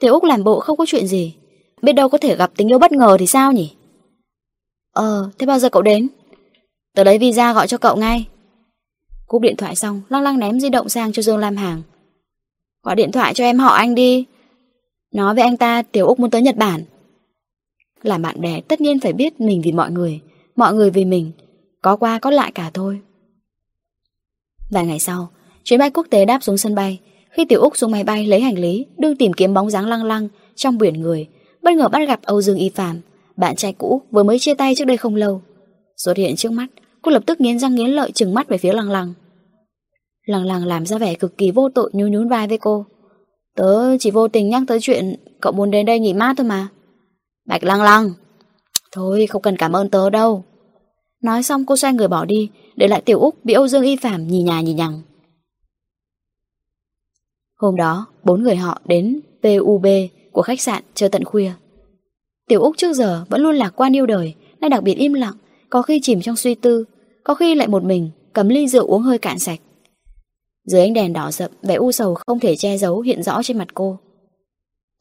Tiểu 0.01 0.13
Úc 0.13 0.25
làm 0.25 0.45
bộ 0.45 0.61
không 0.61 0.77
có 0.77 0.87
chuyện 0.89 1.07
gì. 1.07 1.35
Biết 1.83 1.93
đâu 1.93 2.09
có 2.09 2.19
thể 2.19 2.37
gặp 2.37 2.51
tình 2.57 2.71
yêu 2.71 2.79
bất 2.79 2.93
ngờ 2.93 3.17
thì 3.21 3.27
sao 3.27 3.53
nhỉ? 3.53 3.73
Ờ, 4.93 5.31
thế 5.39 5.47
bao 5.47 5.59
giờ 5.59 5.69
cậu 5.69 5.83
đến? 5.83 6.09
Tớ 6.95 7.05
lấy 7.05 7.19
visa 7.19 7.53
gọi 7.53 7.67
cho 7.67 7.79
cậu 7.79 7.97
ngay. 7.97 8.27
Cúp 9.27 9.43
điện 9.43 9.57
thoại 9.57 9.77
xong, 9.77 10.03
lăng 10.09 10.23
lăng 10.23 10.39
ném 10.39 10.61
di 10.61 10.69
động 10.69 10.89
sang 10.89 11.13
cho 11.13 11.23
Dương 11.23 11.39
Lam 11.39 11.57
Hàng. 11.57 11.83
Gọi 12.83 12.95
điện 12.97 13.13
thoại 13.13 13.35
cho 13.35 13.45
em 13.45 13.59
họ 13.59 13.75
anh 13.75 13.95
đi. 13.95 14.27
Nói 15.17 15.35
với 15.35 15.45
anh 15.45 15.57
ta 15.57 15.83
Tiểu 15.83 16.07
Úc 16.07 16.21
muốn 16.21 16.31
tới 16.31 16.43
Nhật 16.43 16.57
Bản. 16.57 16.83
Là 18.03 18.19
bạn 18.19 18.41
bè 18.41 18.61
tất 18.61 18.81
nhiên 18.81 19.01
phải 19.01 19.13
biết 19.13 19.41
mình 19.41 19.63
vì 19.65 19.73
mọi 19.73 19.91
người, 19.91 20.21
mọi 20.57 20.75
người 20.75 20.91
vì 20.91 21.05
mình. 21.05 21.33
Có 21.83 21.97
qua 21.97 22.19
có 22.19 22.31
lại 22.31 22.53
cả 22.55 22.71
thôi. 22.75 23.01
Vài 24.71 24.87
ngày 24.87 24.99
sau, 24.99 25.29
chuyến 25.65 25.79
bay 25.79 25.91
quốc 25.91 26.07
tế 26.11 26.25
đáp 26.25 26.43
xuống 26.43 26.59
sân 26.59 26.75
bay. 26.75 27.01
Khi 27.31 27.45
Tiểu 27.45 27.61
Úc 27.61 27.77
xuống 27.77 27.91
máy 27.91 28.05
bay 28.05 28.27
lấy 28.27 28.41
hành 28.41 28.59
lý, 28.59 28.87
đương 28.99 29.17
tìm 29.17 29.33
kiếm 29.33 29.55
bóng 29.55 29.71
dáng 29.71 29.87
lăng 29.87 30.05
lăng 30.05 30.29
trong 30.55 30.79
biển 30.79 31.01
người, 31.01 31.27
bất 31.63 31.75
ngờ 31.75 31.89
bắt 31.89 32.09
gặp 32.09 32.21
Âu 32.23 32.43
Dương 32.43 32.59
Y 32.59 32.69
Phạm, 32.69 33.01
bạn 33.37 33.57
trai 33.57 33.73
cũ 33.73 34.03
vừa 34.11 34.23
mới 34.23 34.39
chia 34.39 34.55
tay 34.55 34.75
trước 34.75 34.85
đây 34.85 34.97
không 34.97 35.15
lâu. 35.15 35.43
Xuất 35.97 36.17
hiện 36.17 36.37
trước 36.37 36.53
mắt, 36.53 36.67
cô 37.03 37.11
lập 37.11 37.23
tức 37.27 37.41
nghiến 37.41 37.59
răng 37.59 37.75
nghiến 37.75 37.91
lợi 37.91 38.13
trừng 38.13 38.35
mắt 38.35 38.49
về 38.49 38.59
phía 38.59 38.73
lăng 38.73 38.91
lăng. 38.91 39.13
Lăng 40.27 40.45
lăng 40.45 40.65
làm 40.65 40.87
ra 40.87 40.99
vẻ 40.99 41.15
cực 41.15 41.39
kỳ 41.39 41.51
vô 41.51 41.69
tội 41.75 41.91
nhún 41.93 42.11
nhún 42.11 42.29
vai 42.29 42.49
với 42.49 42.59
cô. 42.59 42.87
Tớ 43.57 43.97
chỉ 44.01 44.11
vô 44.11 44.29
tình 44.29 44.49
nhắc 44.49 44.63
tới 44.67 44.79
chuyện 44.81 45.15
cậu 45.41 45.53
muốn 45.53 45.71
đến 45.71 45.87
đây 45.87 45.99
nghỉ 45.99 46.15
mát 46.15 46.35
thôi 46.37 46.47
mà. 46.47 46.69
Bạch 47.47 47.65
lăng 47.65 47.83
lăng. 47.83 48.11
Thôi 48.93 49.27
không 49.27 49.43
cần 49.43 49.57
cảm 49.57 49.73
ơn 49.73 49.91
tớ 49.91 50.11
đâu. 50.11 50.45
Nói 51.23 51.43
xong 51.43 51.67
cô 51.67 51.77
xoay 51.77 51.93
người 51.93 52.09
bỏ 52.09 52.25
đi, 52.25 52.51
để 52.77 52.89
lại 52.89 53.01
Tiểu 53.01 53.21
Úc 53.21 53.45
bị 53.45 53.55
Âu 53.55 53.69
Dương 53.69 53.83
Y 53.83 53.97
Phạm 53.97 54.29
nhì 54.29 54.43
nhà 54.43 54.61
nhì 54.61 54.75
nhằng. 54.75 55.03
Hôm 57.57 57.77
đó, 57.77 58.07
bốn 58.25 58.43
người 58.43 58.57
họ 58.57 58.81
đến 58.85 59.21
PUB 59.43 59.87
của 60.33 60.43
khách 60.43 60.61
sạn 60.61 60.83
chờ 60.95 61.09
tận 61.09 61.25
khuya. 61.25 61.53
Tiểu 62.49 62.63
Úc 62.63 62.77
trước 62.77 62.93
giờ 62.93 63.25
vẫn 63.29 63.41
luôn 63.41 63.57
lạc 63.57 63.71
quan 63.77 63.97
yêu 63.97 64.07
đời, 64.07 64.35
nay 64.61 64.71
đặc 64.71 64.83
biệt 64.83 64.95
im 64.95 65.13
lặng, 65.13 65.35
có 65.71 65.83
khi 65.83 66.01
chìm 66.03 66.21
trong 66.21 66.37
suy 66.37 66.55
tư, 66.55 66.85
có 67.25 67.35
khi 67.35 67.55
lại 67.55 67.69
một 67.69 67.85
mình 67.85 68.11
cầm 68.33 68.49
ly 68.49 68.69
rượu 68.69 68.87
uống 68.87 69.03
hơi 69.03 69.19
cạn 69.19 69.39
sạch. 69.39 69.61
Dưới 70.67 70.81
ánh 70.81 70.93
đèn 70.93 71.13
đỏ 71.13 71.31
rậm, 71.31 71.51
vẻ 71.63 71.75
u 71.75 71.93
sầu 71.93 72.15
không 72.15 72.41
thể 72.41 72.57
che 72.57 72.79
giấu 72.79 73.01
hiện 73.01 73.23
rõ 73.23 73.43
trên 73.43 73.59
mặt 73.59 73.69
cô. 73.75 73.99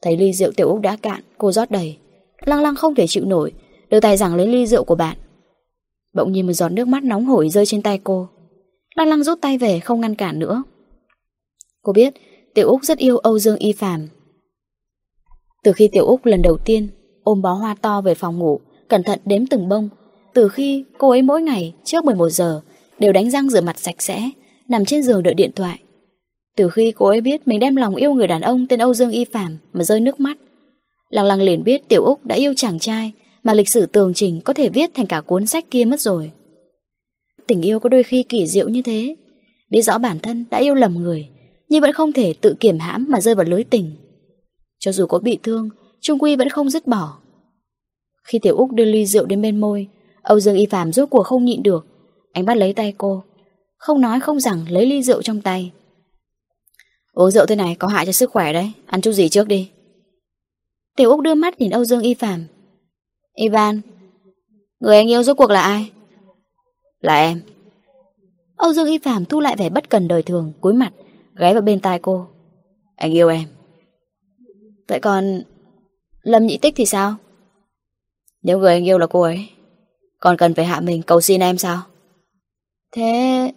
Thấy 0.02 0.16
ly 0.16 0.32
rượu 0.32 0.52
Tiểu 0.56 0.68
Úc 0.68 0.80
đã 0.80 0.96
cạn, 0.96 1.20
cô 1.38 1.52
rót 1.52 1.70
đầy. 1.70 1.98
Lăng 2.44 2.62
lăng 2.62 2.76
không 2.76 2.94
thể 2.94 3.06
chịu 3.06 3.24
nổi, 3.24 3.52
đưa 3.90 4.00
tay 4.00 4.16
giằng 4.16 4.34
lấy 4.34 4.46
ly 4.46 4.66
rượu 4.66 4.84
của 4.84 4.94
bạn. 4.94 5.16
Bỗng 6.14 6.32
nhiên 6.32 6.46
một 6.46 6.52
giọt 6.52 6.68
nước 6.68 6.88
mắt 6.88 7.04
nóng 7.04 7.24
hổi 7.24 7.48
rơi 7.48 7.66
trên 7.66 7.82
tay 7.82 8.00
cô. 8.04 8.28
Lăng 8.94 9.08
lăng 9.08 9.24
rút 9.24 9.38
tay 9.40 9.58
về 9.58 9.80
không 9.80 10.00
ngăn 10.00 10.14
cản 10.14 10.38
nữa. 10.38 10.62
Cô 11.82 11.92
biết 11.92 12.14
Tiểu 12.54 12.68
Úc 12.68 12.84
rất 12.84 12.98
yêu 12.98 13.18
Âu 13.18 13.38
Dương 13.38 13.56
Y 13.56 13.72
Phạm. 13.72 14.08
Từ 15.62 15.72
khi 15.72 15.88
Tiểu 15.92 16.06
Úc 16.06 16.26
lần 16.26 16.42
đầu 16.42 16.58
tiên 16.64 16.88
ôm 17.22 17.42
bó 17.42 17.52
hoa 17.52 17.74
to 17.82 18.00
về 18.00 18.14
phòng 18.14 18.38
ngủ, 18.38 18.60
cẩn 18.88 19.02
thận 19.02 19.18
đếm 19.24 19.46
từng 19.46 19.68
bông, 19.68 19.88
từ 20.34 20.48
khi 20.48 20.84
cô 20.98 21.10
ấy 21.10 21.22
mỗi 21.22 21.42
ngày 21.42 21.74
trước 21.84 22.04
11 22.04 22.28
giờ 22.28 22.60
đều 22.98 23.12
đánh 23.12 23.30
răng 23.30 23.50
rửa 23.50 23.60
mặt 23.60 23.78
sạch 23.78 24.02
sẽ, 24.02 24.30
nằm 24.68 24.84
trên 24.84 25.02
giường 25.02 25.22
đợi 25.22 25.34
điện 25.34 25.50
thoại. 25.56 25.80
Từ 26.56 26.70
khi 26.70 26.92
cô 26.96 27.06
ấy 27.06 27.20
biết 27.20 27.48
mình 27.48 27.60
đem 27.60 27.76
lòng 27.76 27.94
yêu 27.94 28.14
người 28.14 28.26
đàn 28.26 28.40
ông 28.40 28.66
tên 28.66 28.80
Âu 28.80 28.94
Dương 28.94 29.10
Y 29.10 29.24
Phạm 29.24 29.58
mà 29.72 29.84
rơi 29.84 30.00
nước 30.00 30.20
mắt, 30.20 30.38
Lăng 31.10 31.26
lăng 31.26 31.40
liền 31.40 31.64
biết 31.64 31.88
Tiểu 31.88 32.04
Úc 32.04 32.26
đã 32.26 32.34
yêu 32.34 32.54
chàng 32.56 32.78
trai 32.78 33.12
mà 33.42 33.54
lịch 33.54 33.68
sử 33.68 33.86
tường 33.86 34.14
trình 34.14 34.40
có 34.40 34.52
thể 34.52 34.68
viết 34.68 34.90
thành 34.94 35.06
cả 35.06 35.20
cuốn 35.20 35.46
sách 35.46 35.70
kia 35.70 35.84
mất 35.84 36.00
rồi. 36.00 36.30
Tình 37.46 37.62
yêu 37.62 37.80
có 37.80 37.88
đôi 37.88 38.02
khi 38.02 38.22
kỳ 38.22 38.46
diệu 38.46 38.68
như 38.68 38.82
thế, 38.82 39.16
biết 39.70 39.82
rõ 39.82 39.98
bản 39.98 40.18
thân 40.18 40.44
đã 40.50 40.58
yêu 40.58 40.74
lầm 40.74 40.94
người, 40.94 41.28
nhưng 41.68 41.80
vẫn 41.80 41.92
không 41.92 42.12
thể 42.12 42.34
tự 42.40 42.54
kiểm 42.60 42.78
hãm 42.78 43.06
mà 43.08 43.20
rơi 43.20 43.34
vào 43.34 43.44
lưới 43.44 43.64
tình. 43.64 43.90
Cho 44.78 44.92
dù 44.92 45.06
có 45.06 45.18
bị 45.18 45.38
thương, 45.42 45.70
Trung 46.00 46.18
Quy 46.18 46.36
vẫn 46.36 46.48
không 46.48 46.70
dứt 46.70 46.86
bỏ. 46.86 47.18
Khi 48.24 48.38
Tiểu 48.38 48.56
Úc 48.56 48.72
đưa 48.72 48.84
ly 48.84 49.06
rượu 49.06 49.26
đến 49.26 49.42
bên 49.42 49.60
môi, 49.60 49.86
Âu 50.22 50.40
Dương 50.40 50.56
Y 50.56 50.66
Phạm 50.66 50.92
rốt 50.92 51.10
cuộc 51.10 51.22
không 51.22 51.44
nhịn 51.44 51.62
được, 51.62 51.86
anh 52.32 52.44
bắt 52.44 52.56
lấy 52.56 52.72
tay 52.72 52.94
cô, 52.98 53.22
không 53.86 54.00
nói 54.00 54.20
không 54.20 54.40
rằng 54.40 54.64
lấy 54.68 54.86
ly 54.86 55.02
rượu 55.02 55.22
trong 55.22 55.40
tay. 55.40 55.72
Uống 57.12 57.30
rượu 57.30 57.46
thế 57.46 57.56
này 57.56 57.74
có 57.74 57.88
hại 57.88 58.06
cho 58.06 58.12
sức 58.12 58.30
khỏe 58.30 58.52
đấy, 58.52 58.72
ăn 58.86 59.00
chút 59.00 59.12
gì 59.12 59.28
trước 59.28 59.48
đi. 59.48 59.70
Tiểu 60.96 61.10
Úc 61.10 61.20
đưa 61.20 61.34
mắt 61.34 61.60
nhìn 61.60 61.70
Âu 61.70 61.84
Dương 61.84 62.02
Y 62.02 62.14
Phạm. 62.14 62.46
Ivan, 63.34 63.80
người 64.80 64.96
anh 64.96 65.10
yêu 65.10 65.22
rốt 65.22 65.36
cuộc 65.36 65.50
là 65.50 65.60
ai? 65.60 65.90
Là 67.00 67.16
em. 67.16 67.42
Âu 68.56 68.72
Dương 68.72 68.86
Y 68.88 68.98
Phạm 68.98 69.24
thu 69.24 69.40
lại 69.40 69.56
vẻ 69.58 69.68
bất 69.68 69.90
cần 69.90 70.08
đời 70.08 70.22
thường, 70.22 70.52
cúi 70.60 70.72
mặt, 70.72 70.92
ghé 71.36 71.52
vào 71.52 71.62
bên 71.62 71.80
tai 71.80 71.98
cô. 71.98 72.26
Anh 72.96 73.12
yêu 73.12 73.28
em. 73.28 73.48
Vậy 74.88 75.00
còn 75.00 75.42
Lâm 76.22 76.46
Nhị 76.46 76.58
Tích 76.58 76.74
thì 76.76 76.86
sao? 76.86 77.14
Nếu 78.42 78.58
người 78.58 78.72
anh 78.72 78.84
yêu 78.84 78.98
là 78.98 79.06
cô 79.06 79.20
ấy 79.20 79.48
Còn 80.20 80.36
cần 80.36 80.54
phải 80.54 80.64
hạ 80.64 80.80
mình 80.80 81.02
cầu 81.02 81.20
xin 81.20 81.40
em 81.40 81.58
sao? 81.58 81.82
Thế... 82.92 83.52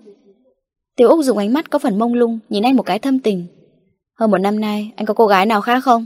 Tiểu 1.00 1.10
Úc 1.10 1.24
dùng 1.24 1.38
ánh 1.38 1.54
mắt 1.54 1.70
có 1.70 1.80
phần 1.80 2.00
mông 2.00 2.14
lung 2.14 2.40
Nhìn 2.50 2.64
anh 2.64 2.76
một 2.76 2.84
cái 2.84 3.00
thâm 3.00 3.20
tình. 3.20 3.46
Hơn 4.20 4.32
một 4.32 4.38
năm 4.38 4.60
nay, 4.60 4.92
anh 4.96 5.06
có 5.06 5.14
cô 5.14 5.28
gái 5.28 5.46
nào 5.46 5.62
khác 5.62 5.84
không? 5.84 6.06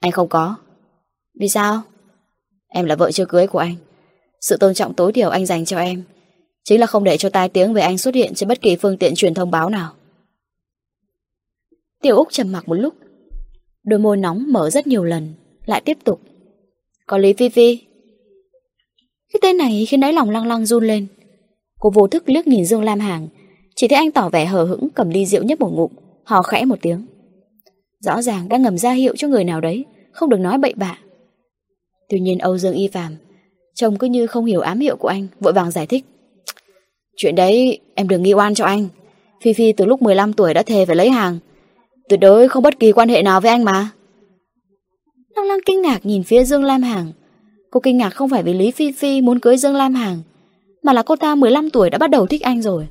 Anh 0.00 0.12
không 0.12 0.28
có. 0.28 0.56
Vì 1.40 1.48
sao? 1.48 1.82
Em 2.68 2.86
là 2.86 2.96
vợ 2.96 3.12
chưa 3.12 3.24
cưới 3.24 3.46
của 3.46 3.58
anh. 3.58 3.74
Sự 4.40 4.56
tôn 4.56 4.74
trọng 4.74 4.94
tối 4.94 5.12
thiểu 5.12 5.28
anh 5.28 5.46
dành 5.46 5.64
cho 5.64 5.78
em. 5.78 6.02
Chính 6.64 6.80
là 6.80 6.86
không 6.86 7.04
để 7.04 7.16
cho 7.16 7.30
tai 7.30 7.48
tiếng 7.48 7.72
về 7.72 7.82
anh 7.82 7.98
xuất 7.98 8.14
hiện 8.14 8.34
Trên 8.34 8.48
bất 8.48 8.60
kỳ 8.60 8.76
phương 8.76 8.96
tiện 8.96 9.14
truyền 9.14 9.34
thông 9.34 9.50
báo 9.50 9.70
nào. 9.70 9.92
Tiểu 12.02 12.16
Úc 12.16 12.28
trầm 12.30 12.52
mặc 12.52 12.68
một 12.68 12.74
lúc. 12.74 12.94
Đôi 13.84 13.98
môi 13.98 14.16
nóng 14.16 14.44
mở 14.52 14.70
rất 14.70 14.86
nhiều 14.86 15.04
lần, 15.04 15.34
Lại 15.66 15.80
tiếp 15.80 15.98
tục. 16.04 16.20
Có 17.06 17.18
Lý 17.18 17.32
Phi 17.32 17.48
Phi? 17.48 17.78
Cái 19.32 19.40
tên 19.42 19.56
này 19.56 19.86
khiến 19.88 20.00
đáy 20.00 20.12
lòng 20.12 20.30
lăng 20.30 20.46
lăng 20.46 20.66
run 20.66 20.84
lên. 20.84 21.06
Cô 21.78 21.90
vô 21.90 22.06
thức 22.06 22.28
liếc 22.28 22.46
nhìn 22.46 22.64
Dương 22.64 22.84
Lam 22.84 23.00
Hàng 23.00 23.28
chỉ 23.80 23.88
thấy 23.88 23.96
anh 23.96 24.10
tỏ 24.10 24.28
vẻ 24.28 24.46
hờ 24.46 24.64
hững, 24.64 24.88
cầm 24.94 25.10
ly 25.10 25.26
rượu 25.26 25.42
nhấp 25.42 25.60
một 25.60 25.70
ngụm. 25.72 25.90
Hò 26.24 26.42
khẽ 26.42 26.64
một 26.64 26.76
tiếng. 26.82 27.06
Rõ 28.00 28.22
ràng 28.22 28.48
đang 28.48 28.62
ngầm 28.62 28.78
ra 28.78 28.92
hiệu 28.92 29.16
cho 29.16 29.28
người 29.28 29.44
nào 29.44 29.60
đấy, 29.60 29.84
Không 30.12 30.28
được 30.28 30.40
nói 30.40 30.58
bậy 30.58 30.74
bạ. 30.76 30.98
Tuy 32.08 32.20
nhiên 32.20 32.38
Âu 32.38 32.58
Dương 32.58 32.74
Y 32.74 32.88
Phạm 32.88 33.16
Trông 33.74 33.98
cứ 33.98 34.06
như 34.06 34.26
không 34.26 34.44
hiểu 34.44 34.60
ám 34.60 34.80
hiệu 34.80 34.96
của 34.96 35.08
anh, 35.08 35.26
Vội 35.40 35.52
vàng 35.52 35.70
giải 35.70 35.86
thích. 35.86 36.04
Chuyện 37.16 37.34
đấy 37.34 37.78
em 37.94 38.08
đừng 38.08 38.22
nghi 38.22 38.34
oan 38.34 38.54
cho 38.54 38.64
anh. 38.64 38.88
Phi 39.42 39.52
Phi 39.52 39.72
từ 39.72 39.84
lúc 39.84 40.02
15 40.02 40.32
tuổi 40.32 40.54
đã 40.54 40.62
thề 40.62 40.86
phải 40.86 40.96
lấy 40.96 41.10
hàng. 41.10 41.38
Tuyệt 42.08 42.20
đối 42.20 42.48
không 42.48 42.62
bất 42.62 42.80
kỳ 42.80 42.92
quan 42.92 43.08
hệ 43.08 43.22
nào 43.22 43.40
với 43.40 43.50
anh 43.50 43.64
mà. 43.64 43.90
Long 45.36 45.46
lăng 45.46 45.60
kinh 45.66 45.82
ngạc 45.82 46.06
nhìn 46.06 46.22
phía 46.22 46.44
Dương 46.44 46.64
Lam 46.64 46.82
Hàng. 46.82 47.12
Cô 47.70 47.80
kinh 47.80 47.98
ngạc 47.98 48.10
không 48.10 48.28
phải 48.28 48.42
vì 48.42 48.52
Lý 48.52 48.70
Phi 48.70 48.92
Phi 48.92 49.20
muốn 49.20 49.40
cưới 49.40 49.56
Dương 49.56 49.74
Lam 49.74 49.94
Hàng, 49.94 50.18
Mà 50.82 50.92
là 50.92 51.02
cô 51.02 51.16
ta 51.16 51.34
15 51.34 51.70
tuổi 51.70 51.90
đã 51.90 51.98
bắt 51.98 52.10
đầu 52.10 52.26
thích 52.26 52.42
anh 52.42 52.62
rồi. 52.62 52.86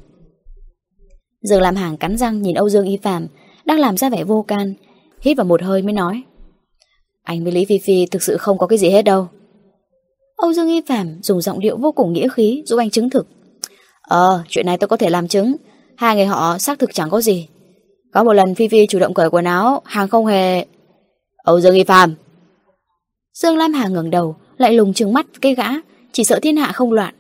Dương 1.42 1.62
Lam 1.62 1.76
Hàng 1.76 1.98
cắn 1.98 2.18
răng 2.18 2.42
nhìn 2.42 2.56
Âu 2.56 2.70
Dương 2.70 2.86
Y 2.86 2.98
Phạm 2.98 3.28
Đang 3.66 3.80
làm 3.80 3.98
ra 3.98 4.10
vẻ 4.10 4.24
vô 4.24 4.46
can 4.48 4.74
Hít 5.22 5.38
vào 5.38 5.46
một 5.46 5.62
hơi 5.62 5.82
mới 5.82 5.94
nói. 5.94 6.24
Anh 7.24 7.44
với 7.44 7.52
Lý 7.52 7.66
Phi 7.66 7.80
Phi 7.80 8.06
thực 8.06 8.24
sự 8.24 8.38
không 8.38 8.58
có 8.58 8.68
cái 8.68 8.80
gì 8.80 8.90
hết 8.90 9.02
đâu. 9.02 9.28
Âu 10.36 10.54
Dương 10.54 10.68
Y 10.68 10.82
Phạm 10.88 11.20
dùng 11.24 11.42
giọng 11.42 11.60
điệu 11.60 11.78
vô 11.78 11.92
cùng 11.92 12.14
nghĩa 12.14 12.28
khí 12.30 12.64
giúp 12.66 12.78
anh 12.78 12.90
chứng 12.90 13.10
thực. 13.10 13.28
Ờ, 14.02 14.44
chuyện 14.48 14.66
này 14.66 14.78
tôi 14.78 14.88
có 14.88 14.98
thể 14.98 15.10
làm 15.10 15.28
chứng. 15.28 15.56
Hai 15.96 16.16
người 16.16 16.26
họ 16.26 16.58
xác 16.58 16.80
thực 16.80 16.94
chẳng 16.94 17.10
có 17.10 17.22
gì. 17.22 17.48
Có 18.14 18.24
một 18.24 18.34
lần 18.34 18.56
Phi 18.56 18.68
Phi 18.68 18.88
chủ 18.88 19.00
động 19.00 19.14
cởi 19.14 19.30
quần 19.30 19.46
áo 19.46 19.82
Hàng 19.86 20.08
không 20.08 20.26
hề 20.26 20.66
Âu 21.44 21.62
Dương 21.62 21.76
Y 21.76 21.84
Phạm 21.84 22.16
Dương 23.34 23.58
Lam 23.58 23.74
Hà 23.74 23.88
ngẩng 23.88 24.10
đầu 24.10 24.36
Lại 24.58 24.74
lùng 24.74 24.94
trừng 24.94 25.14
mắt 25.14 25.26
cây 25.42 25.56
gã 25.56 25.68
Chỉ 26.12 26.24
sợ 26.24 26.40
thiên 26.42 26.58
hạ 26.58 26.72
không 26.72 26.92
loạn. 26.92 27.14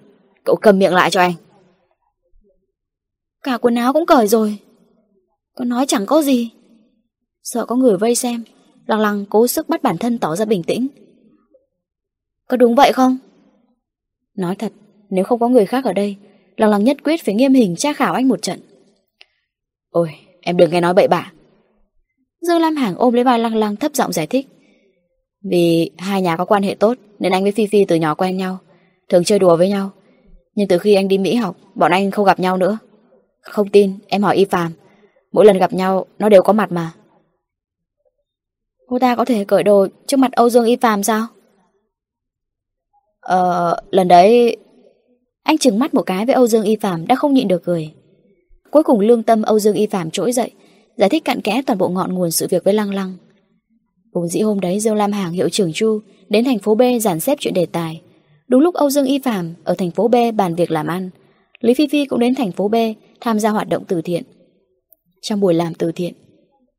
Cậu 0.44 0.56
cầm 0.56 0.80
miệng 0.80 0.94
lại 0.94 1.12
cho 1.12 1.22
anh. 1.22 1.34
Cả 3.44 3.57
quần 3.57 3.76
áo 3.76 3.94
cũng 3.94 4.06
cởi 4.06 4.28
rồi. 4.28 4.57
Con 5.56 5.70
nói 5.70 5.86
chẳng 5.88 6.06
có 6.06 6.22
gì. 6.22 6.52
Sợ 7.44 7.66
có 7.66 7.76
người 7.76 7.98
vây 7.98 8.16
xem 8.16 8.44
Lăng 8.86 8.99
lăng 8.99 9.26
cố 9.30 9.48
sức 9.48 9.70
bắt 9.70 9.84
bản 9.84 9.98
thân 9.98 10.18
tỏ 10.18 10.36
ra 10.36 10.45
bình 10.45 10.64
tĩnh. 10.64 10.88
Có 12.48 12.57
đúng 12.57 12.76
vậy 12.76 12.94
không? 12.94 13.18
Nói 14.38 14.56
thật, 14.56 14.72
Nếu 15.10 15.24
không 15.24 15.40
có 15.40 15.48
người 15.48 15.66
khác 15.66 15.86
ở 15.86 15.94
đây 15.94 16.16
Lăng 16.57 16.70
lăng 16.70 16.84
nhất 16.84 16.98
quyết 17.03 17.24
phải 17.24 17.36
nghiêm 17.36 17.53
hình 17.53 17.76
tra 17.76 17.94
khảo 17.94 18.14
anh 18.14 18.28
một 18.28 18.41
trận. 18.41 18.60
Ôi, 19.90 20.10
em 20.41 20.57
đừng 20.57 20.70
nghe 20.72 20.82
nói 20.82 20.94
bậy 20.94 21.07
bạ. 21.07 21.32
Dương 22.41 22.61
Lam 22.61 22.76
Hàng 22.76 22.95
ôm 22.98 23.14
lấy 23.14 23.24
vai 23.24 23.40
lăng 23.40 23.56
lăng 23.56 23.76
thấp 23.76 23.95
giọng 23.95 24.14
giải 24.14 24.28
thích. 24.28 24.48
Vì 25.44 25.91
hai 25.98 26.22
nhà 26.22 26.38
có 26.38 26.45
quan 26.45 26.64
hệ 26.64 26.76
tốt, 26.76 26.98
Nên 27.20 27.32
anh 27.32 27.44
với 27.44 27.52
Phi 27.52 27.68
Phi 27.68 27.86
từ 27.86 27.95
nhỏ 27.95 28.16
quen 28.16 28.38
nhau, 28.38 28.57
Thường 29.10 29.24
chơi 29.24 29.40
đùa 29.40 29.57
với 29.57 29.70
nhau. 29.70 29.91
Nhưng 30.56 30.68
từ 30.68 30.78
khi 30.78 30.94
anh 30.94 31.07
đi 31.07 31.18
Mỹ 31.18 31.36
học, 31.36 31.56
Bọn 31.76 31.91
anh 31.91 32.11
không 32.11 32.26
gặp 32.26 32.40
nhau 32.40 32.57
nữa. 32.57 32.78
Không 33.41 33.70
tin 33.70 33.98
em 34.07 34.24
hỏi 34.24 34.36
Y 34.36 34.45
Phạm 34.45 34.72
Mỗi 35.32 35.45
lần 35.45 35.57
gặp 35.57 35.74
nhau 35.74 36.06
nó 36.20 36.30
đều 36.30 36.44
có 36.44 36.53
mặt 36.53 36.72
mà 36.72 36.91
Cô 38.88 38.99
ta 38.99 39.16
có 39.16 39.26
thể 39.26 39.45
cởi 39.45 39.64
đồ 39.64 39.88
trước 40.07 40.18
mặt 40.18 40.32
Âu 40.32 40.49
Dương 40.49 40.66
Y 40.66 40.76
Phạm 40.76 41.03
sao? 41.03 41.28
Ờ, 43.20 43.76
lần 43.91 44.07
đấy... 44.07 44.57
Anh 45.44 45.57
chừng 45.57 45.80
mắt 45.80 45.94
một 45.94 46.02
cái 46.02 46.26
với 46.26 46.36
Âu 46.36 46.48
Dương 46.48 46.64
Y 46.64 46.76
Phạm 46.76 47.07
đã 47.07 47.16
không 47.16 47.34
nhịn 47.34 47.48
được 47.48 47.64
cười. 47.64 47.94
Cuối 48.72 48.84
cùng 48.84 48.99
lương 48.99 49.24
tâm 49.24 49.41
Âu 49.41 49.60
Dương 49.60 49.76
Y 49.76 49.88
Phạm 49.88 50.11
trỗi 50.11 50.32
dậy, 50.32 50.52
giải 50.98 51.10
thích 51.10 51.26
cặn 51.26 51.41
kẽ 51.41 51.61
toàn 51.66 51.80
bộ 51.80 51.90
ngọn 51.90 52.14
nguồn 52.14 52.32
sự 52.32 52.48
việc 52.49 52.64
với 52.64 52.74
Lăng 52.74 52.94
Lăng. 52.94 53.14
Vốn 54.14 54.28
dĩ 54.28 54.41
hôm 54.41 54.60
đấy 54.60 54.80
Dương 54.80 54.95
Lam 54.95 55.11
Hàng 55.11 55.32
hiệu 55.32 55.49
trưởng 55.49 55.74
Chu 55.74 55.99
đến 56.30 56.45
thành 56.45 56.60
phố 56.60 56.76
B 56.76 56.82
giản 57.02 57.20
xếp 57.20 57.38
chuyện 57.41 57.53
đề 57.53 57.66
tài. 57.66 58.02
Đúng 58.48 58.61
lúc 58.61 58.76
Âu 58.76 58.90
Dương 58.90 59.06
Y 59.06 59.20
Phạm 59.20 59.53
ở 59.64 59.76
thành 59.78 59.91
phố 59.91 60.07
B 60.07 60.16
bàn 60.36 60.56
việc 60.56 60.72
làm 60.72 60.88
ăn, 60.88 61.10
Lý 61.60 61.74
Phi 61.74 61.88
Phi 61.88 62.06
cũng 62.06 62.20
đến 62.20 62.36
thành 62.36 62.52
phố 62.52 62.68
B 62.68 62.76
tham 63.22 63.40
gia 63.40 63.50
hoạt 63.50 63.70
động 63.70 63.84
từ 63.88 64.02
thiện. 64.02 64.24
Trong 65.22 65.40
buổi 65.40 65.54
làm 65.54 65.74
từ 65.74 65.91
thiện, 65.91 66.14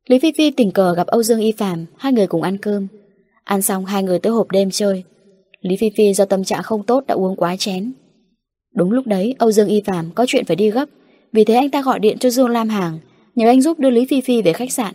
Lý 0.07 0.19
Phi 0.19 0.33
Phi 0.33 0.51
tình 0.51 0.73
cờ 0.73 0.95
gặp 0.95 1.07
Âu 1.07 1.23
Dương 1.23 1.41
Y 1.41 1.53
Phạm, 1.53 1.87
hai 1.97 2.13
người 2.13 2.27
cùng 2.27 2.43
ăn 2.43 2.59
cơm. 2.59 2.87
Ăn 3.45 3.63
xong 3.63 3.85
hai 3.85 4.03
người 4.03 4.19
tới 4.19 4.33
hộp 4.33 4.51
đêm 4.51 4.71
chơi. 4.71 5.05
Lý 5.61 5.77
Phi 5.77 5.91
Phi 5.91 6.15
do 6.15 6.25
tâm 6.25 6.45
trạng 6.45 6.63
không 6.63 6.83
tốt 6.83 7.05
đã 7.07 7.15
uống 7.15 7.37
quá 7.37 7.57
chén. 7.57 7.93
Đúng 8.75 8.93
lúc 8.93 9.07
đấy 9.07 9.35
Âu 9.39 9.53
Dương 9.53 9.69
Y 9.69 9.81
Phạm 9.81 10.11
có 10.15 10.25
chuyện 10.29 10.45
phải 10.45 10.57
đi 10.57 10.71
gấp, 10.71 10.89
vì 11.33 11.45
thế 11.45 11.55
anh 11.55 11.71
ta 11.71 11.83
gọi 11.83 11.99
điện 11.99 12.19
cho 12.19 12.31
Dương 12.31 12.49
Lam 12.49 12.69
Hàng, 12.69 12.99
nhờ 13.35 13.49
anh 13.49 13.63
giúp 13.63 13.79
đưa 13.79 13.91
Lý 13.91 14.07
Phi 14.07 14.21
Phi 14.21 14.43
về 14.43 14.53
khách 14.53 14.73
sạn. 14.73 14.95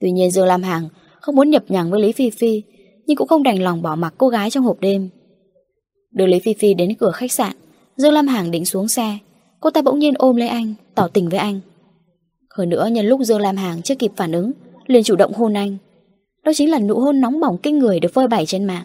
Tuy 0.00 0.10
nhiên 0.10 0.30
Dương 0.30 0.46
Lam 0.46 0.62
Hàng 0.62 0.88
không 1.20 1.36
muốn 1.36 1.50
nhập 1.50 1.64
nhằng 1.68 1.90
với 1.90 2.00
Lý 2.00 2.12
Phi 2.12 2.30
Phi, 2.30 2.62
nhưng 3.06 3.16
cũng 3.16 3.28
không 3.28 3.42
đành 3.42 3.62
lòng 3.62 3.82
bỏ 3.82 3.96
mặc 3.96 4.14
cô 4.18 4.28
gái 4.28 4.50
trong 4.50 4.64
hộp 4.64 4.80
đêm. 4.80 5.08
Đưa 6.10 6.26
Lý 6.26 6.38
Phi 6.38 6.54
Phi 6.54 6.74
đến 6.74 6.94
cửa 6.94 7.10
khách 7.10 7.32
sạn, 7.32 7.52
Dương 7.96 8.12
Lam 8.12 8.26
Hàng 8.26 8.50
định 8.50 8.64
xuống 8.64 8.88
xe, 8.88 9.18
cô 9.60 9.70
ta 9.70 9.82
bỗng 9.82 9.98
nhiên 9.98 10.14
ôm 10.18 10.36
lấy 10.36 10.48
anh, 10.48 10.74
tỏ 10.94 11.08
tình 11.08 11.28
với 11.28 11.38
anh. 11.38 11.60
Hơn 12.50 12.68
nữa 12.68 12.88
nhân 12.92 13.06
lúc 13.06 13.20
Dương 13.20 13.40
Lam 13.40 13.56
Hàng 13.56 13.82
chưa 13.82 13.94
kịp 13.94 14.12
phản 14.16 14.32
ứng 14.32 14.52
liền 14.86 15.02
chủ 15.02 15.16
động 15.16 15.32
hôn 15.32 15.54
anh. 15.54 15.76
Đó 16.44 16.52
chính 16.54 16.70
là 16.70 16.78
nụ 16.78 17.00
hôn 17.00 17.20
nóng 17.20 17.40
bỏng 17.40 17.58
kinh 17.62 17.78
người 17.78 18.00
được 18.00 18.14
phơi 18.14 18.28
bày 18.28 18.46
trên 18.46 18.64
mạng. 18.64 18.84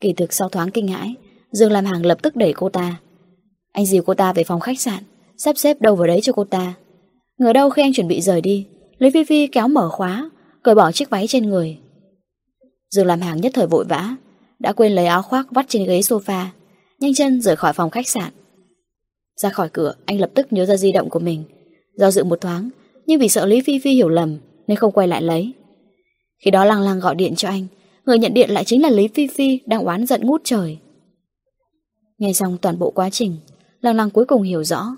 Kỳ 0.00 0.12
thực 0.12 0.32
sau 0.32 0.48
thoáng 0.48 0.70
kinh 0.70 0.88
hãi 0.88 1.14
Dương 1.52 1.72
Lam 1.72 1.84
Hàng 1.84 2.06
lập 2.06 2.18
tức 2.22 2.36
đẩy 2.36 2.52
cô 2.52 2.68
ta. 2.68 3.00
Anh 3.72 3.86
dìu 3.86 4.02
cô 4.02 4.14
ta 4.14 4.32
về 4.32 4.44
phòng 4.44 4.60
khách 4.60 4.80
sạn 4.80 5.02
Sắp 5.36 5.58
xếp 5.58 5.80
đâu 5.80 5.96
vào 5.96 6.06
đấy 6.06 6.20
cho 6.22 6.32
cô 6.32 6.44
ta. 6.44 6.74
Ngờ 7.38 7.52
đâu 7.52 7.70
khi 7.70 7.82
anh 7.82 7.92
chuẩn 7.92 8.08
bị 8.08 8.20
rời 8.20 8.40
đi 8.40 8.66
Lý 8.98 9.10
Phi 9.10 9.24
Phi 9.24 9.46
kéo 9.46 9.68
mở 9.68 9.88
khóa 9.88 10.30
Cởi 10.62 10.74
bỏ 10.74 10.92
chiếc 10.92 11.10
váy 11.10 11.26
trên 11.26 11.46
người. 11.46 11.78
Dương 12.90 13.06
Lam 13.06 13.20
Hàng 13.20 13.40
nhất 13.40 13.52
thời 13.54 13.66
vội 13.66 13.84
vã 13.84 14.16
Đã 14.58 14.72
quên 14.72 14.92
lấy 14.92 15.06
áo 15.06 15.22
khoác 15.22 15.46
vắt 15.50 15.66
trên 15.68 15.84
ghế 15.84 16.00
sofa 16.00 16.44
Nhanh 17.00 17.14
chân 17.14 17.40
rời 17.40 17.56
khỏi 17.56 17.72
phòng 17.72 17.90
khách 17.90 18.08
sạn. 18.08 18.32
Ra 19.36 19.48
khỏi 19.48 19.68
cửa, 19.72 19.94
anh 20.06 20.20
lập 20.20 20.30
tức 20.34 20.52
nhớ 20.52 20.66
ra 20.66 20.76
di 20.76 20.92
động 20.92 21.10
của 21.10 21.18
mình. 21.18 21.44
Do 21.96 22.10
dự 22.10 22.24
một 22.24 22.40
thoáng, 22.40 22.70
Nhưng 23.06 23.20
vì 23.20 23.28
sợ 23.28 23.46
Lý 23.46 23.60
Phi 23.60 23.78
Phi 23.78 23.94
hiểu 23.94 24.08
lầm, 24.08 24.38
Nên 24.66 24.76
không 24.76 24.92
quay 24.92 25.08
lại 25.08 25.22
lấy. 25.22 25.52
Khi 26.44 26.50
đó 26.50 26.64
lăng 26.64 26.80
lăng 26.80 27.00
gọi 27.00 27.14
điện 27.14 27.34
cho 27.36 27.48
anh, 27.48 27.66
Người 28.04 28.18
nhận 28.18 28.34
điện 28.34 28.50
lại 28.50 28.64
chính 28.64 28.82
là 28.82 28.90
Lý 28.90 29.08
Phi 29.08 29.26
Phi 29.26 29.60
Đang 29.66 29.84
oán 29.84 30.06
giận 30.06 30.26
ngút 30.26 30.40
trời. 30.44 30.78
Nghe 32.18 32.32
xong 32.32 32.58
toàn 32.62 32.78
bộ 32.78 32.90
quá 32.90 33.10
trình 33.10 33.36
Lăng 33.80 33.96
lăng 33.96 34.10
cuối 34.10 34.24
cùng 34.24 34.42
hiểu 34.42 34.64
rõ. 34.64 34.96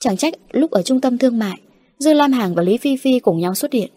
Chẳng 0.00 0.16
trách 0.16 0.34
lúc 0.50 0.70
ở 0.70 0.82
trung 0.82 1.00
tâm 1.00 1.18
thương 1.18 1.38
mại 1.38 1.60
Dương 1.98 2.16
Lam 2.16 2.32
Hàng 2.32 2.54
và 2.54 2.62
Lý 2.62 2.78
Phi 2.78 2.96
Phi 2.96 3.18
cùng 3.18 3.38
nhau 3.38 3.54
xuất 3.54 3.72
hiện. 3.72 3.90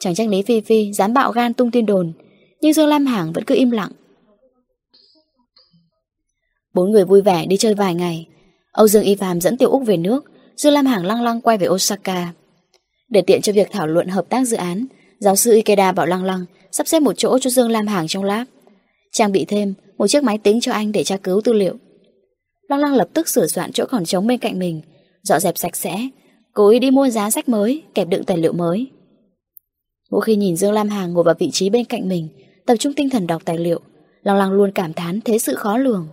Chẳng 0.00 0.14
trách 0.14 0.28
Lý 0.28 0.42
Phi 0.42 0.60
Phi 0.60 0.92
dám 0.92 1.14
bạo 1.14 1.32
gan 1.32 1.54
tung 1.54 1.70
tin 1.70 1.86
đồn, 1.86 2.12
Nhưng 2.60 2.72
Dương 2.72 2.88
Lam 2.88 3.06
Hàng 3.06 3.32
vẫn 3.32 3.44
cứ 3.44 3.54
im 3.54 3.70
lặng. 3.70 3.90
Bốn 6.74 6.90
người 6.90 7.04
vui 7.04 7.22
vẻ 7.22 7.46
đi 7.46 7.56
chơi 7.56 7.74
vài 7.74 7.94
ngày 7.94 8.26
Âu 8.74 8.88
Dương 8.88 9.02
Y 9.02 9.14
Phạm 9.14 9.40
dẫn 9.40 9.56
Tiểu 9.56 9.70
Úc 9.70 9.82
về 9.86 9.96
nước 9.96 10.24
Dương 10.56 10.72
Lam 10.72 10.86
Hàng 10.86 11.06
lăng 11.06 11.22
lăng 11.22 11.40
quay 11.40 11.58
về 11.58 11.68
Osaka. 11.68 12.32
Để 13.08 13.22
tiện 13.22 13.42
cho 13.42 13.52
việc 13.52 13.68
thảo 13.70 13.86
luận 13.86 14.08
hợp 14.08 14.28
tác 14.28 14.44
dự 14.44 14.56
án, 14.56 14.86
giáo 15.18 15.36
sư 15.36 15.54
Ikeda 15.54 15.92
bảo 15.92 16.06
lăng 16.06 16.24
lăng 16.24 16.44
sắp 16.72 16.88
xếp 16.88 17.00
một 17.00 17.12
chỗ 17.16 17.38
cho 17.38 17.50
Dương 17.50 17.70
Lam 17.70 17.86
Hàng 17.86 18.06
trong 18.08 18.24
lab. 18.24 18.46
Trang 19.12 19.32
bị 19.32 19.44
thêm 19.44 19.74
một 19.98 20.06
chiếc 20.06 20.22
máy 20.22 20.38
tính 20.38 20.60
cho 20.60 20.72
anh 20.72 20.92
để 20.92 21.04
tra 21.04 21.16
cứu 21.16 21.40
tư 21.40 21.52
liệu. 21.52 21.74
Lăng 22.68 22.80
lăng 22.80 22.94
lập 22.94 23.08
tức 23.14 23.28
sửa 23.28 23.46
soạn 23.46 23.72
chỗ 23.72 23.84
còn 23.90 24.04
trống 24.04 24.26
bên 24.26 24.38
cạnh 24.38 24.58
mình, 24.58 24.80
dọn 25.22 25.40
dẹp 25.40 25.58
sạch 25.58 25.76
sẽ, 25.76 26.08
cố 26.52 26.68
ý 26.68 26.78
đi 26.78 26.90
mua 26.90 27.08
giá 27.08 27.30
sách 27.30 27.48
mới, 27.48 27.82
kẹp 27.94 28.08
đựng 28.08 28.24
tài 28.24 28.36
liệu 28.36 28.52
mới. 28.52 28.86
Mỗi 30.10 30.20
khi 30.20 30.36
nhìn 30.36 30.56
Dương 30.56 30.72
Lam 30.72 30.88
Hàng 30.88 31.12
ngồi 31.12 31.24
vào 31.24 31.34
vị 31.38 31.50
trí 31.52 31.70
bên 31.70 31.84
cạnh 31.84 32.08
mình, 32.08 32.28
tập 32.66 32.76
trung 32.78 32.92
tinh 32.92 33.10
thần 33.10 33.26
đọc 33.26 33.42
tài 33.44 33.58
liệu, 33.58 33.80
Lăng 34.22 34.36
lăng 34.36 34.52
luôn 34.52 34.72
cảm 34.72 34.92
thán 34.92 35.20
thế 35.20 35.38
sự 35.38 35.54
khó 35.54 35.78
lường. 35.78 36.08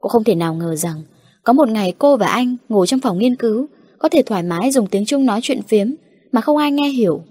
Cô 0.00 0.08
không 0.08 0.24
thể 0.24 0.34
nào 0.34 0.54
ngờ 0.54 0.76
rằng 0.76 1.02
có 1.46 1.52
một 1.52 1.68
ngày 1.68 1.94
cô 1.98 2.16
và 2.16 2.26
anh 2.26 2.56
ngồi 2.68 2.86
trong 2.86 3.00
phòng 3.00 3.18
nghiên 3.18 3.36
cứu, 3.36 3.66
Có 3.98 4.08
thể 4.08 4.22
thoải 4.22 4.42
mái 4.42 4.70
dùng 4.70 4.86
tiếng 4.86 5.04
Trung 5.04 5.26
nói 5.26 5.40
chuyện 5.42 5.62
phiếm 5.62 5.90
Mà 6.32 6.40
không 6.40 6.56
ai 6.56 6.72
nghe 6.72 6.88
hiểu. 6.88 7.22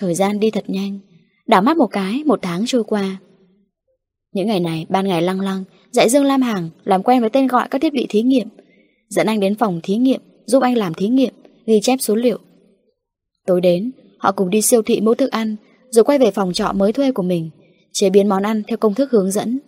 Thời 0.00 0.14
gian 0.14 0.40
đi 0.40 0.50
thật 0.50 0.64
nhanh, 0.66 0.98
Đảo 1.46 1.62
mắt 1.62 1.76
một 1.76 1.86
cái, 1.86 2.24
một 2.24 2.38
tháng 2.42 2.64
trôi 2.66 2.84
qua. 2.84 3.16
Những 4.32 4.46
ngày 4.46 4.60
này, 4.60 4.86
ban 4.88 5.08
ngày 5.08 5.22
lăng 5.22 5.40
lăng, 5.40 5.64
Dạy 5.90 6.08
Dương 6.08 6.24
Lam 6.24 6.42
Hàng 6.42 6.70
làm 6.84 7.02
quen 7.02 7.20
với 7.20 7.30
tên 7.30 7.46
gọi 7.46 7.68
các 7.70 7.80
thiết 7.82 7.92
bị 7.92 8.06
thí 8.08 8.22
nghiệm, 8.22 8.48
Dẫn 9.08 9.26
anh 9.26 9.40
đến 9.40 9.54
phòng 9.54 9.80
thí 9.82 9.96
nghiệm, 9.96 10.20
Giúp 10.44 10.62
anh 10.62 10.76
làm 10.76 10.94
thí 10.94 11.08
nghiệm, 11.08 11.34
Ghi 11.66 11.80
chép 11.82 11.96
số 12.00 12.14
liệu. 12.14 12.38
Tối 13.46 13.60
đến, 13.60 13.90
Họ 14.18 14.32
cùng 14.32 14.50
đi 14.50 14.62
siêu 14.62 14.82
thị 14.82 15.00
mua 15.00 15.14
thức 15.14 15.30
ăn, 15.30 15.56
Rồi 15.90 16.04
quay 16.04 16.18
về 16.18 16.30
phòng 16.30 16.52
trọ 16.52 16.72
mới 16.72 16.92
thuê 16.92 17.12
của 17.12 17.22
mình, 17.22 17.50
Chế 17.92 18.10
biến 18.10 18.28
món 18.28 18.42
ăn 18.42 18.62
theo 18.68 18.76
công 18.76 18.94
thức 18.94 19.10
hướng 19.10 19.30
dẫn. 19.30 19.58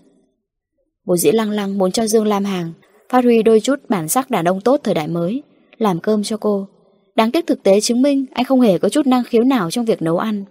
Bố 1.07 1.17
dĩ 1.17 1.33
lăng 1.33 1.51
lăng 1.51 1.79
muốn 1.79 1.93
cho 1.93 2.07
Dương 2.07 2.27
lam 2.27 2.45
hàng 2.45 2.73
Phát 3.15 3.25
huy 3.25 3.43
đôi 3.43 3.61
chút 3.61 3.81
bản 3.89 4.09
sắc 4.09 4.31
đàn 4.31 4.45
ông 4.45 4.61
tốt 4.61 4.81
thời 4.85 4.95
đại 4.95 5.09
mới 5.09 5.43
Làm 5.79 6.01
cơm 6.01 6.23
cho 6.23 6.37
cô. 6.37 6.69
Đáng 7.17 7.31
tiếc 7.31 7.47
thực 7.47 7.63
tế 7.63 7.81
chứng 7.81 8.03
minh 8.03 8.27
Anh 8.33 8.45
không 8.45 8.61
hề 8.61 8.79
có 8.79 8.89
chút 8.89 9.07
năng 9.07 9.25
khiếu 9.25 9.45
nào 9.45 9.71
trong 9.71 9.85
việc 9.85 10.03
nấu 10.03 10.19
ăn. 10.19 10.45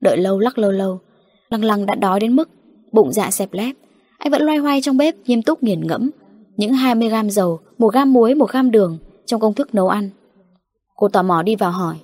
Đợi 0.00 0.16
lâu 0.16 0.38
lắc 0.38 0.58
lâu 0.58 0.70
lâu 0.70 1.00
Lăng 1.48 1.64
lăng 1.64 1.86
đã 1.86 1.94
đói 1.94 2.20
đến 2.20 2.36
mức 2.36 2.48
Bụng 2.92 3.12
dạ 3.12 3.30
xẹp 3.30 3.52
lép. 3.52 3.76
Anh 4.18 4.30
vẫn 4.30 4.42
loay 4.42 4.58
hoay 4.58 4.80
trong 4.80 4.96
bếp 4.96 5.14
nghiêm 5.26 5.42
túc 5.42 5.62
nghiền 5.62 5.86
ngẫm 5.86 6.10
Những 6.56 6.72
20 6.72 7.08
gram 7.08 7.30
dầu, 7.30 7.60
1 7.78 7.92
gram 7.92 8.12
muối, 8.12 8.34
1 8.34 8.50
gram 8.50 8.70
đường 8.70 8.98
Trong 9.26 9.40
công 9.40 9.54
thức 9.54 9.74
nấu 9.74 9.88
ăn. 9.88 10.10
Cô 10.96 11.08
tò 11.08 11.22
mò 11.22 11.42
đi 11.42 11.56
vào 11.56 11.70
hỏi 11.70 11.96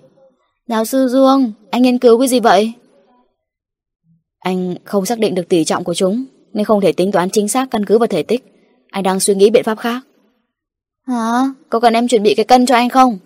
Giáo 0.67 0.85
sư 0.85 1.09
Dương, 1.09 1.53
anh 1.71 1.83
nghiên 1.83 1.99
cứu 1.99 2.19
cái 2.19 2.29
gì 2.29 2.41
vậy? 2.41 2.73
Anh 4.39 4.75
không 4.85 5.07
xác 5.07 5.19
định 5.19 5.35
được 5.35 5.49
tỷ 5.49 5.65
trọng 5.65 5.85
của 5.85 5.95
chúng 5.95 6.25
Nên 6.53 6.65
không 6.65 6.81
thể 6.81 6.93
tính 6.93 7.13
toán 7.13 7.31
chính 7.31 7.49
xác 7.49 7.71
căn 7.71 7.85
cứ 7.85 7.99
vào 7.99 8.07
thể 8.07 8.23
tích. 8.23 8.55
Anh 8.91 9.03
đang 9.03 9.21
suy 9.21 9.35
nghĩ 9.35 9.51
biện 9.51 9.65
pháp 9.65 9.79
khác. 9.79 10.01
Hả? 11.07 11.43
Có 11.69 11.81
cần 11.81 11.93
em 11.93 12.09
chuẩn 12.09 12.23
bị 12.23 12.35
cái 12.35 12.45
cân 12.45 12.67
cho 12.67 12.75
anh 12.75 12.89
không? 12.89 13.19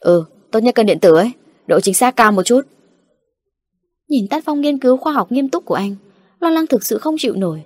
Ừ, 0.00 0.24
tốt 0.50 0.58
nhất 0.58 0.74
cân 0.74 0.86
điện 0.86 0.98
tử 1.00 1.14
ấy. 1.14 1.32
Độ 1.66 1.80
chính 1.80 1.94
xác 1.94 2.16
cao 2.16 2.32
một 2.32 2.42
chút. 2.42 2.60
Nhìn 4.08 4.28
tác 4.28 4.44
phong 4.44 4.60
nghiên 4.60 4.78
cứu 4.78 4.96
khoa 4.96 5.12
học 5.12 5.32
nghiêm 5.32 5.48
túc 5.48 5.64
của 5.64 5.74
anh 5.74 5.96
Lo 6.40 6.50
lắng 6.50 6.66
thực 6.66 6.84
sự 6.84 6.98
không 6.98 7.14
chịu 7.18 7.34
nổi. 7.34 7.62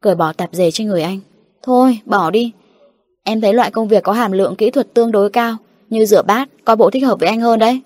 Cởi 0.00 0.14
bỏ 0.14 0.32
tạp 0.32 0.50
dề 0.52 0.70
trên 0.70 0.86
người 0.86 1.02
anh. 1.02 1.20
Thôi, 1.62 1.98
bỏ 2.04 2.30
đi. 2.30 2.52
Em 3.24 3.40
thấy 3.40 3.54
loại 3.54 3.70
công 3.70 3.88
việc 3.88 4.02
có 4.02 4.12
hàm 4.12 4.32
lượng 4.32 4.56
kỹ 4.56 4.70
thuật 4.70 4.94
tương 4.94 5.12
đối 5.12 5.30
cao 5.30 5.56
Như 5.90 6.06
rửa 6.06 6.22
bát, 6.22 6.48
coi 6.64 6.76
bộ 6.76 6.90
thích 6.90 7.04
hợp 7.04 7.20
với 7.20 7.28
anh 7.28 7.40
hơn 7.40 7.58
đấy. 7.58 7.80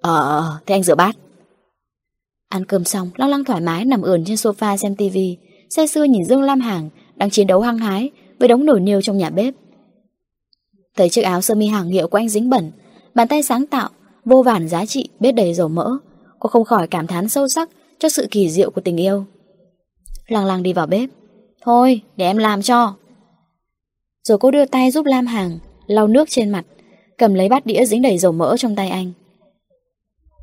Ờ, 0.00 0.44
thế 0.66 0.74
anh 0.74 0.82
rửa 0.82 0.94
bát. 0.94 1.16
Ăn 2.48 2.64
cơm 2.64 2.84
xong, 2.84 3.10
Lăng 3.16 3.28
Lăng 3.28 3.44
thoải 3.44 3.60
mái 3.60 3.84
nằm 3.84 4.02
ườn 4.02 4.24
trên 4.24 4.36
sofa 4.36 4.76
xem 4.76 4.96
tivi. 4.96 5.36
Xe 5.70 5.86
xưa 5.86 6.04
nhìn 6.04 6.24
Dương 6.24 6.42
Lam 6.42 6.60
Hàng 6.60 6.88
đang 7.20 7.30
chiến 7.30 7.46
đấu 7.46 7.60
hăng 7.60 7.78
hái 7.78 8.10
Với 8.38 8.48
đống 8.48 8.64
nồi 8.64 8.80
niêu 8.80 9.02
trong 9.02 9.18
nhà 9.18 9.30
bếp. 9.30 9.54
Thấy 10.96 11.08
chiếc 11.08 11.22
áo 11.22 11.40
sơ 11.40 11.54
mi 11.54 11.66
hàng 11.66 11.88
hiệu 11.88 12.08
của 12.08 12.18
anh 12.18 12.28
dính 12.28 12.50
bẩn, 12.50 12.70
Bàn 13.14 13.28
tay 13.28 13.42
sáng 13.42 13.66
tạo, 13.66 13.88
Vô 14.24 14.42
vàn 14.42 14.68
giá 14.68 14.86
trị 14.86 15.08
biết 15.20 15.32
đầy 15.32 15.54
dầu 15.54 15.68
mỡ, 15.68 15.96
Cô 16.38 16.48
không 16.48 16.64
khỏi 16.64 16.86
cảm 16.86 17.06
thán 17.06 17.28
sâu 17.28 17.48
sắc 17.48 17.70
Cho 17.98 18.08
sự 18.08 18.26
kỳ 18.30 18.50
diệu 18.50 18.70
của 18.70 18.80
tình 18.80 18.96
yêu. 18.96 19.24
Lăng 20.26 20.44
lăng 20.44 20.62
đi 20.62 20.72
vào 20.72 20.86
bếp. 20.86 21.10
Thôi, 21.62 22.00
để 22.16 22.24
em 22.24 22.36
làm 22.36 22.62
cho. 22.62 22.94
Rồi 24.22 24.38
cô 24.38 24.50
đưa 24.50 24.64
tay 24.64 24.90
giúp 24.90 25.06
Lam 25.06 25.26
Hàng 25.26 25.58
lau 25.86 26.08
nước 26.08 26.30
trên 26.30 26.50
mặt, 26.50 26.64
Cầm 27.18 27.34
lấy 27.34 27.48
bát 27.48 27.66
đĩa 27.66 27.84
dính 27.84 28.02
đầy 28.02 28.18
dầu 28.18 28.32
mỡ 28.32 28.56
trong 28.56 28.76
tay 28.76 28.88
anh. 28.88 29.12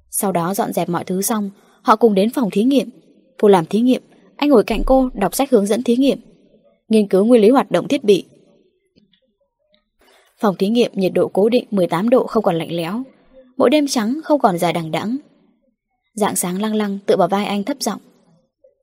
Sau 0.10 0.32
đó 0.32 0.54
dọn 0.54 0.74
dẹp 0.74 0.90
mọi 0.90 1.04
thứ 1.04 1.22
xong, 1.22 1.50
Họ 1.82 1.96
cùng 1.96 2.16
đến 2.16 2.30
phòng 2.30 2.50
thí 2.52 2.64
nghiệm. 2.64 2.90
Cô 3.38 3.48
làm 3.48 3.66
thí 3.66 3.80
nghiệm, 3.80 4.02
Anh 4.36 4.50
ngồi 4.50 4.64
cạnh 4.64 4.82
cô 4.86 5.10
đọc 5.14 5.36
sách 5.36 5.50
hướng 5.50 5.66
dẫn 5.66 5.84
thí 5.84 5.96
nghiệm. 5.96 6.20
Nghiên 6.90 7.08
cứu 7.08 7.26
nguyên 7.26 7.42
lý 7.42 7.50
hoạt 7.50 7.72
động 7.72 7.88
thiết 7.88 8.04
bị. 8.04 8.26
Phòng 10.40 10.56
thí 10.56 10.68
nghiệm 10.70 10.92
nhiệt 10.94 11.12
độ 11.16 11.28
cố 11.28 11.50
định 11.50 11.66
18 11.72 12.10
độ 12.10 12.28
không 12.28 12.44
còn 12.44 12.56
lạnh 12.56 12.76
lẽo, 12.76 13.04
Mỗi 13.58 13.70
đêm 13.70 13.88
trắng 13.88 14.20
không 14.24 14.40
còn 14.40 14.58
dài 14.58 14.74
đằng 14.74 14.92
đẵng. 14.92 15.18
Dạng 16.14 16.36
sáng 16.36 16.62
lăng 16.62 16.76
lăng 16.76 17.00
tựa 17.06 17.16
vào 17.18 17.28
vai 17.28 17.46
anh 17.46 17.64
thấp 17.64 17.78
giọng 17.80 18.00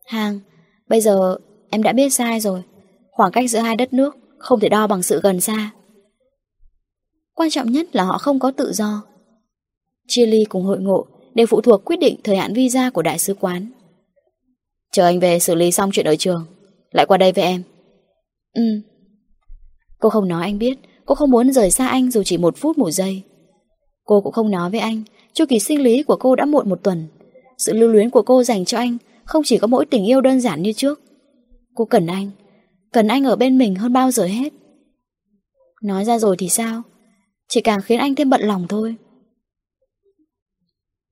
Hàng 0.07 0.41
Bây 0.89 1.01
giờ 1.01 1.37
em 1.71 1.83
đã 1.83 1.93
biết 1.93 2.11
sai 2.11 2.41
rồi, 2.41 2.63
Khoảng 3.11 3.33
cách 3.33 3.51
giữa 3.51 3.59
hai 3.59 3.77
đất 3.77 3.93
nước 3.93 4.17
Không 4.39 4.61
thể 4.61 4.69
đo 4.69 4.87
bằng 4.87 5.03
sự 5.03 5.21
gần 5.23 5.41
xa. 5.41 5.71
Quan 7.35 7.51
trọng 7.51 7.73
nhất 7.73 7.97
là 7.97 8.05
họ 8.05 8.19
không 8.19 8.39
có 8.39 8.51
tự 8.51 8.73
do. 8.73 9.03
Chia 10.09 10.27
ly 10.27 10.45
cùng 10.45 10.65
hội 10.65 10.81
ngộ 10.81 11.07
Đều 11.35 11.47
phụ 11.47 11.61
thuộc 11.61 11.85
quyết 11.85 11.97
định 11.97 12.21
thời 12.25 12.37
hạn 12.37 12.55
visa 12.55 12.91
của 12.91 13.03
đại 13.03 13.19
sứ 13.19 13.35
quán. 13.35 13.71
Chờ 14.93 15.05
anh 15.05 15.21
về 15.21 15.39
xử 15.39 15.55
lý 15.55 15.73
xong 15.73 15.91
chuyện 15.93 16.07
ở 16.07 16.17
trường, 16.17 16.47
Lại 16.91 17.07
qua 17.07 17.19
đây 17.19 17.33
với 17.33 17.45
em. 17.45 17.63
Ừ. 18.55 18.63
Cô 19.99 20.09
không 20.09 20.29
nói 20.29 20.43
anh 20.43 20.59
biết. 20.59 20.79
Cô 21.07 21.15
không 21.15 21.31
muốn 21.31 21.53
rời 21.53 21.71
xa 21.71 21.89
anh 21.89 22.11
dù 22.11 22.23
chỉ 22.23 22.39
một 22.39 22.57
phút, 22.57 22.79
một 22.79 22.91
giây. 22.91 23.23
Cô 24.05 24.21
cũng 24.21 24.33
không 24.33 24.51
nói 24.51 24.71
với 24.71 24.81
anh. 24.81 25.03
Chu 25.33 25.45
kỳ 25.49 25.59
sinh 25.59 25.83
lý 25.83 26.03
của 26.03 26.17
cô 26.17 26.37
đã 26.37 26.45
muộn 26.45 26.69
một 26.69 26.81
tuần. 26.83 27.07
Sự 27.59 27.73
lưu 27.73 27.89
luyến 27.89 28.11
của 28.11 28.23
cô 28.23 28.43
dành 28.43 28.65
cho 28.65 28.79
anh 28.79 28.99
Không 29.25 29.43
chỉ 29.45 29.59
có 29.59 29.67
mỗi 29.67 29.87
tình 29.87 30.05
yêu 30.05 30.21
đơn 30.21 30.41
giản 30.41 30.63
như 30.63 30.73
trước. 30.73 31.01
Cô 31.75 31.85
cần 31.85 32.07
anh. 32.07 32.31
Cần 32.93 33.09
anh 33.09 33.25
ở 33.25 33.37
bên 33.37 33.59
mình 33.59 33.75
hơn 33.75 33.93
bao 33.93 34.11
giờ 34.11 34.25
hết. 34.25 34.53
Nói 35.83 36.05
ra 36.05 36.19
rồi 36.19 36.37
thì 36.39 36.49
sao? 36.49 36.83
Chỉ 37.49 37.61
càng 37.61 37.83
khiến 37.83 37.99
anh 37.99 38.15
thêm 38.15 38.31
bận 38.31 38.41
lòng 38.41 38.67
thôi. 38.69 38.97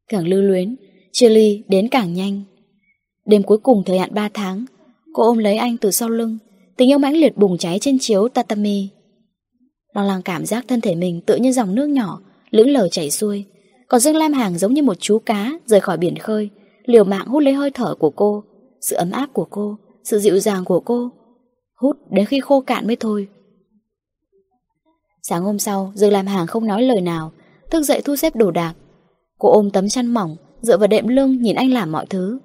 Càng 0.09 0.27
lưu 0.27 0.43
luyến, 0.43 0.77
Chia 1.13 1.29
ly 1.29 1.63
đến 1.69 1.89
càng 1.89 2.15
nhanh. 2.15 2.43
Đêm 3.27 3.43
cuối 3.43 3.59
cùng 3.59 3.83
thời 3.87 3.99
hạn 3.99 4.15
3 4.15 4.29
tháng, 4.35 4.65
Cô 5.13 5.23
ôm 5.23 5.39
lấy 5.39 5.57
anh 5.57 5.77
từ 5.77 5.91
sau 5.91 6.09
lưng. 6.09 6.39
Tình 6.77 6.91
yêu 6.91 6.99
mãnh 6.99 7.17
liệt 7.17 7.37
bùng 7.37 7.59
cháy 7.59 7.79
trên 7.79 7.99
chiếu 7.99 8.29
tatami. 8.29 8.89
Lo 9.95 10.03
lắng 10.03 10.23
cảm 10.23 10.47
giác 10.47 10.65
thân 10.69 10.81
thể 10.81 10.95
mình 10.95 11.21
tự 11.27 11.37
như 11.37 11.53
dòng 11.53 11.75
nước 11.75 11.87
nhỏ, 11.87 12.21
lững 12.51 12.71
lờ 12.71 12.89
chảy 12.89 13.11
xuôi. 13.11 13.45
Còn 13.89 14.01
Dương 14.01 14.17
Lam 14.17 14.33
Hàng 14.33 14.59
giống 14.59 14.75
như 14.75 14.83
một 14.83 15.01
chú 15.01 15.19
cá 15.19 15.53
Rời 15.67 15.81
khỏi 15.81 15.97
biển 15.97 16.19
khơi, 16.19 16.51
Liều 16.85 17.05
mạng 17.05 17.27
hút 17.27 17.43
lấy 17.43 17.55
hơi 17.55 17.71
thở 17.71 17.95
của 17.95 18.11
cô, 18.11 18.45
Sự 18.81 18.97
ấm 18.97 19.11
áp 19.11 19.27
của 19.33 19.47
cô, 19.51 19.77
Sự 20.05 20.19
dịu 20.19 20.39
dàng 20.39 20.65
của 20.65 20.81
cô. 20.81 21.11
Hút 21.75 21.97
đến 22.11 22.27
khi 22.27 22.41
khô 22.41 22.61
cạn 22.61 22.87
mới 22.87 22.97
thôi. 22.97 23.29
Sáng 25.23 25.43
hôm 25.43 25.59
sau, 25.59 25.93
Dương 25.95 26.13
Lam 26.13 26.27
Hàng 26.27 26.47
không 26.47 26.67
nói 26.67 26.83
lời 26.83 27.01
nào, 27.01 27.33
Thức 27.71 27.83
dậy 27.83 28.03
thu 28.05 28.17
xếp 28.17 28.37
đồ 28.37 28.51
đạc. 28.51 28.75
Cô 29.39 29.53
ôm 29.53 29.71
tấm 29.71 29.89
chăn 29.89 30.07
mỏng, 30.07 30.37
Dựa 30.63 30.79
vào 30.79 30.87
đệm 30.87 31.09
lưng 31.09 31.43
nhìn 31.43 31.57
anh 31.57 31.71
làm 31.71 31.93
mọi 31.93 32.07
thứ. 32.07 32.39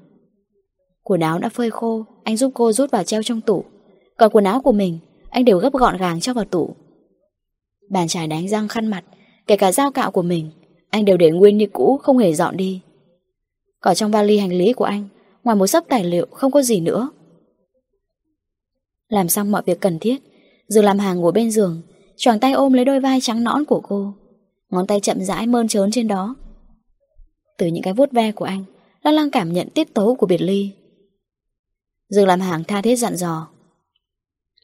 Quần 1.03 1.21
áo 1.21 1.39
đã 1.39 1.49
phơi 1.49 1.71
khô, 1.71 2.05
Anh 2.23 2.37
giúp 2.37 2.51
cô 2.55 2.71
rút 2.71 2.91
vào 2.91 3.03
treo 3.03 3.23
trong 3.23 3.41
tủ. 3.41 3.63
Còn 4.17 4.31
quần 4.31 4.43
áo 4.43 4.61
của 4.61 4.71
mình, 4.71 4.99
Anh 5.29 5.45
đều 5.45 5.57
gấp 5.57 5.73
gọn 5.73 5.97
gàng 5.97 6.19
cho 6.19 6.33
vào 6.33 6.45
tủ. 6.45 6.75
Bàn 7.89 8.07
chải 8.07 8.27
đánh 8.27 8.47
răng 8.47 8.67
khăn 8.67 8.87
mặt, 8.87 9.03
Kể 9.47 9.57
cả 9.57 9.71
dao 9.71 9.91
cạo 9.91 10.11
của 10.11 10.21
mình, 10.21 10.51
Anh 10.89 11.05
đều 11.05 11.17
để 11.17 11.31
nguyên 11.31 11.57
như 11.57 11.67
cũ, 11.73 11.99
không 12.03 12.17
hề 12.17 12.33
dọn 12.33 12.57
đi. 12.57 12.81
Còn 13.81 13.95
trong 13.95 14.11
vali 14.11 14.37
hành 14.37 14.53
lý 14.53 14.73
của 14.73 14.85
anh, 14.85 15.07
Ngoài 15.43 15.55
một 15.55 15.67
sấp 15.67 15.83
tài 15.89 16.03
liệu, 16.03 16.27
không 16.31 16.51
có 16.51 16.61
gì 16.61 16.79
nữa. 16.79 17.09
Làm 19.09 19.29
xong 19.29 19.51
mọi 19.51 19.61
việc 19.65 19.79
cần 19.81 19.99
thiết 19.99 20.17
dường 20.67 20.85
làm 20.85 20.99
hàng 20.99 21.17
ngồi 21.17 21.31
bên 21.31 21.51
giường, 21.51 21.81
choàng 22.17 22.39
tay 22.39 22.51
ôm 22.51 22.73
lấy 22.73 22.85
đôi 22.85 22.99
vai 22.99 23.19
trắng 23.21 23.43
nõn 23.43 23.65
của 23.65 23.81
cô. 23.81 24.13
Ngón 24.69 24.87
tay 24.87 24.99
chậm 24.99 25.21
rãi 25.21 25.47
mơn 25.47 25.67
trớn 25.67 25.91
trên 25.91 26.07
đó. 26.07 26.35
Từ 27.57 27.67
những 27.67 27.83
cái 27.83 27.93
vuốt 27.93 28.11
ve 28.11 28.31
của 28.31 28.45
anh, 28.45 28.63
Lan 29.03 29.13
Lan 29.13 29.29
cảm 29.31 29.53
nhận 29.53 29.69
tiết 29.69 29.93
tấu 29.93 30.15
của 30.15 30.25
biệt 30.25 30.41
ly. 30.41 30.71
Dường 32.09 32.27
làm 32.27 32.39
hàng 32.39 32.63
tha 32.63 32.81
thiết 32.81 32.95
dặn 32.95 33.15
dò. 33.15 33.47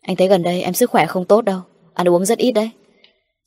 Anh 0.03 0.15
thấy 0.15 0.27
gần 0.27 0.43
đây 0.43 0.61
em 0.61 0.73
sức 0.73 0.89
khỏe 0.89 1.05
không 1.05 1.25
tốt 1.25 1.41
đâu. 1.41 1.59
Ăn 1.93 2.07
uống 2.07 2.25
rất 2.25 2.37
ít 2.37 2.51
đấy. 2.51 2.69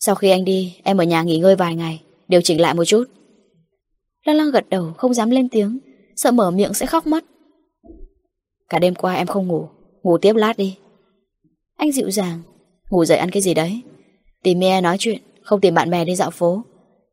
Sau 0.01 0.15
khi 0.15 0.31
anh 0.31 0.45
đi, 0.45 0.77
Em 0.83 0.97
ở 0.97 1.05
nhà 1.05 1.23
nghỉ 1.23 1.39
ngơi 1.39 1.57
vài 1.57 1.75
ngày, 1.75 2.03
Điều 2.29 2.41
chỉnh 2.41 2.61
lại 2.61 2.75
một 2.75 2.85
chút. 2.85 3.05
Lăng 4.25 4.37
lăng 4.37 4.51
gật 4.51 4.69
đầu, 4.71 4.93
không 4.97 5.15
dám 5.15 5.31
lên 5.31 5.49
tiếng, 5.49 5.79
Sợ 6.17 6.31
mở 6.31 6.51
miệng 6.51 6.75
sẽ 6.75 6.87
khóc 6.87 7.07
mất. 7.07 7.25
Cả 8.69 8.79
đêm 8.79 8.95
qua 8.95 9.15
em 9.15 9.27
không 9.27 9.47
ngủ 9.47 9.69
Ngủ 10.03 10.19
tiếp 10.19 10.37
lát 10.37 10.57
đi. 10.57 10.77
Anh 11.77 11.93
dịu 11.93 12.11
dàng, 12.11 12.43
Ngủ 12.91 13.05
dậy 13.05 13.19
ăn 13.19 13.31
cái 13.31 13.43
gì 13.43 13.55
đấy. 13.55 13.83
Tìm 14.43 14.59
mẹ 14.59 14.81
nói 14.81 14.97
chuyện, 14.99 15.19
Không 15.43 15.61
tìm 15.61 15.75
bạn 15.75 15.91
bè 15.91 16.05
đi 16.05 16.15
dạo 16.15 16.31
phố. 16.31 16.63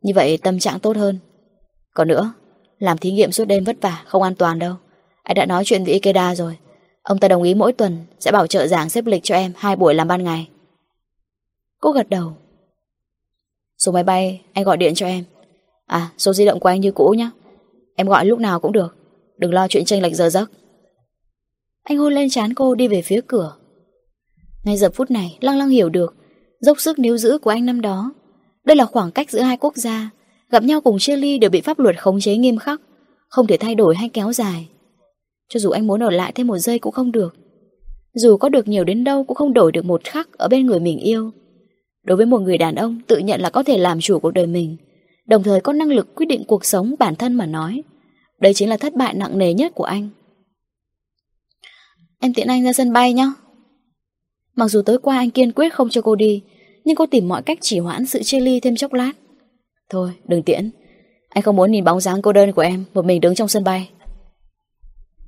Như 0.01 0.13
vậy 0.15 0.37
tâm 0.37 0.59
trạng 0.59 0.79
tốt 0.79 0.97
hơn. 0.97 1.19
Còn 1.93 2.07
nữa, 2.07 2.33
Làm 2.79 2.97
thí 2.97 3.11
nghiệm 3.11 3.31
suốt 3.31 3.45
đêm 3.45 3.63
vất 3.63 3.77
vả, 3.81 4.03
Không 4.05 4.23
an 4.23 4.35
toàn 4.35 4.59
đâu. 4.59 4.75
Anh 5.23 5.35
đã 5.35 5.45
nói 5.45 5.63
chuyện 5.65 5.83
với 5.83 5.93
Ikeda 5.93 6.35
rồi. 6.35 6.57
Ông 7.03 7.19
ta 7.19 7.27
đồng 7.27 7.43
ý 7.43 7.53
mỗi 7.53 7.73
tuần 7.73 7.97
Sẽ 8.19 8.31
bảo 8.31 8.47
trợ 8.47 8.67
giảng 8.67 8.89
xếp 8.89 9.05
lịch 9.05 9.23
cho 9.23 9.35
em 9.35 9.53
hai 9.57 9.75
buổi 9.75 9.93
làm 9.93 10.07
ban 10.07 10.23
ngày. 10.23 10.49
Cô 11.79 11.91
gật 11.91 12.09
đầu. 12.09 12.33
Số 13.77 13.91
máy 13.91 14.03
bay, 14.03 14.41
anh 14.53 14.63
gọi 14.63 14.77
điện 14.77 14.95
cho 14.95 15.05
em. 15.05 15.23
À 15.85 16.09
số 16.17 16.33
di 16.33 16.45
động 16.45 16.59
của 16.59 16.69
anh 16.69 16.81
như 16.81 16.91
cũ 16.91 17.15
nhé 17.17 17.29
Em 17.95 18.07
gọi 18.07 18.25
lúc 18.25 18.39
nào 18.39 18.59
cũng 18.59 18.71
được. 18.71 18.95
Đừng 19.37 19.53
lo 19.53 19.67
chuyện 19.67 19.85
tranh 19.85 20.01
lệch 20.01 20.15
giờ 20.15 20.29
giấc. 20.29 20.51
Anh 21.83 21.97
hôn 21.97 22.13
lên 22.13 22.29
trán 22.29 22.53
cô 22.53 22.75
đi 22.75 22.87
về 22.87 23.01
phía 23.01 23.21
cửa. 23.27 23.55
Ngay 24.63 24.77
giờ 24.77 24.89
phút 24.93 25.11
này, 25.11 25.37
Lăng 25.41 25.57
lăng 25.57 25.69
hiểu 25.69 25.89
được 25.89 26.15
Dốc 26.59 26.79
sức 26.81 26.99
níu 26.99 27.17
giữ 27.17 27.37
của 27.37 27.49
anh 27.49 27.65
năm 27.65 27.81
đó. 27.81 28.13
Đây 28.65 28.75
là 28.75 28.85
khoảng 28.85 29.11
cách 29.11 29.31
giữa 29.31 29.41
hai 29.41 29.57
quốc 29.57 29.75
gia. 29.75 30.09
Gặp 30.49 30.63
nhau 30.63 30.81
cùng 30.81 30.99
chia 30.99 31.15
ly 31.15 31.37
đều 31.37 31.49
bị 31.49 31.61
pháp 31.61 31.79
luật 31.79 32.01
khống 32.01 32.19
chế 32.19 32.35
nghiêm 32.37 32.57
khắc, 32.57 32.81
Không 33.29 33.47
thể 33.47 33.57
thay 33.57 33.75
đổi 33.75 33.95
hay 33.95 34.09
kéo 34.09 34.33
dài. 34.33 34.69
Cho 35.49 35.59
dù 35.59 35.69
anh 35.69 35.87
muốn 35.87 36.03
ở 36.03 36.09
lại 36.09 36.31
thêm 36.35 36.47
một 36.47 36.57
giây 36.57 36.79
cũng 36.79 36.93
không 36.93 37.11
được 37.11 37.35
Dù 38.13 38.37
có 38.37 38.49
được 38.49 38.67
nhiều 38.67 38.83
đến 38.83 39.03
đâu 39.03 39.23
Cũng 39.23 39.35
không 39.35 39.53
đổi 39.53 39.71
được 39.71 39.85
một 39.85 40.03
khắc 40.03 40.33
Ở 40.37 40.47
bên 40.47 40.65
người 40.65 40.79
mình 40.79 40.99
yêu 40.99 41.31
Đối 42.03 42.17
với 42.17 42.25
một 42.25 42.39
người 42.39 42.57
đàn 42.57 42.75
ông 42.75 42.99
tự 43.07 43.17
nhận 43.17 43.41
là 43.41 43.49
có 43.49 43.63
thể 43.63 43.77
làm 43.77 43.99
chủ 43.99 44.19
cuộc 44.19 44.31
đời 44.31 44.47
mình, 44.47 44.77
đồng 45.25 45.43
thời 45.43 45.61
có 45.61 45.73
năng 45.73 45.91
lực 45.91 46.15
quyết 46.15 46.25
định 46.25 46.43
cuộc 46.47 46.65
sống 46.65 46.95
bản 46.99 47.15
thân 47.15 47.33
mà 47.33 47.45
nói, 47.45 47.83
đây 48.39 48.53
chính 48.53 48.69
là 48.69 48.77
thất 48.77 48.93
bại 48.93 49.13
nặng 49.13 49.37
nề 49.37 49.53
nhất 49.53 49.71
của 49.75 49.83
anh. 49.83 50.09
Em 52.19 52.33
tiện 52.33 52.47
anh 52.47 52.63
ra 52.63 52.73
sân 52.73 52.93
bay 52.93 53.13
nhé. 53.13 53.31
Mặc 54.55 54.67
dù 54.67 54.81
tối 54.81 54.97
qua 54.99 55.17
anh 55.17 55.29
kiên 55.29 55.51
quyết 55.51 55.73
không 55.73 55.89
cho 55.89 56.01
cô 56.01 56.15
đi, 56.15 56.41
nhưng 56.85 56.95
cô 56.95 57.05
tìm 57.05 57.27
mọi 57.27 57.41
cách 57.41 57.57
chỉ 57.61 57.79
hoãn 57.79 58.05
sự 58.05 58.23
chia 58.23 58.39
ly 58.39 58.59
thêm 58.59 58.75
chốc 58.75 58.93
lát. 58.93 59.11
Thôi, 59.89 60.11
đừng 60.27 60.43
tiễn. 60.43 60.69
Anh 61.29 61.41
không 61.41 61.55
muốn 61.55 61.71
nhìn 61.71 61.83
bóng 61.83 61.99
dáng 61.99 62.21
cô 62.21 62.33
đơn 62.33 62.51
của 62.51 62.61
em 62.61 62.85
Một 62.93 63.05
mình 63.05 63.21
đứng 63.21 63.35
trong 63.35 63.47
sân 63.47 63.63
bay 63.63 63.89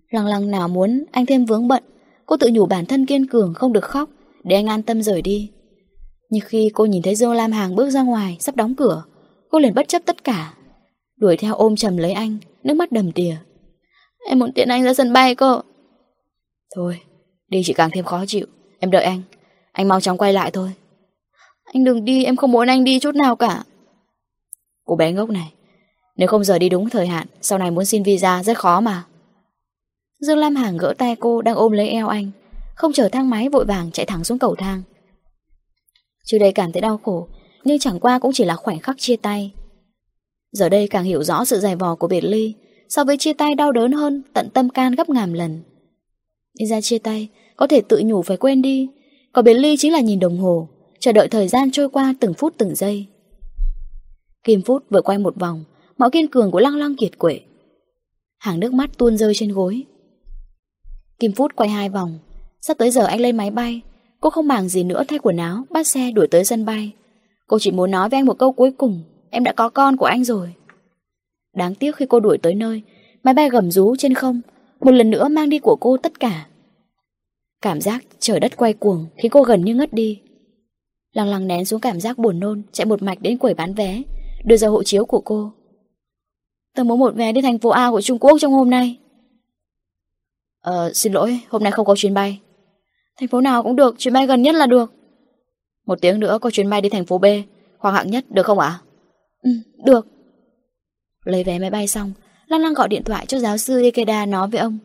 Lăng 0.09 0.25
lăng 0.25 0.51
nào 0.51 0.67
muốn, 0.67 1.03
anh 1.11 1.25
thêm 1.25 1.45
vướng 1.45 1.67
bận. 1.67 1.83
Cô 2.25 2.37
tự 2.37 2.49
nhủ 2.53 2.65
bản 2.65 2.85
thân 2.85 3.05
kiên 3.05 3.27
cường 3.27 3.53
không 3.53 3.73
được 3.73 3.83
khóc, 3.83 4.09
Để 4.43 4.55
anh 4.55 4.67
an 4.67 4.83
tâm 4.83 5.01
rời 5.01 5.21
đi. 5.21 5.51
Nhưng 6.29 6.41
khi 6.45 6.71
cô 6.73 6.85
nhìn 6.85 7.01
thấy 7.01 7.15
Dương 7.15 7.33
Lam 7.33 7.51
Hàng 7.51 7.75
bước 7.75 7.89
ra 7.89 8.01
ngoài, 8.01 8.37
Sắp 8.39 8.55
đóng 8.55 8.75
cửa, 8.75 9.03
Cô 9.49 9.59
liền 9.59 9.73
bất 9.73 9.87
chấp 9.87 10.01
tất 10.05 10.23
cả, 10.23 10.53
Đuổi 11.17 11.37
theo 11.37 11.55
ôm 11.55 11.75
chầm 11.75 11.97
lấy 11.97 12.11
anh, 12.11 12.37
Nước 12.63 12.73
mắt 12.73 12.91
đầm 12.91 13.11
tìa 13.11 13.35
Em 14.29 14.39
muốn 14.39 14.51
tiện 14.51 14.69
anh 14.69 14.83
ra 14.83 14.93
sân 14.93 15.13
bay 15.13 15.35
cô. 15.35 15.61
Thôi, 16.75 16.99
đi 17.47 17.61
chỉ 17.65 17.73
càng 17.73 17.89
thêm 17.93 18.05
khó 18.05 18.25
chịu, 18.27 18.45
Em 18.79 18.91
đợi 18.91 19.03
anh 19.03 19.21
Anh 19.71 19.87
mau 19.87 20.01
chóng 20.01 20.17
quay 20.17 20.33
lại 20.33 20.51
thôi. 20.51 20.71
Anh 21.73 21.83
đừng 21.83 22.05
đi, 22.05 22.25
em 22.25 22.35
không 22.35 22.51
muốn 22.51 22.67
anh 22.67 22.83
đi 22.83 22.99
chút 22.99 23.15
nào 23.15 23.35
cả. 23.35 23.63
Cô 24.85 24.95
bé 24.95 25.11
ngốc 25.11 25.29
này, 25.29 25.53
Nếu 26.17 26.27
không 26.27 26.43
giờ 26.43 26.59
đi 26.59 26.69
đúng 26.69 26.89
thời 26.89 27.07
hạn, 27.07 27.27
Sau 27.41 27.59
này 27.59 27.71
muốn 27.71 27.85
xin 27.85 28.03
visa 28.03 28.43
rất 28.43 28.57
khó 28.57 28.81
mà. 28.81 29.03
Dương 30.19 30.37
Lam 30.37 30.55
Hàng 30.55 30.77
gỡ 30.77 30.93
tay 30.97 31.15
cô 31.19 31.41
đang 31.41 31.55
ôm 31.55 31.71
lấy 31.71 31.89
eo 31.89 32.07
anh, 32.07 32.31
Không 32.75 32.93
chở 32.93 33.09
thang 33.09 33.29
máy 33.29 33.49
vội 33.49 33.65
vàng 33.65 33.91
chạy 33.91 34.05
thẳng 34.05 34.23
xuống 34.23 34.39
cầu 34.39 34.55
thang. 34.55 34.81
Trước 36.25 36.37
đây 36.37 36.51
cảm 36.51 36.71
thấy 36.71 36.81
đau 36.81 36.97
khổ, 37.03 37.27
Nhưng 37.63 37.79
chẳng 37.79 37.99
qua 37.99 38.19
cũng 38.19 38.31
chỉ 38.33 38.45
là 38.45 38.55
khoảnh 38.55 38.79
khắc 38.79 38.95
chia 38.99 39.15
tay. 39.15 39.51
Giờ 40.51 40.69
đây 40.69 40.87
càng 40.87 41.03
hiểu 41.03 41.23
rõ 41.23 41.45
sự 41.45 41.59
dài 41.59 41.75
vò 41.75 41.95
của 41.95 42.07
biệt 42.07 42.21
ly, 42.21 42.53
So 42.89 43.03
với 43.03 43.17
chia 43.17 43.33
tay 43.33 43.55
đau 43.55 43.71
đớn 43.71 43.91
hơn 43.91 44.21
Tận 44.33 44.49
tâm 44.49 44.69
can 44.69 44.95
gấp 44.95 45.09
ngàn 45.09 45.33
lần. 45.33 45.61
Đi 46.59 46.65
ra 46.65 46.81
chia 46.81 46.97
tay, 46.97 47.29
Có 47.55 47.67
thể 47.67 47.81
tự 47.81 48.01
nhủ 48.05 48.21
phải 48.21 48.37
quên 48.37 48.61
đi, 48.61 48.89
Còn 49.33 49.45
biệt 49.45 49.53
ly 49.53 49.75
chính 49.77 49.93
là 49.93 49.99
nhìn 49.99 50.19
đồng 50.19 50.37
hồ, 50.37 50.69
Chờ 50.99 51.11
đợi 51.11 51.27
thời 51.27 51.47
gian 51.47 51.71
trôi 51.71 51.89
qua 51.89 52.13
từng 52.19 52.33
phút 52.33 52.53
từng 52.57 52.75
giây. 52.75 53.05
Kim 54.43 54.61
phút 54.61 54.83
vừa 54.89 55.01
quay 55.01 55.17
một 55.17 55.35
vòng 55.35 55.63
Mọi 55.97 56.11
kiên 56.11 56.27
cường 56.27 56.51
của 56.51 56.59
lăng 56.59 56.75
lăng 56.75 56.95
kiệt 56.95 57.17
quệ. 57.17 57.39
Hàng 58.37 58.59
nước 58.59 58.73
mắt 58.73 58.89
tuôn 58.97 59.17
rơi 59.17 59.33
trên 59.35 59.51
gối. 59.51 59.83
Kim 61.19 61.31
Phút 61.31 61.55
quay 61.55 61.69
hai 61.69 61.89
vòng. 61.89 62.19
Sắp 62.61 62.77
tới 62.77 62.91
giờ 62.91 63.05
anh 63.05 63.21
lên 63.21 63.37
máy 63.37 63.51
bay. 63.51 63.81
Cô 64.21 64.29
không 64.29 64.47
màng 64.47 64.69
gì 64.69 64.83
nữa, 64.83 65.03
thay 65.07 65.19
quần 65.19 65.37
áo, 65.37 65.63
Bắt 65.69 65.87
xe 65.87 66.11
đuổi 66.11 66.27
tới 66.27 66.45
sân 66.45 66.65
bay. 66.65 66.91
Cô 67.47 67.59
chỉ 67.59 67.71
muốn 67.71 67.91
nói 67.91 68.09
với 68.09 68.19
anh 68.19 68.25
một 68.25 68.39
câu 68.39 68.51
cuối 68.51 68.71
cùng. 68.71 69.03
Em 69.29 69.43
đã 69.43 69.53
có 69.53 69.69
con 69.69 69.97
của 69.97 70.05
anh 70.05 70.23
rồi. 70.23 70.53
Đáng 71.55 71.75
tiếc 71.75 71.95
khi 71.95 72.05
cô 72.05 72.19
đuổi 72.19 72.37
tới 72.37 72.55
nơi, 72.55 72.81
Máy 73.23 73.33
bay 73.33 73.49
gầm 73.49 73.71
rú 73.71 73.95
trên 73.95 74.13
không. 74.13 74.41
Một 74.81 74.91
lần 74.91 75.09
nữa 75.09 75.27
mang 75.27 75.49
đi 75.49 75.59
của 75.59 75.75
cô 75.75 75.97
tất 75.97 76.19
cả. 76.19 76.47
Cảm 77.61 77.81
giác 77.81 78.03
trời 78.19 78.39
đất 78.39 78.57
quay 78.57 78.73
cuồng 78.73 79.05
Khiến 79.17 79.31
cô 79.31 79.43
gần 79.43 79.65
như 79.65 79.75
ngất 79.75 79.93
đi. 79.93 80.21
Lăng 81.13 81.27
lăng 81.27 81.47
nén 81.47 81.65
xuống 81.65 81.81
cảm 81.81 81.99
giác 81.99 82.17
buồn 82.17 82.39
nôn, 82.39 82.61
Chạy 82.71 82.85
một 82.85 83.03
mạch 83.03 83.21
đến 83.21 83.37
quầy 83.37 83.53
bán 83.53 83.73
vé, 83.73 84.01
Đưa 84.43 84.57
ra 84.57 84.67
hộ 84.67 84.83
chiếu 84.83 85.05
của 85.05 85.21
cô. 85.21 85.51
Tôi 86.75 86.85
muốn 86.85 86.99
một 86.99 87.15
vé 87.15 87.31
đi 87.31 87.41
thành 87.41 87.59
phố 87.59 87.69
A 87.69 87.91
của 87.91 88.01
Trung 88.01 88.19
Quốc 88.19 88.37
trong 88.41 88.53
hôm 88.53 88.69
nay. 88.69 88.97
Ờ, 90.65 90.91
xin 90.93 91.13
lỗi, 91.13 91.39
hôm 91.49 91.63
nay 91.63 91.71
không 91.71 91.85
có 91.85 91.95
chuyến 91.95 92.13
bay. 92.13 92.39
Thành 93.19 93.27
phố 93.27 93.41
nào 93.41 93.63
cũng 93.63 93.75
được, 93.75 93.95
chuyến 93.97 94.13
bay 94.13 94.27
gần 94.27 94.41
nhất 94.41 94.55
là 94.55 94.65
được. 94.65 94.93
Một 95.85 96.01
tiếng 96.01 96.19
nữa 96.19 96.37
có 96.41 96.51
chuyến 96.51 96.69
bay 96.69 96.81
đi 96.81 96.89
thành 96.89 97.05
phố 97.05 97.17
B, 97.17 97.25
khoang 97.79 97.95
hạng 97.95 98.11
nhất, 98.11 98.25
được 98.29 98.45
không 98.45 98.59
ạ? 98.59 98.79
Ừ, 99.41 99.49
được. 99.85 100.07
Lấy 101.23 101.43
vé 101.43 101.59
máy 101.59 101.69
bay 101.69 101.87
xong, 101.87 102.11
Lan 102.47 102.61
Lan 102.61 102.73
gọi 102.73 102.87
điện 102.87 103.03
thoại 103.03 103.25
cho 103.25 103.39
giáo 103.39 103.57
sư 103.57 103.81
Ikeda 103.81 104.25
nói 104.25 104.47
với 104.47 104.59
ông. 104.59 104.77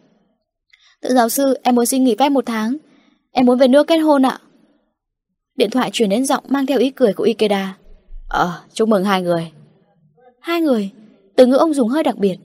Tự 1.02 1.15
giáo 1.15 1.28
sư, 1.28 1.59
em 1.62 1.74
muốn 1.74 1.86
xin 1.86 2.05
nghỉ 2.05 2.16
phép 2.19 2.28
một 2.28 2.47
tháng. 2.47 2.77
Em 3.32 3.47
muốn 3.47 3.59
về 3.59 3.69
nước 3.69 3.86
kết 3.86 3.98
hôn 3.98 4.27
ạ. 4.27 4.39
Điện 5.57 5.70
thoại 5.70 5.90
truyền 5.93 6.09
đến 6.09 6.27
giọng 6.27 6.44
mang 6.48 6.66
theo 6.66 6.78
ý 6.78 6.90
cười 6.90 7.12
của 7.12 7.24
Ikeda. 7.24 7.77
Ờ, 8.28 8.62
chúc 8.73 8.89
mừng 8.89 9.05
hai 9.05 9.23
người. 9.23 9.52
Hai 10.40 10.61
người, 10.61 10.90
từ 11.36 11.47
ngữ 11.47 11.57
ông 11.57 11.74
dùng 11.74 11.89
hơi 11.89 12.02
đặc 12.02 12.19
biệt. 12.19 12.36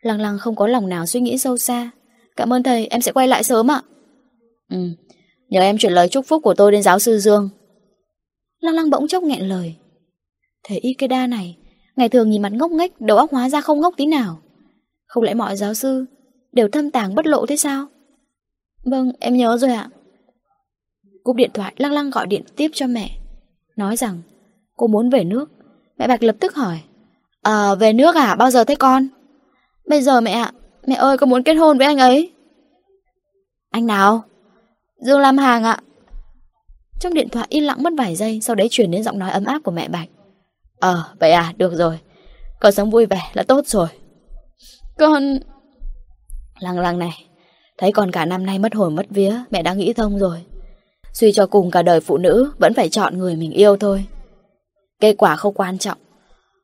Lăng 0.00 0.20
lăng 0.20 0.38
không 0.38 0.56
có 0.56 0.66
lòng 0.66 0.88
nào 0.88 1.06
suy 1.06 1.20
nghĩ 1.20 1.38
sâu 1.38 1.58
xa. 1.58 1.90
Cảm 2.36 2.52
ơn 2.52 2.62
thầy, 2.62 2.86
em 2.86 3.00
sẽ 3.00 3.12
quay 3.12 3.28
lại 3.28 3.44
sớm 3.44 3.70
ạ. 3.70 3.82
Ừ, 4.70 4.76
nhờ 5.48 5.60
em 5.60 5.78
chuyển 5.78 5.92
lời 5.92 6.08
chúc 6.08 6.26
phúc 6.26 6.42
của 6.44 6.54
tôi 6.54 6.72
đến 6.72 6.82
giáo 6.82 6.98
sư 6.98 7.18
Dương. 7.18 7.48
Lăng 8.60 8.74
lăng 8.74 8.90
bỗng 8.90 9.08
chốc 9.08 9.22
nghẹn 9.22 9.48
lời. 9.48 9.74
Thầy 10.64 10.78
Ikeda 10.78 11.26
này, 11.26 11.58
ngày 11.96 12.08
thường 12.08 12.30
nhìn 12.30 12.42
mặt 12.42 12.52
ngốc 12.52 12.70
nghếch, 12.70 13.00
đầu 13.00 13.16
óc 13.16 13.30
hóa 13.32 13.48
ra 13.48 13.60
không 13.60 13.80
ngốc 13.80 13.94
tí 13.96 14.06
nào. 14.06 14.38
Không 15.06 15.24
lẽ 15.24 15.34
mọi 15.34 15.56
giáo 15.56 15.74
sư 15.74 16.04
đều 16.52 16.68
thâm 16.68 16.90
tàng 16.90 17.14
bất 17.14 17.26
lộ 17.26 17.46
thế 17.46 17.56
sao? 17.56 17.86
Vâng, 18.84 19.12
em 19.20 19.36
nhớ 19.36 19.56
rồi 19.58 19.70
ạ. 19.70 19.88
Cúp 21.24 21.36
điện 21.36 21.50
thoại 21.54 21.74
lăng 21.76 21.92
lăng 21.92 22.10
gọi 22.10 22.26
điện 22.26 22.42
tiếp 22.56 22.70
cho 22.74 22.86
mẹ. 22.86 23.10
Nói 23.76 23.96
rằng 23.96 24.22
cô 24.76 24.86
muốn 24.86 25.10
về 25.10 25.24
nước. 25.24 25.50
Mẹ 25.98 26.08
Bạch 26.08 26.22
lập 26.22 26.36
tức 26.40 26.54
hỏi. 26.54 26.80
À, 27.42 27.74
về 27.74 27.92
nước 27.92 28.14
à? 28.14 28.34
Bao 28.34 28.50
giờ 28.50 28.64
thế 28.64 28.74
con? 28.74 29.08
Bây 29.88 30.02
giờ 30.02 30.20
mẹ 30.20 30.32
ạ, 30.32 30.52
Mẹ 30.86 30.94
ơi, 30.94 31.18
con 31.18 31.30
muốn 31.30 31.42
kết 31.42 31.54
hôn 31.54 31.78
với 31.78 31.86
anh 31.86 31.98
ấy. 31.98 32.32
Anh 33.70 33.86
nào? 33.86 34.24
Dương 35.00 35.20
Lam 35.20 35.38
Hàng 35.38 35.64
ạ. 35.64 35.78
Trong 37.00 37.14
điện 37.14 37.28
thoại 37.28 37.46
im 37.48 37.64
lặng 37.64 37.82
mất 37.82 37.92
vài 37.98 38.16
giây, 38.16 38.40
Sau 38.42 38.56
đấy 38.56 38.68
chuyển 38.70 38.90
đến 38.90 39.02
giọng 39.02 39.18
nói 39.18 39.30
ấm 39.30 39.44
áp 39.44 39.58
của 39.64 39.70
mẹ 39.70 39.88
Bạch. 39.88 40.08
Ờ 40.80 41.04
vậy 41.20 41.32
à 41.32 41.52
được 41.56 41.74
rồi. 41.74 41.98
Con 42.60 42.72
sống 42.72 42.90
vui 42.90 43.06
vẻ 43.06 43.30
là 43.32 43.42
tốt 43.42 43.66
rồi. 43.66 43.88
Con 44.98 45.38
Lăng 46.60 46.78
lăng 46.78 46.98
này, 46.98 47.26
Thấy 47.78 47.92
con 47.92 48.10
cả 48.10 48.24
năm 48.24 48.46
nay 48.46 48.58
mất 48.58 48.74
hồn 48.74 48.96
mất 48.96 49.06
vía, 49.10 49.40
Mẹ 49.50 49.62
đã 49.62 49.74
nghĩ 49.74 49.92
thông 49.92 50.18
rồi. 50.18 50.38
Suy 51.12 51.32
cho 51.32 51.46
cùng 51.46 51.70
cả 51.70 51.82
đời 51.82 52.00
phụ 52.00 52.18
nữ 52.18 52.52
Vẫn 52.58 52.74
phải 52.74 52.88
chọn 52.88 53.18
người 53.18 53.36
mình 53.36 53.52
yêu 53.52 53.76
thôi. 53.76 54.04
Kết 55.00 55.14
quả 55.18 55.36
không 55.36 55.54
quan 55.54 55.78
trọng. 55.78 55.98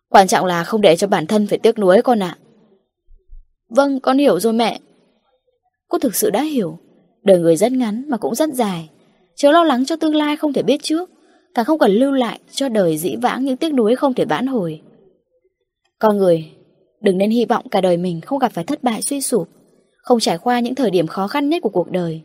Quan 0.08 0.28
trọng 0.28 0.46
là 0.46 0.64
không 0.64 0.80
để 0.80 0.96
cho 0.96 1.06
bản 1.06 1.26
thân 1.26 1.46
phải 1.46 1.58
tiếc 1.58 1.78
nuối 1.78 2.02
con 2.02 2.22
ạ. 2.22 2.36
Vâng, 3.68 4.00
con 4.00 4.18
hiểu 4.18 4.40
rồi 4.40 4.52
mẹ. 4.52 4.80
Cô 5.88 5.98
thực 5.98 6.14
sự 6.14 6.30
đã 6.30 6.42
hiểu. 6.42 6.78
Đời 7.22 7.38
người 7.38 7.56
rất 7.56 7.72
ngắn 7.72 8.04
mà 8.08 8.16
cũng 8.16 8.34
rất 8.34 8.50
dài. 8.54 8.90
Chớ 9.36 9.52
lo 9.52 9.64
lắng 9.64 9.84
cho 9.84 9.96
tương 9.96 10.14
lai 10.14 10.36
không 10.36 10.52
thể 10.52 10.62
biết 10.62 10.82
trước. 10.82 11.10
Càng 11.54 11.64
không 11.64 11.78
cần 11.78 11.90
lưu 11.90 12.12
lại 12.12 12.40
cho 12.50 12.68
đời 12.68 12.98
dĩ 12.98 13.16
vãng 13.16 13.44
những 13.44 13.56
tiếc 13.56 13.74
nuối 13.74 13.96
không 13.96 14.14
thể 14.14 14.24
vãn 14.24 14.46
hồi. 14.46 14.80
Con 15.98 16.16
người, 16.16 16.50
đừng 17.00 17.18
nên 17.18 17.30
hy 17.30 17.44
vọng 17.44 17.68
cả 17.68 17.80
đời 17.80 17.96
mình 17.96 18.20
không 18.20 18.38
gặp 18.38 18.52
phải 18.52 18.64
thất 18.64 18.82
bại 18.82 19.02
suy 19.02 19.20
sụp. 19.20 19.48
Không 19.96 20.20
trải 20.20 20.38
qua 20.38 20.60
những 20.60 20.74
thời 20.74 20.90
điểm 20.90 21.06
khó 21.06 21.28
khăn 21.28 21.48
nhất 21.48 21.62
của 21.62 21.68
cuộc 21.68 21.90
đời. 21.90 22.22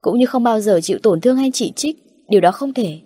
Cũng 0.00 0.18
như 0.18 0.26
không 0.26 0.42
bao 0.42 0.60
giờ 0.60 0.80
chịu 0.82 0.98
tổn 1.02 1.20
thương 1.20 1.36
hay 1.36 1.50
chỉ 1.54 1.72
trích. 1.76 1.96
Điều 2.28 2.40
đó 2.40 2.52
không 2.52 2.74
thể. 2.74 2.98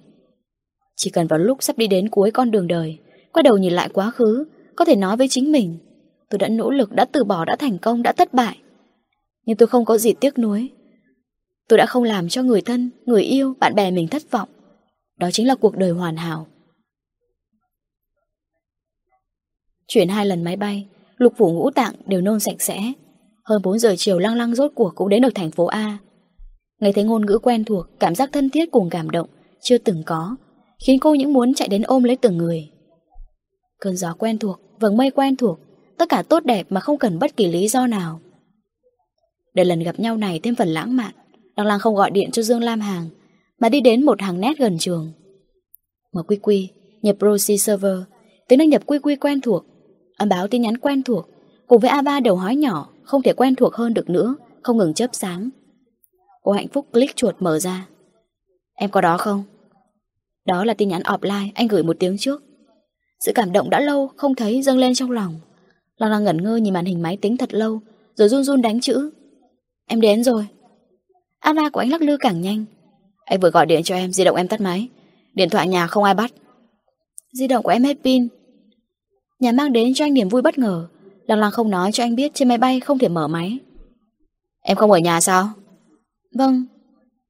Chỉ 0.96 1.10
cần 1.10 1.26
vào 1.26 1.38
lúc 1.38 1.62
sắp 1.62 1.78
đi 1.78 1.86
đến 1.86 2.08
cuối 2.08 2.30
con 2.30 2.50
đường 2.50 2.66
đời, 2.66 2.98
quay 3.32 3.42
đầu 3.42 3.58
nhìn 3.58 3.72
lại 3.72 3.88
quá 3.92 4.10
khứ, 4.10 4.44
có 4.76 4.84
thể 4.84 4.96
nói 4.96 5.16
với 5.16 5.28
chính 5.28 5.52
mình 5.52 5.78
Tôi 6.30 6.38
đã 6.38 6.48
nỗ 6.48 6.70
lực, 6.70 6.92
đã 6.92 7.04
từ 7.04 7.24
bỏ, 7.24 7.44
đã 7.44 7.56
thành 7.56 7.78
công, 7.78 8.02
đã 8.02 8.12
thất 8.12 8.34
bại. 8.34 8.58
Nhưng 9.46 9.56
tôi 9.56 9.68
không 9.68 9.84
có 9.84 9.98
gì 9.98 10.12
tiếc 10.20 10.38
nuối. 10.38 10.70
Tôi 11.68 11.78
đã 11.78 11.86
không 11.86 12.02
làm 12.02 12.28
cho 12.28 12.42
người 12.42 12.60
thân, 12.60 12.90
người 13.06 13.22
yêu, 13.22 13.54
bạn 13.60 13.74
bè 13.74 13.90
mình 13.90 14.08
thất 14.08 14.30
vọng. 14.30 14.48
Đó 15.18 15.30
chính 15.32 15.46
là 15.46 15.54
cuộc 15.54 15.76
đời 15.76 15.90
hoàn 15.90 16.16
hảo. 16.16 16.46
Chuyển 19.88 20.08
hai 20.08 20.26
lần 20.26 20.44
máy 20.44 20.56
bay, 20.56 20.86
lục 21.16 21.32
phủ 21.36 21.52
ngũ 21.52 21.70
tạng 21.70 21.94
đều 22.06 22.20
nôn 22.20 22.40
sạch 22.40 22.62
sẽ. 22.62 22.92
Hơn 23.44 23.62
4 23.62 23.78
giờ 23.78 23.94
chiều 23.98 24.18
lăng 24.18 24.34
lăng 24.34 24.54
rốt 24.54 24.72
cuộc 24.74 24.94
cũng 24.94 25.08
đến 25.08 25.22
được 25.22 25.34
thành 25.34 25.50
phố 25.50 25.66
A. 25.66 25.98
Nghe 26.80 26.92
thấy 26.92 27.04
ngôn 27.04 27.26
ngữ 27.26 27.38
quen 27.42 27.64
thuộc, 27.64 27.86
cảm 28.00 28.14
giác 28.14 28.30
thân 28.32 28.50
thiết 28.50 28.70
cùng 28.70 28.90
cảm 28.90 29.10
động, 29.10 29.28
chưa 29.60 29.78
từng 29.78 30.02
có, 30.06 30.36
khiến 30.86 30.98
cô 31.00 31.14
những 31.14 31.32
muốn 31.32 31.54
chạy 31.54 31.68
đến 31.68 31.82
ôm 31.82 32.04
lấy 32.04 32.16
từng 32.16 32.38
người. 32.38 32.70
Cơn 33.80 33.96
gió 33.96 34.14
quen 34.18 34.38
thuộc, 34.38 34.60
vầng 34.80 34.96
mây 34.96 35.10
quen 35.10 35.36
thuộc, 35.36 35.58
Tất 36.00 36.08
cả 36.08 36.22
tốt 36.28 36.44
đẹp 36.44 36.66
mà 36.70 36.80
không 36.80 36.98
cần 36.98 37.18
bất 37.18 37.36
kỳ 37.36 37.46
lý 37.46 37.68
do 37.68 37.86
nào. 37.86 38.20
Để 39.54 39.64
lần 39.64 39.80
gặp 39.80 40.00
nhau 40.00 40.16
này 40.16 40.40
thêm 40.42 40.54
phần 40.54 40.68
lãng 40.68 40.96
mạn, 40.96 41.12
Đăng 41.56 41.66
Lang 41.66 41.78
không 41.78 41.94
gọi 41.94 42.10
điện 42.10 42.30
cho 42.30 42.42
Dương 42.42 42.62
Lam 42.62 42.80
Hàng, 42.80 43.06
Mà 43.58 43.68
đi 43.68 43.80
đến 43.80 44.04
một 44.04 44.20
hàng 44.20 44.40
nét 44.40 44.58
gần 44.58 44.78
trường. 44.78 45.12
Mở 46.12 46.22
quy 46.22 46.36
quy 46.36 46.68
Nhập 47.02 47.16
Proxy 47.18 47.58
Server 47.58 47.98
Tính 48.48 48.58
đăng 48.58 48.68
nhập 48.68 48.82
quy 48.86 48.98
quy 48.98 49.16
quen 49.16 49.40
thuộc, 49.40 49.64
Âm 50.16 50.28
báo 50.28 50.48
tin 50.48 50.62
nhắn 50.62 50.78
quen 50.78 51.02
thuộc, 51.02 51.28
Cùng 51.66 51.80
với 51.80 51.90
A3 51.90 52.22
đầu 52.22 52.36
hói 52.36 52.56
nhỏ, 52.56 52.88
Không 53.02 53.22
thể 53.22 53.32
quen 53.32 53.54
thuộc 53.54 53.74
hơn 53.74 53.94
được 53.94 54.10
nữa, 54.10 54.36
Không 54.62 54.76
ngừng 54.78 54.94
chớp 54.94 55.10
sáng. 55.12 55.50
Cô 56.42 56.52
hạnh 56.52 56.68
phúc 56.68 56.86
click 56.92 57.16
chuột 57.16 57.34
mở 57.38 57.58
ra. 57.58 57.86
Em 58.74 58.90
có 58.90 59.00
đó 59.00 59.16
không? 59.18 59.44
Đó 60.46 60.64
là 60.64 60.74
tin 60.74 60.88
nhắn 60.88 61.02
offline 61.02 61.48
anh 61.54 61.68
gửi 61.68 61.82
một 61.82 61.96
tiếng 61.98 62.16
trước. 62.18 62.42
Sự 63.24 63.32
cảm 63.34 63.52
động 63.52 63.70
đã 63.70 63.80
lâu, 63.80 64.10
không 64.16 64.34
thấy 64.34 64.62
dâng 64.62 64.78
lên 64.78 64.94
trong 64.94 65.10
lòng. 65.10 65.40
Lăng 66.00 66.10
lăng 66.10 66.24
ngẩn 66.24 66.42
ngơ 66.42 66.56
nhìn 66.56 66.74
màn 66.74 66.84
hình 66.84 67.02
máy 67.02 67.16
tính 67.16 67.36
thật 67.36 67.54
lâu 67.54 67.80
Rồi 68.14 68.28
run 68.28 68.44
run 68.44 68.62
đánh 68.62 68.80
chữ. 68.80 69.10
Em 69.86 70.00
đến 70.00 70.24
rồi. 70.24 70.46
Ava 71.40 71.70
của 71.70 71.80
anh 71.80 71.90
lắc 71.90 72.02
lư 72.02 72.16
càng 72.16 72.40
nhanh. 72.40 72.64
Anh 73.24 73.40
vừa 73.40 73.50
gọi 73.50 73.66
điện 73.66 73.82
cho 73.82 73.94
em, 73.94 74.12
di 74.12 74.24
động 74.24 74.36
em 74.36 74.48
tắt 74.48 74.60
máy. 74.60 74.88
Điện 75.34 75.48
thoại 75.48 75.68
nhà 75.68 75.86
không 75.86 76.04
ai 76.04 76.14
bắt. 76.14 76.32
Di 77.32 77.46
động 77.46 77.62
của 77.62 77.70
em 77.70 77.84
hết 77.84 77.96
pin. 78.04 78.28
Nhà 79.40 79.52
mang 79.52 79.72
đến 79.72 79.94
cho 79.94 80.04
anh 80.04 80.14
niềm 80.14 80.28
vui 80.28 80.42
bất 80.42 80.58
ngờ. 80.58 80.88
Lăng 81.26 81.38
lăng 81.38 81.50
không 81.50 81.70
nói 81.70 81.92
cho 81.92 82.04
anh 82.04 82.16
biết 82.16 82.34
trên 82.34 82.48
máy 82.48 82.58
bay 82.58 82.80
không 82.80 82.98
thể 82.98 83.08
mở 83.08 83.28
máy. 83.28 83.58
Em 84.60 84.76
không 84.76 84.90
ở 84.90 84.98
nhà 84.98 85.20
sao? 85.20 85.48
Vâng. 86.34 86.64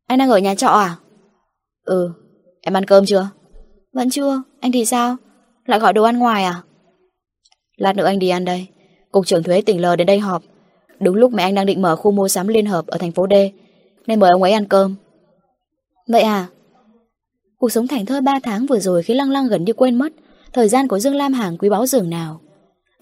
Anh 0.07 0.19
đang 0.19 0.31
ở 0.31 0.39
nhà 0.39 0.55
trọ 0.55 0.69
à? 0.69 0.97
Ừ. 1.85 2.11
Em 2.61 2.77
ăn 2.77 2.85
cơm 2.85 3.07
chưa? 3.07 3.29
Vẫn 3.93 4.11
chưa, 4.11 4.43
anh 4.61 4.73
thì 4.73 4.85
sao? 4.85 5.17
Lại 5.67 5.79
gọi 5.79 5.93
đồ 5.93 6.03
ăn 6.03 6.19
ngoài 6.19 6.45
à? 6.45 6.63
Lát 7.81 7.97
nữa 7.97 8.05
anh 8.05 8.19
đi 8.19 8.29
ăn 8.29 8.45
đây. 8.45 8.67
Cục 9.13 9.27
trưởng 9.27 9.43
thuế 9.43 9.61
tỉnh 9.61 9.83
L 9.83 9.87
đến 9.99 10.07
đây 10.07 10.19
họp. 10.19 10.43
Đúng 11.01 11.15
lúc 11.17 11.33
mẹ 11.33 11.43
anh 11.43 11.55
đang 11.55 11.67
định 11.67 11.83
mở 11.83 11.97
khu 11.97 12.11
mua 12.11 12.29
sắm 12.29 12.49
liên 12.49 12.67
hợp 12.67 12.87
ở 12.87 12.99
thành 12.99 13.13
phố 13.13 13.27
D. 13.31 13.35
Nên 14.07 14.21
mời 14.21 14.31
ông 14.31 14.43
ấy 14.43 14.53
ăn 14.53 14.65
cơm. 14.65 14.95
Vậy 16.09 16.23
à? 16.23 16.47
Cuộc 17.59 17.73
sống 17.73 17.87
thảnh 17.87 18.07
thơi 18.07 18.21
3 18.21 18.41
tháng 18.43 18.67
vừa 18.67 18.79
rồi 18.79 19.03
khi 19.03 19.15
Lăng 19.15 19.31
Lăng 19.31 19.49
gần 19.49 19.65
như 19.65 19.73
quên 19.73 19.95
mất 19.95 20.13
thời 20.53 20.69
gian 20.69 20.89
của 20.89 20.99
Dương 20.99 21.15
Lam 21.15 21.33
Hàng 21.33 21.59
quý 21.59 21.69
báu 21.69 21.87
dường 21.87 22.11
nào. 22.11 22.41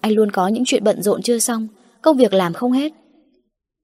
Anh 0.01 0.11
luôn 0.11 0.31
có 0.31 0.47
những 0.47 0.63
chuyện 0.65 0.83
bận 0.83 1.01
rộn 1.01 1.21
chưa 1.21 1.39
xong, 1.39 1.67
công 2.01 2.17
việc 2.17 2.33
làm 2.33 2.53
không 2.53 2.71
hết. 2.71 2.93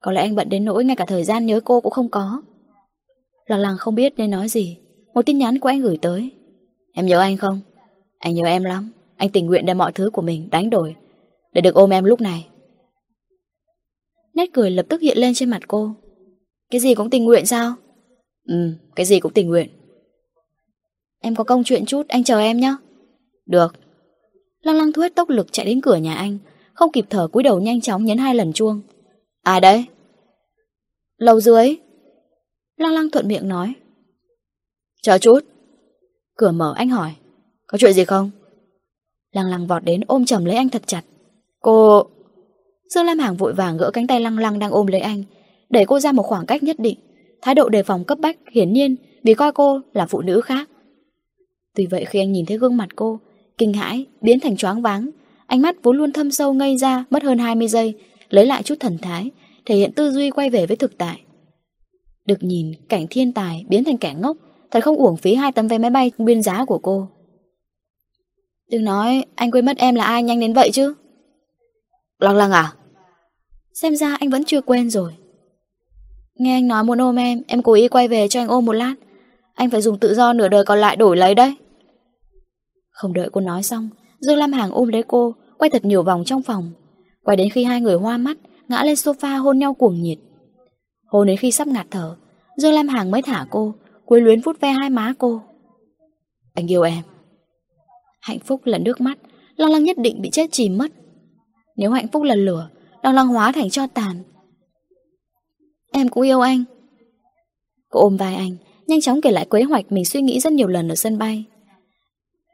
Có 0.01 0.11
lẽ 0.11 0.21
anh 0.21 0.35
bận 0.35 0.49
đến 0.49 0.65
nỗi 0.65 0.85
ngay 0.85 0.95
cả 0.95 1.05
thời 1.05 1.23
gian 1.23 1.45
nhớ 1.45 1.59
cô 1.59 1.81
cũng 1.81 1.93
không 1.93 2.09
có. 2.09 2.41
Lăng 3.45 3.59
Lăng 3.59 3.77
không 3.77 3.95
biết 3.95 4.13
nên 4.17 4.31
nói 4.31 4.49
gì. 4.49 4.77
Một 5.13 5.25
tin 5.25 5.37
nhắn 5.37 5.59
của 5.59 5.69
anh 5.69 5.81
gửi 5.81 5.97
tới. 6.01 6.31
Em 6.93 7.05
nhớ 7.05 7.19
anh 7.19 7.37
không? 7.37 7.59
Anh 8.19 8.35
nhớ 8.35 8.45
em 8.45 8.63
lắm. 8.63 8.91
Anh 9.17 9.29
tình 9.29 9.45
nguyện 9.45 9.65
đem 9.65 9.77
mọi 9.77 9.91
thứ 9.91 10.09
của 10.13 10.21
mình 10.21 10.49
đánh 10.51 10.69
đổi 10.69 10.95
để 11.53 11.61
được 11.61 11.75
ôm 11.75 11.89
em 11.89 12.03
lúc 12.03 12.21
này. 12.21 12.47
Nét 14.33 14.49
cười 14.53 14.71
lập 14.71 14.85
tức 14.89 15.01
hiện 15.01 15.17
lên 15.17 15.33
trên 15.33 15.49
mặt 15.49 15.61
cô. 15.67 15.95
Cái 16.71 16.79
gì 16.81 16.95
cũng 16.95 17.09
tình 17.09 17.25
nguyện 17.25 17.45
sao? 17.45 17.75
Ừ, 18.47 18.73
cái 18.95 19.05
gì 19.05 19.19
cũng 19.19 19.33
tình 19.33 19.47
nguyện. 19.47 19.69
Em 21.21 21.35
có 21.35 21.43
công 21.43 21.63
chuyện 21.63 21.85
chút, 21.85 22.07
anh 22.07 22.23
chờ 22.23 22.39
em 22.39 22.59
nhé. 22.59 22.75
Được. 23.45 23.75
Lăng 24.61 24.75
lăng 24.77 24.91
thuyết 24.91 25.15
tốc 25.15 25.29
lực 25.29 25.47
chạy 25.51 25.65
đến 25.65 25.81
cửa 25.81 25.95
nhà 25.95 26.15
anh, 26.15 26.37
không 26.73 26.91
kịp 26.91 27.05
thở 27.09 27.27
cúi 27.27 27.43
đầu 27.43 27.59
nhanh 27.59 27.81
chóng 27.81 28.05
nhấn 28.05 28.17
hai 28.17 28.35
lần 28.35 28.53
chuông. 28.53 28.81
Ai 29.43 29.61
đấy? 29.61 29.85
Lầu 31.17 31.41
dưới. 31.41 31.75
Lăng 32.77 32.93
lăng 32.93 33.09
thuận 33.09 33.27
miệng 33.27 33.47
nói. 33.47 33.73
Chờ 35.01 35.17
chút. 35.17 35.39
Cửa 36.35 36.51
mở 36.51 36.73
anh 36.77 36.89
hỏi. 36.89 37.15
Có 37.67 37.77
chuyện 37.77 37.93
gì 37.93 38.05
không? 38.05 38.31
Lăng 39.35 39.49
lăng 39.49 39.67
vọt 39.67 39.83
đến 39.83 40.01
ôm 40.07 40.25
chầm 40.25 40.45
lấy 40.45 40.55
anh 40.55 40.69
thật 40.69 40.81
chặt. 40.85 41.01
Cô... 41.61 42.03
Dương 42.89 43.05
Lam 43.05 43.19
Hàng 43.19 43.37
vội 43.37 43.53
vàng 43.53 43.77
gỡ 43.77 43.91
cánh 43.91 44.07
tay 44.07 44.19
lăng 44.19 44.37
lăng 44.37 44.59
đang 44.59 44.71
ôm 44.71 44.87
lấy 44.87 45.01
anh, 45.01 45.23
đẩy 45.69 45.85
cô 45.85 45.99
ra 45.99 46.11
một 46.11 46.23
khoảng 46.23 46.45
cách 46.45 46.63
nhất 46.63 46.79
định. 46.79 46.99
Thái 47.41 47.55
độ 47.55 47.69
đề 47.69 47.83
phòng 47.83 48.03
cấp 48.03 48.19
bách 48.19 48.37
hiển 48.51 48.73
nhiên 48.73 48.95
vì 49.23 49.33
coi 49.33 49.51
cô 49.51 49.79
là 49.93 50.05
phụ 50.05 50.21
nữ 50.21 50.41
khác. 50.41 50.69
Tuy 51.75 51.85
vậy 51.85 52.05
khi 52.05 52.19
anh 52.19 52.31
nhìn 52.31 52.45
thấy 52.45 52.57
gương 52.57 52.77
mặt 52.77 52.89
cô, 52.95 53.19
kinh 53.57 53.73
hãi, 53.73 54.05
biến 54.21 54.39
thành 54.39 54.57
choáng 54.57 54.81
váng, 54.81 55.09
ánh 55.47 55.61
mắt 55.61 55.75
vốn 55.83 55.97
luôn 55.97 56.11
thâm 56.11 56.31
sâu 56.31 56.53
ngây 56.53 56.77
ra 56.77 57.05
mất 57.09 57.23
hơn 57.23 57.37
20 57.37 57.67
giây, 57.67 57.93
lấy 58.29 58.45
lại 58.45 58.63
chút 58.63 58.75
thần 58.79 58.97
thái, 59.01 59.31
thể 59.65 59.75
hiện 59.75 59.91
tư 59.91 60.11
duy 60.11 60.29
quay 60.29 60.49
về 60.49 60.65
với 60.65 60.77
thực 60.77 60.97
tại. 60.97 61.21
Được 62.25 62.43
nhìn 62.43 62.71
cảnh 62.89 63.05
thiên 63.09 63.33
tài 63.33 63.65
biến 63.69 63.83
thành 63.83 63.97
kẻ 63.97 64.13
ngốc, 64.19 64.37
thật 64.71 64.79
không 64.83 64.95
uổng 64.95 65.17
phí 65.17 65.35
hai 65.35 65.51
tấm 65.51 65.67
vé 65.67 65.77
máy 65.77 65.89
bay 65.89 66.11
nguyên 66.17 66.41
giá 66.41 66.65
của 66.65 66.77
cô. 66.77 67.07
Đừng 68.71 68.83
nói 68.83 69.25
anh 69.35 69.51
quên 69.51 69.65
mất 69.65 69.77
em 69.77 69.95
là 69.95 70.03
ai 70.03 70.23
nhanh 70.23 70.39
đến 70.39 70.53
vậy 70.53 70.69
chứ. 70.73 70.93
Lăng 72.19 72.35
lăng 72.35 72.51
à? 72.51 72.73
Xem 73.73 73.95
ra 73.95 74.15
anh 74.19 74.29
vẫn 74.29 74.43
chưa 74.43 74.61
quên 74.61 74.89
rồi. 74.89 75.13
Nghe 76.35 76.53
anh 76.53 76.67
nói 76.67 76.83
muốn 76.83 77.01
ôm 77.01 77.15
em, 77.15 77.41
em 77.47 77.63
cố 77.63 77.73
ý 77.73 77.87
quay 77.87 78.07
về 78.07 78.27
cho 78.27 78.41
anh 78.41 78.47
ôm 78.47 78.65
một 78.65 78.73
lát. 78.73 78.95
Anh 79.53 79.69
phải 79.69 79.81
dùng 79.81 79.99
tự 79.99 80.13
do 80.13 80.33
nửa 80.33 80.47
đời 80.47 80.63
còn 80.65 80.79
lại 80.79 80.95
đổi 80.95 81.17
lấy 81.17 81.35
đấy. 81.35 81.55
Không 82.91 83.13
đợi 83.13 83.29
cô 83.31 83.41
nói 83.41 83.63
xong, 83.63 83.89
Dương 84.19 84.37
Lam 84.37 84.51
Hàng 84.51 84.71
ôm 84.71 84.87
lấy 84.87 85.03
cô, 85.03 85.35
quay 85.57 85.69
thật 85.69 85.85
nhiều 85.85 86.03
vòng 86.03 86.23
trong 86.25 86.41
phòng. 86.41 86.71
Quay 87.23 87.37
đến 87.37 87.49
khi 87.49 87.63
hai 87.63 87.81
người 87.81 87.95
hoa 87.95 88.17
mắt, 88.17 88.37
ngã 88.67 88.83
lên 88.83 88.93
sofa 88.93 89.41
hôn 89.41 89.59
nhau 89.59 89.73
cuồng 89.73 90.01
nhiệt. 90.01 90.17
Hôn 91.05 91.27
đến 91.27 91.37
khi 91.37 91.51
sắp 91.51 91.67
ngạt 91.67 91.87
thở, 91.91 92.15
Dương 92.57 92.73
Lam 92.73 92.87
Hàng 92.87 93.11
mới 93.11 93.21
thả 93.21 93.45
cô, 93.49 93.73
cuối 94.05 94.21
luyến 94.21 94.41
vút 94.41 94.59
ve 94.59 94.71
hai 94.71 94.89
má 94.89 95.13
cô. 95.17 95.41
Anh 96.53 96.71
yêu 96.71 96.81
em. 96.81 97.03
Hạnh 98.25 98.39
phúc 98.39 98.61
là 98.65 98.77
nước 98.77 99.01
mắt, 99.01 99.17
long 99.55 99.71
Lăng 99.71 99.83
nhất 99.83 99.97
định 99.97 100.21
bị 100.21 100.29
chết 100.29 100.51
chìm 100.51 100.77
mất. 100.77 100.91
Nếu 101.77 101.91
hạnh 101.91 102.07
phúc 102.07 102.23
là 102.23 102.35
lửa, 102.35 102.69
long 103.03 103.15
Lăng 103.15 103.27
hóa 103.27 103.51
thành 103.51 103.69
cho 103.69 103.87
tàn. 103.87 104.23
Em 105.91 106.09
cũng 106.09 106.23
yêu 106.23 106.41
anh. 106.41 106.63
Cô 107.89 107.99
ôm 107.99 108.17
vai 108.17 108.35
anh, 108.35 108.55
nhanh 108.87 109.01
chóng 109.01 109.21
kể 109.21 109.31
lại 109.31 109.47
kế 109.51 109.63
hoạch 109.63 109.91
mình 109.91 110.05
suy 110.05 110.21
nghĩ 110.21 110.39
rất 110.39 110.53
nhiều 110.53 110.67
lần 110.67 110.89
ở 110.89 110.95
sân 110.95 111.17
bay. 111.17 111.43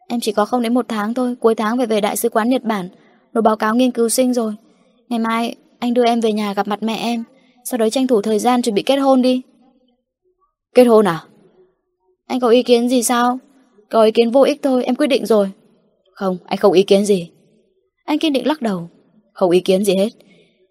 Em 0.07 0.19
chỉ 0.19 0.31
có 0.31 0.45
không 0.45 0.61
đến 0.61 0.73
một 0.73 0.85
tháng 0.87 1.13
thôi, 1.13 1.35
cuối 1.39 1.55
tháng 1.55 1.77
phải 1.77 1.87
về 1.87 2.01
Đại 2.01 2.17
sứ 2.17 2.29
quán 2.29 2.49
Nhật 2.49 2.63
Bản, 2.63 2.89
nộp 3.33 3.43
báo 3.43 3.55
cáo 3.55 3.75
nghiên 3.75 3.91
cứu 3.91 4.09
sinh 4.09 4.33
rồi. 4.33 4.53
Ngày 5.09 5.19
mai 5.19 5.55
anh 5.79 5.93
đưa 5.93 6.05
em 6.05 6.19
về 6.19 6.33
nhà 6.33 6.53
gặp 6.53 6.67
mặt 6.67 6.83
mẹ 6.83 6.95
em, 6.95 7.23
sau 7.63 7.77
đó 7.77 7.89
tranh 7.89 8.07
thủ 8.07 8.21
thời 8.21 8.39
gian 8.39 8.61
chuẩn 8.61 8.75
bị 8.75 8.83
kết 8.83 8.95
hôn 8.95 9.21
đi. 9.21 9.41
Kết 10.75 10.83
hôn 10.83 11.07
à? 11.07 11.23
Anh 12.27 12.39
có 12.39 12.49
ý 12.49 12.63
kiến 12.63 12.89
gì 12.89 13.03
sao? 13.03 13.39
Có 13.89 14.03
ý 14.03 14.11
kiến 14.11 14.31
vô 14.31 14.41
ích 14.41 14.59
thôi, 14.63 14.83
em 14.83 14.95
quyết 14.95 15.07
định 15.07 15.25
rồi. 15.25 15.51
Không, 16.21 16.37
anh 16.45 16.59
không 16.59 16.73
ý 16.73 16.83
kiến 16.83 17.05
gì. 17.05 17.31
Anh 18.05 18.19
kiên 18.19 18.33
định 18.33 18.47
lắc 18.47 18.61
đầu. 18.61 18.89
Không 19.33 19.51
ý 19.51 19.59
kiến 19.59 19.85
gì 19.85 19.95
hết. 19.95 20.09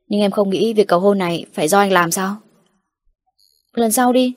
Nhưng 0.09 0.21
em 0.21 0.31
không 0.31 0.51
nghĩ 0.51 0.73
việc 0.73 0.89
cầu 0.89 1.01
hôn 1.01 1.19
này 1.19 1.45
phải 1.53 1.69
do 1.69 1.79
anh 1.79 1.93
làm 1.93 2.11
sao? 2.11 2.37
Lần 3.75 3.93
sau 3.93 4.13
đi. 4.13 4.35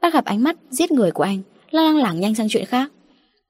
bác 0.00 0.14
gặp 0.14 0.24
ánh 0.24 0.42
mắt 0.42 0.56
giết 0.70 0.92
người 0.92 1.10
của 1.10 1.22
anh, 1.22 1.42
lăng 1.70 1.84
lăng 1.84 1.96
lảng 1.96 2.20
nhanh 2.20 2.34
sang 2.34 2.48
chuyện 2.50 2.64
khác. 2.64 2.92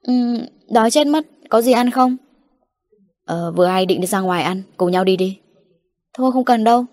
Ừm, 0.01 0.37
đói 0.69 0.91
chết 0.91 1.07
mất, 1.07 1.27
có 1.49 1.61
gì 1.61 1.71
ăn 1.71 1.89
không? 1.89 2.17
Ờ, 3.25 3.51
vừa 3.51 3.65
ai 3.65 3.85
định 3.85 4.01
đi 4.01 4.07
ra 4.07 4.19
ngoài 4.19 4.43
ăn, 4.43 4.61
cùng 4.77 4.91
nhau 4.91 5.03
đi 5.03 5.17
đi. 5.17 5.37
Thôi 6.13 6.31
không 6.31 6.45
cần 6.45 6.63
đâu. 6.63 6.85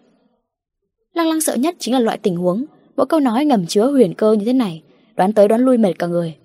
Lăng 1.15 1.29
lăng 1.29 1.41
sợ 1.41 1.55
nhất 1.55 1.77
chính 1.79 1.95
là 1.95 2.01
loại 2.01 2.19
tình 2.19 2.37
huống, 2.37 2.65
mỗi 2.97 3.07
câu 3.07 3.21
nói 3.21 3.45
ngầm 3.45 3.67
chứa 3.67 3.91
huyền 3.91 4.15
cơ 4.15 4.33
như 4.33 4.45
thế 4.45 4.53
này, 4.53 4.83
đoán 5.17 5.33
tới 5.33 5.49
đoán 5.49 5.61
lui 5.61 5.79
mệt 5.79 5.93
cả 5.99 6.07
người. 6.07 6.37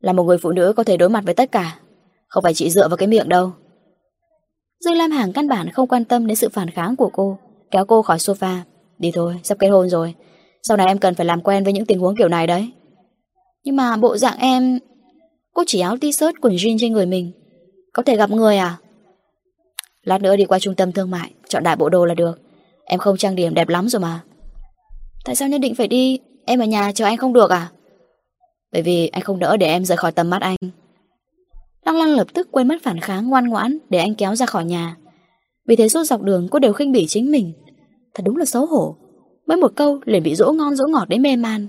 Là 0.00 0.12
một 0.12 0.24
người 0.24 0.38
phụ 0.38 0.50
nữ 0.50 0.72
có 0.76 0.84
thể 0.84 0.96
đối 0.96 1.08
mặt 1.08 1.24
với 1.24 1.34
tất 1.34 1.52
cả, 1.52 1.78
không 2.28 2.42
phải 2.42 2.54
chỉ 2.54 2.70
dựa 2.70 2.88
vào 2.88 2.96
cái 2.96 3.08
miệng 3.08 3.28
đâu. 3.28 3.52
Dương 4.84 4.94
Lam 4.94 5.10
Hàng 5.10 5.32
căn 5.32 5.48
bản 5.48 5.70
không 5.70 5.88
quan 5.88 6.04
tâm 6.04 6.26
đến 6.26 6.36
sự 6.36 6.48
phản 6.48 6.70
kháng 6.70 6.96
của 6.96 7.10
cô, 7.12 7.38
kéo 7.70 7.84
cô 7.84 8.02
khỏi 8.02 8.18
sofa. 8.18 8.58
Đi 8.98 9.10
thôi, 9.14 9.40
sắp 9.42 9.58
kết 9.58 9.68
hôn 9.68 9.88
rồi. 9.88 10.14
Sau 10.62 10.76
này 10.76 10.86
em 10.86 10.98
cần 10.98 11.14
phải 11.14 11.26
làm 11.26 11.40
quen 11.40 11.64
với 11.64 11.72
những 11.72 11.86
tình 11.86 11.98
huống 11.98 12.16
kiểu 12.16 12.28
này 12.28 12.46
đấy. 12.46 12.72
Nhưng 13.64 13.76
mà 13.76 13.96
bộ 13.96 14.16
dạng 14.16 14.38
em... 14.38 14.78
Cô 15.54 15.62
chỉ 15.66 15.80
áo 15.80 15.96
t-shirt 15.96 16.32
quần 16.40 16.54
jean 16.54 16.76
trên 16.80 16.92
người 16.92 17.06
mình. 17.06 17.32
Có 17.92 18.02
thể 18.02 18.16
gặp 18.16 18.30
người 18.30 18.56
à? 18.56 18.76
Lát 20.02 20.22
nữa 20.22 20.36
đi 20.36 20.44
qua 20.44 20.58
trung 20.58 20.74
tâm 20.74 20.92
thương 20.92 21.10
mại, 21.10 21.30
chọn 21.48 21.62
đại 21.62 21.76
bộ 21.76 21.88
đồ 21.88 22.04
là 22.04 22.14
được. 22.14 22.40
Em 22.84 23.00
không 23.00 23.16
trang 23.16 23.34
điểm 23.34 23.54
đẹp 23.54 23.68
lắm 23.68 23.88
rồi 23.88 24.00
mà. 24.00 24.20
Tại 25.24 25.34
sao 25.34 25.48
nhất 25.48 25.58
định 25.58 25.74
phải 25.74 25.88
đi? 25.88 26.18
Em 26.44 26.60
ở 26.60 26.64
nhà 26.64 26.92
chờ 26.92 27.04
anh 27.04 27.16
không 27.16 27.32
được 27.32 27.50
à? 27.50 27.70
Bởi 28.72 28.82
vì 28.82 29.08
anh 29.08 29.22
không 29.22 29.38
đỡ 29.38 29.56
để 29.56 29.66
em 29.66 29.84
rời 29.84 29.96
khỏi 29.96 30.12
tầm 30.12 30.30
mắt 30.30 30.42
anh. 30.42 30.56
Lăng 31.88 31.96
lăng 31.96 32.14
lập 32.14 32.26
tức 32.34 32.48
quên 32.50 32.68
mất 32.68 32.76
phản 32.82 33.00
kháng 33.00 33.28
ngoan 33.28 33.48
ngoãn 33.48 33.78
để 33.90 33.98
anh 33.98 34.14
kéo 34.14 34.36
ra 34.36 34.46
khỏi 34.46 34.64
nhà. 34.64 34.96
Vì 35.66 35.76
thế 35.76 35.88
suốt 35.88 36.04
dọc 36.04 36.22
đường 36.22 36.48
cô 36.50 36.58
đều 36.58 36.72
khinh 36.72 36.92
bỉ 36.92 37.06
chính 37.06 37.30
mình. 37.30 37.52
Thật 38.14 38.22
đúng 38.26 38.36
là 38.36 38.44
xấu 38.44 38.66
hổ. 38.66 38.96
Mới 39.46 39.56
một 39.56 39.72
câu 39.76 40.00
liền 40.04 40.22
bị 40.22 40.34
dỗ 40.34 40.52
ngon 40.52 40.76
dỗ 40.76 40.86
ngọt 40.86 41.08
đến 41.08 41.22
mê 41.22 41.36
man. 41.36 41.66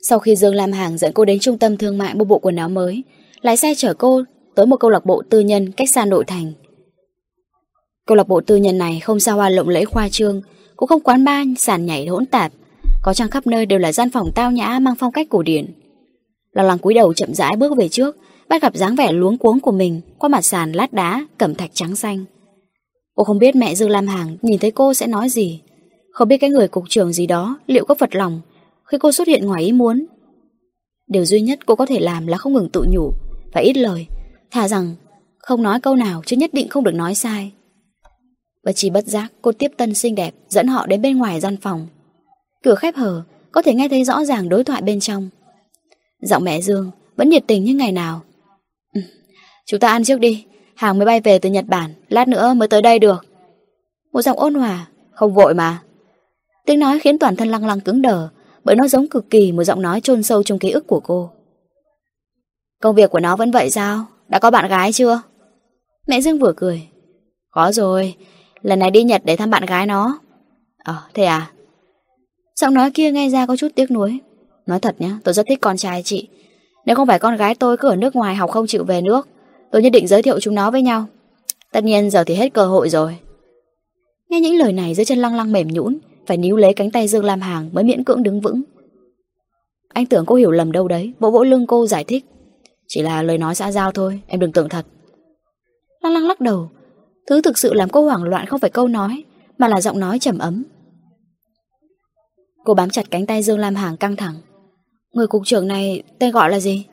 Sau 0.00 0.18
khi 0.18 0.36
Dương 0.36 0.54
Lam 0.54 0.72
Hàng 0.72 0.98
dẫn 0.98 1.12
cô 1.12 1.24
đến 1.24 1.38
trung 1.38 1.58
tâm 1.58 1.76
thương 1.76 1.98
mại 1.98 2.14
mua 2.14 2.24
bộ 2.24 2.38
quần 2.38 2.56
áo 2.56 2.68
mới, 2.68 3.04
lái 3.40 3.56
xe 3.56 3.74
chở 3.74 3.94
cô 3.94 4.22
tới 4.54 4.66
một 4.66 4.76
câu 4.76 4.90
lạc 4.90 5.04
bộ 5.04 5.22
tư 5.30 5.40
nhân 5.40 5.72
cách 5.72 5.90
xa 5.90 6.04
nội 6.04 6.24
thành. 6.26 6.52
Câu 8.06 8.16
lạc 8.16 8.28
bộ 8.28 8.40
tư 8.40 8.56
nhân 8.56 8.78
này 8.78 9.00
không 9.00 9.20
xa 9.20 9.32
hoa 9.32 9.48
lộng 9.48 9.68
lẫy 9.68 9.84
khoa 9.84 10.08
trương, 10.08 10.42
cũng 10.76 10.88
không 10.88 11.02
quán 11.02 11.24
bar 11.24 11.48
sàn 11.58 11.86
nhảy 11.86 12.06
hỗn 12.06 12.26
tạp, 12.26 12.52
có 13.02 13.14
trang 13.14 13.30
khắp 13.30 13.46
nơi 13.46 13.66
đều 13.66 13.78
là 13.78 13.92
gian 13.92 14.10
phòng 14.10 14.30
tao 14.34 14.52
nhã 14.52 14.78
mang 14.78 14.94
phong 14.98 15.12
cách 15.12 15.26
cổ 15.30 15.42
điển. 15.42 15.66
Lo 16.58 16.64
lắng 16.64 16.78
cúi 16.78 16.94
đầu 16.94 17.14
chậm 17.14 17.34
rãi 17.34 17.56
bước 17.56 17.76
về 17.76 17.88
trước, 17.88 18.16
bắt 18.48 18.62
gặp 18.62 18.76
dáng 18.76 18.96
vẻ 18.96 19.12
luống 19.12 19.38
cuống 19.38 19.60
của 19.60 19.72
mình 19.72 20.00
qua 20.18 20.28
mặt 20.28 20.42
sàn 20.42 20.72
lát 20.72 20.92
đá, 20.92 21.26
cẩm 21.38 21.54
thạch 21.54 21.70
trắng 21.74 21.96
xanh. 21.96 22.24
Cô 23.14 23.24
không 23.24 23.38
biết 23.38 23.56
mẹ 23.56 23.74
Dương 23.74 23.90
Lam 23.90 24.06
Hàng 24.06 24.36
nhìn 24.42 24.58
thấy 24.58 24.70
cô 24.70 24.94
sẽ 24.94 25.06
nói 25.06 25.28
gì, 25.28 25.62
không 26.12 26.28
biết 26.28 26.36
cái 26.38 26.50
người 26.50 26.68
cục 26.68 26.84
trưởng 26.88 27.12
gì 27.12 27.26
đó 27.26 27.58
liệu 27.66 27.84
có 27.84 27.94
phật 27.94 28.14
lòng 28.14 28.40
khi 28.84 28.98
cô 29.00 29.12
xuất 29.12 29.28
hiện 29.28 29.46
ngoài 29.46 29.62
ý 29.64 29.72
muốn. 29.72 30.06
Điều 31.06 31.24
duy 31.24 31.40
nhất 31.40 31.58
cô 31.66 31.76
có 31.76 31.86
thể 31.86 32.00
làm 32.00 32.26
là 32.26 32.38
không 32.38 32.52
ngừng 32.52 32.68
tự 32.68 32.84
nhủ 32.88 33.12
và 33.52 33.60
ít 33.60 33.76
lời, 33.76 34.06
thà 34.50 34.68
rằng 34.68 34.94
không 35.38 35.62
nói 35.62 35.80
câu 35.80 35.96
nào 35.96 36.22
chứ 36.26 36.36
nhất 36.36 36.50
định 36.54 36.68
không 36.68 36.84
được 36.84 36.94
nói 36.94 37.14
sai. 37.14 37.52
Và 38.64 38.72
chỉ 38.72 38.90
bất 38.90 39.06
giác 39.06 39.32
cô 39.42 39.52
tiếp 39.52 39.72
tân 39.76 39.94
xinh 39.94 40.14
đẹp 40.14 40.34
dẫn 40.48 40.66
họ 40.66 40.86
đến 40.86 41.02
bên 41.02 41.18
ngoài 41.18 41.40
gian 41.40 41.56
phòng. 41.56 41.86
Cửa 42.64 42.74
khép 42.74 42.96
hờ, 42.96 43.22
có 43.52 43.62
thể 43.62 43.74
nghe 43.74 43.88
thấy 43.88 44.04
rõ 44.04 44.24
ràng 44.24 44.48
đối 44.48 44.64
thoại 44.64 44.82
bên 44.82 45.00
trong. 45.00 45.30
Giọng 46.20 46.44
mẹ 46.44 46.60
Dương 46.60 46.90
vẫn 47.16 47.28
nhiệt 47.28 47.44
tình 47.46 47.64
như 47.64 47.74
ngày 47.74 47.92
nào. 47.92 48.20
Ừ, 48.94 49.00
chúng 49.66 49.80
ta 49.80 49.88
ăn 49.88 50.04
trước 50.04 50.20
đi, 50.20 50.44
hàng 50.74 50.98
mới 50.98 51.06
bay 51.06 51.20
về 51.20 51.38
từ 51.38 51.50
Nhật 51.50 51.64
Bản, 51.68 51.94
lát 52.08 52.28
nữa 52.28 52.54
mới 52.54 52.68
tới 52.68 52.82
đây 52.82 52.98
được. 52.98 53.26
Một 54.12 54.22
giọng 54.22 54.38
ôn 54.38 54.54
hòa, 54.54 54.86
không 55.12 55.34
vội 55.34 55.54
mà. 55.54 55.82
Tiếng 56.66 56.78
nói 56.78 56.98
khiến 56.98 57.18
toàn 57.18 57.36
thân 57.36 57.48
lăng 57.48 57.66
lăng 57.66 57.80
cứng 57.80 58.02
đờ, 58.02 58.28
bởi 58.64 58.76
nó 58.76 58.88
giống 58.88 59.08
cực 59.08 59.30
kỳ 59.30 59.52
một 59.52 59.64
giọng 59.64 59.82
nói 59.82 60.00
chôn 60.00 60.22
sâu 60.22 60.42
trong 60.42 60.58
ký 60.58 60.70
ức 60.70 60.86
của 60.86 61.00
cô. 61.00 61.30
Công 62.82 62.94
việc 62.94 63.10
của 63.10 63.20
nó 63.20 63.36
vẫn 63.36 63.50
vậy 63.50 63.70
sao? 63.70 64.06
Đã 64.28 64.38
có 64.38 64.50
bạn 64.50 64.68
gái 64.68 64.92
chưa? 64.92 65.22
Mẹ 66.06 66.20
Dương 66.20 66.38
vừa 66.38 66.52
cười. 66.56 66.88
Có 67.50 67.72
rồi, 67.72 68.16
lần 68.62 68.78
này 68.78 68.90
đi 68.90 69.02
Nhật 69.02 69.22
để 69.24 69.36
thăm 69.36 69.50
bạn 69.50 69.66
gái 69.66 69.86
nó. 69.86 70.18
Ờ, 70.84 70.94
thế 71.14 71.24
à? 71.24 71.50
Giọng 72.60 72.74
nói 72.74 72.90
kia 72.90 73.12
nghe 73.12 73.28
ra 73.28 73.46
có 73.46 73.56
chút 73.56 73.68
tiếc 73.74 73.90
nuối. 73.90 74.20
Nói 74.68 74.80
thật 74.80 75.00
nhé, 75.00 75.10
tôi 75.24 75.34
rất 75.34 75.46
thích 75.48 75.60
con 75.60 75.76
trai 75.76 76.02
chị. 76.02 76.28
Nếu 76.86 76.96
không 76.96 77.06
phải 77.06 77.18
con 77.18 77.36
gái 77.36 77.54
tôi 77.54 77.76
cứ 77.76 77.88
ở 77.88 77.96
nước 77.96 78.16
ngoài 78.16 78.34
học 78.34 78.50
không 78.50 78.66
chịu 78.66 78.84
về 78.84 79.00
nước, 79.00 79.28
Tôi 79.70 79.82
nhất 79.82 79.90
định 79.90 80.06
giới 80.06 80.22
thiệu 80.22 80.40
chúng 80.40 80.54
nó 80.54 80.70
với 80.70 80.82
nhau. 80.82 81.06
Tất 81.72 81.84
nhiên 81.84 82.10
giờ 82.10 82.24
thì 82.24 82.34
hết 82.34 82.52
cơ 82.52 82.66
hội 82.66 82.88
rồi. 82.88 83.16
Nghe 84.28 84.40
những 84.40 84.56
lời 84.56 84.72
này 84.72 84.94
dưới 84.94 85.04
chân 85.04 85.18
lăng 85.18 85.34
lăng 85.34 85.52
mềm 85.52 85.68
nhũn 85.68 85.98
Phải 86.26 86.36
níu 86.36 86.56
lấy 86.56 86.74
cánh 86.74 86.90
tay 86.90 87.08
Dương 87.08 87.24
Lam 87.24 87.40
Hàng 87.40 87.70
Mới 87.72 87.84
miễn 87.84 88.04
cưỡng 88.04 88.22
đứng 88.22 88.40
vững. 88.40 88.62
Anh 89.88 90.06
tưởng 90.06 90.26
cô 90.26 90.34
hiểu 90.34 90.50
lầm 90.50 90.72
đâu 90.72 90.88
đấy 90.88 91.12
Vỗ 91.18 91.30
vỗ 91.30 91.44
lưng 91.44 91.66
cô 91.66 91.86
giải 91.86 92.04
thích. 92.04 92.24
Chỉ 92.88 93.02
là 93.02 93.22
lời 93.22 93.38
nói 93.38 93.54
xã 93.54 93.72
giao 93.72 93.92
thôi 93.92 94.20
Em 94.26 94.40
đừng 94.40 94.52
tưởng 94.52 94.68
thật. 94.68 94.86
Lăng 96.02 96.12
lăng 96.12 96.26
lắc 96.28 96.40
đầu. 96.40 96.70
Thứ 97.26 97.40
thực 97.40 97.58
sự 97.58 97.74
làm 97.74 97.88
cô 97.88 98.04
hoảng 98.04 98.22
loạn 98.22 98.46
không 98.46 98.60
phải 98.60 98.70
câu 98.70 98.88
nói 98.88 99.24
Mà 99.58 99.68
là 99.68 99.80
giọng 99.80 100.00
nói 100.00 100.18
trầm 100.18 100.38
ấm. 100.38 100.64
Cô 102.64 102.74
bám 102.74 102.90
chặt 102.90 103.10
cánh 103.10 103.26
tay 103.26 103.42
Dương 103.42 103.58
Lam 103.58 103.74
Hàng 103.74 103.96
căng 103.96 104.16
thẳng. 104.16 104.34
Người 105.12 105.26
cục 105.26 105.42
trưởng 105.46 105.68
này 105.68 106.02
tên 106.18 106.30
gọi 106.30 106.50
là 106.50 106.60
gì? 106.60 106.86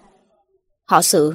Họ 0.85 1.01
xử 1.01 1.33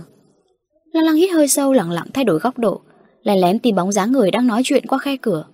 Lăng 0.93 1.05
lăng 1.05 1.15
hít 1.15 1.31
hơi 1.31 1.49
sâu 1.49 1.73
lặng 1.73 1.91
lặng 1.91 2.07
thay 2.15 2.25
đổi 2.25 2.39
góc 2.39 2.59
độ 2.59 2.81
Lén 3.23 3.39
lén 3.39 3.59
tìm 3.59 3.77
bóng 3.77 3.93
dáng 3.93 4.13
người 4.13 4.31
đang 4.31 4.47
nói 4.47 4.63
chuyện 4.65 4.87
qua 4.87 4.99
khe 4.99 5.17
cửa. 5.17 5.45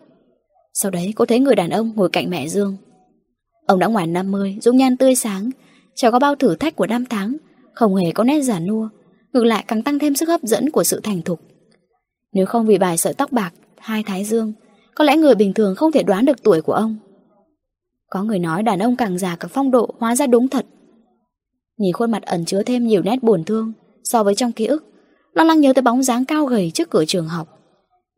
Sau 0.75 0.91
đấy 0.91 1.13
cô 1.17 1.27
thấy 1.27 1.41
người 1.41 1.55
đàn 1.55 1.71
ông 1.71 1.93
ngồi 1.97 2.09
cạnh 2.09 2.31
mẹ 2.31 2.49
Dương. 2.49 2.77
Ông 3.67 3.79
đã 3.79 3.87
ngoài 3.87 4.07
50 4.07 4.59
Dung 4.61 4.77
nhan 4.77 4.97
tươi 4.97 5.15
sáng 5.15 5.51
Chẳng 5.95 6.13
có 6.13 6.19
bao 6.19 6.35
thử 6.35 6.57
thách 6.57 6.77
của 6.77 6.87
năm 6.87 7.05
tháng 7.07 7.37
Không 7.75 7.95
hề 7.95 8.13
có 8.13 8.25
nét 8.25 8.41
giả 8.41 8.61
nua 8.61 8.89
Ngược 9.33 9.45
lại 9.45 9.65
càng 9.69 9.83
tăng 9.83 9.99
thêm 9.99 10.15
sức 10.15 10.29
hấp 10.29 10.43
dẫn 10.43 10.71
của 10.71 10.85
sự 10.85 11.01
thành 11.01 11.23
thục. 11.23 11.41
Nếu 12.33 12.47
không 12.47 12.67
vì 12.67 12.79
vài 12.79 12.99
sợi 12.99 13.15
tóc 13.15 13.33
bạc 13.33 13.51
Hai 13.77 14.03
thái 14.03 14.25
dương 14.25 14.53
Có 14.95 15.05
lẽ 15.05 15.17
người 15.17 15.35
bình 15.35 15.55
thường 15.55 15.75
không 15.75 15.93
thể 15.93 16.03
đoán 16.03 16.25
được 16.25 16.43
tuổi 16.43 16.63
của 16.63 16.73
ông. 16.73 16.97
Có 18.11 18.23
người 18.23 18.39
nói 18.39 18.63
đàn 18.63 18.79
ông 18.79 18.97
càng 18.97 19.19
già 19.19 19.37
càng 19.37 19.51
phong 19.55 19.71
độ 19.71 19.95
Hóa 19.99 20.17
ra 20.17 20.27
đúng 20.27 20.49
thật 20.49 20.67
Nhìn 21.79 21.93
khuôn 21.93 22.11
mặt 22.11 22.23
ẩn 22.23 22.45
chứa 22.45 22.63
thêm 22.63 22.87
nhiều 22.87 23.03
nét 23.03 23.23
buồn 23.23 23.45
thương 23.45 23.73
So 24.05 24.23
với 24.23 24.35
trong 24.35 24.53
ký 24.53 24.67
ức 24.67 24.85
Lăng 25.33 25.47
lăng 25.47 25.61
nhớ 25.61 25.73
tới 25.73 25.83
bóng 25.83 26.03
dáng 26.03 26.25
cao 26.25 26.45
gầy 26.47 26.71
trước 26.75 26.91
cửa 26.91 27.05
trường 27.05 27.29
học. 27.29 27.49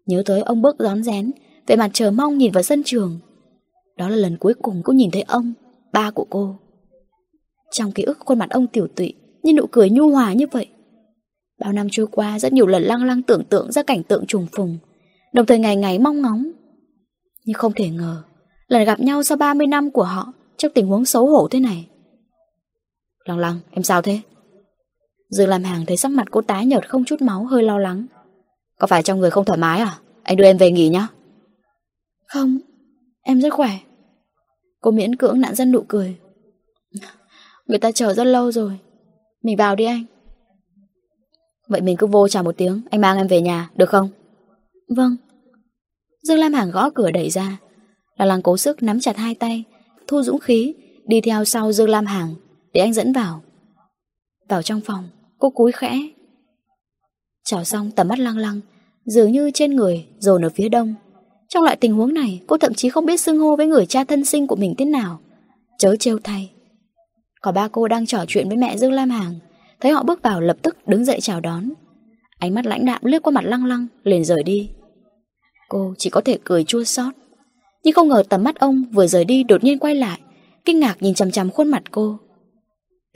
Nhớ 0.07 0.23
tới 0.27 0.41
ông 0.41 0.63
bước 0.63 0.77
rón 0.79 1.03
rén 1.03 1.31
Về 1.67 1.77
mặt 1.77 1.91
chờ 1.93 2.11
mong 2.11 2.39
nhìn 2.39 2.53
vào 2.53 2.63
sân 2.63 2.83
trường. 2.85 3.19
Đó 3.97 4.09
là 4.09 4.17
lần 4.17 4.37
cuối 4.37 4.55
cùng 4.55 4.83
cô 4.85 4.93
nhìn 4.93 5.11
thấy 5.11 5.23
ông, 5.23 5.53
Ba 5.93 6.11
của 6.11 6.27
cô. 6.31 6.57
Trong 7.71 7.93
ký 7.93 8.03
ức, 8.03 8.19
khuôn 8.21 8.39
mặt 8.39 8.51
ông 8.51 8.67
tiểu 8.67 8.87
tụy 8.97 9.15
Như 9.43 9.53
nụ 9.53 9.67
cười 9.73 9.91
nhu 9.91 10.11
hòa 10.11 10.33
như 10.33 10.47
vậy. 10.53 10.67
Bao 11.61 11.73
năm 11.73 11.87
trôi 11.91 12.07
qua, 12.07 12.39
rất 12.39 12.53
nhiều 12.53 12.67
lần 12.67 12.83
lăng 12.83 13.05
lăng 13.05 13.23
tưởng 13.23 13.45
tượng 13.45 13.73
ra 13.73 13.83
cảnh 13.83 14.03
tượng 14.03 14.27
trùng 14.27 14.47
phùng, 14.57 14.79
Đồng 15.33 15.47
thời 15.47 15.59
ngày 15.59 15.77
ngày 15.77 15.99
mong 15.99 16.23
ngóng. 16.23 16.51
Nhưng 17.45 17.55
không 17.55 17.73
thể 17.77 17.89
ngờ, 17.89 18.23
Lần 18.69 18.85
gặp 18.85 19.01
nhau 19.01 19.23
sau 19.23 19.39
30 19.39 19.67
năm 19.67 19.91
của 19.91 20.03
họ, 20.03 20.33
Trong 20.57 20.73
tình 20.75 20.87
huống 20.87 21.05
xấu 21.05 21.27
hổ 21.27 21.49
thế 21.49 21.61
này 21.61 21.89
Lăng 23.29 23.39
lăng, 23.39 23.61
em 23.71 23.83
sao 23.83 24.03
thế? 24.03 24.21
Dương 25.31 25.49
làm 25.49 25.65
hàng 25.65 25.87
thấy 25.87 25.97
sắc 25.97 26.11
mặt 26.13 26.29
cô 26.31 26.41
tái 26.41 26.67
nhợt 26.67 26.89
không 26.89 27.05
chút 27.05 27.23
máu 27.23 27.45
hơi 27.45 27.63
lo 27.63 27.79
lắng. 27.79 28.07
Có 28.79 28.87
phải 28.87 29.03
trong 29.03 29.21
người 29.21 29.31
không 29.31 29.45
thoải 29.45 29.59
mái 29.59 29.81
à? 29.81 29.99
Anh 30.23 30.37
đưa 30.37 30.45
em 30.45 30.57
về 30.57 30.71
nghỉ 30.71 30.89
nhá. 30.89 31.09
Không, 32.27 32.59
em 33.23 33.41
rất 33.41 33.53
khỏe. 33.53 33.71
Cô 34.81 34.91
miễn 34.91 35.17
cưỡng 35.17 35.41
nạn 35.41 35.55
dân 35.55 35.73
nụ 35.73 35.85
cười. 35.89 36.17
Người 37.67 37.79
ta 37.79 37.93
chờ 37.93 38.15
rất 38.15 38.25
lâu 38.25 38.53
rồi. 38.53 38.79
Mình 39.43 39.57
vào 39.57 39.77
đi 39.77 39.85
anh. 39.85 40.05
Vậy 41.69 41.81
mình 41.81 41.97
cứ 41.97 42.07
vô 42.07 42.29
chào 42.29 42.43
một 42.43 42.57
tiếng 42.57 42.81
Anh 42.91 43.01
mang 43.01 43.17
em 43.17 43.27
về 43.27 43.41
nhà, 43.41 43.71
được 43.75 43.89
không? 43.89 44.09
Vâng. 44.97 45.17
Dương 46.23 46.39
Lam 46.39 46.53
Hàng 46.53 46.71
gõ 46.71 46.91
cửa 46.91 47.11
đẩy 47.11 47.31
ra. 47.31 47.59
Là 48.17 48.25
làng 48.25 48.43
cố 48.43 48.57
sức 48.57 48.83
nắm 48.83 49.01
chặt 49.01 49.17
hai 49.17 49.35
tay 49.35 49.65
Thu 50.07 50.23
dũng 50.23 50.39
khí 50.39 50.75
Đi 51.07 51.21
theo 51.21 51.45
sau 51.45 51.73
Dương 51.73 51.89
Lam 51.89 52.07
Hàng 52.07 52.35
để 52.73 52.81
anh 52.81 52.93
dẫn 52.93 53.13
vào. 53.13 53.43
Vào 54.49 54.63
trong 54.63 54.81
phòng, 54.81 55.09
Cô 55.39 55.51
cúi 55.51 55.73
khẽ. 55.73 55.99
Chào 57.45 57.65
xong, 57.65 57.91
tầm 57.91 58.09
mắt 58.09 58.19
lăng 58.19 58.39
lăng, 58.39 58.61
Dường 59.05 59.33
như 59.33 59.51
trên 59.55 59.77
người 59.77 60.07
dồn 60.19 60.45
ở 60.45 60.51
phía 60.51 60.69
đông. 60.69 60.95
Trong 61.49 61.63
loại 61.63 61.77
tình 61.77 61.95
huống 61.95 62.15
này, 62.15 62.41
Cô 62.47 62.59
thậm 62.59 62.75
chí 62.75 62.89
không 62.89 63.07
biết 63.07 63.21
xưng 63.21 63.39
hô 63.39 63.57
với 63.57 63.67
người 63.67 63.87
cha 63.87 64.05
thân 64.05 64.25
sinh 64.25 64.47
của 64.47 64.57
mình 64.57 64.75
thế 64.79 64.85
nào. 64.85 65.21
Chớ 65.79 65.97
trêu 65.97 66.19
thay. 66.25 66.51
Có 67.41 67.53
ba 67.53 67.69
cô 67.69 67.89
đang 67.89 68.07
trò 68.07 68.25
chuyện 68.29 68.49
với 68.49 68.57
mẹ 68.57 68.77
Dương 68.77 68.93
Lam 68.93 69.11
Hàng, 69.11 69.35
Thấy 69.81 69.93
họ 69.93 70.03
bước 70.03 70.23
vào 70.23 70.41
lập 70.41 70.57
tức 70.63 70.89
đứng 70.89 71.05
dậy 71.05 71.19
chào 71.21 71.41
đón. 71.41 71.71
Ánh 72.39 72.55
mắt 72.55 72.67
lãnh 72.67 72.85
đạm 72.85 73.01
lướt 73.05 73.23
qua 73.23 73.31
mặt 73.31 73.45
lăng 73.45 73.65
lăng, 73.65 73.87
Liền 74.05 74.25
rời 74.25 74.43
đi. 74.43 74.71
Cô 75.69 75.95
chỉ 75.99 76.11
có 76.11 76.21
thể 76.21 76.39
cười 76.45 76.65
chua 76.65 76.85
xót. 76.85 77.15
Nhưng 77.85 77.95
không 77.95 78.09
ngờ 78.09 78.23
tầm 78.29 78.45
mắt 78.45 78.59
ông 78.59 78.85
vừa 78.93 79.07
rời 79.07 79.25
đi 79.25 79.43
đột 79.43 79.65
nhiên 79.65 79.79
quay 79.79 79.95
lại, 79.95 80.21
Kinh 80.65 80.81
ngạc 80.81 81.03
nhìn 81.03 81.15
chằm 81.15 81.31
chằm 81.31 81.51
khuôn 81.51 81.69
mặt 81.69 81.83
cô. 81.91 82.19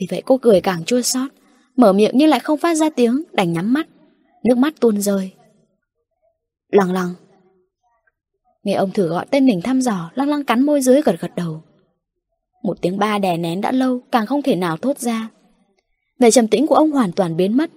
Vì 0.03 0.07
vậy 0.11 0.23
cô 0.27 0.39
cười 0.39 0.61
càng 0.61 0.85
chua 0.85 1.03
xót, 1.03 1.31
Mở 1.77 1.93
miệng 1.93 2.11
nhưng 2.15 2.29
lại 2.29 2.41
không 2.41 2.59
phát 2.59 2.75
ra 2.75 2.91
tiếng, 2.91 3.23
Đành 3.33 3.53
nhắm 3.53 3.73
mắt. 3.73 3.87
Nước 4.45 4.59
mắt 4.59 4.75
tuôn 4.81 5.01
rơi. 5.01 5.31
Lăng 6.73 6.93
lăng. 6.93 7.15
Nghe 8.63 8.73
ông 8.73 8.91
thử 8.91 9.09
gọi 9.09 9.27
tên 9.31 9.47
mình 9.47 9.61
thăm 9.63 9.81
dò, 9.81 10.11
Lăng 10.15 10.29
lăng 10.29 10.45
cắn 10.45 10.63
môi 10.63 10.81
dưới 10.81 11.03
gật 11.03 11.21
gật 11.21 11.31
đầu. 11.37 11.63
Một 12.63 12.77
tiếng 12.81 12.99
ba 12.99 13.19
đè 13.19 13.37
nén 13.37 13.61
đã 13.61 13.73
lâu, 13.73 14.01
Càng 14.13 14.27
không 14.27 14.43
thể 14.43 14.57
nào 14.57 14.77
thốt 14.77 14.99
ra. 14.99 15.29
Vẻ 16.19 16.31
trầm 16.31 16.49
tĩnh 16.49 16.67
của 16.67 16.75
ông 16.75 16.91
hoàn 16.91 17.13
toàn 17.13 17.37
biến 17.37 17.57
mất. 17.57 17.71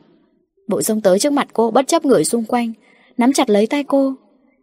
Bộ 0.67 0.81
rông 0.81 1.01
tới 1.01 1.19
trước 1.19 1.33
mặt 1.33 1.47
cô 1.53 1.71
bất 1.71 1.87
chấp 1.87 2.05
người 2.05 2.25
xung 2.25 2.45
quanh, 2.45 2.73
Nắm 3.17 3.33
chặt 3.33 3.49
lấy 3.49 3.67
tay 3.67 3.83
cô. 3.83 4.13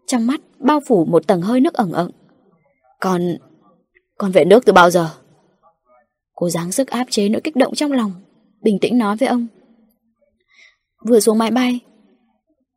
Trong 0.07 0.27
mắt 0.27 0.41
bao 0.59 0.81
phủ 0.87 1.05
một 1.05 1.27
tầng 1.27 1.43
hơi 1.43 1.61
nước 1.61 1.75
ẩn 1.75 1.93
ẩn. 1.93 2.11
Còn 3.01 3.37
Con 4.19 4.33
về 4.33 4.45
nước 4.45 4.65
từ 4.67 4.73
bao 4.73 4.91
giờ? 4.91 5.22
Cô 6.43 6.51
dáng 6.51 6.73
sức 6.73 6.89
áp 6.89 7.07
chế 7.11 7.29
nỗi 7.29 7.41
kích 7.41 7.57
động 7.57 7.75
trong 7.75 7.93
lòng 7.93 8.13
Bình 8.63 8.79
tĩnh 8.81 8.99
nói 8.99 9.17
với 9.17 9.29
ông. 9.29 9.47
Vừa 11.07 11.21
xuống 11.21 11.39
máy 11.39 11.51
bay. 11.51 11.81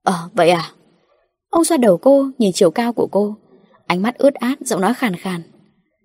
Ờ 0.04 0.30
vậy 0.34 0.50
à? 0.50 0.72
Ông 1.50 1.64
xoa 1.64 1.78
đầu 1.78 1.98
cô 1.98 2.30
nhìn 2.38 2.52
chiều 2.54 2.72
cao 2.72 2.94
của 2.94 3.08
cô. 3.12 3.36
Ánh 3.88 4.02
mắt 4.02 4.18
ướt 4.18 4.34
át 4.34 4.60
giọng 4.62 4.82
nói 4.82 4.94
khàn 4.94 5.16
khàn. 5.16 5.42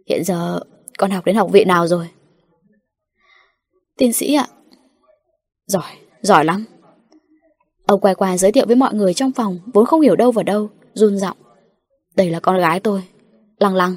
Hiện 0.08 0.24
giờ 0.24 0.60
con 0.98 1.10
học 1.10 1.24
đến 1.24 1.36
học 1.36 1.50
viện 1.52 1.68
nào 1.68 1.86
rồi? 1.86 2.08
Tiến 3.96 4.12
sĩ 4.12 4.34
ạ. 4.34 4.46
Giỏi, 5.66 5.92
giỏi 6.22 6.44
lắm. 6.44 6.64
Ông 7.86 8.00
quay 8.00 8.14
qua 8.14 8.36
giới 8.36 8.52
thiệu 8.52 8.66
với 8.66 8.76
mọi 8.76 8.94
người 8.94 9.14
trong 9.14 9.32
phòng 9.32 9.58
Vốn 9.74 9.86
không 9.86 10.00
hiểu 10.00 10.16
đâu 10.16 10.32
vào 10.32 10.42
đâu 10.42 10.70
Run 10.94 11.18
giọng. 11.18 11.36
Đây 12.16 12.30
là 12.30 12.40
con 12.40 12.58
gái 12.58 12.80
tôi. 12.80 13.02
Lăng 13.58 13.74
lăng. 13.74 13.96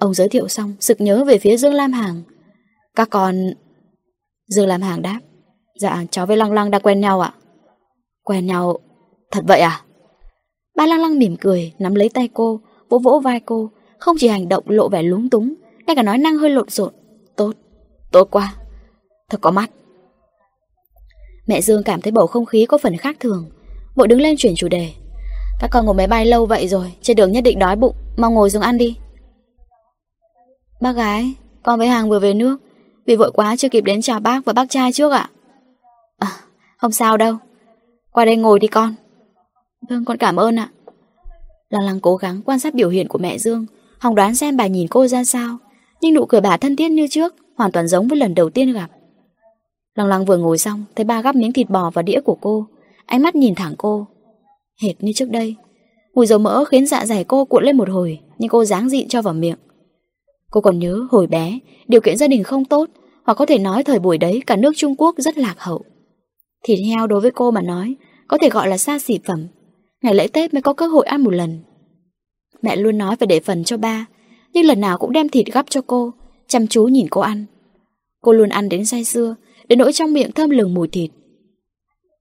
Ông 0.00 0.14
giới 0.14 0.28
thiệu 0.28 0.48
xong, 0.48 0.74
Sực 0.80 1.00
nhớ 1.00 1.24
về 1.24 1.38
phía 1.38 1.56
Dương 1.56 1.74
Lam 1.74 1.92
Hàng. 1.92 2.22
Các 2.96 3.10
con 3.10 3.52
Dương 4.48 4.66
Lam 4.66 4.82
Hàng 4.82 5.02
đáp. 5.02 5.20
Dạ 5.80 6.04
cháu 6.10 6.26
với 6.26 6.36
Lăng 6.36 6.52
Lăng 6.52 6.70
đã 6.70 6.78
quen 6.78 7.00
nhau 7.00 7.20
ạ. 7.20 7.34
Quen 8.24 8.46
nhau 8.46 8.78
Thật 9.30 9.44
vậy 9.46 9.60
à? 9.60 9.80
Ba 10.76 10.86
Lăng 10.86 11.00
Lăng 11.00 11.18
mỉm 11.18 11.36
cười, 11.36 11.72
Nắm 11.78 11.94
lấy 11.94 12.08
tay 12.08 12.28
cô, 12.34 12.60
Vỗ 12.88 12.98
vỗ 12.98 13.20
vai 13.24 13.40
cô, 13.40 13.70
Không 13.98 14.16
chỉ 14.18 14.28
hành 14.28 14.48
động 14.48 14.64
lộ 14.66 14.88
vẻ 14.88 15.02
lúng 15.02 15.30
túng, 15.30 15.54
Ngay 15.86 15.96
cả 15.96 16.02
nói 16.02 16.18
năng 16.18 16.38
hơi 16.38 16.50
lộn 16.50 16.70
xộn. 16.70 16.92
Tốt 17.36 17.52
Tốt 18.12 18.28
quá. 18.30 18.54
Thật 19.30 19.38
có 19.40 19.50
mắt. 19.50 19.70
Mẹ 21.46 21.60
Dương 21.60 21.82
cảm 21.82 22.00
thấy 22.00 22.12
bầu 22.12 22.26
không 22.26 22.46
khí 22.46 22.66
có 22.66 22.78
phần 22.78 22.96
khác 22.96 23.16
thường. 23.20 23.50
Vội 23.94 24.08
đứng 24.08 24.20
lên 24.20 24.36
chuyển 24.38 24.54
chủ 24.56 24.68
đề. 24.68 24.88
Các 25.60 25.70
con 25.72 25.86
ngồi 25.86 25.94
máy 25.94 26.06
bay 26.06 26.26
lâu 26.26 26.46
vậy 26.46 26.68
rồi, 26.68 26.92
Trên 27.02 27.16
đường 27.16 27.32
nhất 27.32 27.44
định 27.44 27.58
đói 27.58 27.76
bụng, 27.76 27.94
Mau 28.16 28.30
ngồi 28.30 28.50
xuống 28.50 28.62
ăn 28.62 28.78
đi. 28.78 28.96
Bác 30.80 30.92
gái, 30.92 31.34
Con 31.62 31.78
với 31.78 31.88
Hàng 31.88 32.08
vừa 32.10 32.18
về 32.18 32.34
nước. 32.34 32.56
Vì 33.06 33.16
vội 33.16 33.30
quá 33.34 33.56
chưa 33.56 33.68
kịp 33.68 33.80
đến 33.80 34.02
chào 34.02 34.20
bác 34.20 34.44
và 34.44 34.52
bác 34.52 34.70
trai 34.70 34.92
trước 34.92 35.12
ạ. 35.12 35.30
À? 36.18 36.28
Không 36.76 36.92
sao 36.92 37.16
đâu. 37.16 37.36
Qua 38.12 38.24
đây 38.24 38.36
ngồi 38.36 38.58
đi 38.58 38.68
con. 38.68 38.94
Vâng 39.88 40.04
con 40.04 40.16
cảm 40.16 40.36
ơn 40.36 40.58
ạ. 40.58 40.68
Lăng 41.70 41.82
lăng 41.82 42.00
cố 42.00 42.16
gắng 42.16 42.42
quan 42.44 42.58
sát 42.58 42.74
biểu 42.74 42.88
hiện 42.88 43.08
của 43.08 43.18
mẹ 43.18 43.38
Dương. 43.38 43.66
Hòng 43.98 44.14
đoán 44.14 44.34
xem 44.34 44.56
bà 44.56 44.66
nhìn 44.66 44.88
cô 44.88 45.06
ra 45.06 45.24
sao. 45.24 45.58
Nhưng 46.00 46.14
nụ 46.14 46.26
cười 46.26 46.40
bà 46.40 46.56
thân 46.56 46.76
thiết 46.76 46.88
như 46.88 47.06
trước 47.10 47.34
Hoàn 47.56 47.72
toàn 47.72 47.88
giống 47.88 48.08
với 48.08 48.18
lần 48.18 48.34
đầu 48.34 48.50
tiên 48.50 48.72
gặp. 48.72 48.90
Lăng 49.94 50.06
lăng 50.06 50.24
vừa 50.24 50.36
ngồi 50.36 50.58
xong, 50.58 50.84
Thấy 50.96 51.04
ba 51.04 51.22
gắp 51.22 51.36
miếng 51.36 51.52
thịt 51.52 51.70
bò 51.70 51.90
vào 51.90 52.02
đĩa 52.02 52.20
của 52.20 52.36
cô. 52.40 52.66
Ánh 53.06 53.22
mắt 53.22 53.34
nhìn 53.34 53.54
thẳng 53.54 53.74
cô. 53.78 54.06
Hệt 54.82 55.02
như 55.02 55.12
trước 55.14 55.30
đây. 55.30 55.56
Mùi 56.14 56.26
dầu 56.26 56.38
mỡ 56.38 56.64
khiến 56.64 56.86
dạ 56.86 57.06
dày 57.06 57.24
cô 57.24 57.44
cuộn 57.44 57.64
lên 57.64 57.76
một 57.76 57.88
hồi, 57.88 58.18
Nhưng 58.38 58.48
cô 58.48 58.64
dáng 58.64 58.88
dị 58.88 59.06
cho 59.08 59.22
vào 59.22 59.34
miệng. 59.34 59.56
Cô 60.50 60.60
còn 60.60 60.78
nhớ 60.78 61.06
hồi 61.10 61.26
bé, 61.26 61.58
Điều 61.88 62.00
kiện 62.00 62.16
gia 62.16 62.28
đình 62.28 62.42
không 62.42 62.64
tốt, 62.64 62.88
Hoặc 63.24 63.34
có 63.34 63.46
thể 63.46 63.58
nói 63.58 63.84
thời 63.84 63.98
buổi 63.98 64.18
đấy 64.18 64.42
cả 64.46 64.56
nước 64.56 64.72
Trung 64.76 64.94
Quốc 64.98 65.14
rất 65.18 65.38
lạc 65.38 65.54
hậu. 65.58 65.84
Thịt 66.64 66.78
heo 66.86 67.06
đối 67.06 67.20
với 67.20 67.30
cô 67.30 67.50
mà 67.50 67.62
nói, 67.62 67.94
Có 68.28 68.38
thể 68.42 68.48
gọi 68.48 68.68
là 68.68 68.78
xa 68.78 68.98
xỉ 68.98 69.18
phẩm. 69.24 69.46
Ngày 70.02 70.14
lễ 70.14 70.28
Tết 70.28 70.54
mới 70.54 70.62
có 70.62 70.72
cơ 70.72 70.86
hội 70.86 71.06
ăn 71.06 71.20
một 71.20 71.30
lần. 71.30 71.58
Mẹ 72.62 72.76
luôn 72.76 72.98
nói 72.98 73.16
phải 73.16 73.26
để 73.26 73.40
phần 73.40 73.64
cho 73.64 73.76
ba, 73.76 74.06
Nhưng 74.52 74.64
lần 74.66 74.80
nào 74.80 74.98
cũng 74.98 75.12
đem 75.12 75.28
thịt 75.28 75.46
gắp 75.46 75.66
cho 75.68 75.80
cô, 75.86 76.12
Chăm 76.48 76.66
chú 76.66 76.84
nhìn 76.84 77.06
cô 77.10 77.20
ăn. 77.20 77.44
Cô 78.22 78.32
luôn 78.32 78.48
ăn 78.48 78.68
đến 78.68 78.84
say 78.84 79.04
sưa, 79.04 79.34
Đến 79.68 79.78
nỗi 79.78 79.92
trong 79.92 80.12
miệng 80.12 80.32
thơm 80.32 80.50
lừng 80.50 80.74
mùi 80.74 80.88
thịt. 80.88 81.10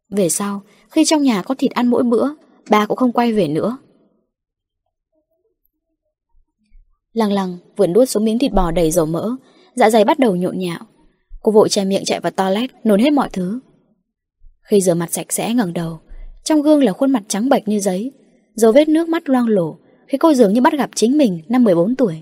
Về 0.10 0.30
sau, 0.30 0.62
Khi 0.90 1.06
trong 1.06 1.24
nhà 1.24 1.42
có 1.42 1.56
thịt 1.56 1.72
ăn 1.72 1.88
mỗi 1.88 2.04
bữa, 2.04 2.30
Ba 2.70 2.86
cũng 2.86 2.98
không 2.98 3.12
quay 3.12 3.34
về 3.34 3.48
nữa. 3.48 3.78
Lăng 7.14 7.31
lăng 7.31 7.57
vừa 7.77 7.88
nuốt 7.88 8.10
xuống 8.10 8.26
miếng 8.26 8.40
thịt 8.40 8.53
bò 8.53 8.72
đầy 8.72 8.91
dầu 8.91 9.06
mỡ 9.06 9.30
Dạ 9.76 9.90
dày 9.90 10.06
bắt 10.06 10.19
đầu 10.19 10.36
nhộn 10.36 10.57
nhạo 10.57 10.80
Cô 11.41 11.52
vội 11.52 11.69
che 11.69 11.86
miệng 11.86 12.06
chạy 12.06 12.19
vào 12.19 12.31
toilet 12.31 12.69
Nôn 12.84 12.99
hết 12.99 13.14
mọi 13.14 13.30
thứ 13.34 13.60
Khi 14.61 14.81
rửa 14.81 14.94
mặt 14.94 15.14
sạch 15.14 15.34
sẽ 15.34 15.53
ngẩng 15.53 15.73
đầu, 15.73 15.99
trong 16.44 16.61
gương 16.61 16.84
là 16.84 16.94
khuôn 16.94 17.11
mặt 17.11 17.23
trắng 17.27 17.49
bệch 17.49 17.68
như 17.68 17.80
giấy, 17.80 18.11
dấu 18.56 18.72
vết 18.72 18.90
nước 18.90 19.10
mắt 19.10 19.30
loang 19.30 19.48
lổ 19.48 19.77
khi 20.07 20.18
cô 20.18 20.34
dường 20.34 20.53
như 20.53 20.61
bắt 20.61 20.73
gặp 20.73 20.90
chính 20.95 21.18
mình 21.18 21.41
năm 21.49 21.64
14 21.64 21.95
tuổi. 21.95 22.22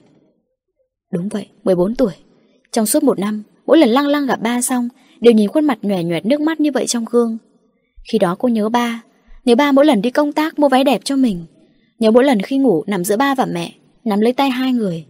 Đúng 1.11 1.29
vậy, 1.29 1.47
14 1.63 1.95
tuổi. 1.95 2.13
Trong 2.71 2.85
suốt 2.85 3.03
một 3.03 3.19
năm, 3.19 3.43
mỗi 3.65 3.77
lần 3.77 3.89
lăng 3.89 4.07
lăng 4.07 4.25
gặp 4.25 4.41
ba 4.41 4.61
xong, 4.61 4.89
đều 5.19 5.33
nhìn 5.33 5.49
khuôn 5.49 5.65
mặt 5.65 5.77
nhòe 5.81 6.03
nhòe 6.03 6.21
nước 6.23 6.41
mắt 6.41 6.59
như 6.59 6.71
vậy 6.71 6.87
trong 6.87 7.05
gương. 7.11 7.37
Khi 8.11 8.17
đó 8.17 8.35
cô 8.39 8.47
nhớ 8.47 8.69
ba, 8.69 9.03
nhớ 9.45 9.55
ba 9.55 9.71
mỗi 9.71 9.85
lần 9.85 10.01
đi 10.01 10.11
công 10.11 10.33
tác 10.33 10.59
mua 10.59 10.69
váy 10.69 10.83
đẹp 10.83 11.01
cho 11.03 11.15
mình, 11.15 11.45
nhớ 11.99 12.11
mỗi 12.11 12.23
lần 12.23 12.41
khi 12.41 12.57
ngủ 12.57 12.83
nằm 12.87 13.03
giữa 13.03 13.17
ba 13.17 13.35
và 13.35 13.45
mẹ, 13.45 13.71
nắm 14.07 14.19
lấy 14.19 14.33
tay 14.33 14.49
hai 14.49 14.73
người. 14.73 15.05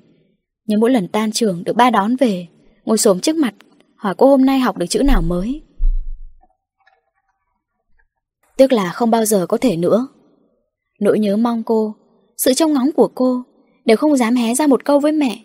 Nhưng 0.66 0.80
mỗi 0.80 0.92
lần 0.92 1.08
tan 1.08 1.32
trường 1.32 1.64
được 1.64 1.76
ba 1.76 1.90
đón 1.90 2.16
về, 2.16 2.48
ngồi 2.86 2.98
xổm 2.98 3.20
trước 3.20 3.36
mặt, 3.36 3.54
hỏi 3.96 4.16
cô 4.18 4.30
hôm 4.30 4.46
nay 4.46 4.60
học 4.60 4.78
được 4.78 4.86
chữ 4.90 5.04
nào 5.04 5.22
mới. 5.22 5.62
Tức 8.58 8.72
là 8.72 8.92
không 8.92 9.12
bao 9.12 9.26
giờ 9.26 9.46
có 9.46 9.58
thể 9.58 9.78
nữa. 9.78 10.08
Nỗi 11.00 11.20
nhớ 11.20 11.38
mong 11.38 11.64
cô, 11.64 11.96
sự 12.38 12.54
trông 12.54 12.74
ngóng 12.74 12.92
của 12.92 13.10
cô, 13.16 13.44
đều 13.86 13.98
không 13.98 14.18
dám 14.18 14.36
hé 14.36 14.56
ra 14.56 14.68
một 14.68 14.86
câu 14.86 15.00
với 15.00 15.12
mẹ. 15.12 15.40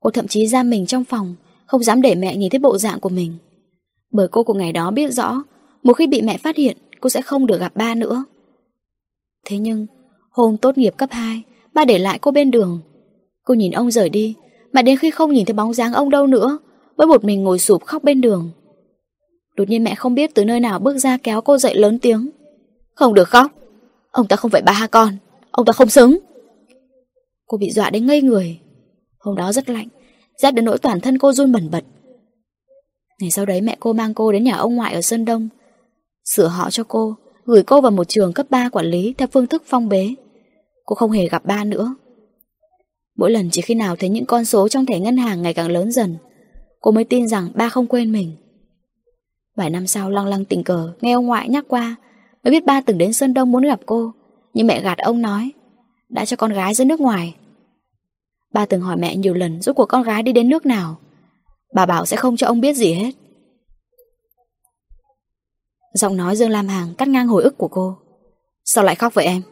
Cô 0.00 0.10
thậm 0.10 0.28
chí 0.28 0.46
ra 0.46 0.62
mình 0.62 0.86
trong 0.86 1.04
phòng, 1.04 1.34
không 1.66 1.82
dám 1.82 2.02
để 2.02 2.14
mẹ 2.14 2.36
nhìn 2.36 2.50
thấy 2.50 2.58
bộ 2.58 2.78
dạng 2.78 3.00
của 3.00 3.08
mình. 3.08 3.36
Bởi 4.12 4.28
cô 4.28 4.42
của 4.42 4.54
ngày 4.54 4.72
đó 4.72 4.90
biết 4.90 5.12
rõ, 5.12 5.42
một 5.82 5.92
khi 5.92 6.06
bị 6.06 6.22
mẹ 6.22 6.38
phát 6.38 6.56
hiện, 6.56 6.76
cô 7.00 7.10
sẽ 7.10 7.22
không 7.22 7.46
được 7.46 7.60
gặp 7.60 7.76
ba 7.76 7.94
nữa. 7.94 8.24
Thế 9.46 9.58
nhưng, 9.58 9.86
hôm 10.30 10.56
tốt 10.56 10.78
nghiệp 10.78 10.94
cấp 10.96 11.08
2, 11.12 11.42
ba 11.78 11.84
để 11.84 11.98
lại 11.98 12.18
cô 12.18 12.30
bên 12.30 12.50
đường. 12.50 12.80
Cô 13.44 13.54
nhìn 13.54 13.72
ông 13.72 13.90
rời 13.90 14.08
đi, 14.08 14.34
mà 14.72 14.82
đến 14.82 14.96
khi 14.96 15.10
không 15.10 15.32
nhìn 15.32 15.44
thấy 15.44 15.54
bóng 15.54 15.74
dáng 15.74 15.92
ông 15.92 16.10
đâu 16.10 16.26
nữa, 16.26 16.58
mới 16.96 17.06
một 17.06 17.24
mình 17.24 17.44
ngồi 17.44 17.58
sụp 17.58 17.84
khóc 17.84 18.04
bên 18.04 18.20
đường. 18.20 18.50
Đột 19.56 19.68
nhiên 19.68 19.84
mẹ 19.84 19.94
không 19.94 20.14
biết 20.14 20.34
từ 20.34 20.44
nơi 20.44 20.60
nào 20.60 20.78
bước 20.78 20.98
ra 20.98 21.16
kéo 21.16 21.40
cô 21.40 21.58
dậy 21.58 21.74
lớn 21.74 21.98
tiếng. 21.98 22.30
Không 22.94 23.14
được 23.14 23.28
khóc, 23.28 23.52
ông 24.10 24.26
ta 24.26 24.36
không 24.36 24.50
phải 24.50 24.62
ba 24.62 24.88
con, 24.90 25.16
ông 25.50 25.66
ta 25.66 25.72
không 25.72 25.88
xứng. 25.88 26.18
Cô 27.46 27.58
bị 27.58 27.70
dọa 27.70 27.90
đến 27.90 28.06
ngây 28.06 28.22
người. 28.22 28.58
Hôm 29.18 29.36
đó 29.36 29.52
rất 29.52 29.70
lạnh, 29.70 29.88
rét 30.42 30.50
đến 30.50 30.64
nỗi 30.64 30.78
toàn 30.78 31.00
thân 31.00 31.18
cô 31.18 31.32
run 31.32 31.52
bẩn 31.52 31.70
bật. 31.70 31.84
Ngày 33.20 33.30
sau 33.30 33.46
đấy 33.46 33.60
mẹ 33.60 33.76
cô 33.80 33.92
mang 33.92 34.14
cô 34.14 34.32
đến 34.32 34.44
nhà 34.44 34.56
ông 34.56 34.76
ngoại 34.76 34.94
ở 34.94 35.00
Sơn 35.00 35.24
Đông, 35.24 35.48
sửa 36.24 36.46
họ 36.46 36.70
cho 36.70 36.84
cô, 36.88 37.16
gửi 37.44 37.62
cô 37.62 37.80
vào 37.80 37.90
một 37.90 38.08
trường 38.08 38.32
cấp 38.32 38.46
3 38.50 38.68
quản 38.68 38.86
lý 38.86 39.14
theo 39.18 39.28
phương 39.32 39.46
thức 39.46 39.62
phong 39.66 39.88
bế. 39.88 40.14
Cô 40.88 40.94
không 40.94 41.10
hề 41.10 41.28
gặp 41.28 41.44
ba 41.44 41.64
nữa. 41.64 41.94
Mỗi 43.16 43.30
lần 43.30 43.48
chỉ 43.50 43.62
khi 43.62 43.74
nào 43.74 43.96
thấy 43.96 44.08
những 44.08 44.26
con 44.26 44.44
số 44.44 44.68
trong 44.68 44.86
thẻ 44.86 45.00
ngân 45.00 45.16
hàng 45.16 45.42
ngày 45.42 45.54
càng 45.54 45.70
lớn 45.70 45.92
dần, 45.92 46.16
cô 46.80 46.90
mới 46.90 47.04
tin 47.04 47.28
rằng 47.28 47.48
ba 47.54 47.68
không 47.68 47.86
quên 47.86 48.12
mình. 48.12 48.36
Vài 49.56 49.70
năm 49.70 49.86
sau 49.86 50.10
lăng 50.10 50.26
lăng 50.26 50.44
tình 50.44 50.64
cờ 50.64 50.92
nghe 51.00 51.12
ông 51.12 51.26
ngoại 51.26 51.48
nhắc 51.48 51.64
qua, 51.68 51.96
mới 52.44 52.50
biết 52.50 52.64
ba 52.64 52.80
từng 52.80 52.98
đến 52.98 53.12
Sơn 53.12 53.34
Đông 53.34 53.52
muốn 53.52 53.62
gặp 53.62 53.80
cô, 53.86 54.12
nhưng 54.54 54.66
mẹ 54.66 54.82
gạt 54.82 54.98
ông 54.98 55.22
nói, 55.22 55.52
đã 56.08 56.24
cho 56.24 56.36
con 56.36 56.52
gái 56.52 56.74
ra 56.74 56.84
nước 56.84 57.00
ngoài. 57.00 57.34
Ba 58.52 58.66
từng 58.66 58.80
hỏi 58.80 58.96
mẹ 58.96 59.16
nhiều 59.16 59.34
lần 59.34 59.62
rốt 59.62 59.76
cuộc 59.76 59.86
con 59.86 60.02
gái 60.02 60.22
đi 60.22 60.32
đến 60.32 60.48
nước 60.48 60.66
nào. 60.66 60.96
Bà 61.74 61.86
bảo 61.86 62.06
sẽ 62.06 62.16
không 62.16 62.36
cho 62.36 62.46
ông 62.46 62.60
biết 62.60 62.76
gì 62.76 62.92
hết. 62.92 63.12
Giọng 65.94 66.16
nói 66.16 66.36
Dương 66.36 66.50
Lam 66.50 66.68
Hàng 66.68 66.94
cắt 66.94 67.08
ngang 67.08 67.28
hồi 67.28 67.42
ức 67.42 67.58
của 67.58 67.68
cô. 67.68 67.96
Sao 68.64 68.84
lại 68.84 68.94
khóc 68.94 69.14
vậy 69.14 69.24
em? 69.24 69.42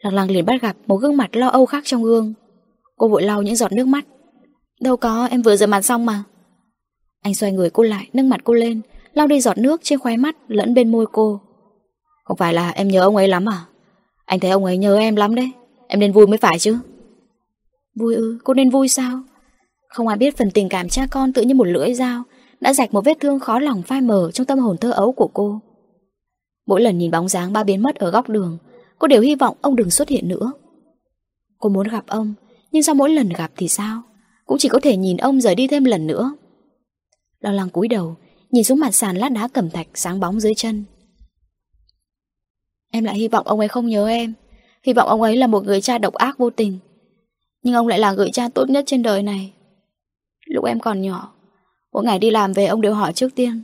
Lăng 0.00 0.14
lăng 0.14 0.30
liền 0.30 0.46
bắt 0.46 0.62
gặp 0.62 0.76
một 0.86 0.96
gương 0.96 1.16
mặt 1.16 1.36
lo 1.36 1.48
âu 1.48 1.66
khác 1.66 1.82
trong 1.86 2.02
gương. 2.02 2.34
Cô 2.96 3.08
vội 3.08 3.22
lau 3.22 3.42
những 3.42 3.56
giọt 3.56 3.72
nước 3.72 3.86
mắt. 3.86 4.04
Đâu 4.80 4.96
có, 4.96 5.28
em 5.30 5.42
vừa 5.42 5.56
rửa 5.56 5.66
mặt 5.66 5.82
xong 5.82 6.06
mà. 6.06 6.22
Anh 7.22 7.34
xoay 7.34 7.52
người 7.52 7.70
cô 7.70 7.82
lại, 7.82 8.08
nâng 8.12 8.28
mặt 8.28 8.40
cô 8.44 8.54
lên, 8.54 8.80
lau 9.14 9.26
đi 9.26 9.40
giọt 9.40 9.58
nước 9.58 9.80
trên 9.84 9.98
khóe 9.98 10.16
mắt 10.16 10.36
lẫn 10.48 10.74
bên 10.74 10.90
môi 10.92 11.06
cô. 11.12 11.40
Không 12.24 12.36
phải 12.36 12.54
là 12.54 12.70
em 12.70 12.88
nhớ 12.88 13.02
ông 13.02 13.16
ấy 13.16 13.28
lắm 13.28 13.48
à? 13.48 13.64
Anh 14.26 14.40
thấy 14.40 14.50
ông 14.50 14.64
ấy 14.64 14.76
nhớ 14.76 14.98
em 14.98 15.16
lắm 15.16 15.34
đấy. 15.34 15.50
Em 15.88 16.00
nên 16.00 16.12
vui 16.12 16.26
mới 16.26 16.38
phải 16.38 16.58
chứ. 16.58 16.78
Vui 17.94 18.14
ư, 18.14 18.38
cô 18.44 18.54
nên 18.54 18.70
vui 18.70 18.88
sao? 18.88 19.20
Không 19.88 20.08
ai 20.08 20.16
biết 20.16 20.36
phần 20.36 20.50
tình 20.50 20.68
cảm 20.68 20.88
cha 20.88 21.06
con 21.10 21.32
tự 21.32 21.42
như 21.42 21.54
một 21.54 21.66
lưỡi 21.66 21.94
dao 21.94 22.22
đã 22.60 22.72
rạch 22.72 22.94
một 22.94 23.04
vết 23.04 23.20
thương 23.20 23.40
khó 23.40 23.58
lòng 23.58 23.82
phai 23.82 24.00
mờ 24.00 24.30
trong 24.34 24.46
tâm 24.46 24.58
hồn 24.58 24.76
thơ 24.76 24.90
ấu 24.90 25.12
của 25.12 25.28
cô. 25.34 25.60
Mỗi 26.66 26.80
lần 26.80 26.98
nhìn 26.98 27.10
bóng 27.10 27.28
dáng 27.28 27.52
ba 27.52 27.64
biến 27.64 27.82
mất 27.82 27.96
ở 27.96 28.10
góc 28.10 28.28
đường, 28.28 28.58
cô 29.00 29.08
đều 29.08 29.22
hy 29.22 29.34
vọng 29.34 29.56
ông 29.60 29.76
đừng 29.76 29.90
xuất 29.90 30.08
hiện 30.08 30.28
nữa. 30.28 30.52
Cô 31.58 31.68
muốn 31.68 31.88
gặp 31.88 32.04
ông, 32.06 32.34
nhưng 32.72 32.82
sau 32.82 32.94
mỗi 32.94 33.10
lần 33.10 33.28
gặp 33.28 33.52
thì 33.56 33.68
sao? 33.68 34.02
Cũng 34.46 34.58
chỉ 34.58 34.68
có 34.68 34.80
thể 34.82 34.96
nhìn 34.96 35.16
ông 35.16 35.40
rời 35.40 35.54
đi 35.54 35.66
thêm 35.66 35.84
lần 35.84 36.06
nữa. 36.06 36.32
Lo 37.40 37.52
lắng 37.52 37.70
cúi 37.70 37.88
đầu, 37.88 38.16
nhìn 38.50 38.64
xuống 38.64 38.78
mặt 38.78 38.94
sàn 38.94 39.16
lát 39.16 39.28
đá 39.32 39.48
cẩm 39.48 39.70
thạch 39.70 39.86
sáng 39.94 40.20
bóng 40.20 40.40
dưới 40.40 40.54
chân. 40.54 40.84
Em 42.92 43.04
lại 43.04 43.14
hy 43.14 43.28
vọng 43.28 43.46
ông 43.46 43.58
ấy 43.58 43.68
không 43.68 43.88
nhớ 43.88 44.08
em, 44.08 44.34
hy 44.82 44.92
vọng 44.92 45.08
ông 45.08 45.22
ấy 45.22 45.36
là 45.36 45.46
một 45.46 45.64
người 45.64 45.80
cha 45.80 45.98
độc 45.98 46.14
ác 46.14 46.38
vô 46.38 46.50
tình. 46.50 46.78
Nhưng 47.62 47.74
ông 47.74 47.88
lại 47.88 47.98
là 47.98 48.12
người 48.12 48.30
cha 48.32 48.48
tốt 48.48 48.70
nhất 48.70 48.84
trên 48.86 49.02
đời 49.02 49.22
này. 49.22 49.52
Lúc 50.46 50.64
em 50.64 50.80
còn 50.80 51.02
nhỏ, 51.02 51.32
mỗi 51.92 52.04
ngày 52.04 52.18
đi 52.18 52.30
làm 52.30 52.52
về 52.52 52.66
ông 52.66 52.80
đều 52.80 52.94
hỏi 52.94 53.12
trước 53.12 53.34
tiên, 53.34 53.62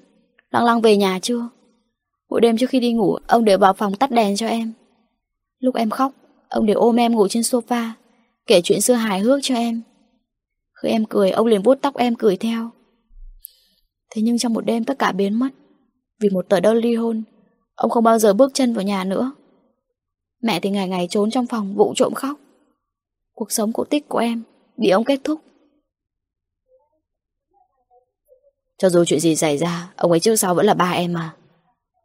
Lăng 0.50 0.64
Lăng 0.64 0.80
về 0.80 0.96
nhà 0.96 1.18
chưa? 1.22 1.48
Mỗi 2.30 2.40
đêm 2.40 2.56
trước 2.56 2.70
khi 2.70 2.80
đi 2.80 2.92
ngủ, 2.92 3.16
ông 3.26 3.44
đều 3.44 3.58
vào 3.58 3.74
phòng 3.74 3.94
tắt 3.94 4.10
đèn 4.10 4.36
cho 4.36 4.46
em. 4.46 4.72
Lúc 5.58 5.74
em 5.74 5.90
khóc, 5.90 6.12
ông 6.48 6.66
đều 6.66 6.78
ôm 6.78 6.96
em 6.96 7.12
ngủ 7.12 7.28
trên 7.28 7.42
sofa, 7.42 7.90
kể 8.46 8.60
chuyện 8.64 8.80
xưa 8.80 8.94
hài 8.94 9.20
hước 9.20 9.40
cho 9.42 9.54
em. 9.54 9.82
Khi 10.82 10.88
em 10.88 11.04
cười, 11.04 11.30
ông 11.30 11.46
liền 11.46 11.62
vuốt 11.62 11.74
tóc 11.82 11.96
em 11.96 12.14
cười 12.14 12.36
theo. 12.36 12.70
Thế 14.10 14.22
nhưng 14.22 14.38
trong 14.38 14.52
một 14.52 14.66
đêm 14.66 14.84
tất 14.84 14.98
cả 14.98 15.12
biến 15.12 15.38
mất. 15.38 15.48
Vì 16.20 16.28
một 16.28 16.46
tờ 16.48 16.60
đơn 16.60 16.76
ly 16.76 16.94
hôn, 16.94 17.22
ông 17.74 17.90
không 17.90 18.04
bao 18.04 18.18
giờ 18.18 18.32
bước 18.32 18.50
chân 18.54 18.74
vào 18.74 18.84
nhà 18.84 19.04
nữa. 19.04 19.32
Mẹ 20.42 20.60
thì 20.60 20.70
ngày 20.70 20.88
ngày 20.88 21.06
trốn 21.10 21.30
trong 21.30 21.46
phòng 21.46 21.74
vụ 21.74 21.92
trộm 21.96 22.14
khóc. 22.14 22.40
Cuộc 23.34 23.52
sống 23.52 23.72
cổ 23.72 23.84
tích 23.84 24.08
của 24.08 24.18
em 24.18 24.42
bị 24.76 24.90
ông 24.90 25.04
kết 25.04 25.20
thúc. 25.24 25.40
Cho 28.78 28.88
dù 28.90 29.04
chuyện 29.04 29.20
gì 29.20 29.36
xảy 29.36 29.58
ra, 29.58 29.92
ông 29.96 30.10
ấy 30.10 30.20
trước 30.20 30.36
sau 30.36 30.54
vẫn 30.54 30.66
là 30.66 30.74
ba 30.74 30.90
em 30.90 31.12
mà. 31.12 31.34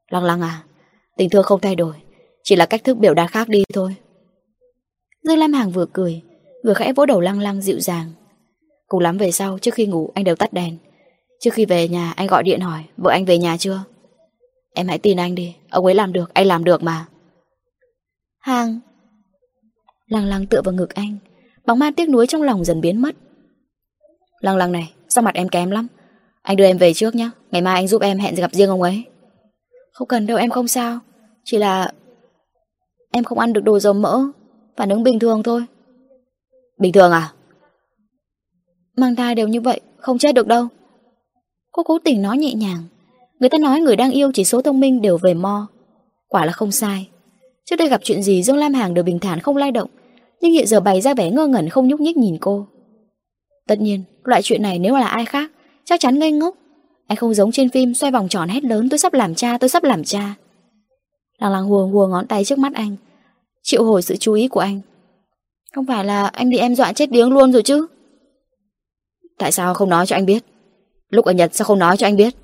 Lăng 0.10 0.24
lăng 0.24 0.42
à, 0.42 0.64
tình 1.18 1.30
thương 1.30 1.44
không 1.44 1.62
thay 1.62 1.76
đổi, 1.76 1.96
chỉ 2.44 2.56
là 2.56 2.66
cách 2.66 2.84
thức 2.84 2.98
biểu 2.98 3.14
đạt 3.14 3.32
khác 3.32 3.50
đi 3.50 3.64
thôi. 3.74 3.96
Dương 5.24 5.38
Lam 5.38 5.54
Hàng 5.54 5.72
vừa 5.72 5.86
cười, 5.94 6.22
vừa 6.66 6.74
khẽ 6.74 6.94
vỗ 6.94 7.06
đầu 7.06 7.20
lăng 7.20 7.40
lăng 7.40 7.62
dịu 7.62 7.80
dàng. 7.80 8.12
Cùng 8.88 9.00
lắm 9.00 9.18
về 9.18 9.32
sau, 9.32 9.60
trước 9.60 9.74
khi 9.74 9.86
ngủ 9.86 10.12
anh 10.16 10.24
đều 10.24 10.36
tắt 10.36 10.54
đèn. 10.54 10.78
Trước 11.40 11.54
khi 11.54 11.66
về 11.66 11.88
nhà 11.88 12.12
anh 12.16 12.28
gọi 12.28 12.44
điện 12.44 12.60
hỏi 12.60 12.84
Vợ 12.98 13.12
anh 13.12 13.26
về 13.26 13.38
nhà 13.38 13.58
chưa? 13.58 13.84
Em 14.74 14.88
hãy 14.88 14.98
tin 14.98 15.18
anh 15.18 15.36
đi 15.36 15.56
Ông 15.70 15.86
ấy 15.86 15.96
làm 15.96 16.14
được, 16.14 16.34
anh 16.34 16.46
làm 16.46 16.64
được 16.64 16.84
mà. 16.84 17.06
Hàng. 18.40 18.80
Lăng 20.08 20.26
lăng 20.26 20.46
tựa 20.46 20.62
vào 20.62 20.74
ngực 20.74 20.94
anh 20.94 21.18
Bóng 21.66 21.80
ma 21.80 21.92
tiếc 21.96 22.10
nuối 22.10 22.28
trong 22.28 22.42
lòng 22.42 22.66
dần 22.66 22.82
biến 22.82 23.02
mất. 23.02 23.16
Lăng 24.40 24.58
lăng 24.58 24.72
này, 24.72 24.94
sao 25.10 25.22
mặt 25.22 25.36
em 25.36 25.50
kém 25.50 25.72
lắm? 25.72 25.88
Anh 26.42 26.58
đưa 26.58 26.66
em 26.66 26.78
về 26.78 26.94
trước 26.94 27.16
nhé 27.16 27.30
Ngày 27.52 27.62
mai 27.62 27.76
anh 27.76 27.88
giúp 27.88 28.02
em 28.02 28.20
hẹn 28.20 28.36
gặp 28.36 28.52
riêng 28.54 28.70
ông 28.70 28.82
ấy. 28.82 29.04
Không 29.94 30.08
cần 30.08 30.28
đâu 30.28 30.38
em 30.38 30.50
không 30.50 30.68
sao. 30.68 31.00
Chỉ 31.44 31.58
là 31.58 31.92
Em 33.12 33.24
không 33.24 33.40
ăn 33.40 33.54
được 33.54 33.64
đồ 33.64 33.80
dầu 33.80 33.94
mỡ, 33.94 34.22
Phản 34.78 34.90
ứng 34.90 35.04
bình 35.04 35.20
thường 35.20 35.44
thôi. 35.44 35.66
Bình 36.78 36.92
thường 36.92 37.12
à? 37.12 37.32
Mang 38.98 39.16
thai 39.16 39.36
đều 39.36 39.48
như 39.48 39.62
vậy, 39.62 39.82
Không 39.98 40.18
chết 40.18 40.36
được 40.36 40.48
đâu. 40.48 40.68
Cô 41.72 41.84
cố 41.84 42.00
tình 42.04 42.22
nói 42.22 42.38
nhẹ 42.38 42.54
nhàng. 42.54 42.84
Người 43.40 43.50
ta 43.50 43.58
nói 43.58 43.80
người 43.80 43.96
đang 43.96 44.12
yêu 44.12 44.32
chỉ 44.34 44.44
số 44.44 44.62
thông 44.62 44.80
minh 44.80 45.02
đều 45.02 45.18
về 45.18 45.34
mo. 45.34 45.68
Quả 46.28 46.46
là 46.46 46.52
không 46.52 46.72
sai. 46.72 47.10
Trước 47.66 47.76
đây 47.76 47.90
gặp 47.90 48.02
chuyện 48.04 48.24
gì 48.24 48.44
Dương 48.44 48.58
Lam 48.58 48.74
Hàng 48.74 48.94
đều 48.94 49.04
bình 49.04 49.20
thản 49.20 49.40
không 49.40 49.58
lay 49.58 49.72
động, 49.72 49.90
Nhưng 50.42 50.52
hiện 50.52 50.68
giờ 50.68 50.80
bày 50.80 51.02
ra 51.02 51.14
vẻ 51.14 51.32
ngơ 51.32 51.48
ngẩn 51.48 51.70
không 51.70 51.88
nhúc 51.88 52.00
nhích 52.00 52.18
nhìn 52.18 52.38
cô. 52.42 52.68
Tất 53.68 53.82
nhiên, 53.82 54.04
Loại 54.24 54.42
chuyện 54.42 54.62
này 54.62 54.80
nếu 54.80 54.96
là 54.96 55.08
ai 55.08 55.26
khác, 55.26 55.52
Chắc 55.86 56.00
chắn 56.00 56.20
ngây 56.20 56.32
ngốc. 56.32 56.56
Anh 57.08 57.16
không 57.16 57.34
giống 57.34 57.52
trên 57.52 57.70
phim, 57.70 57.94
xoay 57.94 58.12
vòng 58.12 58.28
tròn 58.30 58.50
hét 58.50 58.64
lớn, 58.64 58.90
tôi 58.90 58.98
sắp 58.98 59.14
làm 59.14 59.36
cha, 59.36 59.58
tôi 59.58 59.70
sắp 59.70 59.84
làm 59.84 60.04
cha. 60.04 60.36
Lăng 61.42 61.52
lăng 61.52 61.66
hùa 61.66 61.88
hùa 61.88 62.08
ngón 62.08 62.28
tay 62.28 62.46
trước 62.46 62.60
mắt 62.60 62.74
anh. 62.74 62.96
Chịu 63.64 63.84
hồi 63.84 64.02
sự 64.02 64.16
chú 64.16 64.34
ý 64.34 64.48
của 64.48 64.60
anh. 64.60 64.82
Không 65.76 65.86
phải 65.86 66.06
là 66.06 66.28
anh 66.28 66.50
bị 66.50 66.58
em 66.58 66.76
dọa 66.76 66.94
chết 66.94 67.12
điếng 67.12 67.34
luôn 67.34 67.54
rồi 67.54 67.64
chứ? 67.64 67.88
Tại 69.38 69.52
sao 69.52 69.74
không 69.74 69.90
nói 69.90 70.06
cho 70.06 70.16
anh 70.16 70.26
biết? 70.26 70.44
Lúc 71.10 71.26
ở 71.26 71.32
Nhật 71.32 71.56
sao 71.56 71.66
không 71.66 71.80
nói 71.80 71.98
cho 71.98 72.08
anh 72.08 72.18
biết? 72.18 72.36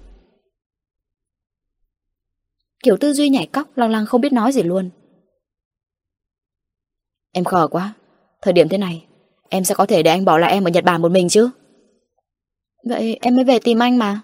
Kiểu 2.84 2.98
tư 2.98 3.14
duy 3.14 3.30
nhảy 3.30 3.48
cóc, 3.48 3.78
Lăng 3.78 3.92
lăng 3.92 4.06
không 4.06 4.22
biết 4.22 4.34
nói 4.34 4.52
gì 4.52 4.64
luôn. 4.64 4.90
Em 7.32 7.44
khờ 7.44 7.68
quá. 7.68 7.94
Thời 8.42 8.54
điểm 8.54 8.70
thế 8.70 8.78
này, 8.78 9.08
Em 9.50 9.64
sẽ 9.64 9.76
có 9.76 9.86
thể 9.86 10.04
để 10.04 10.12
anh 10.12 10.26
bỏ 10.26 10.38
lại 10.38 10.52
em 10.52 10.64
ở 10.64 10.70
Nhật 10.70 10.84
Bản 10.84 11.02
một 11.02 11.12
mình 11.12 11.30
chứ? 11.30 11.50
Vậy 12.84 13.20
em 13.22 13.36
mới 13.36 13.46
về 13.46 13.60
tìm 13.60 13.80
anh 13.80 13.98
mà. 13.98 14.22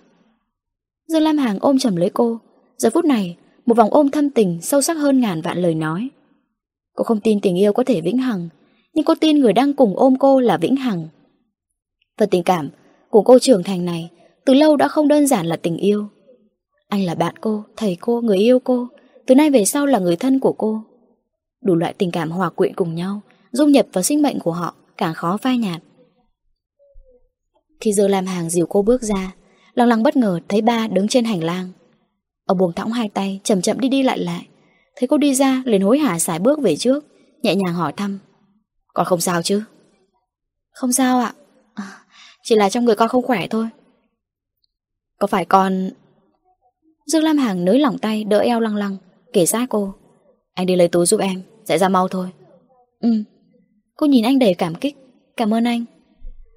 Dương 1.08 1.22
Lam 1.22 1.38
Hàng 1.38 1.58
ôm 1.62 1.80
chầm 1.80 1.96
lấy 1.96 2.10
cô. 2.14 2.40
Giờ 2.78 2.90
phút 2.94 3.06
này 3.06 3.38
một 3.66 3.78
vòng 3.78 3.90
ôm 3.92 4.10
thâm 4.10 4.30
tình 4.30 4.62
sâu 4.62 4.82
sắc 4.82 4.94
hơn 4.94 5.20
ngàn 5.20 5.42
vạn 5.42 5.58
lời 5.58 5.76
nói 5.76 6.10
Cô 6.96 7.04
không 7.04 7.20
tin 7.20 7.40
tình 7.40 7.60
yêu 7.60 7.74
có 7.74 7.84
thể 7.84 8.02
vĩnh 8.02 8.18
hằng 8.18 8.50
Nhưng 8.94 9.06
cô 9.06 9.14
tin 9.22 9.40
người 9.40 9.54
đang 9.54 9.74
cùng 9.74 9.98
ôm 9.98 10.16
cô 10.20 10.40
là 10.40 10.58
vĩnh 10.58 10.76
hằng 10.76 11.08
và 12.18 12.26
tình 12.26 12.44
cảm 12.44 12.70
của 13.10 13.22
cô 13.22 13.40
trưởng 13.40 13.64
thành 13.64 13.86
này 13.86 14.10
từ 14.46 14.54
lâu 14.54 14.76
đã 14.76 14.88
không 14.88 15.08
đơn 15.08 15.28
giản 15.28 15.46
là 15.46 15.56
tình 15.56 15.78
yêu. 15.78 16.08
Anh 16.90 17.06
là 17.06 17.16
bạn 17.16 17.36
cô, 17.42 17.64
thầy 17.78 17.98
cô, 18.02 18.22
người 18.22 18.38
yêu 18.38 18.60
cô, 18.60 18.88
từ 19.26 19.36
nay 19.36 19.50
về 19.50 19.66
sau 19.66 19.86
là 19.86 20.00
người 20.00 20.16
thân 20.16 20.40
của 20.40 20.54
cô. 20.54 20.84
Đủ 21.62 21.76
loại 21.76 21.94
tình 21.94 22.12
cảm 22.12 22.32
hòa 22.32 22.50
quyện 22.50 22.76
cùng 22.76 22.96
nhau, 22.96 23.22
dung 23.52 23.72
nhập 23.72 23.88
vào 23.94 24.04
sinh 24.04 24.22
mệnh 24.22 24.40
của 24.40 24.52
họ, 24.52 24.76
càng 24.98 25.14
khó 25.14 25.38
phai 25.38 25.58
nhạt. 25.58 25.82
Khi 27.80 27.94
giờ 27.94 28.08
làm 28.08 28.26
hàng 28.26 28.50
dìu 28.50 28.66
cô 28.66 28.82
bước 28.82 29.02
ra, 29.02 29.36
lăng 29.74 29.88
lăng 29.88 30.04
bất 30.04 30.16
ngờ 30.16 30.40
thấy 30.48 30.62
ba 30.62 30.88
đứng 30.88 31.08
trên 31.08 31.26
hành 31.26 31.44
lang. 31.44 31.70
Ông 32.46 32.58
buông 32.58 32.74
thõng 32.74 32.92
hai 32.92 33.10
tay, 33.10 33.40
chậm 33.44 33.62
chậm 33.62 33.80
đi 33.80 33.90
đi 33.90 34.04
lại 34.04 34.20
lại. 34.20 34.48
Thấy 34.96 35.08
cô 35.08 35.18
đi 35.18 35.34
ra, 35.36 35.64
liền 35.66 35.82
hối 35.82 36.00
hả 36.00 36.20
xài 36.20 36.40
bước 36.40 36.60
về 36.60 36.76
trước, 36.76 37.06
nhẹ 37.42 37.56
nhàng 37.56 37.74
hỏi 37.74 37.94
thăm. 37.98 38.20
Con 38.94 39.06
không 39.06 39.22
sao 39.22 39.42
chứ? 39.42 39.64
Không 40.72 40.92
sao 40.92 41.20
ạ. 41.20 41.34
À, 41.74 42.06
chỉ 42.44 42.56
là 42.56 42.70
trong 42.70 42.86
người 42.86 42.96
con 42.96 43.10
không 43.10 43.24
khỏe 43.24 43.48
thôi. 43.48 43.68
Có 45.20 45.28
phải 45.28 45.46
con... 45.46 45.90
Dương 47.06 47.24
Lam 47.24 47.38
Hàng 47.38 47.66
nới 47.66 47.80
lỏng 47.80 47.98
tay 47.98 48.24
đỡ 48.24 48.40
eo 48.40 48.60
lăng 48.60 48.76
lăng, 48.76 48.98
kể 49.34 49.46
sát 49.46 49.66
cô. 49.70 49.94
Anh 50.54 50.66
đi 50.66 50.76
lấy 50.76 50.88
túi 50.88 51.06
giúp 51.06 51.20
em, 51.20 51.42
sẽ 51.66 51.78
ra 51.78 51.90
mau 51.90 52.08
thôi. 52.08 52.30
Ừ. 53.00 53.10
Cô 53.96 54.08
nhìn 54.08 54.24
anh 54.24 54.40
đầy 54.40 54.54
cảm 54.54 54.76
kích. 54.76 54.98
Cảm 55.38 55.54
ơn 55.54 55.64
anh. 55.64 55.86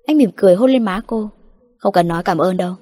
Anh 0.07 0.17
mỉm 0.17 0.31
cười 0.37 0.55
hôn 0.55 0.71
lên 0.71 0.83
má 0.83 1.01
cô. 1.07 1.31
Không 1.79 1.93
cần 1.93 2.09
nói 2.09 2.23
cảm 2.23 2.39
ơn 2.39 2.57
đâu. 2.57 2.75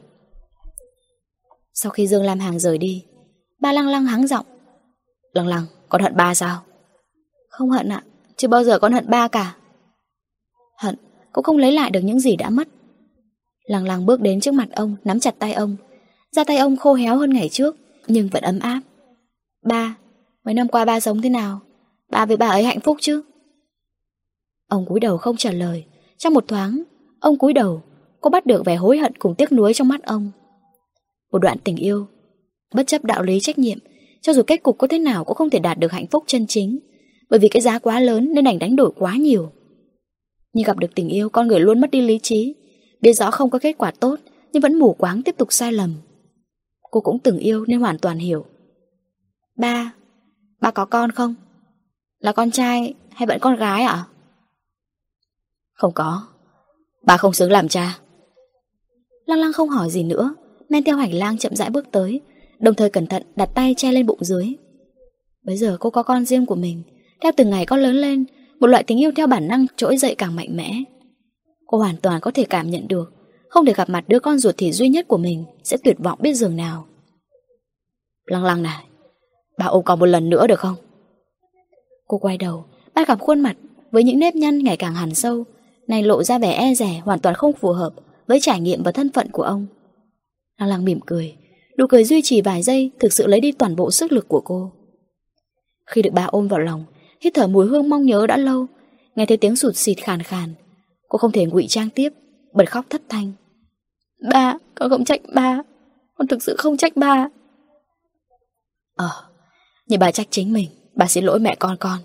Sau 1.74 1.90
khi 1.90 2.06
Dương 2.06 2.22
Lam 2.22 2.38
Hàng 2.38 2.58
rời 2.58 2.78
đi, 2.78 3.04
ba 3.60 3.72
lăng 3.72 3.88
lăng 3.88 4.06
hắng 4.06 4.26
giọng. 4.26 4.46
Lăng 5.32 5.46
lăng, 5.46 5.66
con 5.88 6.02
hận 6.02 6.16
ba 6.16 6.34
sao? 6.34 6.62
Không 7.48 7.70
hận 7.70 7.88
ạ, 7.88 8.02
chưa 8.36 8.48
bao 8.48 8.64
giờ 8.64 8.78
con 8.78 8.92
hận 8.92 9.10
ba 9.10 9.28
cả. 9.28 9.56
Hận, 10.78 10.96
cũng 11.32 11.44
không 11.44 11.58
lấy 11.58 11.72
lại 11.72 11.90
được 11.90 12.00
những 12.00 12.20
gì 12.20 12.36
đã 12.36 12.50
mất. 12.50 12.68
Lăng 13.64 13.86
lăng 13.86 14.06
bước 14.06 14.20
đến 14.20 14.40
trước 14.40 14.54
mặt 14.54 14.68
ông, 14.72 14.96
nắm 15.04 15.20
chặt 15.20 15.34
tay 15.38 15.52
ông. 15.52 15.76
Da 16.32 16.44
tay 16.44 16.56
ông 16.56 16.76
khô 16.76 16.94
héo 16.94 17.16
hơn 17.16 17.30
ngày 17.30 17.48
trước, 17.48 17.76
nhưng 18.06 18.28
vẫn 18.28 18.42
ấm 18.42 18.58
áp. 18.58 18.80
Ba, 19.62 19.96
mấy 20.44 20.54
năm 20.54 20.68
qua 20.68 20.84
ba 20.84 21.00
sống 21.00 21.22
thế 21.22 21.28
nào? 21.28 21.60
Ba 22.10 22.26
với 22.26 22.36
bà 22.36 22.48
ấy 22.48 22.64
hạnh 22.64 22.80
phúc 22.80 22.96
chứ? 23.00 23.22
Ông 24.68 24.86
cúi 24.86 25.00
đầu 25.00 25.18
không 25.18 25.36
trả 25.36 25.50
lời. 25.50 25.84
Trong 26.18 26.34
một 26.34 26.48
thoáng, 26.48 26.82
ông 27.20 27.38
cúi 27.38 27.52
đầu, 27.52 27.82
cô 28.20 28.30
bắt 28.30 28.46
được 28.46 28.64
vẻ 28.64 28.76
hối 28.76 28.98
hận 28.98 29.16
cùng 29.18 29.34
tiếc 29.34 29.52
nuối 29.52 29.74
trong 29.74 29.88
mắt 29.88 30.02
ông. 30.02 30.30
Một 31.34 31.38
đoạn 31.38 31.58
tình 31.64 31.76
yêu, 31.76 32.06
bất 32.74 32.86
chấp 32.86 33.04
đạo 33.04 33.22
lý 33.22 33.40
trách 33.40 33.58
nhiệm, 33.58 33.78
cho 34.22 34.32
dù 34.32 34.42
kết 34.42 34.62
cục 34.62 34.78
có 34.78 34.86
thế 34.86 34.98
nào 34.98 35.24
cũng 35.24 35.36
không 35.36 35.50
thể 35.50 35.58
đạt 35.58 35.78
được 35.78 35.92
hạnh 35.92 36.06
phúc 36.06 36.24
chân 36.26 36.46
chính, 36.46 36.78
bởi 37.30 37.40
vì 37.40 37.48
cái 37.48 37.62
giá 37.62 37.78
quá 37.78 38.00
lớn 38.00 38.32
nên 38.34 38.44
đành 38.44 38.58
đánh 38.58 38.76
đổi 38.76 38.90
quá 38.96 39.16
nhiều. 39.16 39.52
Nhưng 40.52 40.64
gặp 40.64 40.78
được 40.78 40.94
tình 40.94 41.08
yêu, 41.08 41.28
con 41.28 41.48
người 41.48 41.60
luôn 41.60 41.80
mất 41.80 41.90
đi 41.90 42.00
lý 42.00 42.18
trí, 42.22 42.54
biết 43.00 43.12
rõ 43.12 43.30
không 43.30 43.50
có 43.50 43.58
kết 43.58 43.78
quả 43.78 43.90
tốt, 43.90 44.16
nhưng 44.52 44.60
vẫn 44.60 44.78
mù 44.78 44.94
quáng 44.94 45.22
tiếp 45.22 45.34
tục 45.38 45.48
sai 45.50 45.72
lầm. 45.72 45.94
Cô 46.90 47.00
cũng 47.00 47.18
từng 47.18 47.38
yêu 47.38 47.64
nên 47.68 47.80
hoàn 47.80 47.98
toàn 47.98 48.18
hiểu. 48.18 48.44
Ba, 49.56 49.94
ba 50.60 50.70
có 50.70 50.84
con 50.84 51.10
không? 51.12 51.34
Là 52.18 52.32
con 52.32 52.50
trai 52.50 52.94
hay 53.10 53.26
vẫn 53.26 53.38
con 53.40 53.56
gái 53.56 53.82
ạ? 53.82 54.04
Không 55.72 55.92
có. 55.94 56.26
Bà 57.02 57.16
không 57.16 57.32
xứng 57.32 57.52
làm 57.52 57.68
cha. 57.68 57.98
Lăng 59.26 59.38
lăng 59.38 59.52
không 59.52 59.68
hỏi 59.68 59.90
gì 59.90 60.02
nữa, 60.02 60.34
men 60.74 60.84
theo 60.84 60.96
hành 60.96 61.14
lang 61.14 61.38
chậm 61.38 61.56
rãi 61.56 61.70
bước 61.70 61.86
tới, 61.92 62.20
đồng 62.58 62.74
thời 62.74 62.90
cẩn 62.90 63.06
thận 63.06 63.22
đặt 63.36 63.50
tay 63.54 63.74
che 63.76 63.92
lên 63.92 64.06
bụng 64.06 64.18
dưới. 64.24 64.54
Bây 65.42 65.56
giờ 65.56 65.76
cô 65.80 65.90
có 65.90 66.02
con 66.02 66.24
riêng 66.24 66.46
của 66.46 66.54
mình, 66.54 66.82
theo 67.20 67.32
từng 67.36 67.50
ngày 67.50 67.66
con 67.66 67.80
lớn 67.80 67.96
lên, 67.96 68.24
một 68.60 68.66
loại 68.66 68.84
tình 68.84 69.00
yêu 69.00 69.10
theo 69.16 69.26
bản 69.26 69.48
năng 69.48 69.66
trỗi 69.76 69.96
dậy 69.96 70.14
càng 70.18 70.36
mạnh 70.36 70.56
mẽ. 70.56 70.82
Cô 71.66 71.78
hoàn 71.78 71.96
toàn 71.96 72.20
có 72.20 72.30
thể 72.30 72.44
cảm 72.44 72.70
nhận 72.70 72.88
được, 72.88 73.12
không 73.48 73.66
thể 73.66 73.72
gặp 73.72 73.88
mặt 73.88 74.04
đứa 74.08 74.20
con 74.20 74.38
ruột 74.38 74.56
thịt 74.56 74.74
duy 74.74 74.88
nhất 74.88 75.08
của 75.08 75.16
mình 75.16 75.44
sẽ 75.64 75.76
tuyệt 75.84 75.96
vọng 75.98 76.18
biết 76.22 76.34
giường 76.34 76.56
nào. 76.56 76.86
Lăng 78.26 78.44
lăng 78.44 78.62
này, 78.62 78.84
bà 79.58 79.66
ôm 79.66 79.84
con 79.84 79.98
một 79.98 80.06
lần 80.06 80.30
nữa 80.30 80.46
được 80.46 80.60
không? 80.60 80.76
Cô 82.06 82.18
quay 82.18 82.38
đầu, 82.38 82.64
bắt 82.94 83.08
gặp 83.08 83.20
khuôn 83.20 83.40
mặt 83.40 83.56
với 83.90 84.04
những 84.04 84.18
nếp 84.18 84.34
nhăn 84.34 84.58
ngày 84.58 84.76
càng 84.76 84.94
hằn 84.94 85.14
sâu, 85.14 85.44
này 85.88 86.02
lộ 86.02 86.22
ra 86.22 86.38
vẻ 86.38 86.52
e 86.52 86.74
rẻ 86.74 87.00
hoàn 87.04 87.18
toàn 87.18 87.34
không 87.34 87.52
phù 87.52 87.72
hợp 87.72 87.92
với 88.26 88.40
trải 88.40 88.60
nghiệm 88.60 88.82
và 88.82 88.92
thân 88.92 89.12
phận 89.12 89.30
của 89.30 89.42
ông. 89.42 89.66
Lăng 90.58 90.68
lăng 90.68 90.84
mỉm 90.84 91.00
cười, 91.06 91.36
nụ 91.78 91.86
cười 91.86 92.04
duy 92.04 92.22
trì 92.22 92.40
vài 92.40 92.62
giây 92.62 92.90
thực 93.00 93.12
sự 93.12 93.26
lấy 93.26 93.40
đi 93.40 93.52
toàn 93.52 93.76
bộ 93.76 93.90
sức 93.90 94.12
lực 94.12 94.28
của 94.28 94.40
cô. 94.40 94.72
Khi 95.86 96.02
được 96.02 96.10
bà 96.12 96.24
ôm 96.24 96.48
vào 96.48 96.60
lòng, 96.60 96.84
hít 97.20 97.34
thở 97.34 97.46
mùi 97.46 97.66
hương 97.66 97.88
mong 97.88 98.06
nhớ 98.06 98.26
đã 98.26 98.36
lâu, 98.36 98.66
nghe 99.14 99.26
thấy 99.26 99.36
tiếng 99.36 99.56
sụt 99.56 99.76
xịt 99.76 99.98
khàn 99.98 100.22
khàn, 100.22 100.54
cô 101.08 101.18
không 101.18 101.32
thể 101.32 101.46
ngụy 101.46 101.66
trang 101.68 101.90
tiếp, 101.90 102.12
bật 102.52 102.70
khóc 102.70 102.84
thất 102.90 103.02
thanh. 103.08 103.32
Ba, 104.32 104.54
con 104.74 104.90
không 104.90 105.04
trách 105.04 105.20
ba, 105.34 105.62
con 106.14 106.26
thực 106.26 106.42
sự 106.42 106.56
không 106.58 106.76
trách 106.76 106.96
ba. 106.96 107.28
Ờ, 108.96 109.10
nhưng 109.86 110.00
bà 110.00 110.10
trách 110.10 110.26
chính 110.30 110.52
mình, 110.52 110.68
bà 110.94 111.06
xin 111.06 111.24
lỗi 111.24 111.38
mẹ 111.38 111.56
con 111.58 111.76
con. 111.80 111.98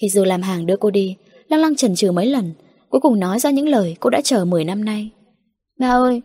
Khi 0.00 0.08
Dư 0.08 0.24
làm 0.24 0.42
hàng 0.42 0.66
đưa 0.66 0.76
cô 0.76 0.90
đi, 0.90 1.16
Lăng 1.48 1.60
Lăng 1.60 1.76
chần 1.76 1.94
chừ 1.94 2.12
mấy 2.12 2.26
lần, 2.26 2.52
cuối 2.88 3.00
cùng 3.00 3.20
nói 3.20 3.38
ra 3.38 3.50
những 3.50 3.68
lời 3.68 3.96
cô 4.00 4.10
đã 4.10 4.20
chờ 4.24 4.44
10 4.44 4.64
năm 4.64 4.84
nay. 4.84 5.10
Ba 5.78 5.88
ơi, 5.88 6.22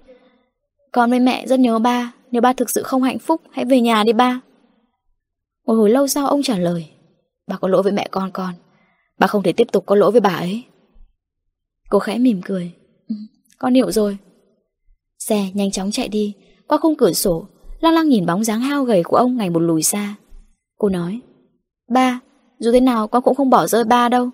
con 0.91 1.09
với 1.09 1.19
mẹ 1.19 1.47
rất 1.47 1.59
nhớ 1.59 1.79
ba, 1.79 2.13
nếu 2.31 2.41
ba 2.41 2.53
thực 2.53 2.69
sự 2.69 2.83
không 2.83 3.03
hạnh 3.03 3.19
phúc, 3.19 3.41
hãy 3.51 3.65
về 3.65 3.81
nhà 3.81 4.03
đi 4.03 4.13
ba. 4.13 4.41
Một 5.67 5.73
hồi 5.73 5.89
lâu 5.89 6.07
sau 6.07 6.27
ông 6.27 6.43
trả 6.43 6.57
lời, 6.57 6.89
bà 7.47 7.57
có 7.57 7.67
lỗi 7.67 7.83
với 7.83 7.91
mẹ 7.91 8.07
con 8.11 8.31
con, 8.31 8.53
bà 9.19 9.27
không 9.27 9.43
thể 9.43 9.53
tiếp 9.53 9.67
tục 9.71 9.85
có 9.85 9.95
lỗi 9.95 10.11
với 10.11 10.21
bà 10.21 10.29
ấy. 10.29 10.63
Cô 11.89 11.99
khẽ 11.99 12.17
mỉm 12.17 12.41
cười, 12.45 12.71
ừ, 13.09 13.15
con 13.57 13.73
hiểu 13.73 13.91
rồi. 13.91 14.17
Xe 15.19 15.49
nhanh 15.53 15.71
chóng 15.71 15.91
chạy 15.91 16.07
đi, 16.07 16.35
qua 16.67 16.77
khung 16.77 16.95
cửa 16.95 17.13
sổ, 17.13 17.45
Lăng 17.79 17.93
Lăng 17.93 18.09
nhìn 18.09 18.25
bóng 18.25 18.43
dáng 18.43 18.61
hao 18.61 18.83
gầy 18.83 19.03
của 19.03 19.17
ông 19.17 19.37
ngày 19.37 19.49
một 19.49 19.59
lùi 19.59 19.83
xa. 19.83 20.15
Cô 20.77 20.89
nói, 20.89 21.19
ba, 21.89 22.19
dù 22.61 22.71
thế 22.71 22.79
nào 22.79 23.07
con 23.07 23.23
cũng 23.23 23.35
không 23.35 23.49
bỏ 23.49 23.67
rơi 23.67 23.83
ba 23.83 24.09
đâu 24.09 24.29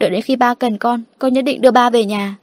Đợi 0.00 0.10
đến 0.10 0.22
khi 0.22 0.36
ba 0.36 0.54
cần 0.54 0.78
con 0.78 1.02
Con 1.18 1.32
nhất 1.32 1.42
định 1.42 1.60
đưa 1.60 1.70
ba 1.70 1.90
về 1.90 2.04
nhà 2.04 2.36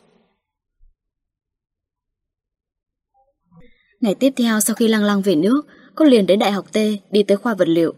Ngày 4.01 4.15
tiếp 4.15 4.33
theo, 4.35 4.59
sau 4.59 4.75
khi 4.75 4.87
lăng 4.87 5.03
lăng 5.03 5.21
về 5.21 5.35
nước, 5.35 5.61
Cô 5.95 6.05
liền 6.05 6.25
đến 6.25 6.39
Đại 6.39 6.51
học 6.51 6.73
T, 6.73 6.77
Đi 7.11 7.23
tới 7.23 7.37
khoa 7.37 7.53
vật 7.53 7.67
liệu. 7.67 7.93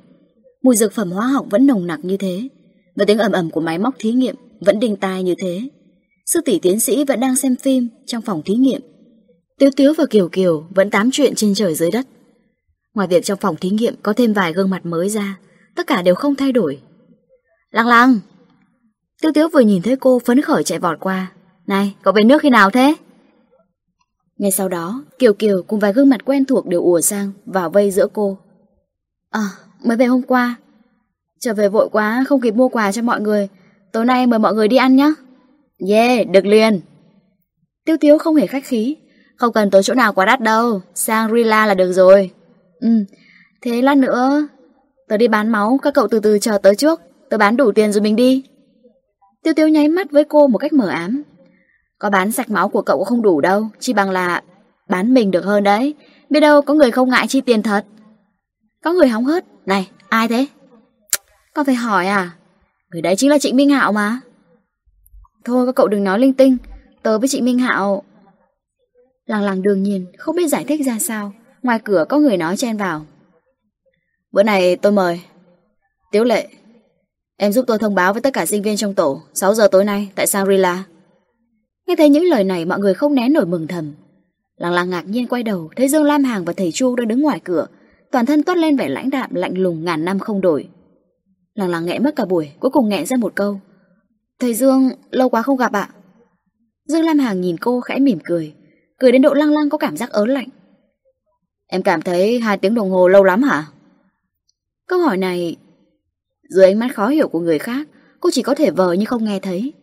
Mùi 0.64 0.76
dược 0.76 0.94
phẩm 0.94 1.11
hóa 1.11 1.28
học 1.28 1.45
vẫn 1.50 1.68
nồng 1.68 1.88
nặc 1.88 2.00
như 2.06 2.18
thế, 2.18 2.50
Và 2.95 3.06
tiếng 3.06 3.18
ầm 3.18 3.32
ầm 3.32 3.50
của 3.50 3.61
máy 3.61 3.78
móc 3.78 3.95
thí 4.00 4.11
nghiệm 4.11 4.36
Vẫn 4.60 4.80
đinh 4.80 4.95
tai 4.95 5.24
như 5.24 5.36
thế. 5.38 5.61
Sư 6.26 6.42
tỷ 6.45 6.60
tiến 6.60 6.80
sĩ 6.80 7.06
vẫn 7.06 7.19
đang 7.19 7.36
xem 7.36 7.56
phim 7.56 7.88
Trong 8.06 8.22
phòng 8.22 8.42
thí 8.45 8.56
nghiệm. 8.56 8.82
Tiếu 9.60 9.69
Tiếu 9.76 9.94
và 9.98 10.06
Kiều 10.10 10.30
Kiều 10.30 10.66
vẫn 10.69 10.90
tám 10.90 11.10
chuyện 11.11 11.36
trên 11.36 11.53
trời 11.53 11.76
dưới 11.76 11.92
đất. 11.92 12.08
Ngoài 12.94 13.08
việc 13.08 13.26
trong 13.26 13.40
phòng 13.42 13.56
thí 13.56 13.69
nghiệm 13.69 13.95
Có 14.03 14.14
thêm 14.14 14.34
vài 14.34 14.53
gương 14.53 14.69
mặt 14.69 14.86
mới 14.86 15.10
ra, 15.10 15.40
Tất 15.76 15.88
cả 15.88 16.02
đều 16.02 16.16
không 16.16 16.36
thay 16.36 16.52
đổi. 16.52 16.80
Lăng 17.72 17.88
lăng! 17.88 18.19
Tiêu 19.22 19.32
tiếu 19.34 19.50
vừa 19.53 19.60
nhìn 19.60 19.82
thấy 19.82 19.95
cô 19.95 20.19
phấn 20.26 20.42
khởi 20.42 20.64
chạy 20.64 20.80
vọt 20.80 21.00
qua. 21.00 21.32
Này, 21.68 21.95
cậu 22.02 22.14
về 22.14 22.24
nước 22.24 22.42
khi 22.42 22.50
nào 22.50 22.69
thế? 22.69 22.95
Ngay 24.40 24.51
sau 24.51 24.69
đó, 24.69 25.03
Kiều 25.19 25.34
Kiều 25.34 25.64
cùng 25.68 25.80
vài 25.80 25.93
gương 25.93 26.09
mặt 26.09 26.22
quen 26.26 26.45
thuộc 26.45 26.68
đều 26.68 26.82
ùa 26.82 27.01
sang 27.01 27.32
Vào 27.45 27.69
vây 27.69 27.92
giữa 27.92 28.08
cô. 28.14 28.38
À 29.30 29.43
mới 29.84 29.98
về 29.98 30.06
hôm 30.06 30.22
qua. 30.22 30.56
Trở 31.40 31.53
về 31.53 31.69
vội 31.69 31.90
quá, 31.92 32.24
không 32.27 32.42
kịp 32.42 32.56
mua 32.56 32.69
quà 32.69 32.92
cho 32.92 33.01
mọi 33.01 33.22
người. 33.22 33.48
Tối 33.92 34.06
nay 34.06 34.27
mời 34.27 34.40
mọi 34.40 34.53
người 34.53 34.68
đi 34.68 34.77
ăn 34.77 34.95
nhé 34.95 35.14
Yeah, 35.90 36.27
được 36.30 36.45
liền. 36.45 36.82
Tiêu 37.85 37.98
tiếu 38.00 38.18
không 38.18 38.35
hề 38.35 38.48
khách 38.48 38.66
khí. 38.66 38.95
Không 39.38 39.53
cần 39.53 39.72
tới 39.72 39.84
chỗ 39.84 39.93
nào 39.93 40.14
quá 40.14 40.26
đắt 40.26 40.42
đâu. 40.42 40.82
Sang 40.95 41.34
Rila 41.34 41.66
là 41.66 41.74
được 41.74 41.93
rồi. 41.93 42.32
Ừ 42.80 42.90
Thế 43.61 43.82
lát 43.82 43.98
nữa, 43.98 44.48
Tớ 45.08 45.18
đi 45.18 45.27
bán 45.27 45.50
máu, 45.50 45.80
Các 45.82 45.93
cậu 45.93 46.08
từ 46.08 46.19
từ 46.19 46.40
chờ 46.40 46.58
tới 46.58 46.76
trước. 46.76 47.01
Tớ 47.30 47.38
bán 47.38 47.58
đủ 47.58 47.72
tiền 47.72 47.92
rồi 47.92 48.01
mình 48.01 48.16
đi. 48.16 48.43
Tiêu 49.43 49.53
tiêu 49.53 49.68
nháy 49.68 49.88
mắt 49.88 50.11
với 50.11 50.24
cô 50.24 50.48
một 50.48 50.58
cách 50.58 50.74
mở 50.74 50.88
ám. 50.88 51.24
Có 52.00 52.10
bán 52.10 52.32
sạch 52.32 52.50
máu 52.50 52.69
của 52.69 52.82
cậu 52.82 52.98
cũng 52.98 53.06
không 53.06 53.22
đủ 53.22 53.42
đâu 53.42 53.68
Chỉ 53.80 53.94
bằng 53.94 54.10
là 54.10 54.44
bán 54.90 55.14
mình 55.14 55.32
được 55.32 55.45
hơn 55.45 55.64
đấy. 55.64 55.95
Biết 56.30 56.40
đâu 56.40 56.61
có 56.61 56.74
người 56.74 56.92
không 56.92 57.10
ngại 57.10 57.28
chi 57.28 57.42
tiền 57.42 57.64
thật. 57.64 57.86
Có 58.84 58.94
người 58.94 59.08
hóng 59.08 59.26
hớt. 59.26 59.45
Này, 59.66 59.90
ai 60.10 60.28
thế? 60.28 60.45
Con 61.53 61.66
phải 61.66 61.76
hỏi 61.76 62.08
à? 62.08 62.32
Người 62.92 63.02
đấy 63.02 63.16
chính 63.16 63.30
là 63.30 63.40
Trịnh 63.40 63.56
Minh 63.56 63.69
Hạo 63.69 63.92
mà. 63.92 64.19
Thôi, 65.45 65.66
các 65.66 65.76
cậu 65.76 65.88
đừng 65.88 66.03
nói 66.03 66.19
linh 66.19 66.34
tinh. 66.34 66.58
Tớ 67.03 67.19
với 67.19 67.28
Trịnh 67.28 67.45
Minh 67.45 67.60
Hạo 67.60 68.03
lằng 69.26 69.42
lằng 69.42 69.61
đương 69.61 69.84
nhiên 69.84 70.06
không 70.18 70.36
biết 70.36 70.48
giải 70.48 70.64
thích 70.64 70.82
ra 70.86 71.00
sao. 71.00 71.34
Ngoài 71.64 71.80
cửa 71.84 72.06
có 72.10 72.18
người 72.18 72.38
nói 72.38 72.58
chen 72.58 72.78
vào. 72.78 73.06
Bữa 74.32 74.44
này 74.44 74.76
tôi 74.76 74.92
mời 74.92 75.22
Tiếu 76.11 76.24
lệ. 76.24 76.48
Em 77.38 77.52
giúp 77.52 77.66
tôi 77.68 77.80
thông 77.80 77.95
báo 77.95 78.14
với 78.14 78.22
tất 78.22 78.34
cả 78.34 78.45
sinh 78.45 78.61
viên 78.61 78.78
trong 78.78 78.94
tổ. 78.94 79.22
6 79.34 79.53
giờ 79.53 79.68
tối 79.68 79.86
nay 79.86 80.11
tại 80.16 80.26
Shangri-La 80.26 80.84
Nghe 81.90 81.95
thấy 81.95 82.09
những 82.09 82.24
lời 82.24 82.43
này, 82.43 82.66
mọi 82.66 82.80
người 82.80 82.93
không 82.93 83.16
né 83.16 83.30
nổi 83.30 83.45
mừng 83.45 83.68
thầm. 83.68 83.93
Lăng 84.58 84.74
lăng 84.74 84.90
ngạc 84.90 85.08
nhiên 85.08 85.27
quay 85.27 85.43
đầu, 85.43 85.69
Thấy 85.76 85.88
Dương 85.88 86.03
Lam 86.03 86.24
Hàng 86.24 86.45
và 86.45 86.53
thầy 86.53 86.72
Chu 86.72 86.95
đang 86.95 87.08
đứng 87.08 87.22
ngoài 87.22 87.40
cửa. 87.43 87.68
Toàn 88.11 88.26
thân 88.26 88.43
toát 88.43 88.58
lên 88.58 88.77
vẻ 88.77 88.90
lãnh 88.90 89.09
đạm, 89.09 89.34
lạnh 89.34 89.58
lùng 89.58 89.85
ngàn 89.85 90.06
năm 90.06 90.19
không 90.19 90.42
đổi. 90.42 90.69
Lăng 91.53 91.69
lăng 91.69 91.85
nghẹn 91.85 92.03
mất 92.03 92.16
cả 92.16 92.26
buổi, 92.26 92.51
Cuối 92.59 92.72
cùng 92.72 92.90
nghẹn 92.90 93.06
ra 93.06 93.18
một 93.18 93.35
câu. 93.35 93.59
Thầy 94.40 94.53
Dương, 94.53 94.90
lâu 95.11 95.30
quá 95.30 95.42
không 95.42 95.58
gặp 95.58 95.72
ạ. 95.72 95.90
Dương 96.85 97.03
Lam 97.03 97.19
Hàng 97.19 97.42
nhìn 97.42 97.58
cô 97.58 97.82
khẽ 97.82 98.00
mỉm 98.00 98.19
cười 98.24 98.53
Cười 99.00 99.11
đến 99.11 99.22
độ 99.22 99.34
lăng 99.34 99.53
lăng 99.53 99.69
có 99.69 99.77
cảm 99.77 99.98
giác 99.98 100.09
ớn 100.09 100.30
lạnh. 100.30 100.48
Em 101.68 101.84
cảm 101.84 102.01
thấy 102.01 102.40
hai 102.40 102.58
tiếng 102.58 102.76
đồng 102.76 102.90
hồ 102.90 103.08
lâu 103.08 103.24
lắm 103.24 103.43
hả? 103.43 103.66
Câu 104.88 105.00
hỏi 105.00 105.18
này, 105.18 105.56
dưới 106.50 106.66
ánh 106.66 106.80
mắt 106.80 106.95
khó 106.95 107.08
hiểu 107.08 107.27
của 107.27 107.40
người 107.40 107.59
khác, 107.59 107.88
Cô 108.19 108.30
chỉ 108.34 108.42
có 108.42 108.56
thể 108.56 108.72
vờ 108.72 108.93
như 108.93 109.06
không 109.06 109.24
nghe 109.24 109.40
thấy. 109.40 109.74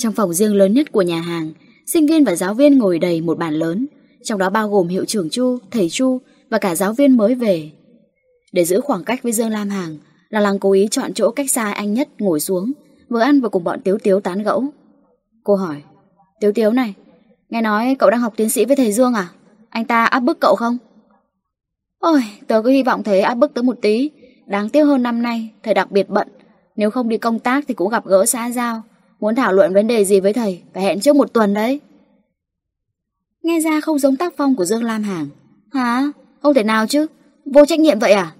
Trong 0.00 0.12
phòng 0.12 0.32
riêng 0.32 0.54
lớn 0.54 0.72
nhất 0.72 0.92
của 0.92 1.02
nhà 1.02 1.20
hàng 1.20 1.52
Sinh 1.86 2.06
viên 2.06 2.24
và 2.24 2.36
giáo 2.36 2.54
viên 2.54 2.78
ngồi 2.78 2.98
đầy 2.98 3.20
một 3.20 3.38
bàn 3.38 3.54
lớn 3.54 3.86
Trong 4.22 4.38
đó 4.38 4.50
bao 4.50 4.68
gồm 4.68 4.88
hiệu 4.88 5.04
trưởng 5.04 5.30
Chu, 5.30 5.58
thầy 5.70 5.88
Chu 5.90 6.18
Và 6.50 6.58
cả 6.58 6.74
giáo 6.74 6.92
viên 6.92 7.16
mới 7.16 7.34
về. 7.34 7.70
Để 8.52 8.64
giữ 8.64 8.80
khoảng 8.80 9.04
cách 9.04 9.22
với 9.22 9.32
Dương 9.32 9.50
Lam 9.50 9.68
Hàng 9.68 9.96
Là 10.28 10.40
lăng 10.40 10.58
cố 10.58 10.72
ý 10.72 10.88
chọn 10.90 11.14
chỗ 11.14 11.30
cách 11.30 11.50
xa 11.50 11.72
anh 11.72 11.94
nhất 11.94 12.08
ngồi 12.18 12.40
xuống 12.40 12.72
Vừa 13.08 13.20
ăn 13.20 13.40
vừa 13.40 13.48
cùng 13.48 13.64
bọn 13.64 13.80
Tiếu 13.80 13.98
Tiếu 14.02 14.20
tán 14.20 14.42
gẫu. 14.42 14.64
Cô 15.44 15.54
hỏi 15.54 15.82
Tiếu 16.40 16.52
Tiếu 16.52 16.70
này 16.70 16.94
Nghe 17.48 17.62
nói 17.62 17.96
cậu 17.98 18.10
đang 18.10 18.20
học 18.20 18.32
tiến 18.36 18.50
sĩ 18.50 18.64
với 18.64 18.76
thầy 18.76 18.92
Dương 18.92 19.14
à? 19.14 19.28
Anh 19.70 19.84
ta 19.84 20.04
áp 20.04 20.20
bức 20.20 20.40
cậu 20.40 20.54
không? 20.56 20.78
Ôi 21.98 22.22
tớ 22.46 22.62
cứ 22.62 22.70
hy 22.70 22.82
vọng 22.82 23.02
thế 23.02 23.20
áp 23.20 23.34
bức 23.34 23.54
tớ 23.54 23.62
một 23.62 23.76
tí. 23.82 24.10
Đáng 24.46 24.68
tiếc 24.68 24.82
hơn 24.82 25.02
năm 25.02 25.22
nay 25.22 25.48
Thầy 25.62 25.74
đặc 25.74 25.90
biệt 25.90 26.08
bận. 26.08 26.28
Nếu 26.76 26.90
không 26.90 27.08
đi 27.08 27.18
công 27.18 27.38
tác 27.38 27.64
thì 27.68 27.74
cũng 27.74 27.88
gặp 27.88 28.06
gỡ 28.06 28.26
xã 28.26 28.50
giao. 28.50 28.82
Muốn 29.20 29.34
thảo 29.34 29.52
luận 29.52 29.74
vấn 29.74 29.86
đề 29.86 30.04
gì 30.04 30.20
với 30.20 30.32
thầy 30.32 30.62
Phải 30.74 30.82
hẹn 30.82 31.00
trước 31.00 31.16
một 31.16 31.32
tuần 31.32 31.54
đấy. 31.54 31.80
Nghe 33.42 33.60
ra 33.60 33.80
không 33.80 33.98
giống 33.98 34.16
tác 34.16 34.34
phong 34.36 34.56
của 34.56 34.64
Dương 34.64 34.84
Lam 34.84 35.02
Hàng 35.02 35.28
Hả? 35.72 36.12
Không 36.42 36.54
thể 36.54 36.62
nào 36.62 36.86
chứ. 36.86 37.06
Vô 37.44 37.66
trách 37.66 37.80
nhiệm 37.80 37.98
vậy 37.98 38.12
à? 38.12 38.34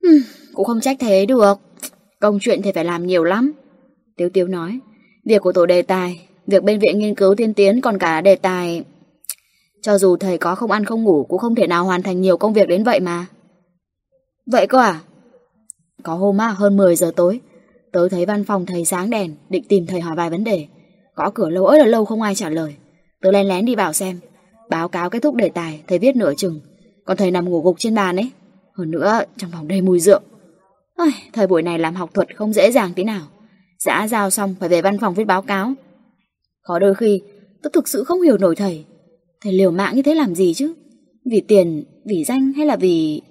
Ừm, 0.00 0.22
cũng 0.54 0.66
không 0.66 0.80
trách 0.80 0.96
thế 1.00 1.26
được. 1.26 1.54
Công 2.20 2.38
chuyện 2.40 2.62
thầy 2.62 2.72
phải 2.72 2.84
làm 2.84 3.06
nhiều 3.06 3.24
lắm. 3.24 3.52
Tiếu 4.16 4.28
Tiếu 4.32 4.48
nói 4.48 4.80
Việc 5.24 5.42
của 5.42 5.52
tổ 5.52 5.66
đề 5.66 5.82
tài 5.82 6.28
Việc 6.46 6.62
bên 6.62 6.78
viện 6.78 6.98
nghiên 6.98 7.14
cứu 7.14 7.34
tiên 7.34 7.54
tiến 7.54 7.80
còn 7.80 7.98
cả 7.98 8.20
đề 8.20 8.36
tài. 8.36 8.84
Cho 9.82 9.98
dù 9.98 10.16
thầy 10.16 10.38
có 10.38 10.54
không 10.54 10.70
ăn 10.70 10.84
không 10.84 11.04
ngủ 11.04 11.26
Cũng 11.28 11.38
không 11.38 11.54
thể 11.54 11.66
nào 11.66 11.84
hoàn 11.84 12.02
thành 12.02 12.20
nhiều 12.20 12.36
công 12.36 12.52
việc 12.52 12.68
đến 12.68 12.84
vậy 12.84 13.00
mà. 13.00 13.26
Vậy 14.46 14.66
cơ 14.66 14.78
à? 14.78 15.00
Có 16.02 16.14
hôm 16.14 16.38
á, 16.38 16.48
hơn 16.48 16.76
10 16.76 16.96
giờ 16.96 17.12
tối 17.16 17.40
Tớ 17.92 18.08
thấy 18.08 18.26
văn 18.26 18.44
phòng 18.44 18.66
thầy 18.66 18.84
sáng 18.84 19.10
đèn 19.10 19.34
Định 19.48 19.64
tìm 19.68 19.86
thầy 19.86 20.00
hỏi 20.00 20.16
vài 20.16 20.30
vấn 20.30 20.44
đề. 20.44 20.66
Có 21.14 21.30
cửa 21.34 21.50
lâu 21.50 21.66
ơi 21.66 21.78
là 21.78 21.86
lâu 21.86 22.04
không 22.04 22.22
ai 22.22 22.34
trả 22.34 22.48
lời. 22.48 22.74
Tớ 23.22 23.30
lén 23.30 23.46
lén 23.46 23.64
đi 23.64 23.74
vào 23.74 23.92
xem. 23.92 24.20
Báo 24.70 24.88
cáo 24.88 25.10
kết 25.10 25.22
thúc 25.22 25.34
đề 25.34 25.48
tài 25.48 25.80
Thầy 25.86 25.98
viết 25.98 26.16
nửa 26.16 26.34
chừng. 26.36 26.60
Còn 27.04 27.16
thầy 27.16 27.30
nằm 27.30 27.50
ngủ 27.50 27.60
gục 27.60 27.76
trên 27.78 27.94
bàn 27.94 28.16
ấy. 28.16 28.30
Hơn 28.72 28.90
nữa 28.90 29.22
trong 29.36 29.50
phòng 29.50 29.68
đầy 29.68 29.80
mùi 29.80 30.00
rượu. 30.00 30.20
Ôi, 30.96 31.10
Thời 31.32 31.46
buổi 31.46 31.62
này 31.62 31.78
làm 31.78 31.94
học 31.94 32.14
thuật 32.14 32.36
không 32.36 32.52
dễ 32.52 32.70
dàng 32.70 32.92
tí 32.94 33.04
nào. 33.04 33.26
Giã 33.78 34.06
giao 34.08 34.30
xong 34.30 34.54
phải 34.60 34.68
về 34.68 34.82
văn 34.82 34.98
phòng 34.98 35.14
viết 35.14 35.24
báo 35.24 35.42
cáo. 35.42 35.72
Có 36.62 36.78
đôi 36.78 36.94
khi 36.94 37.22
Tớ 37.62 37.70
thực 37.72 37.88
sự 37.88 38.04
không 38.04 38.22
hiểu 38.22 38.38
nổi 38.38 38.56
thầy. 38.56 38.84
Thầy 39.40 39.52
liều 39.52 39.70
mạng 39.70 39.96
như 39.96 40.02
thế 40.02 40.14
làm 40.14 40.34
gì 40.34 40.54
chứ? 40.54 40.74
Vì 41.30 41.40
tiền, 41.40 41.84
vì 42.06 42.24
danh 42.24 42.52
hay 42.52 42.66
là 42.66 42.76
vì 42.76 43.22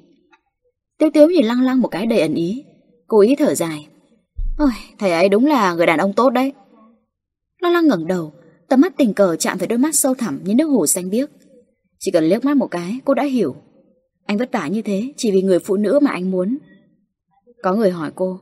Tiêu 0.99 1.09
tiếu 1.13 1.27
nhìn 1.27 1.45
lăng 1.45 1.61
lăng 1.61 1.81
một 1.81 1.88
cái 1.88 2.05
đầy 2.05 2.19
ẩn 2.19 2.33
ý. 2.33 2.63
Cố 3.07 3.19
ý 3.19 3.35
thở 3.35 3.55
dài. 3.55 3.88
Ôi, 4.59 4.71
thầy 4.97 5.11
ấy 5.11 5.29
đúng 5.29 5.45
là 5.45 5.73
người 5.73 5.85
đàn 5.85 5.99
ông 5.99 6.13
tốt 6.13 6.29
đấy. 6.29 6.53
Lo 7.61 7.69
lăng 7.69 7.88
ngẩng 7.88 8.07
đầu, 8.07 8.33
tầm 8.67 8.81
mắt 8.81 8.93
tình 8.97 9.13
cờ 9.13 9.35
chạm 9.35 9.57
phải 9.57 9.67
đôi 9.67 9.79
mắt 9.79 9.95
sâu 9.95 10.13
thẳm 10.13 10.39
như 10.43 10.55
nước 10.55 10.65
hồ 10.65 10.88
xanh 10.88 11.09
biếc. 11.09 11.29
Chỉ 11.99 12.11
cần 12.11 12.23
liếc 12.23 12.45
mắt 12.45 12.57
một 12.57 12.67
cái, 12.67 12.99
cô 13.05 13.13
đã 13.13 13.23
hiểu. 13.23 13.55
Anh 14.25 14.38
vất 14.38 14.51
vả 14.51 14.67
như 14.67 14.81
thế 14.81 15.13
chỉ 15.17 15.31
vì 15.31 15.41
người 15.41 15.59
phụ 15.59 15.77
nữ 15.77 15.99
mà 16.01 16.11
anh 16.11 16.31
muốn. 16.31 16.57
Có 17.63 17.73
người 17.73 17.91
hỏi 17.91 18.11
cô. 18.15 18.39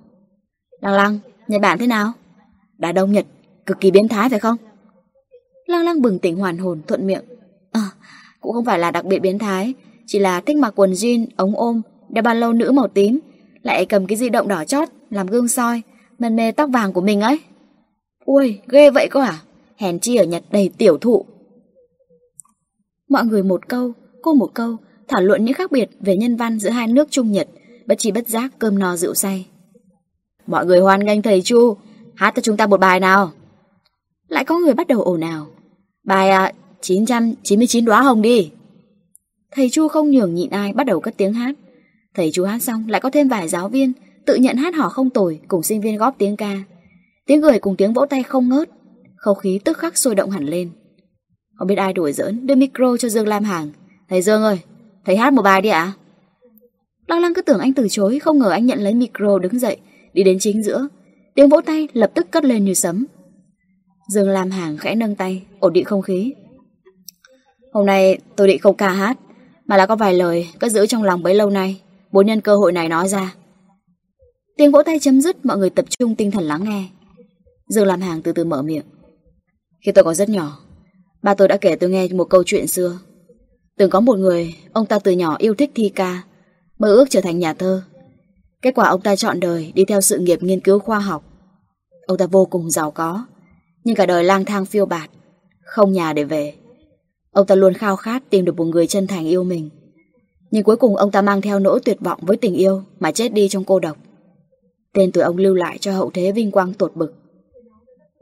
Lăng 0.81 0.93
lăng, 0.93 1.19
Nhật 1.47 1.61
Bản 1.61 1.77
thế 1.79 1.87
nào? 1.87 2.13
đã 2.77 2.91
Đông 2.91 3.11
Nhật, 3.11 3.25
cực 3.65 3.79
kỳ 3.79 3.91
biến 3.91 4.07
thái 4.07 4.29
phải 4.29 4.39
không? 4.39 4.57
Lăng 5.65 5.85
lăng 5.85 6.01
bừng 6.01 6.19
tỉnh 6.19 6.37
hoàn 6.37 6.57
hồn, 6.57 6.81
thuận 6.87 7.07
miệng. 7.07 7.23
À, 7.71 7.81
cũng 8.41 8.53
không 8.53 8.65
phải 8.65 8.79
là 8.79 8.91
đặc 8.91 9.05
biệt 9.05 9.19
biến 9.19 9.39
thái, 9.39 9.73
chỉ 10.05 10.19
là 10.19 10.41
thích 10.41 10.57
mặc 10.57 10.73
quần 10.75 10.91
jean, 10.91 11.25
ống 11.35 11.55
ôm, 11.55 11.81
đeo 12.09 12.21
ba 12.21 12.33
lô 12.33 12.53
nữ 12.53 12.71
màu 12.71 12.87
tím, 12.87 13.19
lại 13.63 13.85
cầm 13.85 14.07
cái 14.07 14.17
di 14.17 14.29
động 14.29 14.47
đỏ 14.47 14.63
chót, 14.65 14.89
làm 15.09 15.27
gương 15.27 15.47
soi, 15.47 15.81
mân 16.19 16.35
mê 16.35 16.51
tóc 16.51 16.69
vàng 16.73 16.93
của 16.93 17.01
mình 17.01 17.21
ấy. 17.21 17.39
Ui, 18.25 18.59
ghê 18.67 18.89
vậy 18.89 19.07
cơ 19.11 19.21
à? 19.21 19.41
Hèn 19.77 19.99
chi 19.99 20.15
ở 20.15 20.23
Nhật 20.23 20.43
đầy 20.51 20.69
tiểu 20.77 20.97
thụ. 20.97 21.25
Mọi 23.09 23.25
người 23.25 23.43
một 23.43 23.67
câu, 23.67 23.93
cô 24.21 24.33
một 24.33 24.51
câu, 24.53 24.77
thảo 25.07 25.21
luận 25.21 25.45
những 25.45 25.53
khác 25.53 25.71
biệt 25.71 25.89
về 25.99 26.17
nhân 26.17 26.35
văn 26.35 26.59
giữa 26.59 26.69
hai 26.69 26.87
nước 26.87 27.07
Trung 27.11 27.31
Nhật, 27.31 27.47
bất 27.85 27.95
chi 27.97 28.11
bất 28.11 28.27
giác 28.27 28.51
cơm 28.59 28.79
no 28.79 28.97
rượu 28.97 29.13
say. 29.13 29.45
Mọi 30.47 30.65
người 30.65 30.79
hoan 30.79 31.05
nghênh 31.05 31.21
thầy 31.21 31.41
Chu, 31.41 31.77
hát 32.15 32.33
cho 32.35 32.41
chúng 32.41 32.57
ta 32.57 32.67
một 32.67 32.79
bài 32.79 32.99
nào. 32.99 33.31
Lại 34.27 34.45
có 34.45 34.59
người 34.59 34.73
bắt 34.73 34.87
đầu 34.87 35.01
ồn 35.01 35.21
ào. 35.21 35.47
Bài 36.03 36.29
à, 36.29 36.53
999 36.81 37.85
đóa 37.85 38.01
hồng 38.01 38.21
đi. 38.21 38.51
Thầy 39.51 39.69
Chu 39.69 39.87
không 39.87 40.11
nhường 40.11 40.35
nhịn 40.35 40.49
ai 40.49 40.73
bắt 40.73 40.83
đầu 40.83 40.99
cất 40.99 41.17
tiếng 41.17 41.33
hát. 41.33 41.55
Thầy 42.13 42.31
Chu 42.31 42.45
hát 42.45 42.61
xong 42.61 42.89
lại 42.89 43.01
có 43.01 43.09
thêm 43.09 43.27
vài 43.27 43.47
giáo 43.47 43.69
viên 43.69 43.93
tự 44.27 44.35
nhận 44.35 44.57
hát 44.57 44.75
hò 44.75 44.89
không 44.89 45.09
tồi 45.09 45.39
cùng 45.47 45.63
sinh 45.63 45.81
viên 45.81 45.97
góp 45.97 46.15
tiếng 46.17 46.37
ca. 46.37 46.57
Tiếng 47.25 47.41
cười 47.41 47.59
cùng 47.59 47.75
tiếng 47.75 47.93
vỗ 47.93 48.05
tay 48.05 48.23
không 48.23 48.49
ngớt, 48.49 48.69
không 49.15 49.37
khí 49.37 49.59
tức 49.65 49.77
khắc 49.77 49.97
sôi 49.97 50.15
động 50.15 50.29
hẳn 50.29 50.45
lên. 50.45 50.69
Không 51.55 51.67
biết 51.67 51.75
ai 51.75 51.93
đuổi 51.93 52.13
giỡn, 52.13 52.47
đưa 52.47 52.55
micro 52.55 52.97
cho 52.97 53.09
Dương 53.09 53.27
Lam 53.27 53.43
Hàng. 53.43 53.69
Thầy 54.09 54.21
Dương 54.21 54.43
ơi, 54.43 54.59
thầy 55.05 55.17
hát 55.17 55.33
một 55.33 55.41
bài 55.41 55.61
đi 55.61 55.69
ạ. 55.69 55.93
Lăng 57.07 57.21
lăng 57.21 57.33
cứ 57.33 57.41
tưởng 57.41 57.59
anh 57.59 57.73
từ 57.73 57.87
chối, 57.89 58.19
không 58.19 58.39
ngờ 58.39 58.49
anh 58.49 58.65
nhận 58.65 58.79
lấy 58.79 58.93
micro 58.93 59.39
đứng 59.39 59.59
dậy, 59.59 59.77
đi 60.13 60.23
đến 60.23 60.37
chính 60.39 60.63
giữa. 60.63 60.87
Tiếng 61.35 61.49
vỗ 61.49 61.61
tay 61.61 61.87
lập 61.93 62.11
tức 62.13 62.27
cất 62.31 62.45
lên 62.45 62.65
như 62.65 62.73
sấm. 62.73 63.05
Dương 64.09 64.29
Lam 64.29 64.51
Hàng 64.51 64.77
khẽ 64.77 64.95
nâng 64.95 65.15
tay, 65.15 65.43
ổn 65.59 65.73
định 65.73 65.85
không 65.85 66.01
khí. 66.01 66.33
Hôm 67.73 67.85
nay 67.85 68.19
tôi 68.35 68.47
định 68.47 68.59
không 68.59 68.77
ca 68.77 68.89
hát, 68.89 69.17
mà 69.65 69.77
là 69.77 69.85
có 69.85 69.95
vài 69.95 70.13
lời 70.13 70.47
cất 70.59 70.71
giữ 70.71 70.85
trong 70.85 71.03
lòng 71.03 71.23
bấy 71.23 71.35
lâu 71.35 71.49
nay, 71.49 71.81
muốn 72.11 72.25
nhân 72.25 72.41
cơ 72.41 72.55
hội 72.55 72.71
này 72.71 72.89
nói 72.89 73.07
ra. 73.07 73.35
Tiếng 74.57 74.71
vỗ 74.71 74.83
tay 74.83 74.99
chấm 74.99 75.21
dứt, 75.21 75.45
mọi 75.45 75.57
người 75.57 75.69
tập 75.69 75.85
trung 75.89 76.15
tinh 76.15 76.31
thần 76.31 76.43
lắng 76.43 76.63
nghe. 76.63 76.83
Dương 77.69 77.87
làm 77.87 78.01
hàng 78.01 78.21
từ 78.21 78.31
từ 78.31 78.43
mở 78.43 78.61
miệng. 78.61 78.85
Khi 79.85 79.91
tôi 79.91 80.03
còn 80.03 80.15
rất 80.15 80.29
nhỏ, 80.29 80.59
Ba 81.21 81.33
tôi 81.33 81.47
đã 81.47 81.57
kể 81.57 81.75
tôi 81.75 81.89
nghe 81.89 82.07
một 82.07 82.23
câu 82.23 82.43
chuyện 82.45 82.67
xưa. 82.67 82.99
Từng 83.77 83.89
có 83.89 83.99
một 83.99 84.17
người, 84.17 84.55
Ông 84.73 84.85
ta 84.85 84.99
từ 84.99 85.11
nhỏ 85.11 85.35
yêu 85.39 85.53
thích 85.53 85.71
thi 85.75 85.89
ca, 85.89 86.23
Mơ 86.79 86.95
ước 86.95 87.05
trở 87.09 87.21
thành 87.21 87.39
nhà 87.39 87.53
thơ. 87.53 87.83
Kết 88.61 88.71
quả 88.75 88.89
ông 88.89 89.01
ta 89.01 89.15
chọn 89.15 89.39
đời 89.39 89.71
đi 89.75 89.85
theo 89.85 90.01
sự 90.01 90.19
nghiệp 90.19 90.43
nghiên 90.43 90.59
cứu 90.59 90.79
khoa 90.79 90.99
học. 90.99 91.23
Ông 92.07 92.17
ta 92.17 92.25
vô 92.25 92.45
cùng 92.45 92.69
giàu 92.69 92.91
có, 92.91 93.25
Nhưng 93.83 93.95
cả 93.95 94.05
đời 94.05 94.23
lang 94.23 94.45
thang 94.45 94.65
phiêu 94.65 94.85
bạt, 94.85 95.09
Không 95.63 95.93
nhà 95.93 96.13
để 96.13 96.23
về. 96.23 96.53
Ông 97.31 97.47
ta 97.47 97.55
luôn 97.55 97.73
khao 97.73 97.95
khát 97.95 98.23
tìm 98.29 98.45
được 98.45 98.55
một 98.57 98.65
người 98.65 98.87
chân 98.87 99.07
thành 99.07 99.25
yêu 99.25 99.43
mình. 99.43 99.69
Nhưng 100.51 100.63
cuối 100.63 100.75
cùng 100.77 100.95
ông 100.95 101.11
ta 101.11 101.21
mang 101.21 101.41
theo 101.41 101.59
nỗi 101.59 101.79
tuyệt 101.85 101.97
vọng 101.99 102.19
với 102.21 102.37
tình 102.37 102.55
yêu 102.55 102.83
Mà 102.99 103.11
chết 103.11 103.33
đi 103.33 103.49
trong 103.49 103.63
cô 103.63 103.79
độc. 103.79 103.97
Tên 104.97 105.11
tuổi 105.11 105.23
ông 105.23 105.37
lưu 105.37 105.53
lại 105.53 105.77
cho 105.77 105.91
hậu 105.91 106.11
thế 106.13 106.31
vinh 106.31 106.51
quang 106.51 106.73
tột 106.73 106.95
bực. 106.95 107.13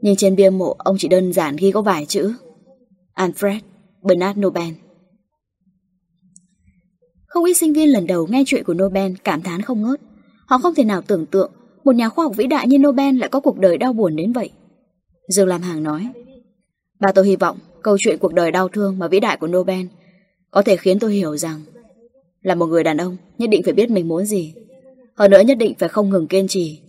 Nhưng 0.01 0.15
trên 0.15 0.35
bia 0.35 0.49
mộ, 0.49 0.75
ông 0.77 0.95
chỉ 0.99 1.07
đơn 1.07 1.33
giản 1.33 1.55
ghi 1.59 1.71
có 1.71 1.81
vài 1.81 2.05
chữ. 2.05 2.33
Alfred 3.15 3.59
Bernard 4.01 4.39
Nobel. 4.39 4.73
Không 7.27 7.43
ít 7.43 7.53
sinh 7.53 7.73
viên 7.73 7.89
lần 7.89 8.07
đầu 8.07 8.27
nghe 8.27 8.43
chuyện 8.45 8.63
của 8.63 8.73
Nobel 8.73 9.11
cảm 9.23 9.41
thán 9.41 9.61
không 9.61 9.81
ngớt. 9.81 10.01
Họ 10.47 10.57
không 10.57 10.75
thể 10.75 10.83
nào 10.83 11.01
tưởng 11.01 11.25
tượng 11.25 11.51
Một 11.83 11.95
nhà 11.95 12.09
khoa 12.09 12.25
học 12.25 12.35
vĩ 12.35 12.47
đại 12.47 12.67
như 12.67 12.77
Nobel 12.77 13.17
lại 13.17 13.29
có 13.29 13.39
cuộc 13.39 13.59
đời 13.59 13.77
đau 13.77 13.93
buồn 13.93 14.15
đến 14.15 14.33
vậy. 14.33 14.49
Dương 15.27 15.47
Lam 15.47 15.61
Hàng 15.61 15.83
nói 15.83 16.09
Bà 16.99 17.11
tôi 17.11 17.27
hy 17.27 17.35
vọng 17.35 17.57
câu 17.81 17.97
chuyện 17.99 18.17
cuộc 18.19 18.33
đời 18.33 18.51
đau 18.51 18.67
thương 18.67 18.99
mà 18.99 19.07
vĩ 19.07 19.19
đại 19.19 19.37
của 19.37 19.47
Nobel 19.47 19.85
có 20.51 20.61
thể 20.61 20.77
khiến 20.77 20.99
tôi 20.99 21.13
hiểu 21.13 21.37
rằng 21.37 21.61
là 22.41 22.55
một 22.55 22.65
người 22.65 22.83
đàn 22.83 22.97
ông 22.97 23.17
nhất 23.37 23.49
định 23.49 23.61
phải 23.63 23.73
biết 23.73 23.89
mình 23.89 24.07
muốn 24.07 24.25
gì 24.25 24.53
hơn 25.17 25.31
nữa 25.31 25.39
nhất 25.39 25.57
định 25.57 25.73
phải 25.79 25.89
không 25.89 26.09
ngừng 26.09 26.27
kiên 26.27 26.47
trì. 26.47 26.81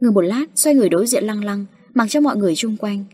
Ngừng 0.00 0.14
một 0.14 0.20
lát, 0.20 0.44
Xoay 0.54 0.74
người 0.74 0.88
đối 0.88 1.06
diện 1.06 1.24
lăng 1.24 1.44
lăng, 1.44 1.66
Mặc 1.94 2.06
cho 2.10 2.20
mọi 2.20 2.36
người 2.36 2.54
chung 2.56 2.76
quanh. 2.76 3.04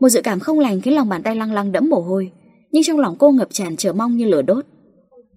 Một 0.00 0.08
dự 0.08 0.20
cảm 0.22 0.40
không 0.40 0.60
lành 0.60 0.80
khiến 0.80 0.94
lòng 0.94 1.08
bàn 1.08 1.22
tay 1.22 1.36
lăng 1.36 1.52
lăng 1.52 1.72
đẫm 1.72 1.88
mồ 1.88 2.00
hôi, 2.00 2.32
Nhưng 2.72 2.82
trong 2.82 2.98
lòng 2.98 3.16
cô 3.18 3.30
ngập 3.30 3.48
tràn 3.50 3.76
chờ 3.76 3.92
mong 3.92 4.16
như 4.16 4.24
lửa 4.24 4.42
đốt. 4.42 4.64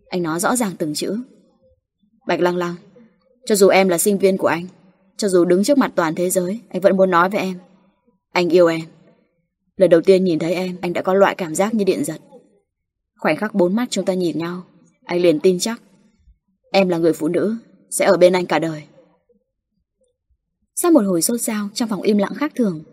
Anh 0.09 0.23
nói 0.23 0.39
rõ 0.39 0.55
ràng 0.55 0.71
từng 0.77 0.93
chữ. 0.93 1.17
Bạch 2.27 2.39
lăng 2.39 2.57
lăng, 2.57 2.75
Cho 3.45 3.55
dù 3.55 3.67
em 3.67 3.89
là 3.89 3.97
sinh 3.97 4.17
viên 4.17 4.37
của 4.37 4.47
anh, 4.47 4.65
Cho 5.17 5.27
dù 5.27 5.45
đứng 5.45 5.63
trước 5.63 5.77
mặt 5.77 5.91
toàn 5.95 6.15
thế 6.15 6.29
giới, 6.29 6.59
Anh 6.69 6.81
vẫn 6.81 6.97
muốn 6.97 7.09
nói 7.09 7.29
với 7.29 7.39
em. 7.39 7.59
Anh 8.33 8.49
yêu 8.49 8.67
em. 8.67 8.81
Lần 9.77 9.89
đầu 9.89 10.01
tiên 10.01 10.23
nhìn 10.23 10.39
thấy 10.39 10.53
em, 10.53 10.77
Anh 10.81 10.93
đã 10.93 11.01
có 11.01 11.13
loại 11.13 11.35
cảm 11.35 11.55
giác 11.55 11.73
như 11.73 11.83
điện 11.83 12.03
giật. 12.03 12.21
Khoảnh 13.19 13.37
khắc 13.37 13.53
bốn 13.53 13.75
mắt 13.75 13.87
chúng 13.89 14.05
ta 14.05 14.13
nhìn 14.13 14.37
nhau, 14.37 14.63
Anh 15.05 15.21
liền 15.21 15.39
tin 15.39 15.59
chắc, 15.59 15.81
Em 16.71 16.89
là 16.89 16.97
người 16.97 17.13
phụ 17.13 17.27
nữ 17.27 17.55
sẽ 17.91 18.05
ở 18.05 18.17
bên 18.17 18.33
anh 18.33 18.45
cả 18.45 18.59
đời. 18.59 18.83
Sau 20.75 20.91
một 20.91 21.01
hồi 21.05 21.21
xôn 21.21 21.37
xao 21.37 21.69
trong 21.73 21.89
phòng 21.89 22.01
im 22.01 22.17
lặng 22.17 22.33
khác 22.35 22.51
thường, 22.55 22.83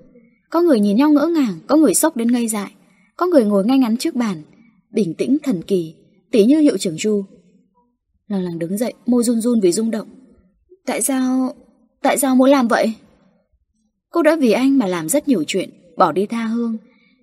có 0.51 0.61
người 0.61 0.81
nhìn 0.81 0.97
nhau 0.97 1.11
ngỡ 1.11 1.27
ngàng, 1.27 1.59
có 1.67 1.77
người 1.77 1.95
sốc 1.95 2.17
đến 2.17 2.33
ngây 2.33 2.49
dại, 2.49 2.73
có 3.17 3.27
người 3.27 3.45
ngồi 3.45 3.65
ngay 3.65 3.79
ngắn 3.79 3.97
trước 3.97 4.15
bàn, 4.15 4.43
bình 4.91 5.15
tĩnh 5.15 5.39
thần 5.43 5.63
kỳ, 5.63 5.95
tí 6.31 6.45
như 6.45 6.59
hiệu 6.59 6.79
trưởng 6.79 6.99
Du. 6.99 7.25
Lăng 8.29 8.43
lăng 8.43 8.59
đứng 8.59 8.79
dậy, 8.79 8.95
môi 9.07 9.23
run 9.23 9.41
run 9.41 9.61
vì 9.61 9.73
rung 9.73 9.91
động. 9.91 10.09
Tại 10.87 11.03
sao... 11.03 11.55
tại 12.03 12.19
sao 12.19 12.37
muốn 12.37 12.51
làm 12.51 12.69
vậy? 12.69 12.93
Cô 14.11 14.23
đã 14.23 14.37
vì 14.37 14.53
anh 14.53 14.79
mà 14.79 14.87
làm 14.87 15.09
rất 15.09 15.29
nhiều 15.29 15.45
chuyện, 15.47 15.71
bỏ 15.97 16.13
đi 16.13 16.27
tha 16.27 16.45
hương, 16.45 16.77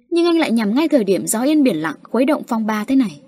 Nhưng 0.09 0.25
anh 0.25 0.39
lại 0.39 0.51
nhằm 0.51 0.75
ngay 0.75 0.87
thời 0.87 1.03
điểm 1.03 1.27
gió 1.27 1.41
yên 1.41 1.63
biển 1.63 1.77
lặng 1.77 1.95
khuấy 2.03 2.25
động 2.25 2.43
phong 2.47 2.65
ba 2.65 2.83
thế 2.83 2.95
này. 2.95 3.21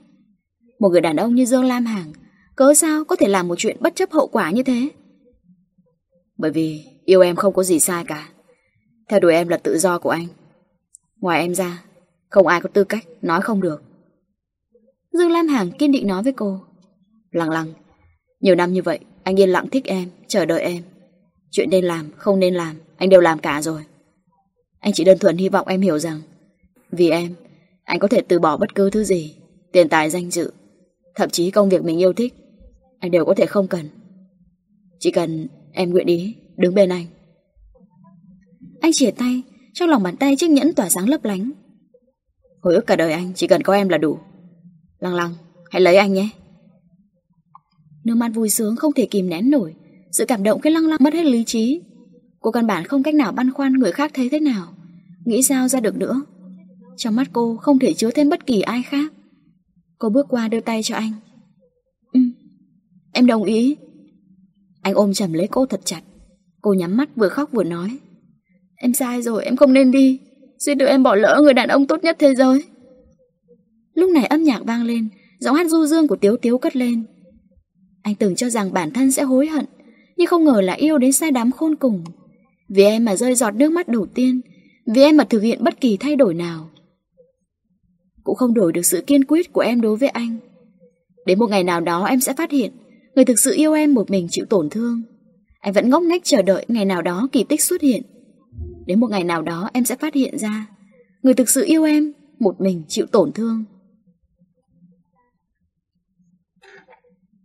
Một 0.79 0.89
người 0.89 1.01
đàn 1.01 1.15
ông 1.15 1.35
như 1.35 1.45
Dương 1.45 1.63
Lam 1.63 1.85
Hàng, 1.85 2.11
cớ 2.57 2.73
sao 2.73 3.03
có 3.03 3.15
thể 3.15 3.27
làm 3.27 3.47
một 3.47 3.55
chuyện 3.57 3.77
bất 3.79 3.95
chấp 3.95 4.11
hậu 4.11 4.27
quả 4.27 4.51
như 4.51 4.63
thế? 4.63 4.89
Bởi 6.37 6.51
vì 6.51 6.85
yêu 7.05 7.21
em 7.21 7.35
không 7.35 7.53
có 7.53 7.63
gì 7.63 7.79
sai 7.79 8.03
cả. 8.07 8.29
Theo 9.09 9.19
đuổi 9.19 9.33
em 9.33 9.47
là 9.47 9.57
tự 9.57 9.77
do 9.77 9.99
của 9.99 10.09
anh. 10.09 10.27
Ngoài 11.19 11.41
em 11.41 11.55
ra, 11.55 11.83
không 12.29 12.47
ai 12.47 12.61
có 12.61 12.69
tư 12.73 12.83
cách 12.83 13.05
nói 13.21 13.41
không 13.41 13.61
được. 13.61 13.83
Dương 15.11 15.31
Lam 15.31 15.47
Hàng 15.47 15.71
kiên 15.71 15.91
định 15.91 16.07
nói 16.07 16.23
với 16.23 16.33
cô. 16.33 16.61
Lăng 17.31 17.49
lăng, 17.49 17.73
nhiều 18.39 18.55
năm 18.55 18.73
như 18.73 18.81
vậy, 18.81 18.99
anh 19.23 19.39
yên 19.39 19.49
lặng 19.49 19.69
thích 19.69 19.85
em, 19.85 20.09
chờ 20.27 20.45
đợi 20.45 20.61
em. 20.61 20.83
Chuyện 21.51 21.69
nên 21.69 21.85
làm, 21.85 22.11
không 22.17 22.39
nên 22.39 22.53
làm, 22.53 22.75
anh 22.97 23.09
đều 23.09 23.21
làm 23.21 23.39
cả 23.39 23.61
rồi. 23.61 23.81
Anh 24.79 24.93
chỉ 24.93 25.03
đơn 25.03 25.17
thuần 25.19 25.37
hy 25.37 25.49
vọng 25.49 25.67
em 25.67 25.81
hiểu 25.81 25.99
rằng, 25.99 26.21
vì 26.91 27.09
em, 27.09 27.35
anh 27.83 27.99
có 27.99 28.07
thể 28.07 28.21
từ 28.27 28.39
bỏ 28.39 28.57
bất 28.57 28.75
cứ 28.75 28.89
thứ 28.89 29.03
gì, 29.03 29.35
tiền 29.71 29.89
tài 29.89 30.09
danh 30.09 30.31
dự, 30.31 30.51
thậm 31.15 31.29
chí 31.29 31.51
công 31.51 31.69
việc 31.69 31.83
mình 31.83 31.99
yêu 31.99 32.13
thích, 32.13 32.33
anh 32.99 33.11
đều 33.11 33.25
có 33.25 33.33
thể 33.37 33.45
không 33.45 33.67
cần. 33.67 33.89
Chỉ 34.99 35.11
cần 35.11 35.47
em 35.71 35.89
nguyện 35.89 36.07
ý, 36.07 36.35
đứng 36.57 36.75
bên 36.75 36.89
anh. 36.89 37.05
Anh 38.81 38.91
chìa 38.93 39.11
tay, 39.11 39.41
trong 39.73 39.89
lòng 39.89 40.03
bàn 40.03 40.15
tay 40.17 40.35
chiếc 40.35 40.49
nhẫn 40.49 40.73
tỏa 40.73 40.89
sáng 40.89 41.09
lấp 41.09 41.25
lánh. 41.25 41.51
Hồi 42.61 42.75
ức 42.75 42.87
cả 42.87 42.95
đời 42.95 43.11
anh, 43.11 43.33
chỉ 43.35 43.47
cần 43.47 43.63
có 43.63 43.73
em 43.73 43.89
là 43.89 43.97
đủ. 43.97 44.19
Lăng 44.99 45.15
lăng, 45.15 45.33
hãy 45.71 45.81
lấy 45.81 45.95
anh 45.95 46.13
nhé. 46.13 46.29
Nước 48.07 48.15
mắt 48.15 48.31
vui 48.33 48.49
sướng 48.49 48.75
không 48.75 48.93
thể 48.93 49.05
kìm 49.05 49.29
nén 49.29 49.49
nổi 49.49 49.75
Sự 50.11 50.25
cảm 50.25 50.43
động 50.43 50.61
cái 50.61 50.73
lăng 50.73 50.87
lăng 50.87 50.99
mất 51.01 51.13
hết 51.13 51.25
lý 51.25 51.43
trí 51.43 51.81
Cô 52.39 52.51
căn 52.51 52.67
bản 52.67 52.85
không 52.85 53.03
cách 53.03 53.15
nào 53.15 53.31
băn 53.31 53.51
khoăn 53.51 53.73
người 53.73 53.91
khác 53.91 54.11
thấy 54.13 54.29
thế 54.29 54.39
nào 54.39 54.67
Nghĩ 55.25 55.43
sao 55.43 55.67
ra 55.67 55.79
được 55.79 55.97
nữa 55.97 56.21
Trong 56.97 57.15
mắt 57.15 57.27
cô 57.33 57.57
không 57.57 57.79
thể 57.79 57.93
chứa 57.93 58.11
thêm 58.11 58.29
bất 58.29 58.45
kỳ 58.45 58.61
ai 58.61 58.83
khác 58.83 59.13
Cô 59.97 60.09
bước 60.09 60.25
qua 60.29 60.47
đưa 60.47 60.59
tay 60.59 60.83
cho 60.83 60.95
anh 60.95 61.11
Em 63.17 63.25
đồng 63.25 63.43
ý 63.43 63.75
Anh 64.81 64.93
ôm 64.93 65.13
chầm 65.13 65.33
lấy 65.33 65.47
cô 65.47 65.65
thật 65.65 65.81
chặt 65.85 66.01
Cô 66.61 66.73
nhắm 66.73 66.97
mắt 66.97 67.09
vừa 67.15 67.29
khóc 67.29 67.49
vừa 67.51 67.63
nói 67.63 67.97
Em 68.75 68.93
sai 68.93 69.21
rồi 69.21 69.45
em 69.45 69.55
không 69.55 69.73
nên 69.73 69.91
đi 69.91 70.19
xin 70.59 70.77
được 70.77 70.85
em 70.85 71.03
bỏ 71.03 71.15
lỡ 71.15 71.39
người 71.43 71.53
đàn 71.53 71.69
ông 71.69 71.87
tốt 71.87 72.03
nhất 72.03 72.15
thế 72.19 72.35
giới 72.35 72.63
Lúc 73.93 74.11
này 74.11 74.25
âm 74.25 74.43
nhạc 74.43 74.61
vang 74.65 74.83
lên 74.83 75.07
Giọng 75.39 75.55
hát 75.55 75.67
du 75.67 75.85
dương 75.85 76.07
của 76.07 76.15
Tiếu 76.15 76.37
Tiếu 76.37 76.57
cất 76.57 76.75
lên 76.75 77.03
anh 78.07 78.15
từng 78.15 78.35
cho 78.35 78.49
rằng 78.49 78.73
bản 78.73 78.91
thân 78.91 79.11
sẽ 79.11 79.23
hối 79.23 79.47
hận, 79.47 79.65
nhưng 80.17 80.27
không 80.27 80.43
ngờ 80.43 80.61
là 80.61 80.73
yêu 80.73 80.97
đến 80.97 81.11
sai 81.11 81.31
đám 81.31 81.51
khôn 81.51 81.75
cùng. 81.75 82.03
Vì 82.69 82.83
em 82.83 83.05
mà 83.05 83.15
rơi 83.15 83.35
giọt 83.35 83.55
nước 83.55 83.71
mắt 83.71 83.87
đầu 83.87 84.05
tiên, 84.05 84.41
vì 84.85 85.01
em 85.01 85.17
mà 85.17 85.23
thực 85.23 85.39
hiện 85.39 85.63
bất 85.63 85.81
kỳ 85.81 85.97
thay 85.97 86.15
đổi 86.15 86.33
nào. 86.33 86.69
Cũng 88.23 88.35
không 88.35 88.53
đổi 88.53 88.73
được 88.73 88.85
sự 88.85 89.03
kiên 89.07 89.23
quyết 89.23 89.53
của 89.53 89.61
em 89.61 89.81
đối 89.81 89.97
với 89.97 90.09
anh. 90.09 90.37
Đến 91.25 91.39
một 91.39 91.49
ngày 91.49 91.63
nào 91.63 91.81
đó 91.81 92.05
em 92.05 92.19
sẽ 92.19 92.33
phát 92.33 92.51
hiện, 92.51 92.71
người 93.17 93.25
thực 93.25 93.39
sự 93.39 93.53
yêu 93.55 93.73
em 93.73 93.93
một 93.93 94.09
mình 94.09 94.27
chịu 94.31 94.45
tổn 94.45 94.69
thương. 94.69 95.01
Anh 95.59 95.73
vẫn 95.73 95.89
ngốc 95.89 96.03
nghếch 96.03 96.23
chờ 96.23 96.41
đợi 96.41 96.65
ngày 96.67 96.85
nào 96.85 97.01
đó 97.01 97.27
kỳ 97.31 97.43
tích 97.43 97.61
xuất 97.61 97.81
hiện. 97.81 98.01
Đến 98.85 98.99
một 98.99 99.07
ngày 99.11 99.23
nào 99.23 99.41
đó 99.41 99.69
em 99.73 99.85
sẽ 99.85 99.95
phát 99.95 100.13
hiện 100.13 100.37
ra, 100.37 100.67
người 101.21 101.33
thực 101.33 101.49
sự 101.49 101.63
yêu 101.65 101.83
em 101.83 102.13
một 102.39 102.61
mình 102.61 102.83
chịu 102.87 103.05
tổn 103.05 103.31
thương. 103.31 103.63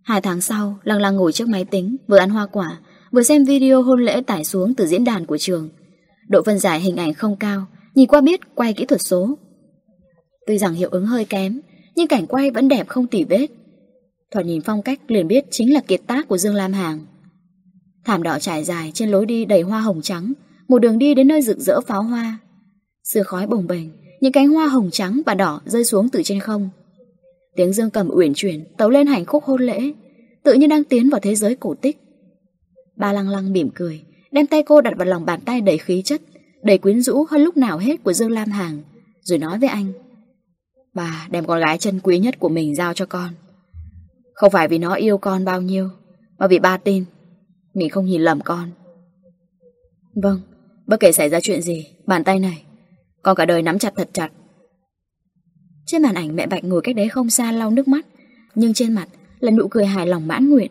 Hai 0.03 0.21
tháng 0.21 0.41
sau, 0.41 0.79
Lăng 0.85 1.01
Lăng 1.01 1.17
ngồi 1.17 1.33
trước 1.33 1.49
máy 1.49 1.65
tính, 1.65 1.97
vừa 2.09 2.19
ăn 2.19 2.31
hoa 2.31 2.47
quả, 2.47 2.81
vừa 3.13 3.23
xem 3.23 3.45
video 3.45 3.83
hôn 3.83 4.05
lễ 4.05 4.23
tải 4.27 4.45
xuống 4.45 4.75
từ 4.75 4.87
diễn 4.87 5.05
đàn 5.05 5.27
của 5.27 5.39
trường. 5.39 5.69
Độ 6.29 6.43
phân 6.43 6.59
giải 6.59 6.81
hình 6.81 6.97
ảnh 6.97 7.15
không 7.15 7.37
cao, 7.37 7.67
nhìn 7.95 8.09
qua 8.09 8.21
biết 8.21 8.55
quay 8.55 8.73
kỹ 8.73 8.85
thuật 8.85 9.01
số. 9.03 9.39
Tuy 10.47 10.59
rằng 10.59 10.75
hiệu 10.75 10.89
ứng 10.93 11.07
hơi 11.07 11.25
kém, 11.25 11.61
nhưng 11.97 12.09
cảnh 12.09 12.27
quay 12.27 12.51
vẫn 12.51 12.69
đẹp 12.69 12.89
không 12.89 13.07
tỉ 13.07 13.25
vết. 13.25 13.47
Thoạt 14.33 14.47
nhìn 14.47 14.61
phong 14.61 14.83
cách 14.83 15.01
liền 15.11 15.29
biết 15.29 15.45
chính 15.51 15.75
là 15.75 15.81
kiệt 15.81 16.01
tác 16.07 16.29
của 16.29 16.39
Dương 16.39 16.55
Lam 16.55 16.73
Hàng. 16.73 17.07
Thảm 18.05 18.23
đỏ 18.23 18.39
trải 18.39 18.65
dài 18.65 18.91
trên 18.95 19.11
lối 19.11 19.27
đi 19.27 19.45
đầy 19.45 19.63
hoa 19.63 19.81
hồng 19.81 20.03
trắng, 20.03 20.33
một 20.69 20.79
đường 20.79 20.99
đi 20.99 21.15
đến 21.15 21.29
nơi 21.29 21.43
rực 21.43 21.59
rỡ 21.59 21.81
pháo 21.81 22.03
hoa. 22.03 22.39
Sương 23.05 23.25
khói 23.25 23.47
bồng 23.47 23.67
bềnh, 23.67 23.89
những 24.21 24.33
cánh 24.33 24.49
hoa 24.49 24.67
hồng 24.69 24.91
trắng 24.93 25.23
và 25.27 25.35
đỏ 25.35 25.61
rơi 25.65 25.85
xuống 25.85 26.09
từ 26.09 26.23
trên 26.23 26.41
không. 26.41 26.71
Tiếng 27.57 27.73
dương 27.73 27.91
cầm 27.91 28.09
uyển 28.09 28.33
chuyển 28.35 28.65
tấu 28.77 28.91
lên 28.91 29.07
hành 29.07 29.25
khúc 29.25 29.45
hôn 29.45 29.63
lễ, 29.63 29.93
tự 30.43 30.55
như 30.55 30.67
đang 30.67 30.85
tiến 30.85 31.11
vào 31.11 31.21
thế 31.21 31.35
giới 31.35 31.55
cổ 31.55 31.75
tích. 31.75 31.97
Ba 32.97 33.13
lăng 33.13 33.29
lăng 33.29 33.53
mỉm 33.53 33.71
cười, 33.75 34.03
đem 34.31 34.47
tay 34.47 34.63
cô 34.63 34.81
đặt 34.81 34.95
vào 34.97 35.07
lòng 35.07 35.25
bàn 35.25 35.41
tay 35.41 35.61
đầy 35.61 35.79
khí 35.79 36.03
chất, 36.03 36.21
đầy 36.63 36.79
quyến 36.79 37.03
rũ 37.03 37.25
hơn 37.31 37.43
lúc 37.43 37.57
nào 37.57 37.79
hết 37.79 38.05
của 38.05 38.13
Dương 38.13 38.31
Lam 38.31 38.51
Hàng, 38.51 38.83
rồi 39.23 39.39
nói 39.39 39.59
với 39.59 39.69
anh. 39.69 39.93
Bà 40.95 41.27
đem 41.31 41.47
con 41.47 41.61
gái 41.61 41.79
chân 41.79 42.01
quý 42.03 42.19
nhất 42.19 42.39
của 42.39 42.49
mình 42.49 42.75
giao 42.75 42.95
cho 42.95 43.07
con. 43.07 43.31
Không 44.35 44.51
phải 44.51 44.69
vì 44.69 44.79
nó 44.79 44.95
yêu 44.95 45.19
con 45.19 45.45
bao 45.45 45.63
nhiêu, 45.63 45.89
mà 46.39 46.47
vì 46.47 46.59
ba 46.59 46.77
tin, 46.77 47.05
mình 47.75 47.91
không 47.91 48.07
nhìn 48.07 48.23
lầm 48.23 48.41
con. 48.41 48.71
Vâng, 50.23 50.41
bất 50.87 51.01
kể 51.01 51.13
xảy 51.13 51.29
ra 51.29 51.41
chuyện 51.41 51.63
gì, 51.63 51.87
bàn 52.07 52.25
tay 52.25 52.39
này, 52.39 52.63
con 53.23 53.37
cả 53.37 53.47
đời 53.47 53.63
nắm 53.63 53.79
chặt 53.79 53.93
thật 53.97 54.09
chặt. 54.13 54.29
Trên 55.87 56.03
màn 56.03 56.15
ảnh 56.15 56.37
mẹ 56.37 56.47
Bạch 56.47 56.65
ngồi 56.65 56.83
cách 56.83 56.97
đấy 56.97 57.09
không 57.09 57.31
xa 57.31 57.53
lau 57.53 57.71
nước 57.71 57.89
mắt 57.89 58.07
Nhưng 58.55 58.75
trên 58.75 58.93
mặt 58.93 59.09
là 59.41 59.51
nụ 59.51 59.69
cười 59.69 59.87
hài 59.87 60.07
lòng 60.07 60.29
mãn 60.29 60.51
nguyện. 60.51 60.71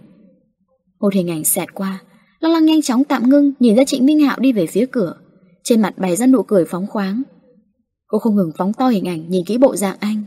Một 0.99 1.13
hình 1.13 1.29
ảnh 1.29 1.43
xẹt 1.43 1.73
qua 1.73 1.99
Lăng 2.39 2.51
lăng 2.51 2.65
nhanh 2.65 2.81
chóng 2.81 3.03
tạm 3.03 3.29
ngưng 3.29 3.53
Nhìn 3.59 3.75
ra 3.75 3.85
Trịnh 3.85 4.05
Minh 4.05 4.19
Hạo 4.19 4.39
đi 4.39 4.53
về 4.53 4.67
phía 4.67 4.85
cửa. 4.91 5.15
Trên 5.63 5.81
mặt 5.81 5.97
bày 5.97 6.15
ra 6.15 6.27
nụ 6.27 6.43
cười 6.43 6.65
phóng 6.65 6.87
khoáng. 6.87 7.23
Cô 8.07 8.19
không 8.19 8.35
ngừng 8.35 8.51
phóng 8.57 8.73
to 8.73 8.87
hình 8.87 9.07
ảnh 9.07 9.29
Nhìn 9.29 9.45
kỹ 9.45 9.57
bộ 9.57 9.75
dạng 9.75 9.97
anh. 9.99 10.23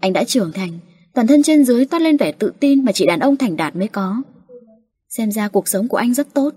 Anh 0.00 0.12
đã 0.12 0.24
trưởng 0.24 0.52
thành 0.52 0.78
Toàn 1.14 1.26
thân 1.26 1.42
trên 1.42 1.64
dưới 1.64 1.84
toát 1.84 2.00
lên 2.00 2.16
vẻ 2.16 2.32
tự 2.32 2.52
tin 2.60 2.84
Mà 2.84 2.92
chỉ 2.92 3.06
đàn 3.06 3.20
ông 3.20 3.36
thành 3.36 3.56
đạt 3.56 3.76
mới 3.76 3.88
có. 3.88 4.22
Xem 5.08 5.32
ra 5.32 5.48
cuộc 5.48 5.68
sống 5.68 5.88
của 5.88 5.96
anh 5.96 6.14
rất 6.14 6.34
tốt. 6.34 6.54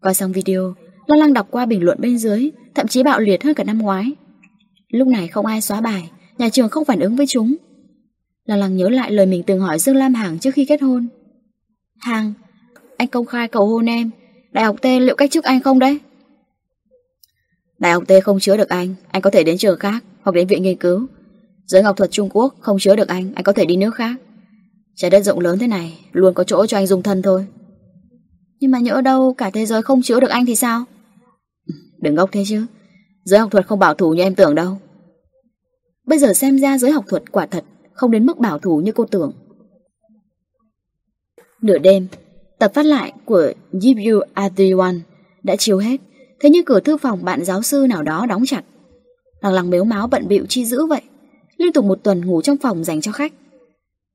Coi 0.00 0.14
xong 0.14 0.32
video 0.32 0.74
Lăng 1.06 1.18
lăng 1.18 1.32
đọc 1.32 1.48
qua 1.50 1.66
bình 1.66 1.82
luận 1.82 1.98
bên 2.00 2.18
dưới, 2.18 2.50
Thậm 2.74 2.86
chí 2.86 3.02
bạo 3.02 3.20
liệt 3.20 3.44
hơn 3.44 3.54
cả 3.54 3.64
năm 3.64 3.78
ngoái. 3.78 4.12
Lúc 4.88 5.08
này 5.08 5.28
không 5.28 5.46
ai 5.46 5.60
xóa 5.60 5.80
bài, 5.80 6.10
Nhà 6.38 6.48
trường 6.48 6.68
không 6.68 6.84
phản 6.84 7.00
ứng 7.00 7.16
với 7.16 7.26
chúng. 7.26 7.54
Lăng 8.44 8.58
lăng 8.58 8.76
nhớ 8.76 8.88
lại 8.88 9.12
lời 9.12 9.26
mình 9.26 9.42
từng 9.42 9.60
hỏi 9.60 9.78
Dương 9.78 9.96
Lam 9.96 10.14
Hàng 10.14 10.38
trước 10.38 10.50
khi 10.54 10.64
kết 10.64 10.82
hôn. 10.82 11.08
Hàng, 11.98 12.32
Anh 12.96 13.08
công 13.08 13.26
khai 13.26 13.48
cầu 13.48 13.66
hôn 13.66 13.86
em. 13.86 14.10
Đại 14.52 14.64
học 14.64 14.76
T 14.82 14.84
liệu 14.84 15.14
cách 15.16 15.30
chức 15.30 15.44
anh 15.44 15.60
không 15.60 15.78
đấy? 15.78 15.98
Đại 17.78 17.92
học 17.92 18.04
T 18.08 18.12
không 18.24 18.40
chứa 18.40 18.56
được 18.56 18.68
anh. 18.68 18.94
Anh 19.10 19.22
có 19.22 19.30
thể 19.30 19.44
đến 19.44 19.58
trường 19.58 19.78
khác 19.78 20.04
Hoặc 20.22 20.32
đến 20.32 20.46
viện 20.46 20.62
nghiên 20.62 20.78
cứu. 20.78 21.06
Giới 21.68 21.82
ngọc 21.82 21.96
thuật 21.96 22.10
Trung 22.10 22.28
Quốc 22.32 22.54
không 22.60 22.78
chứa 22.78 22.96
được 22.96 23.08
anh 23.08 23.32
Anh 23.34 23.44
có 23.44 23.52
thể 23.52 23.64
đi 23.64 23.76
nước 23.76 23.94
khác. 23.94 24.16
Trái 24.94 25.10
đất 25.10 25.20
rộng 25.20 25.40
lớn 25.40 25.58
thế 25.58 25.66
này, 25.66 25.98
Luôn 26.12 26.34
có 26.34 26.44
chỗ 26.44 26.66
cho 26.66 26.78
anh 26.78 26.86
dùng 26.86 27.02
thân 27.02 27.22
thôi. 27.22 27.46
Nhưng 28.60 28.70
mà 28.70 28.78
nhỡ 28.78 29.00
đâu 29.00 29.34
cả 29.34 29.50
thế 29.50 29.66
giới 29.66 29.82
không 29.82 30.02
chứa 30.02 30.20
được 30.20 30.30
anh 30.30 30.46
thì 30.46 30.56
sao? 30.56 30.84
Đừng 32.02 32.14
ngốc 32.14 32.30
thế 32.32 32.42
chứ. 32.46 32.66
Giới 33.24 33.40
học 33.40 33.50
thuật 33.50 33.66
không 33.66 33.78
bảo 33.78 33.94
thủ 33.94 34.10
như 34.10 34.22
em 34.22 34.34
tưởng 34.34 34.54
đâu. 34.54 34.78
Bây 36.06 36.18
giờ 36.18 36.32
xem 36.32 36.58
ra 36.58 36.78
giới 36.78 36.90
học 36.90 37.04
thuật 37.08 37.32
quả 37.32 37.46
thật 37.46 37.64
Không 37.92 38.10
đến 38.10 38.26
mức 38.26 38.38
bảo 38.38 38.58
thủ 38.58 38.80
như 38.84 38.92
cô 38.92 39.04
tưởng. 39.04 39.32
Nửa 41.62 41.78
đêm, 41.78 42.06
Tập 42.58 42.72
phát 42.74 42.86
lại 42.86 43.12
của 43.24 43.52
Yibu 43.82 44.00
You 44.10 44.20
Đã 45.42 45.56
chiếu 45.56 45.78
hết, 45.78 46.00
Thế 46.40 46.50
nhưng 46.50 46.64
cửa 46.64 46.80
thư 46.80 46.96
phòng 46.96 47.24
bạn 47.24 47.44
giáo 47.44 47.62
sư 47.62 47.86
nào 47.88 48.02
đó 48.02 48.26
đóng 48.26 48.42
chặt. 48.46 48.64
Lằng 49.40 49.52
lằng 49.52 49.70
mếu 49.70 49.84
máu 49.84 50.06
bận 50.06 50.28
bịu 50.28 50.46
chi 50.48 50.64
giữ 50.64 50.86
vậy. 50.86 51.02
Liên 51.58 51.72
tục 51.72 51.84
một 51.84 51.98
tuần 52.02 52.26
ngủ 52.26 52.42
trong 52.42 52.56
phòng 52.56 52.84
dành 52.84 53.00
cho 53.00 53.12
khách. 53.12 53.32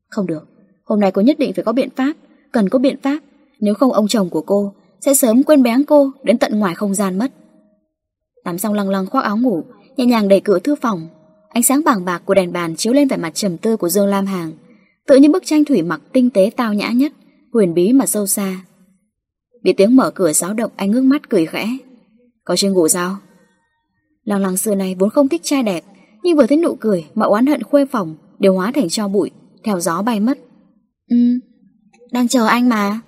Không 0.10 0.28
được, 0.28 0.48
Hôm 0.84 1.00
nay 1.00 1.12
cô 1.12 1.22
nhất 1.22 1.40
định 1.40 1.54
phải 1.54 1.64
có 1.64 1.74
biện 1.74 1.90
pháp, 1.96 2.14
Cần 2.52 2.70
có 2.70 2.80
biện 2.80 2.98
pháp. 3.02 3.20
Nếu 3.60 3.74
không, 3.74 3.92
ông 3.92 4.08
chồng 4.08 4.30
của 4.30 4.42
cô 4.42 4.74
Sẽ 5.02 5.14
sớm 5.14 5.44
quên 5.44 5.64
bén 5.64 5.84
cô 5.84 6.12
Đến 6.24 6.38
tận 6.38 6.60
ngoài 6.60 6.76
không 6.76 6.94
gian 6.94 7.18
mất. 7.18 7.32
Tắm 8.44 8.58
xong 8.58 8.74
lăng 8.74 8.90
lăng 8.90 9.06
khoác 9.06 9.24
áo 9.24 9.38
ngủ, 9.38 9.64
Nhẹ 9.98 10.06
nhàng 10.06 10.28
đẩy 10.28 10.40
cửa 10.40 10.60
thư 10.60 10.76
phòng. 10.76 11.08
Ánh 11.50 11.64
sáng 11.64 11.84
bảng 11.84 12.06
bạc 12.06 12.22
của 12.26 12.34
đèn 12.34 12.54
bàn 12.54 12.76
chiếu 12.76 12.94
lên 12.94 13.08
vẻ 13.08 13.18
mặt 13.18 13.36
trầm 13.36 13.58
tư 13.58 13.78
của 13.78 13.90
Dương 13.90 14.08
Lam 14.08 14.26
Hàng 14.26 14.52
Tự 15.08 15.16
như 15.16 15.32
bức 15.32 15.46
tranh 15.46 15.66
thủy 15.66 15.82
mặc 15.82 16.02
tinh 16.14 16.30
tế 16.30 16.52
tao 16.56 16.74
nhã 16.74 16.92
nhất, 16.92 17.12
Huyền 17.54 17.74
bí 17.74 17.94
mà 17.94 18.06
sâu 18.06 18.28
xa. 18.28 18.56
Bị 19.64 19.74
tiếng 19.74 19.96
mở 19.96 20.12
cửa 20.12 20.34
xáo 20.34 20.54
động, 20.54 20.72
anh 20.76 20.92
ngước 20.92 21.04
mắt 21.04 21.30
cười 21.30 21.46
khẽ. 21.46 21.78
Có 22.44 22.56
chưa 22.56 22.72
ngủ 22.72 22.88
sao? 22.88 23.18
Lăng 24.24 24.42
lăng 24.42 24.58
xưa 24.58 24.76
này 24.76 24.96
vốn 25.00 25.10
không 25.10 25.30
thích 25.30 25.42
trai 25.44 25.64
đẹp 25.64 25.84
nhưng 26.24 26.38
vừa 26.38 26.48
thấy 26.48 26.58
nụ 26.58 26.76
cười 26.80 27.06
mà 27.16 27.26
oán 27.26 27.46
hận 27.46 27.64
khuê 27.64 27.86
phòng 27.86 28.16
Đều 28.40 28.54
hóa 28.54 28.72
thành 28.76 28.90
cho 28.90 29.08
bụi 29.08 29.32
Theo 29.64 29.80
gió 29.80 30.02
bay 30.02 30.20
mất. 30.20 30.38
Ừ 31.10 31.18
Đang 32.12 32.28
chờ 32.28 32.46
anh 32.46 32.70
mà. 32.70 33.00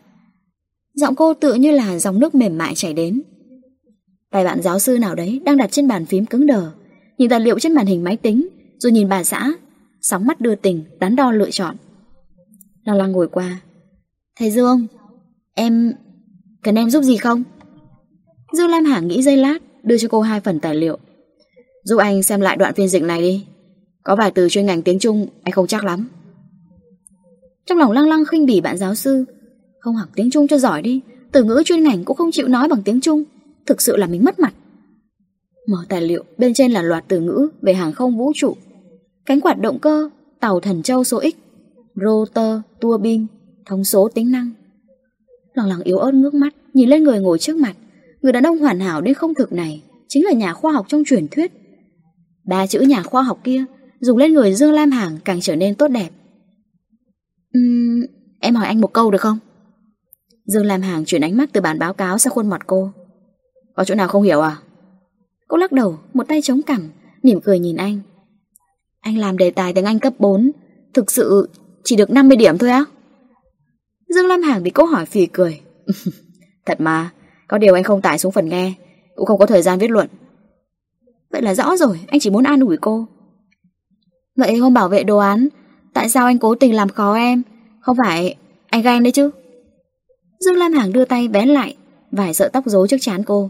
Giọng 0.93 1.15
cô 1.15 1.33
tự 1.33 1.53
như 1.53 1.71
là 1.71 1.99
dòng 1.99 2.19
nước 2.19 2.35
mềm 2.35 2.57
mại 2.57 2.75
chảy 2.75 2.93
đến. 2.93 3.21
Tay 4.31 4.43
bạn 4.43 4.61
giáo 4.61 4.79
sư 4.79 4.97
nào 4.97 5.15
đấy 5.15 5.41
đang 5.45 5.57
đặt 5.57 5.71
trên 5.71 5.87
bàn 5.87 6.05
phím 6.05 6.25
cứng 6.25 6.47
đờ 6.47 6.71
Nhìn 7.17 7.29
tài 7.29 7.39
liệu 7.39 7.59
trên 7.59 7.73
màn 7.73 7.85
hình 7.85 8.03
máy 8.03 8.17
tính 8.17 8.47
Rồi 8.77 8.91
nhìn 8.91 9.09
bà 9.09 9.23
xã 9.23 9.53
Sóng 10.01 10.25
mắt 10.25 10.41
đưa 10.41 10.55
tình, 10.55 10.83
đắn 10.99 11.15
đo 11.15 11.31
lựa 11.31 11.51
chọn. 11.51 11.75
Lăng 12.83 12.97
lăng 12.97 13.11
ngồi 13.11 13.27
qua. 13.27 13.61
Thầy 14.39 14.51
Dương 14.51 14.87
Em... 15.53 15.93
Cần 16.63 16.75
em 16.75 16.89
giúp 16.89 17.03
gì 17.03 17.17
không? 17.17 17.43
Dương 18.53 18.69
Lam 18.69 18.85
Hà 18.85 18.99
nghĩ 18.99 19.23
giây 19.23 19.37
lát 19.37 19.57
Đưa 19.83 19.97
cho 19.97 20.07
cô 20.07 20.21
hai 20.21 20.39
phần 20.41 20.59
tài 20.59 20.75
liệu 20.75 20.97
Giúp 21.85 21.97
anh 21.97 22.23
xem 22.23 22.41
lại 22.41 22.57
đoạn 22.57 22.73
phiên 22.73 22.89
dịch 22.89 23.03
này 23.03 23.21
đi. 23.21 23.45
Có 24.03 24.15
vài 24.15 24.31
từ 24.31 24.49
chuyên 24.49 24.65
ngành 24.65 24.81
tiếng 24.81 24.99
Trung 24.99 25.27
Anh 25.43 25.51
không 25.51 25.67
chắc 25.67 25.83
lắm. 25.83 26.07
Trong 27.65 27.77
lòng 27.77 27.91
lăng 27.91 28.09
lăng 28.09 28.25
khinh 28.25 28.45
bỉ 28.45 28.61
bạn 28.61 28.77
giáo 28.77 28.95
sư 28.95 29.25
Không 29.79 29.95
học 29.95 30.09
tiếng 30.15 30.31
Trung 30.31 30.47
cho 30.47 30.57
giỏi 30.57 30.81
đi 30.81 31.01
Từ 31.31 31.43
ngữ 31.43 31.61
chuyên 31.65 31.83
ngành 31.83 32.03
cũng 32.03 32.17
không 32.17 32.31
chịu 32.31 32.47
nói 32.47 32.67
bằng 32.67 32.83
tiếng 32.83 33.01
Trung 33.01 33.23
Thực 33.65 33.81
sự 33.81 33.97
là 33.97 34.07
mình 34.07 34.23
mất 34.23 34.39
mặt. 34.39 34.53
Mở 35.67 35.77
tài 35.89 36.01
liệu 36.01 36.23
bên 36.37 36.53
trên 36.53 36.71
là 36.71 36.81
loạt 36.81 37.03
từ 37.07 37.19
ngữ 37.19 37.49
Về 37.61 37.73
hàng 37.73 37.93
không 37.93 38.17
vũ 38.17 38.31
trụ. 38.35 38.55
Cánh 39.25 39.41
quạt 39.41 39.53
động 39.53 39.79
cơ 39.79 40.09
Tàu 40.39 40.59
thần 40.59 40.83
châu 40.83 41.03
số 41.03 41.21
X 41.21 41.35
Rotor, 41.95 42.59
tua 42.79 42.97
bin 42.97 43.25
Thông 43.65 43.83
số 43.83 44.09
tính 44.13 44.31
năng. 44.31 44.51
Lòng 45.53 45.69
lòng 45.69 45.81
yếu 45.81 45.97
ớt 45.97 46.13
ngước 46.13 46.33
mắt 46.33 46.55
Nhìn 46.73 46.89
lên 46.89 47.03
người 47.03 47.19
ngồi 47.19 47.39
trước 47.39 47.57
mặt. 47.57 47.73
Người 48.21 48.31
đàn 48.31 48.43
ông 48.43 48.57
hoàn 48.57 48.79
hảo 48.79 49.01
đến 49.01 49.13
không 49.13 49.33
thực 49.33 49.53
này 49.53 49.83
Chính 50.07 50.25
là 50.25 50.31
nhà 50.31 50.53
khoa 50.53 50.73
học 50.73 50.85
trong 50.89 51.03
truyền 51.05 51.27
thuyết. 51.27 51.51
Ba 52.47 52.67
chữ 52.67 52.79
nhà 52.79 53.03
khoa 53.03 53.23
học 53.23 53.39
kia 53.43 53.65
Dùng 53.99 54.17
lên 54.17 54.33
người 54.33 54.53
Dương 54.53 54.71
Lam 54.71 54.91
Hàng 54.91 55.17
càng 55.25 55.41
trở 55.41 55.55
nên 55.55 55.75
tốt 55.75 55.87
đẹp 55.87 56.09
uhm, 57.57 58.01
Em 58.39 58.55
hỏi 58.55 58.67
anh 58.67 58.81
một 58.81 58.93
câu 58.93 59.11
được 59.11 59.21
không? 59.21 59.39
Dương 60.45 60.65
Lam 60.65 60.81
Hàng 60.81 61.05
chuyển 61.05 61.23
ánh 61.23 61.37
mắt 61.37 61.49
từ 61.53 61.61
bản 61.61 61.79
báo 61.79 61.93
cáo 61.93 62.17
sang 62.17 62.33
khuôn 62.33 62.49
mặt 62.49 62.61
cô 62.67 62.91
Có 63.75 63.83
chỗ 63.83 63.95
nào 63.95 64.07
không 64.07 64.23
hiểu 64.23 64.41
à? 64.41 64.57
Cô 65.47 65.57
lắc 65.57 65.71
đầu, 65.71 65.99
một 66.13 66.27
tay 66.27 66.41
chống 66.41 66.61
cằm 66.61 66.89
Mỉm 67.23 67.41
cười 67.41 67.59
nhìn 67.59 67.75
anh 67.75 67.99
Anh 69.01 69.17
làm 69.17 69.37
đề 69.37 69.51
tài 69.51 69.73
tiếng 69.73 69.85
Anh 69.85 69.99
cấp 69.99 70.13
4 70.19 70.51
Thực 70.93 71.11
sự 71.11 71.49
chỉ 71.83 71.95
được 71.95 72.09
50 72.09 72.37
điểm 72.37 72.57
thôi 72.57 72.69
á? 72.69 72.85
Dương 74.15 74.27
Lam 74.27 74.41
Hàng 74.41 74.63
bị 74.63 74.71
câu 74.71 74.85
hỏi 74.85 75.05
phì 75.05 75.25
cười. 75.25 75.61
Thật 76.65 76.81
mà, 76.81 77.11
có 77.47 77.57
điều 77.57 77.73
anh 77.73 77.83
không 77.83 78.01
tải 78.01 78.19
xuống 78.19 78.31
phần 78.31 78.49
nghe, 78.49 78.73
cũng 79.15 79.25
không 79.25 79.39
có 79.39 79.45
thời 79.45 79.61
gian 79.61 79.79
viết 79.79 79.91
luận. 79.91 80.07
Vậy 81.35 81.41
là 81.41 81.55
rõ 81.55 81.77
rồi, 81.77 81.99
anh 82.07 82.19
chỉ 82.19 82.29
muốn 82.29 82.43
an 82.43 82.59
ủi 82.59 82.77
cô. 82.77 83.07
Vậy 84.35 84.55
hôm 84.55 84.73
bảo 84.73 84.89
vệ 84.89 85.03
đồ 85.03 85.17
án, 85.17 85.47
tại 85.93 86.09
sao 86.09 86.25
anh 86.25 86.39
cố 86.39 86.55
tình 86.55 86.75
làm 86.75 86.89
khó 86.89 87.15
em? 87.15 87.41
Không 87.79 87.97
phải 88.03 88.35
anh 88.69 88.81
ghen 88.81 89.03
đấy 89.03 89.11
chứ? 89.11 89.29
Dương 90.39 90.57
Lam 90.57 90.73
Hàng 90.73 90.93
đưa 90.93 91.05
tay 91.05 91.27
bén 91.27 91.49
lại, 91.49 91.75
vài 92.11 92.33
sợi 92.33 92.49
tóc 92.49 92.63
rối 92.67 92.87
trước 92.87 92.97
chán 93.01 93.23
cô. 93.23 93.49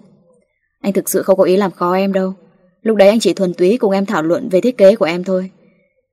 Anh 0.82 0.94
thực 0.94 1.10
sự 1.10 1.24
không 1.24 1.38
có 1.38 1.44
ý 1.44 1.58
làm 1.58 1.72
khó 1.72 1.94
em 1.94 2.14
đâu. 2.14 2.34
Lúc 2.82 2.98
đấy 2.98 3.10
anh 3.10 3.20
chỉ 3.20 3.34
thuần 3.34 3.54
túy 3.54 3.78
cùng 3.78 3.92
em 3.92 4.06
thảo 4.06 4.24
luận 4.24 4.50
về 4.50 4.62
thiết 4.62 4.78
kế 4.78 4.96
của 4.96 5.06
em 5.06 5.24
thôi. 5.24 5.52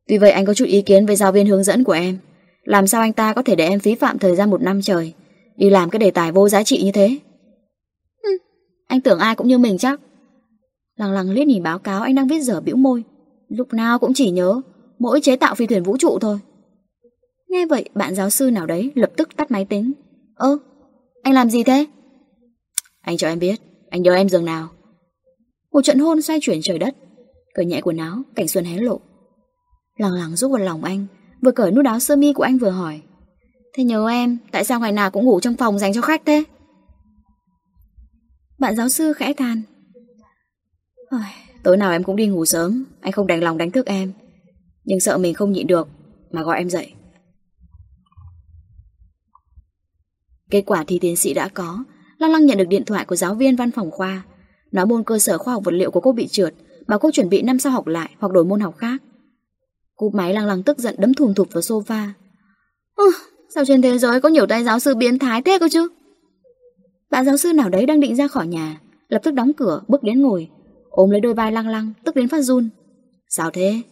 Vì 0.09 0.18
vậy 0.18 0.31
anh 0.31 0.47
có 0.47 0.55
chút 0.55 0.65
ý 0.65 0.83
kiến 0.83 1.07
với 1.07 1.17
giáo 1.17 1.33
viên 1.33 1.47
hướng 1.47 1.65
dẫn 1.65 1.84
của 1.84 1.92
em. 1.92 2.18
Làm 2.65 2.86
sao 2.86 3.01
anh 3.01 3.12
ta 3.12 3.33
có 3.33 3.42
thể 3.42 3.55
để 3.55 3.68
em 3.68 3.81
phí 3.81 3.94
phạm 3.94 4.18
thời 4.18 4.36
gian 4.36 4.51
một 4.51 4.62
năm 4.62 4.83
trời 4.83 5.12
Đi 5.57 5.70
làm 5.70 5.91
cái 5.91 5.99
đề 5.99 6.10
tài 6.10 6.33
vô 6.33 6.49
giá 6.49 6.62
trị 6.62 6.83
như 6.83 6.92
thế 6.92 7.18
Hừ, 8.25 8.31
Anh 8.86 9.01
tưởng 9.01 9.18
ai 9.18 9.34
cũng 9.34 9.49
như 9.49 9.59
mình 9.59 9.78
chắc 9.78 10.01
Lăng 10.96 11.12
lăng 11.12 11.30
liếc 11.30 11.46
nhìn 11.46 11.62
báo 11.62 11.78
cáo 11.78 12.02
anh 12.02 12.14
đang 12.14 12.28
viết 12.28 12.40
dở 12.40 12.60
bĩu 12.60 12.76
môi. 12.76 13.04
Lúc 13.48 13.72
nào 13.72 13.98
cũng 13.98 14.14
chỉ 14.14 14.30
nhớ, 14.30 14.60
Mỗi 14.98 15.20
chế 15.20 15.36
tạo 15.36 15.54
phi 15.54 15.66
thuyền 15.66 15.82
vũ 15.82 15.96
trụ 15.96 16.18
thôi. 16.18 16.38
Nghe 17.48 17.66
vậy, 17.66 17.88
bạn 17.94 18.14
giáo 18.14 18.30
sư 18.30 18.50
nào 18.50 18.66
đấy 18.66 18.92
Lập 18.94 19.10
tức 19.16 19.28
tắt 19.36 19.50
máy 19.50 19.64
tính. 19.64 19.92
Ơ, 20.34 20.58
anh 21.22 21.34
làm 21.34 21.50
gì 21.50 21.62
thế? 21.62 21.86
Anh 23.00 23.16
cho 23.16 23.28
em 23.28 23.38
biết, 23.38 23.60
Anh 23.90 24.02
nhớ 24.02 24.14
em 24.14 24.28
giường 24.28 24.44
nào. 24.44 24.68
Một 25.72 25.82
trận 25.82 25.98
hôn 25.98 26.22
xoay 26.22 26.38
chuyển 26.42 26.62
trời 26.62 26.78
đất. 26.78 26.96
Cởi 27.54 27.64
nhẹ 27.66 27.80
quần 27.80 27.96
áo, 27.96 28.22
Cảnh 28.34 28.48
xuân 28.48 28.64
hé 28.64 28.76
lộ. 28.76 29.00
Lăng 29.96 30.12
lăng 30.12 30.36
rút 30.36 30.50
vào 30.50 30.60
lòng 30.60 30.84
anh, 30.84 31.06
Vừa 31.42 31.52
cởi 31.52 31.70
nút 31.70 31.86
áo 31.86 32.00
sơ 32.00 32.16
mi 32.16 32.32
của 32.32 32.42
anh 32.42 32.58
vừa 32.58 32.70
hỏi. 32.70 33.00
Thế 33.74 33.84
nhớ 33.84 34.08
em, 34.08 34.38
Tại 34.52 34.64
sao 34.64 34.80
ngày 34.80 34.92
nào 34.92 35.10
cũng 35.10 35.24
ngủ 35.24 35.40
trong 35.40 35.56
phòng 35.56 35.78
dành 35.78 35.92
cho 35.92 36.00
khách 36.00 36.22
thế? 36.26 36.44
Bạn 38.58 38.76
giáo 38.76 38.88
sư 38.88 39.12
khẽ 39.12 39.32
than. 39.32 39.62
Tối 41.62 41.76
nào 41.76 41.92
em 41.92 42.02
cũng 42.02 42.16
đi 42.16 42.26
ngủ 42.26 42.44
sớm. 42.44 42.84
Anh 43.00 43.12
không 43.12 43.26
đành 43.26 43.41
lòng 43.41 43.58
đánh 43.58 43.70
thức 43.70 43.86
em. 43.86 44.12
Nhưng 44.84 45.00
sợ 45.00 45.18
mình 45.18 45.34
không 45.34 45.52
nhịn 45.52 45.66
được 45.66 45.89
Mà 46.31 46.42
gọi 46.42 46.58
em 46.58 46.70
dậy. 46.70 46.92
Kết 50.50 50.62
quả 50.66 50.84
thi 50.86 50.99
tiến 50.99 51.16
sĩ 51.16 51.34
đã 51.34 51.49
có. 51.49 51.84
Lăng 52.18 52.32
lăng 52.32 52.47
nhận 52.47 52.58
được 52.58 52.68
điện 52.68 52.84
thoại 52.84 53.05
của 53.05 53.16
giáo 53.16 53.34
viên 53.34 53.57
văn 53.57 53.70
phòng 53.70 53.91
khoa. 53.91 54.23
Nói 54.73 54.86
môn 54.86 55.05
cơ 55.05 55.18
sở 55.18 55.39
khoa 55.39 55.55
học 55.55 55.65
vật 55.65 55.74
liệu 55.74 55.91
của 55.91 56.00
cô 56.00 56.12
bị 56.12 56.28
trượt 56.28 56.55
Bảo 56.86 56.99
cô 56.99 57.10
chuẩn 57.10 57.28
bị 57.28 57.42
năm 57.42 57.58
sau 57.58 57.73
học 57.73 57.86
lại 57.86 58.10
Hoặc 58.18 58.32
đổi 58.32 58.44
môn 58.44 58.60
học 58.60 58.74
khác. 58.78 59.02
Cúp 59.94 60.15
máy 60.15 60.34
lăng 60.34 60.47
lăng 60.47 60.62
tức 60.62 60.78
giận 60.78 60.94
đấm 60.99 61.15
thùng 61.15 61.34
thụp 61.34 61.49
vào 61.52 61.60
sofa. 61.60 62.08
Ừ, 62.97 63.10
sao 63.55 63.65
trên 63.65 63.82
thế 63.82 63.99
giới 63.99 64.20
có 64.20 64.28
nhiều 64.28 64.47
tay 64.47 64.65
giáo 64.65 64.78
sư 64.78 64.94
biến 64.94 65.18
thái 65.18 65.42
thế 65.42 65.58
cơ 65.58 65.68
chứ? 65.70 65.89
Bạn 67.10 67.24
giáo 67.24 67.36
sư 67.36 67.52
nào 67.52 67.68
đấy 67.68 67.86
đang 67.86 68.00
định 68.00 68.16
ra 68.16 68.28
khỏi 68.28 68.47
nhà, 68.47 68.81
lập 69.08 69.20
tức 69.24 69.31
đóng 69.31 69.52
cửa, 69.52 69.82
bước 69.89 70.02
đến 70.02 70.23
ngồi, 70.23 70.50
ôm 70.92 71.10
lấy 71.10 71.20
đôi 71.20 71.34
vai 71.34 71.52
lăng 71.52 71.68
lăng, 71.68 71.92
tức 72.04 72.16
đến 72.16 72.28
phát 72.28 72.40
run. 72.40 72.68
Sao 73.28 73.50
thế? 73.50 73.82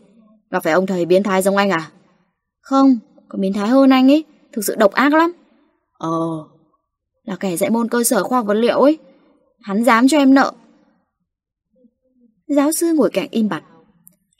Gặp 0.51 0.63
phải 0.63 0.73
ông 0.73 0.87
thầy 0.87 1.07
biến 1.07 1.23
thái 1.23 1.43
giống 1.43 1.57
anh 1.57 1.71
à? 1.71 1.91
Không, 2.61 2.99
còn 3.29 3.41
biến 3.41 3.53
thái 3.53 3.69
hơn 3.69 3.91
anh 3.91 4.11
ấy, 4.11 4.25
thực 4.53 4.65
sự 4.65 4.75
độc 4.75 4.93
ác 4.93 5.13
lắm. 5.13 5.33
Ờ, 5.99 6.09
là 7.25 7.37
kẻ 7.41 7.57
dạy 7.57 7.71
môn 7.71 7.89
cơ 7.89 8.05
sở 8.05 8.23
khoa 8.23 8.39
học 8.39 8.47
vật 8.47 8.55
liệu 8.55 8.81
ấy. 8.81 8.99
Hắn 9.63 9.85
dám 9.85 10.09
cho 10.09 10.19
em 10.19 10.35
nợ. 10.35 10.53
Giáo 12.49 12.73
sư 12.73 12.93
ngồi 12.95 13.11
cạnh 13.11 13.29
im 13.31 13.49
bặt. 13.49 13.63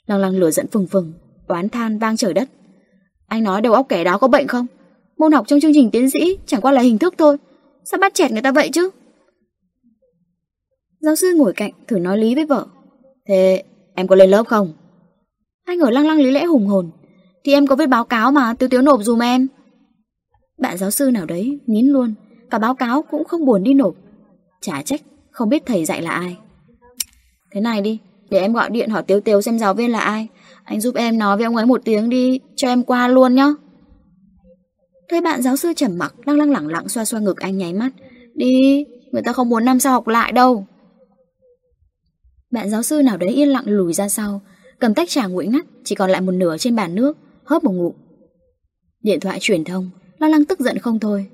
Lăng 0.05 0.19
lăng 0.19 0.37
lửa 0.37 0.51
giận 0.51 0.67
phừng 0.67 0.87
phừng, 0.87 1.13
Oán 1.51 1.69
than 1.69 1.99
vang 1.99 2.17
trời 2.17 2.33
đất 2.33 2.49
Anh 3.27 3.43
nói 3.43 3.61
đầu 3.61 3.73
óc 3.73 3.85
kẻ 3.89 4.03
đó 4.03 4.17
có 4.17 4.27
bệnh 4.27 4.47
không 4.47 4.67
Môn 5.17 5.31
học 5.31 5.47
trong 5.47 5.59
chương 5.59 5.73
trình 5.73 5.91
tiến 5.91 6.09
sĩ 6.09 6.37
chẳng 6.45 6.61
qua 6.61 6.71
là 6.71 6.81
hình 6.81 6.97
thức 6.97 7.13
thôi 7.17 7.37
Sao 7.83 7.97
bắt 7.99 8.13
chẹt 8.13 8.31
người 8.31 8.41
ta 8.41 8.51
vậy 8.51 8.69
chứ 8.73 8.89
Giáo 11.01 11.15
sư 11.15 11.33
ngồi 11.35 11.53
cạnh 11.53 11.71
thử 11.87 11.99
nói 11.99 12.17
lý 12.17 12.35
với 12.35 12.45
vợ. 12.45 12.65
Thế 13.27 13.63
em 13.95 14.07
có 14.07 14.15
lên 14.15 14.29
lớp 14.29 14.43
không? 14.47 14.73
Anh 15.65 15.79
ở 15.79 15.89
lăng 15.89 16.07
lăng 16.07 16.17
lý 16.17 16.31
lẽ 16.31 16.45
hùng 16.45 16.67
hồn. 16.67 16.91
Thì 17.43 17.53
em 17.53 17.67
có 17.67 17.75
viết 17.75 17.87
báo 17.87 18.03
cáo 18.03 18.31
mà 18.31 18.53
Tiếu 18.53 18.69
tiếu 18.69 18.81
nộp 18.81 18.99
dùm 19.03 19.19
em. 19.19 19.47
Bạn 20.57 20.77
giáo 20.77 20.91
sư 20.91 21.11
nào 21.11 21.25
đấy 21.25 21.59
nín 21.67 21.85
luôn. 21.85 22.13
Cả 22.49 22.59
báo 22.59 22.75
cáo 22.75 23.01
cũng 23.01 23.23
không 23.23 23.45
buồn 23.45 23.63
đi 23.63 23.73
nộp. 23.73 23.93
Chả 24.61 24.81
trách 24.81 25.01
không 25.31 25.49
biết 25.49 25.63
thầy 25.65 25.85
dạy 25.85 26.01
là 26.01 26.11
ai. 26.11 26.37
Thế 27.51 27.61
này 27.61 27.81
đi 27.81 27.99
Để 28.29 28.39
em 28.39 28.53
gọi 28.53 28.69
điện 28.69 28.89
hỏi 28.89 29.03
Tiếu 29.03 29.19
Tiếu 29.21 29.41
xem 29.41 29.59
giáo 29.59 29.73
viên 29.73 29.91
là 29.91 29.99
ai. 29.99 30.27
Anh 30.63 30.81
giúp 30.81 30.95
em 30.95 31.17
nói 31.17 31.37
với 31.37 31.45
ông 31.45 31.55
ấy 31.55 31.65
một 31.65 31.81
tiếng 31.85 32.09
đi 32.09 32.39
Cho 32.55 32.67
em 32.67 32.83
qua 32.83 33.07
luôn 33.07 33.35
nhá. 33.35 33.47
Thấy 35.09 35.21
bạn 35.21 35.41
giáo 35.41 35.57
sư 35.57 35.73
trầm 35.75 35.97
mặc 35.97 36.15
Lăng 36.25 36.37
lăng 36.37 36.51
lẳng 36.51 36.67
lặng 36.67 36.89
xoa 36.89 37.05
xoa 37.05 37.19
ngực 37.19 37.39
anh 37.39 37.57
nháy 37.57 37.73
mắt. 37.73 37.89
Đi, 38.33 38.85
người 39.11 39.21
ta 39.21 39.33
không 39.33 39.49
muốn 39.49 39.65
năm 39.65 39.79
sau 39.79 39.93
học 39.93 40.07
lại 40.07 40.31
đâu. 40.31 40.65
Bạn 42.51 42.69
giáo 42.69 42.83
sư 42.83 43.01
nào 43.01 43.17
đấy 43.17 43.29
yên 43.29 43.49
lặng 43.49 43.63
lùi 43.67 43.93
ra 43.93 44.09
sau, 44.09 44.41
Cầm 44.79 44.93
tách 44.93 45.09
trà 45.09 45.27
nguội 45.27 45.47
ngắt, 45.47 45.65
Chỉ 45.83 45.95
còn 45.95 46.09
lại 46.09 46.21
một 46.21 46.31
nửa 46.31 46.57
trên 46.57 46.75
bàn 46.75 46.95
nước, 46.95 47.17
Hớp 47.43 47.63
một 47.63 47.71
ngụm 47.71 47.93
Điện 49.03 49.19
thoại 49.19 49.37
truyền 49.41 49.63
thông, 49.63 49.89
lo 50.17 50.27
lắng 50.27 50.45
tức 50.45 50.59
giận 50.59 50.77
không 50.77 50.99
thôi 50.99 51.27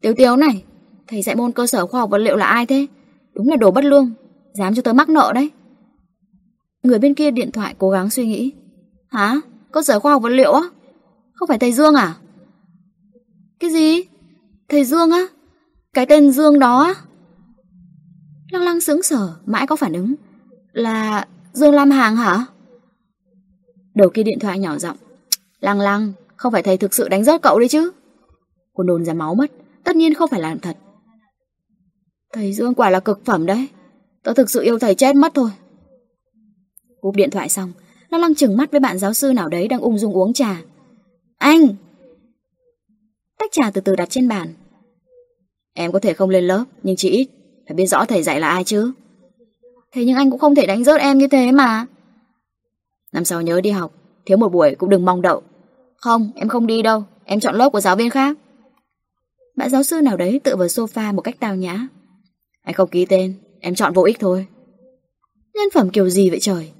Tiếu 0.00 0.14
tiếu 0.16 0.36
này, 0.36 0.64
Thầy 1.06 1.22
dạy 1.22 1.36
môn 1.36 1.52
cơ 1.52 1.66
sở 1.66 1.86
khoa 1.86 2.00
học 2.00 2.10
vật 2.10 2.18
liệu 2.18 2.36
là 2.36 2.46
ai 2.46 2.66
thế 2.66 2.86
Đúng 3.34 3.48
là 3.48 3.56
đồ 3.56 3.70
bất 3.70 3.84
lương, 3.84 4.12
Dám 4.54 4.74
cho 4.74 4.82
tớ 4.82 4.92
mắc 4.92 5.08
nợ 5.08 5.32
đấy 5.34 5.50
Người 6.82 6.98
bên 6.98 7.14
kia 7.14 7.30
điện 7.30 7.52
thoại 7.52 7.74
cố 7.78 7.90
gắng 7.90 8.10
suy 8.10 8.26
nghĩ. 8.26 8.52
Hả? 9.08 9.40
cơ 9.72 9.82
sở 9.82 10.00
khoa 10.00 10.12
học 10.12 10.22
vật 10.22 10.28
liệu 10.28 10.52
á? 10.52 10.62
Không 11.32 11.48
phải 11.48 11.58
thầy 11.58 11.72
Dương 11.72 11.94
à? 11.94 12.14
Cái 13.60 13.70
gì? 13.70 14.02
Thầy 14.68 14.84
Dương 14.84 15.10
á? 15.10 15.26
Cái 15.94 16.06
tên 16.06 16.32
Dương 16.32 16.58
đó 16.58 16.82
á? 16.82 16.94
Lăng 18.50 18.62
lăng 18.62 18.80
sững 18.80 19.02
sờ 19.02 19.34
mãi 19.46 19.66
có 19.66 19.76
phản 19.76 19.92
ứng. 19.92 20.14
Là 20.72 21.26
Dương 21.52 21.74
Lam 21.74 21.90
Hàng 21.90 22.16
hả? 22.16 22.46
Đầu 23.94 24.10
kia 24.10 24.22
điện 24.22 24.38
thoại 24.38 24.58
nhỏ 24.58 24.78
giọng. 24.78 24.96
Lăng 25.60 25.80
lăng, 25.80 26.12
không 26.36 26.52
phải 26.52 26.62
thầy 26.62 26.76
thực 26.76 26.94
sự 26.94 27.08
đánh 27.08 27.24
rớt 27.24 27.42
cậu 27.42 27.58
đấy 27.58 27.68
chứ? 27.68 27.90
Cô 28.74 28.84
nôn 28.84 29.04
ra 29.04 29.14
máu 29.14 29.34
mất, 29.34 29.50
tất 29.84 29.96
nhiên 29.96 30.14
không 30.14 30.30
phải 30.30 30.40
làm 30.40 30.58
thật. 30.58 30.76
Thầy 32.32 32.52
Dương 32.52 32.74
quả 32.74 32.90
là 32.90 33.00
cực 33.00 33.24
phẩm 33.24 33.46
đấy. 33.46 33.68
Tớ 34.22 34.32
thực 34.32 34.50
sự 34.50 34.62
yêu 34.62 34.78
thầy 34.78 34.94
chết 34.94 35.16
mất 35.16 35.34
thôi. 35.34 35.50
Cúp 37.00 37.16
điện 37.16 37.30
thoại 37.30 37.48
xong, 37.48 37.72
Lăng 38.08 38.20
Lăng 38.20 38.34
chừng 38.34 38.56
mắt 38.56 38.70
với 38.70 38.80
bạn 38.80 38.98
giáo 38.98 39.12
sư 39.12 39.32
nào 39.32 39.48
đấy 39.48 39.68
đang 39.68 39.80
ung 39.80 39.98
dung 39.98 40.16
uống 40.16 40.32
trà. 40.32 40.62
Anh! 41.38 41.66
Tách 43.38 43.52
trà 43.52 43.70
từ 43.70 43.80
từ 43.80 43.96
đặt 43.96 44.10
trên 44.10 44.28
bàn. 44.28 44.54
Em 45.74 45.92
có 45.92 45.98
thể 45.98 46.12
không 46.12 46.30
lên 46.30 46.44
lớp, 46.44 46.64
nhưng 46.82 46.96
chỉ 46.96 47.10
ít, 47.10 47.28
phải 47.66 47.74
biết 47.74 47.86
rõ 47.86 48.04
thầy 48.04 48.22
dạy 48.22 48.40
là 48.40 48.48
ai 48.48 48.64
chứ. 48.64 48.92
Thế 49.92 50.04
nhưng 50.04 50.16
anh 50.16 50.30
cũng 50.30 50.40
không 50.40 50.54
thể 50.54 50.66
đánh 50.66 50.84
rớt 50.84 51.00
em 51.00 51.18
như 51.18 51.28
thế 51.28 51.52
mà. 51.52 51.86
Năm 53.12 53.24
sau 53.24 53.42
nhớ 53.42 53.60
đi 53.60 53.70
học, 53.70 53.92
thiếu 54.26 54.38
một 54.38 54.48
buổi 54.48 54.74
cũng 54.74 54.90
đừng 54.90 55.04
mong 55.04 55.22
đậu. 55.22 55.42
Không, 55.96 56.30
em 56.34 56.48
không 56.48 56.66
đi 56.66 56.82
đâu, 56.82 57.04
em 57.24 57.40
chọn 57.40 57.54
lớp 57.54 57.70
của 57.70 57.80
giáo 57.80 57.96
viên 57.96 58.10
khác. 58.10 58.38
Bạn 59.56 59.70
giáo 59.70 59.82
sư 59.82 60.00
nào 60.00 60.16
đấy 60.16 60.40
tự 60.44 60.56
vào 60.56 60.66
sofa 60.66 61.14
một 61.14 61.22
cách 61.22 61.40
tào 61.40 61.54
nhã. 61.56 61.86
Anh 62.62 62.74
không 62.74 62.88
ký 62.88 63.06
tên, 63.06 63.34
em 63.60 63.74
chọn 63.74 63.92
vô 63.92 64.02
ích 64.02 64.16
thôi. 64.20 64.46
Nhân 65.54 65.68
phẩm 65.74 65.90
kiểu 65.90 66.08
gì 66.08 66.30
vậy 66.30 66.38
trời? 66.40 66.70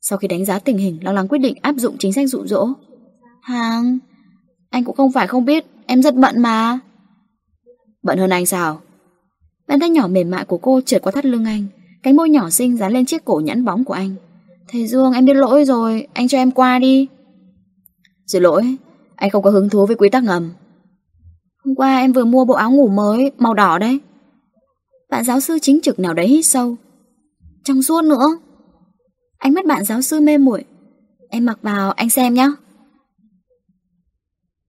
Sau 0.00 0.18
khi 0.18 0.28
đánh 0.28 0.44
giá 0.44 0.58
tình 0.58 0.78
hình, 0.78 0.98
lo 1.02 1.12
lắng 1.12 1.28
quyết 1.28 1.38
định 1.38 1.54
áp 1.62 1.74
dụng 1.78 1.96
chính 1.98 2.12
sách 2.12 2.28
dụ 2.28 2.46
dỗ. 2.46 2.68
Hàng, 3.42 3.98
anh 4.70 4.84
cũng 4.84 4.96
không 4.96 5.12
phải 5.12 5.26
không 5.26 5.44
biết, 5.44 5.66
em 5.86 6.02
rất 6.02 6.14
bận 6.14 6.42
mà. 6.42 6.78
Bận 8.02 8.18
hơn 8.18 8.30
anh 8.30 8.46
sao? 8.46 8.80
Bàn 9.70 9.80
tay 9.80 9.90
nhỏ 9.90 10.06
mềm 10.06 10.30
mại 10.30 10.44
của 10.44 10.58
cô 10.58 10.80
trượt 10.86 11.02
qua 11.02 11.12
thắt 11.12 11.24
lưng 11.24 11.44
anh, 11.44 11.66
Cánh 12.02 12.16
môi 12.16 12.30
nhỏ 12.30 12.50
xinh 12.50 12.76
dán 12.76 12.92
lên 12.92 13.06
chiếc 13.06 13.24
cổ 13.24 13.40
nhẫn 13.44 13.64
bóng 13.64 13.84
của 13.84 13.94
anh. 13.94 14.14
Thầy 14.68 14.86
Dương 14.86 15.12
em 15.12 15.24
biết 15.24 15.34
lỗi 15.34 15.64
rồi. 15.64 16.06
Anh 16.12 16.28
cho 16.28 16.38
em 16.38 16.50
qua 16.50 16.78
đi. 16.78 17.08
Xin 18.26 18.42
lỗi. 18.42 18.76
Anh 19.16 19.30
không 19.30 19.42
có 19.42 19.50
hứng 19.50 19.68
thú 19.68 19.86
với 19.86 19.96
quy 19.96 20.08
tắc 20.08 20.24
ngầm. 20.24 20.52
Hôm 21.64 21.74
qua 21.74 21.98
em 21.98 22.12
vừa 22.12 22.24
mua 22.24 22.44
bộ 22.44 22.54
áo 22.54 22.70
ngủ 22.70 22.88
mới 22.88 23.32
Màu 23.38 23.54
đỏ 23.54 23.78
đấy. 23.78 24.00
Bạn 25.10 25.24
giáo 25.24 25.40
sư 25.40 25.58
chính 25.62 25.80
trực 25.80 25.98
nào 25.98 26.14
đấy 26.14 26.26
hít 26.26 26.46
sâu. 26.46 26.76
Trong 27.64 27.82
suốt 27.82 28.02
nữa. 28.04 28.38
Ánh 29.38 29.54
mắt 29.54 29.66
bạn 29.66 29.84
giáo 29.84 30.02
sư 30.02 30.20
mê 30.20 30.38
muội. 30.38 30.64
Em 31.28 31.44
mặc 31.44 31.58
vào 31.62 31.90
anh 31.90 32.10
xem 32.10 32.34
nhé 32.34 32.50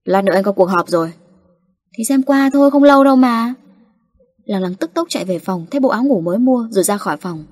Lát 0.03 0.23
nữa 0.23 0.33
anh 0.33 0.43
có 0.43 0.51
cuộc 0.51 0.65
họp 0.65 0.89
rồi. 0.89 1.13
Thì 1.97 2.03
xem 2.03 2.23
qua 2.23 2.49
thôi 2.53 2.71
không 2.71 2.83
lâu 2.83 3.03
đâu 3.03 3.15
mà. 3.15 3.53
Lăng 4.51 4.61
lăng 4.61 4.73
tức 4.73 4.93
tốc 4.93 5.07
chạy 5.09 5.25
về 5.25 5.39
phòng 5.39 5.65
Thấy 5.71 5.80
bộ 5.80 5.89
áo 5.89 6.03
ngủ 6.03 6.21
mới 6.21 6.38
mua 6.38 6.67
rồi 6.71 6.83
ra 6.83 6.97
khỏi 6.97 7.17
phòng. 7.17 7.45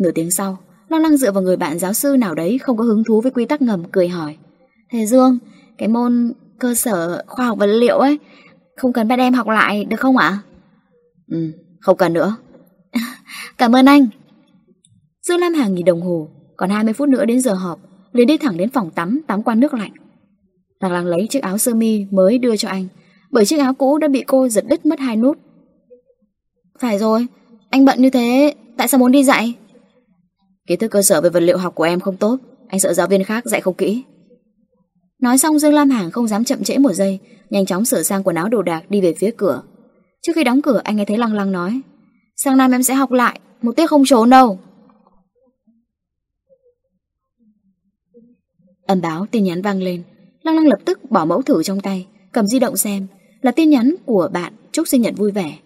Nửa 0.00 0.10
tiếng 0.10 0.30
sau, 0.30 0.58
Lăng 0.88 1.02
lăng 1.02 1.16
dựa 1.16 1.32
vào 1.32 1.42
người 1.42 1.56
bạn 1.56 1.78
giáo 1.78 1.92
sư 1.92 2.16
nào 2.18 2.34
đấy 2.34 2.58
Không 2.58 2.76
có 2.76 2.84
hứng 2.84 3.04
thú 3.04 3.20
với 3.20 3.32
quy 3.32 3.44
tắc 3.44 3.62
ngầm, 3.62 3.84
cười 3.92 4.08
hỏi. 4.08 4.36
Thầy 4.90 5.06
Dương, 5.06 5.38
Cái 5.78 5.88
môn 5.88 6.32
cơ 6.58 6.74
sở 6.74 7.24
khoa 7.26 7.46
học 7.46 7.58
vật 7.58 7.66
liệu 7.66 7.98
ấy, 7.98 8.18
Không 8.76 8.92
cần 8.92 9.08
bắt 9.08 9.18
em 9.18 9.34
học 9.34 9.48
lại, 9.48 9.84
được 9.84 10.00
không 10.00 10.16
ạ? 10.16 10.38
Ừ 11.30 11.52
không 11.84 11.96
cần 11.96 12.12
nữa. 12.12 12.36
Cảm 13.58 13.76
ơn 13.76 13.86
anh. 13.86 14.06
Dương 15.22 15.40
Lam 15.40 15.54
Hà 15.54 15.68
nhìn 15.68 15.84
đồng 15.84 16.02
hồ, 16.02 16.28
Còn 16.56 16.70
20 16.70 16.92
phút 16.92 17.08
nữa 17.08 17.24
đến 17.24 17.40
giờ 17.40 17.54
họp, 17.54 17.78
liền 18.12 18.26
đi 18.26 18.36
thẳng 18.36 18.56
đến 18.56 18.70
phòng 18.70 18.90
tắm 18.90 19.20
tắm 19.26 19.42
qua 19.42 19.54
nước 19.54 19.74
lạnh. 19.74 19.92
Lăng 20.80 20.92
lăng 20.92 21.06
lấy 21.06 21.26
chiếc 21.30 21.42
áo 21.42 21.58
sơ 21.58 21.74
mi 21.74 22.06
mới 22.10 22.38
đưa 22.38 22.56
cho 22.56 22.68
anh. 22.68 22.86
Bởi 23.34 23.46
chiếc 23.46 23.58
áo 23.58 23.74
cũ 23.74 23.98
đã 23.98 24.08
bị 24.08 24.24
cô 24.26 24.48
giật 24.48 24.64
đứt 24.68 24.86
mất 24.86 24.98
hai 24.98 25.16
nút. 25.16 25.38
Phải 26.78 26.98
rồi, 26.98 27.26
Anh 27.70 27.84
bận 27.84 28.02
như 28.02 28.10
thế, 28.10 28.54
Tại 28.76 28.88
sao 28.88 28.98
muốn 28.98 29.12
đi 29.12 29.24
dạy? 29.24 29.54
Kiến 30.66 30.78
thức 30.78 30.88
cơ 30.88 31.02
sở 31.02 31.20
về 31.20 31.30
vật 31.30 31.40
liệu 31.40 31.58
học 31.58 31.74
của 31.74 31.84
em 31.84 32.00
không 32.00 32.16
tốt, 32.16 32.38
Anh 32.68 32.80
sợ 32.80 32.92
giáo 32.92 33.06
viên 33.06 33.24
khác 33.24 33.44
dạy 33.46 33.60
không 33.60 33.74
kỹ. 33.74 34.04
Nói 35.20 35.38
xong, 35.38 35.58
Dương 35.58 35.74
Lam 35.74 35.90
Hàng 35.90 36.10
không 36.10 36.28
dám 36.28 36.44
chậm 36.44 36.64
trễ 36.64 36.78
một 36.78 36.92
giây, 36.92 37.18
Nhanh 37.50 37.66
chóng 37.66 37.84
sửa 37.84 38.02
sang 38.02 38.22
quần 38.22 38.36
áo 38.36 38.48
đồ 38.48 38.62
đạc 38.62 38.90
đi 38.90 39.00
về 39.00 39.14
phía 39.14 39.30
cửa. 39.36 39.62
Trước 40.22 40.32
khi 40.34 40.44
đóng 40.44 40.62
cửa, 40.62 40.80
anh 40.84 40.96
nghe 40.96 41.04
thấy 41.04 41.18
lăng 41.18 41.34
lăng 41.34 41.52
nói 41.52 41.80
Sang 42.36 42.56
năm 42.56 42.70
em 42.70 42.82
sẽ 42.82 42.94
học 42.94 43.12
lại, 43.12 43.40
Một 43.62 43.76
tiết 43.76 43.86
không 43.86 44.04
trốn 44.06 44.30
đâu. 44.30 44.58
Âm 48.86 49.00
báo 49.00 49.26
tin 49.30 49.44
nhắn 49.44 49.62
vang 49.62 49.82
lên. 49.82 50.02
Lăng 50.42 50.54
lăng 50.54 50.66
lập 50.66 50.78
tức 50.84 51.10
bỏ 51.10 51.24
mẫu 51.24 51.42
thử 51.42 51.62
trong 51.62 51.80
tay, 51.80 52.06
Cầm 52.32 52.46
di 52.46 52.58
động 52.58 52.76
xem. 52.76 53.06
Là 53.44 53.50
tin 53.50 53.70
nhắn 53.70 53.94
của 54.06 54.28
bạn 54.32 54.52
chúc 54.72 54.88
sinh 54.88 55.02
nhật 55.02 55.14
vui 55.16 55.30
vẻ. 55.30 55.58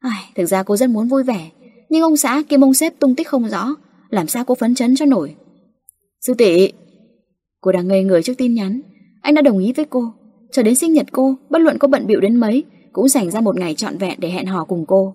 Ai, 0.00 0.24
Thực 0.34 0.46
ra 0.46 0.62
cô 0.62 0.76
rất 0.76 0.90
muốn 0.90 1.08
vui 1.08 1.22
vẻ 1.24 1.50
Nhưng 1.88 2.02
ông 2.02 2.16
xã 2.16 2.42
kiêm 2.48 2.64
ông 2.64 2.74
xếp 2.74 2.94
tung 2.98 3.14
tích 3.14 3.28
không 3.28 3.48
rõ 3.48 3.74
Làm 4.10 4.28
sao 4.28 4.44
cô 4.44 4.54
phấn 4.54 4.74
chấn 4.74 4.96
cho 4.96 5.06
nổi? 5.06 5.34
Sư 6.20 6.34
tỷ 6.34 6.72
Cô 7.60 7.72
đang 7.72 7.88
ngây 7.88 8.04
người 8.04 8.22
trước 8.22 8.32
tin 8.38 8.54
nhắn. 8.54 8.80
Anh 9.22 9.34
đã 9.34 9.42
đồng 9.42 9.58
ý 9.58 9.72
với 9.72 9.84
cô. 9.84 10.12
Cho 10.52 10.62
đến 10.62 10.74
sinh 10.74 10.92
nhật 10.92 11.06
cô 11.12 11.34
Bất 11.50 11.58
luận 11.58 11.78
có 11.78 11.88
bận 11.88 12.06
bịu 12.06 12.20
đến 12.20 12.36
mấy 12.36 12.64
Cũng 12.92 13.08
dành 13.08 13.30
ra 13.30 13.40
một 13.40 13.56
ngày 13.56 13.74
trọn 13.74 13.98
vẹn 13.98 14.20
để 14.20 14.30
hẹn 14.30 14.46
hò 14.46 14.64
cùng 14.64 14.84
cô. 14.86 15.14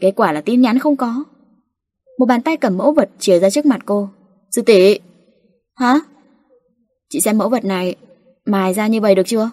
Kết 0.00 0.12
quả 0.16 0.32
là 0.32 0.40
tin 0.40 0.60
nhắn 0.60 0.78
không 0.78 0.96
có. 0.96 1.24
Một 2.18 2.26
bàn 2.26 2.42
tay 2.42 2.56
cầm 2.56 2.76
mẫu 2.76 2.92
vật 2.92 3.10
chìa 3.18 3.38
ra 3.38 3.50
trước 3.50 3.66
mặt 3.66 3.80
cô. 3.86 4.08
Sư 4.50 4.62
tỷ. 4.62 4.98
Hả? 5.74 6.00
Chị 7.10 7.20
xem 7.20 7.38
mẫu 7.38 7.48
vật 7.48 7.64
này 7.64 7.96
Mài 8.44 8.74
ra 8.74 8.86
như 8.86 9.00
vậy 9.00 9.14
được 9.14 9.26
chưa? 9.26 9.50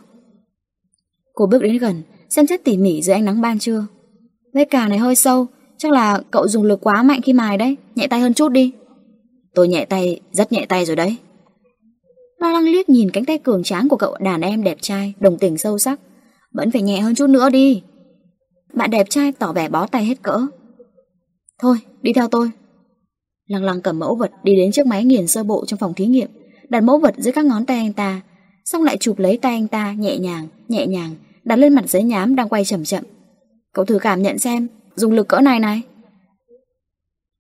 Cô 1.34 1.46
bước 1.46 1.62
đến 1.62 1.78
gần 1.78 2.02
Xem 2.30 2.48
xét 2.48 2.64
tỉ 2.64 2.78
mỉ 2.78 3.02
dưới 3.02 3.14
ánh 3.14 3.26
nắng 3.26 3.42
ban 3.42 3.60
trưa. 3.60 3.86
Vết 4.54 4.66
cào 4.70 4.90
này 4.90 4.98
hơi 4.98 5.16
sâu 5.16 5.48
Chắc 5.78 5.92
là 5.92 6.22
cậu 6.32 6.48
dùng 6.48 6.64
lực 6.64 6.80
quá 6.82 7.04
mạnh 7.04 7.22
khi 7.22 7.34
mài 7.34 7.58
đấy 7.58 7.78
Nhẹ 7.96 8.08
tay 8.08 8.20
hơn 8.20 8.34
chút 8.34 8.50
đi. 8.50 8.72
Tôi 9.56 9.68
nhẹ 9.68 9.86
tay, 9.86 10.20
rất 10.32 10.52
nhẹ 10.52 10.66
tay 10.70 10.86
rồi 10.86 10.96
đấy. 10.96 11.18
Lo 12.40 12.52
lăng 12.52 12.64
liếc 12.64 12.90
nhìn 12.90 13.12
cánh 13.12 13.26
tay 13.26 13.38
cường 13.38 13.64
tráng 13.64 13.90
của 13.90 13.98
cậu 13.98 14.18
đàn 14.20 14.42
em 14.42 14.64
đẹp 14.64 14.78
trai 14.82 15.14
Đồng 15.20 15.38
tình 15.38 15.58
sâu 15.58 15.78
sắc. 15.78 16.00
Vẫn 16.54 16.72
phải 16.72 16.82
nhẹ 16.82 17.00
hơn 17.00 17.16
chút 17.16 17.28
nữa 17.28 17.50
đi. 17.50 17.84
Bạn 18.74 18.92
đẹp 18.92 19.10
trai 19.10 19.32
tỏ 19.32 19.54
vẻ 19.54 19.70
bó 19.70 19.88
tay 19.88 20.06
hết 20.06 20.22
cỡ. 20.22 20.48
Thôi, 21.60 21.78
đi 22.02 22.14
theo 22.14 22.28
tôi. 22.28 22.52
Lăng 23.48 23.64
lăng 23.64 23.82
cầm 23.82 24.00
mẫu 24.00 24.16
vật 24.16 24.32
đi 24.44 24.56
đến 24.56 24.72
chiếc 24.72 24.88
máy 24.88 25.06
nghiền 25.06 25.28
sơ 25.28 25.44
bộ 25.44 25.66
trong 25.68 25.80
phòng 25.80 25.94
thí 25.94 26.06
nghiệm 26.06 26.30
đặt 26.74 26.84
mẫu 26.84 26.98
vật 26.98 27.16
dưới 27.18 27.34
các 27.34 27.46
ngón 27.46 27.66
tay 27.66 27.78
anh 27.78 27.94
ta, 27.94 28.22
xong 28.66 28.84
lại 28.84 28.98
chụp 28.98 29.20
lấy 29.20 29.38
tay 29.38 29.54
anh 29.54 29.68
ta 29.68 29.94
nhẹ 29.94 30.18
nhàng, 30.18 30.48
nhẹ 30.68 30.88
nhàng, 30.88 31.16
đặt 31.44 31.56
lên 31.56 31.74
mặt 31.74 31.90
giấy 31.90 32.04
nhám 32.04 32.36
đang 32.36 32.50
quay 32.50 32.66
chậm 32.66 32.84
chậm. 32.84 33.04
Cậu 33.74 33.86
thử 33.86 34.00
cảm 34.00 34.22
nhận 34.22 34.40
xem, 34.40 34.68
dùng 34.96 35.14
lực 35.14 35.28
cỡ 35.28 35.42
này 35.42 35.60
này. 35.60 35.82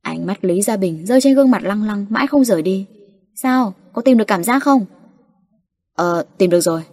Ánh 0.02 0.26
mắt 0.26 0.45
Lý 0.45 0.61
Gia 0.61 0.77
Bình 0.77 1.06
rơi 1.06 1.22
trên 1.22 1.35
gương 1.35 1.52
mặt 1.52 1.64
lăng 1.64 1.84
lăng 1.84 2.06
mãi 2.10 2.27
không 2.27 2.43
rời 2.43 2.61
đi. 2.61 2.85
Sao? 3.35 3.74
Có 3.93 4.02
tìm 4.02 4.18
được 4.18 4.27
cảm 4.27 4.43
giác 4.43 4.64
không? 4.64 4.85
Ờ, 5.95 6.26
tìm 6.38 6.50
được 6.50 6.61
rồi. 6.61 6.84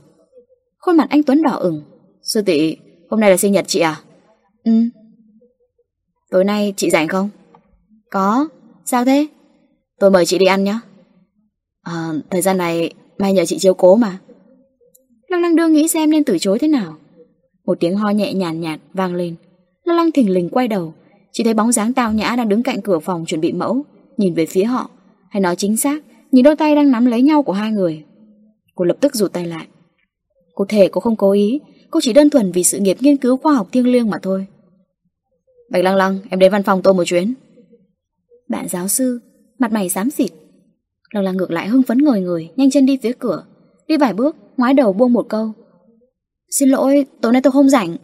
Khuôn 0.78 0.96
mặt 0.96 1.06
anh 1.10 1.22
Tuấn 1.22 1.42
đỏ 1.42 1.50
ửng. 1.50 1.82
Sư 2.22 2.42
tỷ, 2.42 2.76
hôm 3.10 3.20
nay 3.20 3.30
là 3.30 3.36
sinh 3.36 3.52
nhật 3.52 3.64
chị 3.68 3.80
à? 3.80 4.00
Ừ. 4.64 4.72
Tối 6.30 6.44
nay 6.44 6.74
chị 6.76 6.90
rảnh 6.90 7.08
không? 7.08 7.30
Có. 8.10 8.48
Sao 8.84 9.04
thế? 9.04 9.26
Tôi 9.98 10.10
mời 10.10 10.26
chị 10.26 10.38
đi 10.38 10.46
ăn 10.46 10.64
nhé. 10.64 10.78
À, 11.82 11.92
ờ, 11.92 12.20
thời 12.30 12.42
gian 12.42 12.58
này 12.58 12.92
May 13.20 13.32
nhờ 13.32 13.44
chị 13.44 13.58
chiếu 13.58 13.74
cố 13.74 13.96
mà. 13.96 14.18
Lăng 15.28 15.42
lăng 15.42 15.56
đương 15.56 15.72
nghĩ 15.72 15.88
xem 15.88 16.10
nên 16.10 16.24
từ 16.24 16.38
chối 16.38 16.58
thế 16.58 16.68
nào. 16.68 16.96
Một 17.66 17.80
tiếng 17.80 17.96
ho 17.96 18.10
nhẹ 18.10 18.32
nhàn 18.32 18.60
nhạt, 18.60 18.80
nhạt 18.80 18.80
vang 18.92 19.14
lên. 19.14 19.34
Lăng 19.84 19.96
lăng 19.96 20.12
thình 20.12 20.30
lình 20.30 20.48
quay 20.48 20.68
đầu. 20.68 20.94
Chỉ 21.32 21.44
thấy 21.44 21.54
bóng 21.54 21.72
dáng 21.72 21.92
tao 21.92 22.12
nhã 22.12 22.34
đang 22.36 22.48
đứng 22.48 22.62
cạnh 22.62 22.82
cửa 22.82 22.98
phòng 22.98 23.24
chuẩn 23.26 23.40
bị 23.40 23.52
mẫu. 23.52 23.82
Nhìn 24.16 24.34
về 24.34 24.46
phía 24.46 24.64
họ. 24.64 24.90
Hay 25.30 25.40
nói 25.40 25.56
chính 25.56 25.76
xác 25.76 26.02
Nhìn 26.32 26.44
đôi 26.44 26.56
tay 26.56 26.74
đang 26.74 26.90
nắm 26.90 27.06
lấy 27.06 27.22
nhau 27.22 27.42
của 27.42 27.52
hai 27.52 27.72
người. 27.72 28.04
Cô 28.74 28.84
lập 28.84 28.96
tức 29.00 29.14
rụt 29.14 29.32
tay 29.32 29.46
lại. 29.46 29.66
Cô 30.54 30.64
thể 30.68 30.88
cô 30.92 31.00
không 31.00 31.16
cố 31.16 31.32
ý. 31.32 31.60
Cô 31.90 32.00
chỉ 32.02 32.12
đơn 32.12 32.30
thuần 32.30 32.52
vì 32.52 32.64
sự 32.64 32.78
nghiệp 32.78 32.96
nghiên 33.00 33.16
cứu 33.16 33.36
khoa 33.36 33.54
học 33.54 33.68
thiêng 33.72 33.86
liêng 33.86 34.10
mà 34.10 34.18
thôi. 34.22 34.46
Bạch 35.70 35.84
Lăng 35.84 35.96
Lăng 35.96 36.18
Em 36.30 36.38
đến 36.38 36.52
văn 36.52 36.62
phòng 36.62 36.82
tôi 36.82 36.94
một 36.94 37.04
chuyến. 37.04 37.34
Bạn 38.48 38.68
giáo 38.68 38.88
sư 38.88 39.20
Mặt 39.58 39.72
mày 39.72 39.88
xám 39.88 40.10
xịt. 40.10 40.30
Lăng 41.10 41.24
lăng 41.24 41.36
ngược 41.36 41.50
lại 41.50 41.68
hưng 41.68 41.82
phấn 41.82 41.98
ngồi 41.98 42.20
người, 42.20 42.50
Nhanh 42.56 42.70
chân 42.70 42.86
đi 42.86 42.98
phía 43.02 43.12
cửa. 43.12 43.44
Đi 43.86 43.96
vài 43.96 44.14
bước, 44.14 44.36
ngoái 44.56 44.74
đầu 44.74 44.92
buông 44.92 45.12
một 45.12 45.26
câu. 45.28 45.52
Xin 46.50 46.68
lỗi, 46.68 47.06
tối 47.20 47.32
nay 47.32 47.42
tôi 47.42 47.52
không 47.52 47.68
rảnh. 47.68 47.96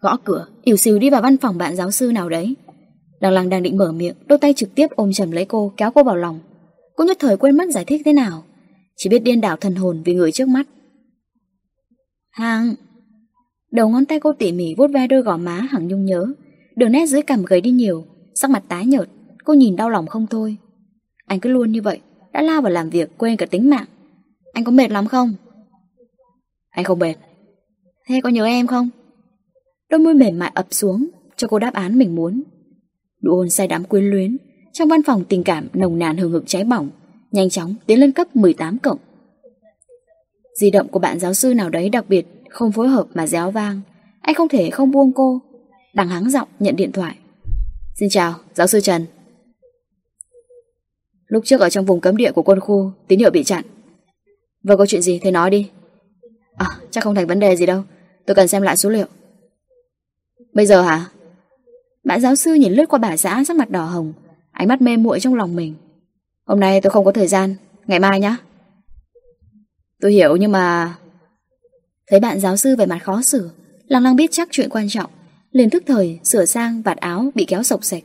Gõ 0.00 0.16
cửa, 0.24 0.46
ỉu 0.62 0.76
xìu 0.76 0.98
đi 0.98 1.10
vào 1.10 1.22
văn 1.22 1.36
phòng 1.36 1.58
bạn 1.58 1.76
giáo 1.76 1.90
sư 1.90 2.12
nào 2.12 2.28
đấy. 2.28 2.56
Lăng 3.20 3.32
lăng 3.32 3.48
đang 3.48 3.62
định 3.62 3.76
mở 3.76 3.92
miệng, 3.92 4.14
Đôi 4.26 4.38
tay 4.38 4.52
trực 4.52 4.74
tiếp 4.74 4.86
ôm 4.96 5.12
chầm 5.12 5.30
lấy 5.30 5.44
cô, 5.44 5.72
kéo 5.76 5.90
cô 5.90 6.04
vào 6.04 6.16
lòng. 6.16 6.40
Cô 6.96 7.04
nhất 7.04 7.16
thời 7.20 7.36
quên 7.36 7.56
mất 7.56 7.70
giải 7.70 7.84
thích 7.84 8.02
thế 8.04 8.12
nào. 8.12 8.44
Chỉ 8.96 9.10
biết 9.10 9.18
điên 9.18 9.40
đảo 9.40 9.56
thần 9.56 9.74
hồn 9.74 10.02
vì 10.04 10.14
người 10.14 10.32
trước 10.32 10.48
mắt. 10.48 10.68
Hàng 12.30 12.74
Đầu 13.70 13.88
ngón 13.88 14.04
tay 14.04 14.20
cô 14.20 14.32
tỉ 14.32 14.52
mỉ 14.52 14.74
vuốt 14.74 14.86
ve 14.86 15.06
đôi 15.06 15.22
gò 15.22 15.36
má 15.36 15.60
hằng 15.70 15.88
nhung 15.88 16.04
nhớ. 16.04 16.26
Đường 16.76 16.92
nét 16.92 17.06
dưới 17.06 17.22
cằm 17.22 17.44
gầy 17.44 17.60
đi 17.60 17.70
nhiều, 17.70 18.04
Sắc 18.34 18.50
mặt 18.50 18.62
tái 18.68 18.86
nhợt. 18.86 19.08
Cô 19.44 19.54
nhìn 19.54 19.76
đau 19.76 19.90
lòng 19.90 20.06
không 20.06 20.26
thôi 20.26 20.56
anh 21.26 21.40
cứ 21.40 21.50
luôn 21.50 21.72
như 21.72 21.82
vậy 21.82 22.00
Đã 22.32 22.42
lao 22.42 22.62
vào 22.62 22.72
làm 22.72 22.90
việc 22.90 23.18
quên 23.18 23.36
cả 23.36 23.46
tính 23.46 23.70
mạng. 23.70 23.86
Anh 24.52 24.64
có 24.64 24.72
mệt 24.72 24.90
lắm 24.90 25.06
không? 25.06 25.34
Anh 26.70 26.84
không 26.84 26.98
mệt. 26.98 27.14
Thế 28.06 28.20
có 28.22 28.28
nhớ 28.28 28.44
em 28.44 28.66
không? 28.66 28.88
Đôi 29.90 30.00
môi 30.00 30.14
mềm 30.14 30.38
mại 30.38 30.52
ập 30.54 30.66
xuống 30.70 31.08
Cho 31.36 31.48
cô 31.48 31.58
đáp 31.58 31.74
án 31.74 31.98
mình 31.98 32.14
muốn. 32.14 32.42
Đủ 33.20 33.32
ôn 33.32 33.50
say 33.50 33.68
đám 33.68 33.84
quyến 33.84 34.04
luyến 34.04 34.36
Trong 34.72 34.88
văn 34.88 35.02
phòng 35.02 35.24
tình 35.28 35.44
cảm 35.44 35.68
nồng 35.74 35.98
nàn 35.98 36.16
hừng 36.16 36.32
hực 36.32 36.44
cháy 36.46 36.64
bỏng 36.64 36.90
Nhanh 37.32 37.50
chóng 37.50 37.74
tiến 37.86 38.00
lên 38.00 38.12
cấp 38.12 38.36
18 38.36 38.78
cộng. 38.78 38.98
Di 40.60 40.70
động 40.70 40.88
của 40.88 40.98
bạn 40.98 41.20
giáo 41.20 41.34
sư 41.34 41.54
nào 41.54 41.70
đấy 41.70 41.88
đặc 41.88 42.04
biệt 42.08 42.26
Không 42.50 42.72
phối 42.72 42.88
hợp 42.88 43.06
mà 43.14 43.26
réo 43.26 43.50
vang. 43.50 43.80
Anh 44.20 44.34
không 44.34 44.48
thể 44.48 44.70
không 44.70 44.90
buông 44.90 45.12
cô. 45.12 45.40
Đằng 45.94 46.08
hắng 46.08 46.30
giọng 46.30 46.48
nhận 46.58 46.76
điện 46.76 46.92
thoại. 46.92 47.16
Xin 47.94 48.08
chào, 48.08 48.34
giáo 48.54 48.66
sư 48.66 48.80
Trần 48.80 49.06
Lúc 51.26 51.42
trước 51.46 51.60
ở 51.60 51.70
trong 51.70 51.84
vùng 51.84 52.00
cấm 52.00 52.16
địa 52.16 52.32
của 52.32 52.42
quân 52.42 52.60
khu, 52.60 52.92
Tín 53.08 53.18
hiệu 53.18 53.30
bị 53.30 53.44
chặn. 53.44 53.64
Vừa 54.68 54.76
có 54.76 54.86
chuyện 54.86 55.02
gì 55.02 55.18
thì 55.22 55.30
nói 55.30 55.50
đi. 55.50 55.70
À 56.56 56.66
chắc 56.90 57.04
không 57.04 57.14
thành 57.14 57.26
vấn 57.26 57.40
đề 57.40 57.56
gì 57.56 57.66
đâu. 57.66 57.82
Tôi 58.26 58.34
cần 58.34 58.48
xem 58.48 58.62
lại 58.62 58.76
số 58.76 58.90
liệu. 58.90 59.06
Bây 60.52 60.66
giờ 60.66 60.82
hả? 60.82 61.06
Bạn 62.04 62.20
giáo 62.20 62.34
sư 62.34 62.54
nhìn 62.54 62.72
lướt 62.72 62.84
qua 62.88 62.98
bà 62.98 63.16
xã 63.16 63.44
sắc 63.44 63.56
mặt 63.56 63.70
đỏ 63.70 63.84
hồng, 63.84 64.12
Ánh 64.52 64.68
mắt 64.68 64.82
mê 64.82 64.96
muội 64.96 65.20
trong 65.20 65.34
lòng 65.34 65.56
mình. 65.56 65.74
Hôm 66.46 66.60
nay 66.60 66.80
tôi 66.80 66.90
không 66.90 67.04
có 67.04 67.12
thời 67.12 67.26
gian. 67.26 67.54
Ngày 67.86 67.98
mai 67.98 68.20
nhá. 68.20 68.36
Tôi 70.00 70.12
hiểu 70.12 70.36
nhưng 70.36 70.52
mà 70.52 70.94
Thấy 72.06 72.20
bạn 72.20 72.40
giáo 72.40 72.56
sư 72.56 72.76
về 72.76 72.86
mặt 72.86 72.98
khó 72.98 73.22
xử, 73.22 73.50
Lăng 73.86 74.02
lăng 74.02 74.16
biết 74.16 74.30
chắc 74.30 74.48
chuyện 74.50 74.68
quan 74.70 74.88
trọng, 74.88 75.10
liền 75.50 75.70
thức 75.70 75.82
thời 75.86 76.18
sửa 76.24 76.44
sang 76.44 76.82
vạt 76.82 76.96
áo 76.96 77.30
bị 77.34 77.44
kéo 77.44 77.62
sộc 77.62 77.84
sạch. 77.84 78.02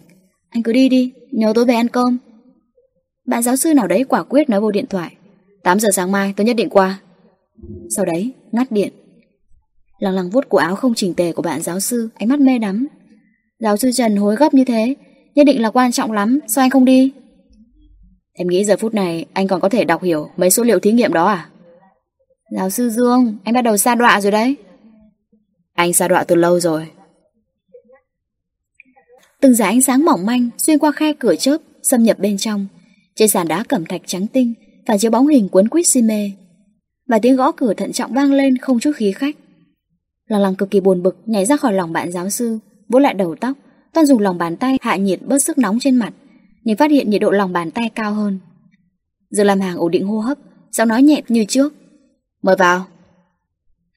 Anh 0.49 0.64
cứ 0.64 0.73
đi 0.73 0.89
đi, 0.89 1.14
Nhớ 1.31 1.51
tôi 1.56 1.65
về 1.65 1.73
ăn 1.73 1.88
cơm 1.88 2.17
bạn 3.30 3.43
giáo 3.43 3.56
sư 3.56 3.74
nào 3.74 3.88
đấy 3.88 4.03
quả 4.09 4.24
quyết 4.24 4.49
nói 4.49 4.61
vô 4.61 4.72
điện 4.72 4.85
thoại. 4.90 5.16
8 5.64 5.80
giờ 5.80 5.90
sáng 5.93 6.11
mai, 6.11 6.33
tôi 6.38 6.45
nhất 6.45 6.56
định 6.56 6.69
qua. 6.69 6.99
Sau 7.90 8.06
đấy, 8.06 8.33
ngắt 8.51 8.72
điện. 8.72 8.93
Lăng 9.99 10.14
lăng 10.14 10.30
vuốt 10.30 10.49
cổ 10.49 10.58
áo 10.58 10.75
không 10.75 10.93
chỉnh 10.95 11.14
tề 11.14 11.32
của 11.32 11.41
bạn 11.41 11.61
giáo 11.61 11.80
sư, 11.80 12.09
Ánh 12.16 12.30
mắt 12.30 12.40
mê 12.40 12.58
đắm. 12.59 12.88
Giáo 13.59 13.77
sư 13.77 13.91
Trần 13.91 14.16
hối 14.16 14.35
gấp 14.35 14.53
như 14.53 14.66
thế, 14.66 14.95
Nhất 15.35 15.43
định 15.43 15.61
là 15.61 15.69
quan 15.69 15.91
trọng 15.91 16.11
lắm, 16.11 16.40
Sao 16.48 16.64
anh 16.64 16.69
không 16.69 16.85
đi? 16.85 17.11
Em 18.33 18.48
nghĩ 18.48 18.66
giờ 18.66 18.77
phút 18.77 18.93
này 18.93 19.25
anh 19.33 19.48
còn 19.48 19.61
có 19.61 19.69
thể 19.69 19.85
đọc 19.85 20.03
hiểu 20.03 20.30
Mấy 20.38 20.49
số 20.49 20.64
liệu 20.64 20.80
thí 20.80 20.91
nghiệm 20.91 21.14
đó 21.14 21.25
à? 21.25 21.49
Giáo 22.56 22.69
sư 22.69 22.90
Dương, 22.90 23.38
Anh 23.43 23.53
bắt 23.53 23.61
đầu 23.61 23.77
xa 23.77 23.95
đọa 23.95 24.22
rồi 24.22 24.32
đấy. 24.32 24.56
Anh 25.74 25.93
xa 25.93 26.08
đọa 26.08 26.24
từ 26.24 26.35
lâu 26.35 26.59
rồi. 26.59 26.88
Từng 29.41 29.56
dải 29.56 29.67
ánh 29.67 29.82
sáng 29.82 30.06
mỏng 30.06 30.25
manh 30.25 30.49
Xuyên 30.58 30.80
qua 30.80 30.91
khe 30.91 31.14
cửa 31.14 31.35
chớp, 31.35 31.58
Xâm 31.83 32.03
nhập 32.03 32.19
bên 32.19 32.38
trong. 32.38 32.67
Trên 33.16 33.30
sàn 33.30 33.48
đá 33.48 33.64
cẩm 33.64 33.86
thạch 33.86 34.02
trắng 34.06 34.28
tinh 34.28 34.54
Phản 34.88 35.00
chiếu 35.00 35.12
bóng 35.12 35.28
hình 35.28 35.50
cuốn 35.50 35.68
quýt 35.68 35.88
si 35.88 36.02
mê 36.02 36.32
Và 37.08 37.20
tiếng 37.20 37.36
gõ 37.36 37.52
cửa 37.52 37.74
thận 37.74 37.92
trọng 37.92 38.14
vang 38.14 38.34
lên 38.34 38.58
không 38.58 38.80
chút 38.80 38.92
khí 38.96 39.12
khách. 39.12 39.36
Lăng 40.28 40.42
lăng 40.42 40.56
cực 40.56 40.72
kỳ 40.72 40.80
buồn 40.80 41.04
bực 41.04 41.18
Nhảy 41.26 41.46
ra 41.46 41.58
khỏi 41.58 41.74
lòng 41.74 41.94
bạn 41.94 42.12
giáo 42.12 42.30
sư 42.30 42.60
Vỗ 42.90 43.00
lại 43.00 43.14
đầu 43.14 43.36
tóc 43.36 43.58
Toàn 43.94 44.06
dùng 44.06 44.20
lòng 44.20 44.38
bàn 44.38 44.58
tay 44.58 44.78
hạ 44.82 44.96
nhiệt 44.96 45.20
bớt 45.22 45.40
sức 45.40 45.58
nóng 45.58 45.80
trên 45.80 45.96
mặt 45.96 46.14
Nhưng 46.64 46.78
phát 46.78 46.92
hiện 46.92 47.10
nhiệt 47.10 47.22
độ 47.22 47.32
lòng 47.32 47.54
bàn 47.54 47.72
tay 47.72 47.90
cao 47.96 48.14
hơn. 48.14 48.40
Giờ 49.30 49.44
làm 49.44 49.60
hàng 49.60 49.78
ổn 49.78 49.92
định 49.92 50.08
hô 50.08 50.20
hấp 50.20 50.38
Giọng 50.72 50.88
nói 50.88 51.04
nhẹ 51.04 51.22
như 51.28 51.46
trước. 51.46 51.74
Mời 52.42 52.56
vào. 52.56 52.86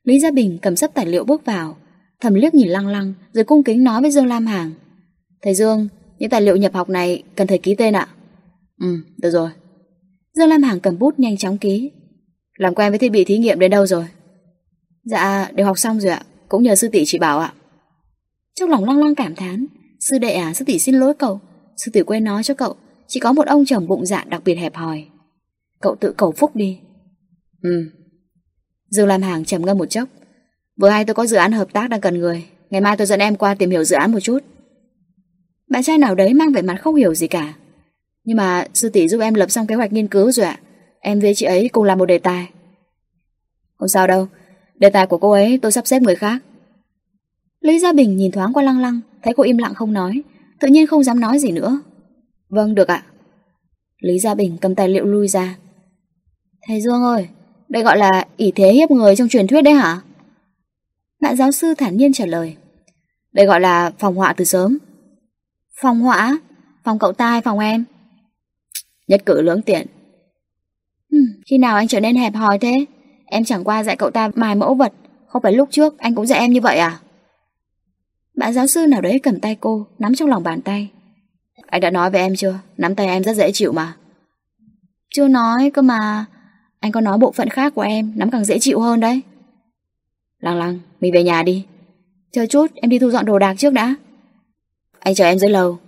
Lý 0.04 0.20
Gia 0.20 0.30
Bình 0.30 0.58
cầm 0.62 0.76
sắp 0.76 0.90
tài 0.94 1.06
liệu 1.06 1.24
bước 1.24 1.44
vào 1.44 1.76
Thầm 2.20 2.34
liếc 2.34 2.54
nhìn 2.54 2.68
lăng 2.68 2.86
lăng 2.86 3.14
Rồi 3.32 3.44
cung 3.44 3.62
kính 3.62 3.84
nói 3.84 4.02
với 4.02 4.10
Dương 4.10 4.26
Lam 4.26 4.46
Hàng. 4.46 4.72
Thầy 5.42 5.54
Dương, 5.54 5.88
những 6.18 6.30
tài 6.30 6.40
liệu 6.40 6.56
nhập 6.56 6.74
học 6.74 6.88
này 6.88 7.22
Cần 7.36 7.46
thầy 7.46 7.58
ký 7.58 7.74
tên 7.74 7.96
ạ. 7.96 8.08
Ừ, 8.82 8.96
được 9.18 9.30
rồi. 9.30 9.50
Dương 10.34 10.48
Lam 10.48 10.62
Hàng 10.62 10.80
cầm 10.80 10.98
bút 10.98 11.18
nhanh 11.18 11.36
chóng 11.36 11.58
ký. 11.58 11.90
Làm 12.58 12.74
quen 12.74 12.92
với 12.92 12.98
thiết 12.98 13.08
bị 13.08 13.24
thí 13.24 13.38
nghiệm 13.38 13.58
đến 13.58 13.70
đâu 13.70 13.86
rồi? 13.86 14.04
Dạ, 15.04 15.50
đều 15.54 15.66
học 15.66 15.78
xong 15.78 16.00
rồi 16.00 16.12
ạ 16.12 16.22
Cũng 16.48 16.62
nhờ 16.62 16.74
sư 16.74 16.88
tỷ 16.92 17.02
chỉ 17.06 17.18
bảo 17.18 17.38
ạ. 17.38 17.54
Trong 18.54 18.70
lòng 18.70 18.84
lăng 18.84 18.98
lăng 18.98 19.14
cảm 19.14 19.34
thán 19.34 19.66
Sư 20.00 20.18
đệ 20.18 20.32
à, 20.32 20.54
sư 20.54 20.64
tỷ 20.64 20.78
xin 20.78 20.94
lỗi 20.94 21.14
cậu. 21.14 21.40
Sư 21.76 21.90
tỷ 21.94 22.02
quên 22.02 22.24
nói 22.24 22.42
cho 22.42 22.54
cậu 22.54 22.76
Chỉ 23.06 23.20
có 23.20 23.32
một 23.32 23.46
ông 23.46 23.64
chồng 23.64 23.88
bụng 23.88 24.06
dạ 24.06 24.24
đặc 24.28 24.42
biệt 24.44 24.54
hẹp 24.54 24.74
hòi. 24.74 25.04
Cậu 25.80 25.96
tự 26.00 26.14
cầu 26.16 26.32
phúc 26.32 26.56
đi. 26.56 26.78
Ừ. 27.62 27.90
Dương 28.90 29.06
Lam 29.06 29.22
Hàng 29.22 29.44
trầm 29.44 29.66
ngâm 29.66 29.78
một 29.78 29.90
chốc. 29.90 30.08
Vừa 30.80 30.88
hay 30.88 31.04
tôi 31.04 31.14
có 31.14 31.26
dự 31.26 31.36
án 31.36 31.52
hợp 31.52 31.72
tác 31.72 31.90
đang 31.90 32.00
cần 32.00 32.18
người 32.18 32.44
Ngày 32.70 32.80
mai 32.80 32.96
tôi 32.96 33.06
dẫn 33.06 33.20
em 33.20 33.36
qua 33.36 33.54
tìm 33.54 33.70
hiểu 33.70 33.84
dự 33.84 33.96
án 33.96 34.12
một 34.12 34.20
chút. 34.20 34.38
Bạn 35.70 35.82
trai 35.82 35.98
nào 35.98 36.14
đấy 36.14 36.34
mang 36.34 36.52
vẻ 36.52 36.62
mặt 36.62 36.76
không 36.82 36.94
hiểu 36.94 37.14
gì 37.14 37.28
cả. 37.28 37.54
Nhưng 38.24 38.36
mà 38.36 38.66
sư 38.74 38.88
tỷ 38.88 39.08
giúp 39.08 39.20
em 39.20 39.34
lập 39.34 39.50
xong 39.50 39.66
kế 39.66 39.74
hoạch 39.74 39.92
nghiên 39.92 40.08
cứu 40.08 40.32
rồi 40.32 40.46
ạ. 40.46 40.60
Em 41.00 41.20
với 41.20 41.34
chị 41.34 41.46
ấy 41.46 41.68
cùng 41.68 41.84
làm 41.84 41.98
một 41.98 42.06
đề 42.06 42.18
tài. 42.18 42.48
Không 43.78 43.88
sao 43.88 44.06
đâu. 44.06 44.28
Đề 44.74 44.90
tài 44.90 45.06
của 45.06 45.18
cô 45.18 45.30
ấy 45.30 45.58
tôi 45.62 45.72
sắp 45.72 45.86
xếp 45.86 46.02
người 46.02 46.14
khác. 46.14 46.42
Lý 47.60 47.78
Gia 47.78 47.92
Bình 47.92 48.16
nhìn 48.16 48.32
thoáng 48.32 48.52
qua 48.52 48.62
lăng 48.62 48.78
lăng, 48.78 49.00
Thấy 49.22 49.34
cô 49.36 49.42
im 49.42 49.58
lặng 49.58 49.74
không 49.74 49.92
nói, 49.92 50.22
Tự 50.60 50.68
nhiên 50.68 50.86
không 50.86 51.04
dám 51.04 51.20
nói 51.20 51.38
gì 51.38 51.52
nữa. 51.52 51.80
Vâng 52.48 52.74
được 52.74 52.88
ạ. 52.88 53.04
Lý 53.98 54.18
Gia 54.18 54.34
Bình 54.34 54.56
cầm 54.60 54.74
tài 54.74 54.88
liệu 54.88 55.04
lui 55.04 55.28
ra. 55.28 55.56
Thầy 56.68 56.80
Dương 56.80 57.02
ơi, 57.02 57.28
Đây 57.68 57.82
gọi 57.82 57.98
là 57.98 58.26
ỷ 58.36 58.52
thế 58.54 58.72
hiếp 58.72 58.90
người 58.90 59.16
trong 59.16 59.28
truyền 59.28 59.46
thuyết 59.46 59.62
đấy 59.62 59.74
hả? 59.74 60.00
Bạn 61.20 61.36
giáo 61.36 61.52
sư 61.52 61.74
thản 61.78 61.96
nhiên 61.96 62.12
trả 62.12 62.26
lời. 62.26 62.56
Đây 63.32 63.46
gọi 63.46 63.60
là 63.60 63.90
phòng 63.98 64.14
họa 64.14 64.32
từ 64.32 64.44
sớm. 64.44 64.78
Phòng 65.82 66.00
họa 66.00 66.38
Phòng 66.84 66.98
cậu 66.98 67.12
ta 67.12 67.30
hay 67.30 67.40
phòng 67.40 67.58
em. 67.58 67.84
Nhất 69.08 69.22
cử 69.26 69.42
lưỡng 69.42 69.62
tiện. 69.62 69.86
Ừ, 71.10 71.18
Khi 71.46 71.58
nào 71.58 71.76
anh 71.76 71.88
trở 71.88 72.00
nên 72.00 72.16
hẹp 72.16 72.34
hòi 72.34 72.58
thế? 72.58 72.84
Em 73.26 73.44
chẳng 73.44 73.64
qua 73.64 73.84
dạy 73.84 73.96
cậu 73.96 74.10
ta 74.10 74.30
mài 74.34 74.54
mẫu 74.54 74.74
vật 74.74 74.92
Không 75.26 75.42
phải 75.42 75.52
lúc 75.52 75.68
trước 75.70 75.98
anh 75.98 76.14
cũng 76.14 76.26
dạy 76.26 76.38
em 76.40 76.52
như 76.52 76.60
vậy 76.60 76.78
à? 76.78 77.00
Bạn 78.36 78.52
giáo 78.52 78.66
sư 78.66 78.86
nào 78.86 79.00
đấy 79.00 79.20
cầm 79.22 79.40
tay 79.40 79.56
cô 79.60 79.86
Nắm 79.98 80.14
trong 80.14 80.28
lòng 80.28 80.42
bàn 80.42 80.62
tay. 80.62 80.90
Anh 81.66 81.80
đã 81.80 81.90
nói 81.90 82.10
với 82.10 82.20
em 82.20 82.36
chưa? 82.36 82.58
Nắm 82.76 82.94
tay 82.94 83.06
em 83.06 83.24
rất 83.24 83.36
dễ 83.36 83.52
chịu 83.52 83.72
mà. 83.72 83.96
Chưa 85.14 85.28
nói 85.28 85.70
cơ 85.70 85.82
mà. 85.82 86.24
Anh 86.80 86.92
có 86.92 87.00
nói 87.00 87.18
bộ 87.18 87.32
phận 87.32 87.48
khác 87.48 87.74
của 87.74 87.82
em 87.82 88.12
Nắm 88.16 88.30
càng 88.30 88.44
dễ 88.44 88.58
chịu 88.58 88.80
hơn 88.80 89.00
đấy. 89.00 89.20
Lăng 90.40 90.58
lăng, 90.58 90.78
mình 91.00 91.12
về 91.12 91.22
nhà 91.22 91.42
đi. 91.42 91.64
Chờ 92.32 92.46
chút, 92.46 92.66
em 92.74 92.90
đi 92.90 92.98
thu 92.98 93.10
dọn 93.10 93.24
đồ 93.24 93.38
đạc 93.38 93.54
trước 93.58 93.72
đã. 93.72 93.94
Anh 94.98 95.14
chờ 95.14 95.24
em 95.24 95.38
dưới 95.38 95.50
lầu 95.50 95.78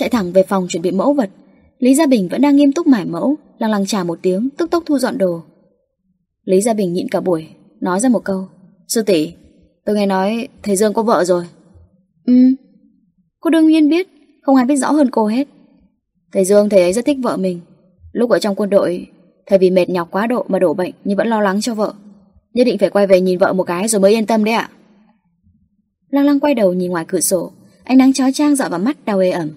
Chạy 0.00 0.08
thẳng 0.08 0.32
về 0.32 0.42
phòng 0.42 0.66
chuẩn 0.68 0.82
bị 0.82 0.90
mẫu 0.90 1.12
vật. 1.12 1.30
Lý 1.78 1.94
Gia 1.94 2.06
Bình 2.06 2.28
vẫn 2.28 2.40
đang 2.42 2.56
nghiêm 2.56 2.72
túc 2.72 2.86
mải 2.86 3.04
mẫu, 3.04 3.36
Lăng 3.58 3.70
lăng 3.70 3.86
trả 3.86 4.04
một 4.04 4.18
tiếng, 4.22 4.48
Tức 4.56 4.70
tốc 4.70 4.82
thu 4.86 4.98
dọn 4.98 5.18
đồ. 5.18 5.42
Lý 6.44 6.60
Gia 6.60 6.74
Bình 6.74 6.92
nhịn 6.92 7.08
cả 7.08 7.20
buổi, 7.20 7.48
Nói 7.80 8.00
ra 8.00 8.08
một 8.08 8.24
câu, 8.24 8.48
Sư 8.88 9.02
tỷ, 9.02 9.32
Tôi 9.84 9.96
nghe 9.96 10.06
nói 10.06 10.48
thầy 10.62 10.76
Dương 10.76 10.92
có 10.92 11.02
vợ 11.02 11.24
rồi. 11.24 11.44
Ừ 12.26 12.34
Cô 13.40 13.50
đương 13.50 13.66
nhiên 13.66 13.88
biết, 13.88 14.08
Không 14.42 14.56
ai 14.56 14.64
biết 14.64 14.76
rõ 14.76 14.92
hơn 14.92 15.10
cô 15.10 15.26
hết. 15.26 15.48
Thầy 16.32 16.44
Dương, 16.44 16.68
thầy 16.68 16.82
ấy 16.82 16.92
rất 16.92 17.04
thích 17.04 17.18
vợ 17.22 17.36
mình. 17.36 17.60
Lúc 18.12 18.30
ở 18.30 18.38
trong 18.38 18.54
quân 18.54 18.70
đội, 18.70 19.06
Thầy 19.46 19.58
vì 19.58 19.70
mệt 19.70 19.90
nhọc 19.90 20.08
quá 20.10 20.26
độ 20.26 20.44
mà 20.48 20.58
đổ 20.58 20.74
bệnh 20.74 20.92
Nhưng 21.04 21.16
vẫn 21.16 21.28
lo 21.28 21.40
lắng 21.40 21.60
cho 21.60 21.74
vợ. 21.74 21.94
Nhất 22.54 22.64
định 22.64 22.78
phải 22.78 22.90
quay 22.90 23.06
về 23.06 23.20
nhìn 23.20 23.38
vợ 23.38 23.52
một 23.52 23.64
cái 23.64 23.88
rồi 23.88 24.00
mới 24.00 24.12
yên 24.12 24.26
tâm 24.26 24.44
đấy 24.44 24.54
ạ. 24.54 24.70
Lăng 26.10 26.24
lăng 26.24 26.40
quay 26.40 26.54
đầu 26.54 26.72
nhìn 26.72 26.90
ngoài 26.90 27.04
cửa 27.08 27.20
sổ, 27.20 27.52
Ánh 27.84 27.98
nắng 27.98 28.12
chói 28.12 28.32
chang 28.32 28.56
dọi 28.56 28.68
vào 28.70 28.80
mắt 28.80 28.96
đau 29.04 29.18
ê 29.18 29.30
ẩm. 29.30 29.50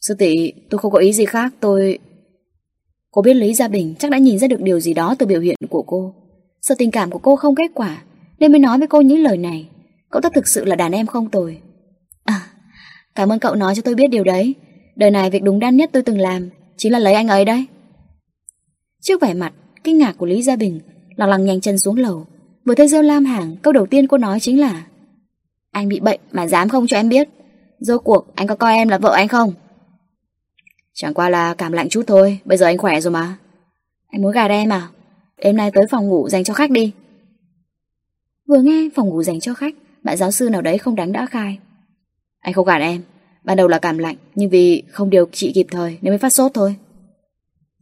Sư 0.00 0.14
tỷ 0.18 0.52
tôi 0.70 0.78
không 0.78 0.92
có 0.92 0.98
ý 0.98 1.12
gì 1.12 1.24
khác 1.24 1.54
Tôi 1.60 1.98
Cô 3.16 3.22
biết 3.22 3.34
Lý 3.34 3.54
Gia 3.54 3.68
Bình 3.68 3.94
chắc 3.98 4.10
đã 4.10 4.18
nhìn 4.18 4.38
ra 4.38 4.48
được 4.48 4.60
điều 4.60 4.80
gì 4.80 4.94
đó 4.94 5.14
từ 5.18 5.26
biểu 5.26 5.40
hiện 5.40 5.56
của 5.70 5.82
cô. 5.82 6.14
Sợ 6.62 6.74
tình 6.78 6.90
cảm 6.90 7.10
của 7.10 7.18
cô 7.18 7.36
không 7.36 7.54
kết 7.54 7.70
quả, 7.74 8.02
nên 8.38 8.52
mới 8.52 8.58
nói 8.58 8.78
với 8.78 8.88
cô 8.88 9.00
những 9.00 9.22
lời 9.22 9.36
này. 9.36 9.68
Cậu 10.10 10.22
ta 10.22 10.28
thực 10.34 10.48
sự 10.48 10.64
là 10.64 10.76
đàn 10.76 10.92
em 10.92 11.06
không 11.06 11.30
tồi. 11.30 11.58
À, 12.24 12.40
cảm 13.14 13.32
ơn 13.32 13.38
cậu 13.38 13.54
nói 13.54 13.74
cho 13.74 13.82
tôi 13.82 13.94
biết 13.94 14.06
điều 14.10 14.24
đấy. 14.24 14.54
Đời 14.96 15.10
này 15.10 15.30
việc 15.30 15.42
đúng 15.42 15.58
đắn 15.58 15.76
nhất 15.76 15.90
tôi 15.92 16.02
từng 16.02 16.18
làm, 16.18 16.50
chính 16.76 16.92
là 16.92 16.98
lấy 16.98 17.14
anh 17.14 17.28
ấy 17.28 17.44
đấy. 17.44 17.66
Trước 19.02 19.22
vẻ 19.22 19.34
mặt, 19.34 19.52
kinh 19.84 19.98
ngạc 19.98 20.12
của 20.18 20.26
Lý 20.26 20.42
Gia 20.42 20.56
Bình, 20.56 20.80
lặng 21.16 21.28
lặng 21.28 21.44
nhanh 21.44 21.60
chân 21.60 21.78
xuống 21.78 21.96
lầu. 21.96 22.26
Vừa 22.64 22.74
thấy 22.74 22.88
Diêu 22.88 23.02
Lam 23.02 23.24
hàng, 23.24 23.56
câu 23.62 23.72
đầu 23.72 23.86
tiên 23.86 24.06
cô 24.06 24.18
nói 24.18 24.40
chính 24.40 24.60
là 24.60 24.86
Anh 25.70 25.88
bị 25.88 26.00
bệnh 26.00 26.20
mà 26.32 26.46
dám 26.46 26.68
không 26.68 26.86
cho 26.86 26.96
em 26.96 27.08
biết. 27.08 27.28
Rốt 27.78 28.00
cuộc, 28.04 28.26
anh 28.34 28.46
có 28.46 28.56
coi 28.56 28.74
em 28.74 28.88
là 28.88 28.98
vợ 28.98 29.12
anh 29.12 29.28
không? 29.28 29.52
Chẳng 30.96 31.14
qua 31.14 31.28
là 31.28 31.54
cảm 31.54 31.72
lạnh 31.72 31.88
chút 31.88 32.02
thôi 32.06 32.40
Bây 32.44 32.58
giờ 32.58 32.66
anh 32.66 32.78
khỏe 32.78 33.00
rồi 33.00 33.10
mà. 33.10 33.36
Anh 34.08 34.22
muốn 34.22 34.32
gạt 34.32 34.48
em 34.48 34.72
à 34.72 34.88
Đêm 35.42 35.56
nay 35.56 35.70
tới 35.74 35.84
phòng 35.90 36.08
ngủ 36.08 36.28
dành 36.28 36.44
cho 36.44 36.54
khách 36.54 36.70
đi. 36.70 36.92
Vừa 38.48 38.60
nghe 38.60 38.88
phòng 38.94 39.08
ngủ 39.08 39.22
dành 39.22 39.40
cho 39.40 39.54
khách 39.54 39.74
Bạn 40.02 40.16
giáo 40.16 40.30
sư 40.30 40.48
nào 40.48 40.62
đấy 40.62 40.78
không 40.78 40.96
đánh 40.96 41.12
đã 41.12 41.26
khai. 41.26 41.58
Anh 42.40 42.54
không 42.54 42.66
gạt 42.66 42.78
em. 42.78 43.02
Ban 43.44 43.56
đầu 43.56 43.68
là 43.68 43.78
cảm 43.78 43.98
lạnh 43.98 44.16
Nhưng 44.34 44.50
vì 44.50 44.82
không 44.90 45.10
điều 45.10 45.26
trị 45.32 45.52
kịp 45.54 45.66
thời 45.70 45.98
Nên 46.02 46.10
mới 46.10 46.18
phát 46.18 46.30
sốt 46.30 46.54
thôi. 46.54 46.76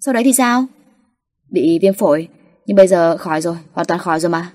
Sau 0.01 0.15
đấy 0.15 0.25
thì 0.25 0.33
sao? 0.33 0.67
Bị 1.51 1.78
viêm 1.83 1.94
phổi 1.94 2.28
Nhưng 2.67 2.76
bây 2.76 2.89
giờ 2.89 3.17
khỏi 3.17 3.41
rồi 3.41 3.57
Hoàn 3.73 3.86
toàn 3.86 4.01
khỏi 4.01 4.20
rồi 4.20 4.31
mà. 4.31 4.52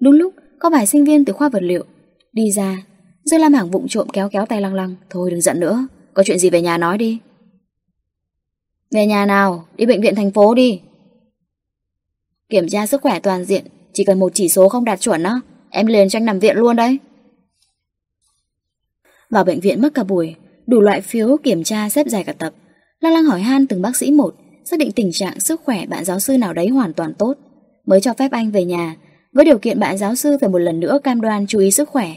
Đúng 0.00 0.14
lúc 0.14 0.34
có 0.58 0.70
vài 0.70 0.86
sinh 0.86 1.04
viên 1.04 1.24
từ 1.24 1.32
khoa 1.32 1.48
vật 1.48 1.62
liệu 1.62 1.84
Đi 2.32 2.50
ra. 2.50 2.76
Dương 3.24 3.40
Lam 3.40 3.52
Hằng 3.52 3.70
vụng 3.70 3.88
trộm 3.88 4.08
kéo 4.12 4.28
kéo 4.28 4.46
tay 4.46 4.60
lăng 4.60 4.74
lăng 4.74 4.94
Thôi 5.10 5.30
đừng 5.30 5.40
giận 5.40 5.60
nữa 5.60 5.86
có 6.14 6.22
chuyện 6.22 6.38
gì 6.38 6.50
về 6.50 6.60
nhà 6.60 6.78
nói 6.78 6.98
đi. 6.98 7.18
Về 8.90 9.06
nhà 9.06 9.26
nào, 9.26 9.66
Đi 9.76 9.86
bệnh 9.86 10.00
viện 10.00 10.14
thành 10.14 10.30
phố 10.30 10.54
đi. 10.54 10.80
Kiểm 12.48 12.68
tra 12.68 12.86
sức 12.86 13.02
khỏe 13.02 13.20
toàn 13.20 13.44
diện, 13.44 13.64
Chỉ 13.92 14.04
cần 14.04 14.18
một 14.18 14.32
chỉ 14.34 14.48
số 14.48 14.68
không 14.68 14.84
đạt 14.84 15.00
chuẩn 15.00 15.22
á, 15.22 15.40
Em 15.70 15.86
liền 15.86 16.08
cho 16.08 16.16
anh 16.16 16.24
nằm 16.24 16.38
viện 16.38 16.56
luôn 16.56 16.76
đấy. 16.76 16.98
Vào 19.30 19.44
bệnh 19.44 19.60
viện 19.60 19.82
mất 19.82 19.94
cả 19.94 20.04
buổi, 20.04 20.34
Đủ 20.66 20.80
loại 20.80 21.00
phiếu 21.00 21.36
kiểm 21.42 21.64
tra 21.64 21.88
xếp 21.88 22.06
dài 22.06 22.24
cả 22.24 22.32
tập. 22.32 22.54
Lăng 23.00 23.12
lăng 23.12 23.24
hỏi 23.24 23.40
han 23.40 23.66
từng 23.66 23.82
bác 23.82 23.96
sĩ 23.96 24.10
một, 24.10 24.34
Xác 24.64 24.78
định 24.78 24.92
tình 24.92 25.12
trạng 25.12 25.40
sức 25.40 25.60
khỏe 25.64 25.86
bạn 25.86 26.04
giáo 26.04 26.20
sư 26.20 26.38
nào 26.38 26.52
đấy 26.52 26.68
hoàn 26.68 26.92
toàn 26.92 27.14
tốt. 27.14 27.34
Mới 27.86 28.00
cho 28.00 28.14
phép 28.14 28.30
anh 28.30 28.50
về 28.50 28.64
nhà, 28.64 28.96
Với 29.32 29.44
điều 29.44 29.58
kiện 29.58 29.80
bạn 29.80 29.98
giáo 29.98 30.14
sư 30.14 30.36
phải 30.40 30.48
một 30.48 30.58
lần 30.58 30.80
nữa 30.80 30.98
cam 31.04 31.20
đoan 31.20 31.46
chú 31.46 31.58
ý 31.58 31.70
sức 31.70 31.88
khỏe. 31.88 32.12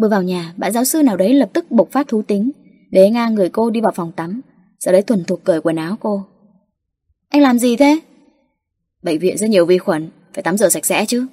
Vừa 0.00 0.08
vào 0.08 0.22
nhà, 0.22 0.54
Bạn 0.56 0.72
giáo 0.72 0.84
sư 0.84 1.02
nào 1.02 1.16
đấy 1.16 1.34
lập 1.34 1.50
tức 1.52 1.70
bộc 1.70 1.88
phát 1.90 2.08
thú 2.08 2.22
tính. 2.22 2.50
Bế 2.90 3.10
ngang 3.10 3.34
người 3.34 3.48
cô 3.48 3.70
đi 3.70 3.80
vào 3.80 3.92
phòng 3.94 4.12
tắm, 4.12 4.40
Sau 4.78 4.92
đấy 4.92 5.02
thuần 5.02 5.24
thục 5.24 5.44
cởi 5.44 5.60
quần 5.60 5.76
áo 5.76 5.96
cô. 6.00 6.24
Anh 7.28 7.42
làm 7.42 7.58
gì 7.58 7.76
thế? 7.76 8.00
Bệnh 9.02 9.18
viện 9.18 9.38
rất 9.38 9.50
nhiều 9.50 9.66
vi 9.66 9.78
khuẩn, 9.78 10.08
Phải 10.34 10.42
tắm 10.42 10.56
rửa 10.56 10.68
sạch 10.68 10.86
sẽ 10.86 11.06
chứ. 11.06 11.26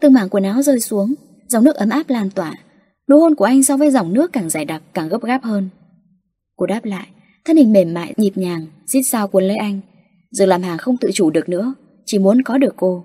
Từng 0.00 0.12
mảng 0.12 0.28
quần 0.28 0.44
áo 0.44 0.62
rơi 0.62 0.80
xuống, 0.80 1.14
Dòng 1.48 1.64
nước 1.64 1.76
ấm 1.76 1.88
áp 1.88 2.10
lan 2.10 2.30
tỏa. 2.30 2.54
Nụ 3.08 3.20
hôn 3.20 3.34
của 3.34 3.44
anh 3.44 3.62
so 3.62 3.76
với 3.76 3.90
dòng 3.90 4.12
nước 4.12 4.32
càng 4.32 4.50
dài 4.50 4.64
đặc, 4.64 4.82
càng 4.94 5.08
gấp 5.08 5.22
gáp 5.22 5.42
hơn. 5.42 5.68
Cô 6.56 6.66
đáp 6.66 6.84
lại, 6.84 7.06
Thân 7.44 7.56
hình 7.56 7.72
mềm 7.72 7.94
mại, 7.94 8.14
nhịp 8.16 8.32
nhàng, 8.36 8.66
Xít 8.86 9.02
sao 9.02 9.28
cuốn 9.28 9.44
lấy 9.44 9.56
anh. 9.56 9.80
Giờ 10.30 10.46
làm 10.46 10.62
hàng 10.62 10.78
không 10.78 10.96
tự 10.96 11.10
chủ 11.14 11.30
được 11.30 11.48
nữa, 11.48 11.74
Chỉ 12.06 12.18
muốn 12.18 12.42
có 12.42 12.58
được 12.58 12.74
cô. 12.76 13.04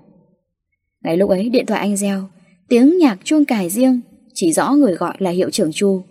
Ngày 1.04 1.16
lúc 1.16 1.30
ấy, 1.30 1.48
điện 1.48 1.66
thoại 1.66 1.80
anh 1.80 1.96
reo, 1.96 2.28
Tiếng 2.68 2.98
nhạc 2.98 3.18
chuông 3.24 3.44
cài 3.44 3.70
riêng, 3.70 4.00
Chỉ 4.34 4.52
rõ 4.52 4.70
người 4.72 4.94
gọi 4.94 5.16
là 5.18 5.30
hiệu 5.30 5.50
trưởng 5.50 5.72
Chu. 5.72 6.02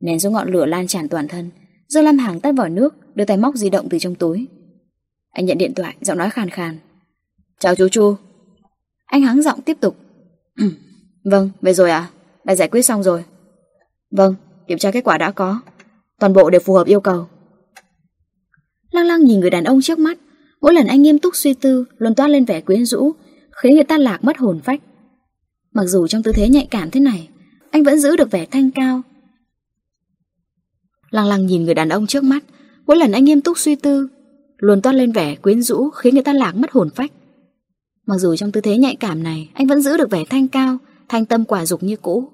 Nén 0.00 0.20
xuống 0.20 0.32
ngọn 0.32 0.52
lửa 0.52 0.66
lan 0.66 0.86
tràn 0.86 1.08
toàn 1.08 1.28
thân 1.28 1.50
Dương 1.88 2.04
Lam 2.04 2.18
Hằng 2.18 2.40
tắt 2.40 2.54
vòi 2.56 2.70
nước 2.70 2.94
Đưa 3.14 3.24
tay 3.24 3.36
móc 3.36 3.54
di 3.54 3.70
động 3.70 3.88
từ 3.88 3.98
trong 3.98 4.14
túi 4.14 4.46
Anh 5.30 5.46
nhận 5.46 5.58
điện 5.58 5.74
thoại 5.74 5.96
giọng 6.00 6.18
nói 6.18 6.30
khàn 6.30 6.50
khàn 6.50 6.78
Chào 7.58 7.74
chú 7.74 7.88
Chu 7.88 8.16
Anh 9.08 9.22
hắng 9.22 9.42
giọng 9.42 9.60
tiếp 9.62 9.76
tục. 9.80 9.96
vâng, 11.24 11.50
về 11.62 11.74
rồi. 11.74 11.90
À? 11.90 12.10
Đã 12.44 12.54
giải 12.54 12.68
quyết 12.68 12.82
xong 12.82 13.02
rồi. 13.02 13.24
Vâng, 14.10 14.34
kiểm 14.66 14.78
tra 14.78 14.90
kết 14.90 15.04
quả 15.04 15.18
đã 15.18 15.30
có. 15.30 15.60
Toàn 16.20 16.32
bộ 16.32 16.50
đều 16.50 16.60
phù 16.60 16.74
hợp 16.74 16.86
yêu 16.86 17.00
cầu. 17.00 17.26
Lăng 18.90 19.06
lăng 19.06 19.24
nhìn 19.24 19.40
người 19.40 19.50
đàn 19.50 19.64
ông 19.64 19.82
trước 19.82 19.98
mắt. 19.98 20.18
Mỗi 20.60 20.74
lần 20.74 20.86
anh 20.86 21.02
nghiêm 21.02 21.18
túc 21.18 21.36
suy 21.36 21.54
tư, 21.54 21.84
luôn 21.98 22.14
toát 22.14 22.28
lên 22.28 22.44
vẻ 22.44 22.60
quyến 22.60 22.84
rũ, 22.84 23.12
khiến 23.62 23.74
người 23.74 23.84
ta 23.84 23.98
lạc 23.98 24.24
mất 24.24 24.38
hồn 24.38 24.60
phách. 24.64 24.80
Mặc 25.74 25.84
dù 25.84 26.06
trong 26.06 26.22
tư 26.22 26.32
thế 26.32 26.48
nhạy 26.48 26.68
cảm 26.70 26.90
thế 26.90 27.00
này, 27.00 27.28
anh 27.70 27.82
vẫn 27.82 27.98
giữ 27.98 28.16
được 28.16 28.30
vẻ 28.30 28.46
thanh 28.50 28.70
cao. 28.70 29.02
Lăng 31.10 31.26
lăng 31.26 31.46
nhìn 31.46 31.64
người 31.64 31.74
đàn 31.74 31.88
ông 31.88 32.06
trước 32.06 32.24
mắt, 32.24 32.44
mỗi 32.86 32.96
lần 32.96 33.12
anh 33.12 33.24
nghiêm 33.24 33.40
túc 33.40 33.58
suy 33.58 33.76
tư, 33.76 34.08
luôn 34.58 34.82
toát 34.82 34.92
lên 34.92 35.12
vẻ 35.12 35.34
quyến 35.34 35.62
rũ 35.62 35.90
khiến 35.90 36.14
người 36.14 36.22
ta 36.22 36.32
lạc 36.32 36.52
mất 36.56 36.70
hồn 36.70 36.90
phách. 36.94 37.12
Mặc 38.06 38.16
dù 38.18 38.36
trong 38.36 38.52
tư 38.52 38.60
thế 38.60 38.78
nhạy 38.78 38.96
cảm 38.96 39.22
này, 39.22 39.50
anh 39.54 39.66
vẫn 39.66 39.82
giữ 39.82 39.96
được 39.96 40.10
vẻ 40.10 40.24
thanh 40.30 40.48
cao, 40.48 40.78
thanh 41.08 41.24
tâm 41.24 41.44
quả 41.44 41.66
dục 41.66 41.82
như 41.82 41.96
cũ. 41.96 42.28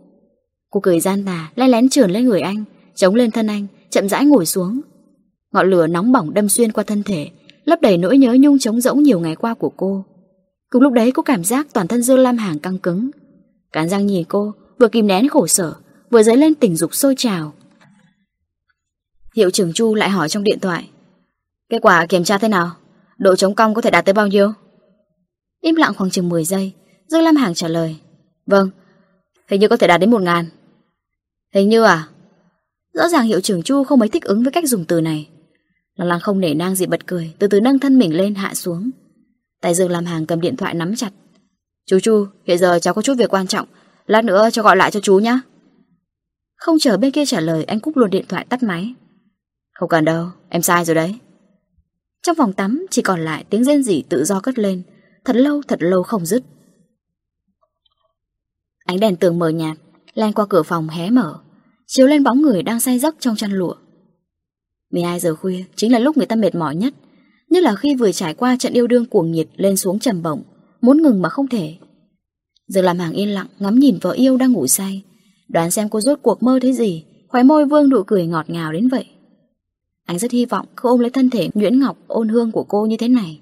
Cô 0.70 0.80
cười 0.80 1.00
gian 1.00 1.24
tà, 1.24 1.50
lén 1.54 1.70
lén 1.70 1.88
trườn 1.88 2.10
lên 2.10 2.24
người 2.24 2.40
anh, 2.40 2.64
chống 2.94 3.14
lên 3.14 3.30
thân 3.30 3.46
anh, 3.46 3.66
chậm 3.90 4.08
rãi 4.08 4.24
ngồi 4.24 4.46
xuống. 4.46 4.80
Ngọn 5.52 5.70
lửa 5.70 5.86
nóng 5.86 6.12
bỏng 6.12 6.34
đâm 6.34 6.48
xuyên 6.48 6.72
qua 6.72 6.84
thân 6.84 7.02
thể, 7.02 7.28
lấp 7.64 7.80
đầy 7.82 7.96
nỗi 7.96 8.18
nhớ 8.18 8.36
nhung 8.40 8.58
trống 8.58 8.80
rỗng 8.80 9.02
nhiều 9.02 9.20
ngày 9.20 9.36
qua 9.36 9.54
của 9.54 9.72
cô. 9.76 10.04
Cùng 10.70 10.82
lúc 10.82 10.92
đấy 10.92 11.12
cô 11.12 11.22
cảm 11.22 11.44
giác 11.44 11.66
toàn 11.72 11.88
thân 11.88 12.02
Dương 12.02 12.18
Lam 12.18 12.36
Hàng 12.36 12.58
căng 12.58 12.78
cứng. 12.78 13.10
Cán 13.72 13.88
răng 13.88 14.06
nhìn 14.06 14.24
cô, 14.28 14.52
vừa 14.78 14.88
kìm 14.88 15.06
nén 15.06 15.28
khổ 15.28 15.46
sở, 15.46 15.74
vừa 16.10 16.22
dấy 16.22 16.36
lên 16.36 16.54
tình 16.54 16.76
dục 16.76 16.94
sôi 16.94 17.14
trào. 17.16 17.52
Hiệu 19.36 19.50
trưởng 19.50 19.72
Chu 19.72 19.94
lại 19.94 20.10
hỏi 20.10 20.28
trong 20.28 20.44
điện 20.44 20.60
thoại. 20.60 20.90
Kết 21.68 21.78
quả 21.82 22.06
kiểm 22.06 22.24
tra 22.24 22.38
thế 22.38 22.48
nào? 22.48 22.70
Độ 23.18 23.36
chống 23.36 23.54
cong 23.54 23.74
có 23.74 23.80
thể 23.80 23.90
đạt 23.90 24.04
tới 24.04 24.12
bao 24.12 24.26
nhiêu? 24.26 24.52
Im 25.60 25.74
lặng 25.74 25.94
khoảng 25.94 26.10
chừng 26.10 26.28
10 26.28 26.44
giây, 26.44 26.72
Dương 27.08 27.22
Lam 27.22 27.36
Hàng 27.36 27.54
trả 27.54 27.68
lời. 27.68 27.96
Vâng, 28.46 28.70
hình 29.48 29.60
như 29.60 29.68
có 29.68 29.76
thể 29.76 29.86
đạt 29.86 30.00
đến 30.00 30.10
1 30.10 30.22
ngàn. 30.22 30.46
Hình 31.54 31.68
như 31.68 31.82
à? 31.82 32.08
Rõ 32.92 33.08
ràng 33.08 33.26
hiệu 33.26 33.40
trưởng 33.40 33.62
Chu 33.62 33.84
không 33.84 33.98
mấy 33.98 34.08
thích 34.08 34.24
ứng 34.24 34.42
với 34.42 34.52
cách 34.52 34.68
dùng 34.68 34.84
từ 34.84 35.00
này. 35.00 35.28
Lăng 35.96 36.08
lăng 36.08 36.20
không 36.20 36.40
nể 36.40 36.54
nang 36.54 36.74
gì 36.74 36.86
bật 36.86 37.06
cười, 37.06 37.34
từ 37.38 37.46
từ 37.46 37.60
nâng 37.60 37.78
thân 37.78 37.98
mình 37.98 38.16
lên 38.16 38.34
hạ 38.34 38.54
xuống. 38.54 38.90
Tài 39.60 39.74
Dương 39.74 39.90
Lam 39.90 40.04
Hàng 40.04 40.26
cầm 40.26 40.40
điện 40.40 40.56
thoại 40.56 40.74
nắm 40.74 40.96
chặt. 40.96 41.10
Chú 41.86 42.00
Chu, 42.00 42.26
hiện 42.44 42.58
giờ 42.58 42.78
cháu 42.82 42.94
có 42.94 43.02
chút 43.02 43.14
việc 43.18 43.34
quan 43.34 43.46
trọng, 43.46 43.68
lát 44.06 44.24
nữa 44.24 44.48
cho 44.52 44.62
gọi 44.62 44.76
lại 44.76 44.90
cho 44.90 45.00
chú 45.00 45.18
nhé. 45.18 45.38
Không 46.56 46.78
chờ 46.78 46.96
bên 46.96 47.10
kia 47.10 47.26
trả 47.26 47.40
lời, 47.40 47.64
anh 47.64 47.80
cúp 47.80 47.96
luôn 47.96 48.10
điện 48.10 48.24
thoại 48.28 48.46
tắt 48.48 48.62
máy. 48.62 48.94
Không 49.74 49.88
cần 49.88 50.04
đâu, 50.04 50.28
em 50.48 50.62
sai 50.62 50.84
rồi 50.84 50.94
đấy. 50.94 51.18
Trong 52.22 52.36
phòng 52.36 52.52
tắm 52.52 52.86
chỉ 52.90 53.02
còn 53.02 53.20
lại 53.20 53.44
tiếng 53.50 53.64
rên 53.64 53.82
rỉ 53.82 54.02
tự 54.02 54.24
do 54.24 54.40
cất 54.40 54.58
lên, 54.58 54.82
thật 55.24 55.36
lâu 55.36 55.62
thật 55.68 55.78
lâu 55.82 56.02
không 56.02 56.26
dứt. 56.26 56.42
Ánh 58.84 59.00
đèn 59.00 59.16
tường 59.16 59.38
mờ 59.38 59.48
nhạt, 59.48 59.76
lan 60.14 60.32
qua 60.32 60.46
cửa 60.48 60.62
phòng 60.62 60.88
hé 60.88 61.10
mở, 61.10 61.38
chiếu 61.86 62.06
lên 62.06 62.24
bóng 62.24 62.42
người 62.42 62.62
đang 62.62 62.80
say 62.80 62.98
giấc 62.98 63.16
trong 63.18 63.36
chăn 63.36 63.52
lụa. 63.52 63.74
12 64.90 65.20
giờ 65.20 65.34
khuya 65.34 65.64
chính 65.76 65.92
là 65.92 65.98
lúc 65.98 66.16
người 66.16 66.26
ta 66.26 66.36
mệt 66.36 66.54
mỏi 66.54 66.76
nhất, 66.76 66.94
nhất 67.50 67.62
là 67.62 67.76
khi 67.76 67.94
vừa 67.94 68.12
trải 68.12 68.34
qua 68.34 68.56
trận 68.58 68.72
yêu 68.72 68.86
đương 68.86 69.06
cuồng 69.06 69.32
nhiệt 69.32 69.48
lên 69.56 69.76
xuống 69.76 69.98
trầm 69.98 70.22
bổng, 70.22 70.42
muốn 70.80 71.02
ngừng 71.02 71.22
mà 71.22 71.28
không 71.28 71.48
thể. 71.48 71.76
Giờ 72.66 72.82
làm 72.82 72.98
hàng 72.98 73.12
yên 73.12 73.28
lặng 73.28 73.46
ngắm 73.58 73.78
nhìn 73.78 73.98
vợ 74.00 74.10
yêu 74.10 74.36
đang 74.36 74.52
ngủ 74.52 74.66
say, 74.66 75.02
đoán 75.48 75.70
xem 75.70 75.88
cô 75.88 76.00
rốt 76.00 76.18
cuộc 76.22 76.42
mơ 76.42 76.58
thấy 76.62 76.72
gì, 76.72 77.04
khóe 77.28 77.42
môi 77.42 77.66
vương 77.66 77.88
nụ 77.90 78.02
cười 78.02 78.26
ngọt 78.26 78.50
ngào 78.50 78.72
đến 78.72 78.88
vậy. 78.88 79.06
Anh 80.05 80.18
rất 80.18 80.31
hy 80.31 80.47
vọng 80.47 80.66
cô 80.76 80.91
ôm 80.91 81.00
lấy 81.00 81.10
thân 81.10 81.31
thể 81.31 81.49
nguyễn 81.55 81.81
ngọc 81.81 81.99
ôn 82.07 82.28
hương 82.28 82.52
của 82.52 82.65
cô 82.65 82.86
như 82.86 82.97
thế 82.97 83.08
này, 83.08 83.41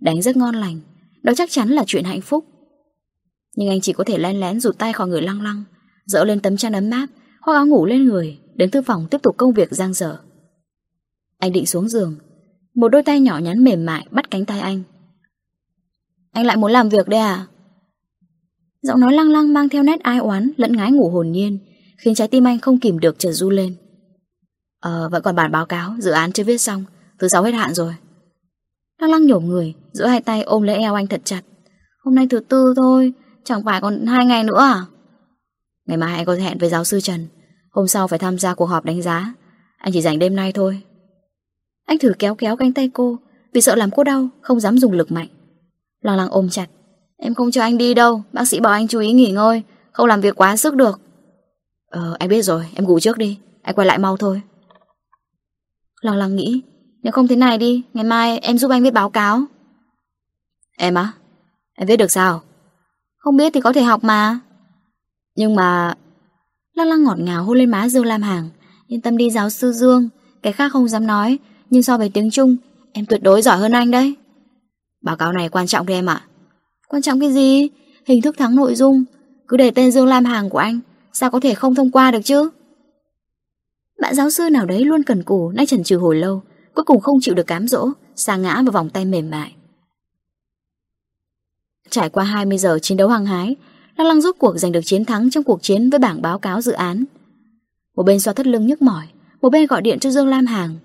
đánh 0.00 0.22
rất 0.22 0.36
ngon 0.36 0.54
lành, 0.54 0.80
đó 1.22 1.32
chắc 1.36 1.50
chắn 1.50 1.68
là 1.68 1.84
chuyện 1.86 2.04
hạnh 2.04 2.20
phúc. 2.20 2.44
Nhưng 3.56 3.68
anh 3.68 3.80
chỉ 3.80 3.92
có 3.92 4.04
thể 4.04 4.18
len 4.18 4.40
lén 4.40 4.60
rụt 4.60 4.78
tay 4.78 4.92
khỏi 4.92 5.08
người 5.08 5.22
lăng 5.22 5.42
lăng, 5.42 5.64
dỡ 6.06 6.24
lên 6.24 6.40
tấm 6.40 6.56
chăn 6.56 6.72
ấm 6.72 6.90
áp, 6.90 7.06
khoác 7.40 7.54
áo 7.54 7.66
ngủ 7.66 7.86
lên 7.86 8.04
người, 8.04 8.38
đến 8.54 8.70
thư 8.70 8.82
phòng 8.82 9.06
tiếp 9.10 9.22
tục 9.22 9.36
công 9.36 9.52
việc 9.52 9.72
giang 9.72 9.94
dở. 9.94 10.18
Anh 11.38 11.52
định 11.52 11.66
xuống 11.66 11.88
giường, 11.88 12.16
một 12.74 12.88
đôi 12.88 13.02
tay 13.02 13.20
nhỏ 13.20 13.38
nhắn 13.38 13.64
mềm 13.64 13.86
mại 13.86 14.06
bắt 14.10 14.30
cánh 14.30 14.44
tay 14.44 14.60
anh. 14.60 14.82
Anh 16.32 16.46
lại 16.46 16.56
muốn 16.56 16.72
làm 16.72 16.88
việc 16.88 17.08
đây 17.08 17.20
à? 17.20 17.46
Giọng 18.82 19.00
nói 19.00 19.12
lăng 19.12 19.30
lăng 19.30 19.52
mang 19.52 19.68
theo 19.68 19.82
nét 19.82 20.00
ai 20.00 20.18
oán 20.18 20.50
lẫn 20.56 20.76
ngái 20.76 20.92
ngủ 20.92 21.10
hồn 21.10 21.32
nhiên, 21.32 21.58
khiến 21.98 22.14
trái 22.14 22.28
tim 22.28 22.46
anh 22.46 22.58
không 22.58 22.80
kìm 22.80 22.98
được 22.98 23.16
trở 23.18 23.32
du 23.32 23.50
lên. 23.50 23.74
Ờ, 24.84 25.08
vẫn 25.08 25.22
còn 25.22 25.36
bản 25.36 25.52
báo 25.52 25.66
cáo, 25.66 25.94
dự 25.98 26.10
án 26.10 26.32
chưa 26.32 26.44
viết 26.44 26.58
xong, 26.58 26.84
thứ 27.18 27.28
sáu 27.28 27.42
hết 27.42 27.52
hạn 27.52 27.74
rồi. 27.74 27.94
Lăng 29.00 29.10
lăng 29.10 29.26
nhổ 29.26 29.40
người, 29.40 29.74
giữa 29.92 30.06
hai 30.06 30.20
tay 30.20 30.42
ôm 30.42 30.62
lấy 30.62 30.76
eo 30.76 30.94
anh 30.94 31.06
thật 31.06 31.20
chặt. 31.24 31.40
Hôm 32.04 32.14
nay 32.14 32.26
thứ 32.30 32.40
tư 32.40 32.74
thôi, 32.76 33.12
chẳng 33.44 33.64
phải 33.64 33.80
còn 33.80 34.06
hai 34.06 34.26
ngày 34.26 34.44
nữa 34.44 34.60
à? 34.60 34.84
Ngày 35.86 35.96
mai 35.96 36.14
anh 36.14 36.24
có 36.24 36.34
hẹn 36.34 36.58
với 36.58 36.68
giáo 36.68 36.84
sư 36.84 37.00
Trần, 37.00 37.26
hôm 37.70 37.88
sau 37.88 38.08
phải 38.08 38.18
tham 38.18 38.38
gia 38.38 38.54
cuộc 38.54 38.66
họp 38.66 38.84
đánh 38.84 39.02
giá. 39.02 39.34
Anh 39.78 39.92
chỉ 39.92 40.02
dành 40.02 40.18
đêm 40.18 40.36
nay 40.36 40.52
thôi. 40.52 40.82
Anh 41.86 41.98
thử 41.98 42.12
kéo 42.18 42.34
kéo 42.34 42.56
cánh 42.56 42.72
tay 42.72 42.90
cô, 42.94 43.16
vì 43.52 43.60
sợ 43.60 43.74
làm 43.74 43.90
cô 43.90 44.04
đau, 44.04 44.28
không 44.40 44.60
dám 44.60 44.78
dùng 44.78 44.92
lực 44.92 45.12
mạnh. 45.12 45.28
Lăng 46.00 46.16
lăng 46.16 46.30
ôm 46.30 46.48
chặt. 46.48 46.66
Em 47.16 47.34
không 47.34 47.50
cho 47.50 47.62
anh 47.62 47.78
đi 47.78 47.94
đâu, 47.94 48.22
bác 48.32 48.48
sĩ 48.48 48.60
bảo 48.60 48.72
anh 48.72 48.88
chú 48.88 49.00
ý 49.00 49.12
nghỉ 49.12 49.30
ngơi, 49.30 49.62
không 49.92 50.06
làm 50.06 50.20
việc 50.20 50.36
quá 50.36 50.56
sức 50.56 50.74
được. 50.74 51.00
Ờ, 51.90 52.16
anh 52.18 52.28
biết 52.28 52.42
rồi, 52.42 52.66
em 52.74 52.84
ngủ 52.84 53.00
trước 53.00 53.18
đi, 53.18 53.38
anh 53.62 53.74
quay 53.74 53.86
lại 53.86 53.98
mau 53.98 54.16
thôi. 54.16 54.42
Lo 56.04 56.14
lăng 56.14 56.36
nghĩ, 56.36 56.62
nếu 57.02 57.12
không 57.12 57.28
thế 57.28 57.36
này 57.36 57.58
đi, 57.58 57.82
ngày 57.94 58.04
mai 58.04 58.38
em 58.38 58.58
giúp 58.58 58.70
anh 58.70 58.82
viết 58.82 58.90
báo 58.90 59.10
cáo. 59.10 59.44
Em 60.76 60.94
á? 60.94 61.12
Em 61.74 61.88
viết 61.88 61.96
được 61.96 62.10
sao? 62.10 62.42
Không 63.16 63.36
biết 63.36 63.52
thì 63.54 63.60
có 63.60 63.72
thể 63.72 63.82
học 63.82 64.04
mà. 64.04 64.38
Nhưng 65.36 65.54
mà... 65.54 65.94
Lăng 66.74 66.88
lăng 66.88 67.04
ngọt 67.04 67.18
ngào 67.18 67.44
hôn 67.44 67.58
lên 67.58 67.70
má 67.70 67.88
Dương 67.88 68.04
Lam 68.04 68.22
Hàng. 68.22 68.48
Yên 68.86 69.00
tâm 69.00 69.16
đi 69.16 69.30
giáo 69.30 69.50
sư 69.50 69.72
Dương, 69.72 70.08
cái 70.42 70.52
khác 70.52 70.72
không 70.72 70.88
dám 70.88 71.06
nói, 71.06 71.38
nhưng 71.70 71.82
so 71.82 71.98
với 71.98 72.08
tiếng 72.08 72.30
Trung, 72.30 72.56
em 72.92 73.06
tuyệt 73.06 73.22
đối 73.22 73.42
giỏi 73.42 73.58
hơn 73.58 73.72
anh 73.72 73.90
đấy. 73.90 74.14
Báo 75.02 75.16
cáo 75.16 75.32
này 75.32 75.48
quan 75.48 75.66
trọng 75.66 75.86
đấy 75.86 75.96
em 75.96 76.06
ạ. 76.06 76.24
Quan 76.88 77.02
trọng 77.02 77.20
cái 77.20 77.32
gì? 77.32 77.68
Hình 78.06 78.22
thức 78.22 78.38
thắng 78.38 78.56
nội 78.56 78.74
dung. 78.74 79.04
Cứ 79.48 79.56
để 79.56 79.70
tên 79.70 79.92
Dương 79.92 80.06
Lam 80.06 80.24
Hàng 80.24 80.50
của 80.50 80.58
anh, 80.58 80.80
sao 81.12 81.30
có 81.30 81.40
thể 81.40 81.54
không 81.54 81.74
thông 81.74 81.90
qua 81.90 82.10
được 82.10 82.22
chứ? 82.24 82.50
Bạn 84.04 84.14
giáo 84.14 84.30
sư 84.30 84.50
nào 84.50 84.66
đấy 84.66 84.84
luôn 84.84 85.02
cần 85.02 85.22
cù, 85.22 85.50
nay 85.50 85.66
chần 85.66 85.84
chừ 85.84 85.96
hồi 85.96 86.16
lâu, 86.16 86.42
cuối 86.74 86.84
cùng 86.84 87.00
không 87.00 87.18
chịu 87.20 87.34
được 87.34 87.46
cám 87.46 87.68
dỗ, 87.68 87.88
sa 88.16 88.36
ngã 88.36 88.62
vào 88.62 88.72
vòng 88.72 88.90
tay 88.90 89.04
mềm 89.04 89.30
mại. 89.30 89.54
Trải 91.90 92.10
qua 92.10 92.24
20 92.24 92.58
giờ 92.58 92.78
chiến 92.82 92.98
đấu 92.98 93.08
hăng 93.08 93.26
hái, 93.26 93.56
Lăng 93.96 94.06
Lăng 94.06 94.20
rốt 94.20 94.36
cuộc 94.38 94.58
giành 94.58 94.72
được 94.72 94.80
chiến 94.84 95.04
thắng 95.04 95.30
trong 95.30 95.44
cuộc 95.44 95.62
chiến 95.62 95.90
với 95.90 95.98
bảng 95.98 96.22
báo 96.22 96.38
cáo 96.38 96.60
dự 96.60 96.72
án. 96.72 97.04
Một 97.96 98.02
bên 98.02 98.20
xoa 98.20 98.34
thất 98.34 98.46
lưng 98.46 98.66
nhức 98.66 98.82
mỏi, 98.82 99.06
một 99.42 99.50
bên 99.50 99.66
gọi 99.66 99.82
điện 99.82 99.98
cho 99.98 100.10
Dương 100.10 100.28
Lam 100.28 100.46
Hàng. 100.46 100.76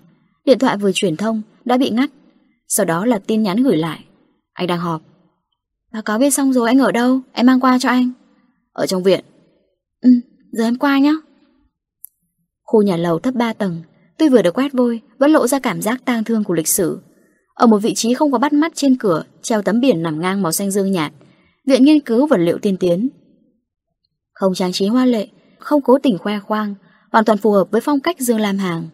Điện 0.44 0.58
thoại 0.58 0.76
vừa 0.76 0.90
truyền 0.94 1.16
thông 1.16 1.42
đã 1.64 1.76
bị 1.76 1.90
ngắt, 1.90 2.10
sau 2.68 2.86
đó 2.86 3.06
là 3.06 3.18
tin 3.18 3.42
nhắn 3.42 3.62
gửi 3.62 3.76
lại. 3.76 4.04
Anh 4.52 4.66
đang 4.66 4.78
họp. 4.78 5.02
Báo 5.92 6.02
cáo 6.02 6.18
biết 6.18 6.30
xong 6.30 6.52
rồi 6.52 6.68
anh 6.68 6.78
ở 6.78 6.92
đâu? 6.92 7.20
Em 7.32 7.46
mang 7.46 7.60
qua 7.60 7.78
cho 7.80 7.88
anh. 7.88 8.12
Ở 8.72 8.86
trong 8.86 9.02
viện. 9.02 9.24
Ừ, 10.00 10.10
giờ 10.52 10.64
em 10.64 10.78
qua 10.78 10.98
nhé. 10.98 11.14
Khu 12.70 12.82
nhà 12.82 12.96
lầu 12.96 13.18
thấp 13.18 13.34
3 13.34 13.52
tầng, 13.52 13.82
tuy 14.18 14.28
vừa 14.28 14.42
được 14.42 14.54
quét 14.54 14.72
vôi, 14.72 15.00
vẫn 15.18 15.30
lộ 15.30 15.46
ra 15.46 15.58
cảm 15.58 15.82
giác 15.82 16.04
tang 16.04 16.24
thương 16.24 16.44
của 16.44 16.54
lịch 16.54 16.68
sử. 16.68 17.00
Ở 17.54 17.66
một 17.66 17.78
vị 17.78 17.94
trí 17.94 18.14
không 18.14 18.32
có 18.32 18.38
bắt 18.38 18.52
mắt 18.52 18.72
trên 18.74 18.96
cửa, 18.96 19.24
treo 19.42 19.62
tấm 19.62 19.80
biển 19.80 20.02
nằm 20.02 20.20
ngang 20.20 20.42
màu 20.42 20.52
xanh 20.52 20.70
dương 20.70 20.92
nhạt, 20.92 21.12
viện 21.66 21.84
nghiên 21.84 22.00
cứu 22.00 22.26
vật 22.26 22.36
liệu 22.36 22.58
tiên 22.58 22.76
tiến. 22.76 23.08
Không 24.32 24.54
trang 24.54 24.72
trí 24.72 24.86
hoa 24.86 25.04
lệ, 25.04 25.28
không 25.58 25.82
cố 25.82 25.98
tình 26.02 26.18
khoe 26.18 26.38
khoang, 26.38 26.74
hoàn 27.12 27.24
toàn 27.24 27.38
phù 27.38 27.52
hợp 27.52 27.70
với 27.70 27.80
phong 27.80 28.00
cách 28.00 28.20
Dương 28.20 28.40
Lam 28.40 28.58
Hàng. 28.58 28.88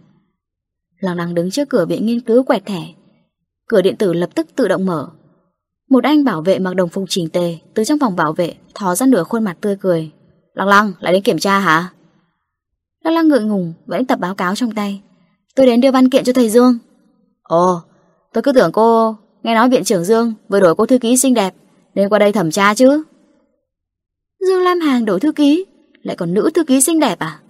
Lăng 1.01 1.17
lăng 1.17 1.35
đứng 1.35 1.51
trước 1.51 1.69
cửa 1.69 1.87
viện 1.87 2.07
nghiên 2.07 2.21
cứu 2.21 2.43
quẹt 2.43 2.67
thẻ. 2.67 2.83
Cửa 3.69 3.83
điện 3.83 3.97
tử 3.97 4.13
lập 4.13 4.31
tức 4.35 4.47
tự 4.57 4.69
động 4.69 4.87
mở. 4.87 5.09
Một 5.91 6.05
anh 6.05 6.25
bảo 6.25 6.43
vệ 6.43 6.59
mặc 6.59 6.77
đồng 6.77 6.89
phục 6.89 7.05
chỉnh 7.09 7.29
tề 7.29 7.59
từ 7.75 7.85
trong 7.85 7.99
phòng 7.99 8.17
bảo 8.17 8.33
vệ 8.33 8.55
thò 8.75 8.95
ra 8.95 9.07
nửa 9.07 9.25
khuôn 9.25 9.45
mặt 9.45 9.57
tươi 9.61 9.77
cười. 9.81 10.11
Lăng 10.55 10.69
lăng, 10.69 10.93
lại 11.01 11.13
đến 11.13 11.23
kiểm 11.23 11.39
tra 11.39 11.59
hả? 11.59 11.93
Lăng 13.07 13.15
lăng 13.15 13.29
ngượng 13.29 13.49
ngùng, 13.49 13.75
vẫn 13.87 14.05
tập 14.05 14.19
báo 14.19 14.35
cáo 14.35 14.55
trong 14.55 14.71
tay. 14.71 15.03
Tôi 15.55 15.67
đến 15.67 15.81
đưa 15.81 15.91
văn 15.91 16.11
kiện 16.11 16.25
cho 16.25 16.33
thầy 16.33 16.51
Dương. 16.51 16.79
Ồ, 17.43 17.81
tôi 18.33 18.43
cứ 18.43 18.53
tưởng 18.53 18.73
cô 18.73 19.17
nghe 19.43 19.55
nói 19.55 19.69
viện 19.69 19.85
trưởng 19.85 20.05
Dương 20.05 20.35
vừa 20.49 20.61
đổi 20.61 20.75
cô 20.75 20.87
thư 20.87 20.99
ký 20.99 21.17
xinh 21.17 21.35
đẹp 21.35 21.55
nên 21.95 22.09
qua 22.09 22.19
đây 22.19 22.33
thẩm 22.33 22.51
tra 22.51 22.75
chứ. 22.75 23.03
Dương 24.41 24.63
Lam 24.63 24.81
Hàng 24.81 25.05
đổi 25.05 25.21
thư 25.21 25.33
ký, 25.33 25.65
lại 26.03 26.17
còn 26.17 26.35
nữ 26.35 26.51
thư 26.55 26.65
ký 26.65 26.81
xinh 26.81 27.01
đẹp 27.01 27.19
à? 27.19 27.41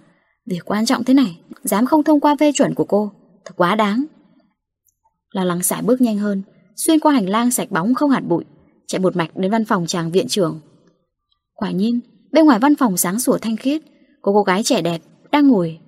Việc 0.45 0.59
quan 0.65 0.85
trọng 0.85 1.03
thế 1.03 1.13
này, 1.13 1.39
dám 1.63 1.85
không 1.85 2.03
thông 2.03 2.19
qua 2.19 2.35
phê 2.39 2.51
chuẩn 2.55 2.73
của 2.73 2.85
cô, 2.85 3.11
thật 3.45 3.53
quá 3.55 3.75
đáng. 3.75 4.05
Lăng 5.31 5.45
lăng 5.45 5.63
xài 5.63 5.81
bước 5.81 6.01
nhanh 6.01 6.17
hơn, 6.17 6.43
xuyên 6.75 6.99
qua 6.99 7.13
hành 7.13 7.29
lang 7.29 7.51
sạch 7.51 7.71
bóng 7.71 7.93
không 7.93 8.09
hạt 8.09 8.23
bụi, 8.27 8.43
chạy 8.87 8.99
một 8.99 9.15
mạch 9.15 9.37
đến 9.37 9.51
văn 9.51 9.65
phòng 9.65 9.85
chàng 9.87 10.11
viện 10.11 10.27
trưởng. 10.27 10.59
Quả 11.53 11.71
nhiên, 11.71 11.99
bên 12.31 12.45
ngoài 12.45 12.59
văn 12.59 12.75
phòng 12.75 12.97
sáng 12.97 13.19
sủa 13.19 13.37
thanh 13.37 13.57
khiết, 13.57 13.81
có 14.21 14.31
cô 14.31 14.43
gái 14.43 14.63
trẻ 14.63 14.81
đẹp 14.81 15.01
đang 15.31 15.47
ngồi, 15.47 15.79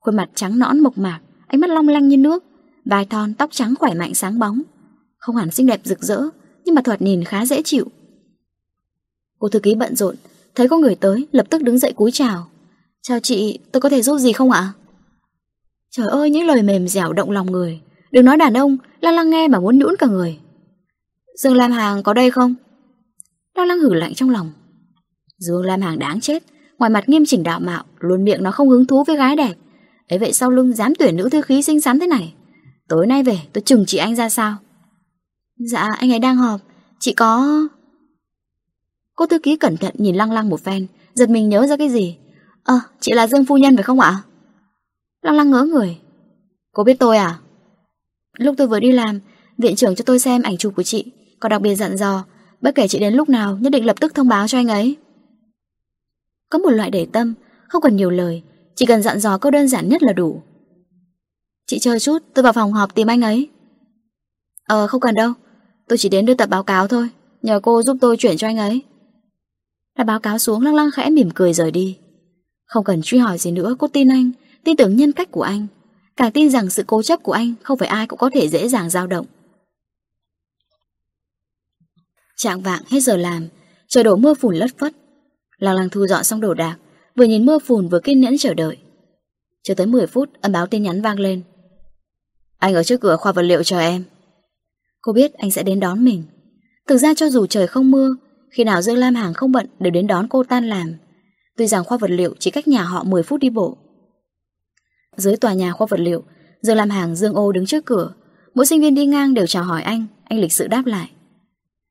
khuôn 0.00 0.16
mặt 0.16 0.30
trắng 0.34 0.58
nõn 0.58 0.80
mộc 0.80 0.98
mạc, 0.98 1.20
ánh 1.46 1.60
mắt 1.60 1.70
long 1.70 1.88
lanh 1.88 2.08
như 2.08 2.16
nước, 2.16 2.44
vai 2.84 3.04
thon 3.04 3.34
tóc 3.34 3.50
trắng 3.52 3.74
khỏe 3.78 3.94
mạnh 3.94 4.14
sáng 4.14 4.38
bóng, 4.38 4.62
không 5.18 5.36
hẳn 5.36 5.50
xinh 5.50 5.66
đẹp 5.66 5.80
rực 5.84 6.02
rỡ, 6.02 6.22
nhưng 6.64 6.74
mà 6.74 6.82
thoạt 6.82 7.02
nhìn 7.02 7.24
khá 7.24 7.46
dễ 7.46 7.62
chịu. 7.62 7.86
Cô 9.38 9.48
thư 9.48 9.58
ký 9.58 9.74
bận 9.74 9.96
rộn, 9.96 10.14
thấy 10.54 10.68
có 10.68 10.78
người 10.78 10.94
tới, 10.94 11.26
lập 11.32 11.46
tức 11.50 11.62
đứng 11.62 11.78
dậy 11.78 11.92
cúi 11.92 12.10
chào. 12.10 12.46
Chào 13.02 13.20
chị, 13.20 13.58
tôi 13.72 13.80
có 13.80 13.88
thể 13.88 14.02
giúp 14.02 14.18
gì 14.18 14.32
không 14.32 14.50
ạ? 14.50 14.72
Trời 15.90 16.08
ơi, 16.08 16.30
những 16.30 16.46
lời 16.46 16.62
mềm 16.62 16.88
dẻo 16.88 17.12
động 17.12 17.30
lòng 17.30 17.52
người. 17.52 17.80
Đừng 18.10 18.24
nói 18.24 18.36
đàn 18.36 18.54
ông, 18.54 18.76
Lăng 19.00 19.14
Lăng 19.14 19.30
nghe 19.30 19.48
mà 19.48 19.60
muốn 19.60 19.78
nhũn 19.78 19.96
cả 19.98 20.06
người. 20.06 20.38
Dương 21.42 21.54
Lam 21.54 21.72
Hàng 21.72 22.02
có 22.02 22.12
đây 22.12 22.30
không? 22.30 22.54
Lăng 23.54 23.66
Lăng 23.66 23.78
hử 23.78 23.94
lạnh 23.94 24.14
trong 24.14 24.30
lòng. 24.30 24.52
Dương 25.38 25.62
Lam 25.62 25.80
Hàng 25.80 25.98
đáng 25.98 26.20
chết, 26.20 26.42
ngoài 26.80 26.90
mặt 26.90 27.08
nghiêm 27.08 27.24
chỉnh 27.26 27.42
đạo 27.42 27.60
mạo, 27.60 27.84
luôn 27.98 28.24
miệng 28.24 28.42
nó 28.42 28.50
không 28.50 28.68
hứng 28.68 28.86
thú 28.86 29.04
với 29.04 29.16
gái 29.16 29.36
đẹp. 29.36 29.54
ấy 30.08 30.18
vậy 30.18 30.32
sau 30.32 30.50
lưng 30.50 30.72
dám 30.72 30.92
tuyển 30.98 31.16
nữ 31.16 31.28
thư 31.28 31.42
khí 31.42 31.62
xinh 31.62 31.80
xắn 31.80 32.00
thế 32.00 32.06
này. 32.06 32.34
Tối 32.88 33.06
nay 33.06 33.22
về 33.22 33.38
tôi 33.52 33.62
chừng 33.62 33.84
chị 33.86 33.98
anh 33.98 34.16
ra 34.16 34.28
sao? 34.28 34.56
Dạ, 35.58 35.88
anh 35.98 36.12
ấy 36.12 36.18
đang 36.18 36.36
họp. 36.36 36.60
Chị 37.00 37.12
có... 37.12 37.60
Cô 39.16 39.26
thư 39.26 39.38
ký 39.38 39.56
cẩn 39.56 39.76
thận 39.76 39.94
nhìn 39.98 40.16
Lăng 40.16 40.32
Lăng 40.32 40.48
một 40.48 40.60
phen, 40.60 40.86
giật 41.14 41.30
mình 41.30 41.48
nhớ 41.48 41.66
ra 41.66 41.76
cái 41.76 41.88
gì. 41.88 42.16
Ờ, 42.64 42.80
chị 43.00 43.12
là 43.12 43.26
Dương 43.26 43.44
Phu 43.44 43.56
Nhân 43.56 43.76
phải 43.76 43.82
không 43.82 44.00
ạ? 44.00 44.22
Lăng 45.22 45.36
Lăng 45.36 45.50
ngỡ 45.50 45.62
người. 45.62 45.98
Cô 46.72 46.84
biết 46.84 46.98
tôi 46.98 47.16
à? 47.16 47.38
Lúc 48.38 48.54
tôi 48.58 48.66
vừa 48.66 48.80
đi 48.80 48.92
làm, 48.92 49.20
viện 49.58 49.76
trưởng 49.76 49.94
cho 49.94 50.04
tôi 50.06 50.18
xem 50.18 50.42
ảnh 50.42 50.56
chụp 50.56 50.72
của 50.76 50.82
chị, 50.82 51.12
còn 51.40 51.50
đặc 51.50 51.62
biệt 51.62 51.74
dặn 51.74 51.96
dò, 51.96 52.24
bất 52.60 52.74
kể 52.74 52.88
chị 52.88 52.98
đến 52.98 53.14
lúc 53.14 53.28
nào 53.28 53.58
nhất 53.60 53.72
định 53.72 53.86
lập 53.86 53.96
tức 54.00 54.14
thông 54.14 54.28
báo 54.28 54.48
cho 54.48 54.58
anh 54.58 54.68
ấy. 54.68 54.96
Có 56.50 56.58
một 56.58 56.70
loại 56.70 56.90
để 56.90 57.06
tâm, 57.12 57.34
không 57.68 57.82
cần 57.82 57.96
nhiều 57.96 58.10
lời, 58.10 58.42
chỉ 58.74 58.86
cần 58.86 59.02
dặn 59.02 59.20
dò 59.20 59.38
câu 59.38 59.50
đơn 59.50 59.68
giản 59.68 59.88
nhất 59.88 60.02
là 60.02 60.12
đủ. 60.12 60.42
Chị 61.66 61.78
chờ 61.78 61.98
chút, 61.98 62.18
tôi 62.34 62.42
vào 62.42 62.52
phòng 62.52 62.72
họp 62.72 62.94
tìm 62.94 63.06
anh 63.06 63.20
ấy. 63.20 63.48
Ờ, 64.64 64.86
không 64.86 65.00
cần 65.00 65.14
đâu, 65.14 65.32
tôi 65.88 65.98
chỉ 65.98 66.08
đến 66.08 66.26
đưa 66.26 66.34
tập 66.34 66.48
báo 66.48 66.62
cáo 66.62 66.88
thôi, 66.88 67.08
nhờ 67.42 67.60
cô 67.62 67.82
giúp 67.82 67.96
tôi 68.00 68.16
chuyển 68.16 68.36
cho 68.36 68.46
anh 68.46 68.56
ấy. 68.56 68.82
Đã 69.98 70.04
báo 70.04 70.20
cáo 70.20 70.38
xuống 70.38 70.62
lăng 70.62 70.74
lăng 70.74 70.90
khẽ 70.90 71.10
mỉm 71.10 71.30
cười 71.34 71.52
rời 71.52 71.70
đi. 71.70 71.98
Không 72.66 72.84
cần 72.84 73.02
truy 73.02 73.18
hỏi 73.18 73.38
gì 73.38 73.50
nữa, 73.50 73.76
cô 73.78 73.88
tin 73.88 74.08
anh, 74.08 74.30
tin 74.64 74.76
tưởng 74.76 74.96
nhân 74.96 75.12
cách 75.12 75.30
của 75.30 75.42
anh. 75.42 75.66
Càng 76.16 76.32
tin 76.32 76.50
rằng 76.50 76.70
sự 76.70 76.84
cố 76.86 77.02
chấp 77.02 77.22
của 77.22 77.32
anh 77.32 77.54
không 77.62 77.78
phải 77.78 77.88
ai 77.88 78.06
cũng 78.06 78.18
có 78.18 78.30
thể 78.34 78.48
dễ 78.48 78.68
dàng 78.68 78.90
dao 78.90 79.06
động. 79.06 79.26
Trạng 82.36 82.60
vạng 82.62 82.82
hết 82.90 83.00
giờ 83.00 83.16
làm, 83.16 83.48
trời 83.88 84.04
đổ 84.04 84.16
mưa 84.16 84.34
phùn 84.34 84.56
lất 84.56 84.70
phất. 84.78 84.92
Lăng 85.60 85.74
lăng 85.74 85.88
thu 85.88 86.06
dọn 86.06 86.24
xong 86.24 86.40
đồ 86.40 86.54
đạc, 86.54 86.76
vừa 87.16 87.24
nhìn 87.24 87.46
mưa 87.46 87.58
phùn 87.58 87.88
vừa 87.88 88.00
kiên 88.00 88.20
nhẫn 88.20 88.38
chờ 88.38 88.54
đợi. 88.54 88.76
Chưa 89.62 89.74
tới 89.74 89.86
10 89.86 90.06
phút, 90.06 90.28
âm 90.40 90.52
báo 90.52 90.66
tin 90.66 90.82
nhắn 90.82 91.02
vang 91.02 91.20
lên. 91.20 91.42
Anh 92.58 92.74
ở 92.74 92.82
trước 92.82 93.00
cửa 93.00 93.16
khoa 93.16 93.32
vật 93.32 93.42
liệu 93.42 93.62
chờ 93.62 93.80
em. 93.80 94.04
Cô 95.00 95.12
biết 95.12 95.34
anh 95.34 95.50
sẽ 95.50 95.62
đến 95.62 95.80
đón 95.80 96.04
mình. 96.04 96.22
Thực 96.88 96.96
ra 96.96 97.14
cho 97.14 97.30
dù 97.30 97.46
trời 97.46 97.66
không 97.66 97.90
mưa, 97.90 98.16
khi 98.50 98.64
nào 98.64 98.82
Dương 98.82 98.96
Lam 98.96 99.14
Hàng 99.14 99.34
không 99.34 99.52
bận 99.52 99.66
đều 99.78 99.90
đến 99.90 100.06
đón 100.06 100.28
cô 100.28 100.44
tan 100.44 100.68
làm. 100.68 100.94
Tuy 101.56 101.66
rằng 101.66 101.84
khoa 101.84 101.98
vật 101.98 102.10
liệu 102.10 102.34
chỉ 102.38 102.50
cách 102.50 102.68
nhà 102.68 102.82
họ 102.82 103.04
10 103.04 103.22
phút 103.22 103.40
đi 103.40 103.50
bộ. 103.50 103.76
Dưới 105.16 105.36
tòa 105.36 105.52
nhà 105.52 105.72
khoa 105.72 105.86
vật 105.90 106.00
liệu, 106.00 106.22
Dương 106.62 106.76
Lam 106.76 106.90
Hàng 106.90 107.16
Dương 107.16 107.34
ô 107.34 107.52
đứng 107.52 107.66
trước 107.66 107.84
cửa. 107.84 108.12
Mỗi 108.54 108.66
sinh 108.66 108.80
viên 108.80 108.94
đi 108.94 109.06
ngang 109.06 109.34
đều 109.34 109.46
chào 109.46 109.64
hỏi 109.64 109.82
anh, 109.82 110.06
anh 110.24 110.40
lịch 110.40 110.52
sự 110.52 110.66
đáp 110.66 110.86
lại. 110.86 111.10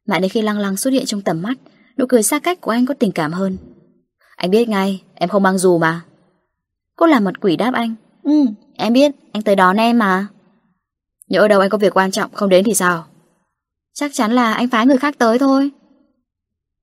Mãi 0.08 0.20
đến 0.20 0.30
khi 0.30 0.42
lăng 0.42 0.60
lăng 0.60 0.78
xuất 0.78 0.92
hiện 0.92 1.06
trong 1.06 1.22
tầm 1.22 1.42
mắt, 1.42 1.58
nụ 2.00 2.06
cười 2.10 2.24
xa 2.24 2.40
cách 2.40 2.62
của 2.62 2.72
anh 2.72 2.86
có 2.86 2.94
tình 2.94 3.12
cảm 3.12 3.32
hơn. 3.32 3.58
Anh 4.36 4.52
biết 4.52 4.70
ngay, 4.70 5.04
em 5.16 5.30
không 5.30 5.44
mang 5.44 5.58
dù 5.58 5.78
mà. 5.78 6.02
Cô 6.96 7.06
làm 7.06 7.24
mật 7.24 7.42
quỷ 7.42 7.56
đáp 7.56 7.74
anh. 7.74 7.96
Ừ, 8.24 8.46
em 8.76 8.94
biết, 8.94 9.12
anh 9.32 9.44
tới 9.44 9.56
đón 9.56 9.78
em 9.78 10.00
mà. 10.00 10.28
Nhỡ 11.28 11.48
đâu 11.48 11.60
anh 11.60 11.70
có 11.70 11.78
việc 11.78 11.98
quan 11.98 12.12
trọng, 12.12 12.32
không 12.34 12.50
đến 12.50 12.66
thì 12.66 12.74
sao? 12.74 13.06
Chắc 13.94 14.12
chắn 14.14 14.32
là 14.32 14.54
anh 14.54 14.70
phái 14.70 14.86
người 14.86 14.98
khác 14.98 15.16
tới 15.18 15.40
thôi. 15.40 15.72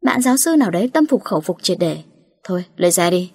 Bạn 0.03 0.23
giáo 0.23 0.36
sư 0.36 0.57
nào 0.57 0.70
đấy 0.70 0.91
tâm 0.93 1.07
phục 1.07 1.25
khẩu 1.25 1.41
phục 1.41 1.62
triệt 1.62 1.78
để. 1.81 2.03
Thôi, 2.45 2.65
lấy 2.77 2.93
xe 2.93 3.11
đi. 3.11 3.33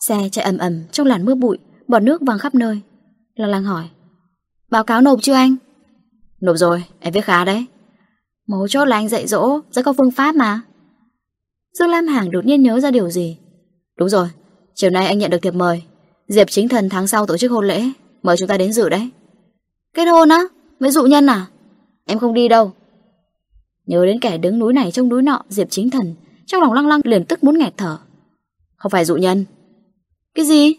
Xe 0.00 0.28
chạy 0.32 0.44
ầm 0.44 0.58
ầm 0.58 0.84
trong 0.92 1.06
làn 1.06 1.24
mưa 1.24 1.34
bụi, 1.34 1.58
bọt 1.88 2.02
nước 2.02 2.22
văng 2.22 2.38
khắp 2.38 2.54
nơi. 2.54 2.80
Lăng 3.34 3.50
lăng 3.50 3.64
hỏi. 3.64 3.88
Báo 4.70 4.84
cáo 4.84 5.00
nộp 5.00 5.18
chưa 5.22 5.34
anh? 5.34 5.56
Nộp 6.40 6.56
rồi, 6.56 6.84
em 7.00 7.12
viết 7.12 7.24
khá 7.24 7.44
đấy. 7.44 7.66
Mấu 8.46 8.68
chốt 8.68 8.84
là 8.84 8.96
anh 8.96 9.08
dạy 9.08 9.26
dỗ, 9.26 9.60
rất 9.70 9.84
có 9.84 9.92
phương 9.92 10.10
pháp 10.10 10.34
mà. 10.34 10.60
Dương 11.78 11.88
Lam 11.88 12.06
Hàng 12.06 12.30
đột 12.30 12.46
nhiên 12.46 12.62
nhớ 12.62 12.80
ra 12.80 12.90
điều 12.90 13.10
gì. 13.10 13.38
Đúng 13.98 14.08
rồi, 14.08 14.28
chiều 14.74 14.90
nay 14.90 15.06
anh 15.06 15.18
nhận 15.18 15.30
được 15.30 15.38
thiệp 15.42 15.54
mời. 15.54 15.82
Diệp 16.28 16.50
chính 16.50 16.68
thần 16.68 16.88
tháng 16.88 17.06
sau 17.06 17.26
tổ 17.26 17.36
chức 17.36 17.50
hôn 17.50 17.66
lễ, 17.66 17.84
mời 18.22 18.36
chúng 18.36 18.48
ta 18.48 18.58
đến 18.58 18.72
dự 18.72 18.88
đấy. 18.88 19.10
Kết 19.94 20.04
hôn 20.04 20.28
á? 20.28 20.42
Với 20.80 20.90
dụ 20.90 21.02
nhân 21.02 21.26
à? 21.26 21.46
Em 22.06 22.18
không 22.18 22.34
đi 22.34 22.48
đâu. 22.48 22.72
Nhớ 23.86 24.06
đến 24.06 24.20
kẻ 24.20 24.38
đứng 24.38 24.58
núi 24.58 24.72
này 24.72 24.90
trong 24.90 25.08
núi 25.08 25.22
nọ, 25.22 25.42
Diệp 25.48 25.70
chính 25.70 25.90
thần, 25.90 26.14
trong 26.46 26.60
lòng 26.62 26.72
lăng 26.72 26.86
lăng 26.86 27.00
liền 27.04 27.24
tức 27.24 27.44
muốn 27.44 27.58
nghẹt 27.58 27.76
thở. 27.76 27.98
Không 28.76 28.90
phải 28.90 29.04
dụ 29.04 29.16
nhân. 29.16 29.44
Cái 30.34 30.44
gì? 30.44 30.74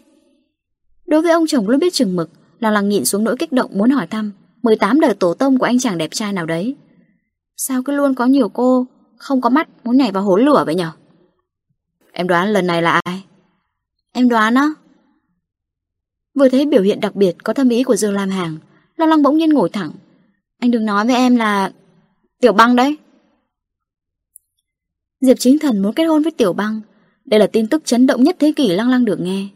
Đối 1.06 1.22
với 1.22 1.32
ông 1.32 1.46
chồng 1.46 1.68
luôn 1.68 1.80
biết 1.80 1.92
chừng 1.92 2.16
mực, 2.16 2.30
lăng 2.60 2.72
lăng 2.72 2.88
nhịn 2.88 3.04
xuống 3.04 3.24
nỗi 3.24 3.36
kích 3.38 3.52
động 3.52 3.70
muốn 3.74 3.90
hỏi 3.90 4.06
thăm 4.06 4.32
18 4.62 5.00
đời 5.00 5.14
tổ 5.14 5.34
tông 5.34 5.58
của 5.58 5.66
anh 5.66 5.78
chàng 5.78 5.98
đẹp 5.98 6.10
trai 6.12 6.32
nào 6.32 6.46
đấy. 6.46 6.76
Sao 7.56 7.82
cứ 7.82 7.92
luôn 7.92 8.14
có 8.14 8.26
nhiều 8.26 8.48
cô, 8.48 8.86
Không 9.16 9.40
có 9.40 9.48
mắt, 9.48 9.68
muốn 9.84 9.96
nhảy 9.96 10.12
vào 10.12 10.22
hố 10.22 10.36
lửa 10.36 10.62
vậy 10.66 10.74
nhở? 10.74 10.90
Em 12.12 12.28
đoán 12.28 12.48
lần 12.48 12.66
này 12.66 12.82
là 12.82 13.00
ai? 13.04 13.24
Em 14.12 14.28
đoán 14.28 14.54
á? 14.54 14.68
Vừa 16.34 16.48
thấy 16.48 16.66
biểu 16.66 16.82
hiện 16.82 17.00
đặc 17.00 17.16
biệt 17.16 17.36
Có 17.44 17.52
thâm 17.52 17.68
ý 17.68 17.82
của 17.82 17.96
Dương 17.96 18.14
Lam 18.14 18.30
Hàng, 18.30 18.58
Lo 18.96 19.06
lăng 19.06 19.22
bỗng 19.22 19.36
nhiên 19.36 19.50
ngồi 19.50 19.68
thẳng. 19.68 19.90
Anh 20.58 20.70
đừng 20.70 20.86
nói 20.86 21.06
với 21.06 21.16
em 21.16 21.36
là 21.36 21.72
Tiểu 22.40 22.52
băng 22.52 22.76
đấy. 22.76 22.96
Diệp 25.20 25.36
Chính 25.38 25.58
Thần 25.58 25.82
muốn 25.82 25.92
kết 25.92 26.04
hôn 26.04 26.22
với 26.22 26.32
Tiểu 26.32 26.52
băng, 26.52 26.80
Đây 27.24 27.40
là 27.40 27.46
tin 27.46 27.68
tức 27.68 27.82
chấn 27.84 28.06
động 28.06 28.22
nhất 28.22 28.36
thế 28.38 28.52
kỷ 28.56 28.68
Lăng 28.68 28.90
Lăng 28.90 29.04
được 29.04 29.20
nghe. 29.20 29.48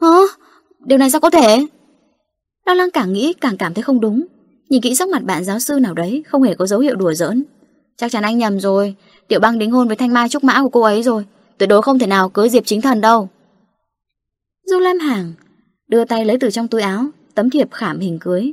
Hả? 0.00 0.08
Điều 0.78 0.98
này 0.98 1.10
sao 1.10 1.20
có 1.20 1.30
thể? 1.30 1.66
Lăng 2.66 2.76
Lăng 2.76 2.90
càng 2.90 3.12
nghĩ 3.12 3.32
càng 3.40 3.56
cảm 3.56 3.74
thấy 3.74 3.82
không 3.82 4.00
đúng. 4.00 4.26
Nhìn 4.72 4.82
kỹ 4.82 4.94
sắc 4.94 5.08
mặt 5.08 5.24
bạn 5.24 5.44
giáo 5.44 5.58
sư 5.58 5.78
nào 5.78 5.94
đấy, 5.94 6.22
Không 6.28 6.42
hề 6.42 6.54
có 6.54 6.66
dấu 6.66 6.80
hiệu 6.80 6.96
đùa 6.96 7.14
giỡn. 7.14 7.44
Chắc 7.96 8.10
chắn 8.10 8.22
anh 8.22 8.38
nhầm 8.38 8.60
rồi. 8.60 8.94
Tiểu 9.28 9.40
băng 9.40 9.58
đính 9.58 9.70
hôn 9.70 9.86
với 9.86 9.96
thanh 9.96 10.12
mai 10.12 10.28
trúc 10.28 10.44
mã 10.44 10.62
của 10.62 10.68
cô 10.68 10.80
ấy 10.80 11.02
rồi. 11.02 11.24
Tuyệt 11.58 11.68
đối 11.68 11.82
không 11.82 11.98
thể 11.98 12.06
nào 12.06 12.28
cưới 12.28 12.48
Diệp 12.48 12.66
chính 12.66 12.80
thần 12.80 13.00
đâu. 13.00 13.28
Du 14.66 14.78
Lam 14.78 14.98
Hàng 14.98 15.32
Đưa 15.88 16.04
tay 16.04 16.24
lấy 16.24 16.36
từ 16.40 16.50
trong 16.50 16.68
túi 16.68 16.82
áo, 16.82 17.06
Tấm 17.34 17.50
thiệp 17.50 17.68
khảm 17.72 18.00
hình 18.00 18.18
cưới. 18.18 18.52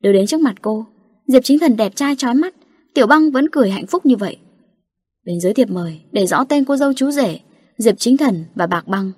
Đưa 0.00 0.12
đến 0.12 0.26
trước 0.26 0.40
mặt 0.40 0.54
cô, 0.62 0.86
Diệp 1.26 1.44
chính 1.44 1.58
thần 1.58 1.76
đẹp 1.76 1.96
trai 1.96 2.16
trói 2.16 2.34
mắt, 2.34 2.54
Tiểu 2.94 3.06
băng 3.06 3.30
vẫn 3.30 3.48
cười 3.52 3.70
hạnh 3.70 3.86
phúc 3.86 4.06
như 4.06 4.16
vậy. 4.16 4.36
Bên 5.26 5.40
dưới 5.40 5.54
thiệp 5.54 5.70
mời, 5.70 6.00
để 6.12 6.26
rõ 6.26 6.44
tên 6.44 6.64
cô 6.64 6.76
dâu 6.76 6.92
chú 6.92 7.10
rể, 7.10 7.40
Diệp 7.78 7.94
chính 7.98 8.16
thần 8.16 8.44
và 8.54 8.66
bạc 8.66 8.88
băng. 8.88 9.12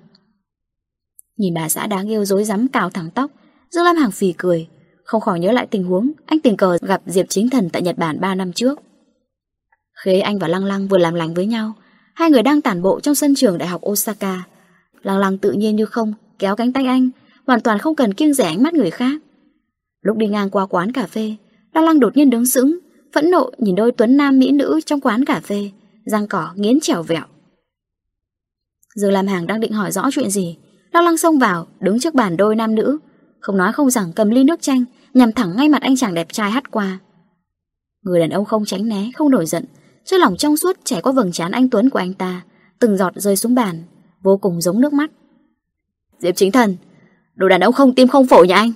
Nhìn 1.37 1.53
bà 1.53 1.69
xã 1.69 1.87
đáng 1.87 2.09
yêu 2.09 2.25
dối 2.25 2.43
rắm 2.43 2.67
cào 2.67 2.89
thẳng 2.89 3.09
tóc 3.15 3.31
Dương 3.71 3.83
Lam 3.83 3.95
Hàng 3.95 4.11
phì 4.11 4.33
cười 4.37 4.67
không 5.05 5.21
khỏi 5.21 5.39
nhớ 5.39 5.51
lại 5.51 5.67
tình 5.71 5.83
huống 5.83 6.11
anh 6.25 6.39
tình 6.39 6.57
cờ 6.57 6.77
gặp 6.81 7.01
Diệp 7.05 7.25
Chính 7.29 7.49
Thần 7.49 7.69
tại 7.69 7.81
Nhật 7.81 7.97
Bản 7.97 8.21
3 8.21 8.35
năm 8.35 8.53
trước. 8.53 8.79
Khi 10.03 10.19
anh 10.19 10.39
và 10.39 10.47
Lăng 10.47 10.65
Lăng 10.65 10.87
vừa 10.87 10.97
làm 10.97 11.13
lành 11.13 11.33
với 11.33 11.45
nhau, 11.45 11.73
hai 12.13 12.31
người 12.31 12.43
đang 12.43 12.61
tản 12.61 12.81
bộ 12.81 12.99
trong 12.99 13.15
sân 13.15 13.35
trường 13.35 13.57
Đại 13.57 13.67
học 13.67 13.81
Osaka. 13.89 14.43
Lăng 15.01 15.17
Lăng 15.17 15.37
tự 15.37 15.51
nhiên 15.51 15.75
như 15.75 15.85
không, 15.85 16.13
kéo 16.39 16.55
cánh 16.55 16.73
tay 16.73 16.85
anh, 16.85 17.09
hoàn 17.47 17.61
toàn 17.61 17.79
không 17.79 17.95
cần 17.95 18.13
kiêng 18.13 18.33
rẻ 18.33 18.45
ánh 18.45 18.63
mắt 18.63 18.73
người 18.73 18.91
khác. 18.91 19.21
Lúc 20.01 20.17
đi 20.17 20.27
ngang 20.27 20.49
qua 20.49 20.65
quán 20.65 20.91
cà 20.91 21.07
phê, 21.07 21.35
Lăng 21.73 21.85
Lăng 21.85 21.99
đột 21.99 22.17
nhiên 22.17 22.29
đứng 22.29 22.45
sững, 22.45 22.79
phẫn 23.13 23.31
nộ 23.31 23.51
nhìn 23.57 23.75
đôi 23.75 23.91
tuấn 23.91 24.17
nam 24.17 24.39
mỹ 24.39 24.51
nữ 24.51 24.79
trong 24.85 25.01
quán 25.01 25.25
cà 25.25 25.39
phê, 25.39 25.69
răng 26.05 26.27
cỏ 26.27 26.53
nghiến 26.55 26.79
trèo 26.79 27.03
vẹo. 27.03 27.23
Dương 28.95 29.11
làm 29.11 29.27
hàng 29.27 29.47
đang 29.47 29.59
định 29.59 29.71
hỏi 29.71 29.91
rõ 29.91 30.09
chuyện 30.11 30.29
gì, 30.29 30.57
Lăng 30.91 31.03
Lăng 31.03 31.17
xông 31.17 31.39
vào, 31.39 31.67
đứng 31.79 31.99
trước 31.99 32.13
bàn 32.13 32.37
đôi 32.37 32.55
nam 32.55 32.75
nữ, 32.75 32.97
không 33.45 33.57
nói 33.57 33.73
không 33.73 33.89
rằng 33.89 34.11
cầm 34.15 34.29
ly 34.29 34.43
nước 34.43 34.61
chanh, 34.61 34.83
Nhằm 35.13 35.31
thẳng 35.31 35.55
ngay 35.55 35.69
mặt 35.69 35.81
anh 35.81 35.95
chàng 35.95 36.13
đẹp 36.13 36.27
trai 36.33 36.51
hắt 36.51 36.71
qua. 36.71 36.99
Người 38.01 38.19
đàn 38.19 38.29
ông 38.29 38.45
không 38.45 38.65
tránh 38.65 38.87
né, 38.89 39.11
Không 39.15 39.31
nổi 39.31 39.45
giận, 39.45 39.65
Cho 40.05 40.17
lòng 40.17 40.37
trong 40.37 40.57
suốt 40.57 40.77
chảy 40.83 41.01
qua 41.01 41.11
vầng 41.11 41.31
trán 41.31 41.51
anh 41.51 41.69
Tuấn 41.69 41.89
của 41.89 41.99
anh 41.99 42.13
ta, 42.13 42.41
Từng 42.79 42.97
giọt 42.97 43.13
rơi 43.15 43.35
xuống 43.35 43.55
bàn, 43.55 43.83
Vô 44.23 44.37
cùng 44.37 44.61
giống 44.61 44.81
nước 44.81 44.93
mắt. 44.93 45.11
Diệp 46.19 46.35
chính 46.35 46.51
thần, 46.51 46.75
Đồ 47.35 47.49
đàn 47.49 47.61
ông 47.61 47.73
không 47.73 47.95
tim 47.95 48.07
không 48.07 48.27
phổi 48.27 48.47
nhà 48.47 48.55
anh. 48.55 48.71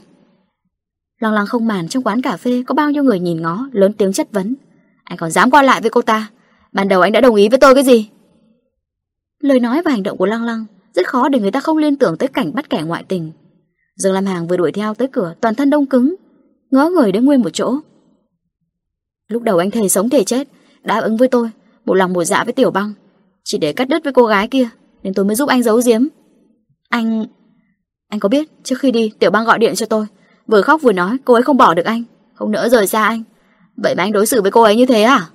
Lòng 1.19 1.33
lăng 1.33 1.47
không 1.47 1.67
màn 1.67 1.87
trong 1.87 2.03
quán 2.03 2.21
cà 2.21 2.37
phê 2.37 2.63
Có 2.67 2.75
bao 2.75 2.91
nhiêu 2.91 3.03
người 3.03 3.19
nhìn 3.19 3.41
ngó, 3.41 3.69
lớn 3.71 3.93
tiếng 3.93 4.13
chất 4.13 4.31
vấn. 4.31 4.55
Anh 5.03 5.17
còn 5.17 5.31
dám 5.31 5.51
qua 5.51 5.61
lại 5.61 5.81
với 5.81 5.89
cô 5.89 6.01
ta? 6.01 6.29
Ban 6.71 6.87
đầu 6.87 7.01
anh 7.01 7.11
đã 7.11 7.21
đồng 7.21 7.35
ý 7.35 7.49
với 7.49 7.59
tôi 7.59 7.75
cái 7.75 7.83
gì? 7.83 8.09
Lời 9.39 9.59
nói 9.59 9.81
và 9.81 9.91
hành 9.91 10.03
động 10.03 10.17
của 10.17 10.25
Lăng 10.25 10.43
Lăng 10.43 10.65
Rất 10.93 11.07
khó 11.07 11.29
để 11.29 11.39
người 11.39 11.51
ta 11.51 11.59
không 11.59 11.77
liên 11.77 11.95
tưởng 11.95 12.17
tới 12.17 12.29
cảnh 12.29 12.53
bắt 12.53 12.69
kẻ 12.69 12.81
ngoại 12.81 13.03
tình. 13.07 13.31
Dương 13.99 14.13
Lam 14.13 14.25
Hàng 14.25 14.47
vừa 14.47 14.57
đuổi 14.57 14.71
theo 14.71 14.93
tới 14.93 15.07
cửa 15.07 15.33
toàn 15.41 15.55
thân 15.55 15.69
đông 15.69 15.85
cứng, 15.85 16.15
ngó 16.71 16.89
người 16.89 17.11
đứng 17.11 17.25
nguyên 17.25 17.41
một 17.41 17.49
chỗ. 17.53 17.75
Lúc 19.27 19.43
đầu 19.43 19.57
anh 19.57 19.71
thề 19.71 19.89
sống 19.89 20.09
thể 20.09 20.23
chết, 20.23 20.47
đáp 20.83 20.99
ứng 20.99 21.17
với 21.17 21.27
tôi, 21.27 21.49
một 21.85 21.93
lòng 21.93 22.13
một 22.13 22.23
dạ 22.23 22.43
với 22.43 22.53
Tiểu 22.53 22.71
Băng, 22.71 22.93
chỉ 23.43 23.57
để 23.57 23.73
cắt 23.73 23.89
đứt 23.89 24.03
với 24.03 24.13
cô 24.13 24.25
gái 24.25 24.47
kia, 24.47 24.69
nên 25.03 25.13
tôi 25.13 25.25
mới 25.25 25.35
giúp 25.35 25.49
anh 25.49 25.63
giấu 25.63 25.81
giếm. 25.85 26.07
Anh... 26.89 27.25
Anh 28.07 28.19
có 28.19 28.29
biết 28.29 28.49
trước 28.63 28.79
khi 28.79 28.91
đi 28.91 29.11
Tiểu 29.19 29.31
Băng 29.31 29.45
gọi 29.45 29.59
điện 29.59 29.75
cho 29.75 29.85
tôi, 29.85 30.05
vừa 30.47 30.61
khóc 30.61 30.81
vừa 30.81 30.93
nói 30.93 31.17
cô 31.25 31.33
ấy 31.33 31.43
không 31.43 31.57
bỏ 31.57 31.73
được 31.73 31.85
anh, 31.85 32.03
không 32.33 32.51
nỡ 32.51 32.69
rời 32.69 32.87
xa 32.87 33.03
anh. 33.03 33.23
Vậy 33.77 33.95
mà 33.95 34.03
anh 34.03 34.11
đối 34.11 34.25
xử 34.25 34.41
với 34.41 34.51
cô 34.51 34.61
ấy 34.61 34.75
như 34.75 34.85
thế 34.85 35.01
à? 35.01 35.29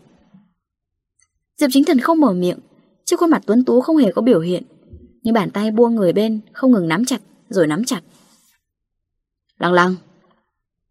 Diệp 1.56 1.70
Chính 1.72 1.84
Thần 1.84 1.98
không 1.98 2.20
mở 2.20 2.32
miệng, 2.32 2.58
trước 3.04 3.20
khuôn 3.20 3.30
mặt 3.30 3.42
tuấn 3.46 3.64
tú 3.64 3.80
không 3.80 3.96
hề 3.96 4.12
có 4.12 4.22
biểu 4.22 4.40
hiện, 4.40 4.62
nhưng 5.22 5.34
bàn 5.34 5.50
tay 5.50 5.70
buông 5.70 5.94
người 5.94 6.12
bên 6.12 6.40
không 6.52 6.72
ngừng 6.72 6.88
nắm 6.88 7.04
chặt, 7.04 7.20
rồi 7.48 7.66
nắm 7.66 7.84
chặt. 7.84 8.00
Lăng 9.64 9.72
lăng. 9.72 9.94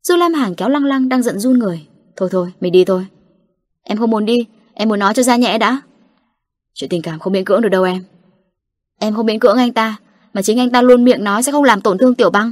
Du 0.02 0.16
Lam 0.16 0.34
Hàng 0.34 0.56
kéo 0.56 0.70
lăng 0.70 0.86
lăng 0.86 1.10
đang 1.10 1.24
giận 1.24 1.40
run 1.40 1.60
người. 1.60 1.88
Thôi 2.16 2.30
thôi, 2.32 2.54
mình 2.60 2.72
đi 2.72 2.86
thôi. 2.86 3.06
Em 3.84 3.98
không 3.98 4.12
muốn 4.12 4.26
đi, 4.26 4.46
em 4.74 4.90
muốn 4.90 5.00
nói 5.00 5.14
cho 5.14 5.24
ra 5.24 5.36
nhẹ 5.36 5.58
đã. 5.58 5.82
Chuyện 6.74 6.90
tình 6.90 7.02
cảm 7.02 7.20
không 7.20 7.34
miễn 7.34 7.46
cưỡng 7.46 7.62
được 7.62 7.70
đâu 7.70 7.84
em. 7.84 8.04
Em 9.00 9.16
không 9.16 9.26
miễn 9.26 9.40
cưỡng 9.40 9.58
anh 9.58 9.74
ta, 9.74 9.98
mà 10.34 10.42
chính 10.42 10.60
anh 10.60 10.70
ta 10.70 10.82
luôn 10.82 11.04
miệng 11.04 11.24
nói 11.24 11.44
sẽ 11.44 11.52
không 11.52 11.64
làm 11.64 11.82
tổn 11.82 11.98
thương 11.98 12.16
tiểu 12.16 12.30
băng. 12.30 12.52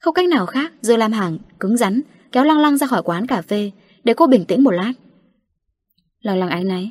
Không 0.00 0.14
cách 0.14 0.28
nào 0.28 0.46
khác, 0.46 0.72
Dư 0.82 0.96
Lam 0.96 1.12
Hàng 1.12 1.38
cứng 1.60 1.76
rắn 1.76 2.00
kéo 2.32 2.44
lăng 2.44 2.58
lăng 2.58 2.76
ra 2.76 2.86
khỏi 2.86 3.02
quán 3.02 3.26
cà 3.26 3.42
phê 3.42 3.70
để 4.04 4.14
cô 4.14 4.26
bình 4.26 4.44
tĩnh 4.44 4.64
một 4.64 4.70
lát. 4.70 4.92
Lăng 6.20 6.38
lăng 6.38 6.48
ánh 6.48 6.68
náy. 6.68 6.90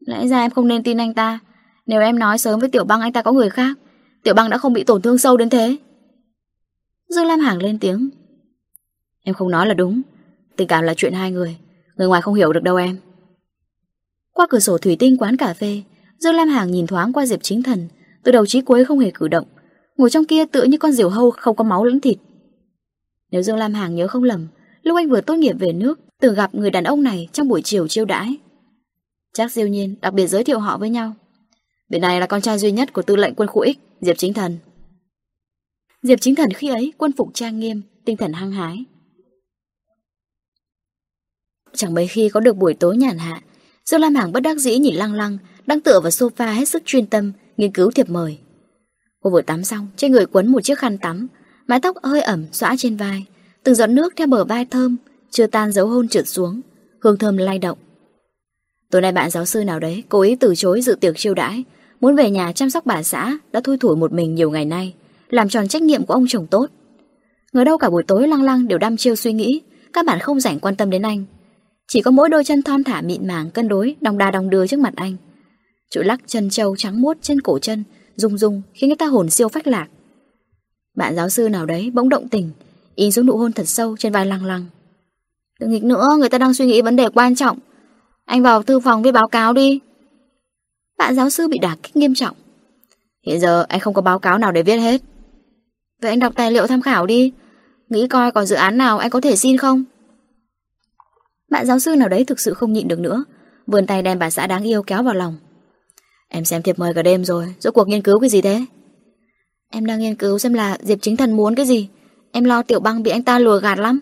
Lẽ 0.00 0.28
ra 0.28 0.40
em 0.40 0.50
không 0.50 0.68
nên 0.68 0.82
tin 0.82 1.00
anh 1.00 1.14
ta. 1.14 1.38
Nếu 1.86 2.00
em 2.00 2.18
nói 2.18 2.38
sớm 2.38 2.60
với 2.60 2.68
tiểu 2.68 2.84
băng 2.84 3.00
anh 3.00 3.12
ta 3.12 3.22
có 3.22 3.32
người 3.32 3.50
khác, 3.50 3.78
tiểu 4.22 4.34
băng 4.34 4.50
đã 4.50 4.58
không 4.58 4.72
bị 4.72 4.84
tổn 4.84 5.02
thương 5.02 5.18
sâu 5.18 5.36
đến 5.36 5.50
thế. 5.50 5.76
Dương 7.10 7.26
Lam 7.26 7.40
Hàng 7.40 7.62
lên 7.62 7.78
tiếng. 7.78 8.10
Em 9.24 9.34
không 9.34 9.50
nói 9.50 9.66
là 9.66 9.74
đúng. 9.74 10.02
Tình 10.56 10.68
cảm 10.68 10.84
là 10.84 10.94
chuyện 10.94 11.12
hai 11.12 11.30
người. 11.30 11.56
Người 11.96 12.08
ngoài 12.08 12.22
không 12.22 12.34
hiểu 12.34 12.52
được 12.52 12.62
đâu 12.62 12.76
em. 12.76 12.96
Qua 14.32 14.46
cửa 14.50 14.58
sổ 14.58 14.78
thủy 14.78 14.96
tinh 14.98 15.16
quán 15.16 15.36
cà 15.36 15.54
phê, 15.54 15.82
Dương 16.18 16.34
Lam 16.34 16.48
Hàng 16.48 16.70
nhìn 16.70 16.86
thoáng 16.86 17.12
qua 17.12 17.26
Diệp 17.26 17.42
Chính 17.42 17.62
Thần, 17.62 17.88
từ 18.24 18.32
đầu 18.32 18.46
chí 18.46 18.60
cuối 18.60 18.84
không 18.84 18.98
hề 18.98 19.10
cử 19.14 19.28
động, 19.28 19.46
ngồi 19.96 20.10
trong 20.10 20.24
kia 20.24 20.46
tựa 20.46 20.62
như 20.62 20.78
con 20.78 20.92
diều 20.92 21.08
hâu 21.08 21.30
không 21.30 21.56
có 21.56 21.64
máu 21.64 21.84
lẫn 21.84 22.00
thịt. 22.00 22.18
Nếu 23.30 23.42
Dương 23.42 23.56
Lam 23.56 23.74
Hàng 23.74 23.94
nhớ 23.94 24.08
không 24.08 24.24
lầm, 24.24 24.46
lúc 24.82 24.96
anh 24.96 25.08
vừa 25.08 25.20
tốt 25.20 25.34
nghiệp 25.34 25.56
về 25.58 25.72
nước, 25.72 26.00
từng 26.20 26.34
gặp 26.34 26.54
người 26.54 26.70
đàn 26.70 26.84
ông 26.84 27.02
này 27.02 27.28
trong 27.32 27.48
buổi 27.48 27.62
chiều 27.62 27.88
chiêu 27.88 28.04
đãi. 28.04 28.36
Chắc 29.34 29.52
siêu 29.52 29.66
nhiên 29.66 29.94
đặc 30.00 30.14
biệt 30.14 30.26
giới 30.26 30.44
thiệu 30.44 30.58
họ 30.58 30.78
với 30.78 30.90
nhau. 30.90 31.12
Vị 31.88 31.98
này 31.98 32.20
là 32.20 32.26
con 32.26 32.40
trai 32.40 32.58
duy 32.58 32.72
nhất 32.72 32.92
của 32.92 33.02
tư 33.02 33.16
lệnh 33.16 33.34
quân 33.34 33.48
khu 33.48 33.64
X, 33.64 33.76
Diệp 34.00 34.18
Chính 34.18 34.34
Thần. 34.34 34.58
Diệp 36.02 36.20
Chính 36.20 36.34
Thần 36.34 36.52
khi 36.52 36.68
ấy 36.68 36.92
quân 36.98 37.12
phục 37.12 37.30
trang 37.34 37.60
nghiêm, 37.60 37.82
tinh 38.04 38.16
thần 38.16 38.32
hăng 38.32 38.52
hái. 38.52 38.84
Chẳng 41.74 41.94
mấy 41.94 42.06
khi 42.06 42.28
có 42.28 42.40
được 42.40 42.56
buổi 42.56 42.74
tối 42.74 42.96
nhàn 42.96 43.18
hạ, 43.18 43.42
Dương 43.84 44.00
Lam 44.00 44.14
Hàng 44.14 44.32
bất 44.32 44.40
đắc 44.40 44.58
dĩ 44.58 44.78
nhìn 44.78 44.94
lăng 44.94 45.14
lăng, 45.14 45.38
đang 45.66 45.80
tựa 45.80 46.00
vào 46.00 46.10
sofa 46.10 46.54
hết 46.54 46.68
sức 46.68 46.82
chuyên 46.86 47.06
tâm, 47.06 47.32
nghiên 47.56 47.72
cứu 47.72 47.90
thiệp 47.90 48.10
mời. 48.10 48.38
Cô 49.20 49.30
vừa 49.30 49.42
tắm 49.42 49.64
xong, 49.64 49.88
trên 49.96 50.12
người 50.12 50.26
quấn 50.26 50.52
một 50.52 50.60
chiếc 50.64 50.78
khăn 50.78 50.98
tắm, 50.98 51.26
mái 51.66 51.80
tóc 51.80 51.96
hơi 52.02 52.22
ẩm 52.22 52.46
xõa 52.52 52.74
trên 52.78 52.96
vai, 52.96 53.24
từng 53.62 53.74
giọt 53.74 53.86
nước 53.86 54.12
theo 54.16 54.26
bờ 54.26 54.44
vai 54.44 54.64
thơm, 54.64 54.96
chưa 55.30 55.46
tan 55.46 55.72
dấu 55.72 55.86
hôn 55.86 56.08
trượt 56.08 56.28
xuống, 56.28 56.60
hương 57.00 57.18
thơm 57.18 57.36
lay 57.36 57.58
động. 57.58 57.78
Tối 58.90 59.02
nay 59.02 59.12
bạn 59.12 59.30
giáo 59.30 59.44
sư 59.46 59.64
nào 59.64 59.80
đấy 59.80 60.04
cố 60.08 60.20
ý 60.20 60.36
từ 60.36 60.54
chối 60.54 60.80
dự 60.80 60.94
tiệc 60.94 61.16
chiêu 61.16 61.34
đãi, 61.34 61.64
muốn 62.00 62.16
về 62.16 62.30
nhà 62.30 62.52
chăm 62.52 62.70
sóc 62.70 62.86
bà 62.86 63.02
xã 63.02 63.38
đã 63.52 63.60
thui 63.60 63.78
thủi 63.78 63.96
một 63.96 64.12
mình 64.12 64.34
nhiều 64.34 64.50
ngày 64.50 64.64
nay, 64.64 64.94
làm 65.30 65.48
tròn 65.48 65.68
trách 65.68 65.82
nhiệm 65.82 66.06
của 66.06 66.14
ông 66.14 66.24
chồng 66.28 66.46
tốt. 66.46 66.66
Người 67.52 67.64
đâu 67.64 67.78
cả 67.78 67.90
buổi 67.90 68.02
tối 68.06 68.28
lăng 68.28 68.42
lăng 68.42 68.68
đều 68.68 68.78
đăm 68.78 68.96
chiêu 68.96 69.16
suy 69.16 69.32
nghĩ, 69.32 69.60
các 69.92 70.06
bạn 70.06 70.18
không 70.20 70.40
rảnh 70.40 70.60
quan 70.60 70.76
tâm 70.76 70.90
đến 70.90 71.02
anh. 71.02 71.24
Chỉ 71.88 72.02
có 72.02 72.10
mỗi 72.10 72.28
đôi 72.28 72.44
chân 72.44 72.62
thon 72.62 72.84
thả 72.84 73.00
mịn 73.00 73.26
màng 73.26 73.50
cân 73.50 73.68
đối, 73.68 73.96
đong 74.00 74.18
đa 74.18 74.30
đong 74.30 74.50
đưa 74.50 74.66
trước 74.66 74.80
mặt 74.80 74.92
anh. 74.96 75.16
Chỗ 75.90 76.02
lắc 76.02 76.20
chân 76.26 76.50
trâu 76.50 76.76
trắng 76.76 77.00
muốt 77.00 77.16
trên 77.22 77.40
cổ 77.40 77.58
chân, 77.58 77.84
rung 78.16 78.38
rung 78.38 78.62
khiến 78.74 78.88
người 78.88 78.96
ta 78.96 79.06
hồn 79.06 79.30
siêu 79.30 79.48
phách 79.48 79.66
lạc. 79.66 79.88
Bạn 80.96 81.16
giáo 81.16 81.28
sư 81.28 81.48
nào 81.48 81.66
đấy 81.66 81.90
bỗng 81.94 82.08
động 82.08 82.28
tình, 82.28 82.50
in 82.94 83.12
xuống 83.12 83.26
nụ 83.26 83.36
hôn 83.36 83.52
thật 83.52 83.68
sâu 83.68 83.96
trên 83.96 84.12
vai 84.12 84.26
lăng 84.26 84.44
lăng. 84.44 84.66
Đừng 85.60 85.70
nghịch 85.70 85.84
nữa, 85.84 86.08
người 86.18 86.28
ta 86.28 86.38
đang 86.38 86.54
suy 86.54 86.66
nghĩ 86.66 86.82
vấn 86.82 86.96
đề 86.96 87.08
quan 87.14 87.34
trọng. 87.34 87.58
Anh 88.24 88.42
vào 88.42 88.62
thư 88.62 88.80
phòng 88.80 89.02
với 89.02 89.12
báo 89.12 89.28
cáo 89.28 89.52
đi. 89.52 89.80
Bạn 90.98 91.14
giáo 91.14 91.30
sư 91.30 91.48
bị 91.48 91.58
đả 91.58 91.76
kích 91.82 91.96
nghiêm 91.96 92.14
trọng. 92.14 92.36
Hiện 93.26 93.40
giờ 93.40 93.64
anh 93.68 93.80
không 93.80 93.94
có 93.94 94.02
báo 94.02 94.18
cáo 94.18 94.38
nào 94.38 94.52
để 94.52 94.62
viết 94.62 94.76
hết. 94.76 95.00
Vậy 96.00 96.10
anh 96.10 96.18
đọc 96.18 96.32
tài 96.36 96.52
liệu 96.52 96.66
tham 96.66 96.82
khảo 96.82 97.06
đi. 97.06 97.32
Nghĩ 97.88 98.08
coi 98.08 98.32
còn 98.32 98.46
dự 98.46 98.56
án 98.56 98.78
nào 98.78 98.98
anh 98.98 99.10
có 99.10 99.20
thể 99.20 99.36
xin 99.36 99.56
không? 99.56 99.84
Bạn 101.50 101.66
giáo 101.66 101.78
sư 101.78 101.96
nào 101.96 102.08
đấy 102.08 102.24
thực 102.24 102.40
sự 102.40 102.54
không 102.54 102.72
nhịn 102.72 102.88
được 102.88 102.98
nữa. 102.98 103.24
Vươn 103.66 103.86
tay 103.86 104.02
đem 104.02 104.18
bà 104.18 104.30
xã 104.30 104.46
đáng 104.46 104.62
yêu 104.62 104.82
kéo 104.82 105.02
vào 105.02 105.14
lòng. 105.14 105.36
Em 106.28 106.44
xem 106.44 106.62
thiệp 106.62 106.78
mời 106.78 106.94
cả 106.94 107.02
đêm 107.02 107.24
rồi, 107.24 107.54
rốt 107.60 107.74
cuộc 107.74 107.88
nghiên 107.88 108.02
cứu 108.02 108.20
cái 108.20 108.30
gì 108.30 108.40
thế? 108.40 108.64
Em 109.70 109.86
đang 109.86 109.98
nghiên 109.98 110.14
cứu 110.14 110.38
xem 110.38 110.54
là 110.54 110.78
Diệp 110.82 110.98
Chính 111.02 111.16
Thần 111.16 111.32
muốn 111.32 111.54
cái 111.54 111.66
gì. 111.66 111.88
Em 112.32 112.44
lo 112.44 112.62
Tiểu 112.62 112.80
Băng 112.80 113.02
bị 113.02 113.10
anh 113.10 113.22
ta 113.22 113.38
lừa 113.38 113.60
gạt 113.60 113.78
lắm. 113.78 114.00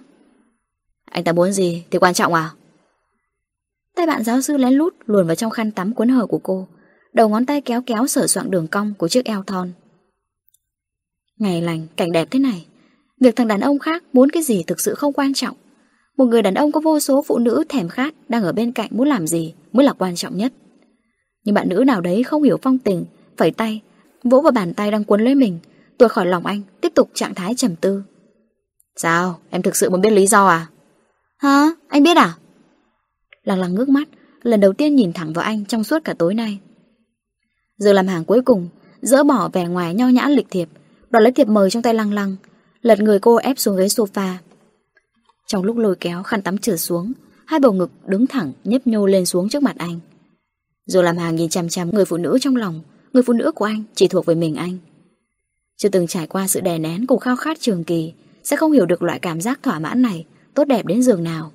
Anh 1.10 1.24
ta 1.24 1.32
muốn 1.32 1.52
gì 1.52 1.84
thì 1.90 1.98
quan 1.98 2.14
trọng 2.14 2.34
à? 2.34 2.50
Tay 3.96 4.06
bạn 4.06 4.24
giáo 4.24 4.40
sư 4.40 4.56
lén 4.56 4.74
lút 4.74 4.94
luồn 5.06 5.26
vào 5.26 5.36
trong 5.36 5.50
khăn 5.50 5.70
tắm 5.70 5.94
cuốn 5.94 6.08
hở 6.08 6.26
của 6.26 6.38
cô. 6.38 6.68
Đầu 7.12 7.28
ngón 7.28 7.46
tay 7.46 7.60
kéo 7.60 7.82
kéo 7.86 8.06
sở 8.06 8.26
soạn 8.26 8.50
đường 8.50 8.66
cong 8.66 8.94
của 8.98 9.08
chiếc 9.08 9.24
eo 9.24 9.42
thon. 9.42 9.72
Ngày 11.38 11.62
lành, 11.62 11.86
cảnh 11.96 12.12
đẹp 12.12 12.28
thế 12.30 12.38
này. 12.38 12.66
Việc 13.20 13.36
thằng 13.36 13.48
đàn 13.48 13.60
ông 13.60 13.78
khác 13.78 14.04
muốn 14.12 14.30
cái 14.30 14.42
gì 14.42 14.62
thực 14.66 14.80
sự 14.80 14.94
không 14.94 15.12
quan 15.12 15.34
trọng. 15.34 15.56
Một 16.16 16.24
người 16.24 16.42
đàn 16.42 16.54
ông 16.54 16.72
có 16.72 16.80
vô 16.80 17.00
số 17.00 17.22
phụ 17.26 17.38
nữ 17.38 17.64
thèm 17.68 17.88
khát 17.88 18.14
đang 18.28 18.42
ở 18.42 18.52
bên 18.52 18.72
cạnh 18.72 18.88
muốn 18.92 19.08
làm 19.08 19.26
gì 19.26 19.54
mới 19.72 19.86
là 19.86 19.92
quan 19.92 20.16
trọng 20.16 20.36
nhất. 20.36 20.52
Nhưng 21.44 21.54
bạn 21.54 21.68
nữ 21.68 21.84
nào 21.86 22.00
đấy 22.00 22.22
không 22.22 22.42
hiểu 22.42 22.58
phong 22.62 22.78
tình, 22.78 23.04
phẩy 23.36 23.50
tay, 23.50 23.80
vỗ 24.24 24.40
vào 24.40 24.52
bàn 24.52 24.74
tay 24.74 24.90
đang 24.90 25.04
cuốn 25.04 25.20
lấy 25.20 25.34
mình, 25.34 25.58
tuột 25.98 26.10
khỏi 26.10 26.26
lòng 26.26 26.46
anh, 26.46 26.62
tiếp 26.80 26.92
tục 26.94 27.10
trạng 27.14 27.34
thái 27.34 27.54
trầm 27.54 27.76
tư. 27.76 28.02
Sao? 28.96 29.38
Em 29.50 29.62
thực 29.62 29.76
sự 29.76 29.90
muốn 29.90 30.00
biết 30.00 30.10
lý 30.10 30.26
do 30.26 30.46
à? 30.46 30.66
Hả? 31.38 31.66
Anh 31.88 32.02
biết 32.02 32.16
à? 32.16 32.34
Lăng 33.44 33.60
lăng 33.60 33.74
ngước 33.74 33.88
mắt, 33.88 34.08
lần 34.42 34.60
đầu 34.60 34.72
tiên 34.72 34.96
nhìn 34.96 35.12
thẳng 35.12 35.32
vào 35.32 35.44
anh 35.44 35.64
trong 35.64 35.84
suốt 35.84 36.04
cả 36.04 36.14
tối 36.18 36.34
nay. 36.34 36.58
Giờ 37.76 37.92
làm 37.92 38.06
hàng 38.06 38.24
cuối 38.24 38.42
cùng, 38.42 38.68
dỡ 39.02 39.24
bỏ 39.24 39.50
vẻ 39.52 39.66
ngoài 39.66 39.94
nho 39.94 40.08
nhã 40.08 40.28
lịch 40.28 40.46
thiệp, 40.50 40.68
đoạt 41.10 41.22
lấy 41.22 41.32
thiệp 41.32 41.48
mời 41.48 41.70
trong 41.70 41.82
tay 41.82 41.94
lăng 41.94 42.12
lăng, 42.12 42.36
lật 42.82 43.00
người 43.00 43.18
cô 43.18 43.36
ép 43.36 43.58
xuống 43.58 43.76
ghế 43.76 43.86
sofa. 43.86 44.34
Trong 45.46 45.64
lúc 45.64 45.76
lôi 45.76 45.96
kéo 45.96 46.22
khăn 46.22 46.42
tắm 46.42 46.58
trở 46.58 46.76
xuống, 46.76 47.12
hai 47.46 47.60
bầu 47.60 47.72
ngực 47.72 47.90
đứng 48.06 48.26
thẳng 48.26 48.52
nhấp 48.64 48.86
nhô 48.86 49.06
lên 49.06 49.26
xuống 49.26 49.48
trước 49.48 49.62
mặt 49.62 49.76
anh. 49.78 50.00
Rồi 50.86 51.04
làm 51.04 51.16
hàng 51.16 51.36
nhìn 51.36 51.48
chằm 51.48 51.68
chằm 51.68 51.90
người 51.90 52.04
phụ 52.04 52.16
nữ 52.16 52.38
trong 52.40 52.56
lòng, 52.56 52.80
người 53.12 53.22
phụ 53.22 53.32
nữ 53.32 53.52
của 53.52 53.64
anh 53.64 53.84
chỉ 53.94 54.08
thuộc 54.08 54.26
về 54.26 54.34
mình 54.34 54.54
anh. 54.54 54.78
Chưa 55.76 55.88
từng 55.88 56.06
trải 56.06 56.26
qua 56.26 56.48
sự 56.48 56.60
đè 56.60 56.78
nén 56.78 57.06
cùng 57.06 57.20
khao 57.20 57.36
khát 57.36 57.60
trường 57.60 57.84
kỳ, 57.84 58.12
sẽ 58.44 58.56
không 58.56 58.72
hiểu 58.72 58.86
được 58.86 59.02
loại 59.02 59.18
cảm 59.18 59.40
giác 59.40 59.62
thỏa 59.62 59.78
mãn 59.78 60.02
này 60.02 60.26
tốt 60.54 60.64
đẹp 60.64 60.86
đến 60.86 61.02
giường 61.02 61.24
nào. 61.24 61.52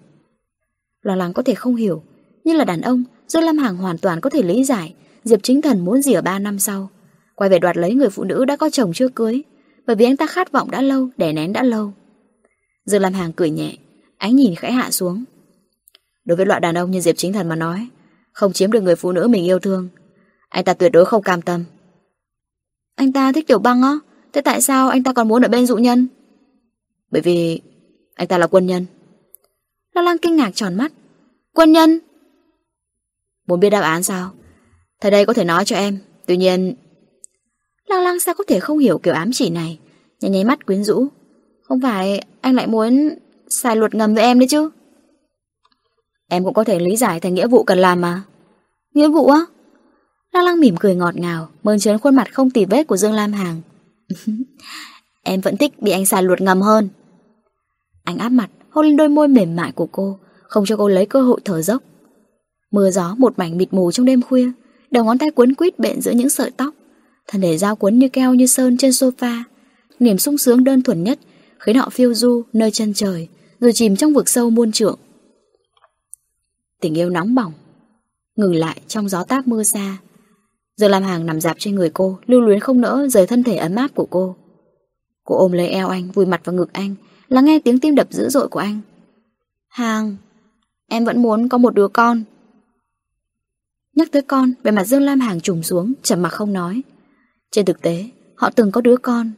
Lo 1.01 1.15
lắng 1.15 1.33
có 1.33 1.43
thể 1.43 1.55
không 1.55 1.75
hiểu, 1.75 2.03
nhưng 2.43 2.57
là 2.57 2.65
đàn 2.65 2.81
ông, 2.81 3.03
Dương 3.27 3.43
Lam 3.43 3.57
Hàng 3.57 3.77
hoàn 3.77 3.97
toàn 3.97 4.21
có 4.21 4.29
thể 4.29 4.43
lý 4.43 4.63
giải 4.63 4.93
Diệp 5.23 5.39
Chính 5.43 5.61
Thần 5.61 5.85
muốn 5.85 6.01
gì 6.01 6.13
ở 6.13 6.21
3 6.21 6.39
năm 6.39 6.59
sau. 6.59 6.89
Quay 7.35 7.49
về 7.49 7.59
đoạt 7.59 7.77
lấy 7.77 7.93
người 7.93 8.09
phụ 8.09 8.23
nữ 8.23 8.45
đã 8.45 8.55
có 8.55 8.69
chồng 8.69 8.93
chưa 8.93 9.09
cưới, 9.09 9.43
bởi 9.87 9.95
vì 9.95 10.05
anh 10.05 10.17
ta 10.17 10.27
khát 10.27 10.51
vọng 10.51 10.71
đã 10.71 10.81
lâu, 10.81 11.09
đè 11.17 11.33
nén 11.33 11.53
đã 11.53 11.63
lâu. 11.63 11.93
Dương 12.85 13.01
Lam 13.01 13.13
Hàng 13.13 13.33
cười 13.33 13.49
nhẹ, 13.49 13.77
ánh 14.17 14.35
nhìn 14.35 14.55
khẽ 14.55 14.71
hạ 14.71 14.91
xuống. 14.91 15.23
Đối 16.25 16.35
với 16.35 16.45
loại 16.45 16.59
đàn 16.59 16.77
ông 16.77 16.91
như 16.91 17.01
Diệp 17.01 17.17
Chính 17.17 17.33
Thần 17.33 17.49
mà 17.49 17.55
nói, 17.55 17.87
không 18.31 18.53
chiếm 18.53 18.71
được 18.71 18.81
người 18.81 18.95
phụ 18.95 19.11
nữ 19.11 19.27
mình 19.27 19.45
yêu 19.45 19.59
thương, 19.59 19.89
anh 20.49 20.63
ta 20.63 20.73
tuyệt 20.73 20.91
đối 20.91 21.05
không 21.05 21.23
cam 21.23 21.41
tâm. 21.41 21.63
Anh 22.95 23.13
ta 23.13 23.31
thích 23.31 23.47
Tiểu 23.47 23.59
Băng 23.59 23.81
á, 23.81 23.93
thế 24.33 24.41
tại 24.41 24.61
sao 24.61 24.89
anh 24.89 25.03
ta 25.03 25.13
còn 25.13 25.27
muốn 25.27 25.41
ở 25.41 25.47
bên 25.47 25.65
dụ 25.65 25.77
nhân? 25.77 26.07
Bởi 27.11 27.21
vì 27.21 27.61
anh 28.15 28.27
ta 28.27 28.37
là 28.37 28.47
quân 28.47 28.67
nhân. 28.67 28.85
La 29.93 30.01
Lăng 30.01 30.17
kinh 30.17 30.35
ngạc 30.35 30.51
tròn 30.55 30.75
mắt. 30.75 30.91
Quân 31.53 31.71
nhân? 31.71 31.99
Muốn 33.47 33.59
biết 33.59 33.69
đáp 33.69 33.81
án 33.81 34.03
sao? 34.03 34.31
Thầy 35.01 35.11
đây 35.11 35.25
có 35.25 35.33
thể 35.33 35.43
nói 35.43 35.65
cho 35.65 35.75
em. 35.75 35.99
Tuy 36.25 36.37
nhiên... 36.37 36.75
Lăng 37.93 38.03
Lăng 38.03 38.19
sao 38.19 38.35
có 38.37 38.43
thể 38.47 38.59
không 38.59 38.77
hiểu 38.77 38.97
kiểu 38.97 39.13
ám 39.13 39.31
chỉ 39.33 39.49
này? 39.49 39.79
Nháy 40.21 40.31
nháy 40.31 40.43
mắt 40.43 40.65
quyến 40.65 40.83
rũ. 40.83 41.07
Không 41.63 41.81
phải 41.81 42.25
anh 42.41 42.55
lại 42.55 42.67
muốn 42.67 43.09
xài 43.49 43.75
luật 43.75 43.95
ngầm 43.95 44.15
với 44.15 44.23
em 44.23 44.39
đấy 44.39 44.47
chứ? 44.49 44.69
Em 46.29 46.43
cũng 46.43 46.53
có 46.53 46.63
thể 46.63 46.79
lý 46.79 46.95
giải 46.95 47.19
thành 47.19 47.33
nghĩa 47.33 47.47
vụ 47.47 47.63
cần 47.63 47.77
làm 47.77 48.01
mà. 48.01 48.23
Nghĩa 48.93 49.07
vụ 49.07 49.27
á? 49.27 49.45
Lăng 50.31 50.45
Lăng 50.45 50.59
mỉm 50.59 50.75
cười 50.79 50.95
ngọt 50.95 51.15
ngào, 51.15 51.49
mơn 51.63 51.79
trớn 51.79 51.99
khuôn 51.99 52.15
mặt 52.15 52.33
không 52.33 52.49
tì 52.49 52.65
vết 52.65 52.87
của 52.87 52.97
Dương 52.97 53.13
Lam 53.13 53.33
Hàng. 53.33 53.61
em 55.23 55.41
vẫn 55.41 55.57
thích 55.57 55.81
bị 55.81 55.91
anh 55.91 56.05
xài 56.05 56.23
luật 56.23 56.41
ngầm 56.41 56.61
hơn. 56.61 56.89
Anh 58.03 58.17
áp 58.17 58.29
mặt, 58.29 58.49
hôn 58.69 58.85
lên 58.85 58.97
đôi 58.97 59.09
môi 59.09 59.27
mềm 59.27 59.55
mại 59.55 59.71
của 59.71 59.87
cô, 59.91 60.19
không 60.43 60.65
cho 60.65 60.77
cô 60.77 60.87
lấy 60.87 61.05
cơ 61.05 61.21
hội 61.21 61.39
thở 61.45 61.61
dốc. 61.61 61.83
Mưa 62.71 62.91
gió 62.91 63.15
một 63.17 63.39
mảnh 63.39 63.57
mịt 63.57 63.73
mù 63.73 63.91
trong 63.91 64.05
đêm 64.05 64.21
khuya, 64.21 64.51
đầu 64.91 65.03
ngón 65.03 65.17
tay 65.17 65.31
cuốn 65.31 65.55
quýt 65.55 65.79
bện 65.79 66.01
giữa 66.01 66.11
những 66.11 66.29
sợi 66.29 66.51
tóc, 66.51 66.73
thân 67.27 67.41
thể 67.41 67.57
dao 67.57 67.75
cuốn 67.75 67.99
như 67.99 68.09
keo 68.09 68.33
như 68.33 68.45
sơn 68.45 68.77
trên 68.77 68.91
sofa. 68.91 69.43
Niềm 69.99 70.17
sung 70.17 70.37
sướng 70.37 70.63
đơn 70.63 70.81
thuần 70.81 71.03
nhất 71.03 71.19
khiến 71.59 71.75
họ 71.75 71.89
phiêu 71.89 72.13
du 72.13 72.43
nơi 72.53 72.71
chân 72.71 72.93
trời, 72.93 73.27
rồi 73.59 73.73
chìm 73.73 73.95
trong 73.95 74.13
vực 74.13 74.29
sâu 74.29 74.49
muôn 74.49 74.71
trượng. 74.71 74.99
Tình 76.81 76.97
yêu 76.97 77.09
nóng 77.09 77.35
bỏng, 77.35 77.53
ngừng 78.35 78.55
lại 78.55 78.81
trong 78.87 79.09
gió 79.09 79.23
táp 79.23 79.47
mưa 79.47 79.63
xa. 79.63 79.97
Giờ 80.75 80.87
làm 80.87 81.03
hàng 81.03 81.25
nằm 81.25 81.41
dạp 81.41 81.55
trên 81.59 81.75
người 81.75 81.89
cô, 81.89 82.19
lưu 82.25 82.41
luyến 82.41 82.59
không 82.59 82.81
nỡ 82.81 83.07
rời 83.09 83.27
thân 83.27 83.43
thể 83.43 83.55
ấm 83.55 83.75
áp 83.75 83.95
của 83.95 84.07
cô. 84.09 84.35
Cô 85.23 85.37
ôm 85.37 85.51
lấy 85.51 85.67
eo 85.67 85.87
anh, 85.87 86.11
vùi 86.11 86.25
mặt 86.25 86.41
vào 86.43 86.55
ngực 86.55 86.73
anh, 86.73 86.95
lắng 87.27 87.45
nghe 87.45 87.59
tiếng 87.59 87.79
tim 87.79 87.95
đập 87.95 88.07
dữ 88.11 88.29
dội 88.29 88.47
của 88.47 88.59
anh. 88.59 88.81
Hàng, 89.67 90.15
em 90.87 91.05
vẫn 91.05 91.21
muốn 91.21 91.49
có 91.49 91.57
một 91.57 91.75
đứa 91.75 91.87
con. 91.87 92.23
Nhắc 93.95 94.11
tới 94.11 94.21
con, 94.21 94.53
về 94.63 94.71
mặt 94.71 94.83
Dương 94.83 95.01
Lam 95.01 95.19
Hàng 95.19 95.41
trùng 95.41 95.63
xuống, 95.63 95.93
chầm 96.03 96.21
mặc 96.21 96.29
không 96.29 96.53
nói. 96.53 96.81
Trên 97.53 97.65
thực 97.65 97.81
tế, 97.81 98.05
họ 98.35 98.49
từng 98.49 98.71
có 98.71 98.81
đứa 98.81 98.97
con. 98.97 99.31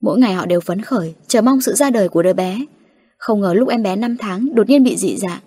Mỗi 0.00 0.18
ngày 0.18 0.34
họ 0.34 0.46
đều 0.46 0.60
phấn 0.60 0.82
khởi, 0.82 1.14
chờ 1.26 1.42
mong 1.42 1.60
sự 1.60 1.72
ra 1.74 1.90
đời 1.90 2.08
của 2.08 2.22
đứa 2.22 2.32
bé. 2.32 2.64
Không 3.18 3.40
ngờ 3.40 3.54
lúc 3.54 3.68
em 3.68 3.82
bé 3.82 3.96
5 3.96 4.16
tháng 4.16 4.54
đột 4.54 4.68
nhiên 4.68 4.84
bị 4.84 4.96
dị 4.96 5.16
dạng. 5.16 5.40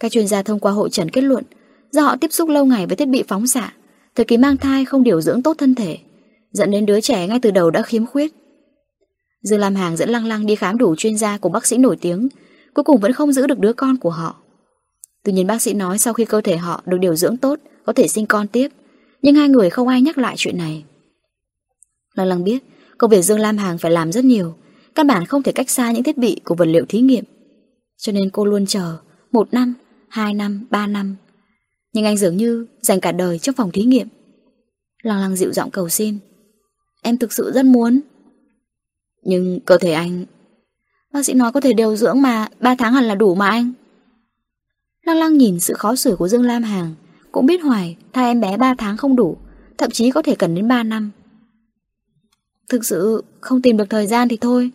Các 0.00 0.12
chuyên 0.12 0.28
gia 0.28 0.42
thông 0.42 0.60
qua 0.60 0.72
hội 0.72 0.90
trần 0.90 1.10
kết 1.10 1.20
luận, 1.20 1.44
do 1.90 2.02
họ 2.02 2.16
tiếp 2.16 2.32
xúc 2.32 2.48
lâu 2.48 2.64
ngày 2.64 2.86
với 2.86 2.96
thiết 2.96 3.08
bị 3.08 3.22
phóng 3.28 3.46
xạ, 3.46 3.72
thời 4.14 4.24
kỳ 4.24 4.36
mang 4.36 4.56
thai 4.56 4.84
không 4.84 5.02
điều 5.02 5.20
dưỡng 5.20 5.42
tốt 5.42 5.54
thân 5.58 5.74
thể, 5.74 5.98
dẫn 6.52 6.70
đến 6.70 6.86
đứa 6.86 7.00
trẻ 7.00 7.26
ngay 7.26 7.40
từ 7.42 7.50
đầu 7.50 7.70
đã 7.70 7.82
khiếm 7.82 8.06
khuyết. 8.06 8.32
Dương 9.42 9.60
Lam 9.60 9.74
Hàng 9.74 9.96
dẫn 9.96 10.08
Lăng 10.08 10.26
Lăng 10.26 10.46
đi 10.46 10.56
khám 10.56 10.78
đủ 10.78 10.94
chuyên 10.96 11.18
gia 11.18 11.38
của 11.38 11.48
bác 11.48 11.66
sĩ 11.66 11.78
nổi 11.78 11.96
tiếng, 12.00 12.28
cuối 12.74 12.84
cùng 12.84 13.00
vẫn 13.00 13.12
không 13.12 13.32
giữ 13.32 13.46
được 13.46 13.58
đứa 13.58 13.72
con 13.72 13.96
của 13.96 14.10
họ. 14.10 14.36
Tuy 15.24 15.32
nhiên 15.32 15.46
bác 15.46 15.62
sĩ 15.62 15.74
nói 15.74 15.98
sau 15.98 16.14
khi 16.14 16.24
cơ 16.24 16.40
thể 16.40 16.56
họ 16.56 16.82
được 16.86 16.98
điều 16.98 17.16
dưỡng 17.16 17.36
tốt, 17.36 17.58
có 17.86 17.92
thể 17.92 18.08
sinh 18.08 18.26
con 18.26 18.48
tiếp, 18.48 18.68
nhưng 19.22 19.34
hai 19.34 19.48
người 19.48 19.70
không 19.70 19.88
ai 19.88 20.02
nhắc 20.02 20.18
lại 20.18 20.34
chuyện 20.38 20.58
này. 20.58 20.84
Lăng 22.14 22.26
Lăng 22.26 22.44
biết, 22.44 22.64
công 22.98 23.10
việc 23.10 23.22
Dương 23.22 23.38
Lam 23.38 23.58
Hàng 23.58 23.78
phải 23.78 23.90
làm 23.90 24.12
rất 24.12 24.24
nhiều, 24.24 24.54
căn 24.94 25.06
bản 25.06 25.26
không 25.26 25.42
thể 25.42 25.52
cách 25.52 25.70
xa 25.70 25.92
những 25.92 26.02
thiết 26.02 26.18
bị 26.18 26.40
của 26.44 26.54
vật 26.54 26.64
liệu 26.64 26.84
thí 26.88 27.00
nghiệm. 27.00 27.24
Cho 27.96 28.12
nên 28.12 28.30
cô 28.30 28.44
luôn 28.44 28.66
chờ, 28.66 28.96
một 29.32 29.52
năm, 29.52 29.74
hai 30.08 30.34
năm, 30.34 30.66
ba 30.70 30.86
năm. 30.86 31.16
Nhưng 31.92 32.04
anh 32.04 32.16
dường 32.16 32.36
như 32.36 32.66
dành 32.80 33.00
cả 33.00 33.12
đời 33.12 33.38
trong 33.38 33.54
phòng 33.54 33.70
thí 33.70 33.82
nghiệm. 33.82 34.08
Lăng 35.02 35.20
Lăng 35.20 35.36
dịu 35.36 35.52
giọng 35.52 35.70
cầu 35.70 35.88
xin. 35.88 36.18
Em 37.02 37.16
thực 37.16 37.32
sự 37.32 37.52
rất 37.54 37.64
muốn. 37.64 38.00
Nhưng 39.22 39.60
cơ 39.60 39.78
thể 39.78 39.92
anh... 39.92 40.24
Bác 41.12 41.26
sĩ 41.26 41.34
nói 41.34 41.52
có 41.52 41.60
thể 41.60 41.72
điều 41.72 41.96
dưỡng 41.96 42.22
mà, 42.22 42.48
ba 42.60 42.74
tháng 42.78 42.92
hẳn 42.92 43.04
là 43.04 43.14
đủ 43.14 43.34
mà 43.34 43.48
anh. 43.48 43.72
Lăng 45.06 45.16
lăng 45.16 45.38
nhìn 45.38 45.60
sự 45.60 45.74
khó 45.74 45.96
xử 45.96 46.16
của 46.16 46.28
Dương 46.28 46.42
Lam 46.42 46.62
Hàng, 46.62 46.94
cũng 47.32 47.46
biết 47.46 47.62
hoài 47.62 47.96
thai 48.12 48.26
em 48.26 48.40
bé 48.40 48.56
3 48.56 48.74
tháng 48.78 48.96
không 48.96 49.16
đủ, 49.16 49.36
thậm 49.78 49.90
chí 49.90 50.10
có 50.10 50.22
thể 50.22 50.34
cần 50.34 50.54
đến 50.54 50.68
3 50.68 50.82
năm. 50.82 51.10
Thực 52.68 52.84
sự 52.84 53.24
không 53.40 53.62
tìm 53.62 53.76
được 53.76 53.90
thời 53.90 54.06
gian 54.06 54.28
thì 54.28 54.36
thôi, 54.36 54.70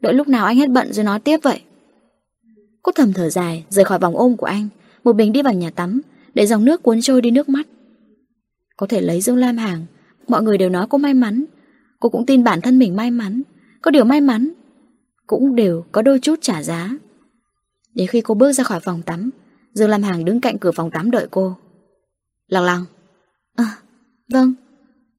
đợi 0.00 0.14
lúc 0.14 0.28
nào 0.28 0.46
anh 0.46 0.56
hết 0.56 0.70
bận 0.70 0.92
rồi 0.92 1.04
nói 1.04 1.20
tiếp 1.20 1.40
vậy. 1.42 1.60
Cô 2.82 2.92
thầm 2.94 3.12
thở 3.12 3.30
dài, 3.30 3.64
rời 3.68 3.84
khỏi 3.84 3.98
vòng 3.98 4.16
ôm 4.16 4.36
của 4.36 4.46
anh, 4.46 4.68
một 5.04 5.16
mình 5.16 5.32
đi 5.32 5.42
vào 5.42 5.54
nhà 5.54 5.70
tắm, 5.70 6.00
để 6.34 6.46
dòng 6.46 6.64
nước 6.64 6.82
cuốn 6.82 7.00
trôi 7.00 7.20
đi 7.20 7.30
nước 7.30 7.48
mắt. 7.48 7.66
Có 8.76 8.86
thể 8.86 9.00
lấy 9.00 9.20
Dương 9.20 9.36
Lam 9.36 9.56
Hàng, 9.56 9.86
mọi 10.28 10.42
người 10.42 10.58
đều 10.58 10.68
nói 10.68 10.86
cô 10.90 10.98
may 10.98 11.14
mắn, 11.14 11.44
cô 12.00 12.08
cũng 12.08 12.26
tin 12.26 12.44
bản 12.44 12.60
thân 12.60 12.78
mình 12.78 12.96
may 12.96 13.10
mắn, 13.10 13.42
có 13.82 13.90
điều 13.90 14.04
may 14.04 14.20
mắn 14.20 14.50
Cũng 15.26 15.54
đều 15.54 15.84
có 15.92 16.02
đôi 16.02 16.18
chút 16.18 16.38
trả 16.42 16.62
giá. 16.62 16.90
Đến 17.94 18.06
khi 18.06 18.20
cô 18.20 18.34
bước 18.34 18.52
ra 18.52 18.64
khỏi 18.64 18.80
phòng 18.80 19.02
tắm 19.02 19.30
Dương 19.72 19.90
Lam 19.90 20.02
Hàng 20.02 20.24
đứng 20.24 20.40
cạnh 20.40 20.58
cửa 20.58 20.72
phòng 20.72 20.90
tắm 20.90 21.10
đợi 21.10 21.26
cô. 21.30 21.56
Lăng 22.46 22.64
lăng. 22.64 22.84
À 23.56 23.76
vâng. 24.32 24.54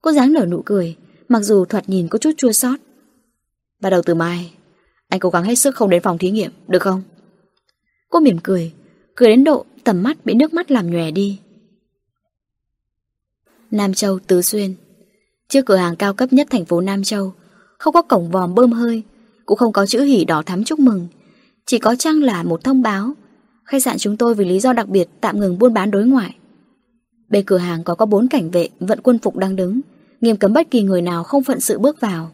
Cô 0.02 0.12
dáng 0.12 0.34
nở 0.34 0.46
nụ 0.46 0.62
cười 0.66 0.96
Mặc 1.32 1.42
dù 1.42 1.66
thoạt 1.66 1.90
nhìn 1.90 2.08
có 2.08 2.18
chút 2.18 2.32
chua 2.38 2.52
xót 2.52 2.80
Bắt 3.82 3.90
đầu 3.90 4.02
từ 4.06 4.16
mai, 4.16 4.54
Anh 5.08 5.20
cố 5.20 5.30
gắng 5.30 5.44
hết 5.44 5.56
sức 5.56 5.76
không 5.76 5.90
đến 5.90 6.04
phòng 6.04 6.18
thí 6.18 6.32
nghiệm, 6.32 6.52
Được 6.68 6.82
không? 6.82 7.04
Cô 8.10 8.20
mỉm 8.20 8.38
cười 8.44 8.74
Cười 9.16 9.30
đến 9.30 9.44
độ 9.44 9.66
tầm 9.84 10.04
mắt 10.04 10.26
bị 10.26 10.34
nước 10.34 10.54
mắt 10.54 10.72
làm 10.72 10.92
nhòe 10.92 11.12
đi. 11.12 11.40
Nam 13.72 13.94
Châu, 13.94 14.20
Tứ 14.20 14.42
Xuyên. 14.42 14.76
Trước 15.48 15.66
cửa 15.66 15.76
hàng 15.76 15.96
cao 15.96 16.14
cấp 16.14 16.34
nhất 16.34 16.48
thành 16.50 16.66
phố 16.66 16.82
Nam 16.82 17.04
Châu, 17.04 17.34
không 17.78 17.94
có 17.94 18.02
cổng 18.02 18.32
vòm 18.32 18.56
bơm 18.56 18.72
hơi, 18.72 19.04
Cũng 19.46 19.58
không 19.58 19.74
có 19.74 19.86
chữ 19.86 20.02
hỉ 20.04 20.26
đỏ 20.26 20.42
thắm 20.46 20.64
chúc 20.64 20.80
mừng. 20.80 21.08
Chỉ 21.66 21.80
có 21.80 21.96
chăng 21.96 22.24
là 22.24 22.44
một 22.44 22.64
thông 22.64 22.82
báo, 22.82 23.14
Khách 23.66 23.84
sạn 23.84 23.98
chúng 23.98 24.18
tôi 24.18 24.36
vì 24.36 24.46
lý 24.46 24.60
do 24.60 24.74
đặc 24.74 24.88
biệt 24.88 25.10
Tạm 25.22 25.40
ngừng 25.40 25.60
buôn 25.60 25.74
bán 25.74 25.92
đối 25.92 26.06
ngoại. 26.06 26.36
Bên 27.30 27.46
cửa 27.46 27.58
hàng 27.58 27.84
có 27.84 27.96
có 27.96 28.06
bốn 28.06 28.28
cảnh 28.28 28.52
vệ, 28.52 28.70
Vận 28.80 29.00
quân 29.02 29.20
phục 29.20 29.38
đang 29.38 29.56
đứng. 29.56 29.82
Nghiêm 30.22 30.38
cấm 30.38 30.54
bất 30.54 30.72
kỳ 30.72 30.82
người 30.82 31.02
nào 31.02 31.24
không 31.24 31.44
phận 31.44 31.60
sự 31.60 31.80
bước 31.80 32.00
vào. 32.00 32.32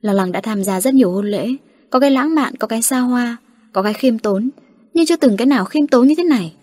Lăng 0.00 0.16
lăng 0.16 0.32
đã 0.32 0.40
tham 0.40 0.64
gia 0.64 0.80
rất 0.80 0.94
nhiều 0.94 1.12
hôn 1.12 1.26
lễ. 1.26 1.48
Có 1.90 2.00
cái 2.00 2.10
lãng 2.10 2.34
mạn, 2.34 2.56
có 2.56 2.66
cái 2.66 2.82
xa 2.82 3.00
hoa 3.00 3.36
Có 3.72 3.82
cái 3.82 3.94
khiêm 3.94 4.18
tốn. 4.18 4.50
Nhưng 4.94 5.06
chưa 5.06 5.16
từng 5.16 5.36
cái 5.36 5.46
nào 5.46 5.64
khiêm 5.64 5.86
tốn 5.86 6.08
như 6.08 6.14
thế 6.18 6.24
này. 6.24 6.54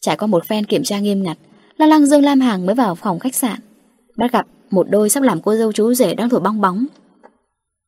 Trải 0.00 0.16
qua 0.16 0.26
một 0.26 0.46
phen 0.46 0.66
kiểm 0.66 0.82
tra 0.82 0.98
nghiêm 0.98 1.22
ngặt 1.22 1.38
Lăng 1.76 1.88
lăng 1.88 2.06
Dương 2.06 2.24
Lam 2.24 2.40
Hàng 2.40 2.66
mới 2.66 2.74
vào 2.74 2.94
phòng 2.94 3.18
khách 3.18 3.34
sạn. 3.34 3.60
Bắt 4.16 4.32
gặp 4.32 4.46
một 4.70 4.86
đôi 4.90 5.10
sắp 5.10 5.22
làm 5.22 5.40
cô 5.42 5.56
dâu 5.56 5.72
chú 5.72 5.94
rể 5.94 6.14
đang 6.14 6.28
thổi 6.28 6.40
bong 6.40 6.60
bóng. 6.60 6.86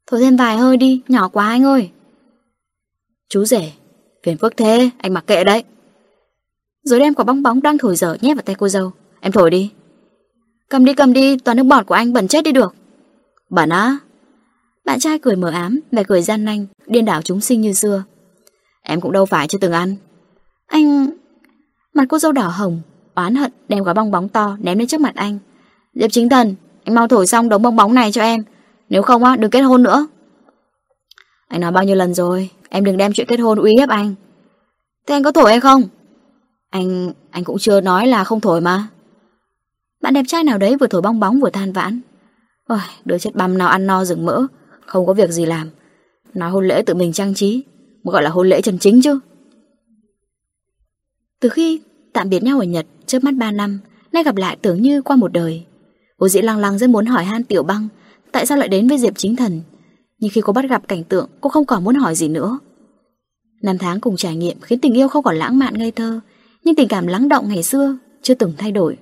Thổi 0.06 0.20
thêm 0.20 0.36
vài 0.36 0.56
hơi 0.56 0.76
đi 0.76 1.02
Nhỏ 1.08 1.28
quá 1.28 1.48
anh 1.48 1.64
ơi. 1.64 1.90
Chú 3.28 3.44
rể 3.44 3.72
Phiền 4.22 4.38
phức 4.38 4.56
thế 4.56 4.90
anh 4.98 5.14
mặc 5.14 5.24
kệ 5.26 5.44
đấy. 5.44 5.64
Rồi 6.82 7.00
đem 7.00 7.14
quả 7.14 7.24
bong 7.24 7.42
bóng 7.42 7.62
đang 7.62 7.78
thổi 7.78 7.96
dở 7.96 8.16
nhét 8.20 8.36
vào 8.36 8.42
tay 8.42 8.56
cô 8.58 8.68
dâu. 8.68 8.92
Em 9.20 9.32
thổi 9.32 9.50
đi. 9.50 9.70
Cầm 10.68 10.84
đi 10.84 10.94
cầm 10.94 11.12
đi, 11.12 11.36
toàn 11.36 11.56
nước 11.56 11.62
bọt 11.62 11.86
của 11.86 11.94
anh 11.94 12.12
bẩn 12.12 12.28
chết 12.28 12.44
đi 12.44 12.52
được. 12.52 12.74
Bẩn 13.50 13.68
á, 13.68 13.98
Bạn 14.84 15.00
trai 15.00 15.18
cười 15.18 15.36
mờ 15.36 15.50
ám, 15.50 15.80
Vẻ 15.92 16.04
cười 16.04 16.22
gian 16.22 16.44
nanh, 16.44 16.66
Điên 16.86 17.04
đảo 17.04 17.22
chúng 17.22 17.40
sinh 17.40 17.60
như 17.60 17.72
xưa. 17.72 18.04
Em 18.82 19.00
cũng 19.00 19.12
đâu 19.12 19.26
phải 19.26 19.48
chưa 19.48 19.58
từng 19.58 19.72
ăn. 19.72 19.96
Anh, 20.66 21.10
Mặt 21.94 22.04
cô 22.08 22.18
dâu 22.18 22.32
đỏ 22.32 22.48
hồng, 22.48 22.80
Oán 23.14 23.34
hận 23.34 23.52
đem 23.68 23.84
quả 23.84 23.94
bong 23.94 24.10
bóng 24.10 24.28
to 24.28 24.56
ném 24.60 24.78
lên 24.78 24.88
trước 24.88 25.00
mặt 25.00 25.14
anh. 25.14 25.38
Diệp 25.94 26.12
chính 26.12 26.28
thần, 26.28 26.54
Anh 26.84 26.94
mau 26.94 27.08
thổi 27.08 27.26
xong 27.26 27.48
đống 27.48 27.62
bong 27.62 27.76
bóng 27.76 27.94
này 27.94 28.12
cho 28.12 28.22
em. 28.22 28.44
Nếu 28.88 29.02
không 29.02 29.24
á, 29.24 29.36
đừng 29.36 29.50
kết 29.50 29.60
hôn 29.60 29.82
nữa. 29.82 30.06
Anh 31.48 31.60
nói 31.60 31.72
bao 31.72 31.84
nhiêu 31.84 31.96
lần 31.96 32.14
rồi, 32.14 32.50
Em 32.68 32.84
đừng 32.84 32.96
đem 32.96 33.12
chuyện 33.12 33.26
kết 33.26 33.40
hôn 33.40 33.58
uy 33.58 33.74
hiếp 33.78 33.88
anh. 33.88 34.14
Thế 35.06 35.14
anh 35.14 35.22
có 35.22 35.32
thổi 35.32 35.50
hay 35.50 35.60
không? 35.60 35.82
Anh 36.70 37.12
anh 37.30 37.44
cũng 37.44 37.58
chưa 37.58 37.80
nói 37.80 38.06
là 38.06 38.24
không 38.24 38.40
thổi 38.40 38.60
mà. 38.60 38.88
Bạn 40.04 40.14
đẹp 40.14 40.24
trai 40.28 40.44
nào 40.44 40.58
đấy 40.58 40.76
vừa 40.76 40.86
thổi 40.86 41.02
bong 41.02 41.20
bóng 41.20 41.40
vừa 41.40 41.50
than 41.50 41.72
vãn. 41.72 42.00
Ôi, 42.66 42.78
đứa 43.04 43.18
chết 43.18 43.34
băm 43.34 43.58
nào 43.58 43.68
ăn 43.68 43.86
no 43.86 44.04
rừng 44.04 44.26
mỡ 44.26 44.46
Không 44.86 45.06
có 45.06 45.14
việc 45.14 45.30
gì 45.30 45.46
làm. 45.46 45.70
Nói 46.34 46.50
hôn 46.50 46.68
lễ 46.68 46.82
tự 46.86 46.94
mình 46.94 47.12
trang 47.12 47.34
trí 47.34 47.64
Mới 48.02 48.12
gọi 48.12 48.22
là 48.22 48.30
hôn 48.30 48.48
lễ 48.48 48.60
chân 48.60 48.78
chính 48.78 49.02
chứ. 49.02 49.18
Từ 51.40 51.48
khi 51.48 51.80
tạm 52.12 52.28
biệt 52.28 52.42
nhau 52.42 52.58
ở 52.58 52.64
Nhật 52.64 52.86
Trước 53.06 53.24
mắt 53.24 53.34
3 53.34 53.50
năm 53.50 53.78
Nay 54.12 54.24
gặp 54.24 54.36
lại 54.36 54.56
tưởng 54.62 54.82
như 54.82 55.02
qua 55.02 55.16
một 55.16 55.32
đời. 55.32 55.64
Cô 56.18 56.28
dĩ 56.28 56.42
lăng 56.42 56.58
lăng 56.58 56.78
rất 56.78 56.90
muốn 56.90 57.06
hỏi 57.06 57.24
han 57.24 57.44
tiểu 57.44 57.62
băng 57.62 57.88
Tại 58.32 58.46
sao 58.46 58.58
lại 58.58 58.68
đến 58.68 58.88
với 58.88 58.98
Diệp 58.98 59.14
chính 59.16 59.36
thần? 59.36 59.60
Nhưng 60.18 60.30
khi 60.30 60.40
cô 60.40 60.52
bắt 60.52 60.64
gặp 60.68 60.88
cảnh 60.88 61.04
tượng 61.04 61.28
Cô 61.40 61.50
không 61.50 61.64
còn 61.64 61.84
muốn 61.84 61.94
hỏi 61.94 62.14
gì 62.14 62.28
nữa. 62.28 62.58
Năm 63.62 63.78
tháng 63.78 64.00
cùng 64.00 64.16
trải 64.16 64.36
nghiệm 64.36 64.60
khiến 64.60 64.80
tình 64.80 64.94
yêu 64.94 65.08
không 65.08 65.24
còn 65.24 65.36
lãng 65.36 65.58
mạn 65.58 65.78
ngây 65.78 65.90
thơ 65.90 66.20
Nhưng 66.64 66.74
tình 66.74 66.88
cảm 66.88 67.06
lắng 67.06 67.28
động 67.28 67.48
ngày 67.48 67.62
xưa 67.62 67.96
Chưa 68.22 68.34
từng 68.34 68.52
thay 68.58 68.72
đổi. 68.72 68.96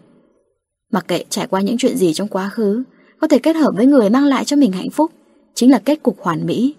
Mặc 0.92 1.04
kệ 1.08 1.24
trải 1.28 1.46
qua 1.46 1.60
những 1.60 1.76
chuyện 1.78 1.96
gì 1.96 2.12
trong 2.12 2.28
quá 2.28 2.48
khứ 2.48 2.82
Có 3.20 3.28
thể 3.28 3.38
kết 3.38 3.56
hợp 3.56 3.72
với 3.76 3.86
người 3.86 4.10
mang 4.10 4.24
lại 4.24 4.44
cho 4.44 4.56
mình 4.56 4.72
hạnh 4.72 4.90
phúc 4.90 5.12
Chính 5.54 5.70
là 5.70 5.78
kết 5.84 6.02
cục 6.02 6.20
hoàn 6.20 6.46
mỹ 6.46 6.74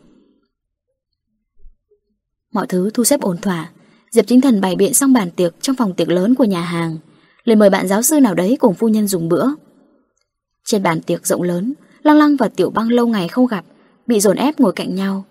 Mọi 2.53 2.67
thứ 2.67 2.89
thu 2.93 3.03
xếp 3.03 3.21
ổn 3.21 3.37
thỏa 3.37 3.69
Diệp 4.11 4.27
chính 4.27 4.41
thần 4.41 4.61
bày 4.61 4.75
biện 4.75 4.93
xong 4.93 5.13
bàn 5.13 5.31
tiệc 5.31 5.55
Trong 5.61 5.75
phòng 5.75 5.93
tiệc 5.93 6.09
lớn 6.09 6.35
của 6.35 6.43
nhà 6.43 6.61
hàng 6.61 6.97
Lời 7.43 7.55
mời 7.55 7.69
bạn 7.69 7.87
giáo 7.87 8.01
sư 8.01 8.19
nào 8.19 8.35
đấy 8.35 8.57
cùng 8.59 8.75
phu 8.75 8.87
nhân 8.87 9.07
dùng 9.07 9.29
bữa 9.29 9.47
trên 10.65 10.83
bàn 10.83 11.01
tiệc 11.01 11.27
rộng 11.27 11.41
lớn, 11.41 11.73
Lăng 12.03 12.17
Lăng 12.17 12.35
và 12.35 12.47
Tiểu 12.47 12.69
Băng 12.69 12.89
lâu 12.89 13.07
ngày 13.07 13.27
không 13.27 13.47
gặp, 13.47 13.65
bị 14.07 14.19
dồn 14.19 14.37
ép 14.37 14.59
ngồi 14.59 14.73
cạnh 14.73 14.95
nhau. 14.95 15.25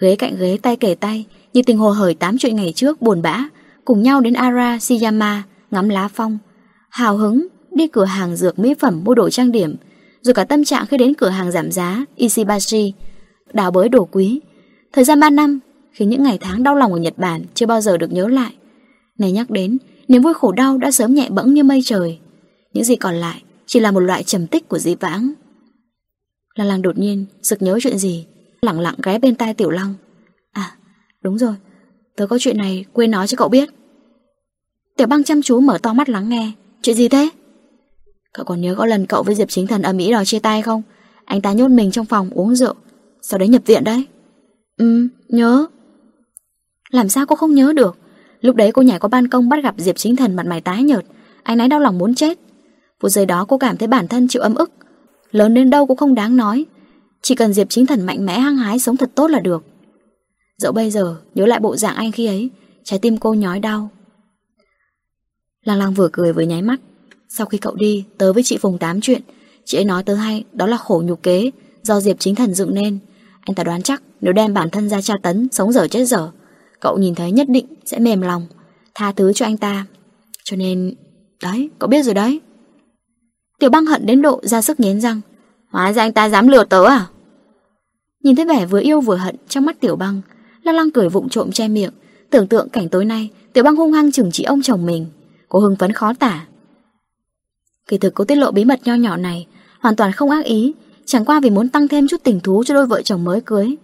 Ghế 0.00 0.16
cạnh 0.16 0.36
ghế 0.38 0.58
tay 0.62 0.76
kề 0.76 0.94
tay, 0.94 1.26
như 1.52 1.62
tình 1.66 1.78
hồ 1.78 1.90
hởi 1.90 2.14
tám 2.14 2.38
chuyện 2.38 2.56
ngày 2.56 2.72
trước 2.76 3.02
buồn 3.02 3.22
bã, 3.22 3.44
cùng 3.84 4.02
nhau 4.02 4.20
đến 4.20 4.34
Ara 4.34 4.78
Shiyama 4.78 5.42
ngắm 5.70 5.88
lá 5.88 6.08
phong. 6.14 6.38
Hào 6.90 7.16
hứng 7.16 7.46
đi 7.72 7.86
cửa 7.86 8.04
hàng 8.04 8.36
dược 8.36 8.58
mỹ 8.58 8.74
phẩm 8.74 9.04
mua 9.04 9.14
đồ 9.14 9.30
trang 9.30 9.52
điểm, 9.52 9.76
rồi 10.22 10.34
cả 10.34 10.44
tâm 10.44 10.64
trạng 10.64 10.86
khi 10.86 10.96
đến 10.96 11.14
cửa 11.14 11.28
hàng 11.28 11.52
giảm 11.52 11.70
giá 11.70 12.04
Ishibashi, 12.16 12.92
đào 13.52 13.70
bới 13.70 13.88
đồ 13.88 14.08
quý. 14.12 14.40
Thời 14.92 15.04
gian 15.04 15.20
3 15.20 15.30
năm, 15.30 15.58
khiến 15.92 16.08
những 16.08 16.22
ngày 16.22 16.38
tháng 16.40 16.62
đau 16.62 16.74
lòng 16.74 16.92
ở 16.92 16.98
Nhật 16.98 17.18
Bản 17.18 17.44
chưa 17.54 17.66
bao 17.66 17.80
giờ 17.80 17.96
được 17.96 18.12
nhớ 18.12 18.28
lại. 18.28 18.54
Này 19.18 19.32
nhắc 19.32 19.50
đến, 19.50 19.78
niềm 20.08 20.22
vui 20.22 20.34
khổ 20.34 20.52
đau 20.52 20.78
đã 20.78 20.90
sớm 20.90 21.14
nhẹ 21.14 21.28
bẫng 21.30 21.54
như 21.54 21.64
mây 21.64 21.80
trời. 21.84 22.18
Những 22.72 22.84
gì 22.84 22.96
còn 22.96 23.14
lại 23.14 23.42
chỉ 23.66 23.80
là 23.80 23.90
một 23.90 24.00
loại 24.00 24.22
trầm 24.22 24.46
tích 24.46 24.68
của 24.68 24.78
dĩ 24.78 24.94
vãng. 24.94 25.32
Lăng 26.54 26.68
lăng 26.68 26.82
đột 26.82 26.98
nhiên 26.98 27.24
sực 27.42 27.62
nhớ 27.62 27.78
chuyện 27.82 27.98
gì, 27.98 28.26
lặng 28.62 28.80
lặng 28.80 28.94
ghé 29.02 29.18
bên 29.18 29.34
tai 29.34 29.54
Tiểu 29.54 29.70
Lăng. 29.70 29.94
À, 30.52 30.76
đúng 31.22 31.38
rồi, 31.38 31.54
tớ 32.16 32.26
có 32.26 32.38
chuyện 32.38 32.56
này 32.56 32.84
quên 32.92 33.10
nói 33.10 33.26
cho 33.26 33.36
cậu 33.36 33.48
biết. 33.48 33.68
Tiểu 34.96 35.06
băng 35.06 35.24
chăm 35.24 35.42
chú 35.42 35.60
mở 35.60 35.78
to 35.82 35.92
mắt 35.92 36.08
lắng 36.08 36.28
nghe, 36.28 36.52
chuyện 36.82 36.96
gì 36.96 37.08
thế? 37.08 37.28
Cậu 38.38 38.44
còn 38.44 38.60
nhớ 38.60 38.74
có 38.74 38.86
lần 38.86 39.06
cậu 39.06 39.22
với 39.22 39.34
Diệp 39.34 39.48
Chính 39.48 39.66
Thần 39.66 39.82
ở 39.82 39.92
Mỹ 39.92 40.10
đòi 40.12 40.24
chia 40.24 40.38
tay 40.38 40.62
không? 40.62 40.82
Anh 41.24 41.40
ta 41.40 41.52
nhốt 41.52 41.68
mình 41.68 41.90
trong 41.90 42.06
phòng 42.06 42.30
uống 42.30 42.54
rượu, 42.54 42.74
sau 43.22 43.38
đấy 43.38 43.48
nhập 43.48 43.62
viện 43.66 43.84
đấy. 43.84 44.06
Ừ, 44.76 45.08
nhớ. 45.28 45.66
Làm 46.90 47.08
sao 47.08 47.26
cô 47.26 47.36
không 47.36 47.54
nhớ 47.54 47.72
được? 47.76 47.96
Lúc 48.40 48.56
đấy 48.56 48.72
cô 48.72 48.82
nhảy 48.82 48.98
qua 48.98 49.08
ban 49.08 49.28
công 49.28 49.48
bắt 49.48 49.64
gặp 49.64 49.74
Diệp 49.78 49.96
Chính 49.96 50.16
Thần 50.16 50.36
mặt 50.36 50.46
mày 50.46 50.60
tái 50.60 50.82
nhợt, 50.82 51.04
anh 51.42 51.58
ấy 51.58 51.68
đau 51.68 51.80
lòng 51.80 51.98
muốn 51.98 52.14
chết. 52.14 52.38
Phút 53.00 53.10
giây 53.10 53.26
đó 53.26 53.44
cô 53.48 53.58
cảm 53.58 53.76
thấy 53.76 53.88
bản 53.88 54.08
thân 54.08 54.28
chịu 54.28 54.42
âm 54.42 54.54
ức 54.54 54.70
Lớn 55.30 55.54
đến 55.54 55.70
đâu 55.70 55.86
cũng 55.86 55.96
không 55.96 56.14
đáng 56.14 56.36
nói 56.36 56.66
Chỉ 57.22 57.34
cần 57.34 57.52
Diệp 57.52 57.66
chính 57.70 57.86
thần 57.86 58.06
mạnh 58.06 58.26
mẽ 58.26 58.38
hăng 58.38 58.56
hái 58.56 58.78
sống 58.78 58.96
thật 58.96 59.10
tốt 59.14 59.28
là 59.28 59.40
được 59.40 59.64
Dẫu 60.58 60.72
bây 60.72 60.90
giờ 60.90 61.16
nhớ 61.34 61.46
lại 61.46 61.60
bộ 61.60 61.76
dạng 61.76 61.96
anh 61.96 62.12
khi 62.12 62.26
ấy 62.26 62.50
Trái 62.84 62.98
tim 62.98 63.16
cô 63.16 63.34
nhói 63.34 63.60
đau 63.60 63.90
Lăng 65.64 65.78
lăng 65.78 65.94
vừa 65.94 66.08
cười 66.12 66.32
vừa 66.32 66.42
nháy 66.42 66.62
mắt 66.62 66.80
sau 67.28 67.46
khi 67.46 67.58
cậu 67.58 67.74
đi, 67.74 68.04
tớ 68.18 68.32
với 68.32 68.42
chị 68.42 68.58
Phùng 68.58 68.78
tám 68.78 69.00
chuyện. 69.00 69.22
Chị 69.64 69.78
ấy 69.78 69.84
nói 69.84 70.02
tớ 70.02 70.14
hay, 70.14 70.44
đó 70.52 70.66
là 70.66 70.76
khổ 70.76 71.02
nhục 71.04 71.22
kế, 71.22 71.50
Do 71.82 72.00
Diệp 72.00 72.16
chính 72.18 72.34
thần 72.34 72.54
dựng 72.54 72.74
nên. 72.74 72.98
Anh 73.40 73.54
ta 73.54 73.64
đoán 73.64 73.82
chắc, 73.82 74.02
nếu 74.20 74.32
đem 74.32 74.54
bản 74.54 74.70
thân 74.70 74.88
ra 74.88 75.00
tra 75.00 75.14
tấn, 75.22 75.48
Sống 75.52 75.72
dở 75.72 75.88
chết 75.88 76.04
dở, 76.04 76.30
Cậu 76.80 76.98
nhìn 76.98 77.14
thấy 77.14 77.32
nhất 77.32 77.48
định 77.48 77.66
sẽ 77.84 77.98
mềm 77.98 78.20
lòng, 78.20 78.46
Tha 78.94 79.12
thứ 79.12 79.32
cho 79.32 79.46
anh 79.46 79.56
ta. 79.56 79.86
Cho 80.44 80.56
nên, 80.56 80.94
Đấy, 81.42 81.70
cậu 81.78 81.88
biết 81.88 82.02
rồi 82.02 82.14
đấy. 82.14 82.40
Tiểu 83.58 83.70
băng 83.70 83.86
hận 83.86 84.06
đến 84.06 84.22
độ 84.22 84.40
ra 84.42 84.62
sức 84.62 84.80
nghiến 84.80 85.00
răng. 85.00 85.20
Hóa 85.70 85.92
ra 85.92 86.02
anh 86.02 86.12
ta 86.12 86.28
dám 86.28 86.48
lừa 86.48 86.64
tớ 86.64 86.84
à? 86.84 87.06
Nhìn 88.24 88.36
thấy 88.36 88.46
vẻ 88.46 88.66
vừa 88.66 88.80
yêu 88.80 89.00
vừa 89.00 89.16
hận 89.16 89.36
trong 89.48 89.64
mắt 89.64 89.80
tiểu 89.80 89.96
băng 89.96 90.20
Lăng 90.62 90.74
lăng 90.74 90.90
cười 90.90 91.08
vụng 91.08 91.28
trộm 91.28 91.52
che 91.52 91.68
miệng. 91.68 91.92
Tưởng 92.30 92.46
tượng 92.46 92.68
cảnh 92.68 92.88
tối 92.88 93.04
nay, 93.04 93.30
Tiểu 93.52 93.64
băng 93.64 93.76
hung 93.76 93.92
hăng 93.92 94.12
chừng 94.12 94.30
chỉ 94.32 94.44
ông 94.44 94.62
chồng 94.62 94.86
mình. 94.86 95.06
Cô 95.48 95.58
hưng 95.58 95.76
phấn 95.76 95.92
khó 95.92 96.12
tả. 96.12 96.46
Kỳ 97.88 97.98
thực 97.98 98.14
cô 98.14 98.24
tiết 98.24 98.34
lộ 98.34 98.50
bí 98.50 98.64
mật 98.64 98.80
nho 98.84 98.94
nhỏ 98.94 99.16
này, 99.16 99.46
Hoàn 99.80 99.96
toàn 99.96 100.12
không 100.12 100.30
ác 100.30 100.44
ý, 100.44 100.74
Chẳng 101.04 101.24
qua 101.24 101.40
vì 101.40 101.50
muốn 101.50 101.68
tăng 101.68 101.88
thêm 101.88 102.08
chút 102.08 102.20
tình 102.24 102.40
thú 102.40 102.64
cho 102.64 102.74
đôi 102.74 102.86
vợ 102.86 103.02
chồng 103.02 103.24
mới 103.24 103.40
cưới. 103.40 103.76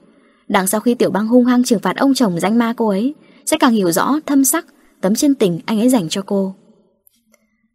Đằng 0.48 0.66
sau 0.66 0.80
khi 0.80 0.94
tiểu 0.94 1.10
băng 1.10 1.26
hung 1.26 1.44
hăng 1.44 1.64
trừng 1.64 1.80
phạt 1.80 1.96
ông 1.96 2.14
chồng 2.14 2.40
danh 2.40 2.58
ma 2.58 2.74
cô 2.76 2.88
ấy, 2.88 3.14
Sẽ 3.46 3.56
càng 3.60 3.72
hiểu 3.72 3.92
rõ 3.92 4.20
thâm 4.26 4.44
sắc 4.44 4.66
Tấm 5.00 5.14
chân 5.14 5.34
tình 5.34 5.60
anh 5.66 5.80
ấy 5.80 5.88
dành 5.88 6.08
cho 6.08 6.22
cô. 6.26 6.54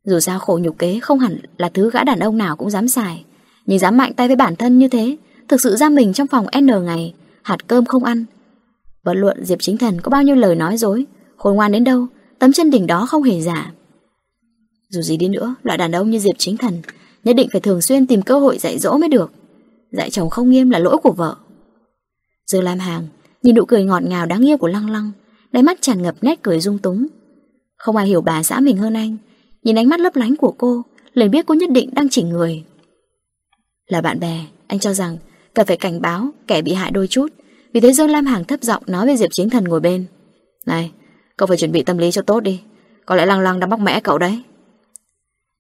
Dù 0.06 0.20
sao 0.20 0.40
khổ 0.40 0.60
nhục 0.62 0.80
kế 0.80 1.00
không 1.00 1.20
hẳn 1.20 1.38
là 1.58 1.70
thứ 1.70 1.90
gã 1.92 2.04
đàn 2.04 2.20
ông 2.20 2.38
nào 2.38 2.56
cũng 2.56 2.70
dám 2.70 2.88
xài, 2.88 3.26
Nhưng 3.66 3.80
dám 3.80 3.98
mạnh 3.98 4.14
tay 4.14 4.28
với 4.28 4.36
bản 4.36 4.56
thân 4.56 4.80
như 4.80 4.88
thế, 4.88 5.18
Thực 5.48 5.62
sự 5.62 5.76
ra 5.76 5.90
mình 5.90 6.14
trong 6.14 6.28
phòng 6.28 6.46
N 6.62 6.86
ngày, 6.86 7.14
Hạt 7.42 7.68
cơm 7.68 7.86
không 7.86 8.04
ăn. 8.04 8.26
Bất 9.04 9.14
luận 9.14 9.46
Diệp 9.46 9.60
Chính 9.62 9.78
Thần 9.78 10.02
có 10.02 10.10
bao 10.10 10.24
nhiêu 10.24 10.36
lời 10.36 10.56
nói 10.56 10.78
dối, 10.78 11.06
Khôn 11.38 11.56
ngoan 11.56 11.72
đến 11.72 11.84
đâu, 11.84 12.08
Tấm 12.40 12.54
chân 12.54 12.70
đỉnh 12.70 12.88
đó 12.88 13.06
không 13.06 13.24
hề 13.24 13.42
giả. 13.42 13.72
Dù 14.90 15.02
gì 15.02 15.18
đi 15.18 15.28
nữa, 15.28 15.56
Loại 15.64 15.78
đàn 15.78 15.92
ông 15.92 16.10
như 16.10 16.20
Diệp 16.20 16.36
Chính 16.38 16.58
Thần, 16.58 16.82
Nhất 17.24 17.34
định 17.36 17.50
phải 17.52 17.62
thường 17.62 17.82
xuyên 17.82 18.08
tìm 18.08 18.22
cơ 18.22 18.40
hội 18.40 18.58
dạy 18.58 18.80
dỗ 18.80 18.98
mới 18.98 19.10
được. 19.10 19.32
Dạy 19.92 20.10
chồng 20.10 20.30
không 20.30 20.50
nghiêm 20.50 20.70
là 20.70 20.80
lỗi 20.80 20.98
của 21.04 21.12
vợ. 21.12 21.36
Dương 22.48 22.64
Lam 22.64 22.80
Hàng 22.80 23.08
Nhìn 23.44 23.56
nụ 23.56 23.66
cười 23.66 23.84
ngọt 23.84 24.04
ngào 24.04 24.26
đáng 24.26 24.48
yêu 24.48 24.58
của 24.58 24.68
Lăng 24.68 24.90
Lăng, 24.90 25.12
Đáy 25.52 25.64
mắt 25.64 25.82
tràn 25.82 26.02
ngập 26.02 26.16
nét 26.22 26.40
cười 26.42 26.60
dung 26.60 26.78
túng. 26.78 27.08
Không 27.78 27.96
ai 27.96 28.08
hiểu 28.08 28.22
bà 28.22 28.44
xã 28.44 28.60
mình 28.60 28.78
hơn 28.78 28.94
anh, 28.94 29.18
Nhìn 29.64 29.78
ánh 29.78 29.90
mắt 29.90 30.00
lấp 30.00 30.16
lánh 30.16 30.36
của 30.36 30.54
cô, 30.58 30.82
Liền 31.14 31.32
biết 31.32 31.46
cô 31.46 31.54
nhất 31.54 31.70
định 31.72 31.90
đang 31.94 32.10
chỉnh 32.10 32.30
người. 32.30 32.64
Là 33.88 34.02
bạn 34.02 34.20
bè, 34.20 34.46
Anh 34.68 34.80
cho 34.80 34.94
rằng 34.94 35.18
cần 35.54 35.68
phải 35.68 35.78
cảnh 35.78 36.02
báo 36.02 36.30
kẻ 36.48 36.62
bị 36.62 36.74
hại 36.74 36.92
đôi 36.92 37.08
chút, 37.08 37.28
Vì 37.74 37.80
thế 37.80 37.94
Dương 37.94 38.10
Lam 38.10 38.26
Hàng 38.26 38.44
thấp 38.44 38.62
giọng 38.62 38.84
nói 38.88 39.06
với 39.06 39.18
Diệp 39.18 39.30
Chính 39.32 39.50
Thần 39.50 39.64
ngồi 39.64 39.80
bên. 39.80 40.06
Này, 40.66 40.92
Cậu 41.38 41.48
phải 41.48 41.58
chuẩn 41.58 41.72
bị 41.72 41.84
tâm 41.84 41.98
lý 41.98 42.12
cho 42.12 42.22
tốt 42.22 42.40
đi, 42.40 42.62
Có 43.06 43.16
lẽ 43.16 43.26
Lăng 43.26 43.40
Lăng 43.40 43.60
đã 43.60 43.68
bóc 43.68 43.80
mẽ 43.80 44.00
cậu 44.00 44.18
đấy. 44.18 44.44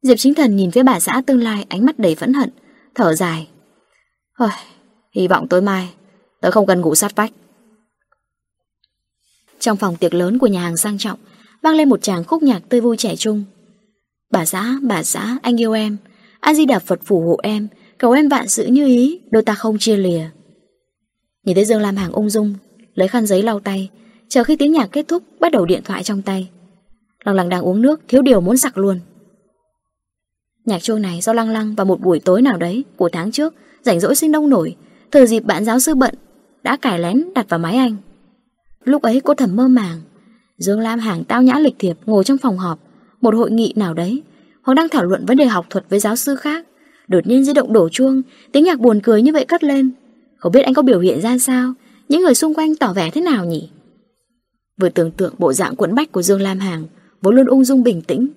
Diệp 0.01 0.17
Chính 0.17 0.33
Thần 0.33 0.55
nhìn 0.55 0.71
phía 0.71 0.83
bà 0.83 0.99
xã 0.99 1.21
tương 1.25 1.43
lai 1.43 1.65
Ánh 1.69 1.85
mắt 1.85 1.99
đầy 1.99 2.15
phẫn 2.15 2.33
hận 2.33 2.49
Thở 2.95 3.15
dài. 3.15 3.47
Ôi, 4.37 4.49
Hy 5.15 5.27
vọng 5.27 5.47
tối 5.47 5.61
mai 5.61 5.89
Tớ 6.41 6.51
không 6.51 6.65
cần 6.65 6.81
ngủ 6.81 6.95
sát 6.95 7.15
vách. 7.15 7.31
Trong 9.59 9.77
phòng 9.77 9.95
tiệc 9.95 10.13
lớn 10.13 10.37
của 10.39 10.47
nhà 10.47 10.61
hàng 10.61 10.77
sang 10.77 10.97
trọng 10.97 11.19
vang 11.63 11.75
lên 11.75 11.89
một 11.89 12.01
tràng 12.01 12.23
khúc 12.23 12.43
nhạc 12.43 12.59
tươi 12.69 12.81
vui 12.81 12.97
trẻ 12.97 13.15
trung. 13.15 13.43
Bà 14.31 14.45
xã, 14.45 14.75
bà 14.81 15.03
xã, 15.03 15.37
anh 15.41 15.61
yêu 15.61 15.73
em 15.73 15.97
A-di-đà 16.39 16.79
Phật 16.79 16.99
phù 17.05 17.21
hộ 17.21 17.37
em 17.43 17.67
Cầu 17.97 18.11
em 18.11 18.29
vạn 18.29 18.49
sự 18.49 18.65
như 18.65 18.85
ý 18.85 19.19
Đôi 19.31 19.43
ta 19.43 19.53
không 19.53 19.77
chia 19.77 19.97
lìa. 19.97 20.29
Nhìn 21.45 21.55
thấy 21.55 21.65
Dương 21.65 21.81
Lam 21.81 21.95
Hàng 21.95 22.11
ung 22.11 22.29
dung 22.29 22.55
Lấy 22.93 23.07
khăn 23.07 23.25
giấy 23.25 23.43
lau 23.43 23.59
tay 23.59 23.89
Chờ 24.29 24.43
khi 24.43 24.55
tiếng 24.55 24.71
nhạc 24.71 24.87
kết 24.91 25.07
thúc 25.07 25.23
Bắt 25.39 25.51
đầu 25.51 25.65
điện 25.65 25.81
thoại 25.85 26.03
trong 26.03 26.21
tay. 26.21 26.49
Lòng 27.23 27.35
lằng 27.35 27.49
đang 27.49 27.61
uống 27.61 27.81
nước 27.81 28.01
Thiếu 28.07 28.21
điều 28.21 28.41
muốn 28.41 28.57
sặc 28.57 28.77
luôn. 28.77 28.99
Nhạc 30.69 30.83
chuông 30.83 31.01
này 31.01 31.21
do 31.21 31.33
Lăng 31.33 31.49
Lăng 31.49 31.75
vào 31.75 31.85
một 31.85 32.01
buổi 32.01 32.19
tối 32.19 32.41
nào 32.41 32.57
đấy 32.57 32.83
Của 32.95 33.09
tháng 33.09 33.31
trước 33.31 33.53
Rảnh 33.81 33.99
rỗi 33.99 34.15
sinh 34.15 34.31
đông 34.31 34.49
nổi 34.49 34.75
Thời 35.11 35.27
dịp 35.27 35.39
bạn 35.39 35.65
giáo 35.65 35.79
sư 35.79 35.95
bận, 35.95 36.13
Đã 36.63 36.77
cải 36.77 36.99
lén 36.99 37.23
đặt 37.35 37.49
vào 37.49 37.59
máy 37.59 37.75
anh. 37.75 37.95
Lúc 38.83 39.01
ấy 39.01 39.21
cô 39.21 39.33
thầm 39.33 39.55
mơ 39.55 39.67
màng, 39.67 40.01
Dương 40.57 40.79
Lam 40.79 40.99
Hàng 40.99 41.23
tao 41.23 41.41
nhã 41.41 41.59
lịch 41.59 41.75
thiệp 41.79 41.97
ngồi 42.05 42.23
trong 42.23 42.37
phòng 42.37 42.57
họp, 42.57 42.79
Một 43.21 43.35
hội 43.35 43.51
nghị 43.51 43.73
nào 43.75 43.93
đấy, 43.93 44.23
Hoặc 44.61 44.73
đang 44.73 44.89
thảo 44.89 45.05
luận 45.05 45.25
vấn 45.25 45.37
đề 45.37 45.45
học 45.45 45.65
thuật 45.69 45.85
với 45.89 45.99
giáo 45.99 46.15
sư 46.15 46.35
khác, 46.35 46.65
Đột 47.07 47.27
nhiên 47.27 47.45
di 47.45 47.53
động 47.53 47.73
đổ 47.73 47.89
chuông, 47.89 48.21
Tiếng 48.51 48.63
nhạc 48.63 48.79
buồn 48.79 48.99
cười 49.03 49.21
như 49.21 49.33
vậy 49.33 49.45
cất 49.45 49.63
lên. 49.63 49.91
Không 50.37 50.51
biết 50.51 50.61
anh 50.61 50.73
có 50.73 50.81
biểu 50.81 50.99
hiện 50.99 51.21
ra 51.21 51.37
sao, 51.37 51.73
Những 52.09 52.21
người 52.21 52.35
xung 52.35 52.53
quanh 52.53 52.75
tỏ 52.75 52.93
vẻ 52.93 53.09
thế 53.09 53.21
nào 53.21 53.45
nhỉ? 53.45 53.69
Vừa 54.81 54.89
tưởng 54.89 55.11
tượng 55.11 55.33
bộ 55.37 55.53
dạng 55.53 55.75
quẫn 55.75 55.95
bách 55.95 56.11
của 56.11 56.21
Dương 56.21 56.41
Lam 56.41 56.59
Hàng, 56.59 56.83
Vốn 57.21 57.35
luôn 57.35 57.45
ung 57.45 57.63
dung 57.63 57.83
bình 57.83 58.01
tĩnh, 58.01 58.27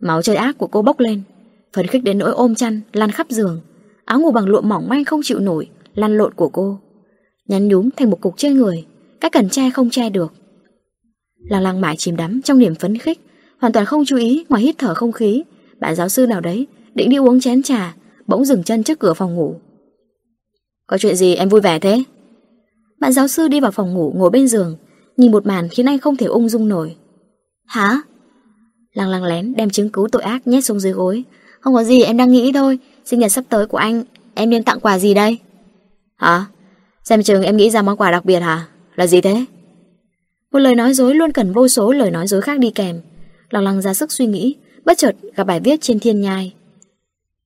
Máu 0.00 0.22
trời 0.22 0.36
ác 0.36 0.58
của 0.58 0.66
cô 0.66 0.82
bốc 0.82 1.00
lên. 1.00 1.22
Phấn 1.76 1.86
khích 1.86 2.04
đến 2.04 2.18
nỗi 2.18 2.32
ôm 2.32 2.54
chăn, 2.54 2.80
lăn 2.92 3.10
khắp 3.10 3.26
giường. 3.30 3.60
Áo 4.04 4.20
ngủ 4.20 4.30
bằng 4.30 4.46
lụa 4.46 4.60
mỏng 4.60 4.88
manh 4.88 5.04
không 5.04 5.20
chịu 5.24 5.38
nổi, 5.38 5.68
Lăn 5.94 6.16
lộn 6.16 6.34
của 6.34 6.48
cô. 6.48 6.78
Nhắn 7.48 7.68
nhúm 7.68 7.88
thành 7.96 8.10
một 8.10 8.20
cục 8.20 8.34
trên 8.36 8.56
người 8.56 8.84
Các 9.20 9.32
cần 9.32 9.48
che 9.48 9.70
không 9.70 9.90
che 9.90 10.10
được. 10.10 10.32
Lăng 11.50 11.62
lăng 11.62 11.80
mãi 11.80 11.96
chìm 11.96 12.16
đắm 12.16 12.40
trong 12.44 12.58
niềm 12.58 12.74
phấn 12.74 12.98
khích, 12.98 13.20
Hoàn 13.58 13.72
toàn 13.72 13.86
không 13.86 14.04
chú 14.04 14.16
ý 14.16 14.44
ngoài 14.48 14.62
hít 14.62 14.78
thở 14.78 14.94
không 14.94 15.12
khí. 15.12 15.42
Bạn 15.80 15.94
giáo 15.94 16.08
sư 16.08 16.26
nào 16.26 16.40
đấy, 16.40 16.66
Định 16.94 17.10
đi 17.10 17.16
uống 17.16 17.40
chén 17.40 17.62
trà, 17.62 17.94
Bỗng 18.26 18.44
dừng 18.44 18.62
chân 18.62 18.82
trước 18.82 18.98
cửa 18.98 19.14
phòng 19.14 19.34
ngủ. 19.34 19.54
Có 20.86 20.98
chuyện 20.98 21.16
gì 21.16 21.34
em 21.34 21.48
vui 21.48 21.60
vẻ 21.60 21.78
thế? 21.78 22.02
Bạn 23.00 23.12
giáo 23.12 23.28
sư 23.28 23.48
đi 23.48 23.60
vào 23.60 23.70
phòng 23.70 23.94
ngủ, 23.94 24.12
ngồi 24.16 24.30
bên 24.30 24.48
giường, 24.48 24.76
Nhìn 25.16 25.32
một 25.32 25.46
màn 25.46 25.68
khiến 25.68 25.86
anh 25.86 25.98
không 25.98 26.16
thể 26.16 26.26
ung 26.26 26.48
dung 26.48 26.68
nổi. 26.68 26.96
Hả? 27.66 28.00
Lăng 28.92 29.08
lăng 29.08 29.24
lén 29.24 29.54
đem 29.56 29.70
chứng 29.70 29.90
cứ 29.90 30.06
tội 30.12 30.22
ác 30.22 30.46
nhét 30.46 30.64
xuống 30.64 30.80
dưới 30.80 30.92
gối 30.92 31.24
không 31.66 31.74
có 31.74 31.84
gì, 31.84 32.02
em 32.02 32.16
đang 32.16 32.32
nghĩ 32.32 32.52
thôi. 32.52 32.78
Sinh 33.04 33.20
nhật 33.20 33.32
sắp 33.32 33.44
tới 33.48 33.66
của 33.66 33.78
anh, 33.78 34.04
Em 34.34 34.50
nên 34.50 34.62
tặng 34.62 34.80
quà 34.80 34.98
gì 34.98 35.14
đây? 35.14 35.38
Hả? 36.16 36.44
Xem 37.04 37.22
chừng 37.22 37.42
em 37.42 37.56
nghĩ 37.56 37.70
ra 37.70 37.82
món 37.82 37.96
quà 37.96 38.10
đặc 38.10 38.24
biệt 38.24 38.40
hả? 38.40 38.66
Là 38.94 39.06
gì 39.06 39.20
thế? 39.20 39.44
Một 40.52 40.58
lời 40.58 40.74
nói 40.74 40.94
dối 40.94 41.14
luôn 41.14 41.32
cần 41.32 41.52
vô 41.52 41.68
số 41.68 41.92
lời 41.92 42.10
nói 42.10 42.26
dối 42.26 42.40
khác 42.40 42.58
đi 42.58 42.70
kèm. 42.70 43.00
Lòng 43.50 43.64
lăng 43.64 43.82
ra 43.82 43.94
sức 43.94 44.12
suy 44.12 44.26
nghĩ, 44.26 44.54
Bất 44.84 44.98
chợt 44.98 45.16
gặp 45.36 45.44
bài 45.44 45.60
viết 45.60 45.80
trên 45.80 45.98
thiên 46.00 46.20
nhai. 46.20 46.54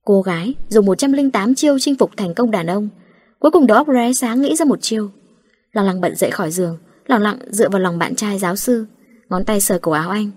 Cô 0.04 0.22
gái 0.22 0.54
dùng 0.68 0.86
108 0.86 1.54
chiêu 1.54 1.78
chinh 1.78 1.96
phục 1.96 2.10
thành 2.16 2.34
công 2.34 2.50
đàn 2.50 2.66
ông. 2.66 2.88
Cuối 3.38 3.50
cùng 3.50 3.66
đó 3.66 3.74
óc 3.74 3.86
ré 3.94 4.12
sáng 4.12 4.42
nghĩ 4.42 4.56
ra 4.56 4.64
một 4.64 4.82
chiêu. 4.82 5.10
Lăng 5.72 5.86
lăng 5.86 6.00
bận 6.00 6.16
dậy 6.16 6.30
khỏi 6.30 6.50
giường. 6.50 6.78
Lặng 7.06 7.22
lặng 7.22 7.38
dựa 7.50 7.68
vào 7.68 7.80
lòng 7.80 7.98
bạn 7.98 8.14
trai 8.14 8.38
giáo 8.38 8.56
sư. 8.56 8.86
Ngón 9.28 9.44
tay 9.44 9.60
sờ 9.60 9.78
cổ 9.78 9.92
áo 9.92 10.10
anh. 10.10 10.30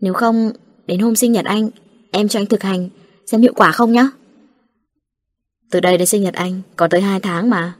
Nếu 0.00 0.12
không, 0.12 0.52
đến 0.86 1.00
hôm 1.00 1.16
sinh 1.16 1.32
nhật 1.32 1.44
anh, 1.44 1.70
Em 2.10 2.28
cho 2.28 2.40
anh 2.40 2.46
thực 2.46 2.62
hành. 2.62 2.88
Xem 3.26 3.40
hiệu 3.40 3.52
quả 3.56 3.72
không 3.72 3.92
nhá. 3.92 4.08
Từ 5.70 5.80
đây 5.80 5.98
đến 5.98 6.06
sinh 6.06 6.22
nhật 6.22 6.34
anh 6.34 6.60
Còn 6.76 6.90
tới 6.90 7.00
2 7.00 7.20
tháng 7.20 7.50
mà. 7.50 7.74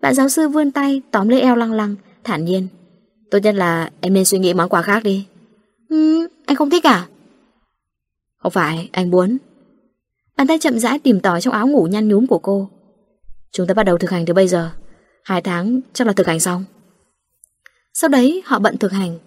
Bạn 0.00 0.14
giáo 0.14 0.28
sư 0.28 0.48
vươn 0.48 0.70
tay, 0.70 1.02
tóm 1.10 1.28
lấy 1.28 1.40
eo 1.40 1.56
lăng 1.56 1.72
lăng, 1.72 1.96
Thản 2.24 2.44
nhiên. 2.44 2.68
Tốt 3.30 3.38
nhất 3.38 3.54
là 3.54 3.90
em 4.00 4.14
nên 4.14 4.24
suy 4.24 4.38
nghĩ 4.38 4.54
món 4.54 4.68
quà 4.68 4.82
khác 4.82 5.04
đi. 5.04 5.26
Ừ 5.88 6.28
anh 6.46 6.56
không 6.56 6.70
thích 6.70 6.86
à? 6.86 7.08
Không 8.36 8.52
phải, 8.52 8.88
anh 8.92 9.10
muốn. 9.10 9.38
Bàn 10.36 10.46
tay 10.46 10.58
chậm 10.58 10.78
rãi 10.78 10.98
tìm 10.98 11.20
tòi 11.20 11.40
trong 11.40 11.54
áo 11.54 11.68
ngủ 11.68 11.84
nhăn 11.84 12.08
nhúm 12.08 12.26
của 12.26 12.38
cô. 12.38 12.70
Chúng 13.52 13.66
ta 13.66 13.74
bắt 13.74 13.82
đầu 13.82 13.98
thực 13.98 14.10
hành 14.10 14.26
từ 14.26 14.34
bây 14.34 14.48
giờ. 14.48 14.70
Hai 15.24 15.42
tháng, 15.42 15.80
chắc 15.92 16.06
là 16.06 16.12
thực 16.12 16.26
hành 16.26 16.40
xong. 16.40 16.64
Sau 17.94 18.08
đấy, 18.08 18.42
họ 18.44 18.58
bận 18.58 18.78
thực 18.78 18.92
hành. 18.92 19.18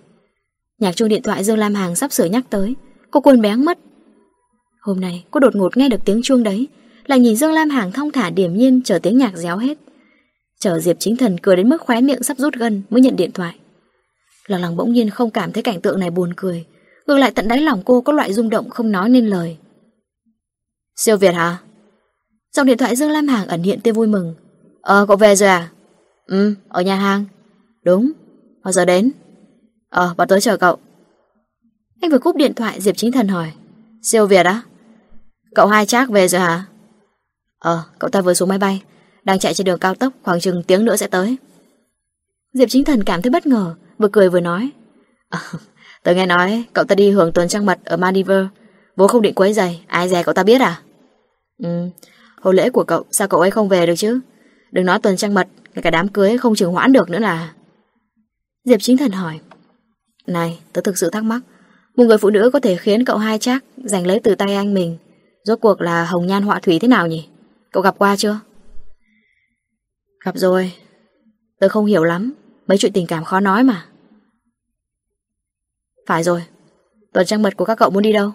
Nhạc 0.79 0.95
chuông 0.95 1.09
điện 1.09 1.21
thoại 1.23 1.43
Dương 1.43 1.57
Lam 1.57 1.75
Hàng 1.75 1.95
sắp 1.95 2.11
sửa 2.11 2.25
nhắc 2.25 2.45
tới. 2.49 2.75
Cô 3.11 3.21
quên 3.21 3.41
béng 3.41 3.65
mất 3.65 3.79
Hôm 4.85 4.99
nay 4.99 5.25
cô 5.31 5.39
đột 5.39 5.55
ngột 5.55 5.77
nghe 5.77 5.89
được 5.89 6.05
tiếng 6.05 6.21
chuông 6.23 6.43
đấy 6.43 6.67
Lại 7.05 7.19
nhìn 7.19 7.35
Dương 7.35 7.51
Lam 7.51 7.69
Hàng 7.69 7.91
thong 7.91 8.11
thả 8.11 8.29
điểm 8.29 8.57
nhiên 8.57 8.81
Chờ 8.83 8.99
tiếng 8.99 9.17
nhạc 9.17 9.37
réo 9.37 9.57
hết 9.57 9.77
Chờ 10.59 10.79
Diệp 10.79 10.95
Chính 10.99 11.17
Thần 11.17 11.37
cười 11.41 11.55
đến 11.55 11.69
mức 11.69 11.81
khóe 11.81 12.01
miệng 12.01 12.23
sắp 12.23 12.37
rút 12.37 12.53
gân 12.53 12.81
Mới 12.89 13.01
nhận 13.01 13.15
điện 13.15 13.31
thoại 13.31 13.55
Lòng 14.47 14.61
lòng 14.61 14.75
bỗng 14.75 14.93
nhiên 14.93 15.09
không 15.09 15.31
cảm 15.31 15.51
thấy 15.51 15.63
cảnh 15.63 15.81
tượng 15.81 15.99
này 15.99 16.09
buồn 16.09 16.33
cười 16.35 16.65
Ngược 17.07 17.17
lại 17.17 17.31
tận 17.31 17.47
đáy 17.47 17.61
lòng 17.61 17.81
cô 17.85 18.01
có 18.01 18.13
loại 18.13 18.33
rung 18.33 18.49
động 18.49 18.69
không 18.69 18.91
nói 18.91 19.09
nên 19.09 19.27
lời 19.27 19.57
Siêu 20.95 21.17
Việt 21.17 21.33
hả? 21.35 21.57
Trong 22.51 22.67
điện 22.67 22.77
thoại 22.77 22.95
Dương 22.95 23.11
Lam 23.11 23.27
Hàng 23.27 23.47
ẩn 23.47 23.63
hiện 23.63 23.81
tia 23.81 23.91
vui 23.91 24.07
mừng 24.07 24.35
Ờ 24.81 25.05
cậu 25.07 25.17
về 25.17 25.35
rồi 25.35 25.49
à? 25.49 25.69
Ừ 26.25 26.55
ở 26.69 26.81
nhà 26.81 26.95
hàng 26.95 27.25
Đúng 27.83 28.11
Bao 28.63 28.71
giờ 28.71 28.85
đến? 28.85 29.11
Ờ 29.89 30.13
bọn 30.17 30.27
tới 30.27 30.41
chờ 30.41 30.57
cậu 30.57 30.77
Anh 32.01 32.11
vừa 32.11 32.19
cúp 32.19 32.35
điện 32.35 32.53
thoại 32.53 32.81
Diệp 32.81 32.97
Chính 32.97 33.11
Thần 33.11 33.27
hỏi 33.27 33.51
Siêu 34.01 34.27
Việt 34.27 34.45
á? 34.45 34.61
Cậu 35.55 35.67
hai 35.67 35.85
chắc 35.85 36.09
về 36.09 36.27
rồi 36.27 36.41
hả? 36.41 36.65
Ờ 37.59 37.83
cậu 37.99 38.09
ta 38.09 38.21
vừa 38.21 38.33
xuống 38.33 38.49
máy 38.49 38.57
bay. 38.57 38.83
Đang 39.23 39.39
chạy 39.39 39.53
trên 39.53 39.65
đường 39.65 39.79
cao 39.79 39.95
tốc 39.95 40.13
khoảng 40.23 40.39
chừng 40.39 40.63
tiếng 40.63 40.85
nữa 40.85 40.95
sẽ 40.95 41.07
tới. 41.07 41.37
Diệp 42.53 42.69
Chính 42.69 42.83
Thần 42.83 43.03
cảm 43.03 43.21
thấy 43.21 43.29
bất 43.29 43.47
ngờ 43.47 43.75
Vừa 43.97 44.07
cười 44.11 44.29
vừa 44.29 44.39
nói. 44.39 44.69
À, 45.29 45.39
Tớ 46.03 46.13
nghe 46.13 46.25
nói 46.25 46.63
cậu 46.73 46.85
ta 46.85 46.95
đi 46.95 47.11
hưởng 47.11 47.31
tuần 47.31 47.47
trăng 47.47 47.65
mật 47.65 47.79
ở 47.85 47.97
Maldives. 47.97 48.47
Bố 48.95 49.07
không 49.07 49.21
định 49.21 49.33
quấy 49.33 49.53
giày 49.53 49.83
Ai 49.87 50.09
dè 50.09 50.23
cậu 50.23 50.33
ta 50.33 50.43
biết 50.43 50.61
à? 50.61 50.81
Ừ 51.63 51.89
Hôn 52.41 52.55
lễ 52.55 52.69
của 52.69 52.83
cậu 52.83 53.05
sao 53.11 53.27
cậu 53.27 53.39
ấy 53.39 53.51
không 53.51 53.69
về 53.69 53.85
được 53.85 53.95
chứ? 53.97 54.19
Đừng 54.71 54.85
nói 54.85 54.99
tuần 54.99 55.17
trăng 55.17 55.33
mật 55.33 55.47
Ngay 55.73 55.83
cả 55.83 55.89
đám 55.89 56.07
cưới 56.07 56.37
không 56.37 56.55
chừng 56.55 56.71
hoãn 56.71 56.93
được 56.93 57.09
nữa 57.09 57.19
là. 57.19 57.53
Diệp 58.63 58.81
chính 58.81 58.97
thần 58.97 59.11
hỏi. 59.11 59.39
Này 60.27 60.59
tớ 60.73 60.81
thực 60.81 60.97
sự 60.97 61.09
thắc 61.09 61.23
mắc. 61.23 61.39
Một 61.95 62.03
người 62.03 62.17
phụ 62.17 62.29
nữ 62.29 62.49
có 62.53 62.59
thể 62.59 62.75
khiến 62.75 63.05
cậu 63.05 63.17
hai 63.17 63.39
chắc 63.39 63.63
giành 63.77 64.07
lấy 64.07 64.19
từ 64.19 64.35
tay 64.35 64.55
anh 64.55 64.73
mình. 64.73 64.97
Rốt 65.45 65.59
cuộc 65.61 65.81
là 65.81 66.05
hồng 66.05 66.27
nhan 66.27 66.43
họa 66.43 66.59
thủy 66.59 66.79
thế 66.79 66.87
nào 66.87 67.07
nhỉ? 67.07 67.27
Cậu 67.71 67.83
gặp 67.83 67.95
qua 67.97 68.15
chưa? 68.15 68.39
Gặp 70.25 70.37
rồi. 70.37 70.71
Tớ 71.59 71.69
không 71.69 71.85
hiểu 71.85 72.03
lắm. 72.03 72.33
Mấy 72.67 72.77
chuyện 72.77 72.93
tình 72.93 73.07
cảm 73.07 73.23
khó 73.23 73.39
nói 73.39 73.63
mà. 73.63 73.85
Phải 76.07 76.23
rồi. 76.23 76.43
Tuần 77.13 77.25
trăng 77.25 77.41
mật 77.41 77.57
của 77.57 77.65
các 77.65 77.75
cậu 77.75 77.89
muốn 77.89 78.03
đi 78.03 78.13
đâu? 78.13 78.31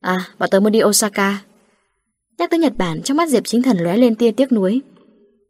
À, 0.00 0.26
bọn 0.38 0.50
tớ 0.50 0.60
muốn 0.60 0.72
đi 0.72 0.82
Osaka. 0.82 1.42
Nhắc 2.38 2.50
tới 2.50 2.60
Nhật 2.60 2.72
Bản 2.76 3.02
trong 3.02 3.16
mắt 3.16 3.28
Diệp 3.28 3.44
Chính 3.46 3.62
Thần 3.62 3.78
lóe 3.78 3.96
lên 3.96 4.14
tia 4.14 4.30
tiếc 4.30 4.52
nuối. 4.52 4.82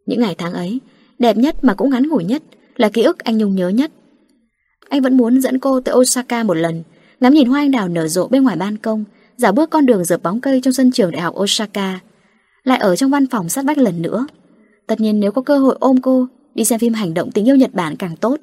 Những 0.06 0.20
ngày 0.20 0.34
tháng 0.38 0.52
ấy, 0.52 0.80
đẹp 1.18 1.36
nhất 1.36 1.64
mà 1.64 1.74
cũng 1.74 1.90
ngắn 1.90 2.08
ngủi 2.08 2.24
nhất 2.24 2.42
là 2.76 2.88
ký 2.88 3.02
ức 3.02 3.18
anh 3.18 3.38
Nhung 3.38 3.54
nhớ 3.54 3.68
nhất. 3.68 3.90
Anh 4.88 5.02
vẫn 5.02 5.16
muốn 5.16 5.40
dẫn 5.40 5.58
cô 5.58 5.80
tới 5.80 5.94
Osaka 5.94 6.42
một 6.42 6.54
lần, 6.54 6.82
ngắm 7.20 7.32
nhìn 7.32 7.48
hoa 7.48 7.60
anh 7.60 7.70
đào 7.70 7.88
nở 7.88 8.08
rộ 8.08 8.28
bên 8.28 8.42
ngoài 8.42 8.56
ban 8.56 8.76
công, 8.76 9.04
giả 9.36 9.52
bước 9.52 9.70
con 9.70 9.86
đường 9.86 10.04
dợp 10.04 10.22
bóng 10.22 10.40
cây 10.40 10.60
trong 10.60 10.72
sân 10.72 10.92
trường 10.92 11.10
đại 11.10 11.22
học 11.22 11.34
Osaka, 11.38 12.00
lại 12.64 12.78
ở 12.78 12.96
trong 12.96 13.10
văn 13.10 13.26
phòng 13.26 13.48
sát 13.48 13.64
vách 13.64 13.78
lần 13.78 14.02
nữa. 14.02 14.26
Tất 14.86 15.00
nhiên 15.00 15.20
nếu 15.20 15.32
có 15.32 15.42
cơ 15.42 15.58
hội 15.58 15.76
ôm 15.80 16.00
cô, 16.00 16.26
đi 16.54 16.64
xem 16.64 16.80
phim 16.80 16.92
hành 16.92 17.14
động 17.14 17.30
tình 17.30 17.48
yêu 17.48 17.56
Nhật 17.56 17.74
Bản 17.74 17.96
càng 17.96 18.16
tốt. 18.16 18.40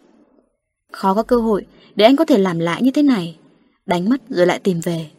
Khó 0.92 1.14
có 1.14 1.24
cơ 1.24 1.38
hội 1.38 1.66
để 1.96 2.06
anh 2.06 2.16
có 2.16 2.26
thể 2.26 2.38
làm 2.38 2.60
lại 2.60 2.82
như 2.82 2.92
thế 2.92 3.04
này, 3.04 3.38
đánh 3.86 4.10
mất 4.10 4.22
rồi 4.30 4.48
lại 4.48 4.60
tìm 4.60 4.80
về. 4.80 5.10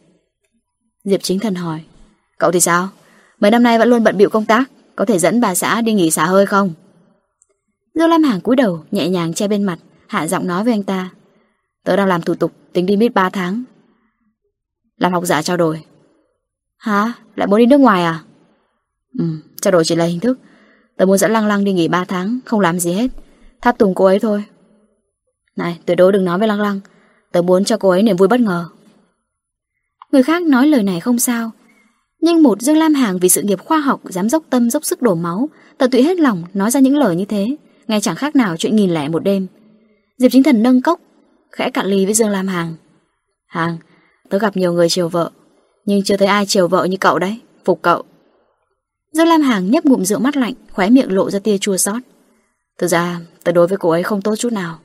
Diệp 1.03 1.23
Chính 1.23 1.39
Thần 1.39 1.55
hỏi, 1.55 1.79
cậu 2.39 2.51
thì 2.51 2.59
sao? 2.59 2.89
Mấy 3.39 3.51
năm 3.51 3.63
nay 3.63 3.79
vẫn 3.79 3.89
luôn 3.89 4.03
bận 4.03 4.17
bịu 4.17 4.29
công 4.29 4.45
tác, 4.45 4.71
có 4.95 5.05
thể 5.05 5.19
dẫn 5.19 5.41
bà 5.41 5.55
xã 5.55 5.81
đi 5.81 5.93
nghỉ 5.93 6.11
xả 6.11 6.25
hơi 6.25 6.45
không? 6.45 6.73
Dương 7.95 8.09
Lam 8.09 8.23
Hàng 8.23 8.41
cúi 8.41 8.55
đầu, 8.55 8.83
nhẹ 8.91 9.09
nhàng 9.09 9.33
che 9.33 9.47
bên 9.47 9.63
mặt, 9.63 9.79
hạ 10.07 10.27
giọng 10.27 10.47
nói 10.47 10.63
với 10.63 10.73
anh 10.73 10.83
ta. 10.83 11.09
Tớ 11.83 11.95
đang 11.95 12.07
làm 12.07 12.21
thủ 12.21 12.35
tục, 12.35 12.51
tính 12.73 12.85
đi 12.85 12.97
mít 12.97 13.13
3 13.13 13.29
tháng. 13.29 13.63
Làm 15.03 15.13
học 15.13 15.25
giả 15.25 15.41
trao 15.41 15.57
đổi. 15.57 15.83
Hả? 16.77 17.13
Lại 17.35 17.47
muốn 17.47 17.59
đi 17.59 17.65
nước 17.65 17.77
ngoài 17.77 18.03
à? 18.03 18.23
Ừ, 19.19 19.25
trao 19.61 19.71
đổi 19.71 19.83
chỉ 19.85 19.95
là 19.95 20.05
hình 20.05 20.19
thức. 20.19 20.39
Tớ 20.97 21.05
muốn 21.05 21.17
dẫn 21.17 21.31
Lăng 21.31 21.47
Lăng 21.47 21.63
đi 21.63 21.73
nghỉ 21.73 21.87
3 21.87 22.05
tháng, 22.05 22.39
không 22.45 22.59
làm 22.59 22.79
gì 22.79 22.93
hết. 22.93 23.07
Tháp 23.61 23.77
tùng 23.77 23.95
cô 23.95 24.05
ấy 24.05 24.19
thôi. 24.19 24.43
Này, 25.55 25.79
tuyệt 25.85 25.97
đối 25.97 26.11
đừng 26.11 26.25
nói 26.25 26.39
với 26.39 26.47
Lăng 26.47 26.61
Lăng. 26.61 26.79
Tớ 27.31 27.41
muốn 27.41 27.63
cho 27.63 27.77
cô 27.77 27.89
ấy 27.89 28.03
niềm 28.03 28.15
vui 28.15 28.27
bất 28.27 28.39
ngờ. 28.39 28.65
Người 30.11 30.23
khác 30.23 30.43
nói 30.43 30.67
lời 30.67 30.83
này 30.83 30.99
không 30.99 31.19
sao. 31.19 31.51
Nhưng 32.21 32.43
một 32.43 32.61
Dương 32.61 32.77
Lam 32.77 32.93
Hàng 32.93 33.19
vì 33.19 33.29
sự 33.29 33.41
nghiệp 33.41 33.59
khoa 33.59 33.79
học 33.79 34.01
dám 34.03 34.29
dốc 34.29 34.43
tâm 34.49 34.69
dốc 34.69 34.85
sức 34.85 35.01
đổ 35.01 35.15
máu, 35.15 35.49
tận 35.77 35.91
tụy 35.91 36.03
hết 36.03 36.19
lòng 36.19 36.43
nói 36.53 36.71
ra 36.71 36.79
những 36.79 36.97
lời 36.97 37.15
như 37.15 37.25
thế, 37.25 37.55
ngay 37.87 38.01
chẳng 38.01 38.15
khác 38.15 38.35
nào 38.35 38.57
chuyện 38.57 38.75
nghìn 38.75 38.89
lẻ 38.89 39.09
một 39.09 39.23
đêm. 39.23 39.47
Diệp 40.17 40.31
Chính 40.31 40.43
Thần 40.43 40.63
nâng 40.63 40.81
cốc, 40.81 40.99
khẽ 41.51 41.69
cạn 41.69 41.85
ly 41.85 42.05
với 42.05 42.13
Dương 42.13 42.29
Lam 42.29 42.47
Hàng. 42.47 42.75
Hàng, 43.47 43.77
tớ 44.33 44.39
gặp 44.39 44.57
nhiều 44.57 44.73
người 44.73 44.89
chiều 44.89 45.09
vợ, 45.09 45.31
nhưng 45.85 46.03
chưa 46.03 46.17
thấy 46.17 46.27
ai 46.27 46.45
chiều 46.45 46.67
vợ 46.67 46.85
như 46.85 46.97
cậu 46.97 47.19
đấy, 47.19 47.39
phục 47.65 47.81
cậu. 47.81 48.03
Dương 49.11 49.27
Lam 49.27 49.41
Hàng 49.41 49.71
nhấp 49.71 49.85
ngụm 49.85 50.03
rượu 50.03 50.19
mắt 50.19 50.37
lạnh, 50.37 50.53
khóe 50.71 50.89
miệng 50.89 51.11
lộ 51.11 51.29
ra 51.29 51.39
tia 51.39 51.57
chua 51.57 51.77
xót. 51.77 52.01
Thực 52.79 52.87
ra, 52.87 53.19
tớ 53.43 53.51
đối 53.51 53.67
với 53.67 53.77
cô 53.77 53.89
ấy 53.89 54.03
không 54.03 54.21
tốt 54.21 54.35
chút 54.35 54.53
nào. 54.53 54.79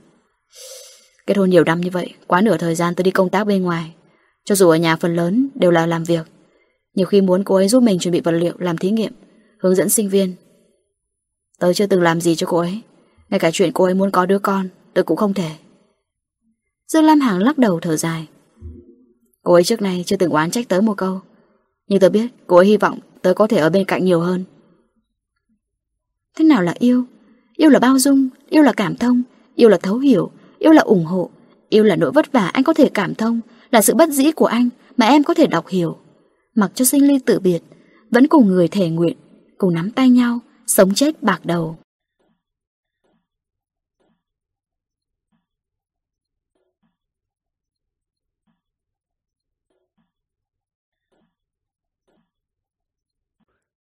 Kết 1.27 1.37
hôn 1.37 1.49
nhiều 1.49 1.63
năm 1.63 1.81
như 1.81 1.89
vậy, 1.89 2.13
quá 2.27 2.41
nửa 2.41 2.57
thời 2.57 2.75
gian 2.75 2.95
tớ 2.95 3.03
đi 3.03 3.11
công 3.11 3.29
tác 3.29 3.43
bên 3.43 3.63
ngoài. 3.63 3.93
Cho 4.45 4.55
dù 4.55 4.69
ở 4.69 4.75
nhà 4.75 4.95
phần 4.95 5.15
lớn 5.15 5.49
đều 5.55 5.71
là 5.71 5.85
làm 5.85 6.03
việc. 6.03 6.27
Nhiều 6.95 7.05
khi 7.05 7.21
muốn 7.21 7.43
cô 7.43 7.55
ấy 7.55 7.67
giúp 7.67 7.83
mình 7.83 7.99
chuẩn 7.99 8.11
bị 8.11 8.21
vật 8.21 8.31
liệu 8.31 8.53
làm 8.59 8.77
thí 8.77 8.91
nghiệm, 8.91 9.13
hướng 9.59 9.75
dẫn 9.75 9.89
sinh 9.89 10.09
viên. 10.09 10.35
Tớ 11.59 11.73
chưa 11.73 11.85
từng 11.85 12.01
làm 12.01 12.21
gì 12.21 12.35
cho 12.35 12.47
cô 12.47 12.57
ấy. 12.57 12.81
Ngay 13.29 13.39
cả 13.39 13.51
chuyện 13.53 13.71
cô 13.73 13.83
ấy 13.83 13.93
muốn 13.93 14.11
có 14.11 14.25
đứa 14.25 14.39
con, 14.39 14.69
tớ 14.93 15.03
cũng 15.03 15.17
không 15.17 15.33
thể. 15.33 15.49
Dương 16.87 17.03
Lam 17.03 17.19
hàng 17.19 17.39
lắc 17.39 17.57
đầu 17.57 17.79
thở 17.79 17.97
dài. 17.97 18.27
Cô 19.43 19.53
ấy 19.53 19.63
trước 19.63 19.81
nay 19.81 20.03
chưa 20.05 20.15
từng 20.15 20.31
oán 20.31 20.51
trách 20.51 20.67
tớ 20.67 20.81
một 20.81 20.97
câu. 20.97 21.19
Nhưng 21.87 21.99
tớ 21.99 22.09
biết 22.09 22.27
cô 22.47 22.57
ấy 22.57 22.65
hy 22.65 22.77
vọng 22.77 22.99
tớ 23.21 23.33
có 23.33 23.47
thể 23.47 23.57
ở 23.57 23.69
bên 23.69 23.85
cạnh 23.85 24.05
nhiều 24.05 24.19
hơn. 24.19 24.43
Thế 26.37 26.45
nào 26.45 26.61
là 26.61 26.73
yêu? 26.79 27.03
Yêu 27.55 27.69
là 27.69 27.79
bao 27.79 27.99
dung, 27.99 28.29
yêu 28.49 28.63
là 28.63 28.73
cảm 28.73 28.95
thông, 28.95 29.23
yêu 29.55 29.69
là 29.69 29.77
thấu 29.77 29.97
hiểu, 29.97 30.31
yêu 30.59 30.71
là 30.71 30.81
ủng 30.81 31.05
hộ, 31.05 31.29
yêu 31.69 31.83
là 31.83 31.95
nỗi 31.95 32.11
vất 32.11 32.31
vả 32.31 32.47
anh 32.47 32.63
có 32.63 32.73
thể 32.73 32.89
cảm 32.93 33.15
thông, 33.15 33.41
là 33.71 33.81
sự 33.81 33.95
bất 33.95 34.09
dĩ 34.09 34.31
của 34.31 34.45
anh 34.45 34.69
mà 34.97 35.05
em 35.05 35.23
có 35.23 35.33
thể 35.33 35.47
đọc 35.47 35.67
hiểu. 35.67 35.97
Mặc 36.55 36.71
cho 36.75 36.85
sinh 36.85 37.07
ly 37.07 37.19
tự 37.25 37.39
biệt, 37.39 37.59
vẫn 38.11 38.27
cùng 38.27 38.47
người 38.47 38.67
thể 38.67 38.89
nguyện, 38.89 39.17
cùng 39.57 39.73
nắm 39.73 39.91
tay 39.91 40.09
nhau, 40.09 40.39
sống 40.67 40.93
chết 40.93 41.23
bạc 41.23 41.45
đầu. 41.45 41.77